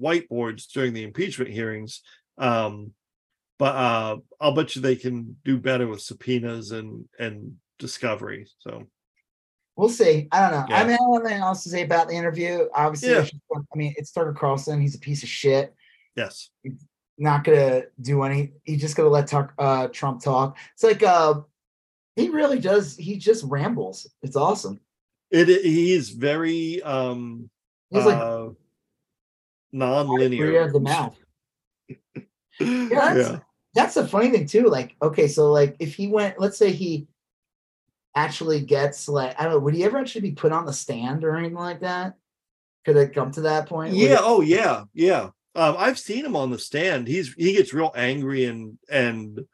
whiteboards 0.00 0.68
during 0.72 0.92
the 0.92 1.02
impeachment 1.02 1.50
hearings. 1.50 2.02
Um 2.38 2.92
but 3.58 3.74
uh 3.74 4.16
I'll 4.40 4.52
bet 4.54 4.74
you 4.76 4.82
they 4.82 4.96
can 4.96 5.36
do 5.44 5.58
better 5.58 5.86
with 5.88 6.00
subpoenas 6.00 6.70
and 6.72 7.04
and 7.18 7.56
discovery. 7.78 8.46
So 8.58 8.86
We'll 9.76 9.88
see. 9.88 10.26
I 10.32 10.40
don't 10.40 10.50
know. 10.50 10.66
Yeah. 10.68 10.80
I 10.80 10.84
mean, 10.84 10.94
I 10.94 10.96
don't 10.96 11.14
have 11.14 11.22
anything 11.26 11.40
else 11.42 11.62
to 11.62 11.68
say 11.68 11.82
about 11.84 12.08
the 12.08 12.14
interview. 12.14 12.66
Obviously, 12.74 13.10
Yeah. 13.10 13.24
I 13.54 13.76
mean, 13.76 13.94
it's 13.96 14.10
Tucker 14.10 14.32
Carlson. 14.32 14.80
He's 14.80 14.96
a 14.96 14.98
piece 14.98 15.22
of 15.22 15.28
shit. 15.28 15.72
yes. 16.16 16.50
Not 17.16 17.44
gonna 17.44 17.82
do 18.00 18.22
any. 18.24 18.52
He's 18.64 18.80
just 18.80 18.96
gonna 18.96 19.08
let 19.08 19.26
Tuck, 19.28 19.52
uh, 19.58 19.86
Trump 19.88 20.22
talk. 20.22 20.56
It's 20.74 20.82
like 20.84 21.02
uh, 21.04 21.40
he 22.16 22.28
really 22.28 22.58
does. 22.60 22.96
He 22.96 23.16
just 23.18 23.44
rambles. 23.44 24.08
It's 24.22 24.34
awesome. 24.36 24.80
It 25.30 25.46
he 25.64 25.92
is 25.92 26.10
very 26.10 26.80
um 26.82 27.50
He's 27.90 28.04
like 28.04 28.18
uh 28.18 28.48
non-linear. 29.72 30.60
of 30.62 30.72
the 30.72 30.80
mouth. 30.80 31.16
yeah. 32.60 32.88
that's- 32.90 33.40
That's 33.78 33.94
the 33.94 34.08
funny 34.08 34.30
thing 34.30 34.46
too. 34.48 34.64
Like, 34.66 34.96
okay, 35.00 35.28
so 35.28 35.52
like 35.52 35.76
if 35.78 35.94
he 35.94 36.08
went, 36.08 36.40
let's 36.40 36.58
say 36.58 36.72
he 36.72 37.06
actually 38.16 38.60
gets 38.60 39.08
like, 39.08 39.38
I 39.40 39.44
don't 39.44 39.52
know, 39.52 39.58
would 39.60 39.74
he 39.74 39.84
ever 39.84 39.98
actually 39.98 40.22
be 40.22 40.32
put 40.32 40.50
on 40.50 40.66
the 40.66 40.72
stand 40.72 41.22
or 41.22 41.36
anything 41.36 41.56
like 41.56 41.80
that? 41.82 42.14
Could 42.84 42.96
it 42.96 43.14
come 43.14 43.30
to 43.32 43.42
that 43.42 43.68
point? 43.68 43.94
Yeah. 43.94 44.14
it- 44.14 44.18
Oh, 44.22 44.40
yeah. 44.40 44.82
Yeah. 44.94 45.30
Um, 45.54 45.76
I've 45.78 45.98
seen 45.98 46.24
him 46.24 46.34
on 46.34 46.50
the 46.50 46.58
stand. 46.58 47.06
He's 47.06 47.32
he 47.34 47.52
gets 47.52 47.72
real 47.72 47.92
angry 47.94 48.46
and 48.46 48.78
and 48.90 49.44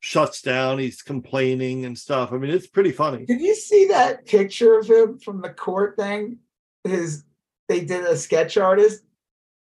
shuts 0.00 0.40
down. 0.40 0.78
He's 0.78 1.02
complaining 1.02 1.84
and 1.84 1.98
stuff. 1.98 2.32
I 2.32 2.36
mean, 2.38 2.50
it's 2.50 2.66
pretty 2.66 2.92
funny. 2.92 3.26
Did 3.26 3.42
you 3.42 3.54
see 3.54 3.86
that 3.88 4.24
picture 4.26 4.78
of 4.78 4.86
him 4.88 5.18
from 5.18 5.42
the 5.42 5.50
court 5.50 5.96
thing? 5.98 6.38
His 6.84 7.24
they 7.68 7.84
did 7.84 8.04
a 8.04 8.16
sketch 8.16 8.56
artist. 8.56 9.02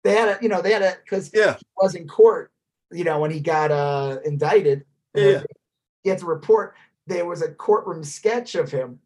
They 0.05 0.15
had 0.15 0.29
a, 0.29 0.39
you 0.43 0.49
know, 0.49 0.63
they 0.63 0.73
had 0.73 0.83
a 0.83 0.97
because 1.05 1.31
Yeah. 1.35 1.57
he 1.59 1.65
was 1.77 1.95
in 1.95 2.07
court, 2.09 2.51
you 2.91 3.05
know, 3.05 3.19
when 3.21 3.31
he 3.31 3.41
got 3.41 3.71
uh 3.71 4.19
indicted. 4.25 4.85
Yeah. 5.15 5.43
He 6.03 6.11
had 6.11 6.19
to 6.19 6.27
report. 6.27 6.75
There 7.07 7.27
was 7.27 7.43
a 7.43 7.53
courtroom 7.53 8.05
sketch 8.05 8.55
of 8.55 8.71
him. 8.71 9.01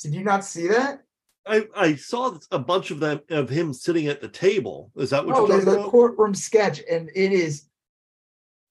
Did 0.00 0.14
you 0.14 0.24
not 0.24 0.44
see 0.44 0.66
that? 0.68 1.02
I 1.46 1.66
I 1.76 1.94
saw 1.94 2.36
a 2.50 2.58
bunch 2.58 2.90
of 2.90 3.00
them 3.00 3.20
of 3.30 3.48
him 3.48 3.72
sitting 3.72 4.08
at 4.08 4.20
the 4.20 4.28
table. 4.28 4.90
Is 4.96 5.10
that 5.10 5.24
what 5.24 5.36
Oh, 5.36 5.40
you're 5.40 5.48
there's 5.48 5.64
talking 5.64 5.84
a 5.84 5.88
courtroom 5.88 6.34
sketch, 6.34 6.82
and 6.90 7.08
it 7.14 7.32
is 7.32 7.64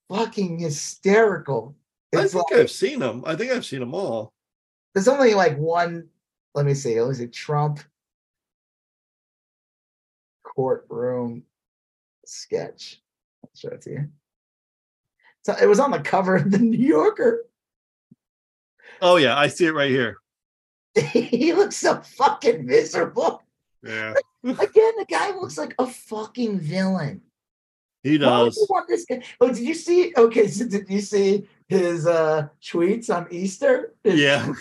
fucking 0.09 0.59
hysterical. 0.59 1.75
I 2.13 2.27
think 2.27 2.33
like 2.51 2.59
I've 2.59 2.71
seen 2.71 2.99
them. 2.99 3.23
I 3.25 3.35
think 3.35 3.51
I've 3.51 3.65
seen 3.65 3.79
them 3.79 3.93
all. 3.95 4.33
there's 4.93 5.07
only 5.07 5.33
like 5.33 5.57
one. 5.57 6.07
Let 6.53 6.65
me 6.65 6.73
see. 6.73 6.99
Let 7.01 7.09
me 7.09 7.15
see. 7.15 7.27
Trump 7.27 7.79
courtroom 10.43 11.43
sketch. 12.25 13.01
I'll 13.43 13.49
show 13.55 13.69
it 13.69 13.81
to 13.81 13.89
you. 13.91 14.09
So 15.45 15.55
it 15.61 15.67
was 15.67 15.79
on 15.79 15.91
the 15.91 15.99
cover 15.99 16.37
of 16.37 16.49
the 16.49 16.57
New 16.57 16.75
Yorker. 16.75 17.45
Oh 18.99 19.17
yeah, 19.17 19.37
I 19.37 19.45
see 19.45 19.67
it 19.67 19.75
right 19.75 19.91
here. 19.91 20.17
he 20.95 21.53
looks 21.53 21.77
so 21.77 22.01
fucking 22.01 22.65
miserable. 22.65 23.43
Yeah, 23.83 24.15
Again, 24.43 24.93
the 24.97 25.05
guy 25.07 25.35
looks 25.35 25.55
like 25.55 25.75
a 25.77 25.85
fucking 25.85 26.61
villain. 26.61 27.21
he 28.01 28.17
Why 28.17 28.45
does. 28.45 28.57
you 28.57 28.65
want 28.71 28.87
this 28.87 29.05
guy? 29.05 29.21
Oh, 29.39 29.49
did 29.49 29.59
you 29.59 29.75
see? 29.75 30.13
Okay, 30.17 30.47
so 30.55 30.67
did 30.67 30.89
you 30.89 31.01
see 31.01 31.47
his 31.67 32.07
uh 32.07 32.47
tweets 32.63 33.15
on 33.15 33.27
Easter? 33.29 33.93
His 34.03 34.19
Yeah, 34.19 34.51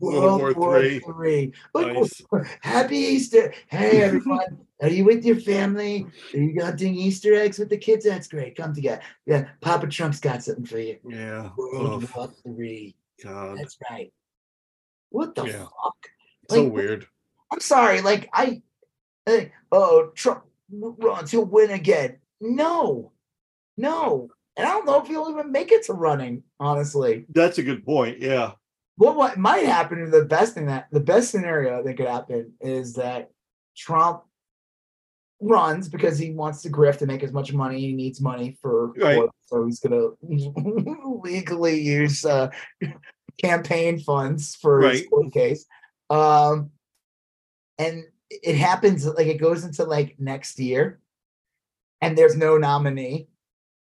World 0.00 0.56
War 0.56 1.00
Three. 1.00 1.52
Nice. 1.74 2.22
Happy 2.60 2.96
Easter. 2.96 3.52
Hey, 3.68 4.02
everyone. 4.02 4.66
Are 4.80 4.88
you 4.88 5.04
with 5.04 5.24
your 5.24 5.40
family? 5.40 6.06
Are 6.34 6.38
you 6.38 6.64
hunting 6.64 6.94
Easter 6.94 7.34
eggs 7.34 7.58
with 7.58 7.68
the 7.68 7.76
kids? 7.76 8.04
That's 8.04 8.28
great. 8.28 8.56
Come 8.56 8.74
together. 8.74 9.02
Yeah, 9.26 9.48
Papa 9.60 9.88
Trump's 9.88 10.20
got 10.20 10.44
something 10.44 10.64
for 10.66 10.78
you. 10.78 10.98
Yeah. 11.04 11.50
World 11.56 12.04
Ugh, 12.04 12.10
War 12.14 12.32
Three. 12.44 12.94
God. 13.22 13.58
That's 13.58 13.76
right. 13.90 14.12
What 15.10 15.34
the 15.34 15.46
Yeah. 15.46 15.64
fuck? 15.82 15.96
So 16.50 16.68
weird. 16.68 17.06
I'm 17.52 17.60
sorry. 17.60 18.00
Like, 18.00 18.28
I, 18.32 18.62
eh, 19.26 19.46
oh, 19.72 20.10
Trump 20.14 20.44
runs, 20.70 21.30
he'll 21.30 21.44
win 21.44 21.70
again. 21.70 22.18
No, 22.40 23.12
no. 23.76 24.30
And 24.56 24.66
I 24.66 24.70
don't 24.70 24.86
know 24.86 25.00
if 25.00 25.08
he'll 25.08 25.28
even 25.30 25.50
make 25.52 25.72
it 25.72 25.84
to 25.86 25.92
running, 25.92 26.42
honestly. 26.60 27.26
That's 27.30 27.58
a 27.58 27.62
good 27.62 27.84
point. 27.84 28.20
Yeah. 28.20 28.52
What 28.98 29.16
what 29.16 29.38
might 29.38 29.64
happen 29.64 30.10
the 30.10 30.24
best 30.24 30.54
thing 30.54 30.66
that 30.66 30.88
the 30.92 31.00
best 31.00 31.30
scenario 31.30 31.82
that 31.82 31.96
could 31.96 32.08
happen 32.08 32.52
is 32.60 32.94
that 32.94 33.30
Trump 33.76 34.24
runs 35.40 35.88
because 35.88 36.18
he 36.18 36.32
wants 36.32 36.62
to 36.62 36.70
grift 36.70 36.98
to 36.98 37.06
make 37.06 37.22
as 37.22 37.32
much 37.32 37.52
money. 37.52 37.80
He 37.80 37.92
needs 37.92 38.20
money 38.20 38.58
for 38.60 38.92
Right. 38.94 39.28
so 39.46 39.64
he's 39.64 39.80
gonna 39.80 40.08
legally 41.22 41.80
use 41.80 42.24
uh, 42.24 42.50
campaign 43.42 44.00
funds 44.00 44.56
for 44.56 44.82
his 44.82 45.06
court 45.06 45.32
case. 45.32 45.64
Um, 46.10 46.70
and 47.78 48.04
it 48.30 48.56
happens 48.56 49.06
like 49.06 49.26
it 49.26 49.40
goes 49.40 49.64
into 49.64 49.84
like 49.84 50.16
next 50.18 50.58
year, 50.58 51.00
and 52.00 52.18
there's 52.18 52.36
no 52.36 52.58
nominee. 52.58 53.28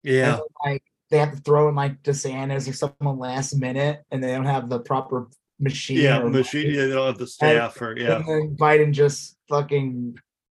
Yeah. 0.03 0.35
And 0.35 0.43
like 0.65 0.83
they 1.15 1.21
have 1.21 1.31
to 1.31 1.41
throw 1.43 1.69
in 1.69 1.77
like 1.77 2.03
DeSantis 2.03 2.69
or 2.69 2.73
someone 2.73 3.21
last 3.21 3.55
minute, 3.55 4.03
and 4.11 4.23
they 4.23 4.33
don't 4.33 4.47
have 4.47 4.69
the 4.69 4.81
proper 4.81 5.29
machine. 5.61 6.01
Yeah. 6.01 6.19
Machine. 6.19 6.75
Yeah, 6.75 6.87
they 6.87 6.93
don't 6.93 7.07
have 7.07 7.19
the 7.19 7.29
staff 7.29 7.81
or 7.81 7.97
yeah. 7.97 8.17
And 8.17 8.27
then 8.27 8.57
Biden 8.57 8.91
just 8.91 9.37
fucking 9.49 10.19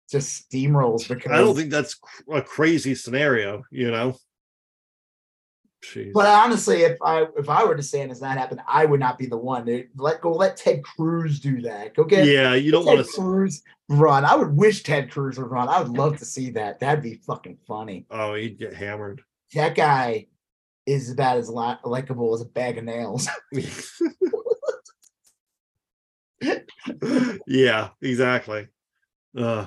just 0.09 0.49
steamrolls 0.49 1.09
because. 1.09 1.29
I 1.29 1.39
don't 1.39 1.57
think 1.57 1.71
that's 1.71 1.99
a 2.31 2.41
crazy 2.41 2.95
scenario, 2.95 3.63
you 3.69 3.91
know. 3.91 4.15
Jeez. 5.83 6.13
But 6.13 6.25
honestly, 6.25 6.83
if 6.83 6.97
I 7.01 7.25
if 7.37 7.49
I 7.49 7.65
were 7.65 7.75
DeSantis 7.75 8.21
not 8.21 8.37
happened, 8.37 8.61
I 8.65 8.85
would 8.85 9.01
not 9.01 9.17
be 9.17 9.25
the 9.25 9.37
one. 9.37 9.65
to 9.65 9.83
Let 9.97 10.21
go. 10.21 10.31
Let 10.31 10.55
Ted 10.55 10.85
Cruz 10.85 11.41
do 11.41 11.63
that. 11.63 11.95
Go 11.95 12.05
get 12.05 12.25
yeah, 12.25 12.53
you 12.53 12.71
don't 12.71 12.85
Ted 12.85 12.95
want 12.95 13.07
to. 13.07 13.13
Cruz 13.13 13.61
run. 13.89 14.23
I 14.23 14.35
would 14.35 14.55
wish 14.55 14.83
Ted 14.83 15.11
Cruz 15.11 15.37
would 15.37 15.51
run. 15.51 15.67
I 15.67 15.81
would 15.81 15.91
love 15.91 16.17
to 16.19 16.25
see 16.25 16.51
that. 16.51 16.79
That'd 16.79 17.03
be 17.03 17.15
fucking 17.27 17.57
funny. 17.67 18.05
Oh, 18.09 18.35
he'd 18.35 18.57
get 18.57 18.73
hammered. 18.73 19.21
That 19.53 19.75
guy 19.75 20.27
is 20.85 21.11
about 21.11 21.37
as 21.37 21.49
li- 21.49 21.77
likable 21.83 22.33
as 22.33 22.41
a 22.41 22.45
bag 22.45 22.77
of 22.77 22.83
nails. 22.83 23.27
yeah, 27.47 27.89
exactly. 28.01 28.67
Uh, 29.37 29.65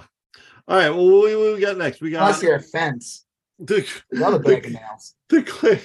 all 0.67 0.77
right. 0.77 0.91
Well, 0.91 1.07
what, 1.11 1.39
what 1.39 1.55
we 1.55 1.61
got 1.61 1.77
next? 1.79 2.01
We 2.01 2.11
got 2.11 2.23
Unless 2.23 2.43
you're 2.43 2.57
a 2.57 2.63
fence. 2.63 3.27
the, 3.59 3.87
Another 4.13 4.39
bag 4.39 4.67
of 4.67 4.73
nails. 4.73 5.15
the, 5.29 5.83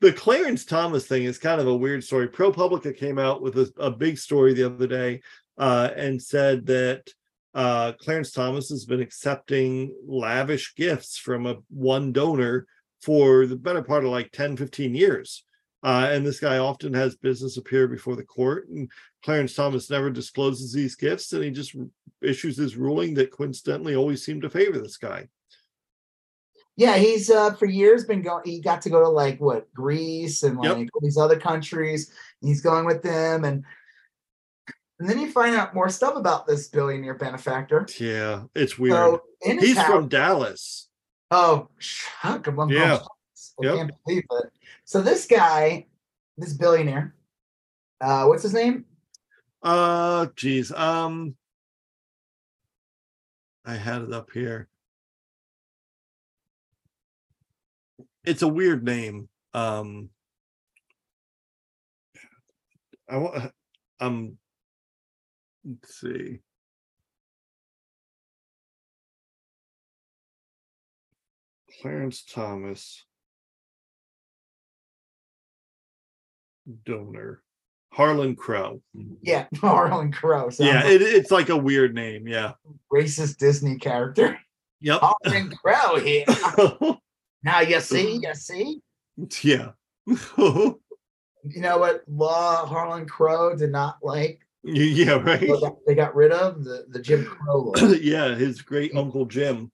the 0.00 0.12
Clarence 0.12 0.64
Thomas 0.64 1.06
thing 1.06 1.24
is 1.24 1.38
kind 1.38 1.60
of 1.60 1.66
a 1.66 1.76
weird 1.76 2.04
story. 2.04 2.28
ProPublica 2.28 2.96
came 2.96 3.18
out 3.18 3.42
with 3.42 3.56
a, 3.58 3.72
a 3.78 3.90
big 3.90 4.18
story 4.18 4.52
the 4.52 4.64
other 4.64 4.86
day 4.86 5.22
uh, 5.58 5.90
and 5.96 6.20
said 6.20 6.66
that 6.66 7.08
uh, 7.54 7.92
Clarence 7.92 8.30
Thomas 8.32 8.68
has 8.68 8.84
been 8.84 9.00
accepting 9.00 9.94
lavish 10.06 10.74
gifts 10.74 11.18
from 11.18 11.46
a 11.46 11.56
one 11.68 12.12
donor 12.12 12.66
for 13.02 13.46
the 13.46 13.56
better 13.56 13.82
part 13.82 14.04
of 14.04 14.10
like 14.10 14.30
10, 14.32 14.56
15 14.56 14.94
years. 14.94 15.44
Uh, 15.82 16.08
and 16.10 16.26
this 16.26 16.40
guy 16.40 16.58
often 16.58 16.92
has 16.92 17.16
business 17.16 17.56
appear 17.56 17.88
before 17.88 18.14
the 18.14 18.24
court. 18.24 18.68
And 18.68 18.90
Clarence 19.24 19.54
Thomas 19.54 19.88
never 19.88 20.10
discloses 20.10 20.72
these 20.72 20.94
gifts, 20.94 21.32
and 21.32 21.42
he 21.42 21.50
just 21.50 21.74
issues 22.22 22.58
his 22.58 22.76
ruling 22.76 23.14
that 23.14 23.30
coincidentally 23.32 23.94
always 23.94 24.22
seemed 24.24 24.42
to 24.42 24.50
favor 24.50 24.78
this 24.78 24.98
guy. 24.98 25.28
Yeah, 26.76 26.96
he's 26.96 27.30
uh 27.30 27.54
for 27.54 27.66
years 27.66 28.04
been 28.04 28.22
going. 28.22 28.42
He 28.44 28.60
got 28.60 28.82
to 28.82 28.90
go 28.90 29.00
to 29.00 29.08
like 29.08 29.40
what 29.40 29.72
Greece 29.72 30.42
and 30.42 30.62
Yep. 30.62 30.76
like 30.76 30.88
all 30.94 31.00
these 31.00 31.18
other 31.18 31.38
countries. 31.38 32.12
He's 32.42 32.60
going 32.60 32.84
with 32.84 33.02
them, 33.02 33.44
and 33.44 33.64
and 34.98 35.08
then 35.08 35.18
you 35.18 35.32
find 35.32 35.56
out 35.56 35.74
more 35.74 35.88
stuff 35.88 36.14
about 36.16 36.46
this 36.46 36.68
billionaire 36.68 37.14
benefactor. 37.14 37.86
Yeah, 37.98 38.42
it's 38.54 38.78
weird. 38.78 38.92
So 38.92 39.22
He's 39.42 39.78
house, 39.78 39.86
from 39.86 40.08
Dallas. 40.08 40.89
Oh, 41.30 41.68
shuck, 41.78 42.46
I'm 42.46 42.56
going 42.56 42.70
Yeah. 42.70 42.98
I 43.60 43.64
Yep. 43.64 43.76
can't 43.76 43.92
believe 44.04 44.24
it. 44.30 44.52
So 44.84 45.00
this 45.00 45.26
guy, 45.26 45.86
this 46.36 46.52
billionaire, 46.52 47.14
uh, 48.00 48.24
what's 48.26 48.42
his 48.42 48.52
name? 48.54 48.84
Uh 49.62 50.26
geez. 50.36 50.72
Um 50.72 51.36
I 53.64 53.74
had 53.74 54.02
it 54.02 54.12
up 54.12 54.30
here. 54.32 54.68
It's 58.24 58.42
a 58.42 58.48
weird 58.48 58.84
name. 58.84 59.28
Um 59.52 60.10
I 63.08 63.16
want 63.18 63.52
um 64.00 64.38
let's 65.64 66.00
see. 66.00 66.40
Clarence 71.80 72.22
Thomas 72.22 73.04
donor 76.84 77.42
Harlan 77.92 78.36
Crow. 78.36 78.82
Yeah, 79.22 79.46
Harlan 79.56 80.12
Crow. 80.12 80.50
Yeah, 80.58 80.86
it, 80.86 81.02
it's 81.02 81.30
like 81.30 81.48
a 81.48 81.56
weird 81.56 81.94
name. 81.94 82.28
Yeah. 82.28 82.52
racist 82.92 83.38
Disney 83.38 83.78
character. 83.78 84.38
Yep. 84.80 85.00
Harlan 85.02 85.50
Crow 85.56 85.98
here. 85.98 86.24
now 87.42 87.60
you 87.60 87.80
see, 87.80 88.20
you 88.22 88.34
see. 88.34 88.80
yeah. 89.42 89.70
You 91.42 91.62
know 91.62 91.78
what 91.78 92.02
law 92.06 92.66
Harlan 92.66 93.06
Crow 93.06 93.56
did 93.56 93.70
not 93.70 93.96
like? 94.02 94.40
yeah, 94.62 95.12
right. 95.12 95.40
They 95.40 95.46
got, 95.46 95.76
they 95.86 95.94
got 95.94 96.14
rid 96.14 96.32
of 96.32 96.64
the, 96.64 96.84
the 96.90 97.00
Jim 97.00 97.24
Crow 97.24 97.72
law. 97.74 97.88
yeah, 98.02 98.34
his 98.34 98.60
great 98.60 98.94
uncle 98.94 99.24
Jim. 99.24 99.72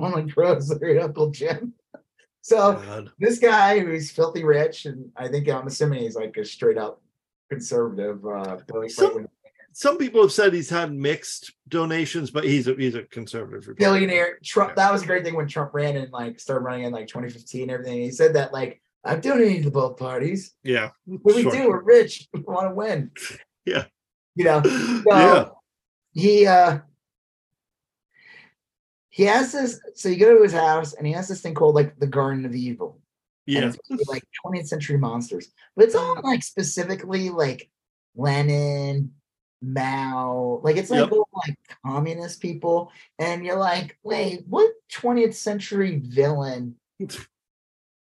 Harlan 0.00 0.30
Crow's 0.30 0.68
their 0.68 1.00
Uncle 1.00 1.30
Jim. 1.30 1.72
So 2.42 2.74
God. 2.74 3.10
this 3.18 3.38
guy 3.38 3.78
who's 3.78 4.10
filthy 4.10 4.44
rich, 4.44 4.84
and 4.86 5.10
I 5.16 5.28
think 5.28 5.48
I'm 5.48 5.66
assuming 5.66 6.00
he's 6.00 6.16
like 6.16 6.36
a 6.36 6.44
straight 6.44 6.76
up 6.76 7.00
conservative. 7.50 8.24
Uh, 8.24 8.58
Billy 8.66 8.88
Some- 8.88 9.28
Some 9.72 9.96
people 9.98 10.22
have 10.22 10.30
said 10.32 10.52
he's 10.52 10.70
had 10.70 10.92
mixed 10.92 11.52
donations, 11.68 12.30
but 12.30 12.44
he's 12.44 12.68
a 12.68 12.74
he's 12.74 12.94
a 12.94 13.02
conservative 13.04 13.66
Republican. 13.66 13.92
billionaire 14.08 14.38
Trump. 14.44 14.76
That 14.76 14.92
was 14.92 15.02
a 15.02 15.06
great 15.06 15.24
thing 15.24 15.34
when 15.34 15.48
Trump 15.48 15.72
ran 15.74 15.96
and 15.96 16.12
like 16.12 16.38
started 16.38 16.64
running 16.64 16.84
in 16.84 16.92
like 16.92 17.08
2015 17.08 17.62
and 17.62 17.70
everything. 17.72 18.00
He 18.00 18.10
said 18.12 18.34
that 18.34 18.52
like 18.52 18.80
I've 19.04 19.20
donated 19.20 19.64
to 19.64 19.70
both 19.70 19.96
parties. 19.96 20.54
Yeah. 20.62 20.90
What 21.06 21.34
do 21.36 21.44
we 21.44 21.50
do? 21.50 21.68
We're 21.68 21.82
rich. 21.82 22.28
We 22.34 22.40
want 22.40 22.68
to 22.70 22.74
win. 22.74 23.10
Yeah. 23.64 23.86
You 24.36 24.44
know, 24.44 24.62
yeah. 25.06 25.48
he 26.12 26.46
uh 26.46 26.78
he 29.16 29.22
has 29.24 29.52
this 29.52 29.80
so 29.94 30.08
you 30.08 30.16
go 30.16 30.36
to 30.36 30.42
his 30.42 30.52
house 30.52 30.94
and 30.94 31.06
he 31.06 31.12
has 31.12 31.28
this 31.28 31.40
thing 31.40 31.54
called 31.54 31.76
like 31.76 31.96
the 32.00 32.06
garden 32.06 32.44
of 32.44 32.52
evil 32.54 33.00
Yeah. 33.46 33.70
like 34.08 34.24
20th 34.44 34.66
century 34.66 34.98
monsters 34.98 35.52
but 35.76 35.84
it's 35.84 35.94
all 35.94 36.16
like 36.24 36.42
specifically 36.42 37.30
like 37.30 37.70
lenin 38.16 39.12
mao 39.62 40.60
like 40.64 40.76
it's 40.76 40.90
like 40.90 41.00
Yep. 41.00 41.12
all 41.12 41.28
like 41.46 41.56
communist 41.86 42.40
people 42.42 42.90
and 43.20 43.44
you're 43.44 43.56
like 43.72 43.96
wait 44.02 44.42
what 44.48 44.72
20th 44.92 45.34
century 45.34 46.00
villain 46.04 46.74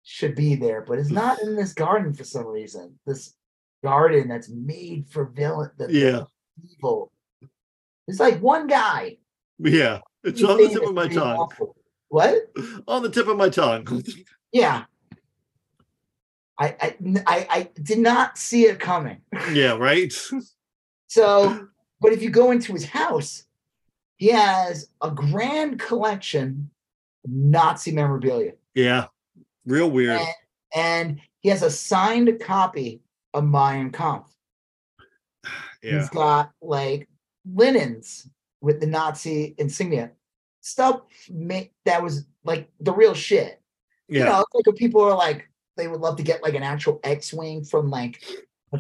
should 0.04 0.36
be 0.36 0.56
there 0.56 0.82
but 0.82 0.98
it's 1.00 1.12
not 1.12 1.42
in 1.44 1.56
this 1.56 1.74
garden 1.74 2.12
for 2.14 2.24
some 2.24 2.48
reason 2.48 2.98
this 3.06 3.34
garden 3.84 4.28
that's 4.28 4.50
made 4.50 5.06
for 5.10 5.26
villain 5.26 5.70
the 5.78 5.88
Yeah. 5.94 6.24
evil 6.74 7.12
it's 8.08 8.20
like 8.20 8.42
one 8.42 8.66
guy 8.68 9.18
Yeah. 9.60 10.00
It's 10.24 10.44
on 10.44 10.58
the 10.58 10.70
tip 10.70 10.84
of 10.84 10.94
my 10.94 11.08
tongue. 11.08 11.38
awful. 11.38 11.76
What? 12.10 12.52
On 12.88 13.02
the 13.04 13.10
tip 13.10 13.28
of 13.28 13.38
my 13.38 13.50
tongue. 13.50 14.04
Yeah. 14.52 14.86
I, 16.60 16.76
I 16.82 16.96
I 17.28 17.48
I 17.50 17.70
did 17.84 18.00
not 18.00 18.38
see 18.38 18.66
it 18.66 18.80
coming. 18.80 19.22
yeah, 19.52 19.74
right? 19.78 20.12
So, 21.08 21.68
but 22.02 22.14
if 22.14 22.22
you 22.24 22.30
go 22.30 22.52
into 22.52 22.74
his 22.74 22.86
house, 22.86 23.44
he 24.18 24.28
has 24.30 24.90
a 25.02 25.12
grand 25.12 25.80
collection 25.80 26.70
of 27.24 27.32
Nazi 27.32 27.92
memorabilia, 27.92 28.54
Yeah. 28.74 29.08
Real 29.66 29.90
weird. 29.92 30.20
and, 30.20 30.30
and 30.76 31.22
he 31.42 31.50
has 31.50 31.62
a 31.62 31.70
signed 31.70 32.40
copy 32.40 33.02
of 33.34 33.44
Mein 33.46 33.92
Kampf. 33.92 34.28
Yeah. 35.84 36.00
He's 36.00 36.10
got 36.10 36.52
like 36.60 37.08
linens 37.46 38.28
with 38.62 38.80
the 38.80 38.88
Nazi 38.88 39.56
insignia, 39.58 40.12
stuff 40.62 41.02
that 41.86 42.02
was 42.04 42.26
like 42.44 42.70
the 42.80 42.92
real 42.94 43.14
shit. 43.14 43.62
you 44.08 44.24
know, 44.24 44.44
like 44.54 44.66
when 44.66 44.76
people 44.76 45.02
are 45.04 45.16
like, 45.16 45.50
they 45.76 45.88
would 45.88 46.02
love 46.02 46.18
to 46.18 46.24
get 46.24 46.42
like 46.42 46.56
an 46.56 46.64
actual 46.64 47.00
X-wing 47.04 47.64
from 47.64 47.90
like 47.90 48.24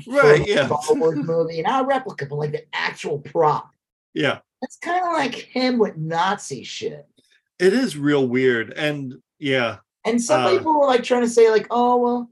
Right, 0.05 0.41
a 0.41 0.47
yeah. 0.47 0.65
Star 0.67 0.97
Wars 0.97 1.17
movie, 1.17 1.61
not 1.61 1.83
a 1.85 1.87
replica, 1.87 2.25
but 2.25 2.35
like 2.35 2.51
the 2.51 2.65
actual 2.73 3.19
prop. 3.19 3.71
Yeah. 4.13 4.39
it's 4.61 4.77
kind 4.77 5.01
of 5.05 5.13
like 5.13 5.33
him 5.35 5.77
with 5.77 5.95
Nazi 5.95 6.63
shit. 6.63 7.07
It 7.59 7.73
is 7.73 7.97
real 7.97 8.27
weird. 8.27 8.73
And 8.73 9.21
yeah. 9.39 9.77
And 10.03 10.21
some 10.21 10.41
Uh, 10.45 10.49
people 10.51 10.79
were 10.79 10.87
like 10.87 11.03
trying 11.03 11.21
to 11.21 11.29
say, 11.29 11.49
like, 11.49 11.67
oh, 11.69 11.97
well, 11.97 12.31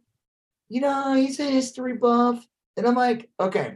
you 0.67 0.82
know, 0.82 1.14
he's 1.14 1.40
a 1.40 1.43
history 1.43 1.93
buff. 1.95 2.45
And 2.75 2.85
I'm 2.85 2.95
like, 2.95 3.30
okay, 3.40 3.75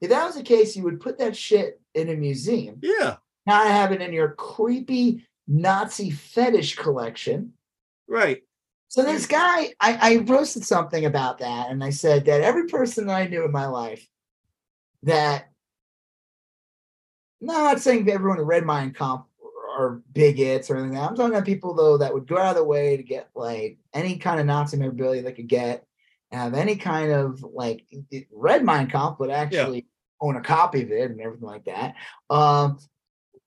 if 0.00 0.10
that 0.10 0.26
was 0.26 0.34
the 0.34 0.42
case, 0.42 0.76
you 0.76 0.82
would 0.84 1.00
put 1.00 1.18
that 1.18 1.36
shit 1.36 1.80
in 1.94 2.08
a 2.08 2.14
museum, 2.16 2.80
Yeah. 2.82 3.16
not 3.46 3.66
have 3.66 3.92
it 3.92 4.00
in 4.02 4.12
your 4.12 4.30
creepy 4.30 5.26
Nazi 5.46 6.10
fetish 6.10 6.76
collection. 6.76 7.52
Right. 8.08 8.42
So 8.88 9.02
this 9.02 9.26
guy, 9.26 9.74
I, 9.80 9.98
I 10.00 10.18
posted 10.24 10.64
something 10.64 11.04
about 11.04 11.38
that, 11.38 11.70
and 11.70 11.82
I 11.82 11.90
said 11.90 12.26
that 12.26 12.42
every 12.42 12.66
person 12.66 13.06
that 13.06 13.16
I 13.16 13.26
knew 13.26 13.44
in 13.44 13.50
my 13.52 13.66
life 13.66 14.06
that 15.02 15.48
no, 17.40 17.56
I'm 17.56 17.64
not 17.64 17.80
saying 17.80 18.06
that 18.06 18.12
everyone 18.12 18.38
who 18.38 18.44
read 18.44 18.64
Mein 18.64 18.92
Kampf 18.92 19.26
are 19.76 20.00
bigots 20.12 20.70
or 20.70 20.76
anything. 20.76 20.96
I'm 20.96 21.14
talking 21.16 21.34
about 21.34 21.44
people 21.44 21.74
though 21.74 21.98
that 21.98 22.14
would 22.14 22.26
go 22.26 22.38
out 22.38 22.50
of 22.50 22.56
the 22.56 22.64
way 22.64 22.96
to 22.96 23.02
get 23.02 23.28
like 23.34 23.78
any 23.92 24.16
kind 24.16 24.40
of 24.40 24.46
Nazi 24.46 24.76
memorabilia 24.76 25.22
they 25.22 25.32
could 25.32 25.48
get, 25.48 25.84
and 26.30 26.40
have 26.40 26.54
any 26.54 26.76
kind 26.76 27.12
of 27.12 27.42
like 27.42 27.84
read 28.32 28.64
Mein 28.64 28.86
Kampf, 28.88 29.18
but 29.18 29.30
actually 29.30 29.86
own 30.20 30.36
a 30.36 30.40
copy 30.40 30.82
of 30.82 30.90
it 30.90 31.10
and 31.10 31.20
everything 31.20 31.46
like 31.48 31.64
that. 31.64 31.94
Um, 32.30 32.78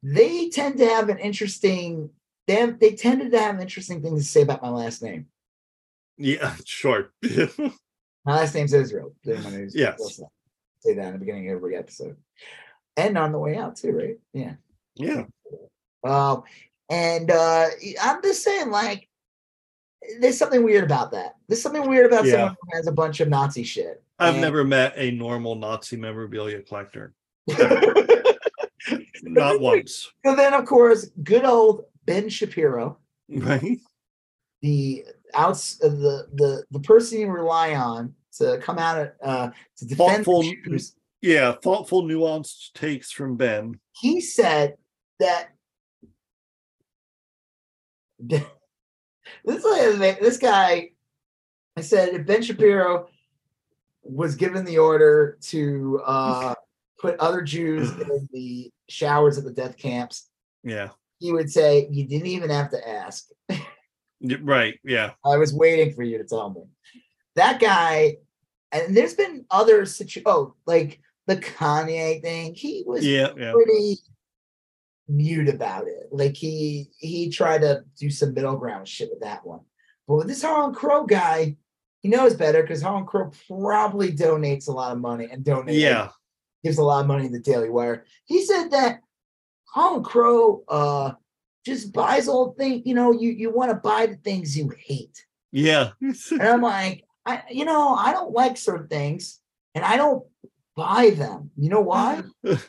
they 0.04 0.50
tend 0.50 0.78
to 0.78 0.86
have 0.88 1.10
an 1.10 1.18
interesting. 1.20 2.10
They 2.48 2.56
have, 2.56 2.80
they 2.80 2.92
tended 2.96 3.32
to 3.32 3.40
have 3.40 3.60
interesting 3.60 4.02
things 4.02 4.24
to 4.26 4.32
say 4.32 4.42
about 4.44 4.62
my 4.62 4.70
last 4.70 5.02
name. 5.04 5.28
Yeah. 6.18 6.56
Sure. 6.66 7.12
My 8.26 8.36
last 8.42 8.56
name's 8.56 8.74
Israel. 8.74 9.14
anyone 9.26 9.70
Yes. 9.74 10.00
listening. 10.00 10.28
Say 10.82 10.94
that 10.96 11.06
in 11.08 11.14
the 11.14 11.20
beginning 11.20 11.50
of 11.50 11.56
every 11.56 11.78
episode. 11.78 12.18
And 12.98 13.18
on 13.18 13.32
the 13.32 13.40
way 13.40 13.56
out 13.56 13.78
too, 13.78 13.92
right? 13.94 14.18
Yeah. 14.34 14.56
yeah. 14.96 15.24
Um, 16.04 16.44
and 16.90 17.32
uh 17.32 17.68
I'm 18.02 18.22
just 18.22 18.44
saying, 18.44 18.70
like, 18.70 19.07
there's 20.20 20.38
something 20.38 20.64
weird 20.64 20.84
about 20.84 21.12
that. 21.12 21.36
There's 21.48 21.62
something 21.62 21.88
weird 21.90 22.06
about 22.06 22.26
Yeah. 22.26 22.32
someone 22.34 22.56
who 22.62 22.76
has 22.78 22.88
a 22.88 22.92
bunch 22.92 23.20
of 23.20 23.30
Nazi 23.30 23.64
shit. 23.64 24.04
I've 24.20 24.34
And- 24.36 24.42
never 24.42 24.64
met 24.64 24.94
a 24.96 25.12
normal 25.12 25.56
Nazi 25.56 25.96
memorabilia 25.98 26.62
collector. 26.62 27.14
Not 29.24 29.60
once. 29.60 30.12
So 30.26 30.36
then, 30.36 30.54
of 30.54 30.66
course, 30.66 31.10
good 31.24 31.44
old 31.46 31.86
Ben 32.06 32.30
Shapiro, 32.30 32.98
Right. 33.30 33.80
the 34.62 35.06
outs 35.34 35.82
uh, 35.84 35.90
the 35.90 36.28
the 36.34 36.64
the 36.72 36.80
person 36.80 37.20
you 37.20 37.28
rely 37.30 37.76
on 37.76 38.16
to 38.38 38.58
come 38.60 38.78
out 38.80 38.98
at, 39.00 39.16
uh 39.22 39.50
to 39.78 39.86
defend 39.86 40.24
Thoughtful-. 40.26 40.44
Yeah. 41.22 41.54
Thoughtful, 41.62 42.04
nuanced 42.04 42.72
takes 42.74 43.12
from 43.12 43.36
Ben. 43.36 43.80
he 43.94 44.22
said 44.22 44.78
that 45.20 45.50
this 49.46 49.64
this 50.20 50.38
guy 50.38 50.92
I 51.78 51.82
said 51.82 52.10
if 52.10 52.26
Ben 52.26 52.42
Shapiro 52.42 53.08
was 54.04 54.36
given 54.36 54.66
the 54.66 54.80
order 54.80 55.38
to 55.42 56.02
uh, 56.06 56.56
put 57.00 57.20
other 57.20 57.42
Jews 57.42 57.92
in 58.02 58.28
the 58.34 58.72
showers 58.90 59.38
at 59.38 59.44
the 59.44 59.52
death 59.52 59.78
camps, 59.78 60.30
Yeah. 60.64 60.90
he 61.20 61.32
would 61.32 61.52
say, 61.52 61.88
You 61.92 62.08
didn't 62.08 62.28
even 62.28 62.50
have 62.50 62.72
to 62.72 62.90
ask. 62.90 63.30
Right. 64.42 64.80
Yeah. 64.84 65.12
I 65.24 65.38
was 65.38 65.54
waiting 65.54 65.94
for 65.94 66.02
you 66.02 66.18
to 66.18 66.24
tell 66.24 66.50
me. 66.50 66.62
That 67.36 67.60
guy, 67.60 68.18
and 68.72 68.98
there's 68.98 69.14
been 69.14 69.46
other 69.52 69.86
situ 69.86 70.24
oh, 70.26 70.56
like 70.66 71.00
the 71.28 71.36
Kanye 71.38 72.22
thing, 72.24 72.56
he 72.56 72.84
was 72.88 73.06
Yeah. 73.06 73.28
Yeah. 73.38 73.54
Mute 75.08 75.50
about 75.50 75.88
it. 75.88 76.08
Like 76.12 76.36
he 76.36 76.90
he 76.98 77.30
tried 77.30 77.62
to 77.62 77.84
do 77.98 78.10
some 78.10 78.34
middle 78.34 78.58
ground 78.58 78.88
shit 78.88 79.10
with 79.10 79.22
that 79.22 79.46
one. 79.46 79.62
But 80.08 80.16
with 80.18 80.28
this 80.28 80.42
Harlan 80.44 80.74
Crow 80.74 81.06
guy, 81.06 81.56
he 82.02 82.10
knows 82.10 82.36
better 82.36 82.62
because 82.62 82.82
Harlan 82.82 83.06
Crow 83.06 83.32
probably 83.48 84.12
donates 84.12 84.68
a 84.68 84.72
lot 84.72 84.92
of 84.92 85.00
money 85.00 85.28
and 85.32 85.44
donates 85.44 85.80
Yeah. 85.80 86.10
gives 86.64 86.78
a 86.78 86.84
lot 86.84 87.02
of 87.02 87.08
money 87.08 87.24
to 87.28 87.34
the 87.34 87.40
Daily 87.40 87.70
Wire. 87.70 88.06
He 88.26 88.46
said 88.46 88.70
that 88.70 89.02
Harlan 89.66 90.04
Crow 90.04 90.64
uh 90.68 91.12
just 91.66 91.92
buys 91.92 92.28
all 92.30 92.54
things, 92.54 92.84
you 92.86 92.94
know, 92.96 93.12
you 93.12 93.32
you 93.32 93.52
want 93.52 93.72
to 93.72 93.76
buy 93.76 94.06
the 94.06 94.16
things 94.16 94.58
you 94.58 94.72
hate. 94.78 95.26
Yeah. 95.52 95.92
And 96.02 96.42
I'm 96.42 96.62
like, 96.62 97.04
I 97.26 97.44
you 97.50 97.66
know, 97.66 97.94
I 97.96 98.12
don't 98.14 98.32
like 98.32 98.58
certain 98.58 98.88
things 98.88 99.40
and 99.76 99.84
I 99.84 99.98
don't 99.98 100.26
buy 100.76 101.10
them. 101.10 101.52
You 101.58 101.70
know 101.70 101.82
why? 101.82 102.24
'Cause 102.46 102.62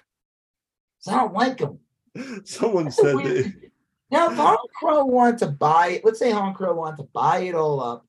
I 1.08 1.16
don't 1.16 1.34
like 1.34 1.58
them. 1.58 1.78
Someone 2.44 2.90
said 2.90 3.16
that. 3.16 3.52
Now, 4.10 4.30
if 4.30 4.36
Harlan 4.38 4.58
Crow 4.74 5.04
wanted 5.04 5.38
to 5.40 5.48
buy 5.48 5.88
it, 5.88 6.04
let's 6.04 6.18
say 6.18 6.30
Harlan 6.30 6.54
Crow 6.54 6.72
wanted 6.74 6.96
to 7.02 7.08
buy 7.12 7.40
it 7.40 7.54
all 7.54 7.78
up 7.78 8.06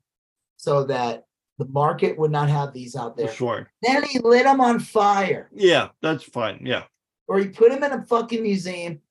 so 0.55 0.85
that 0.85 1.25
the 1.57 1.65
market 1.65 2.17
would 2.17 2.31
not 2.31 2.47
have 2.47 2.71
these 2.71 2.95
out 2.95 3.17
there. 3.17 3.27
Sure. 3.29 3.69
Then 3.81 4.03
he 4.03 4.19
lit 4.19 4.45
them 4.45 4.61
on 4.61 4.79
fire, 4.79 5.49
Yeah. 5.53 5.89
That's 6.01 6.23
fine. 6.23 6.61
Yeah. 6.65 6.83
or 7.27 7.39
he 7.39 7.49
put 7.49 7.71
them 7.71 7.83
in 7.83 7.91
a 7.91 8.01
fucking 8.05 8.41
museum 8.41 9.01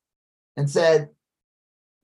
and 0.57 0.69
said, 0.71 1.11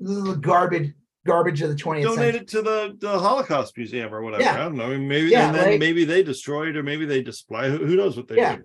"This 0.01 0.19
is 0.19 0.25
the 0.25 0.37
garbage, 0.37 0.93
garbage 1.27 1.63
of 1.63 1.71
the 1.71 1.77
20th 1.77 2.03
Donate 2.03 2.19
century." 2.19 2.41
it 2.43 2.49
to 2.49 2.61
the, 2.61 2.95
the 3.01 3.19
Holocaust 3.19 3.75
Museum 3.79 4.13
or 4.15 4.21
whatever. 4.21 4.43
Yeah. 4.43 4.53
I 4.55 4.59
don't 4.59 4.77
know. 4.77 4.89
Maybe 4.99 5.31
Yeah, 5.31 5.47
and 5.47 5.57
then 5.57 5.71
like- 5.71 5.81
maybe 5.81 6.05
they 6.05 6.23
destroy 6.23 6.69
it 6.69 6.77
or 6.77 6.83
maybe 6.83 7.07
they 7.07 7.23
display. 7.23 7.71
Who, 7.71 7.79
who 7.79 7.97
knows 7.97 8.19
what 8.19 8.29
they 8.29 8.37
Yeah. 8.37 8.57
do? 8.57 8.63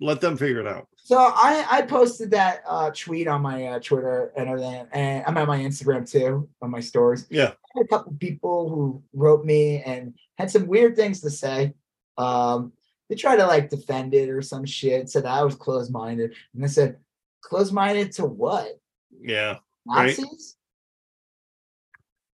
Let 0.00 0.22
them 0.22 0.38
figure 0.38 0.60
it 0.60 0.66
out. 0.66 0.88
So 1.08 1.16
I 1.16 1.64
I 1.70 1.82
posted 1.86 2.32
that 2.32 2.62
uh, 2.68 2.90
tweet 2.90 3.28
on 3.28 3.40
my 3.40 3.66
uh, 3.66 3.78
Twitter 3.78 4.30
and 4.36 4.46
everything, 4.46 4.86
and 4.92 5.24
I'm 5.26 5.38
on 5.38 5.48
my 5.48 5.58
Instagram 5.58 6.06
too 6.06 6.46
on 6.60 6.70
my 6.70 6.80
stories. 6.80 7.26
Yeah. 7.30 7.52
I 7.52 7.78
had 7.78 7.84
a 7.86 7.88
couple 7.88 8.12
people 8.20 8.68
who 8.68 9.02
wrote 9.14 9.42
me 9.42 9.82
and 9.84 10.12
had 10.36 10.50
some 10.50 10.66
weird 10.66 10.96
things 10.96 11.22
to 11.22 11.30
say. 11.30 11.72
Um, 12.18 12.74
they 13.08 13.16
tried 13.16 13.36
to 13.36 13.46
like 13.46 13.70
defend 13.70 14.12
it 14.12 14.28
or 14.28 14.42
some 14.42 14.66
shit. 14.66 15.08
Said 15.08 15.24
I 15.24 15.42
was 15.44 15.54
closed 15.54 15.90
minded, 15.90 16.34
and 16.54 16.62
I 16.62 16.66
said, 16.68 16.98
"Closed 17.40 17.72
minded 17.72 18.12
to 18.12 18.26
what? 18.26 18.78
Yeah. 19.18 19.60
Right. 19.86 20.08
Nazis?" 20.08 20.56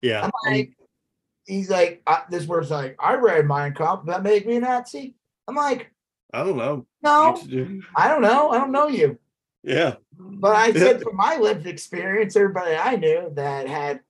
Yeah. 0.03 0.25
I'm 0.25 0.31
like, 0.45 0.77
he's 1.45 1.71
like, 1.71 2.03
I, 2.05 2.21
this 2.29 2.45
word's 2.45 2.69
like, 2.69 2.97
I 2.99 3.15
read 3.15 3.47
Mein 3.47 3.73
Kampf. 3.73 4.05
That 4.05 4.21
make 4.21 4.45
me 4.45 4.57
a 4.57 4.59
Nazi? 4.59 5.15
I'm 5.47 5.55
like, 5.55 5.91
I 6.33 6.43
don't 6.43 6.57
know. 6.57 6.85
no, 7.01 7.41
I 7.95 8.07
don't 8.07 8.21
know. 8.21 8.49
I 8.49 8.57
don't 8.57 8.71
know 8.71 8.87
you. 8.87 9.17
Yeah. 9.63 9.95
But 10.17 10.55
I 10.55 10.71
said 10.73 11.01
from 11.03 11.15
my 11.15 11.37
lived 11.37 11.67
experience, 11.67 12.35
everybody 12.35 12.75
I 12.75 12.95
knew 12.95 13.31
that 13.35 13.67
had 13.67 14.01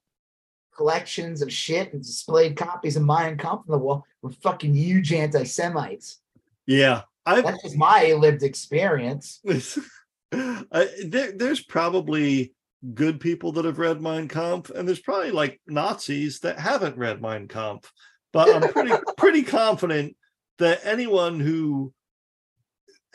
collections 0.76 1.42
of 1.42 1.52
shit 1.52 1.94
and 1.94 2.02
displayed 2.02 2.56
copies 2.56 2.96
of 2.96 3.04
Mein 3.04 3.38
Kampf 3.38 3.64
on 3.68 3.72
the 3.72 3.78
wall 3.78 4.06
were 4.22 4.32
fucking 4.32 4.74
huge 4.74 5.12
anti-Semites. 5.12 6.20
Yeah. 6.66 7.02
I've 7.26 7.44
That's 7.44 7.64
just 7.64 7.78
my 7.78 8.14
lived 8.14 8.44
experience. 8.44 9.42
I, 10.32 10.88
there, 11.06 11.32
there's 11.32 11.62
probably 11.62 12.54
good 12.94 13.20
people 13.20 13.52
that 13.54 13.66
have 13.66 13.80
read 13.80 14.02
Mein 14.02 14.28
Kampf, 14.28 14.70
and 14.70 14.88
there's 14.88 15.00
probably 15.00 15.32
like 15.32 15.60
Nazis 15.68 16.40
that 16.42 16.60
haven't 16.60 16.98
read 16.98 17.22
Mein 17.22 17.48
Kampf. 17.48 17.92
But 18.32 18.54
I'm 18.54 18.72
pretty 18.72 18.94
pretty 19.18 19.44
confident 19.44 20.16
that 20.60 20.82
anyone 20.84 21.40
who 21.40 21.94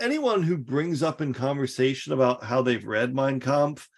anyone 0.00 0.42
who 0.42 0.56
brings 0.56 1.02
up 1.02 1.20
in 1.20 1.32
conversation 1.32 2.12
about 2.12 2.44
how 2.44 2.62
they've 2.62 2.84
read 2.86 3.14
Mein 3.14 3.40
Kampf, 3.40 3.88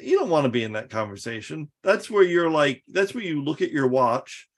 you 0.00 0.18
don't 0.18 0.30
want 0.30 0.44
to 0.44 0.50
be 0.50 0.64
in 0.64 0.72
that 0.72 0.90
conversation. 0.90 1.70
That's 1.82 2.10
where 2.10 2.22
you're 2.24 2.50
like, 2.50 2.82
that's 2.88 3.14
where 3.14 3.24
you 3.24 3.42
look 3.42 3.62
at 3.62 3.70
your 3.72 3.86
watch 3.88 4.48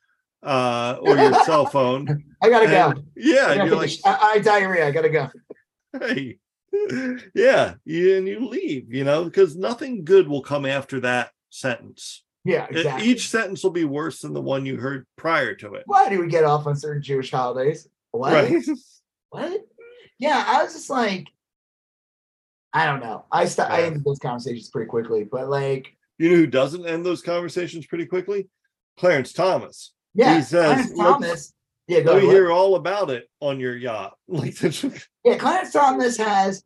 uh 0.43 0.97
or 1.01 1.17
your 1.17 1.35
cell 1.45 1.67
phone. 1.77 2.25
I 2.43 2.51
gotta 2.51 2.67
go. 2.67 2.95
yeah, 3.17 3.47
I, 3.49 3.57
gotta 3.57 3.69
you're 3.69 3.77
like, 3.77 3.91
I, 4.05 4.33
I 4.35 4.39
diarrhea. 4.39 4.87
I 4.87 4.91
gotta 4.91 5.09
go. 5.09 5.29
hey 5.99 6.39
yeah 7.35 7.75
you, 7.87 8.17
and 8.19 8.29
you 8.29 8.47
leave 8.49 8.93
you 8.93 9.03
know 9.03 9.25
because 9.25 9.57
nothing 9.57 10.05
good 10.05 10.29
will 10.29 10.43
come 10.43 10.67
after 10.67 11.01
that 11.01 11.31
sentence 11.49 12.23
Yeah, 12.45 12.67
exactly. 12.69 13.09
each 13.09 13.31
sentence 13.31 13.63
will 13.65 13.71
be 13.71 13.85
worse 13.87 14.21
than 14.21 14.35
the 14.35 14.43
one 14.43 14.67
you 14.67 14.77
heard 14.77 15.07
prior 15.17 15.55
to 15.55 15.75
it 15.75 15.85
Why 15.87 16.11
do 16.11 16.21
we 16.21 16.29
get 16.29 16.45
off 16.45 16.67
on 16.67 16.77
certain 16.77 17.03
Jewish 17.03 17.31
holidays? 17.31 17.89
What? 18.11 18.33
right 18.35 18.63
What? 19.31 19.61
Yeah, 20.19 20.43
I 20.47 20.63
was 20.63 20.73
just 20.73 20.91
like, 20.91 21.29
I 22.73 22.87
don't 22.87 23.01
know. 23.01 23.25
I 23.31 23.45
st- 23.47 23.71
I 23.71 23.81
Yeah. 23.81 23.87
ended 23.87 24.05
those 24.05 24.19
conversations 24.19 24.69
pretty 24.71 24.89
quickly, 24.89 25.25
but 25.25 25.49
like, 25.49 25.97
you 26.19 26.31
know 26.31 26.37
who 26.37 26.47
doesn't 26.47 26.87
end 26.87 27.05
those 27.05 27.21
conversations 27.23 27.87
pretty 27.87 28.07
quickly 28.07 28.49
clarence 28.97 29.35
thomas 29.35 29.93
yeah, 30.15 30.37
He 30.37 30.41
says, 30.43 30.91
Clarence 30.91 30.99
Thomas. 30.99 31.53
Yeah, 31.89 32.01
go 32.01 32.15
let 32.15 32.23
me 32.23 32.29
hear 32.31 32.51
all 32.51 32.77
about 32.77 33.11
it 33.11 33.29
on 33.41 33.61
your 33.61 33.77
yacht 33.77 34.17
like 34.29 34.57
Yeah, 35.25 35.37
Clarence 35.37 35.73
Thomas 35.75 36.17
has 36.17 36.65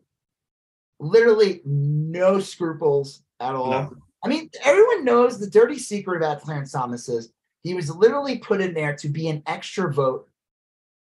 literally 1.01 1.61
no 1.65 2.39
scruples 2.39 3.23
at 3.41 3.57
all. 3.57 3.71
No. 3.71 3.93
I 4.25 4.29
mean, 4.29 4.51
everyone 4.65 5.05
knows 5.05 5.41
the 5.41 5.51
dirty 5.51 5.79
secret 5.79 6.19
about 6.19 6.43
Clarence 6.43 6.71
Thomas 6.71 7.09
is 7.09 7.33
he 7.65 7.75
was 7.75 7.91
literally 7.91 8.39
put 8.39 8.61
in 8.61 8.73
there 8.73 8.95
to 8.97 9.09
be 9.09 9.29
an 9.29 9.43
extra 9.47 9.93
vote 9.93 10.29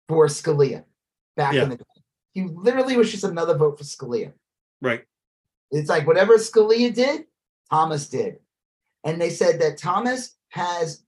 for 0.08 0.26
Scalia. 0.28 0.84
back 1.36 1.54
Yeah. 1.54 1.64
in 1.64 1.70
the 1.70 1.76
day. 1.78 1.84
He 2.36 2.42
literally 2.42 2.98
was 2.98 3.10
just 3.10 3.24
another 3.24 3.56
vote 3.56 3.78
for 3.78 3.84
Scalia. 3.84 4.30
Right. 4.82 5.04
It's 5.70 5.88
like 5.88 6.06
whatever 6.06 6.34
Scalia 6.34 6.92
did, 6.94 7.24
Thomas 7.70 8.08
did. 8.10 8.36
And 9.04 9.18
they 9.18 9.30
said 9.30 9.58
that 9.62 9.78
Thomas 9.78 10.36
has, 10.50 11.02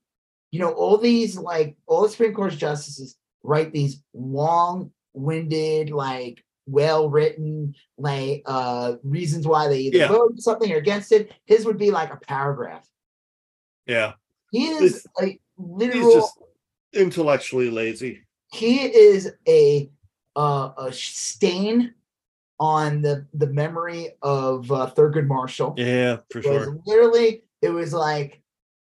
you 0.49 0.59
know, 0.59 0.71
all 0.71 0.97
these 0.97 1.37
like 1.37 1.77
all 1.85 2.01
the 2.01 2.09
Supreme 2.09 2.33
Court 2.33 2.53
justices 2.53 3.15
write 3.43 3.71
these 3.71 4.01
long-winded, 4.15 5.91
like 5.91 6.43
well-written, 6.65 7.75
like 7.99 8.41
uh 8.47 8.95
reasons 9.03 9.45
why 9.45 9.67
they 9.67 9.81
either 9.81 9.97
Yeah. 9.99 10.07
vote 10.07 10.31
for 10.35 10.41
something 10.41 10.71
or 10.71 10.77
against 10.77 11.11
it. 11.11 11.31
His 11.45 11.63
would 11.63 11.77
be 11.77 11.91
like 11.91 12.11
a 12.11 12.17
paragraph. 12.17 12.89
Yeah. 13.85 14.13
He 14.51 14.65
is 14.69 15.05
a 15.21 15.25
He's 15.27 15.37
literal 15.59 16.11
just 16.11 16.39
intellectually 16.93 17.69
lazy. 17.69 18.23
he 18.51 18.79
is 18.81 19.31
a 19.47 19.91
uh, 20.35 20.71
a 20.77 20.91
stain 20.93 21.93
on 22.59 23.01
the 23.01 23.25
the 23.33 23.47
memory 23.47 24.09
of 24.21 24.71
uh, 24.71 24.91
Thurgood 24.95 25.27
Marshall. 25.27 25.73
Yeah, 25.77 26.17
for 26.29 26.41
sure. 26.41 26.77
literally 26.85 27.43
it 27.61 27.69
was 27.69 27.93
like 27.93 28.41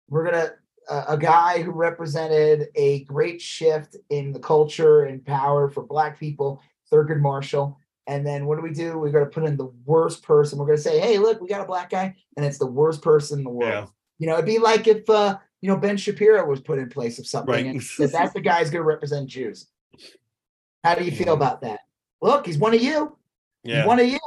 we're 0.08 0.24
gonna 0.24 0.52
uh, 0.88 1.04
a 1.08 1.16
guy 1.18 1.62
who 1.62 1.70
represented 1.70 2.68
a 2.74 3.04
great 3.04 3.40
shift 3.40 3.96
in 4.10 4.32
the 4.32 4.38
culture 4.38 5.04
and 5.04 5.24
power 5.24 5.70
for 5.70 5.82
black 5.82 6.20
people 6.20 6.60
thurgood 6.92 7.20
marshall 7.20 7.78
and 8.06 8.26
then 8.26 8.44
what 8.44 8.56
do 8.56 8.62
we 8.62 8.70
do 8.70 8.98
we're 8.98 9.10
to 9.10 9.24
put 9.26 9.44
in 9.44 9.56
the 9.56 9.72
worst 9.86 10.22
person 10.22 10.58
we're 10.58 10.66
going 10.66 10.76
to 10.76 10.82
say 10.82 11.00
hey 11.00 11.16
look 11.16 11.40
we 11.40 11.48
got 11.48 11.62
a 11.62 11.66
black 11.66 11.88
guy 11.88 12.14
and 12.36 12.44
it's 12.44 12.58
the 12.58 12.66
worst 12.66 13.00
person 13.00 13.38
in 13.38 13.44
the 13.44 13.50
world 13.50 13.70
Yeah. 13.72 13.86
you 14.18 14.26
know 14.26 14.34
it'd 14.34 14.44
be 14.44 14.58
like 14.58 14.86
if 14.86 15.08
uh 15.08 15.38
you 15.62 15.70
know 15.70 15.78
ben 15.78 15.96
shapiro 15.96 16.46
was 16.46 16.60
put 16.60 16.78
in 16.78 16.90
place 16.90 17.18
of 17.18 17.26
something 17.26 17.50
Right. 17.54 17.64
and 17.66 17.80
that's 18.12 18.34
the 18.34 18.42
guy 18.42 18.58
who's 18.60 18.70
to 18.70 18.82
represent 18.82 19.26
jews 19.26 19.68
how 20.84 20.94
do 20.94 21.04
you 21.04 21.10
feel 21.10 21.34
about 21.34 21.60
that 21.62 21.80
look 22.22 22.46
he's 22.46 22.58
one 22.58 22.74
of 22.74 22.80
you 22.82 23.16
Yeah. 23.64 23.78
he's 23.78 23.86
one 23.86 23.98
of 24.00 24.06
you 24.06 24.18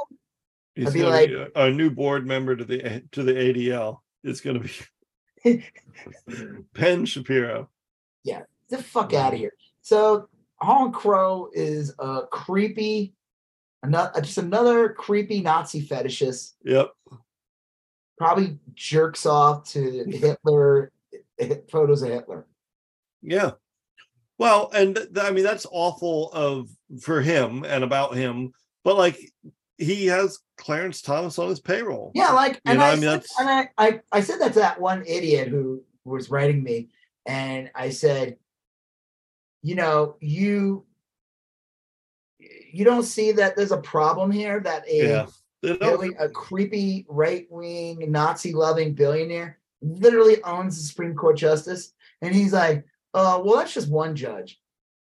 He's 0.74 0.88
I'd 0.88 0.94
be 0.94 1.02
like- 1.02 1.28
be 1.30 1.34
a, 1.34 1.48
a 1.64 1.70
new 1.72 1.90
board 1.90 2.24
member 2.26 2.54
to 2.54 2.64
the 2.64 3.02
to 3.10 3.24
the 3.24 3.32
ADL. 3.32 3.98
It's 4.22 4.40
gonna 4.40 4.60
be 4.60 4.70
Ben 6.74 7.04
Shapiro. 7.04 7.68
Yeah. 8.22 8.42
Get 8.70 8.78
the 8.78 8.82
fuck 8.84 9.12
out 9.12 9.32
of 9.32 9.40
here. 9.40 9.54
So 9.82 10.28
Harlan 10.60 10.92
Crow 10.92 11.48
is 11.52 11.94
a 11.98 12.22
creepy, 12.30 13.12
another 13.82 14.12
uh, 14.14 14.20
just 14.20 14.38
another 14.38 14.90
creepy 14.90 15.40
Nazi 15.40 15.84
fetishist. 15.84 16.52
Yep. 16.64 16.92
Probably 18.16 18.58
jerks 18.74 19.26
off 19.26 19.68
to 19.70 20.04
Hitler 20.06 20.92
photos 21.72 22.02
of 22.02 22.10
Hitler. 22.10 22.46
Yeah. 23.22 23.52
Well, 24.38 24.70
and 24.72 24.94
th- 24.94 25.08
I 25.20 25.30
mean 25.30 25.44
that's 25.44 25.66
awful 25.70 26.30
of 26.32 26.68
for 27.00 27.20
him 27.20 27.64
and 27.64 27.84
about 27.84 28.14
him, 28.14 28.52
but 28.84 28.96
like 28.96 29.18
he 29.76 30.06
has 30.06 30.38
Clarence 30.56 31.02
Thomas 31.02 31.38
on 31.38 31.48
his 31.48 31.60
payroll. 31.60 32.12
Yeah, 32.14 32.32
like 32.32 32.60
and, 32.64 32.80
I, 32.80 32.92
I 32.92 32.96
mean, 32.96 33.02
said, 33.02 33.24
and 33.40 33.48
I, 33.48 33.68
I 33.78 34.00
I 34.12 34.20
said 34.20 34.40
that 34.40 34.52
to 34.54 34.60
that 34.60 34.80
one 34.80 35.04
idiot 35.06 35.48
who 35.48 35.82
was 36.04 36.30
writing 36.30 36.62
me, 36.62 36.88
and 37.26 37.70
I 37.74 37.90
said, 37.90 38.36
you 39.62 39.74
know, 39.74 40.16
you 40.20 40.84
you 42.38 42.84
don't 42.84 43.04
see 43.04 43.32
that 43.32 43.56
there's 43.56 43.72
a 43.72 43.78
problem 43.78 44.30
here 44.30 44.60
that 44.60 44.88
a 44.88 45.08
Yeah. 45.08 45.26
Really 45.60 46.14
a 46.20 46.28
creepy 46.28 47.04
right 47.08 47.44
wing 47.50 48.12
Nazi 48.12 48.52
loving 48.52 48.94
billionaire 48.94 49.58
literally 49.82 50.40
owns 50.44 50.76
the 50.76 50.84
Supreme 50.84 51.16
Court 51.16 51.36
justice, 51.36 51.94
and 52.22 52.32
he's 52.32 52.52
like, 52.52 52.84
"Oh, 53.14 53.42
well, 53.42 53.56
that's 53.56 53.74
just 53.74 53.90
one 53.90 54.16
judge. 54.16 54.60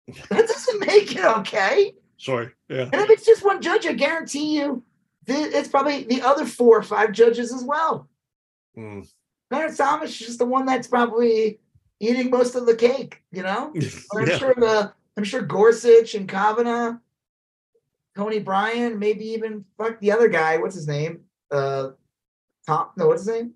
That 0.28 0.46
doesn't 0.46 0.80
make 0.80 1.16
it 1.16 1.24
okay. 1.24 1.94
Sorry. 2.18 2.50
Yeah. 2.68 2.88
And 2.92 2.94
if 2.94 3.10
it's 3.10 3.26
just 3.26 3.44
one 3.44 3.60
judge, 3.60 3.86
I 3.86 3.92
guarantee 3.92 4.58
you, 4.58 4.82
it's 5.26 5.68
probably 5.68 6.04
the 6.04 6.22
other 6.22 6.46
four 6.46 6.78
or 6.78 6.82
five 6.82 7.12
judges 7.12 7.52
as 7.52 7.64
well. 7.64 8.08
Mm. 8.76 9.08
Clarence 9.50 9.76
Thomas 9.76 10.10
is 10.10 10.18
just 10.18 10.38
the 10.38 10.46
one 10.46 10.66
that's 10.66 10.88
probably 10.88 11.60
eating 12.00 12.30
most 12.30 12.54
of 12.54 12.66
the 12.66 12.76
cake, 12.76 13.22
you 13.30 13.42
know. 13.42 13.72
I'm 14.14 14.26
yeah. 14.26 14.38
sure 14.38 14.54
the 14.54 14.92
I'm 15.16 15.24
sure 15.24 15.42
Gorsuch 15.42 16.14
and 16.14 16.28
Kavanaugh, 16.28 16.98
Tony 18.16 18.40
Bryan, 18.40 18.98
maybe 18.98 19.26
even 19.26 19.64
fuck 19.78 20.00
the 20.00 20.12
other 20.12 20.28
guy. 20.28 20.56
What's 20.56 20.74
his 20.74 20.88
name? 20.88 21.20
Uh, 21.50 21.90
Tom. 22.66 22.88
No, 22.96 23.08
what's 23.08 23.24
his 23.24 23.34
name? 23.34 23.52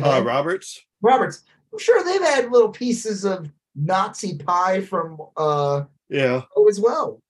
Uh. 0.00 0.22
Roberts. 0.22 0.80
Roberts. 1.00 1.42
I'm 1.72 1.78
sure 1.78 2.04
they've 2.04 2.20
had 2.20 2.52
little 2.52 2.68
pieces 2.68 3.24
of 3.24 3.50
Nazi 3.74 4.38
pie 4.38 4.80
from 4.80 5.18
uh 5.36 5.84
Yeah. 6.08 6.42
oh, 6.56 6.68
as 6.68 6.80
well. 6.80 7.20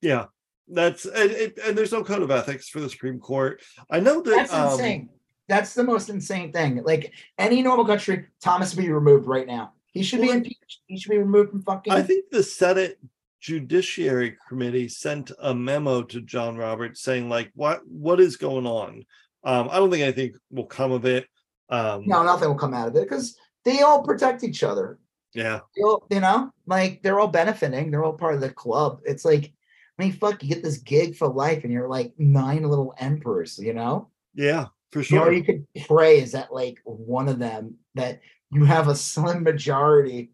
Yeah. 0.00 0.26
That's 0.70 1.06
and, 1.06 1.30
it, 1.30 1.58
and 1.64 1.76
there's 1.76 1.92
no 1.92 2.04
code 2.04 2.22
of 2.22 2.30
ethics 2.30 2.68
for 2.68 2.80
the 2.80 2.90
Supreme 2.90 3.18
Court. 3.18 3.62
I 3.90 4.00
know 4.00 4.20
that 4.20 4.30
That's 4.30 4.52
um, 4.52 4.72
insane. 4.72 5.08
That's 5.48 5.72
the 5.72 5.84
most 5.84 6.10
insane 6.10 6.52
thing. 6.52 6.82
Like 6.84 7.12
any 7.38 7.62
normal 7.62 7.86
country, 7.86 8.26
Thomas 8.42 8.74
would 8.74 8.82
be 8.82 8.92
removed 8.92 9.26
right 9.26 9.46
now. 9.46 9.72
He 9.92 10.02
should 10.02 10.20
be 10.20 10.30
impeached. 10.30 10.80
He 10.86 10.98
should 10.98 11.10
be 11.10 11.18
removed 11.18 11.50
from 11.50 11.62
fucking. 11.62 11.92
I 11.92 12.02
think 12.02 12.26
the 12.30 12.42
Senate 12.42 12.98
Judiciary 13.40 14.36
Committee 14.48 14.88
sent 14.88 15.30
a 15.40 15.54
memo 15.54 16.02
to 16.02 16.20
John 16.20 16.56
Roberts 16.56 17.00
saying, 17.00 17.28
like, 17.28 17.50
what 17.54 17.80
what 17.88 18.20
is 18.20 18.36
going 18.36 18.66
on? 18.66 19.06
Um, 19.44 19.68
I 19.70 19.76
don't 19.76 19.90
think 19.90 20.02
anything 20.02 20.34
will 20.50 20.66
come 20.66 20.92
of 20.92 21.06
it. 21.06 21.26
Um, 21.70 22.04
no, 22.06 22.22
nothing 22.22 22.48
will 22.48 22.56
come 22.56 22.74
out 22.74 22.88
of 22.88 22.96
it 22.96 23.08
because 23.08 23.36
they 23.68 23.82
all 23.82 24.02
protect 24.02 24.44
each 24.44 24.62
other. 24.62 24.98
yeah, 25.34 25.60
all- 25.84 26.06
you 26.10 26.20
know, 26.20 26.50
like 26.66 27.02
they're 27.02 27.20
all 27.20 27.28
benefiting. 27.28 27.90
They're 27.90 28.04
all 28.04 28.14
part 28.14 28.34
of 28.34 28.40
the 28.40 28.50
club. 28.50 29.00
It's 29.04 29.24
like, 29.24 29.52
I 29.98 30.02
mean, 30.02 30.12
fuck, 30.12 30.42
you 30.42 30.48
get 30.48 30.62
this 30.62 30.78
gig 30.78 31.16
for 31.16 31.28
life, 31.28 31.64
and 31.64 31.72
you're 31.72 31.88
like 31.88 32.14
nine 32.18 32.62
little 32.62 32.94
emperors. 32.98 33.58
You 33.58 33.74
know, 33.74 34.08
yeah, 34.34 34.66
for 34.92 35.02
you 35.02 35.16
know, 35.18 35.24
sure. 35.24 35.32
you 35.32 35.44
could 35.44 35.66
pray 35.86 36.20
is 36.20 36.32
that 36.32 36.52
like 36.52 36.78
one 36.84 37.28
of 37.28 37.38
them 37.38 37.76
that 37.94 38.20
you 38.50 38.64
have 38.64 38.88
a 38.88 38.94
slim 38.94 39.42
majority 39.42 40.30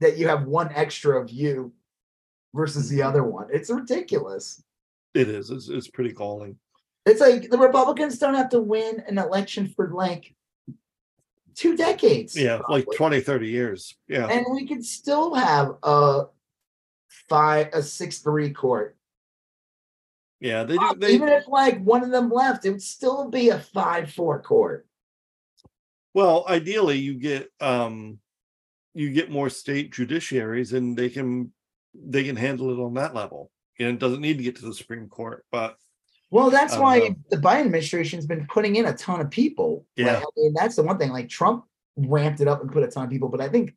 that 0.00 0.16
you 0.16 0.28
have 0.28 0.44
one 0.44 0.70
extra 0.74 1.20
of 1.20 1.30
you 1.30 1.72
versus 2.54 2.88
the 2.88 3.02
other 3.02 3.24
one. 3.24 3.48
It's 3.52 3.70
ridiculous. 3.70 4.62
It 5.14 5.28
is. 5.28 5.50
It's, 5.50 5.68
it's 5.68 5.88
pretty 5.88 6.12
galling. 6.12 6.56
It's 7.06 7.20
like 7.20 7.50
the 7.50 7.58
Republicans 7.58 8.18
don't 8.18 8.34
have 8.34 8.48
to 8.50 8.60
win 8.60 9.02
an 9.06 9.18
election 9.18 9.72
for 9.74 9.90
like 9.92 10.34
two 11.54 11.76
decades. 11.76 12.36
Yeah, 12.38 12.60
like 12.68 12.84
probably. 12.84 12.96
20, 12.96 13.20
30 13.20 13.48
years. 13.48 13.96
Yeah. 14.08 14.26
and 14.26 14.46
we 14.50 14.66
could 14.66 14.84
still 14.84 15.34
have 15.34 15.76
a 15.82 16.24
five, 17.28 17.68
a 17.72 17.82
six 17.82 18.18
three 18.18 18.50
court. 18.52 18.96
Yeah, 20.40 20.64
they 20.64 20.76
do. 20.76 20.94
They, 20.98 21.12
Even 21.12 21.28
if 21.28 21.48
like 21.48 21.82
one 21.82 22.02
of 22.02 22.10
them 22.10 22.30
left, 22.30 22.66
it 22.66 22.70
would 22.70 22.82
still 22.82 23.30
be 23.30 23.48
a 23.48 23.58
five 23.58 24.12
four 24.12 24.42
court. 24.42 24.86
well, 26.12 26.44
ideally, 26.48 26.98
you 26.98 27.14
get 27.14 27.48
um, 27.60 28.18
you 28.92 29.10
get 29.10 29.30
more 29.30 29.48
state 29.48 29.92
judiciaries, 29.92 30.74
and 30.74 30.96
they 30.96 31.08
can 31.08 31.52
they 31.94 32.24
can 32.24 32.36
handle 32.36 32.70
it 32.70 32.82
on 32.82 32.94
that 32.94 33.14
level. 33.14 33.50
And 33.78 33.88
it 33.88 33.98
doesn't 33.98 34.20
need 34.20 34.36
to 34.36 34.44
get 34.44 34.56
to 34.56 34.66
the 34.66 34.74
Supreme 34.74 35.08
Court, 35.08 35.44
but 35.50 35.76
Well, 36.34 36.50
that's 36.50 36.76
why 36.76 36.98
know. 36.98 37.14
the 37.30 37.36
Biden 37.36 37.66
administration's 37.66 38.26
been 38.26 38.44
putting 38.48 38.74
in 38.74 38.86
a 38.86 38.92
ton 38.92 39.20
of 39.20 39.30
people. 39.30 39.86
Like, 39.96 40.06
Yeah. 40.06 40.16
I 40.18 40.24
mean, 40.36 40.52
that's 40.52 40.74
the 40.74 40.82
one 40.82 40.98
thing. 40.98 41.12
Like 41.12 41.28
Trump 41.28 41.64
ramped 41.96 42.40
it 42.40 42.48
up 42.48 42.60
and 42.60 42.72
put 42.72 42.82
a 42.82 42.88
ton 42.88 43.04
of 43.04 43.10
people, 43.10 43.28
but 43.28 43.40
I 43.40 43.48
think 43.48 43.72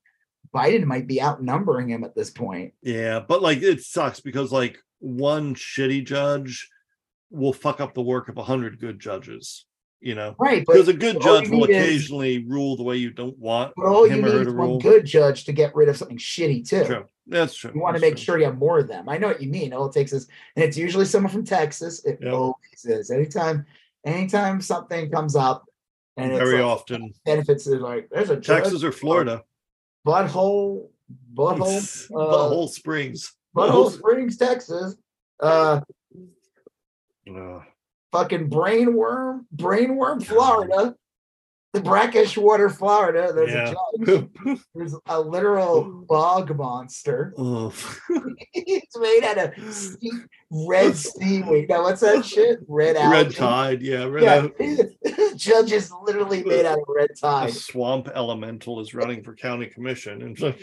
Biden 0.56 0.86
might 0.86 1.06
be 1.06 1.22
outnumbering 1.22 1.90
him 1.90 2.04
at 2.04 2.16
this 2.16 2.32
point. 2.32 2.74
Yeah, 2.82 3.20
but 3.20 3.44
like 3.44 3.62
it 3.62 3.82
sucks 3.84 4.22
because 4.22 4.52
like 4.52 4.80
one 5.00 5.54
shitty 5.54 6.04
judge 6.04 6.68
will 7.30 7.54
fuck 7.54 7.80
up 7.80 7.94
the 7.94 8.02
work 8.02 8.28
of 8.28 8.38
a 8.38 8.44
hundred 8.44 8.80
good 8.80 9.00
judges, 9.00 9.66
you 10.00 10.16
know. 10.16 10.34
Right. 10.40 10.66
Because 10.66 10.88
a 10.88 10.94
good 10.94 11.22
judge 11.22 11.50
will 11.50 11.60
need 11.68 11.70
is- 11.70 11.86
occasionally 11.86 12.44
rule 12.48 12.76
the 12.76 12.82
way 12.84 12.96
you 12.98 13.12
don't 13.12 13.38
want 13.38 13.74
But 13.78 13.86
all 13.86 14.08
you 14.08 14.16
need 14.20 14.26
is 14.34 14.48
one 14.48 14.56
rule. 14.56 14.80
good 14.80 15.06
judge 15.06 15.44
to 15.46 15.52
get 15.54 15.76
rid 15.76 15.90
of 15.90 15.98
something 15.98 16.18
shitty 16.18 16.68
too. 16.68 16.86
True. 16.86 17.06
That's 17.30 17.56
true. 17.56 17.72
You 17.76 17.82
want 17.82 17.96
to 17.96 18.02
make 18.02 18.16
true. 18.16 18.24
sure 18.24 18.38
you 18.40 18.46
have 18.46 18.58
more 18.58 18.80
of 18.80 18.88
them. 18.88 19.10
I 19.10 19.18
know 19.18 19.28
what 19.28 19.42
you 19.42 19.50
mean. 19.50 19.74
All 19.74 19.88
it 19.88 19.94
takes 19.94 20.14
is, 20.14 20.28
and 20.56 20.64
it's 20.64 20.78
usually 20.78 21.06
someone 21.06 21.32
from 21.32 21.44
Texas. 21.44 22.04
It 22.06 22.20
Yep. 22.22 22.34
always 22.34 22.86
is. 22.86 23.12
Anytime, 23.12 23.66
anytime 24.06 24.62
something 24.62 25.12
comes 25.12 25.36
up, 25.36 25.66
and 26.16 26.32
it's 26.32 26.40
very 26.40 26.64
like, 26.64 26.72
often. 26.72 27.14
benefits 27.26 27.68
is 27.68 27.82
like 27.82 28.10
there's 28.10 28.30
a 28.30 28.40
Texas 28.40 28.84
or 28.84 28.92
Florida. 28.92 29.44
butthole, 30.06 30.88
butthole, 31.34 32.06
uh, 32.16 32.16
Butthole 32.16 32.70
Springs. 32.70 33.36
butthole 33.56 33.92
Springs, 33.92 34.38
Texas. 34.38 34.96
Uh, 35.40 35.82
Ugh. 37.30 37.62
fucking 38.12 38.50
brainworm, 38.50 39.46
brainworm, 39.56 40.26
Florida. 40.26 40.96
The 41.74 41.82
brackish 41.82 42.38
water, 42.38 42.70
Florida. 42.70 43.32
There's 43.36 43.52
Yeah. 43.52 43.74
a 44.02 44.06
judge. 44.06 44.30
There's 44.76 44.96
a 45.06 45.20
literal 45.20 45.84
bog 46.08 46.56
monster. 46.56 47.34
It's 48.54 48.98
made 48.98 49.24
out 49.24 49.38
of 49.38 49.74
sea- 49.74 50.12
red 50.50 50.96
seaweed. 50.96 51.70
Now, 51.70 51.84
what's 51.84 52.02
that 52.02 52.26
shit? 52.26 52.60
Red 52.68 52.96
algae. 52.96 53.16
Red 53.26 53.36
tide. 53.36 53.82
Yeah. 53.82 54.06
Red 54.06 54.52
Yeah, 54.60 54.84
judge 55.36 55.72
is 55.72 55.92
literally 56.04 56.44
made 56.44 56.66
out 56.66 56.80
of 56.80 56.86
red 56.88 57.10
a 57.12 57.16
tide. 57.16 57.54
swamp 57.54 58.10
elemental 58.14 58.80
is 58.80 58.94
running 58.94 59.24
for 59.24 59.36
county 59.36 59.68
commission. 59.68 60.22
And 60.22 60.40
like, 60.40 60.62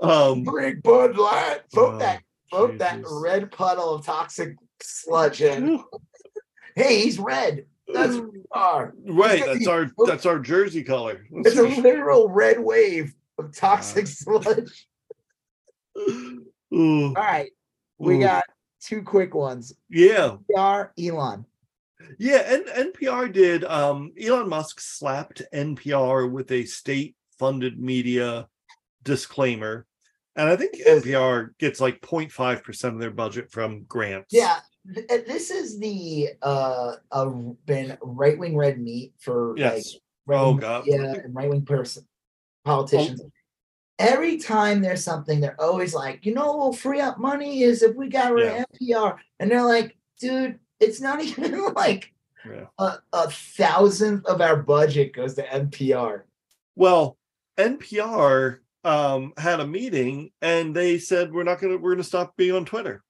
um, 0.00 0.44
Drink 0.44 0.82
Bud 0.82 1.16
Light. 1.16 1.60
Vote 1.74 1.94
Oh, 1.94 1.98
that. 1.98 2.22
Vote 2.50 2.78
that 2.78 3.00
red 3.10 3.50
puddle 3.52 3.94
of 3.94 4.04
toxic 4.06 4.56
sludge 4.80 5.42
in. 5.42 5.82
Hey, 6.74 7.02
he's 7.02 7.18
red. 7.18 7.66
That's 7.92 8.14
who 8.14 8.30
we 8.32 8.40
are. 8.52 8.92
right. 9.06 9.44
That's 9.44 9.58
be- 9.60 9.66
our 9.66 9.90
that's 10.06 10.26
our 10.26 10.38
jersey 10.38 10.82
color. 10.84 11.26
It's 11.30 11.56
a 11.56 11.62
literal 11.62 12.28
red 12.28 12.58
wave 12.60 13.14
of 13.38 13.54
toxic 13.56 14.06
sludge. 14.08 14.86
Ooh, 16.74 17.06
All 17.08 17.12
right, 17.14 17.50
we 17.98 18.16
ooh. 18.16 18.20
got 18.20 18.44
two 18.80 19.02
quick 19.02 19.34
ones. 19.34 19.72
yeah, 19.88 20.36
PR 20.54 20.90
Elon. 21.02 21.44
yeah. 22.18 22.54
And 22.54 22.92
NPR 22.94 23.32
did. 23.32 23.64
Um, 23.64 24.12
Elon 24.22 24.48
Musk 24.48 24.80
slapped 24.80 25.42
NPR 25.54 26.30
with 26.30 26.52
a 26.52 26.64
state-funded 26.64 27.78
media 27.80 28.48
disclaimer, 29.02 29.86
and 30.36 30.48
I 30.48 30.56
think 30.56 30.76
NPR 30.86 31.56
gets 31.58 31.80
like 31.80 32.00
0.5 32.02 32.62
percent 32.62 32.94
of 32.94 33.00
their 33.00 33.10
budget 33.10 33.50
from 33.50 33.84
grants. 33.84 34.28
Yeah, 34.32 34.54
th- 34.54 34.62
this 34.88 35.50
is 35.50 35.78
the 35.78 36.30
uh, 36.42 36.94
uh 37.12 37.26
been 37.66 37.98
right 38.02 38.38
wing 38.38 38.56
red 38.56 38.78
meat 38.80 39.12
for 39.18 39.50
like 39.50 39.58
Yes. 39.58 39.96
Oh 40.28 40.54
God. 40.54 40.84
yeah, 40.86 41.14
and 41.14 41.34
right 41.34 41.48
wing 41.48 41.64
person 41.64 42.06
politicians. 42.64 43.22
Every 43.98 44.38
time 44.38 44.80
there's 44.80 45.02
something, 45.02 45.40
they're 45.40 45.60
always 45.60 45.92
like, 45.94 46.24
you 46.24 46.32
know, 46.34 46.46
what 46.46 46.58
will 46.58 46.72
free 46.72 47.00
up 47.00 47.18
money 47.18 47.62
is 47.62 47.82
if 47.82 47.96
we 47.96 48.08
got 48.08 48.32
rid 48.32 48.46
Yeah. 48.52 48.62
of 48.62 48.66
NPR, 48.80 49.18
and 49.40 49.50
they're 49.50 49.64
like, 49.64 49.96
dude, 50.20 50.58
it's 50.78 51.00
not 51.00 51.20
even 51.24 51.72
like 51.74 52.12
Yeah. 52.48 52.66
a, 52.78 52.98
a 53.12 53.30
thousandth 53.30 54.24
of 54.26 54.40
our 54.40 54.56
budget 54.62 55.14
goes 55.14 55.34
to 55.34 55.42
NPR. 55.42 56.22
Well, 56.76 57.18
NPR 57.58 58.58
um, 58.84 59.32
had 59.36 59.60
a 59.60 59.66
meeting 59.66 60.30
and 60.40 60.74
they 60.74 60.98
said 60.98 61.32
we're 61.32 61.42
not 61.42 61.60
gonna 61.60 61.76
we're 61.76 61.94
gonna 61.94 62.04
stop 62.04 62.36
being 62.36 62.54
on 62.54 62.64
Twitter. 62.64 63.02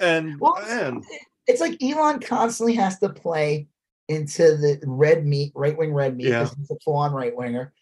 And 0.00 0.38
Well, 0.40 0.56
and 0.66 1.04
it's 1.46 1.60
like 1.60 1.82
Elon 1.82 2.20
constantly 2.20 2.74
has 2.76 2.98
to 3.00 3.08
play 3.10 3.68
into 4.08 4.56
the 4.56 4.80
red 4.84 5.24
meat, 5.26 5.52
right 5.54 5.76
wing 5.76 5.92
red 5.94 6.16
meat, 6.16 6.28
Yeah. 6.28 6.42
because 6.44 6.56
he's 6.56 6.70
a 6.70 6.76
full 6.84 6.96
on 6.96 7.12
right 7.12 7.34
winger. 7.36 7.72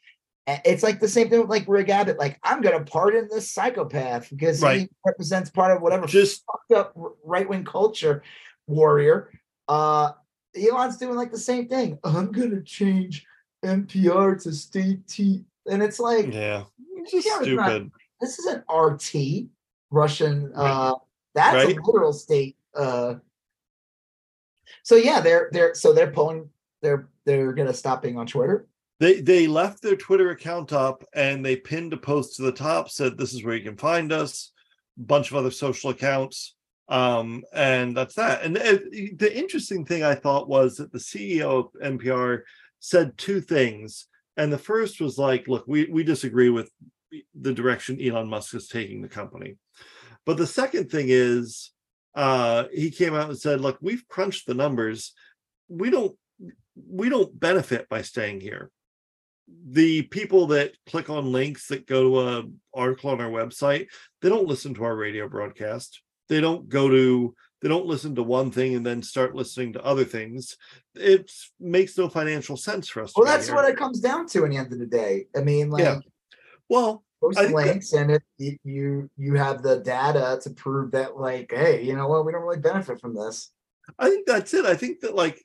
It's 0.65 0.83
like 0.83 0.99
the 0.99 1.09
same 1.09 1.29
thing 1.29 1.41
with 1.41 1.51
like 1.51 1.67
Greg 1.67 1.91
Abbott. 1.91 2.19
Like, 2.19 2.39
I'm 2.43 2.63
gonna 2.63 2.83
pardon 2.85 3.29
this 3.31 3.51
psychopath 3.51 4.31
because 4.31 4.63
he 4.63 4.89
represents 5.05 5.51
part 5.51 5.77
of 5.77 5.83
whatever 5.83 6.07
just 6.07 6.43
fucked 6.47 6.73
up 6.73 6.95
right 7.25 7.47
wing 7.49 7.65
culture 7.65 8.23
warrior. 8.67 9.31
Uh 9.69 10.13
Elon's 10.57 10.97
doing 10.97 11.17
like 11.17 11.31
the 11.31 11.39
same 11.39 11.69
thing. 11.69 11.99
I'm 12.03 12.33
gonna 12.33 12.63
change 12.63 13.27
NPR 13.63 14.43
to 14.45 14.53
state 14.53 15.07
T. 15.07 15.45
And 15.71 15.83
it's 15.83 16.01
like 16.01 16.33
yeah, 16.33 16.65
just 17.11 17.27
it's 17.27 17.27
not- 17.27 17.43
stupid. 17.45 17.91
this 18.23 18.39
isn't 18.39 18.65
RT 18.75 19.49
Russian. 19.91 20.51
Right. 20.53 20.71
Uh, 20.71 20.95
that's 21.35 21.55
Right. 21.67 21.77
a 21.77 21.81
literal 21.83 22.13
state. 22.13 22.57
Uh, 22.75 23.15
so 24.83 24.97
yeah, 24.97 25.21
they're 25.21 25.49
they're 25.53 25.75
so 25.75 25.93
they're 25.93 26.11
pulling. 26.11 26.49
They're 26.83 27.09
they're 27.25 27.53
gonna 27.53 27.75
stop 27.75 28.03
being 28.03 28.19
on 28.19 28.27
Twitter. 28.27 28.67
They 29.01 29.21
they 29.21 29.47
left 29.47 29.83
their 29.83 29.97
Twitter 29.97 30.31
account 30.31 30.73
up 30.73 31.05
and 31.15 31.45
they 31.45 31.57
pinned 31.57 31.93
a 31.93 31.97
post 31.97 32.37
to 32.37 32.43
the 32.43 32.53
top 32.53 32.91
said 32.91 33.17
this 33.17 33.33
is 33.33 33.45
where 33.45 33.55
you 33.57 33.63
can 33.65 33.77
find 33.77 34.13
us. 34.13 34.53
bunch 34.97 35.31
of 35.31 35.37
other 35.37 35.51
social 35.53 35.91
accounts. 35.91 36.57
Um, 36.89 37.45
and 37.53 37.97
that's 37.97 38.15
that. 38.15 38.43
And 38.43 38.57
uh, 38.59 38.79
the 39.17 39.31
interesting 39.33 39.85
thing 39.85 40.03
I 40.03 40.15
thought 40.17 40.49
was 40.49 40.77
that 40.79 40.91
the 40.91 40.99
CEO 40.99 41.67
of 41.67 41.73
NPR 41.81 42.41
said 42.81 43.17
two 43.19 43.41
things. 43.41 44.07
And 44.37 44.53
the 44.53 44.59
first 44.59 45.01
was 45.01 45.19
like, 45.19 45.47
look, 45.49 45.65
we, 45.69 45.85
we 45.87 46.03
disagree 46.03 46.49
with 46.49 46.71
the 47.39 47.53
direction 47.53 48.01
Elon 48.03 48.29
Musk 48.29 48.55
is 48.55 48.69
taking 48.69 49.03
the 49.03 49.09
company. 49.09 49.57
But 50.29 50.37
the 50.37 50.47
second 50.47 50.91
thing 50.91 51.07
is, 51.09 51.71
uh, 52.15 52.65
he 52.71 52.91
came 52.91 53.15
out 53.15 53.31
and 53.31 53.39
said, 53.39 53.63
look, 53.63 53.79
we've 53.81 54.07
crunched 54.09 54.47
the 54.47 54.53
numbers. 54.53 55.15
We 55.71 55.89
don't 55.89 56.15
we 56.77 57.09
don't 57.09 57.41
benefit 57.41 57.89
by 57.89 58.03
staying 58.03 58.43
here. 58.43 58.71
The 59.71 60.03
people 60.03 60.49
that 60.49 60.75
click 60.85 61.09
on 61.09 61.33
links 61.33 61.69
that 61.69 61.87
go 61.87 62.03
to 62.03 62.21
a 62.21 62.45
article 62.75 63.09
on 63.09 63.23
our 63.23 63.31
website, 63.31 63.87
they 64.21 64.29
don't 64.29 64.47
listen 64.47 64.75
to 64.75 64.85
our 64.85 64.95
radio 64.95 65.31
broadcast. 65.31 66.03
They 66.29 66.43
don't 66.43 66.69
go 66.69 66.91
to 66.91 67.35
they 67.63 67.71
don't 67.71 67.87
listen 67.87 68.15
to 68.17 68.23
one 68.23 68.51
thing 68.51 68.75
and 68.75 68.85
then 68.85 69.03
start 69.03 69.35
listening 69.35 69.73
to 69.73 69.83
other 69.83 70.05
things. 70.05 70.59
It 70.95 71.33
makes 71.59 71.97
no 71.97 72.11
financial 72.11 72.59
sense 72.59 72.91
for 72.91 73.03
us. 73.03 73.15
Well, 73.17 73.25
that's 73.25 73.47
here. 73.47 73.55
what 73.55 73.67
it 73.67 73.79
comes 73.79 74.01
down 74.01 74.27
to 74.27 74.45
in 74.45 74.51
the 74.51 74.59
end 74.59 74.75
of 74.75 74.79
the 74.79 74.85
day. 74.85 75.29
I 75.35 75.41
mean, 75.41 75.71
like 75.71 75.85
Yeah. 75.85 76.01
Well, 76.69 77.03
post 77.19 77.39
I 77.39 77.47
links, 77.47 77.95
and 77.95 78.11
if 78.11 78.23
you- 78.39 78.59
you 78.65 79.11
you 79.17 79.35
have 79.35 79.63
the 79.63 79.81
data 79.81 80.39
to 80.43 80.51
prove 80.51 80.93
that, 80.93 81.17
like, 81.17 81.53
hey, 81.55 81.83
you 81.83 81.95
know 81.97 82.07
what, 82.09 82.25
we 82.25 82.33
don't 82.33 82.43
really 82.43 82.59
benefit 82.61 83.01
from 83.01 83.15
this. 83.15 83.51
I 83.99 84.09
think 84.09 84.27
that's 84.27 84.55
it. 84.55 84.65
I 84.65 84.75
think 84.75 85.01
that 85.01 85.15
like 85.15 85.45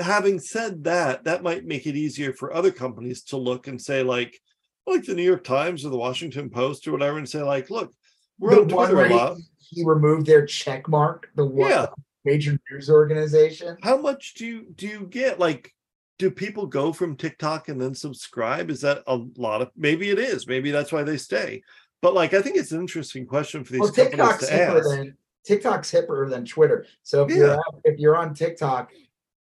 having 0.00 0.38
said 0.38 0.84
that, 0.84 1.24
that 1.24 1.42
might 1.42 1.64
make 1.64 1.86
it 1.86 1.96
easier 1.96 2.32
for 2.32 2.52
other 2.54 2.70
companies 2.70 3.22
to 3.24 3.36
look 3.36 3.66
and 3.66 3.80
say 3.80 4.02
like 4.02 4.38
like 4.86 5.04
the 5.04 5.14
New 5.14 5.22
York 5.22 5.44
Times 5.44 5.84
or 5.84 5.90
the 5.90 5.96
Washington 5.96 6.50
Post 6.50 6.86
or 6.88 6.92
whatever 6.92 7.16
and 7.18 7.28
say 7.28 7.40
like, 7.42 7.70
look, 7.70 7.94
we're 8.38 8.56
the 8.56 8.62
on 8.62 8.68
one 8.68 8.90
Twitter 8.90 9.10
a 9.12 9.16
lot. 9.16 9.36
he, 9.70 9.80
he 9.80 9.84
removed 9.84 10.26
their 10.26 10.44
check 10.44 10.88
mark, 10.88 11.28
the 11.36 11.46
one 11.46 11.70
Yeah. 11.70 11.86
major 12.24 12.58
news 12.70 12.90
organization. 12.90 13.76
How 13.82 13.96
much 13.96 14.34
do 14.34 14.44
you 14.46 14.66
do 14.74 14.88
you 14.88 15.06
get? 15.06 15.38
Like, 15.38 15.72
do 16.18 16.30
people 16.32 16.66
go 16.66 16.92
from 16.92 17.16
TikTok 17.16 17.68
and 17.68 17.80
then 17.80 17.94
subscribe? 17.94 18.70
Is 18.70 18.80
that 18.80 19.02
a 19.06 19.20
lot 19.36 19.62
of 19.62 19.70
maybe 19.76 20.10
it 20.10 20.18
is, 20.18 20.46
maybe 20.48 20.72
that's 20.72 20.90
why 20.92 21.04
they 21.04 21.16
stay. 21.16 21.62
But 22.02 22.14
like 22.14 22.34
I 22.34 22.42
think 22.42 22.56
it's 22.56 22.72
an 22.72 22.80
interesting 22.80 23.24
question 23.24 23.64
for 23.64 23.72
these 23.72 23.80
Well, 23.80 23.92
companies 23.92 24.10
TikTok's 24.18 24.46
to 24.48 24.52
hipper 24.52 24.78
ask. 24.80 24.88
than 24.90 25.16
TikTok's 25.44 25.90
hipper 25.90 26.28
than 26.28 26.44
Twitter. 26.44 26.84
So 27.02 27.24
if 27.24 27.30
you're 27.30 27.52
out- 27.52 27.80
if 27.84 27.98
you're 27.98 28.16
on 28.16 28.34
TikTok, 28.34 28.92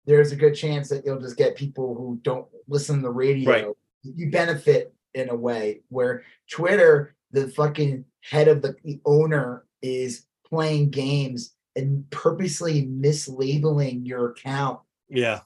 there's 0.06 0.32
a 0.32 0.36
good 0.36 0.54
chance 0.54 0.88
that 0.88 1.04
you'll 1.04 1.20
just 1.20 1.36
get 1.36 1.56
people 1.56 1.94
who 1.94 2.18
don't 2.22 2.46
listen 2.68 2.96
to 2.96 3.02
the 3.02 3.10
radio. 3.10 3.50
Right. 3.50 3.66
You 4.02 4.30
benefit 4.30 4.94
in 5.14 5.30
a 5.30 5.36
way 5.36 5.82
where 5.88 6.22
Twitter, 6.50 7.14
the 7.32 7.48
fucking 7.48 8.04
head 8.20 8.48
of 8.48 8.62
the, 8.62 8.76
the 8.84 9.00
owner 9.04 9.64
is 9.82 10.26
playing 10.46 10.90
games 10.90 11.54
and 11.76 12.08
purposely 12.10 12.86
mislabeling 12.86 14.06
your 14.06 14.30
account 14.30 14.80
yeah. 15.08 15.40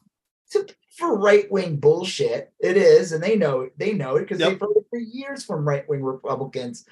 For 0.98 1.16
right 1.16 1.50
wing 1.50 1.76
bullshit. 1.76 2.52
It 2.60 2.76
is, 2.76 3.12
and 3.12 3.22
they 3.22 3.36
know 3.36 3.62
it. 3.62 3.78
They 3.78 3.92
know 3.92 4.16
it 4.16 4.22
because 4.22 4.40
Yep. 4.40 4.48
they've 4.50 4.60
heard 4.60 4.76
it 4.76 4.86
for 4.90 4.98
years 4.98 5.44
from 5.44 5.66
right 5.66 5.88
wing 5.88 6.02
Republicans 6.02 6.84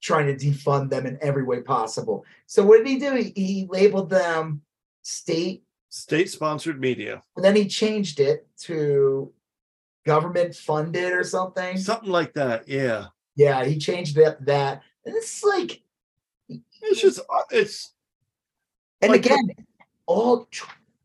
trying 0.00 0.26
to 0.26 0.34
defund 0.46 0.88
them 0.88 1.04
in 1.06 1.18
every 1.20 1.44
way 1.44 1.60
possible. 1.60 2.24
So 2.46 2.64
what 2.64 2.78
did 2.78 2.86
he 2.86 2.98
do? 2.98 3.14
He, 3.16 3.32
he 3.36 3.66
labeled 3.68 4.08
them 4.08 4.62
state, 5.02 5.62
State 5.90 6.30
sponsored 6.30 6.80
media. 6.80 7.22
and 7.36 7.44
then 7.44 7.54
he 7.54 7.66
changed 7.68 8.18
it 8.20 8.46
to 8.60 9.30
government 10.06 10.54
funded 10.54 11.12
or 11.12 11.22
something. 11.24 11.76
Something 11.76 12.10
like 12.10 12.32
that. 12.34 12.66
Yeah. 12.66 13.06
yeah, 13.36 13.64
he 13.64 13.76
changed 13.78 14.16
that. 14.16 14.44
That 14.46 14.82
and 15.04 15.14
it's 15.16 15.44
like, 15.44 15.82
It's 16.48 17.00
just 17.00 17.20
uh, 17.20 17.42
it's 17.50 17.92
and 19.02 19.12
like- 19.12 19.26
again, 19.26 19.50
all. 20.06 20.48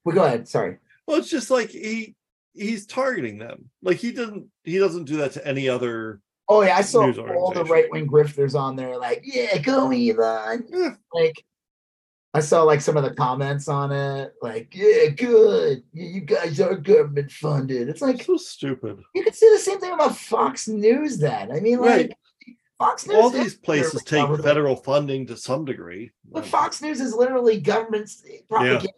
Well, 0.06 0.16
go 0.16 0.24
ahead. 0.24 0.48
Sorry. 0.48 0.77
well, 1.06 1.17
it's 1.17 1.30
just 1.30 1.50
like 1.51 1.69
he 1.72 2.15
he's 2.56 2.85
targeting 2.85 3.38
them. 3.38 3.69
Like 3.82 3.98
he 3.98 4.11
doesn't 4.11 4.48
he 4.64 4.77
doesn't 4.80 5.06
do 5.06 5.17
that 5.17 5.34
to 5.34 5.48
any 5.48 5.69
other 5.69 6.22
Oh 6.48 6.61
yeah, 6.61 6.77
I 6.77 6.82
saw 6.82 7.11
all 7.11 7.51
the 7.51 7.66
right 7.66 7.90
wing 7.90 8.08
grifters 8.08 8.59
on 8.59 8.75
there, 8.75 8.98
like, 8.98 9.24
yeah, 9.24 9.58
go 9.58 9.90
Elon. 9.92 10.66
Yeah. 10.69 10.92
Like, 11.11 11.43
I 12.35 12.40
saw 12.40 12.61
like 12.64 12.82
some 12.82 12.98
of 12.98 13.03
the 13.03 13.16
comments 13.16 13.67
on 13.67 13.92
it, 13.92 14.34
like, 14.43 14.75
yeah, 14.75 15.08
good. 15.08 15.84
You, 15.92 16.06
you 16.06 16.22
guys 16.22 16.59
are 16.59 16.75
government 16.75 17.32
funded. 17.32 17.90
It's 17.90 18.01
like 18.01 18.22
so 18.22 18.38
stupid. 18.38 19.00
you 19.16 19.24
could 19.24 19.34
say 19.34 19.51
the 19.53 19.59
same 19.59 19.80
thing 19.80 19.93
about 19.93 20.17
Fox 20.17 20.67
News. 20.67 21.17
Then 21.17 21.51
I 21.51 21.61
mean, 21.61 21.80
like, 21.80 21.88
Right. 21.90 22.14
Fox 22.77 23.08
News. 23.08 23.16
All 23.16 23.30
these 23.30 23.56
places 23.56 24.03
take 24.03 24.22
government, 24.22 24.43
federal 24.43 24.75
funding 24.75 25.25
to 25.27 25.38
some 25.38 25.66
degree. 25.66 26.11
but 26.30 26.45
Fox 26.45 26.82
News 26.82 27.00
is 27.00 27.16
literally 27.16 27.59
government 27.59 28.11
propaganda. 28.50 28.90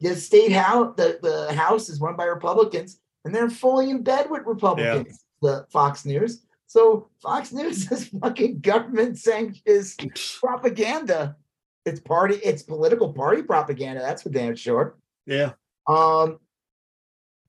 The 0.00 0.14
state 0.14 0.52
house, 0.52 0.94
the, 0.96 1.18
the 1.22 1.52
House 1.54 1.88
is 1.88 2.00
run 2.00 2.16
by 2.16 2.24
Republicans, 2.24 3.00
and 3.24 3.34
they're 3.34 3.50
fully 3.50 3.90
in 3.90 4.02
bed 4.02 4.30
with 4.30 4.42
Republicans. 4.46 5.24
The 5.42 5.66
Fox 5.70 6.04
News. 6.04 6.42
So 6.66 7.08
Fox 7.22 7.52
News 7.58 7.90
is 7.90 8.08
fucking 8.08 8.60
government 8.60 9.18
sanctioned 9.18 9.62
is 9.66 9.96
propaganda. 10.40 11.36
It's 11.84 12.00
party, 12.00 12.36
it's 12.44 12.62
political 12.62 13.12
party 13.12 13.42
propaganda. 13.42 14.00
That's 14.00 14.22
for 14.22 14.28
damn 14.30 14.54
sure. 14.54 14.96
Yeah. 15.26 15.52
Um, 15.86 16.38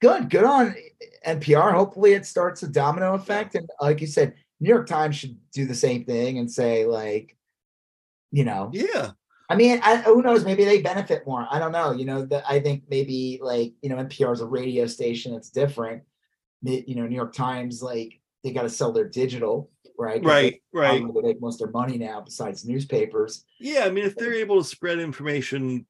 good, 0.01 0.29
good 0.29 0.45
on 0.45 0.75
NPR. 1.27 1.73
Hopefully, 1.73 2.13
it 2.13 2.25
starts 2.25 2.63
a 2.63 2.67
domino 2.67 3.13
effect, 3.15 3.55
and 3.55 3.69
like 3.81 4.01
you 4.01 4.07
said, 4.07 4.33
New 4.59 4.69
York 4.69 4.87
Times 4.87 5.15
should 5.15 5.37
do 5.51 5.65
the 5.65 5.75
same 5.75 6.05
thing 6.05 6.37
and 6.37 6.51
say 6.51 6.85
like, 6.85 7.35
you 8.31 8.43
know, 8.45 8.69
Yeah. 8.73 9.11
I 9.49 9.55
mean, 9.55 9.79
I, 9.83 9.97
who 9.97 10.21
knows? 10.21 10.45
Maybe 10.45 10.63
they 10.63 10.81
benefit 10.81 11.25
more. 11.25 11.47
I 11.49 11.57
don't 11.57 11.71
know. 11.71 11.91
You 11.91 12.05
know, 12.05 12.23
the, 12.23 12.47
I 12.47 12.59
think 12.59 12.83
maybe 12.89 13.39
like 13.41 13.73
you 13.81 13.89
know, 13.89 13.95
NPR 13.97 14.33
is 14.33 14.41
a 14.41 14.45
radio 14.45 14.85
station. 14.85 15.33
It's 15.33 15.49
different. 15.49 16.03
You 16.61 16.95
know, 16.95 17.07
New 17.07 17.15
York 17.15 17.33
Times 17.33 17.81
like 17.81 18.19
they 18.43 18.51
got 18.51 18.61
to 18.63 18.69
sell 18.69 18.91
their 18.91 19.07
digital. 19.07 19.69
right? 19.97 20.23
Right, 20.23 20.61
right. 20.73 21.03
They 21.13 21.21
make 21.21 21.41
most 21.41 21.61
of 21.61 21.67
their 21.67 21.81
money 21.81 21.97
now, 21.97 22.21
besides 22.21 22.63
newspapers. 22.65 23.43
Yeah, 23.59 23.85
I 23.85 23.89
mean, 23.89 24.05
if 24.05 24.15
they're 24.15 24.33
able 24.33 24.61
to 24.61 24.67
spread 24.67 24.99
information 24.99 25.85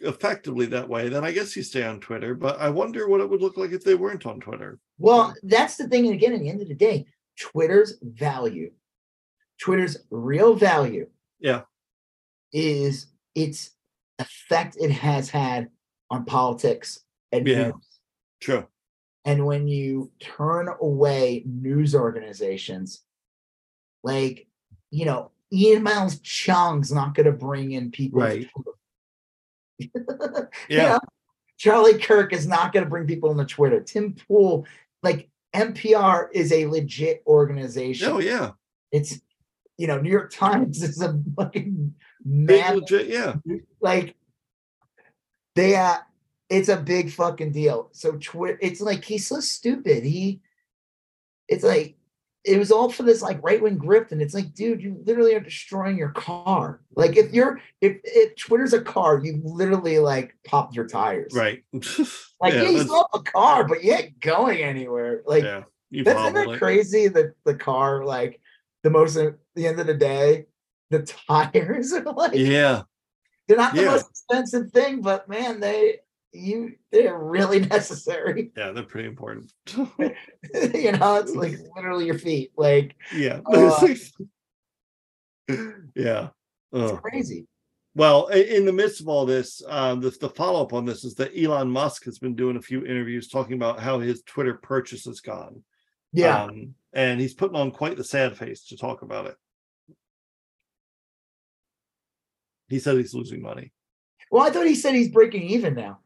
effectively 0.00 0.66
that 0.66 0.88
way, 0.88 1.08
then 1.08 1.24
I 1.24 1.32
guess 1.32 1.56
you 1.56 1.62
stay 1.62 1.84
on 1.84 2.00
Twitter. 2.00 2.34
But 2.34 2.60
I 2.60 2.68
wonder 2.68 3.08
what 3.08 3.20
it 3.20 3.28
would 3.30 3.40
look 3.40 3.56
like 3.56 3.72
if 3.72 3.84
they 3.84 3.94
weren't 3.94 4.26
on 4.26 4.40
Twitter. 4.40 4.78
Well, 4.98 5.34
that's 5.42 5.76
the 5.76 5.88
thing. 5.88 6.06
And 6.06 6.14
again, 6.14 6.32
at 6.34 6.40
the 6.40 6.48
end 6.50 6.62
of 6.62 6.68
the 6.68 6.74
day, 6.74 7.06
Twitter's 7.38 7.94
value, 8.02 8.72
Twitter's 9.60 9.98
real 10.10 10.54
value, 10.54 11.08
Yeah. 11.40 11.62
Is 12.52 13.06
its 13.34 13.70
effect 14.18 14.76
it 14.80 14.90
has 14.90 15.30
had 15.30 15.68
on 16.10 16.24
politics 16.24 17.00
and 17.32 17.46
Yeah. 17.46 17.68
news. 17.68 18.00
True. 18.40 18.66
And 19.24 19.44
when 19.46 19.68
you 19.68 20.10
turn 20.20 20.68
away 20.80 21.42
news 21.46 21.94
organizations, 21.94 23.02
like 24.02 24.46
you 24.90 25.04
know, 25.04 25.30
Ian 25.52 25.82
Miles 25.82 26.18
Cheong's 26.20 26.90
not 26.92 27.14
going 27.14 27.26
to 27.26 27.32
bring 27.32 27.72
in 27.72 27.90
people. 27.90 28.20
Right. 28.22 28.48
Twitter. 28.50 28.70
You 30.68 30.76
Yeah. 30.76 30.92
know, 30.92 31.00
Charlie 31.58 31.98
Kirk 31.98 32.32
is 32.32 32.46
not 32.46 32.72
going 32.72 32.84
to 32.84 32.90
bring 32.90 33.06
people 33.06 33.30
into 33.30 33.44
Twitter. 33.44 33.80
Tim 33.82 34.14
Pool, 34.14 34.66
like 35.02 35.28
NPR, 35.54 36.28
is 36.32 36.52
a 36.52 36.66
legit 36.66 37.22
organization. 37.26 38.08
Oh, 38.08 38.18
yeah. 38.18 38.52
It's 38.92 39.20
you 39.76 39.86
know, 39.86 40.00
New 40.00 40.10
York 40.10 40.32
Times 40.32 40.82
is 40.88 41.00
a 41.02 41.20
fucking 41.36 41.94
man. 42.28 42.80
legit. 42.80 43.08
Yeah. 43.08 43.34
Like 43.80 44.16
they 45.54 45.76
uh 45.76 45.98
it's 46.50 46.68
a 46.68 46.76
big 46.76 47.10
fucking 47.10 47.52
deal. 47.52 47.90
So 47.92 48.12
Twitter, 48.12 48.58
it's 48.62 48.80
like 48.80 49.04
he's 49.04 49.26
so 49.26 49.40
stupid. 49.40 50.04
He 50.04 50.40
it's 51.48 51.64
like 51.64 51.96
it 52.44 52.58
was 52.58 52.70
all 52.70 52.90
for 52.90 53.02
this 53.02 53.20
like 53.20 53.42
right 53.42 53.60
wing 53.60 53.78
grift, 53.78 54.12
and 54.12 54.22
it's 54.22 54.34
like, 54.34 54.54
dude, 54.54 54.82
you 54.82 55.02
literally 55.04 55.34
are 55.34 55.40
destroying 55.40 55.98
your 55.98 56.10
car. 56.10 56.80
Like 56.94 57.16
if 57.16 57.32
you're 57.32 57.60
if 57.80 57.98
if 58.04 58.36
Twitter's 58.36 58.72
a 58.72 58.80
car, 58.80 59.20
you 59.22 59.40
literally 59.44 59.98
like 59.98 60.36
popped 60.46 60.74
your 60.74 60.86
tires. 60.86 61.32
Right. 61.34 61.64
Like 62.40 62.54
yeah, 62.54 62.68
you 62.70 62.78
still 62.82 63.08
have 63.12 63.20
a 63.20 63.24
car, 63.24 63.66
but 63.66 63.82
you 63.82 63.92
ain't 63.92 64.20
going 64.20 64.62
anywhere. 64.62 65.22
Like 65.26 65.42
yeah. 65.42 65.64
You 65.90 66.04
that's 66.04 66.20
isn't 66.20 66.34
that 66.34 66.58
crazy 66.58 67.08
that 67.08 67.32
the 67.44 67.56
car, 67.56 68.04
like 68.04 68.40
the 68.84 68.90
most 68.90 69.16
at 69.16 69.34
the 69.56 69.66
end 69.66 69.80
of 69.80 69.88
the 69.88 69.94
day, 69.94 70.46
the 70.90 71.02
tires 71.02 71.92
are 71.92 72.02
like 72.12 72.34
Yeah. 72.34 72.82
they're 73.46 73.56
not 73.56 73.74
the 73.74 73.82
Yeah. 73.82 73.90
most 73.92 74.10
expensive 74.10 74.70
thing, 74.72 75.00
but 75.00 75.28
man, 75.28 75.60
they 75.60 76.00
you 76.32 76.74
they're 76.92 77.18
really 77.18 77.60
necessary. 77.76 78.50
Yeah. 78.56 78.72
They're 78.72 78.82
pretty 78.84 79.08
important. 79.08 79.52
you 79.76 80.92
know, 80.92 81.16
it's 81.16 81.34
like 81.34 81.58
literally 81.74 82.06
your 82.06 82.18
feet. 82.18 82.52
Like 82.56 82.96
yeah. 83.14 83.40
Uh, 83.46 83.86
yeah. 85.94 86.28
it's 86.72 86.92
Ugh. 86.92 87.02
crazy. 87.02 87.46
Well, 87.94 88.28
in 88.28 88.64
the 88.64 88.72
midst 88.72 89.00
of 89.00 89.08
all 89.08 89.26
this, 89.26 89.60
um, 89.66 90.00
the, 90.00 90.10
the 90.10 90.28
follow 90.28 90.62
up 90.62 90.72
on 90.72 90.84
this 90.84 91.04
is 91.04 91.14
that 91.14 91.32
Elon 91.36 91.68
Musk 91.68 92.04
has 92.04 92.18
been 92.20 92.36
doing 92.36 92.56
a 92.56 92.62
few 92.62 92.84
interviews 92.84 93.26
talking 93.28 93.54
about 93.54 93.80
how 93.80 93.98
his 93.98 94.22
Twitter 94.22 94.54
purchase 94.54 95.06
has 95.06 95.20
gone. 95.20 95.64
Yeah. 96.12 96.44
Um, 96.44 96.74
and 96.92 97.20
he's 97.20 97.34
putting 97.34 97.56
on 97.56 97.72
quite 97.72 97.96
the 97.96 98.04
sad 98.04 98.36
face 98.36 98.66
to 98.66 98.76
talk 98.76 99.02
about 99.02 99.26
it. 99.26 99.36
He 102.68 102.78
said 102.78 102.96
he's 102.96 103.14
losing 103.14 103.42
money. 103.42 103.72
well, 104.30 104.46
I 104.46 104.50
thought 104.50 104.66
he 104.66 104.74
said 104.74 104.94
he's 104.94 105.10
breaking 105.10 105.42
even 105.42 105.74
now. 105.74 106.00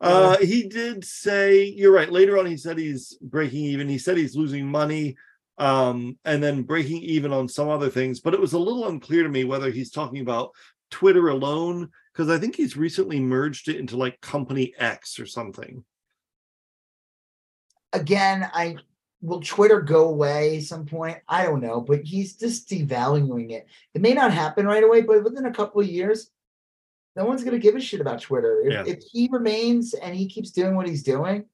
Uh, 0.00 0.38
he 0.38 0.68
did 0.68 1.04
say, 1.04 1.64
you're 1.64 1.92
right. 1.92 2.10
Later 2.10 2.38
on, 2.38 2.46
he 2.46 2.56
said 2.56 2.78
he's 2.78 3.16
breaking 3.20 3.64
even. 3.64 3.88
He 3.88 3.98
said 3.98 4.16
he's 4.16 4.34
losing 4.34 4.66
money 4.66 5.16
um, 5.58 6.18
and 6.24 6.42
then 6.42 6.62
breaking 6.62 7.02
even 7.02 7.32
on 7.32 7.48
some 7.48 7.68
other 7.68 7.90
things. 7.90 8.20
But 8.20 8.34
it 8.34 8.40
was 8.40 8.54
a 8.54 8.58
little 8.58 8.88
unclear 8.88 9.22
to 9.22 9.28
me 9.28 9.44
whether 9.44 9.70
he's 9.70 9.90
talking 9.90 10.20
about 10.20 10.52
Twitter 10.90 11.28
alone, 11.28 11.90
because 12.12 12.30
I 12.30 12.38
think 12.38 12.56
he's 12.56 12.76
recently 12.76 13.20
merged 13.20 13.68
it 13.68 13.76
into 13.76 13.96
like 13.96 14.20
Company 14.20 14.74
X 14.78 15.20
or 15.20 15.26
something. 15.26 15.84
Again, 17.92 18.48
I 18.52 18.76
will 19.22 19.40
Twitter 19.40 19.80
go 19.80 20.08
away 20.08 20.58
at 20.58 20.62
some 20.64 20.86
point? 20.86 21.18
I 21.28 21.44
don't 21.44 21.60
know, 21.60 21.80
but 21.80 22.02
he's 22.02 22.34
just 22.34 22.68
devaluing 22.68 23.50
it. 23.50 23.66
It 23.94 24.00
may 24.00 24.14
not 24.14 24.32
happen 24.32 24.66
right 24.66 24.82
away, 24.84 25.02
but 25.02 25.22
within 25.22 25.46
a 25.46 25.52
couple 25.52 25.80
of 25.80 25.86
years, 25.86 26.30
no 27.16 27.24
one's 27.24 27.44
gonna 27.44 27.58
give 27.58 27.76
a 27.76 27.80
shit 27.80 28.00
about 28.00 28.20
Twitter. 28.22 28.62
If, 28.64 28.72
Yeah. 28.72 28.84
if 28.86 29.02
he 29.10 29.28
remains 29.30 29.94
and 29.94 30.14
he 30.14 30.26
keeps 30.26 30.50
doing 30.50 30.74
what 30.74 30.88
he's 30.88 31.02
doing, 31.02 31.44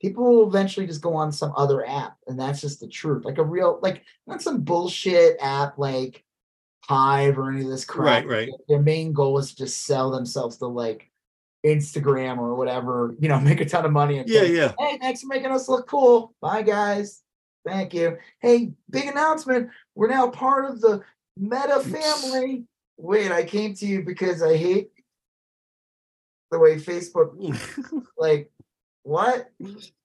people 0.00 0.24
will 0.24 0.48
eventually 0.48 0.86
just 0.86 1.00
go 1.00 1.14
on 1.14 1.32
some 1.32 1.52
other 1.56 1.86
app, 1.86 2.16
and 2.26 2.38
that's 2.38 2.60
just 2.60 2.80
the 2.80 2.88
truth. 2.88 3.24
Like 3.24 3.38
a 3.38 3.44
real, 3.44 3.78
like 3.82 4.02
not 4.26 4.42
some 4.42 4.62
bullshit 4.62 5.38
app 5.40 5.78
like 5.78 6.24
Hive 6.84 7.38
or 7.38 7.50
any 7.50 7.62
of 7.62 7.68
this 7.68 7.84
crap. 7.84 8.24
Right, 8.24 8.28
right. 8.28 8.48
Their 8.68 8.82
main 8.82 9.12
goal 9.12 9.38
is 9.38 9.50
to 9.50 9.56
just 9.56 9.86
sell 9.86 10.10
themselves 10.10 10.56
to 10.58 10.66
like 10.66 11.11
Instagram 11.64 12.38
or 12.38 12.54
whatever, 12.54 13.14
you 13.18 13.28
know, 13.28 13.40
make 13.40 13.60
a 13.60 13.64
ton 13.64 13.84
of 13.84 13.92
money. 13.92 14.18
And 14.18 14.28
Yeah, 14.28 14.40
think, 14.40 14.56
yeah. 14.56 14.72
Hey, 14.78 14.98
thanks 14.98 15.20
for 15.22 15.28
making 15.28 15.50
us 15.50 15.68
look 15.68 15.88
cool. 15.88 16.34
Bye, 16.40 16.62
guys. 16.62 17.22
Thank 17.66 17.94
you. 17.94 18.18
Hey, 18.40 18.72
big 18.90 19.06
announcement. 19.06 19.70
We're 19.94 20.08
now 20.08 20.28
part 20.28 20.64
of 20.70 20.80
the 20.80 21.02
Meta 21.36 21.80
family. 21.80 22.64
Wait, 22.96 23.30
I 23.30 23.44
came 23.44 23.74
to 23.74 23.86
you 23.86 24.02
because 24.02 24.42
I 24.42 24.56
hate 24.56 24.90
the 26.50 26.58
way 26.58 26.76
Facebook, 26.76 27.32
like, 28.18 28.50
what? 29.04 29.50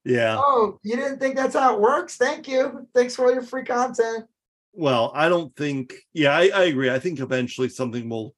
yeah. 0.06 0.38
Oh, 0.40 0.80
you 0.84 0.96
didn't 0.96 1.20
think 1.20 1.36
that's 1.36 1.56
how 1.56 1.76
it 1.76 1.82
works? 1.82 2.16
Thank 2.16 2.48
you. 2.48 2.88
Thanks 2.96 3.16
for 3.16 3.26
all 3.26 3.34
your 3.34 3.44
free 3.44 3.64
content. 3.64 4.26
Well, 4.74 5.12
I 5.14 5.28
don't 5.28 5.56
think. 5.56 5.94
Yeah, 6.14 6.32
I, 6.32 6.50
I 6.54 6.64
agree. 6.66 6.90
I 6.90 7.00
think 7.00 7.20
eventually 7.20 7.70
something 7.70 8.08
will 8.08 8.34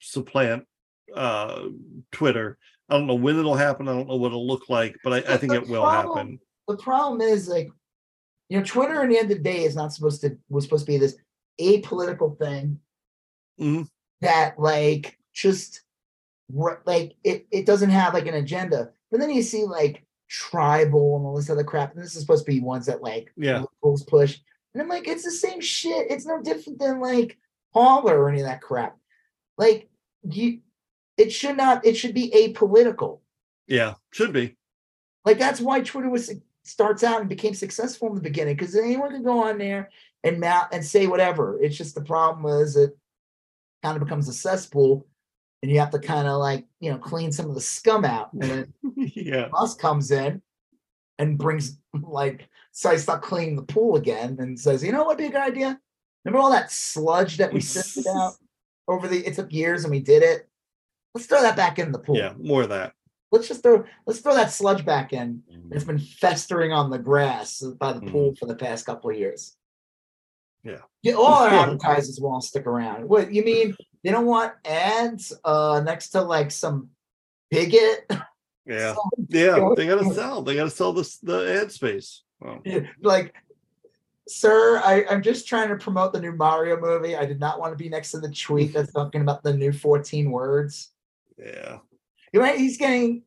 supplant 0.00 0.64
uh 1.14 1.68
Twitter. 2.12 2.58
I 2.88 2.94
don't 2.98 3.06
know 3.06 3.14
when 3.14 3.38
it'll 3.38 3.54
happen. 3.54 3.88
I 3.88 3.92
don't 3.92 4.08
know 4.08 4.16
what 4.16 4.28
it'll 4.28 4.46
look 4.46 4.68
like, 4.68 4.96
but 5.02 5.12
I, 5.12 5.34
I 5.34 5.36
think 5.38 5.52
it 5.52 5.66
will 5.68 5.82
problem- 5.82 6.16
happen. 6.18 6.40
the 6.68 6.76
problem 6.76 7.20
is 7.20 7.48
like 7.48 7.68
you 8.50 8.58
know 8.58 8.64
twitter 8.64 9.02
in 9.02 9.08
the 9.08 9.18
end 9.18 9.30
of 9.30 9.38
the 9.38 9.42
day 9.42 9.64
is 9.64 9.74
not 9.74 9.92
supposed 9.92 10.20
to 10.20 10.36
was 10.50 10.64
supposed 10.64 10.84
to 10.84 10.92
be 10.92 10.98
this 10.98 11.16
apolitical 11.60 12.38
thing 12.38 12.78
Mhm. 13.58 13.88
that 14.20 14.58
like 14.58 15.18
just 15.32 15.82
like 16.84 17.14
it, 17.24 17.46
it 17.50 17.64
doesn't 17.66 17.90
have 17.90 18.12
like 18.12 18.26
an 18.26 18.34
agenda 18.34 18.90
but 19.10 19.18
then 19.20 19.30
you 19.30 19.42
see 19.42 19.64
like 19.64 20.04
Tribel 20.30 21.16
and 21.16 21.24
all 21.26 21.34
this 21.36 21.48
other 21.50 21.64
crap 21.64 21.94
and 21.94 22.02
this 22.02 22.14
is 22.14 22.20
supposed 22.20 22.44
to 22.44 22.50
be 22.52 22.60
ones 22.60 22.86
that 22.86 23.02
like 23.02 23.32
Yeah. 23.36 23.64
liberals 23.82 24.02
push 24.04 24.38
and 24.74 24.82
i'm 24.82 24.88
like 24.88 25.08
it's 25.08 25.24
the 25.24 25.30
same 25.30 25.60
shit 25.60 26.10
it's 26.10 26.26
no 26.26 26.42
different 26.42 26.78
than 26.78 27.00
like 27.00 27.38
Parler 27.72 28.18
or 28.18 28.28
any 28.28 28.40
of 28.40 28.46
that 28.46 28.60
crap 28.60 28.96
like 29.58 29.88
you 30.28 30.60
it 31.16 31.32
should 31.32 31.56
not 31.56 31.84
it 31.86 31.94
should 31.96 32.14
be 32.14 32.30
apolitical 32.30 33.20
Yeah, 33.66 33.94
should 34.12 34.32
be. 34.32 34.56
like 35.24 35.38
that's 35.38 35.60
why 35.60 35.80
Twitter 35.80 36.10
was 36.10 36.32
starts 36.64 37.04
out 37.04 37.20
and 37.20 37.28
became 37.28 37.54
successful 37.54 38.08
in 38.08 38.14
the 38.14 38.20
beginning 38.22 38.56
because 38.56 38.74
anyone 38.74 39.10
can 39.10 39.22
go 39.22 39.42
on 39.44 39.58
there 39.58 39.90
and 40.22 40.40
mount 40.40 40.68
and 40.72 40.84
say 40.84 41.06
whatever. 41.06 41.60
It's 41.62 41.76
just 41.76 41.94
the 41.94 42.00
problem 42.04 42.46
is 42.62 42.76
it 42.76 42.96
kind 43.82 43.96
of 43.96 44.02
becomes 44.02 44.28
a 44.28 44.32
cesspool, 44.32 45.06
and 45.62 45.70
you 45.70 45.78
have 45.78 45.90
to 45.90 45.98
kind 45.98 46.26
of 46.26 46.38
like 46.38 46.64
you 46.80 46.90
know 46.90 46.98
clean 46.98 47.32
some 47.32 47.48
of 47.48 47.54
the 47.54 47.60
scum 47.60 48.04
out. 48.04 48.32
And 48.32 48.42
then 48.42 48.72
yeah. 48.96 49.48
Musk 49.52 49.78
comes 49.78 50.10
in 50.10 50.40
and 51.18 51.38
brings 51.38 51.78
like 51.92 52.48
so 52.72 52.90
I 52.90 52.96
start 52.96 53.22
cleaning 53.22 53.56
the 53.56 53.62
pool 53.62 53.96
again 53.96 54.36
and 54.40 54.58
says, 54.58 54.82
you 54.82 54.90
know 54.90 54.98
what 55.04 55.08
would 55.08 55.18
be 55.18 55.26
a 55.26 55.30
good 55.30 55.40
idea? 55.40 55.78
Remember 56.24 56.42
all 56.42 56.50
that 56.50 56.72
sludge 56.72 57.36
that 57.36 57.52
we 57.52 57.60
sifted 57.76 58.06
out 58.08 58.32
over 58.88 59.06
the 59.06 59.24
it 59.26 59.34
took 59.34 59.52
years 59.52 59.84
and 59.84 59.90
we 59.90 60.00
did 60.00 60.22
it. 60.22 60.48
Let's 61.14 61.26
throw 61.26 61.42
that 61.42 61.56
back 61.56 61.78
in 61.78 61.92
the 61.92 61.98
pool. 61.98 62.16
Yeah, 62.16 62.32
more 62.38 62.62
of 62.62 62.70
that. 62.70 62.92
Let's 63.30 63.48
just 63.48 63.62
throw 63.62 63.84
let's 64.06 64.20
throw 64.20 64.34
that 64.34 64.52
sludge 64.52 64.84
back 64.84 65.12
in. 65.12 65.42
It's 65.70 65.84
been 65.84 65.98
festering 65.98 66.72
on 66.72 66.90
the 66.90 66.98
grass 66.98 67.60
by 67.60 67.92
the 67.92 68.00
pool 68.02 68.34
for 68.36 68.46
the 68.46 68.54
past 68.54 68.86
couple 68.86 69.10
of 69.10 69.16
years. 69.16 69.56
Yeah. 70.62 70.78
Yeah, 71.02 71.14
all 71.14 71.26
our 71.26 71.48
advertisers 71.52 72.20
won't 72.20 72.44
stick 72.44 72.66
around. 72.66 73.08
What 73.08 73.32
you 73.32 73.44
mean? 73.44 73.76
They 74.02 74.10
don't 74.10 74.26
want 74.26 74.52
ads 74.64 75.32
uh 75.44 75.82
next 75.84 76.10
to 76.10 76.22
like 76.22 76.50
some 76.50 76.90
bigot? 77.50 78.10
Yeah. 78.66 78.94
Yeah. 79.28 79.74
They 79.76 79.86
gotta 79.86 80.10
sell. 80.14 80.40
They 80.40 80.54
gotta 80.54 80.70
sell 80.70 80.94
this 80.94 81.18
the 81.18 81.60
ad 81.60 81.70
space. 81.70 82.22
Well, 82.40 82.62
like, 83.02 83.34
sir, 84.26 84.80
I, 84.82 85.04
I'm 85.10 85.22
just 85.22 85.46
trying 85.46 85.68
to 85.68 85.76
promote 85.76 86.14
the 86.14 86.20
new 86.20 86.32
Mario 86.32 86.80
movie. 86.80 87.14
I 87.14 87.26
did 87.26 87.38
not 87.38 87.60
want 87.60 87.72
to 87.72 87.76
be 87.76 87.90
next 87.90 88.10
to 88.12 88.20
the 88.20 88.30
tweet 88.30 88.72
that's 88.72 88.90
talking 88.90 89.20
about 89.20 89.42
the 89.42 89.52
new 89.52 89.70
14 89.70 90.30
words. 90.30 90.93
Yeah. 91.38 91.78
You 92.32 92.40
know, 92.40 92.56
he's 92.56 92.76
getting 92.76 93.22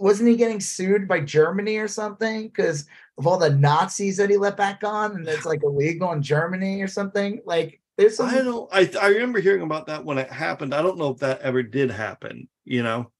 wasn't 0.00 0.28
he 0.28 0.36
getting 0.36 0.60
sued 0.60 1.08
by 1.08 1.20
Germany 1.20 1.76
or 1.76 1.88
something 1.88 2.44
because 2.44 2.86
of 3.18 3.26
all 3.26 3.36
the 3.36 3.50
Nazis 3.50 4.16
that 4.18 4.30
he 4.30 4.36
let 4.36 4.56
back 4.56 4.84
on 4.84 5.16
and 5.16 5.26
it's 5.26 5.44
like 5.44 5.62
illegal 5.64 6.12
in 6.12 6.22
Germany 6.22 6.80
or 6.80 6.86
something? 6.86 7.40
Like 7.44 7.80
there's 7.96 8.16
some 8.16 8.26
I 8.28 8.42
don't 8.42 8.68
I 8.72 8.90
I 9.00 9.08
remember 9.08 9.40
hearing 9.40 9.62
about 9.62 9.86
that 9.86 10.04
when 10.04 10.18
it 10.18 10.30
happened. 10.30 10.74
I 10.74 10.82
don't 10.82 10.98
know 10.98 11.10
if 11.10 11.18
that 11.18 11.40
ever 11.40 11.62
did 11.62 11.90
happen, 11.90 12.48
you 12.64 12.82
know. 12.82 13.10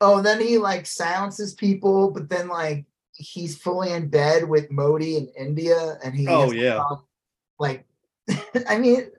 oh, 0.00 0.22
then 0.22 0.40
he 0.40 0.58
like 0.58 0.86
silences 0.86 1.54
people, 1.54 2.10
but 2.10 2.28
then 2.28 2.48
like 2.48 2.86
he's 3.20 3.56
fully 3.56 3.92
in 3.92 4.08
bed 4.08 4.48
with 4.48 4.70
Modi 4.70 5.16
in 5.16 5.28
India, 5.38 5.98
and 6.02 6.14
he. 6.14 6.26
Oh, 6.28 6.50
yeah. 6.50 6.82
Like, 7.58 7.86
I 8.68 8.78
mean, 8.78 9.10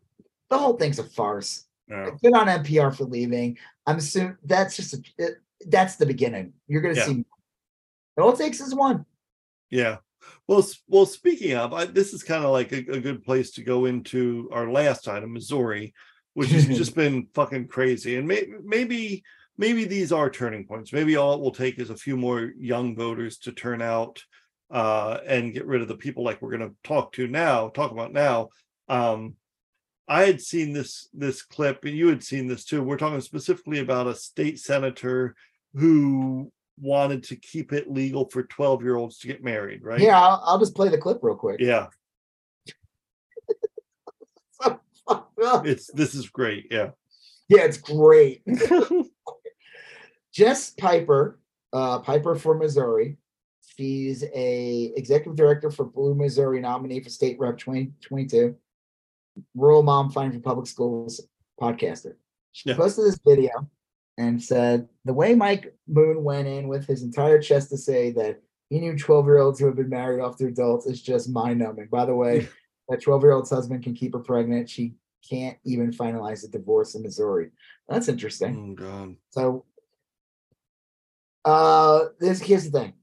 the 0.49 0.57
whole 0.57 0.77
thing's 0.77 0.99
a 0.99 1.03
farce. 1.03 1.65
Yeah. 1.91 2.09
Good 2.23 2.33
on 2.33 2.47
NPR 2.47 2.95
for 2.95 3.03
leaving. 3.03 3.57
I'm 3.85 3.97
assuming 3.97 4.37
that's 4.45 4.75
just 4.75 4.93
a, 4.93 5.01
it- 5.17 5.37
that's 5.67 5.97
the 5.97 6.05
beginning. 6.05 6.53
You're 6.67 6.81
gonna 6.81 6.95
Yeah. 6.95 7.05
see. 7.05 7.25
All 8.17 8.31
it 8.33 8.37
takes 8.37 8.61
is 8.61 8.73
one. 8.73 9.05
Yeah. 9.69 9.97
Well, 10.47 10.65
well. 10.87 11.05
Speaking 11.05 11.55
of, 11.55 11.73
I, 11.73 11.85
this 11.85 12.13
is 12.13 12.23
kind 12.23 12.43
of 12.43 12.51
like 12.51 12.71
a, 12.71 12.77
a 12.77 12.99
good 12.99 13.23
place 13.23 13.51
to 13.51 13.63
go 13.63 13.85
into 13.85 14.49
our 14.51 14.71
last 14.71 15.07
item, 15.07 15.33
Missouri, 15.33 15.93
which 16.33 16.49
has 16.49 16.65
just 16.67 16.95
been 17.03 17.27
fucking 17.33 17.67
crazy. 17.67 18.17
And 18.17 18.27
may, 18.27 18.47
maybe, 18.63 19.23
maybe 19.57 19.85
these 19.85 20.11
are 20.11 20.29
turning 20.29 20.65
points. 20.67 20.93
Maybe 20.93 21.15
all 21.15 21.33
it 21.35 21.39
will 21.39 21.51
take 21.51 21.79
is 21.79 21.89
a 21.89 21.95
few 21.97 22.17
more 22.17 22.51
young 22.57 22.95
voters 22.95 23.37
to 23.39 23.51
turn 23.51 23.81
out 23.81 24.23
uh, 24.69 25.19
and 25.25 25.53
get 25.53 25.65
rid 25.65 25.81
of 25.81 25.87
the 25.87 25.95
people 25.95 26.23
like 26.23 26.41
we're 26.41 26.55
going 26.57 26.69
to 26.69 26.75
talk 26.83 27.13
to 27.13 27.27
now, 27.27 27.69
talk 27.69 27.91
about 27.91 28.13
now. 28.13 28.49
Um, 28.89 29.35
I 30.07 30.23
had 30.23 30.41
seen 30.41 30.73
this 30.73 31.07
this 31.13 31.41
clip, 31.41 31.85
and 31.85 31.95
you 31.95 32.07
had 32.07 32.23
seen 32.23 32.47
this 32.47 32.65
too. 32.65 32.83
We're 32.83 32.97
talking 32.97 33.21
specifically 33.21 33.79
about 33.79 34.07
a 34.07 34.15
state 34.15 34.59
senator 34.59 35.35
who 35.75 36.51
wanted 36.79 37.23
to 37.23 37.35
keep 37.35 37.71
it 37.71 37.91
legal 37.91 38.27
for 38.29 38.43
12 38.43 38.81
year 38.81 38.95
olds 38.95 39.19
to 39.19 39.27
get 39.27 39.43
married, 39.43 39.83
right? 39.83 39.99
Yeah, 39.99 40.19
I'll, 40.19 40.43
I'll 40.45 40.59
just 40.59 40.75
play 40.75 40.89
the 40.89 40.97
clip 40.97 41.19
real 41.21 41.35
quick. 41.35 41.59
Yeah. 41.59 41.87
It's 45.65 45.91
this 45.91 46.13
is 46.13 46.29
great. 46.29 46.67
Yeah. 46.69 46.91
Yeah. 47.49 47.63
it's 47.63 47.77
great. 47.77 48.43
Jess 50.33 50.69
Piper, 50.69 51.39
uh, 51.73 51.99
Piper 51.99 52.35
for 52.35 52.55
Missouri. 52.55 53.17
She's 53.75 54.23
a 54.23 54.93
executive 54.95 55.35
director 55.35 55.71
for 55.71 55.85
Blue 55.85 56.13
Missouri, 56.13 56.59
nominee 56.59 57.01
for 57.01 57.09
state 57.09 57.39
rep 57.39 57.57
2022. 57.57 58.55
Rural 59.55 59.83
mom 59.83 60.11
fighting 60.11 60.33
for 60.33 60.39
public 60.39 60.67
schools 60.67 61.21
podcaster. 61.59 62.15
She 62.51 62.69
Yeah. 62.69 62.75
posted 62.75 63.05
this 63.05 63.19
video 63.25 63.51
and 64.17 64.41
said 64.43 64.89
the 65.05 65.13
way 65.13 65.35
Mike 65.35 65.75
Moon 65.87 66.23
went 66.23 66.47
in 66.47 66.67
with 66.67 66.85
his 66.85 67.01
entire 67.03 67.41
chest 67.41 67.69
to 67.69 67.77
say 67.77 68.11
that 68.11 68.41
he 68.69 68.79
knew 68.79 68.97
12 68.97 69.25
year 69.25 69.37
olds 69.39 69.59
who 69.59 69.65
have 69.67 69.75
been 69.75 69.89
married 69.89 70.21
off 70.21 70.37
to 70.37 70.47
adults 70.47 70.85
is 70.85 71.01
just 71.01 71.29
mind 71.29 71.59
numbing. 71.59 71.87
By 71.87 72.05
the 72.05 72.15
way, 72.15 72.47
that 72.89 73.01
12 73.01 73.21
year 73.23 73.31
old's 73.33 73.49
husband 73.49 73.83
can 73.83 73.93
keep 73.93 74.13
her 74.13 74.19
pregnant. 74.19 74.69
She 74.69 74.95
can't 75.29 75.57
even 75.63 75.91
finalize 75.91 76.43
a 76.43 76.47
divorce 76.49 76.95
in 76.95 77.03
Missouri. 77.03 77.51
That's 77.87 78.07
interesting. 78.09 78.71
oh 78.71 78.73
god. 78.75 79.15
So 79.29 79.65
uh 81.45 82.05
this 82.19 82.41
here's 82.41 82.69
the 82.69 82.79
thing. 82.79 82.93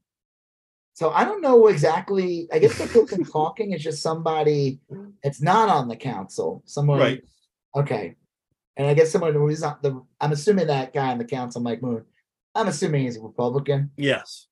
So 0.99 1.11
I 1.11 1.23
don't 1.23 1.39
know 1.39 1.67
exactly. 1.67 2.49
I 2.51 2.59
guess 2.59 2.77
the 2.77 2.85
person 2.85 3.23
talking 3.31 3.71
is 3.71 3.81
just 3.81 4.01
somebody 4.01 4.81
that's 5.23 5.41
not 5.41 5.69
on 5.69 5.87
the 5.87 5.95
council. 5.95 6.61
Someone 6.65 6.99
Right. 6.99 7.23
okay. 7.73 8.15
And 8.75 8.85
I 8.85 8.93
guess 8.93 9.09
someone 9.09 9.33
who's 9.33 9.61
not 9.61 9.81
the 9.81 10.03
I'm 10.19 10.33
assuming 10.33 10.67
that 10.67 10.93
guy 10.93 11.09
on 11.13 11.17
the 11.17 11.23
council, 11.23 11.61
Mike 11.61 11.81
Moon. 11.81 12.03
I'm 12.53 12.67
assuming 12.67 13.03
he's 13.03 13.15
a 13.15 13.21
Republican. 13.21 13.91
Yes. 13.95 14.47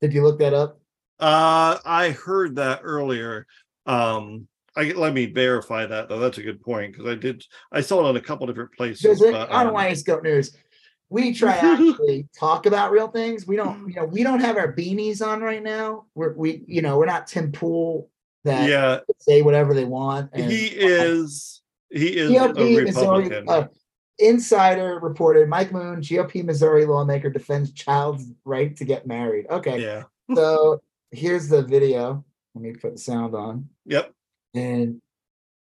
Did 0.00 0.12
you 0.12 0.22
look 0.22 0.38
that 0.38 0.54
up? 0.54 0.80
Uh 1.18 1.78
I 1.84 2.10
heard 2.10 2.54
that 2.54 2.82
earlier. 2.84 3.48
Um 3.86 4.46
I 4.76 4.92
let 4.92 5.12
me 5.12 5.26
verify 5.26 5.84
that 5.84 6.08
though. 6.08 6.20
That's 6.20 6.38
a 6.38 6.44
good 6.44 6.62
point 6.62 6.92
because 6.92 7.10
I 7.10 7.16
did 7.16 7.44
I 7.72 7.80
saw 7.80 7.98
it 7.98 8.08
on 8.08 8.16
a 8.16 8.20
couple 8.20 8.46
different 8.46 8.74
places. 8.76 9.18
But, 9.18 9.50
I 9.50 9.64
don't 9.64 9.70
um, 9.70 9.74
want 9.74 9.90
to 9.90 9.96
scope 9.96 10.22
news. 10.22 10.56
We 11.10 11.34
try 11.34 11.60
to 11.60 11.66
actually 11.66 12.28
talk 12.38 12.66
about 12.66 12.92
real 12.92 13.08
things. 13.08 13.46
We 13.46 13.56
don't, 13.56 13.88
you 13.88 13.96
know, 13.96 14.04
we 14.04 14.22
don't 14.22 14.40
have 14.40 14.56
our 14.56 14.72
beanies 14.72 15.24
on 15.26 15.40
right 15.42 15.62
now. 15.62 16.06
We're 16.14 16.32
we, 16.34 16.62
you 16.66 16.80
know, 16.82 16.96
we're 16.98 17.06
not 17.06 17.26
Tim 17.26 17.52
Pool 17.52 18.08
that 18.44 18.68
yeah, 18.68 19.00
say 19.18 19.42
whatever 19.42 19.74
they 19.74 19.84
want. 19.84 20.30
and- 20.32 20.50
he 20.50 20.66
is 20.66 21.60
he 21.90 22.16
is 22.16 22.30
a 22.30 22.34
GOP 22.34 22.84
Missouri 22.84 23.24
Republican. 23.24 23.48
uh, 23.48 23.66
insider 24.18 24.98
reported 25.00 25.48
Mike 25.48 25.72
Moon, 25.72 26.00
GOP 26.00 26.44
Missouri 26.44 26.86
lawmaker, 26.86 27.28
defends 27.30 27.72
child's 27.72 28.26
right 28.44 28.76
to 28.76 28.84
get 28.84 29.06
married. 29.06 29.46
Okay, 29.50 29.82
yeah. 29.82 30.04
so 30.34 30.80
here's 31.10 31.48
the 31.48 31.62
video. 31.62 32.24
Let 32.54 32.62
me 32.62 32.72
put 32.72 32.92
the 32.92 32.98
sound 32.98 33.34
on, 33.34 33.68
Yep. 33.86 34.12
and 34.54 35.00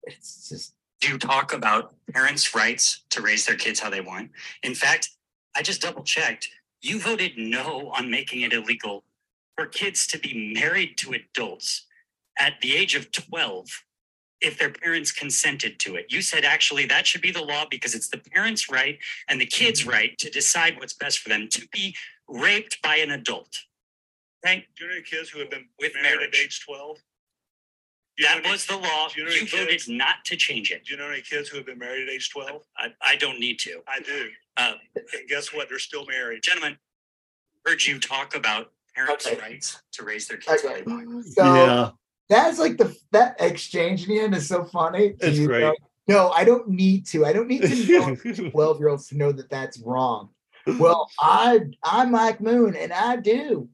it's 0.03 0.49
just 0.49 0.73
do 1.01 1.17
talk 1.17 1.53
about 1.53 1.93
parents' 2.13 2.55
rights 2.55 3.03
to 3.11 3.21
raise 3.21 3.45
their 3.45 3.55
kids 3.55 3.79
how 3.79 3.89
they 3.89 4.01
want. 4.01 4.31
In 4.63 4.73
fact, 4.73 5.09
I 5.57 5.63
just 5.63 5.81
double 5.81 6.03
checked. 6.03 6.49
You 6.81 6.99
voted 6.99 7.33
no 7.35 7.91
on 7.97 8.11
making 8.11 8.41
it 8.41 8.53
illegal 8.53 9.03
for 9.55 9.65
kids 9.65 10.05
to 10.07 10.19
be 10.19 10.53
married 10.53 10.97
to 10.99 11.13
adults 11.13 11.87
at 12.37 12.61
the 12.61 12.75
age 12.75 12.93
of 12.93 13.11
12 13.11 13.67
if 14.39 14.59
their 14.59 14.69
parents 14.69 15.11
consented 15.11 15.79
to 15.79 15.95
it. 15.95 16.05
You 16.09 16.21
said 16.21 16.45
actually 16.45 16.85
that 16.85 17.07
should 17.07 17.21
be 17.21 17.31
the 17.31 17.41
law 17.41 17.65
because 17.71 17.95
it's 17.95 18.07
the 18.07 18.19
parents' 18.19 18.69
right 18.69 18.99
and 19.27 19.41
the 19.41 19.47
kids' 19.47 19.81
mm-hmm. 19.81 19.89
right 19.89 20.17
to 20.19 20.29
decide 20.29 20.77
what's 20.77 20.93
best 20.93 21.19
for 21.19 21.29
them 21.29 21.47
to 21.51 21.67
be 21.69 21.95
raped 22.29 22.79
by 22.83 22.97
an 22.97 23.09
adult. 23.09 23.57
Right? 24.45 24.63
Do 24.77 24.85
you 24.85 24.91
know 24.91 25.01
kids 25.01 25.29
who 25.29 25.39
have 25.39 25.49
been 25.49 25.65
with 25.79 25.93
married 25.95 26.19
marriage. 26.19 26.39
at 26.39 26.45
age 26.45 26.65
12? 26.65 26.97
That 28.19 28.39
any- 28.39 28.49
was 28.51 28.65
the 28.65 28.77
law. 28.77 29.07
do 29.13 29.21
you 29.21 29.25
know 29.27 29.31
You 29.33 29.45
voted 29.47 29.69
kids- 29.69 29.87
not 29.89 30.25
to 30.25 30.35
change 30.35 30.71
it. 30.71 30.85
Do 30.85 30.93
you 30.93 30.97
know 30.99 31.09
any 31.09 31.21
kids 31.21 31.49
who 31.49 31.57
have 31.57 31.65
been 31.65 31.77
married 31.77 32.07
at 32.07 32.13
age 32.13 32.29
twelve? 32.31 32.63
I, 32.77 32.87
I 33.01 33.15
don't 33.15 33.39
need 33.39 33.59
to. 33.59 33.81
I 33.87 33.99
do. 33.99 34.29
Uh, 34.57 34.73
And 34.95 35.29
guess 35.29 35.53
what? 35.53 35.69
They're 35.69 35.77
still 35.79 36.05
married. 36.07 36.41
gentlemen, 36.41 36.77
heard 37.65 37.83
you 37.85 37.99
talk 37.99 38.35
about 38.35 38.71
parents' 38.95 39.27
Okay. 39.27 39.39
rights 39.39 39.81
to 39.93 40.03
raise 40.03 40.27
their 40.27 40.37
kids. 40.39 40.63
Okay. 40.65 40.81
they 40.85 41.21
so 41.21 41.43
yeah. 41.53 41.89
that's 42.29 42.57
like 42.57 42.77
the 42.77 42.95
that 43.11 43.35
exchange 43.39 44.03
in 44.07 44.15
the 44.15 44.19
end 44.21 44.33
is 44.35 44.47
so 44.47 44.65
funny. 44.65 45.13
to 45.13 45.27
It's 45.27 45.37
you 45.37 45.45
great. 45.47 45.61
go, 45.61 45.75
No, 46.07 46.29
I 46.31 46.43
don't 46.43 46.67
need 46.69 47.05
to. 47.07 47.23
I 47.25 47.33
don't 47.33 47.47
need 47.47 47.61
to 47.61 47.99
know 48.33 48.49
12 48.51 48.79
year 48.79 48.89
olds 48.89 49.07
to 49.09 49.17
know 49.17 49.31
that 49.31 49.49
that's 49.51 49.77
wrong. 49.79 50.29
Well, 50.79 51.07
I 51.21 51.59
I'm 51.83 52.11
Mike 52.11 52.41
Moon 52.41 52.75
and 52.75 52.91
I 52.91 53.17
do. 53.17 53.69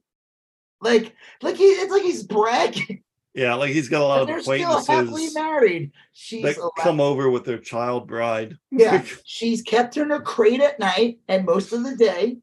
Like, 0.81 1.15
like 1.41 1.55
he 1.55 1.63
it's 1.63 1.91
like 1.91 2.03
he's 2.03 2.23
bragging. 2.23 3.03
Yeah, 3.33 3.55
like 3.55 3.71
he's 3.71 3.89
got 3.89 4.01
a 4.01 4.05
lot 4.05 4.21
And 4.21 4.21
of 4.21 4.27
they're 4.27 4.41
still 4.41 4.77
happily 4.85 5.25
acquaintances 5.25 5.35
married. 5.35 5.91
She's 6.13 6.43
that 6.43 6.71
come 6.79 6.99
over 6.99 7.29
with 7.29 7.45
their 7.45 7.57
child 7.57 8.07
bride. 8.07 8.57
yeah, 8.71 9.03
she's 9.25 9.61
kept 9.61 9.97
in 9.97 10.09
her 10.09 10.21
crate 10.21 10.61
at 10.61 10.79
night 10.79 11.19
and 11.27 11.45
most 11.45 11.73
of 11.73 11.83
the 11.83 11.95
day. 11.95 12.37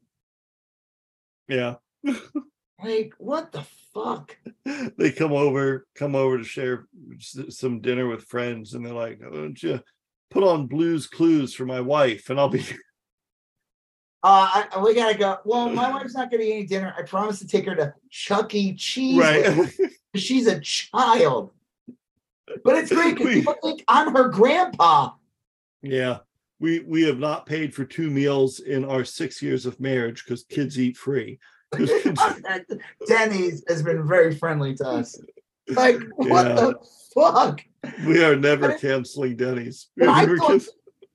yeah. 1.47 1.75
Like, 2.83 3.13
what 3.19 3.51
the 3.51 3.63
fuck? 3.93 4.35
they 4.97 5.11
come 5.11 5.33
over 5.33 5.85
come 5.95 6.15
over 6.15 6.37
to 6.37 6.43
share 6.43 6.87
some 7.19 7.79
dinner 7.79 8.07
with 8.07 8.23
friends 8.23 8.73
and 8.73 8.85
they're 8.85 8.93
like 8.93 9.19
"Why 9.21 9.29
don't 9.29 9.61
you 9.61 9.81
put 10.29 10.43
on 10.43 10.65
blues 10.67 11.07
clues 11.07 11.53
for 11.53 11.65
my 11.65 11.81
wife 11.81 12.29
and 12.29 12.39
i'll 12.39 12.47
be 12.49 12.65
Uh, 14.23 14.65
I, 14.71 14.79
we 14.83 14.93
gotta 14.93 15.17
go. 15.17 15.39
Well, 15.45 15.67
my 15.69 15.89
wife's 15.89 16.13
not 16.13 16.29
gonna 16.29 16.43
eat 16.43 16.53
any 16.53 16.65
dinner. 16.67 16.93
I 16.95 17.01
promised 17.01 17.41
to 17.41 17.47
take 17.47 17.65
her 17.65 17.73
to 17.75 17.91
Chuck 18.11 18.53
E. 18.53 18.75
Cheese. 18.75 19.17
right. 19.17 19.67
She's 20.15 20.47
a 20.47 20.59
child. 20.59 21.51
But 22.63 22.75
it's 22.77 22.91
great 22.91 23.17
because 23.17 23.33
people 23.33 23.55
think 23.63 23.83
I'm 23.87 24.13
her 24.15 24.27
grandpa. 24.29 25.11
yeah 25.81 26.19
we 26.59 26.79
we 26.81 27.01
have 27.03 27.17
not 27.17 27.45
paid 27.45 27.73
for 27.73 27.85
two 27.85 28.09
meals 28.11 28.59
in 28.59 28.85
our 28.85 29.03
six 29.05 29.41
years 29.41 29.65
of 29.65 29.79
marriage 29.79 30.23
because 30.23 30.43
kids 30.43 30.79
eat 30.79 30.95
free 30.97 31.39
Denny's 33.07 33.63
has 33.67 33.81
been 33.81 34.05
very 34.07 34.35
friendly 34.35 34.75
to 34.75 34.85
us. 34.87 35.17
Like, 35.69 35.97
what 36.15 36.45
Yeah. 36.47 36.53
the 36.55 36.75
fuck? 37.15 37.61
we 38.05 38.23
are 38.23 38.35
never 38.35 38.73
canceling 38.77 39.37
denny's 39.37 39.87
I 40.01 40.25
thought, 40.25 40.61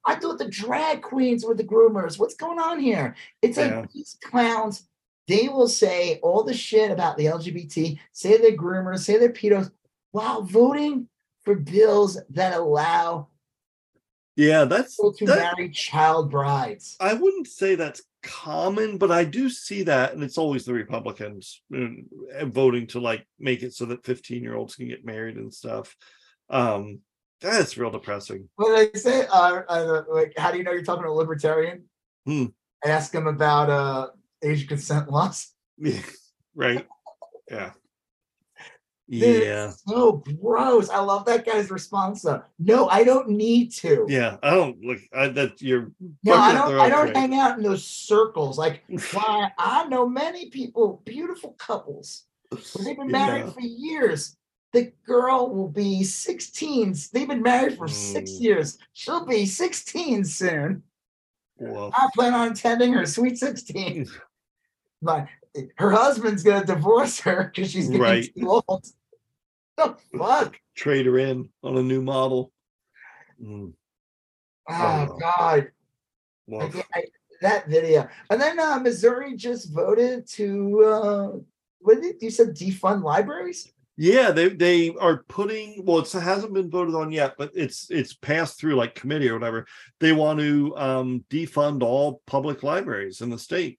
I 0.06 0.14
thought 0.16 0.38
the 0.38 0.48
drag 0.48 1.02
queens 1.02 1.44
were 1.44 1.54
the 1.54 1.62
groomers. 1.64 2.18
What's 2.18 2.34
going 2.34 2.58
on 2.58 2.80
here? 2.80 3.14
It's 3.42 3.58
like 3.58 3.70
Yeah. 3.70 3.84
these 3.94 4.16
clowns, 4.24 4.88
they 5.28 5.48
will 5.48 5.68
say 5.68 6.18
all 6.22 6.42
the 6.44 6.54
shit 6.54 6.90
about 6.90 7.16
the 7.16 7.26
LGBT, 7.26 7.98
say 8.12 8.36
they're 8.38 8.56
groomers, 8.56 9.00
say 9.00 9.18
they're 9.18 9.32
pedos, 9.32 9.70
while 10.12 10.42
voting 10.42 11.08
for 11.44 11.54
bills 11.54 12.18
that 12.30 12.54
allow 12.54 13.28
yeah 14.34 14.64
that's 14.64 14.96
people 14.96 15.12
to 15.14 15.26
that- 15.26 15.56
marry 15.56 15.70
child 15.70 16.30
brides. 16.30 16.96
I 17.00 17.14
wouldn't 17.14 17.46
say 17.46 17.74
that's 17.74 18.02
common, 18.22 18.98
but 18.98 19.10
I 19.10 19.24
do 19.24 19.48
see 19.48 19.84
that, 19.84 20.12
and 20.12 20.22
it's 20.22 20.38
always 20.38 20.64
the 20.64 20.74
Republicans 20.74 21.62
uh, 21.74 22.44
voting 22.46 22.86
to 22.88 23.00
like 23.00 23.26
make 23.38 23.62
it 23.62 23.72
so 23.72 23.86
that 23.86 24.04
15 24.04 24.42
year 24.42 24.56
olds 24.56 24.74
can 24.74 24.88
get 24.88 25.04
married 25.04 25.36
and 25.36 25.52
stuff. 25.52 25.96
Um, 26.50 27.00
that's 27.40 27.76
real 27.76 27.90
depressing. 27.90 28.48
What 28.56 28.76
did 28.76 28.90
I 28.94 28.98
say? 28.98 29.26
Uh, 29.26 29.62
uh, 29.68 30.02
like, 30.08 30.32
how 30.36 30.50
do 30.50 30.58
you 30.58 30.64
know 30.64 30.72
you're 30.72 30.82
talking 30.82 31.04
to 31.04 31.10
a 31.10 31.12
libertarian? 31.12 31.84
Hmm. 32.24 32.46
Ask 32.84 33.12
them 33.12 33.26
about 33.26 33.70
uh, 33.70 34.08
age 34.42 34.68
consent 34.68 35.10
laws. 35.10 35.52
right? 36.54 36.86
Yeah. 37.50 37.72
Dude, 39.08 39.44
Yeah. 39.44 39.68
it's 39.68 39.82
so 39.86 40.24
gross. 40.40 40.88
I 40.90 40.98
love 40.98 41.26
that 41.26 41.46
guy's 41.46 41.70
response. 41.70 42.22
Though. 42.22 42.42
No, 42.58 42.88
I 42.88 43.04
don't 43.04 43.28
need 43.28 43.70
to. 43.74 44.04
Yeah. 44.08 44.36
I 44.42 44.50
don't 44.50 44.80
look. 44.80 44.98
I 45.14 45.28
that 45.28 45.62
you're. 45.62 45.92
No, 46.24 46.34
I 46.34 46.52
don't. 46.52 46.78
I 46.80 46.88
don't 46.88 47.04
trade. 47.12 47.16
hang 47.16 47.34
out 47.36 47.56
in 47.56 47.62
those 47.62 47.84
circles. 47.86 48.58
Like, 48.58 48.82
why? 49.12 49.50
I 49.58 49.86
know 49.86 50.08
many 50.08 50.50
people, 50.50 51.02
beautiful 51.04 51.52
couples, 51.52 52.24
They've 52.84 52.96
been 52.96 53.10
married 53.12 53.44
Yeah. 53.46 53.50
for 53.52 53.60
years. 53.60 54.36
The 54.72 54.92
girl 55.06 55.54
will 55.54 55.68
be 55.68 56.02
16. 56.02 56.94
They've 57.12 57.28
been 57.28 57.42
married 57.42 57.76
for 57.78 57.86
six 57.88 58.32
Mm. 58.32 58.40
years. 58.40 58.78
She'll 58.92 59.24
be 59.24 59.46
16 59.46 60.24
soon. 60.24 60.82
Well, 61.58 61.90
I 61.94 62.08
plan 62.14 62.34
on 62.34 62.52
attending 62.52 62.92
her 62.92 63.06
sweet 63.06 63.38
16. 63.38 64.08
But 65.02 65.26
her 65.76 65.90
husband's 65.90 66.42
gonna 66.42 66.64
divorce 66.64 67.20
her 67.20 67.50
because 67.54 67.70
she's 67.70 67.86
getting 67.86 68.00
Right. 68.00 68.34
too 68.34 68.48
old. 68.66 68.86
The 69.76 69.94
fuck? 70.16 70.58
trade 70.74 71.04
her 71.06 71.18
in 71.18 71.50
on 71.62 71.76
a 71.76 71.82
new 71.82 72.00
model. 72.02 72.50
Mm, 73.42 73.74
Oh 74.68 75.06
Oh. 75.10 75.18
god. 75.18 75.70
I 76.50 76.82
I- 76.94 77.04
that 77.42 77.68
video. 77.68 78.08
And 78.30 78.40
then 78.40 78.58
uh 78.58 78.78
Missouri 78.78 79.36
just 79.36 79.70
voted 79.70 80.26
to 80.28 80.84
uh 80.84 81.32
what 81.80 82.00
did 82.00 82.16
you 82.22 82.30
said 82.30 82.56
defund 82.56 83.02
libraries? 83.04 83.70
Yeah, 83.98 84.30
they 84.30 84.48
they 84.50 84.94
are 85.00 85.24
putting 85.28 85.82
well, 85.84 86.00
it 86.00 86.12
hasn't 86.12 86.52
been 86.52 86.70
voted 86.70 86.94
on 86.94 87.10
yet, 87.10 87.34
but 87.38 87.52
it's 87.54 87.90
it's 87.90 88.12
passed 88.12 88.58
through 88.60 88.74
like 88.74 88.94
committee 88.94 89.28
or 89.28 89.34
whatever. 89.34 89.66
They 90.00 90.12
want 90.12 90.38
to 90.40 90.76
um 90.76 91.24
defund 91.30 91.82
all 91.82 92.20
public 92.26 92.62
libraries 92.62 93.22
in 93.22 93.30
the 93.30 93.38
state. 93.38 93.78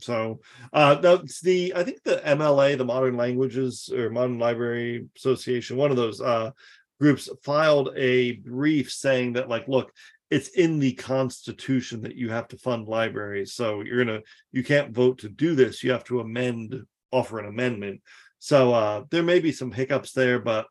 So 0.00 0.40
uh 0.72 0.94
that's 0.96 1.40
the 1.42 1.74
I 1.76 1.84
think 1.84 2.02
the 2.02 2.22
MLA, 2.24 2.78
the 2.78 2.84
Modern 2.86 3.16
Languages 3.18 3.90
or 3.92 4.08
Modern 4.08 4.38
Library 4.38 5.06
Association, 5.16 5.76
one 5.76 5.90
of 5.90 5.98
those 5.98 6.20
uh 6.22 6.52
groups 6.98 7.28
filed 7.42 7.90
a 7.94 8.32
brief 8.32 8.90
saying 8.90 9.34
that 9.34 9.50
like 9.50 9.68
look, 9.68 9.92
it's 10.30 10.48
in 10.48 10.78
the 10.78 10.92
constitution 10.94 12.00
that 12.02 12.16
you 12.16 12.30
have 12.30 12.48
to 12.48 12.58
fund 12.58 12.88
libraries. 12.88 13.52
So 13.52 13.82
you're 13.82 14.02
gonna 14.02 14.20
you 14.50 14.64
can't 14.64 14.94
vote 14.94 15.18
to 15.18 15.28
do 15.28 15.54
this, 15.54 15.84
you 15.84 15.90
have 15.90 16.04
to 16.04 16.20
amend, 16.20 16.86
offer 17.12 17.38
an 17.38 17.46
amendment. 17.46 18.00
So 18.38 18.72
uh 18.72 19.04
there 19.10 19.22
may 19.22 19.40
be 19.40 19.52
some 19.52 19.72
hiccups 19.72 20.12
there, 20.12 20.38
but 20.38 20.66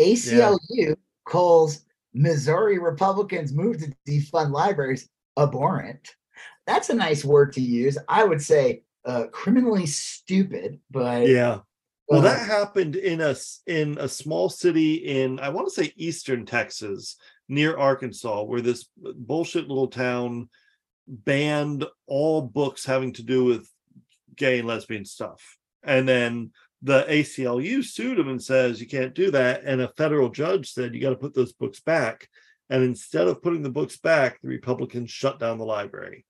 ACLU 0.00 0.96
calls 1.24 1.84
Missouri 2.14 2.78
Republicans 2.78 3.52
move 3.52 3.78
to 3.78 3.92
defund 4.06 4.50
libraries 4.50 5.08
abhorrent. 5.36 6.14
That's 6.66 6.90
a 6.90 6.94
nice 6.94 7.24
word 7.24 7.52
to 7.54 7.60
use. 7.60 7.98
I 8.08 8.24
would 8.24 8.42
say 8.42 8.82
uh, 9.04 9.24
criminally 9.32 9.86
stupid, 9.86 10.80
but 10.90 11.26
yeah. 11.26 11.60
Well, 12.08 12.20
uh, 12.20 12.24
that 12.24 12.46
happened 12.46 12.96
in 12.96 13.20
a 13.20 13.36
in 13.66 13.98
a 13.98 14.08
small 14.08 14.48
city 14.48 14.94
in 14.94 15.40
I 15.40 15.50
want 15.50 15.68
to 15.68 15.74
say 15.74 15.92
eastern 15.96 16.46
Texas 16.46 17.16
near 17.48 17.76
Arkansas, 17.76 18.42
where 18.42 18.60
this 18.60 18.86
bullshit 18.96 19.68
little 19.68 19.88
town 19.88 20.48
banned 21.06 21.86
all 22.06 22.42
books 22.42 22.84
having 22.84 23.12
to 23.14 23.22
do 23.22 23.44
with 23.44 23.68
gay 24.36 24.58
and 24.58 24.68
lesbian 24.68 25.04
stuff. 25.04 25.57
And 25.82 26.08
then 26.08 26.52
the 26.82 27.04
ACLU 27.04 27.84
sued 27.84 28.18
him 28.18 28.28
and 28.28 28.42
says 28.42 28.80
you 28.80 28.86
can't 28.86 29.14
do 29.14 29.30
that. 29.30 29.62
And 29.64 29.80
a 29.80 29.92
federal 29.96 30.28
judge 30.28 30.72
said 30.72 30.94
you 30.94 31.00
got 31.00 31.10
to 31.10 31.16
put 31.16 31.34
those 31.34 31.52
books 31.52 31.80
back. 31.80 32.28
And 32.70 32.82
instead 32.82 33.28
of 33.28 33.42
putting 33.42 33.62
the 33.62 33.70
books 33.70 33.96
back, 33.96 34.40
the 34.42 34.48
Republicans 34.48 35.10
shut 35.10 35.38
down 35.38 35.58
the 35.58 35.64
library. 35.64 36.24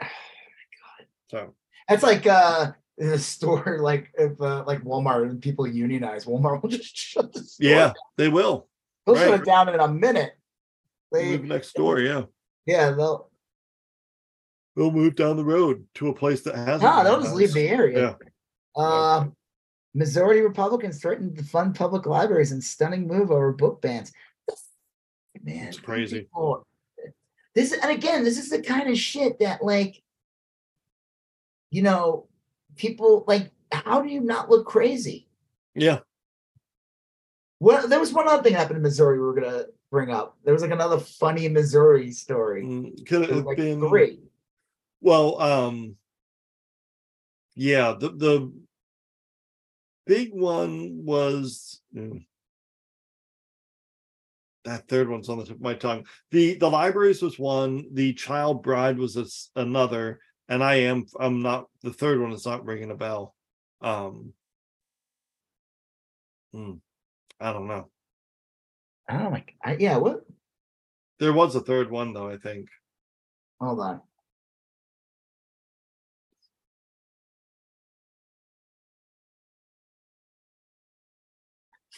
Oh 1.30 1.36
So 1.36 1.54
that's 1.86 2.02
like 2.02 2.26
uh, 2.26 2.72
in 2.96 3.08
a 3.10 3.18
store, 3.18 3.78
like 3.82 4.10
if 4.18 4.40
uh, 4.40 4.64
like 4.66 4.82
Walmart 4.82 5.28
and 5.28 5.42
people 5.42 5.66
unionize, 5.66 6.24
Walmart 6.24 6.62
will 6.62 6.70
just 6.78 6.96
shut 6.96 7.32
the 7.32 7.42
store. 7.42 7.68
yeah, 7.68 7.92
they 8.16 8.28
will. 8.28 8.68
they'll 9.06 9.16
shut 9.16 9.40
it 9.40 9.44
down 9.44 9.68
in 9.68 9.80
a 9.80 9.88
minute. 9.88 10.32
They, 11.12 11.36
Move 11.36 11.44
next 11.44 11.74
door, 11.74 12.00
yeah. 12.00 12.22
yeah, 12.66 12.90
they'll 12.90 13.30
They'll 14.78 14.92
move 14.92 15.16
down 15.16 15.36
the 15.36 15.44
road 15.44 15.84
to 15.94 16.06
a 16.08 16.14
place 16.14 16.42
that 16.42 16.54
has. 16.54 16.80
no, 16.80 17.02
they'll 17.02 17.20
just 17.20 17.34
leave 17.34 17.52
the 17.52 17.68
area. 17.68 18.16
Yeah. 18.76 18.80
Uh, 18.80 19.26
Missouri 19.92 20.40
Republicans 20.40 21.00
threatened 21.02 21.36
to 21.36 21.42
fund 21.42 21.74
public 21.74 22.06
libraries 22.06 22.52
in 22.52 22.60
stunning 22.60 23.08
move 23.08 23.32
over 23.32 23.52
book 23.52 23.82
bans. 23.82 24.12
Man, 25.42 25.66
It's 25.66 25.80
crazy. 25.80 26.20
people- 26.20 26.64
This 27.56 27.72
and 27.72 27.90
again, 27.90 28.22
this 28.22 28.38
is 28.38 28.50
the 28.50 28.62
kind 28.62 28.88
of 28.88 28.96
shit 28.96 29.40
that 29.40 29.64
like, 29.64 30.00
you 31.72 31.82
know, 31.82 32.28
people 32.76 33.24
like. 33.26 33.50
How 33.72 34.00
do 34.00 34.08
you 34.08 34.20
not 34.20 34.48
look 34.48 34.64
crazy? 34.66 35.28
Yeah. 35.74 35.98
Well, 37.60 37.86
there 37.88 37.98
was 38.00 38.12
one 38.12 38.28
other 38.28 38.42
thing 38.44 38.54
happened 38.54 38.76
in 38.76 38.82
Missouri 38.82 39.18
we 39.18 39.24
were 39.26 39.34
gonna 39.34 39.64
bring 39.90 40.10
up. 40.10 40.38
There 40.44 40.54
was 40.54 40.62
like 40.62 40.70
another 40.70 40.98
funny 41.00 41.48
Missouri 41.48 42.12
story. 42.12 42.62
Mm, 42.64 43.04
Could 43.06 43.28
have 43.28 43.44
like 43.44 43.56
been 43.56 43.80
three. 43.88 44.20
Well, 45.00 45.40
um, 45.40 45.96
yeah, 47.54 47.94
the 47.98 48.10
the 48.10 48.52
big 50.06 50.32
one 50.32 51.04
was 51.04 51.80
mm, 51.94 52.24
that 54.64 54.88
third 54.88 55.08
one's 55.08 55.28
on 55.28 55.38
the 55.38 55.44
tip 55.44 55.56
of 55.56 55.60
my 55.60 55.74
tongue. 55.74 56.06
The 56.30 56.54
the 56.56 56.70
libraries 56.70 57.22
was 57.22 57.38
one, 57.38 57.86
the 57.92 58.12
child 58.14 58.62
bride 58.62 58.98
was 58.98 59.16
a 59.16 59.26
another, 59.60 60.20
and 60.48 60.62
I 60.62 60.76
am 60.76 61.06
I'm 61.18 61.42
not 61.42 61.66
the 61.82 61.92
third 61.92 62.20
one 62.20 62.32
is 62.32 62.46
not 62.46 62.64
ringing 62.64 62.90
a 62.90 62.96
bell. 62.96 63.34
Um 63.80 64.32
hmm, 66.52 66.74
I 67.40 67.52
don't 67.52 67.68
know. 67.68 67.88
Oh 69.10 69.30
my! 69.30 69.44
I, 69.64 69.76
yeah. 69.78 69.96
What? 69.96 70.20
There 71.18 71.32
was 71.32 71.54
a 71.54 71.60
third 71.60 71.90
one 71.90 72.12
though, 72.12 72.28
I 72.28 72.36
think. 72.36 72.68
Hold 73.60 73.80
on. 73.80 74.00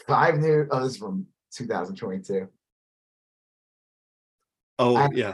Five 0.06 0.38
new. 0.38 0.66
Oh, 0.70 0.82
this 0.82 0.92
is 0.92 0.98
from 0.98 1.26
2022. 1.52 2.48
Oh 4.78 4.96
I- 4.96 5.08
yeah. 5.12 5.32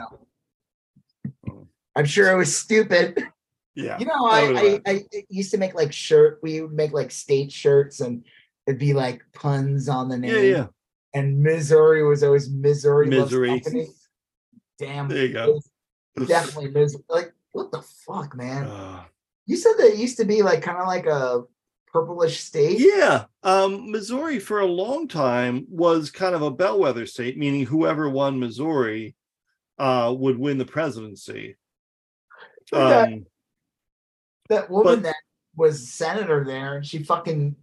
I'm 1.94 2.04
sure 2.04 2.30
it 2.30 2.36
was 2.36 2.54
stupid. 2.56 3.26
Yeah. 3.74 3.98
You 3.98 4.06
know, 4.06 4.26
I, 4.26 4.80
I 4.86 4.90
I 4.90 5.04
used 5.28 5.50
to 5.52 5.58
make 5.58 5.74
like 5.74 5.92
shirt. 5.92 6.40
We 6.42 6.60
would 6.62 6.72
make 6.72 6.92
like 6.92 7.10
state 7.10 7.52
shirts, 7.52 8.00
and 8.00 8.24
it'd 8.66 8.80
be 8.80 8.92
like 8.94 9.22
puns 9.34 9.88
on 9.88 10.08
the 10.08 10.16
name. 10.16 10.34
yeah, 10.34 10.40
yeah. 10.40 10.66
And 11.14 11.42
Missouri 11.42 12.02
was 12.02 12.22
always 12.22 12.50
Missouri. 12.50 13.06
Misery. 13.08 13.62
Damn. 14.78 15.08
There 15.08 15.26
you 15.26 15.32
go. 15.32 15.60
Definitely 16.26 16.70
Missouri. 16.70 17.04
Like 17.08 17.32
what 17.52 17.70
the 17.72 17.82
fuck, 18.06 18.34
man? 18.36 18.64
Uh, 18.64 19.04
You 19.46 19.56
said 19.56 19.74
that 19.78 19.92
it 19.92 19.98
used 19.98 20.18
to 20.18 20.24
be 20.24 20.42
like 20.42 20.62
kind 20.62 20.78
of 20.78 20.86
like 20.86 21.06
a 21.06 21.44
purplish 22.00 22.40
state. 22.40 22.78
Yeah, 22.78 23.24
um, 23.42 23.90
Missouri 23.90 24.38
for 24.38 24.60
a 24.60 24.66
long 24.66 25.08
time 25.08 25.66
was 25.68 26.10
kind 26.10 26.34
of 26.34 26.42
a 26.42 26.50
bellwether 26.50 27.06
state, 27.06 27.38
meaning 27.38 27.64
whoever 27.64 28.08
won 28.10 28.38
Missouri 28.38 29.14
uh, 29.78 30.14
would 30.16 30.38
win 30.38 30.58
the 30.58 30.64
presidency. 30.64 31.56
that, 32.72 33.08
Um, 33.08 33.26
that 34.48 34.70
woman 34.70 34.96
but- 34.96 35.02
that 35.04 35.16
was 35.56 35.88
senator 35.88 36.44
there, 36.44 36.76
and 36.76 36.86
she 36.86 37.02
fucking 37.02 37.56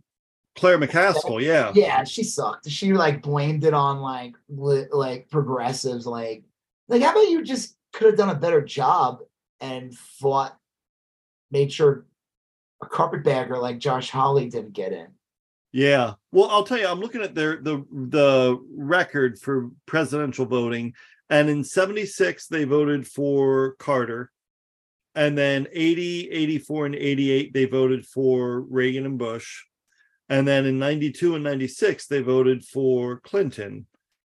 Claire 0.56 0.78
McCaskill, 0.80 1.42
yeah, 1.42 1.72
yeah, 1.76 2.04
she 2.04 2.24
sucked. 2.24 2.70
She 2.70 2.94
like 2.94 3.22
blamed 3.24 3.64
it 3.66 3.74
on 3.74 4.02
like 4.02 4.36
li- 4.50 4.88
like 4.92 5.30
progressives, 5.30 6.06
like 6.06 6.44
like 6.88 7.02
how 7.02 7.12
about 7.12 7.30
you 7.30 7.44
just 7.44 7.76
could 7.92 8.08
have 8.08 8.18
done 8.18 8.30
a 8.30 8.36
better 8.40 8.62
job 8.62 9.22
and 9.62 9.96
fought, 9.98 10.56
made 11.52 11.72
sure 11.72 12.06
a 12.84 12.90
carpetbagger 12.90 13.58
like 13.58 13.80
Josh 13.80 14.10
Hawley 14.10 14.50
didn't 14.50 14.74
get 14.74 14.94
in. 14.94 15.08
yeah. 15.72 16.14
Well, 16.32 16.50
I'll 16.50 16.64
tell 16.64 16.78
you, 16.80 16.88
I'm 16.88 17.00
looking 17.00 17.22
at 17.22 17.36
their 17.36 17.58
the 17.58 17.86
the 17.92 18.60
record 18.76 19.40
for 19.40 19.70
presidential 19.86 20.46
voting, 20.46 20.94
and 21.30 21.50
in 21.50 21.64
'76 21.64 22.48
they 22.48 22.64
voted 22.64 23.08
for 23.08 23.76
Carter, 23.80 24.32
and 25.16 25.38
then 25.38 25.68
80, 25.72 26.30
84, 26.32 26.86
and 26.88 26.96
88 26.96 27.54
they 27.54 27.66
voted 27.66 28.06
for 28.06 28.62
Reagan 28.62 29.06
and 29.06 29.18
Bush. 29.18 29.64
And 30.30 30.48
then 30.48 30.66
in 30.66 30.80
92 30.80 31.36
and 31.36 31.44
96, 31.44 32.08
they 32.08 32.22
voted 32.22 32.64
for 32.66 33.20
Clinton. 33.20 33.86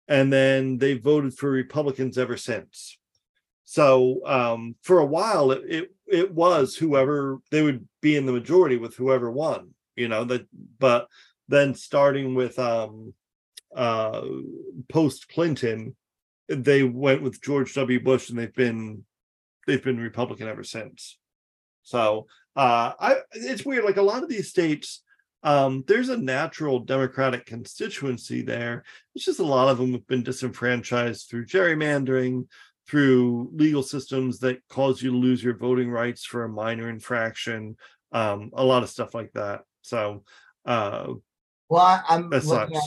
And 0.08 0.32
then 0.32 0.78
they 0.78 0.94
voted 0.94 1.34
for 1.34 1.50
Republicans 1.50 2.18
ever 2.18 2.36
since. 2.36 2.98
So 3.64 4.20
um, 4.26 4.74
for 4.82 4.98
a 4.98 5.06
while, 5.06 5.50
it, 5.52 5.62
it 5.68 5.94
it 6.06 6.34
was 6.34 6.74
whoever 6.76 7.38
they 7.50 7.62
would 7.62 7.86
be 8.04 8.16
in 8.16 8.26
the 8.26 8.32
majority 8.32 8.76
with 8.76 8.94
whoever 8.94 9.30
won, 9.30 9.70
you 9.96 10.08
know, 10.08 10.24
that 10.24 10.46
but 10.78 11.08
then 11.48 11.74
starting 11.74 12.34
with 12.34 12.58
um 12.58 13.14
uh 13.74 14.22
post 14.88 15.28
Clinton, 15.28 15.96
they 16.48 16.82
went 16.82 17.22
with 17.22 17.42
George 17.42 17.72
W. 17.74 17.98
Bush 17.98 18.28
and 18.28 18.38
they've 18.38 18.54
been 18.54 19.04
they've 19.66 19.82
been 19.82 19.98
Republican 19.98 20.48
ever 20.48 20.62
since. 20.62 21.18
So 21.82 22.26
uh 22.54 22.92
I 23.00 23.16
it's 23.32 23.64
weird, 23.64 23.84
like 23.84 23.96
a 23.96 24.10
lot 24.12 24.22
of 24.22 24.28
these 24.28 24.50
states 24.50 25.02
um, 25.44 25.84
there's 25.86 26.08
a 26.08 26.16
natural 26.16 26.78
Democratic 26.78 27.44
constituency 27.44 28.40
there. 28.40 28.82
It's 29.14 29.26
just 29.26 29.40
a 29.40 29.44
lot 29.44 29.68
of 29.68 29.76
them 29.76 29.92
have 29.92 30.06
been 30.06 30.22
disenfranchised 30.22 31.28
through 31.28 31.44
gerrymandering, 31.44 32.46
through 32.88 33.50
legal 33.54 33.82
systems 33.82 34.38
that 34.40 34.66
cause 34.68 35.02
you 35.02 35.10
to 35.10 35.16
lose 35.16 35.42
your 35.42 35.56
voting 35.56 35.90
rights 35.90 36.24
for 36.24 36.44
a 36.44 36.48
minor 36.48 36.88
infraction. 36.88 37.76
Um, 38.14 38.50
a 38.54 38.64
lot 38.64 38.82
of 38.82 38.88
stuff 38.88 39.14
like 39.14 39.32
that. 39.34 39.64
So, 39.82 40.24
uh, 40.64 41.08
Well, 41.68 41.82
I, 41.82 42.02
I'm 42.08 42.30
looking 42.30 42.76
at 42.76 42.82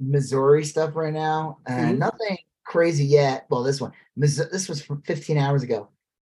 Missouri 0.00 0.64
stuff 0.64 0.96
right 0.96 1.12
now, 1.12 1.58
and 1.66 1.96
Mhm. 1.96 1.98
nothing 1.98 2.38
crazy 2.64 3.04
yet. 3.04 3.46
Well, 3.50 3.62
this 3.62 3.80
one, 3.80 3.92
this 4.16 4.68
was 4.68 4.82
from 4.82 5.02
15 5.02 5.36
hours 5.38 5.62
ago. 5.62 5.88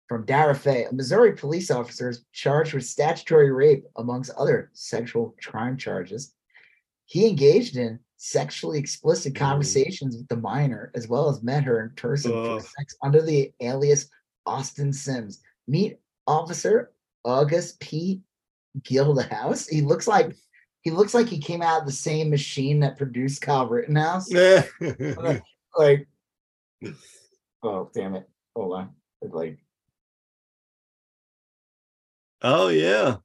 From 0.09 0.27
Dara 0.27 0.55
Fay, 0.55 0.85
a 0.85 0.93
Missouri 0.93 1.33
police 1.33 1.71
officer 1.71 2.11
is 2.11 2.25
charged 2.33 2.75
with 2.75 2.85
statutory 2.85 3.51
rape, 3.51 3.87
amongst 3.97 4.31
other 4.33 4.71
sexual 4.75 5.35
crime 5.43 5.79
charges. 5.79 6.35
He 7.07 7.27
engaged 7.29 7.77
in 7.77 7.99
sexually 8.17 8.79
explicit 8.79 9.33
Mm. 9.33 9.39
conversations 9.39 10.17
with 10.17 10.29
the 10.29 10.37
minor, 10.37 10.91
as 10.95 11.09
well 11.09 11.29
as 11.31 11.43
met 11.43 11.65
her 11.65 11.81
in 11.81 11.91
person 11.91 12.33
for 12.33 12.61
sex 12.61 12.95
under 13.03 13.23
the 13.23 13.55
alias 13.61 14.11
Austin 14.45 14.93
Sims. 14.93 15.41
Meet 15.67 15.99
Officer 16.27 16.93
August 17.25 17.79
P. 17.81 18.21
Gildehouse. 18.81 19.69
He 19.69 19.83
looks 19.83 20.07
like 20.09 20.35
he 20.83 20.91
looks 20.91 21.15
like 21.15 21.29
he 21.29 21.39
came 21.39 21.63
out 21.63 21.81
of 21.81 21.87
the 21.87 21.93
same 21.93 22.31
machine 22.31 22.81
that 22.81 22.99
produced 22.99 23.43
Kyle 23.43 23.69
Rittenhouse. 23.69 24.31
yeah. 24.33 24.63
Like, 25.75 26.07
oh 27.63 27.91
damn 27.95 28.15
it! 28.15 28.29
Hold 28.55 28.75
on, 28.75 28.91
It's 29.23 29.33
like 29.33 29.59
oh 32.43 32.69
yeah, 32.69 33.17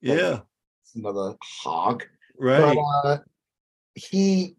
yeah, 0.00 0.40
another 0.96 1.36
hog. 1.40 2.02
right. 2.36 2.76
But 2.76 3.08
uh, 3.08 3.18
he, 3.94 4.56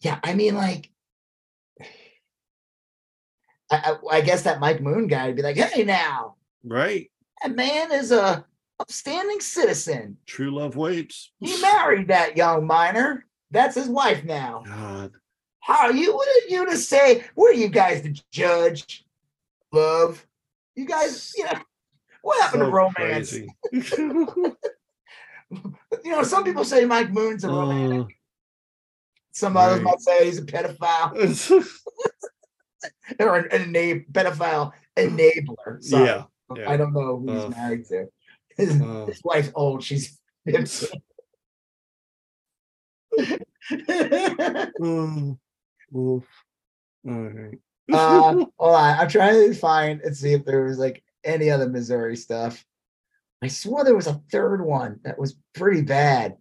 yeah, 0.00 0.20
I 0.24 0.32
mean, 0.32 0.54
like, 0.54 0.90
I, 1.80 1.84
I, 3.70 3.96
I 4.10 4.20
guess 4.22 4.44
that 4.44 4.60
Mike 4.60 4.80
Moon 4.80 5.06
guy 5.06 5.26
would 5.26 5.36
be 5.36 5.42
like, 5.42 5.56
"Hey, 5.58 5.84
now 5.84 6.36
right. 6.64 7.10
that 7.42 7.54
man 7.54 7.92
is 7.92 8.10
a 8.10 8.46
upstanding 8.84 9.40
citizen. 9.40 10.16
True 10.26 10.54
love 10.54 10.76
waits. 10.76 11.32
He 11.40 11.58
married 11.60 12.08
that 12.08 12.36
young 12.36 12.66
miner. 12.66 13.26
That's 13.50 13.74
his 13.74 13.88
wife 13.88 14.24
now." 14.24 14.62
God. 14.66 15.12
How 15.60 15.88
you 15.88 16.14
what 16.14 16.28
are 16.28 16.48
you 16.48 16.66
to 16.66 16.76
say? 16.76 17.24
What 17.34 17.52
are 17.52 17.58
you 17.58 17.68
guys 17.68 18.02
to 18.02 18.14
judge? 18.30 19.04
Love, 19.72 20.24
you 20.76 20.84
guys, 20.86 21.32
you 21.36 21.44
know, 21.44 21.58
what 22.22 22.40
happened 22.42 22.62
to 22.64 22.70
romance? 22.70 23.34
You 26.04 26.10
know, 26.10 26.22
some 26.24 26.42
people 26.42 26.64
say 26.64 26.84
Mike 26.84 27.12
Moon's 27.12 27.44
a 27.44 27.48
romantic. 27.48 28.06
Uh, 28.06 28.08
Some 29.32 29.56
others 29.56 29.76
right. 29.76 29.84
might 29.84 30.00
say 30.00 30.24
he's 30.24 30.38
a 30.38 30.42
pedophile 30.42 31.14
or 33.20 33.36
an, 33.36 33.48
an 33.52 33.72
enab- 33.72 34.10
pedophile 34.10 34.72
enabler. 34.96 35.80
Sorry. 35.82 36.06
yeah. 36.06 36.24
yeah. 36.56 36.70
I 36.70 36.76
don't 36.76 36.92
know 36.92 37.18
who 37.20 37.32
he's 37.32 37.44
Uh, 37.44 37.48
married 37.50 37.84
to. 37.86 38.06
His, 38.56 38.80
uh. 38.80 39.06
his 39.06 39.20
wife's 39.24 39.50
old. 39.54 39.82
She's 39.82 40.18
15. 40.46 41.00
Oh, 44.80 45.38
oof. 45.96 46.24
All 47.06 47.12
right. 47.12 47.58
uh, 47.92 48.32
hold 48.32 48.50
on. 48.60 48.98
I'm 48.98 49.08
trying 49.08 49.52
to 49.52 49.54
find 49.58 50.00
and 50.02 50.16
see 50.16 50.32
if 50.32 50.44
there 50.44 50.64
was 50.64 50.78
like 50.78 51.02
any 51.24 51.50
other 51.50 51.68
Missouri 51.68 52.16
stuff. 52.16 52.64
I 53.42 53.48
swore 53.48 53.84
there 53.84 53.94
was 53.94 54.06
a 54.06 54.20
third 54.30 54.64
one 54.64 55.00
that 55.04 55.18
was 55.18 55.36
pretty 55.54 55.82
bad. 55.82 56.36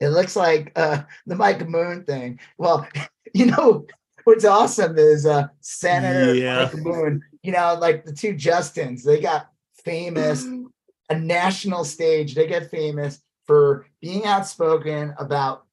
It 0.00 0.08
looks 0.08 0.36
like 0.36 0.72
uh, 0.76 1.02
the 1.26 1.36
Mike 1.36 1.66
Moon 1.68 2.04
thing. 2.04 2.40
Well, 2.58 2.86
you 3.34 3.46
know 3.46 3.86
what's 4.24 4.44
awesome 4.44 4.98
is 4.98 5.26
uh, 5.26 5.48
Senator 5.60 6.34
Yeah. 6.34 6.64
Mike 6.72 6.76
Moon. 6.84 7.22
You 7.46 7.52
know, 7.52 7.78
like 7.80 8.04
the 8.04 8.12
two 8.12 8.34
Justins, 8.34 9.04
they 9.04 9.20
got 9.20 9.50
famous 9.84 10.42
mm-hmm. 10.42 10.64
a 11.10 11.14
national 11.16 11.84
stage. 11.84 12.34
They 12.34 12.48
get 12.48 12.72
famous 12.72 13.20
for 13.46 13.86
being 14.00 14.24
outspoken 14.26 15.14
about, 15.16 15.64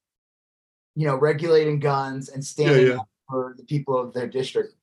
you 0.94 1.04
know, 1.04 1.16
regulating 1.16 1.80
guns 1.80 2.28
and 2.28 2.44
standing 2.44 2.86
yeah. 2.86 2.98
up 2.98 3.08
for 3.28 3.54
the 3.56 3.64
people 3.64 3.98
of 3.98 4.14
their 4.14 4.28
district. 4.28 4.76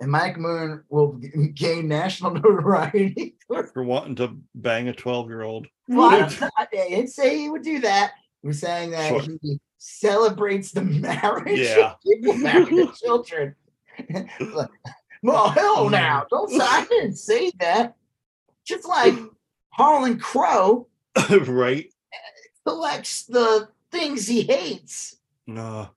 And 0.00 0.10
Mike 0.10 0.38
Moon 0.38 0.82
will 0.88 1.20
gain 1.54 1.86
national 1.86 2.32
notoriety. 2.42 3.36
for- 3.46 3.68
For 3.68 3.84
wanting 3.84 4.16
to 4.16 4.36
bang 4.56 4.88
a 4.88 4.92
12 4.92 5.28
year 5.28 5.42
old. 5.42 5.68
well, 5.86 6.10
I, 6.10 6.18
don't- 6.28 6.52
I 6.58 6.66
didn't 6.72 7.10
say 7.10 7.38
he 7.38 7.48
would 7.48 7.62
do 7.62 7.78
that. 7.82 8.14
We're 8.42 8.54
saying 8.54 8.90
that 8.90 9.08
Sure. 9.24 9.36
he 9.40 9.60
celebrates 9.78 10.72
the 10.72 10.82
marriage 11.06 11.60
Yeah. 11.60 11.92
of 11.92 12.00
people 12.04 12.34
marrying 12.34 12.74
their 12.74 12.92
children. 12.92 13.54
Well, 15.26 15.48
hell 15.50 15.74
oh, 15.78 15.88
now. 15.88 16.24
Don't 16.30 16.48
say 16.48 16.60
I 16.60 16.84
didn't 16.84 17.16
say 17.16 17.50
that. 17.58 17.96
Just 18.64 18.86
like 18.88 19.14
Harlan 19.70 20.18
Crow 20.20 20.86
right? 21.46 21.92
collects 22.64 23.24
the 23.24 23.68
things 23.90 24.28
he 24.28 24.42
hates. 24.42 25.16
No. 25.46 25.90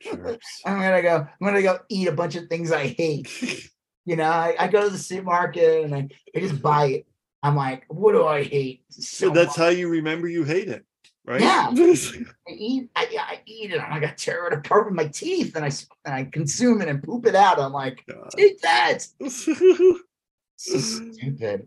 Jerks. 0.00 0.60
I'm 0.66 0.80
gonna 0.80 1.02
go. 1.02 1.16
I'm 1.18 1.46
gonna 1.46 1.62
go 1.62 1.78
eat 1.88 2.08
a 2.08 2.12
bunch 2.12 2.34
of 2.34 2.48
things 2.48 2.72
I 2.72 2.88
hate. 2.88 3.70
You 4.04 4.16
know, 4.16 4.24
I, 4.24 4.56
I 4.58 4.68
go 4.68 4.84
to 4.84 4.90
the 4.90 4.98
supermarket 4.98 5.84
and 5.84 5.94
I, 5.94 6.08
I 6.34 6.40
just 6.40 6.60
buy 6.60 6.86
it. 6.86 7.06
I'm 7.42 7.54
like, 7.54 7.84
what 7.88 8.12
do 8.12 8.26
I 8.26 8.42
hate? 8.42 8.82
So 8.90 9.28
So 9.28 9.30
that's 9.30 9.56
much. 9.56 9.56
how 9.56 9.68
you 9.68 9.88
remember 9.88 10.26
you 10.26 10.42
hate 10.42 10.68
it, 10.68 10.84
right? 11.28 11.40
Yeah. 11.40 11.68
I 11.70 12.50
eat. 12.56 12.90
I, 12.96 13.06
I 13.20 13.40
eat 13.46 13.70
it. 13.72 13.74
and 13.80 13.82
I 13.94 14.00
got 14.00 14.16
tear 14.16 14.46
it 14.46 14.52
apart 14.54 14.86
with 14.86 14.94
my 14.94 15.06
teeth, 15.08 15.54
and 15.54 15.64
I 15.64 15.70
and 16.06 16.14
I 16.14 16.24
consume 16.24 16.80
it 16.82 16.88
and 16.88 17.02
poop 17.02 17.26
it 17.26 17.34
out. 17.34 17.60
I'm 17.60 17.72
like, 17.72 18.04
God. 18.08 18.30
take 18.36 18.60
that. 18.62 19.06
Stupid. 20.56 21.64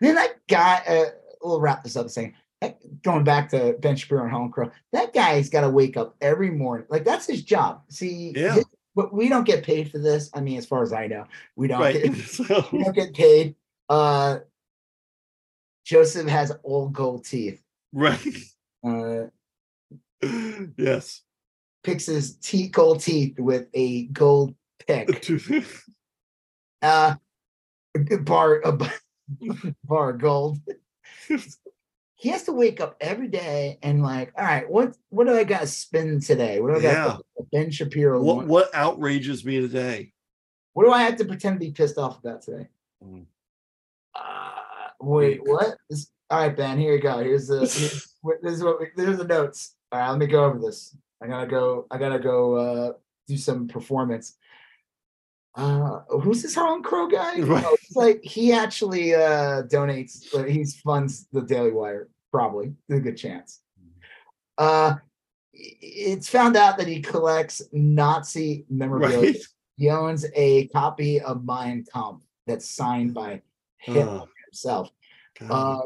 Then 0.00 0.14
that 0.14 0.34
guy. 0.48 0.82
Uh, 0.86 1.04
we'll 1.42 1.60
wrap 1.60 1.82
this 1.84 1.96
up 1.96 2.08
saying. 2.10 2.34
that- 2.60 2.78
Going 3.02 3.24
back 3.24 3.48
to 3.50 3.76
Ben 3.80 3.94
Shapiro 3.96 4.22
and 4.22 4.30
Harlan 4.30 4.50
Crow, 4.50 4.70
that 4.92 5.12
guy's 5.12 5.48
got 5.50 5.60
to 5.62 5.68
wake 5.70 5.96
up 5.96 6.16
every 6.20 6.50
morning. 6.50 6.86
Like 6.88 7.04
that's 7.04 7.26
his 7.26 7.42
job. 7.42 7.82
See, 7.88 8.32
Yeah. 8.36 8.54
his- 8.54 8.64
but 8.94 9.12
we 9.12 9.28
don't 9.28 9.44
get 9.44 9.62
paid 9.62 9.90
for 9.90 9.98
this. 9.98 10.30
I 10.34 10.40
mean, 10.40 10.56
as 10.56 10.64
far 10.66 10.82
as 10.82 10.92
I 10.92 11.06
know, 11.06 11.24
we 11.54 11.68
don't. 11.68 11.80
right. 11.80 12.02
Get, 12.02 12.16
So- 12.26 12.66
we 12.72 12.82
don't 12.82 12.94
get 12.94 13.12
paid. 13.14 13.54
Uh, 13.88 14.38
Joseph 15.84 16.26
has 16.28 16.50
old 16.64 16.92
gold 16.94 17.24
teeth. 17.24 17.62
Right. 17.96 18.20
Uh, 18.86 19.26
yes. 20.76 21.22
picks 21.82 22.06
his 22.06 22.36
teeth, 22.36 22.72
gold 22.72 23.00
teeth 23.00 23.38
with 23.38 23.66
a 23.74 24.06
gold 24.06 24.54
pick. 24.86 25.26
Uh, 26.82 27.14
bar, 28.20 28.60
a 28.64 28.78
bar, 29.84 30.12
gold. 30.12 30.58
He 32.18 32.30
has 32.30 32.44
to 32.44 32.52
wake 32.52 32.80
up 32.80 32.96
every 33.00 33.28
day 33.28 33.78
and 33.82 34.02
like, 34.02 34.32
all 34.38 34.44
right, 34.44 34.68
what 34.70 34.96
what 35.10 35.26
do 35.26 35.34
I 35.34 35.44
got 35.44 35.60
to 35.60 35.66
spin 35.66 36.18
today? 36.20 36.60
What 36.60 36.68
do 36.68 36.78
I 36.78 36.82
got? 36.82 36.92
Yeah. 36.92 37.16
to 37.36 37.46
Ben 37.52 37.70
Shapiro. 37.70 38.22
what 38.22 38.36
What, 38.36 38.46
what 38.46 38.74
outrages 38.74 39.44
me 39.44 39.60
today? 39.60 40.12
what 40.72 40.84
do 40.84 40.92
I 40.92 41.02
have 41.02 41.16
to 41.16 41.24
pretend 41.24 41.56
to 41.56 41.66
be 41.66 41.72
pissed 41.72 41.98
off 41.98 42.18
about 42.18 42.42
today? 42.42 42.68
Mm. 43.04 43.26
Uh, 44.14 44.90
wait, 45.00 45.40
what? 45.42 45.76
This, 45.90 46.10
all 46.30 46.40
right, 46.40 46.56
Ben. 46.56 46.78
Here 46.78 46.94
you 46.94 47.00
go. 47.00 47.18
Here's 47.18 47.48
the. 47.48 47.58
Here's, 47.60 48.08
this 48.42 48.54
is 48.54 48.64
what. 48.64 48.80
We, 48.80 48.88
there's 48.96 49.18
the 49.18 49.24
notes. 49.24 49.74
All 49.92 50.00
right, 50.00 50.10
let 50.10 50.18
me 50.18 50.26
go 50.26 50.44
over 50.44 50.58
this. 50.58 50.96
I 51.22 51.26
gotta 51.28 51.46
go. 51.46 51.86
I 51.90 51.98
gotta 51.98 52.18
go. 52.18 52.54
uh 52.54 52.92
Do 53.28 53.36
some 53.36 53.68
performance. 53.68 54.36
Uh, 55.54 56.00
who's 56.20 56.42
this 56.42 56.54
Harlan 56.54 56.82
Crow 56.82 57.06
guy? 57.08 57.40
Right. 57.40 57.64
Oh, 57.66 57.74
it's 57.74 57.96
like 57.96 58.22
he 58.22 58.52
actually 58.52 59.14
uh 59.14 59.62
donates. 59.64 60.24
He 60.48 60.64
funds 60.84 61.28
the 61.32 61.42
Daily 61.42 61.72
Wire. 61.72 62.08
Probably, 62.32 62.74
there's 62.88 63.00
a 63.00 63.04
good 63.04 63.16
chance. 63.16 63.60
Uh, 64.58 64.96
it's 65.54 66.28
found 66.28 66.56
out 66.56 66.76
that 66.78 66.86
he 66.86 67.00
collects 67.00 67.62
Nazi 67.72 68.66
memorabilia. 68.68 69.30
Right. 69.32 69.36
He 69.78 69.88
owns 69.90 70.26
a 70.34 70.66
copy 70.68 71.20
of 71.20 71.44
Mein 71.44 71.84
Kampf 71.92 72.24
that's 72.46 72.68
signed 72.68 73.14
by 73.14 73.42
Hitler 73.78 74.02
Oh, 74.22 74.28
himself. 74.46 74.90
Uh, 75.48 75.82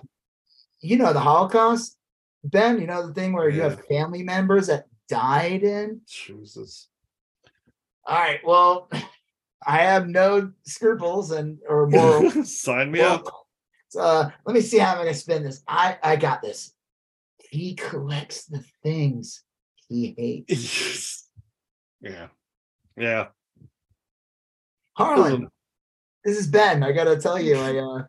you 0.80 0.96
know 0.96 1.12
the 1.12 1.20
Holocaust, 1.20 1.96
Ben. 2.44 2.80
You 2.80 2.86
know 2.86 3.06
the 3.06 3.14
thing 3.14 3.32
where 3.32 3.48
you 3.48 3.62
have 3.62 3.84
family 3.86 4.22
members 4.22 4.68
that 4.68 4.86
died 5.08 5.62
in. 5.62 6.00
Jesus. 6.06 6.88
All 8.04 8.16
right. 8.16 8.40
Well, 8.44 8.90
I 9.66 9.78
have 9.78 10.08
no 10.08 10.52
scruples 10.64 11.30
and 11.32 11.58
or 11.68 11.86
moral. 11.88 12.30
Sign 12.44 12.90
me 12.90 13.00
up. 13.00 13.26
So, 13.88 14.00
uh, 14.00 14.30
let 14.46 14.54
me 14.54 14.60
see 14.60 14.78
how 14.78 14.92
I'm 14.92 14.98
going 14.98 15.08
to 15.08 15.14
spin 15.14 15.42
this. 15.42 15.62
I 15.66 15.98
I 16.02 16.16
got 16.16 16.42
this. 16.42 16.72
He 17.50 17.74
collects 17.74 18.44
the 18.46 18.64
things 18.82 19.42
he 19.88 20.14
hates. 20.16 21.28
yeah. 22.00 22.28
Yeah. 22.96 23.26
Harlan, 24.94 25.32
Um, 25.32 25.48
this 26.24 26.38
is 26.38 26.46
Ben. 26.46 26.82
I 26.82 26.92
got 26.92 27.04
to 27.04 27.16
tell 27.16 27.40
you, 27.40 27.56
I 27.56 27.78
uh, 27.78 28.02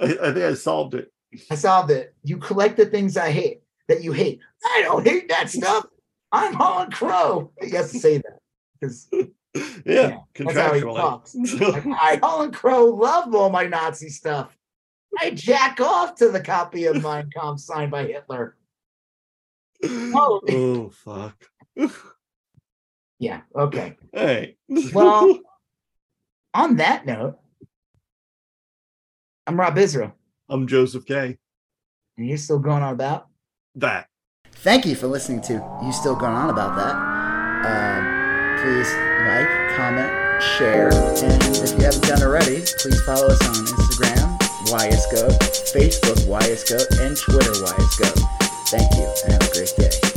I, 0.00 0.28
I 0.28 0.32
think 0.32 0.44
I 0.44 0.54
solved 0.54 0.94
it. 0.94 1.12
I 1.50 1.54
solved 1.54 1.90
it. 1.90 2.14
You 2.22 2.38
collect 2.38 2.76
the 2.76 2.86
things 2.86 3.16
I 3.16 3.30
hate 3.30 3.62
that 3.88 4.02
you 4.02 4.12
hate. 4.12 4.40
I 4.64 4.82
don't 4.82 5.06
hate 5.06 5.28
that 5.28 5.50
stuff. 5.50 5.86
I'm 6.32 6.54
Harlan 6.54 6.90
Crow. 6.90 7.52
You 7.62 7.70
have 7.76 7.90
to 7.90 7.98
say 7.98 8.18
that 8.18 8.38
because 8.80 9.08
Yeah, 9.86 10.18
That's 10.38 10.56
how 10.58 10.74
he 10.74 10.80
talks. 10.80 11.34
Like, 11.60 11.86
I, 11.86 12.18
Harlan 12.22 12.52
Crow, 12.52 12.86
love 12.86 13.34
all 13.34 13.50
my 13.50 13.64
Nazi 13.64 14.08
stuff. 14.08 14.56
I 15.18 15.30
jack 15.30 15.80
off 15.80 16.16
to 16.16 16.28
the 16.28 16.40
copy 16.40 16.84
of 16.86 17.02
Mein 17.02 17.30
Kampf 17.34 17.60
signed 17.60 17.90
by 17.90 18.06
Hitler. 18.06 18.56
Oh. 19.84 20.40
oh 20.50 20.90
fuck. 20.90 21.42
Yeah, 23.18 23.40
okay. 23.54 23.96
Hey. 24.12 24.56
Well- 24.92 25.40
On 26.54 26.76
that 26.76 27.06
note, 27.06 27.38
I'm 29.46 29.58
Rob 29.58 29.78
Israel, 29.78 30.12
I'm 30.48 30.66
Joseph 30.66 31.04
K. 31.06 31.38
and 32.16 32.28
you're 32.28 32.38
still 32.38 32.58
going 32.58 32.82
on 32.82 32.94
about. 32.94 33.26
That. 33.74 34.08
Thank 34.52 34.86
you 34.86 34.94
for 34.94 35.06
listening 35.06 35.42
to 35.42 35.52
You 35.82 35.92
Still 35.92 36.16
Going 36.16 36.32
On 36.32 36.48
About 36.48 36.76
That. 36.76 36.96
Um, 37.66 38.62
please 38.62 38.90
like, 39.26 39.76
comment, 39.76 40.42
share, 40.56 40.92
and 40.94 41.42
if 41.56 41.72
you 41.72 41.84
haven't 41.84 42.04
done 42.04 42.22
already, 42.22 42.62
please 42.78 43.00
follow 43.02 43.26
us 43.26 43.42
on 43.46 43.66
Instagram, 43.66 44.38
YSGoat, 44.68 45.38
Facebook, 45.74 46.16
YSGoat, 46.26 47.00
and 47.00 47.16
Twitter, 47.16 47.52
YSGoat. 47.52 48.68
Thank 48.68 48.94
you, 48.96 49.12
and 49.24 49.32
have 49.32 49.50
a 49.50 49.52
great 49.52 49.72
day. 49.76 50.15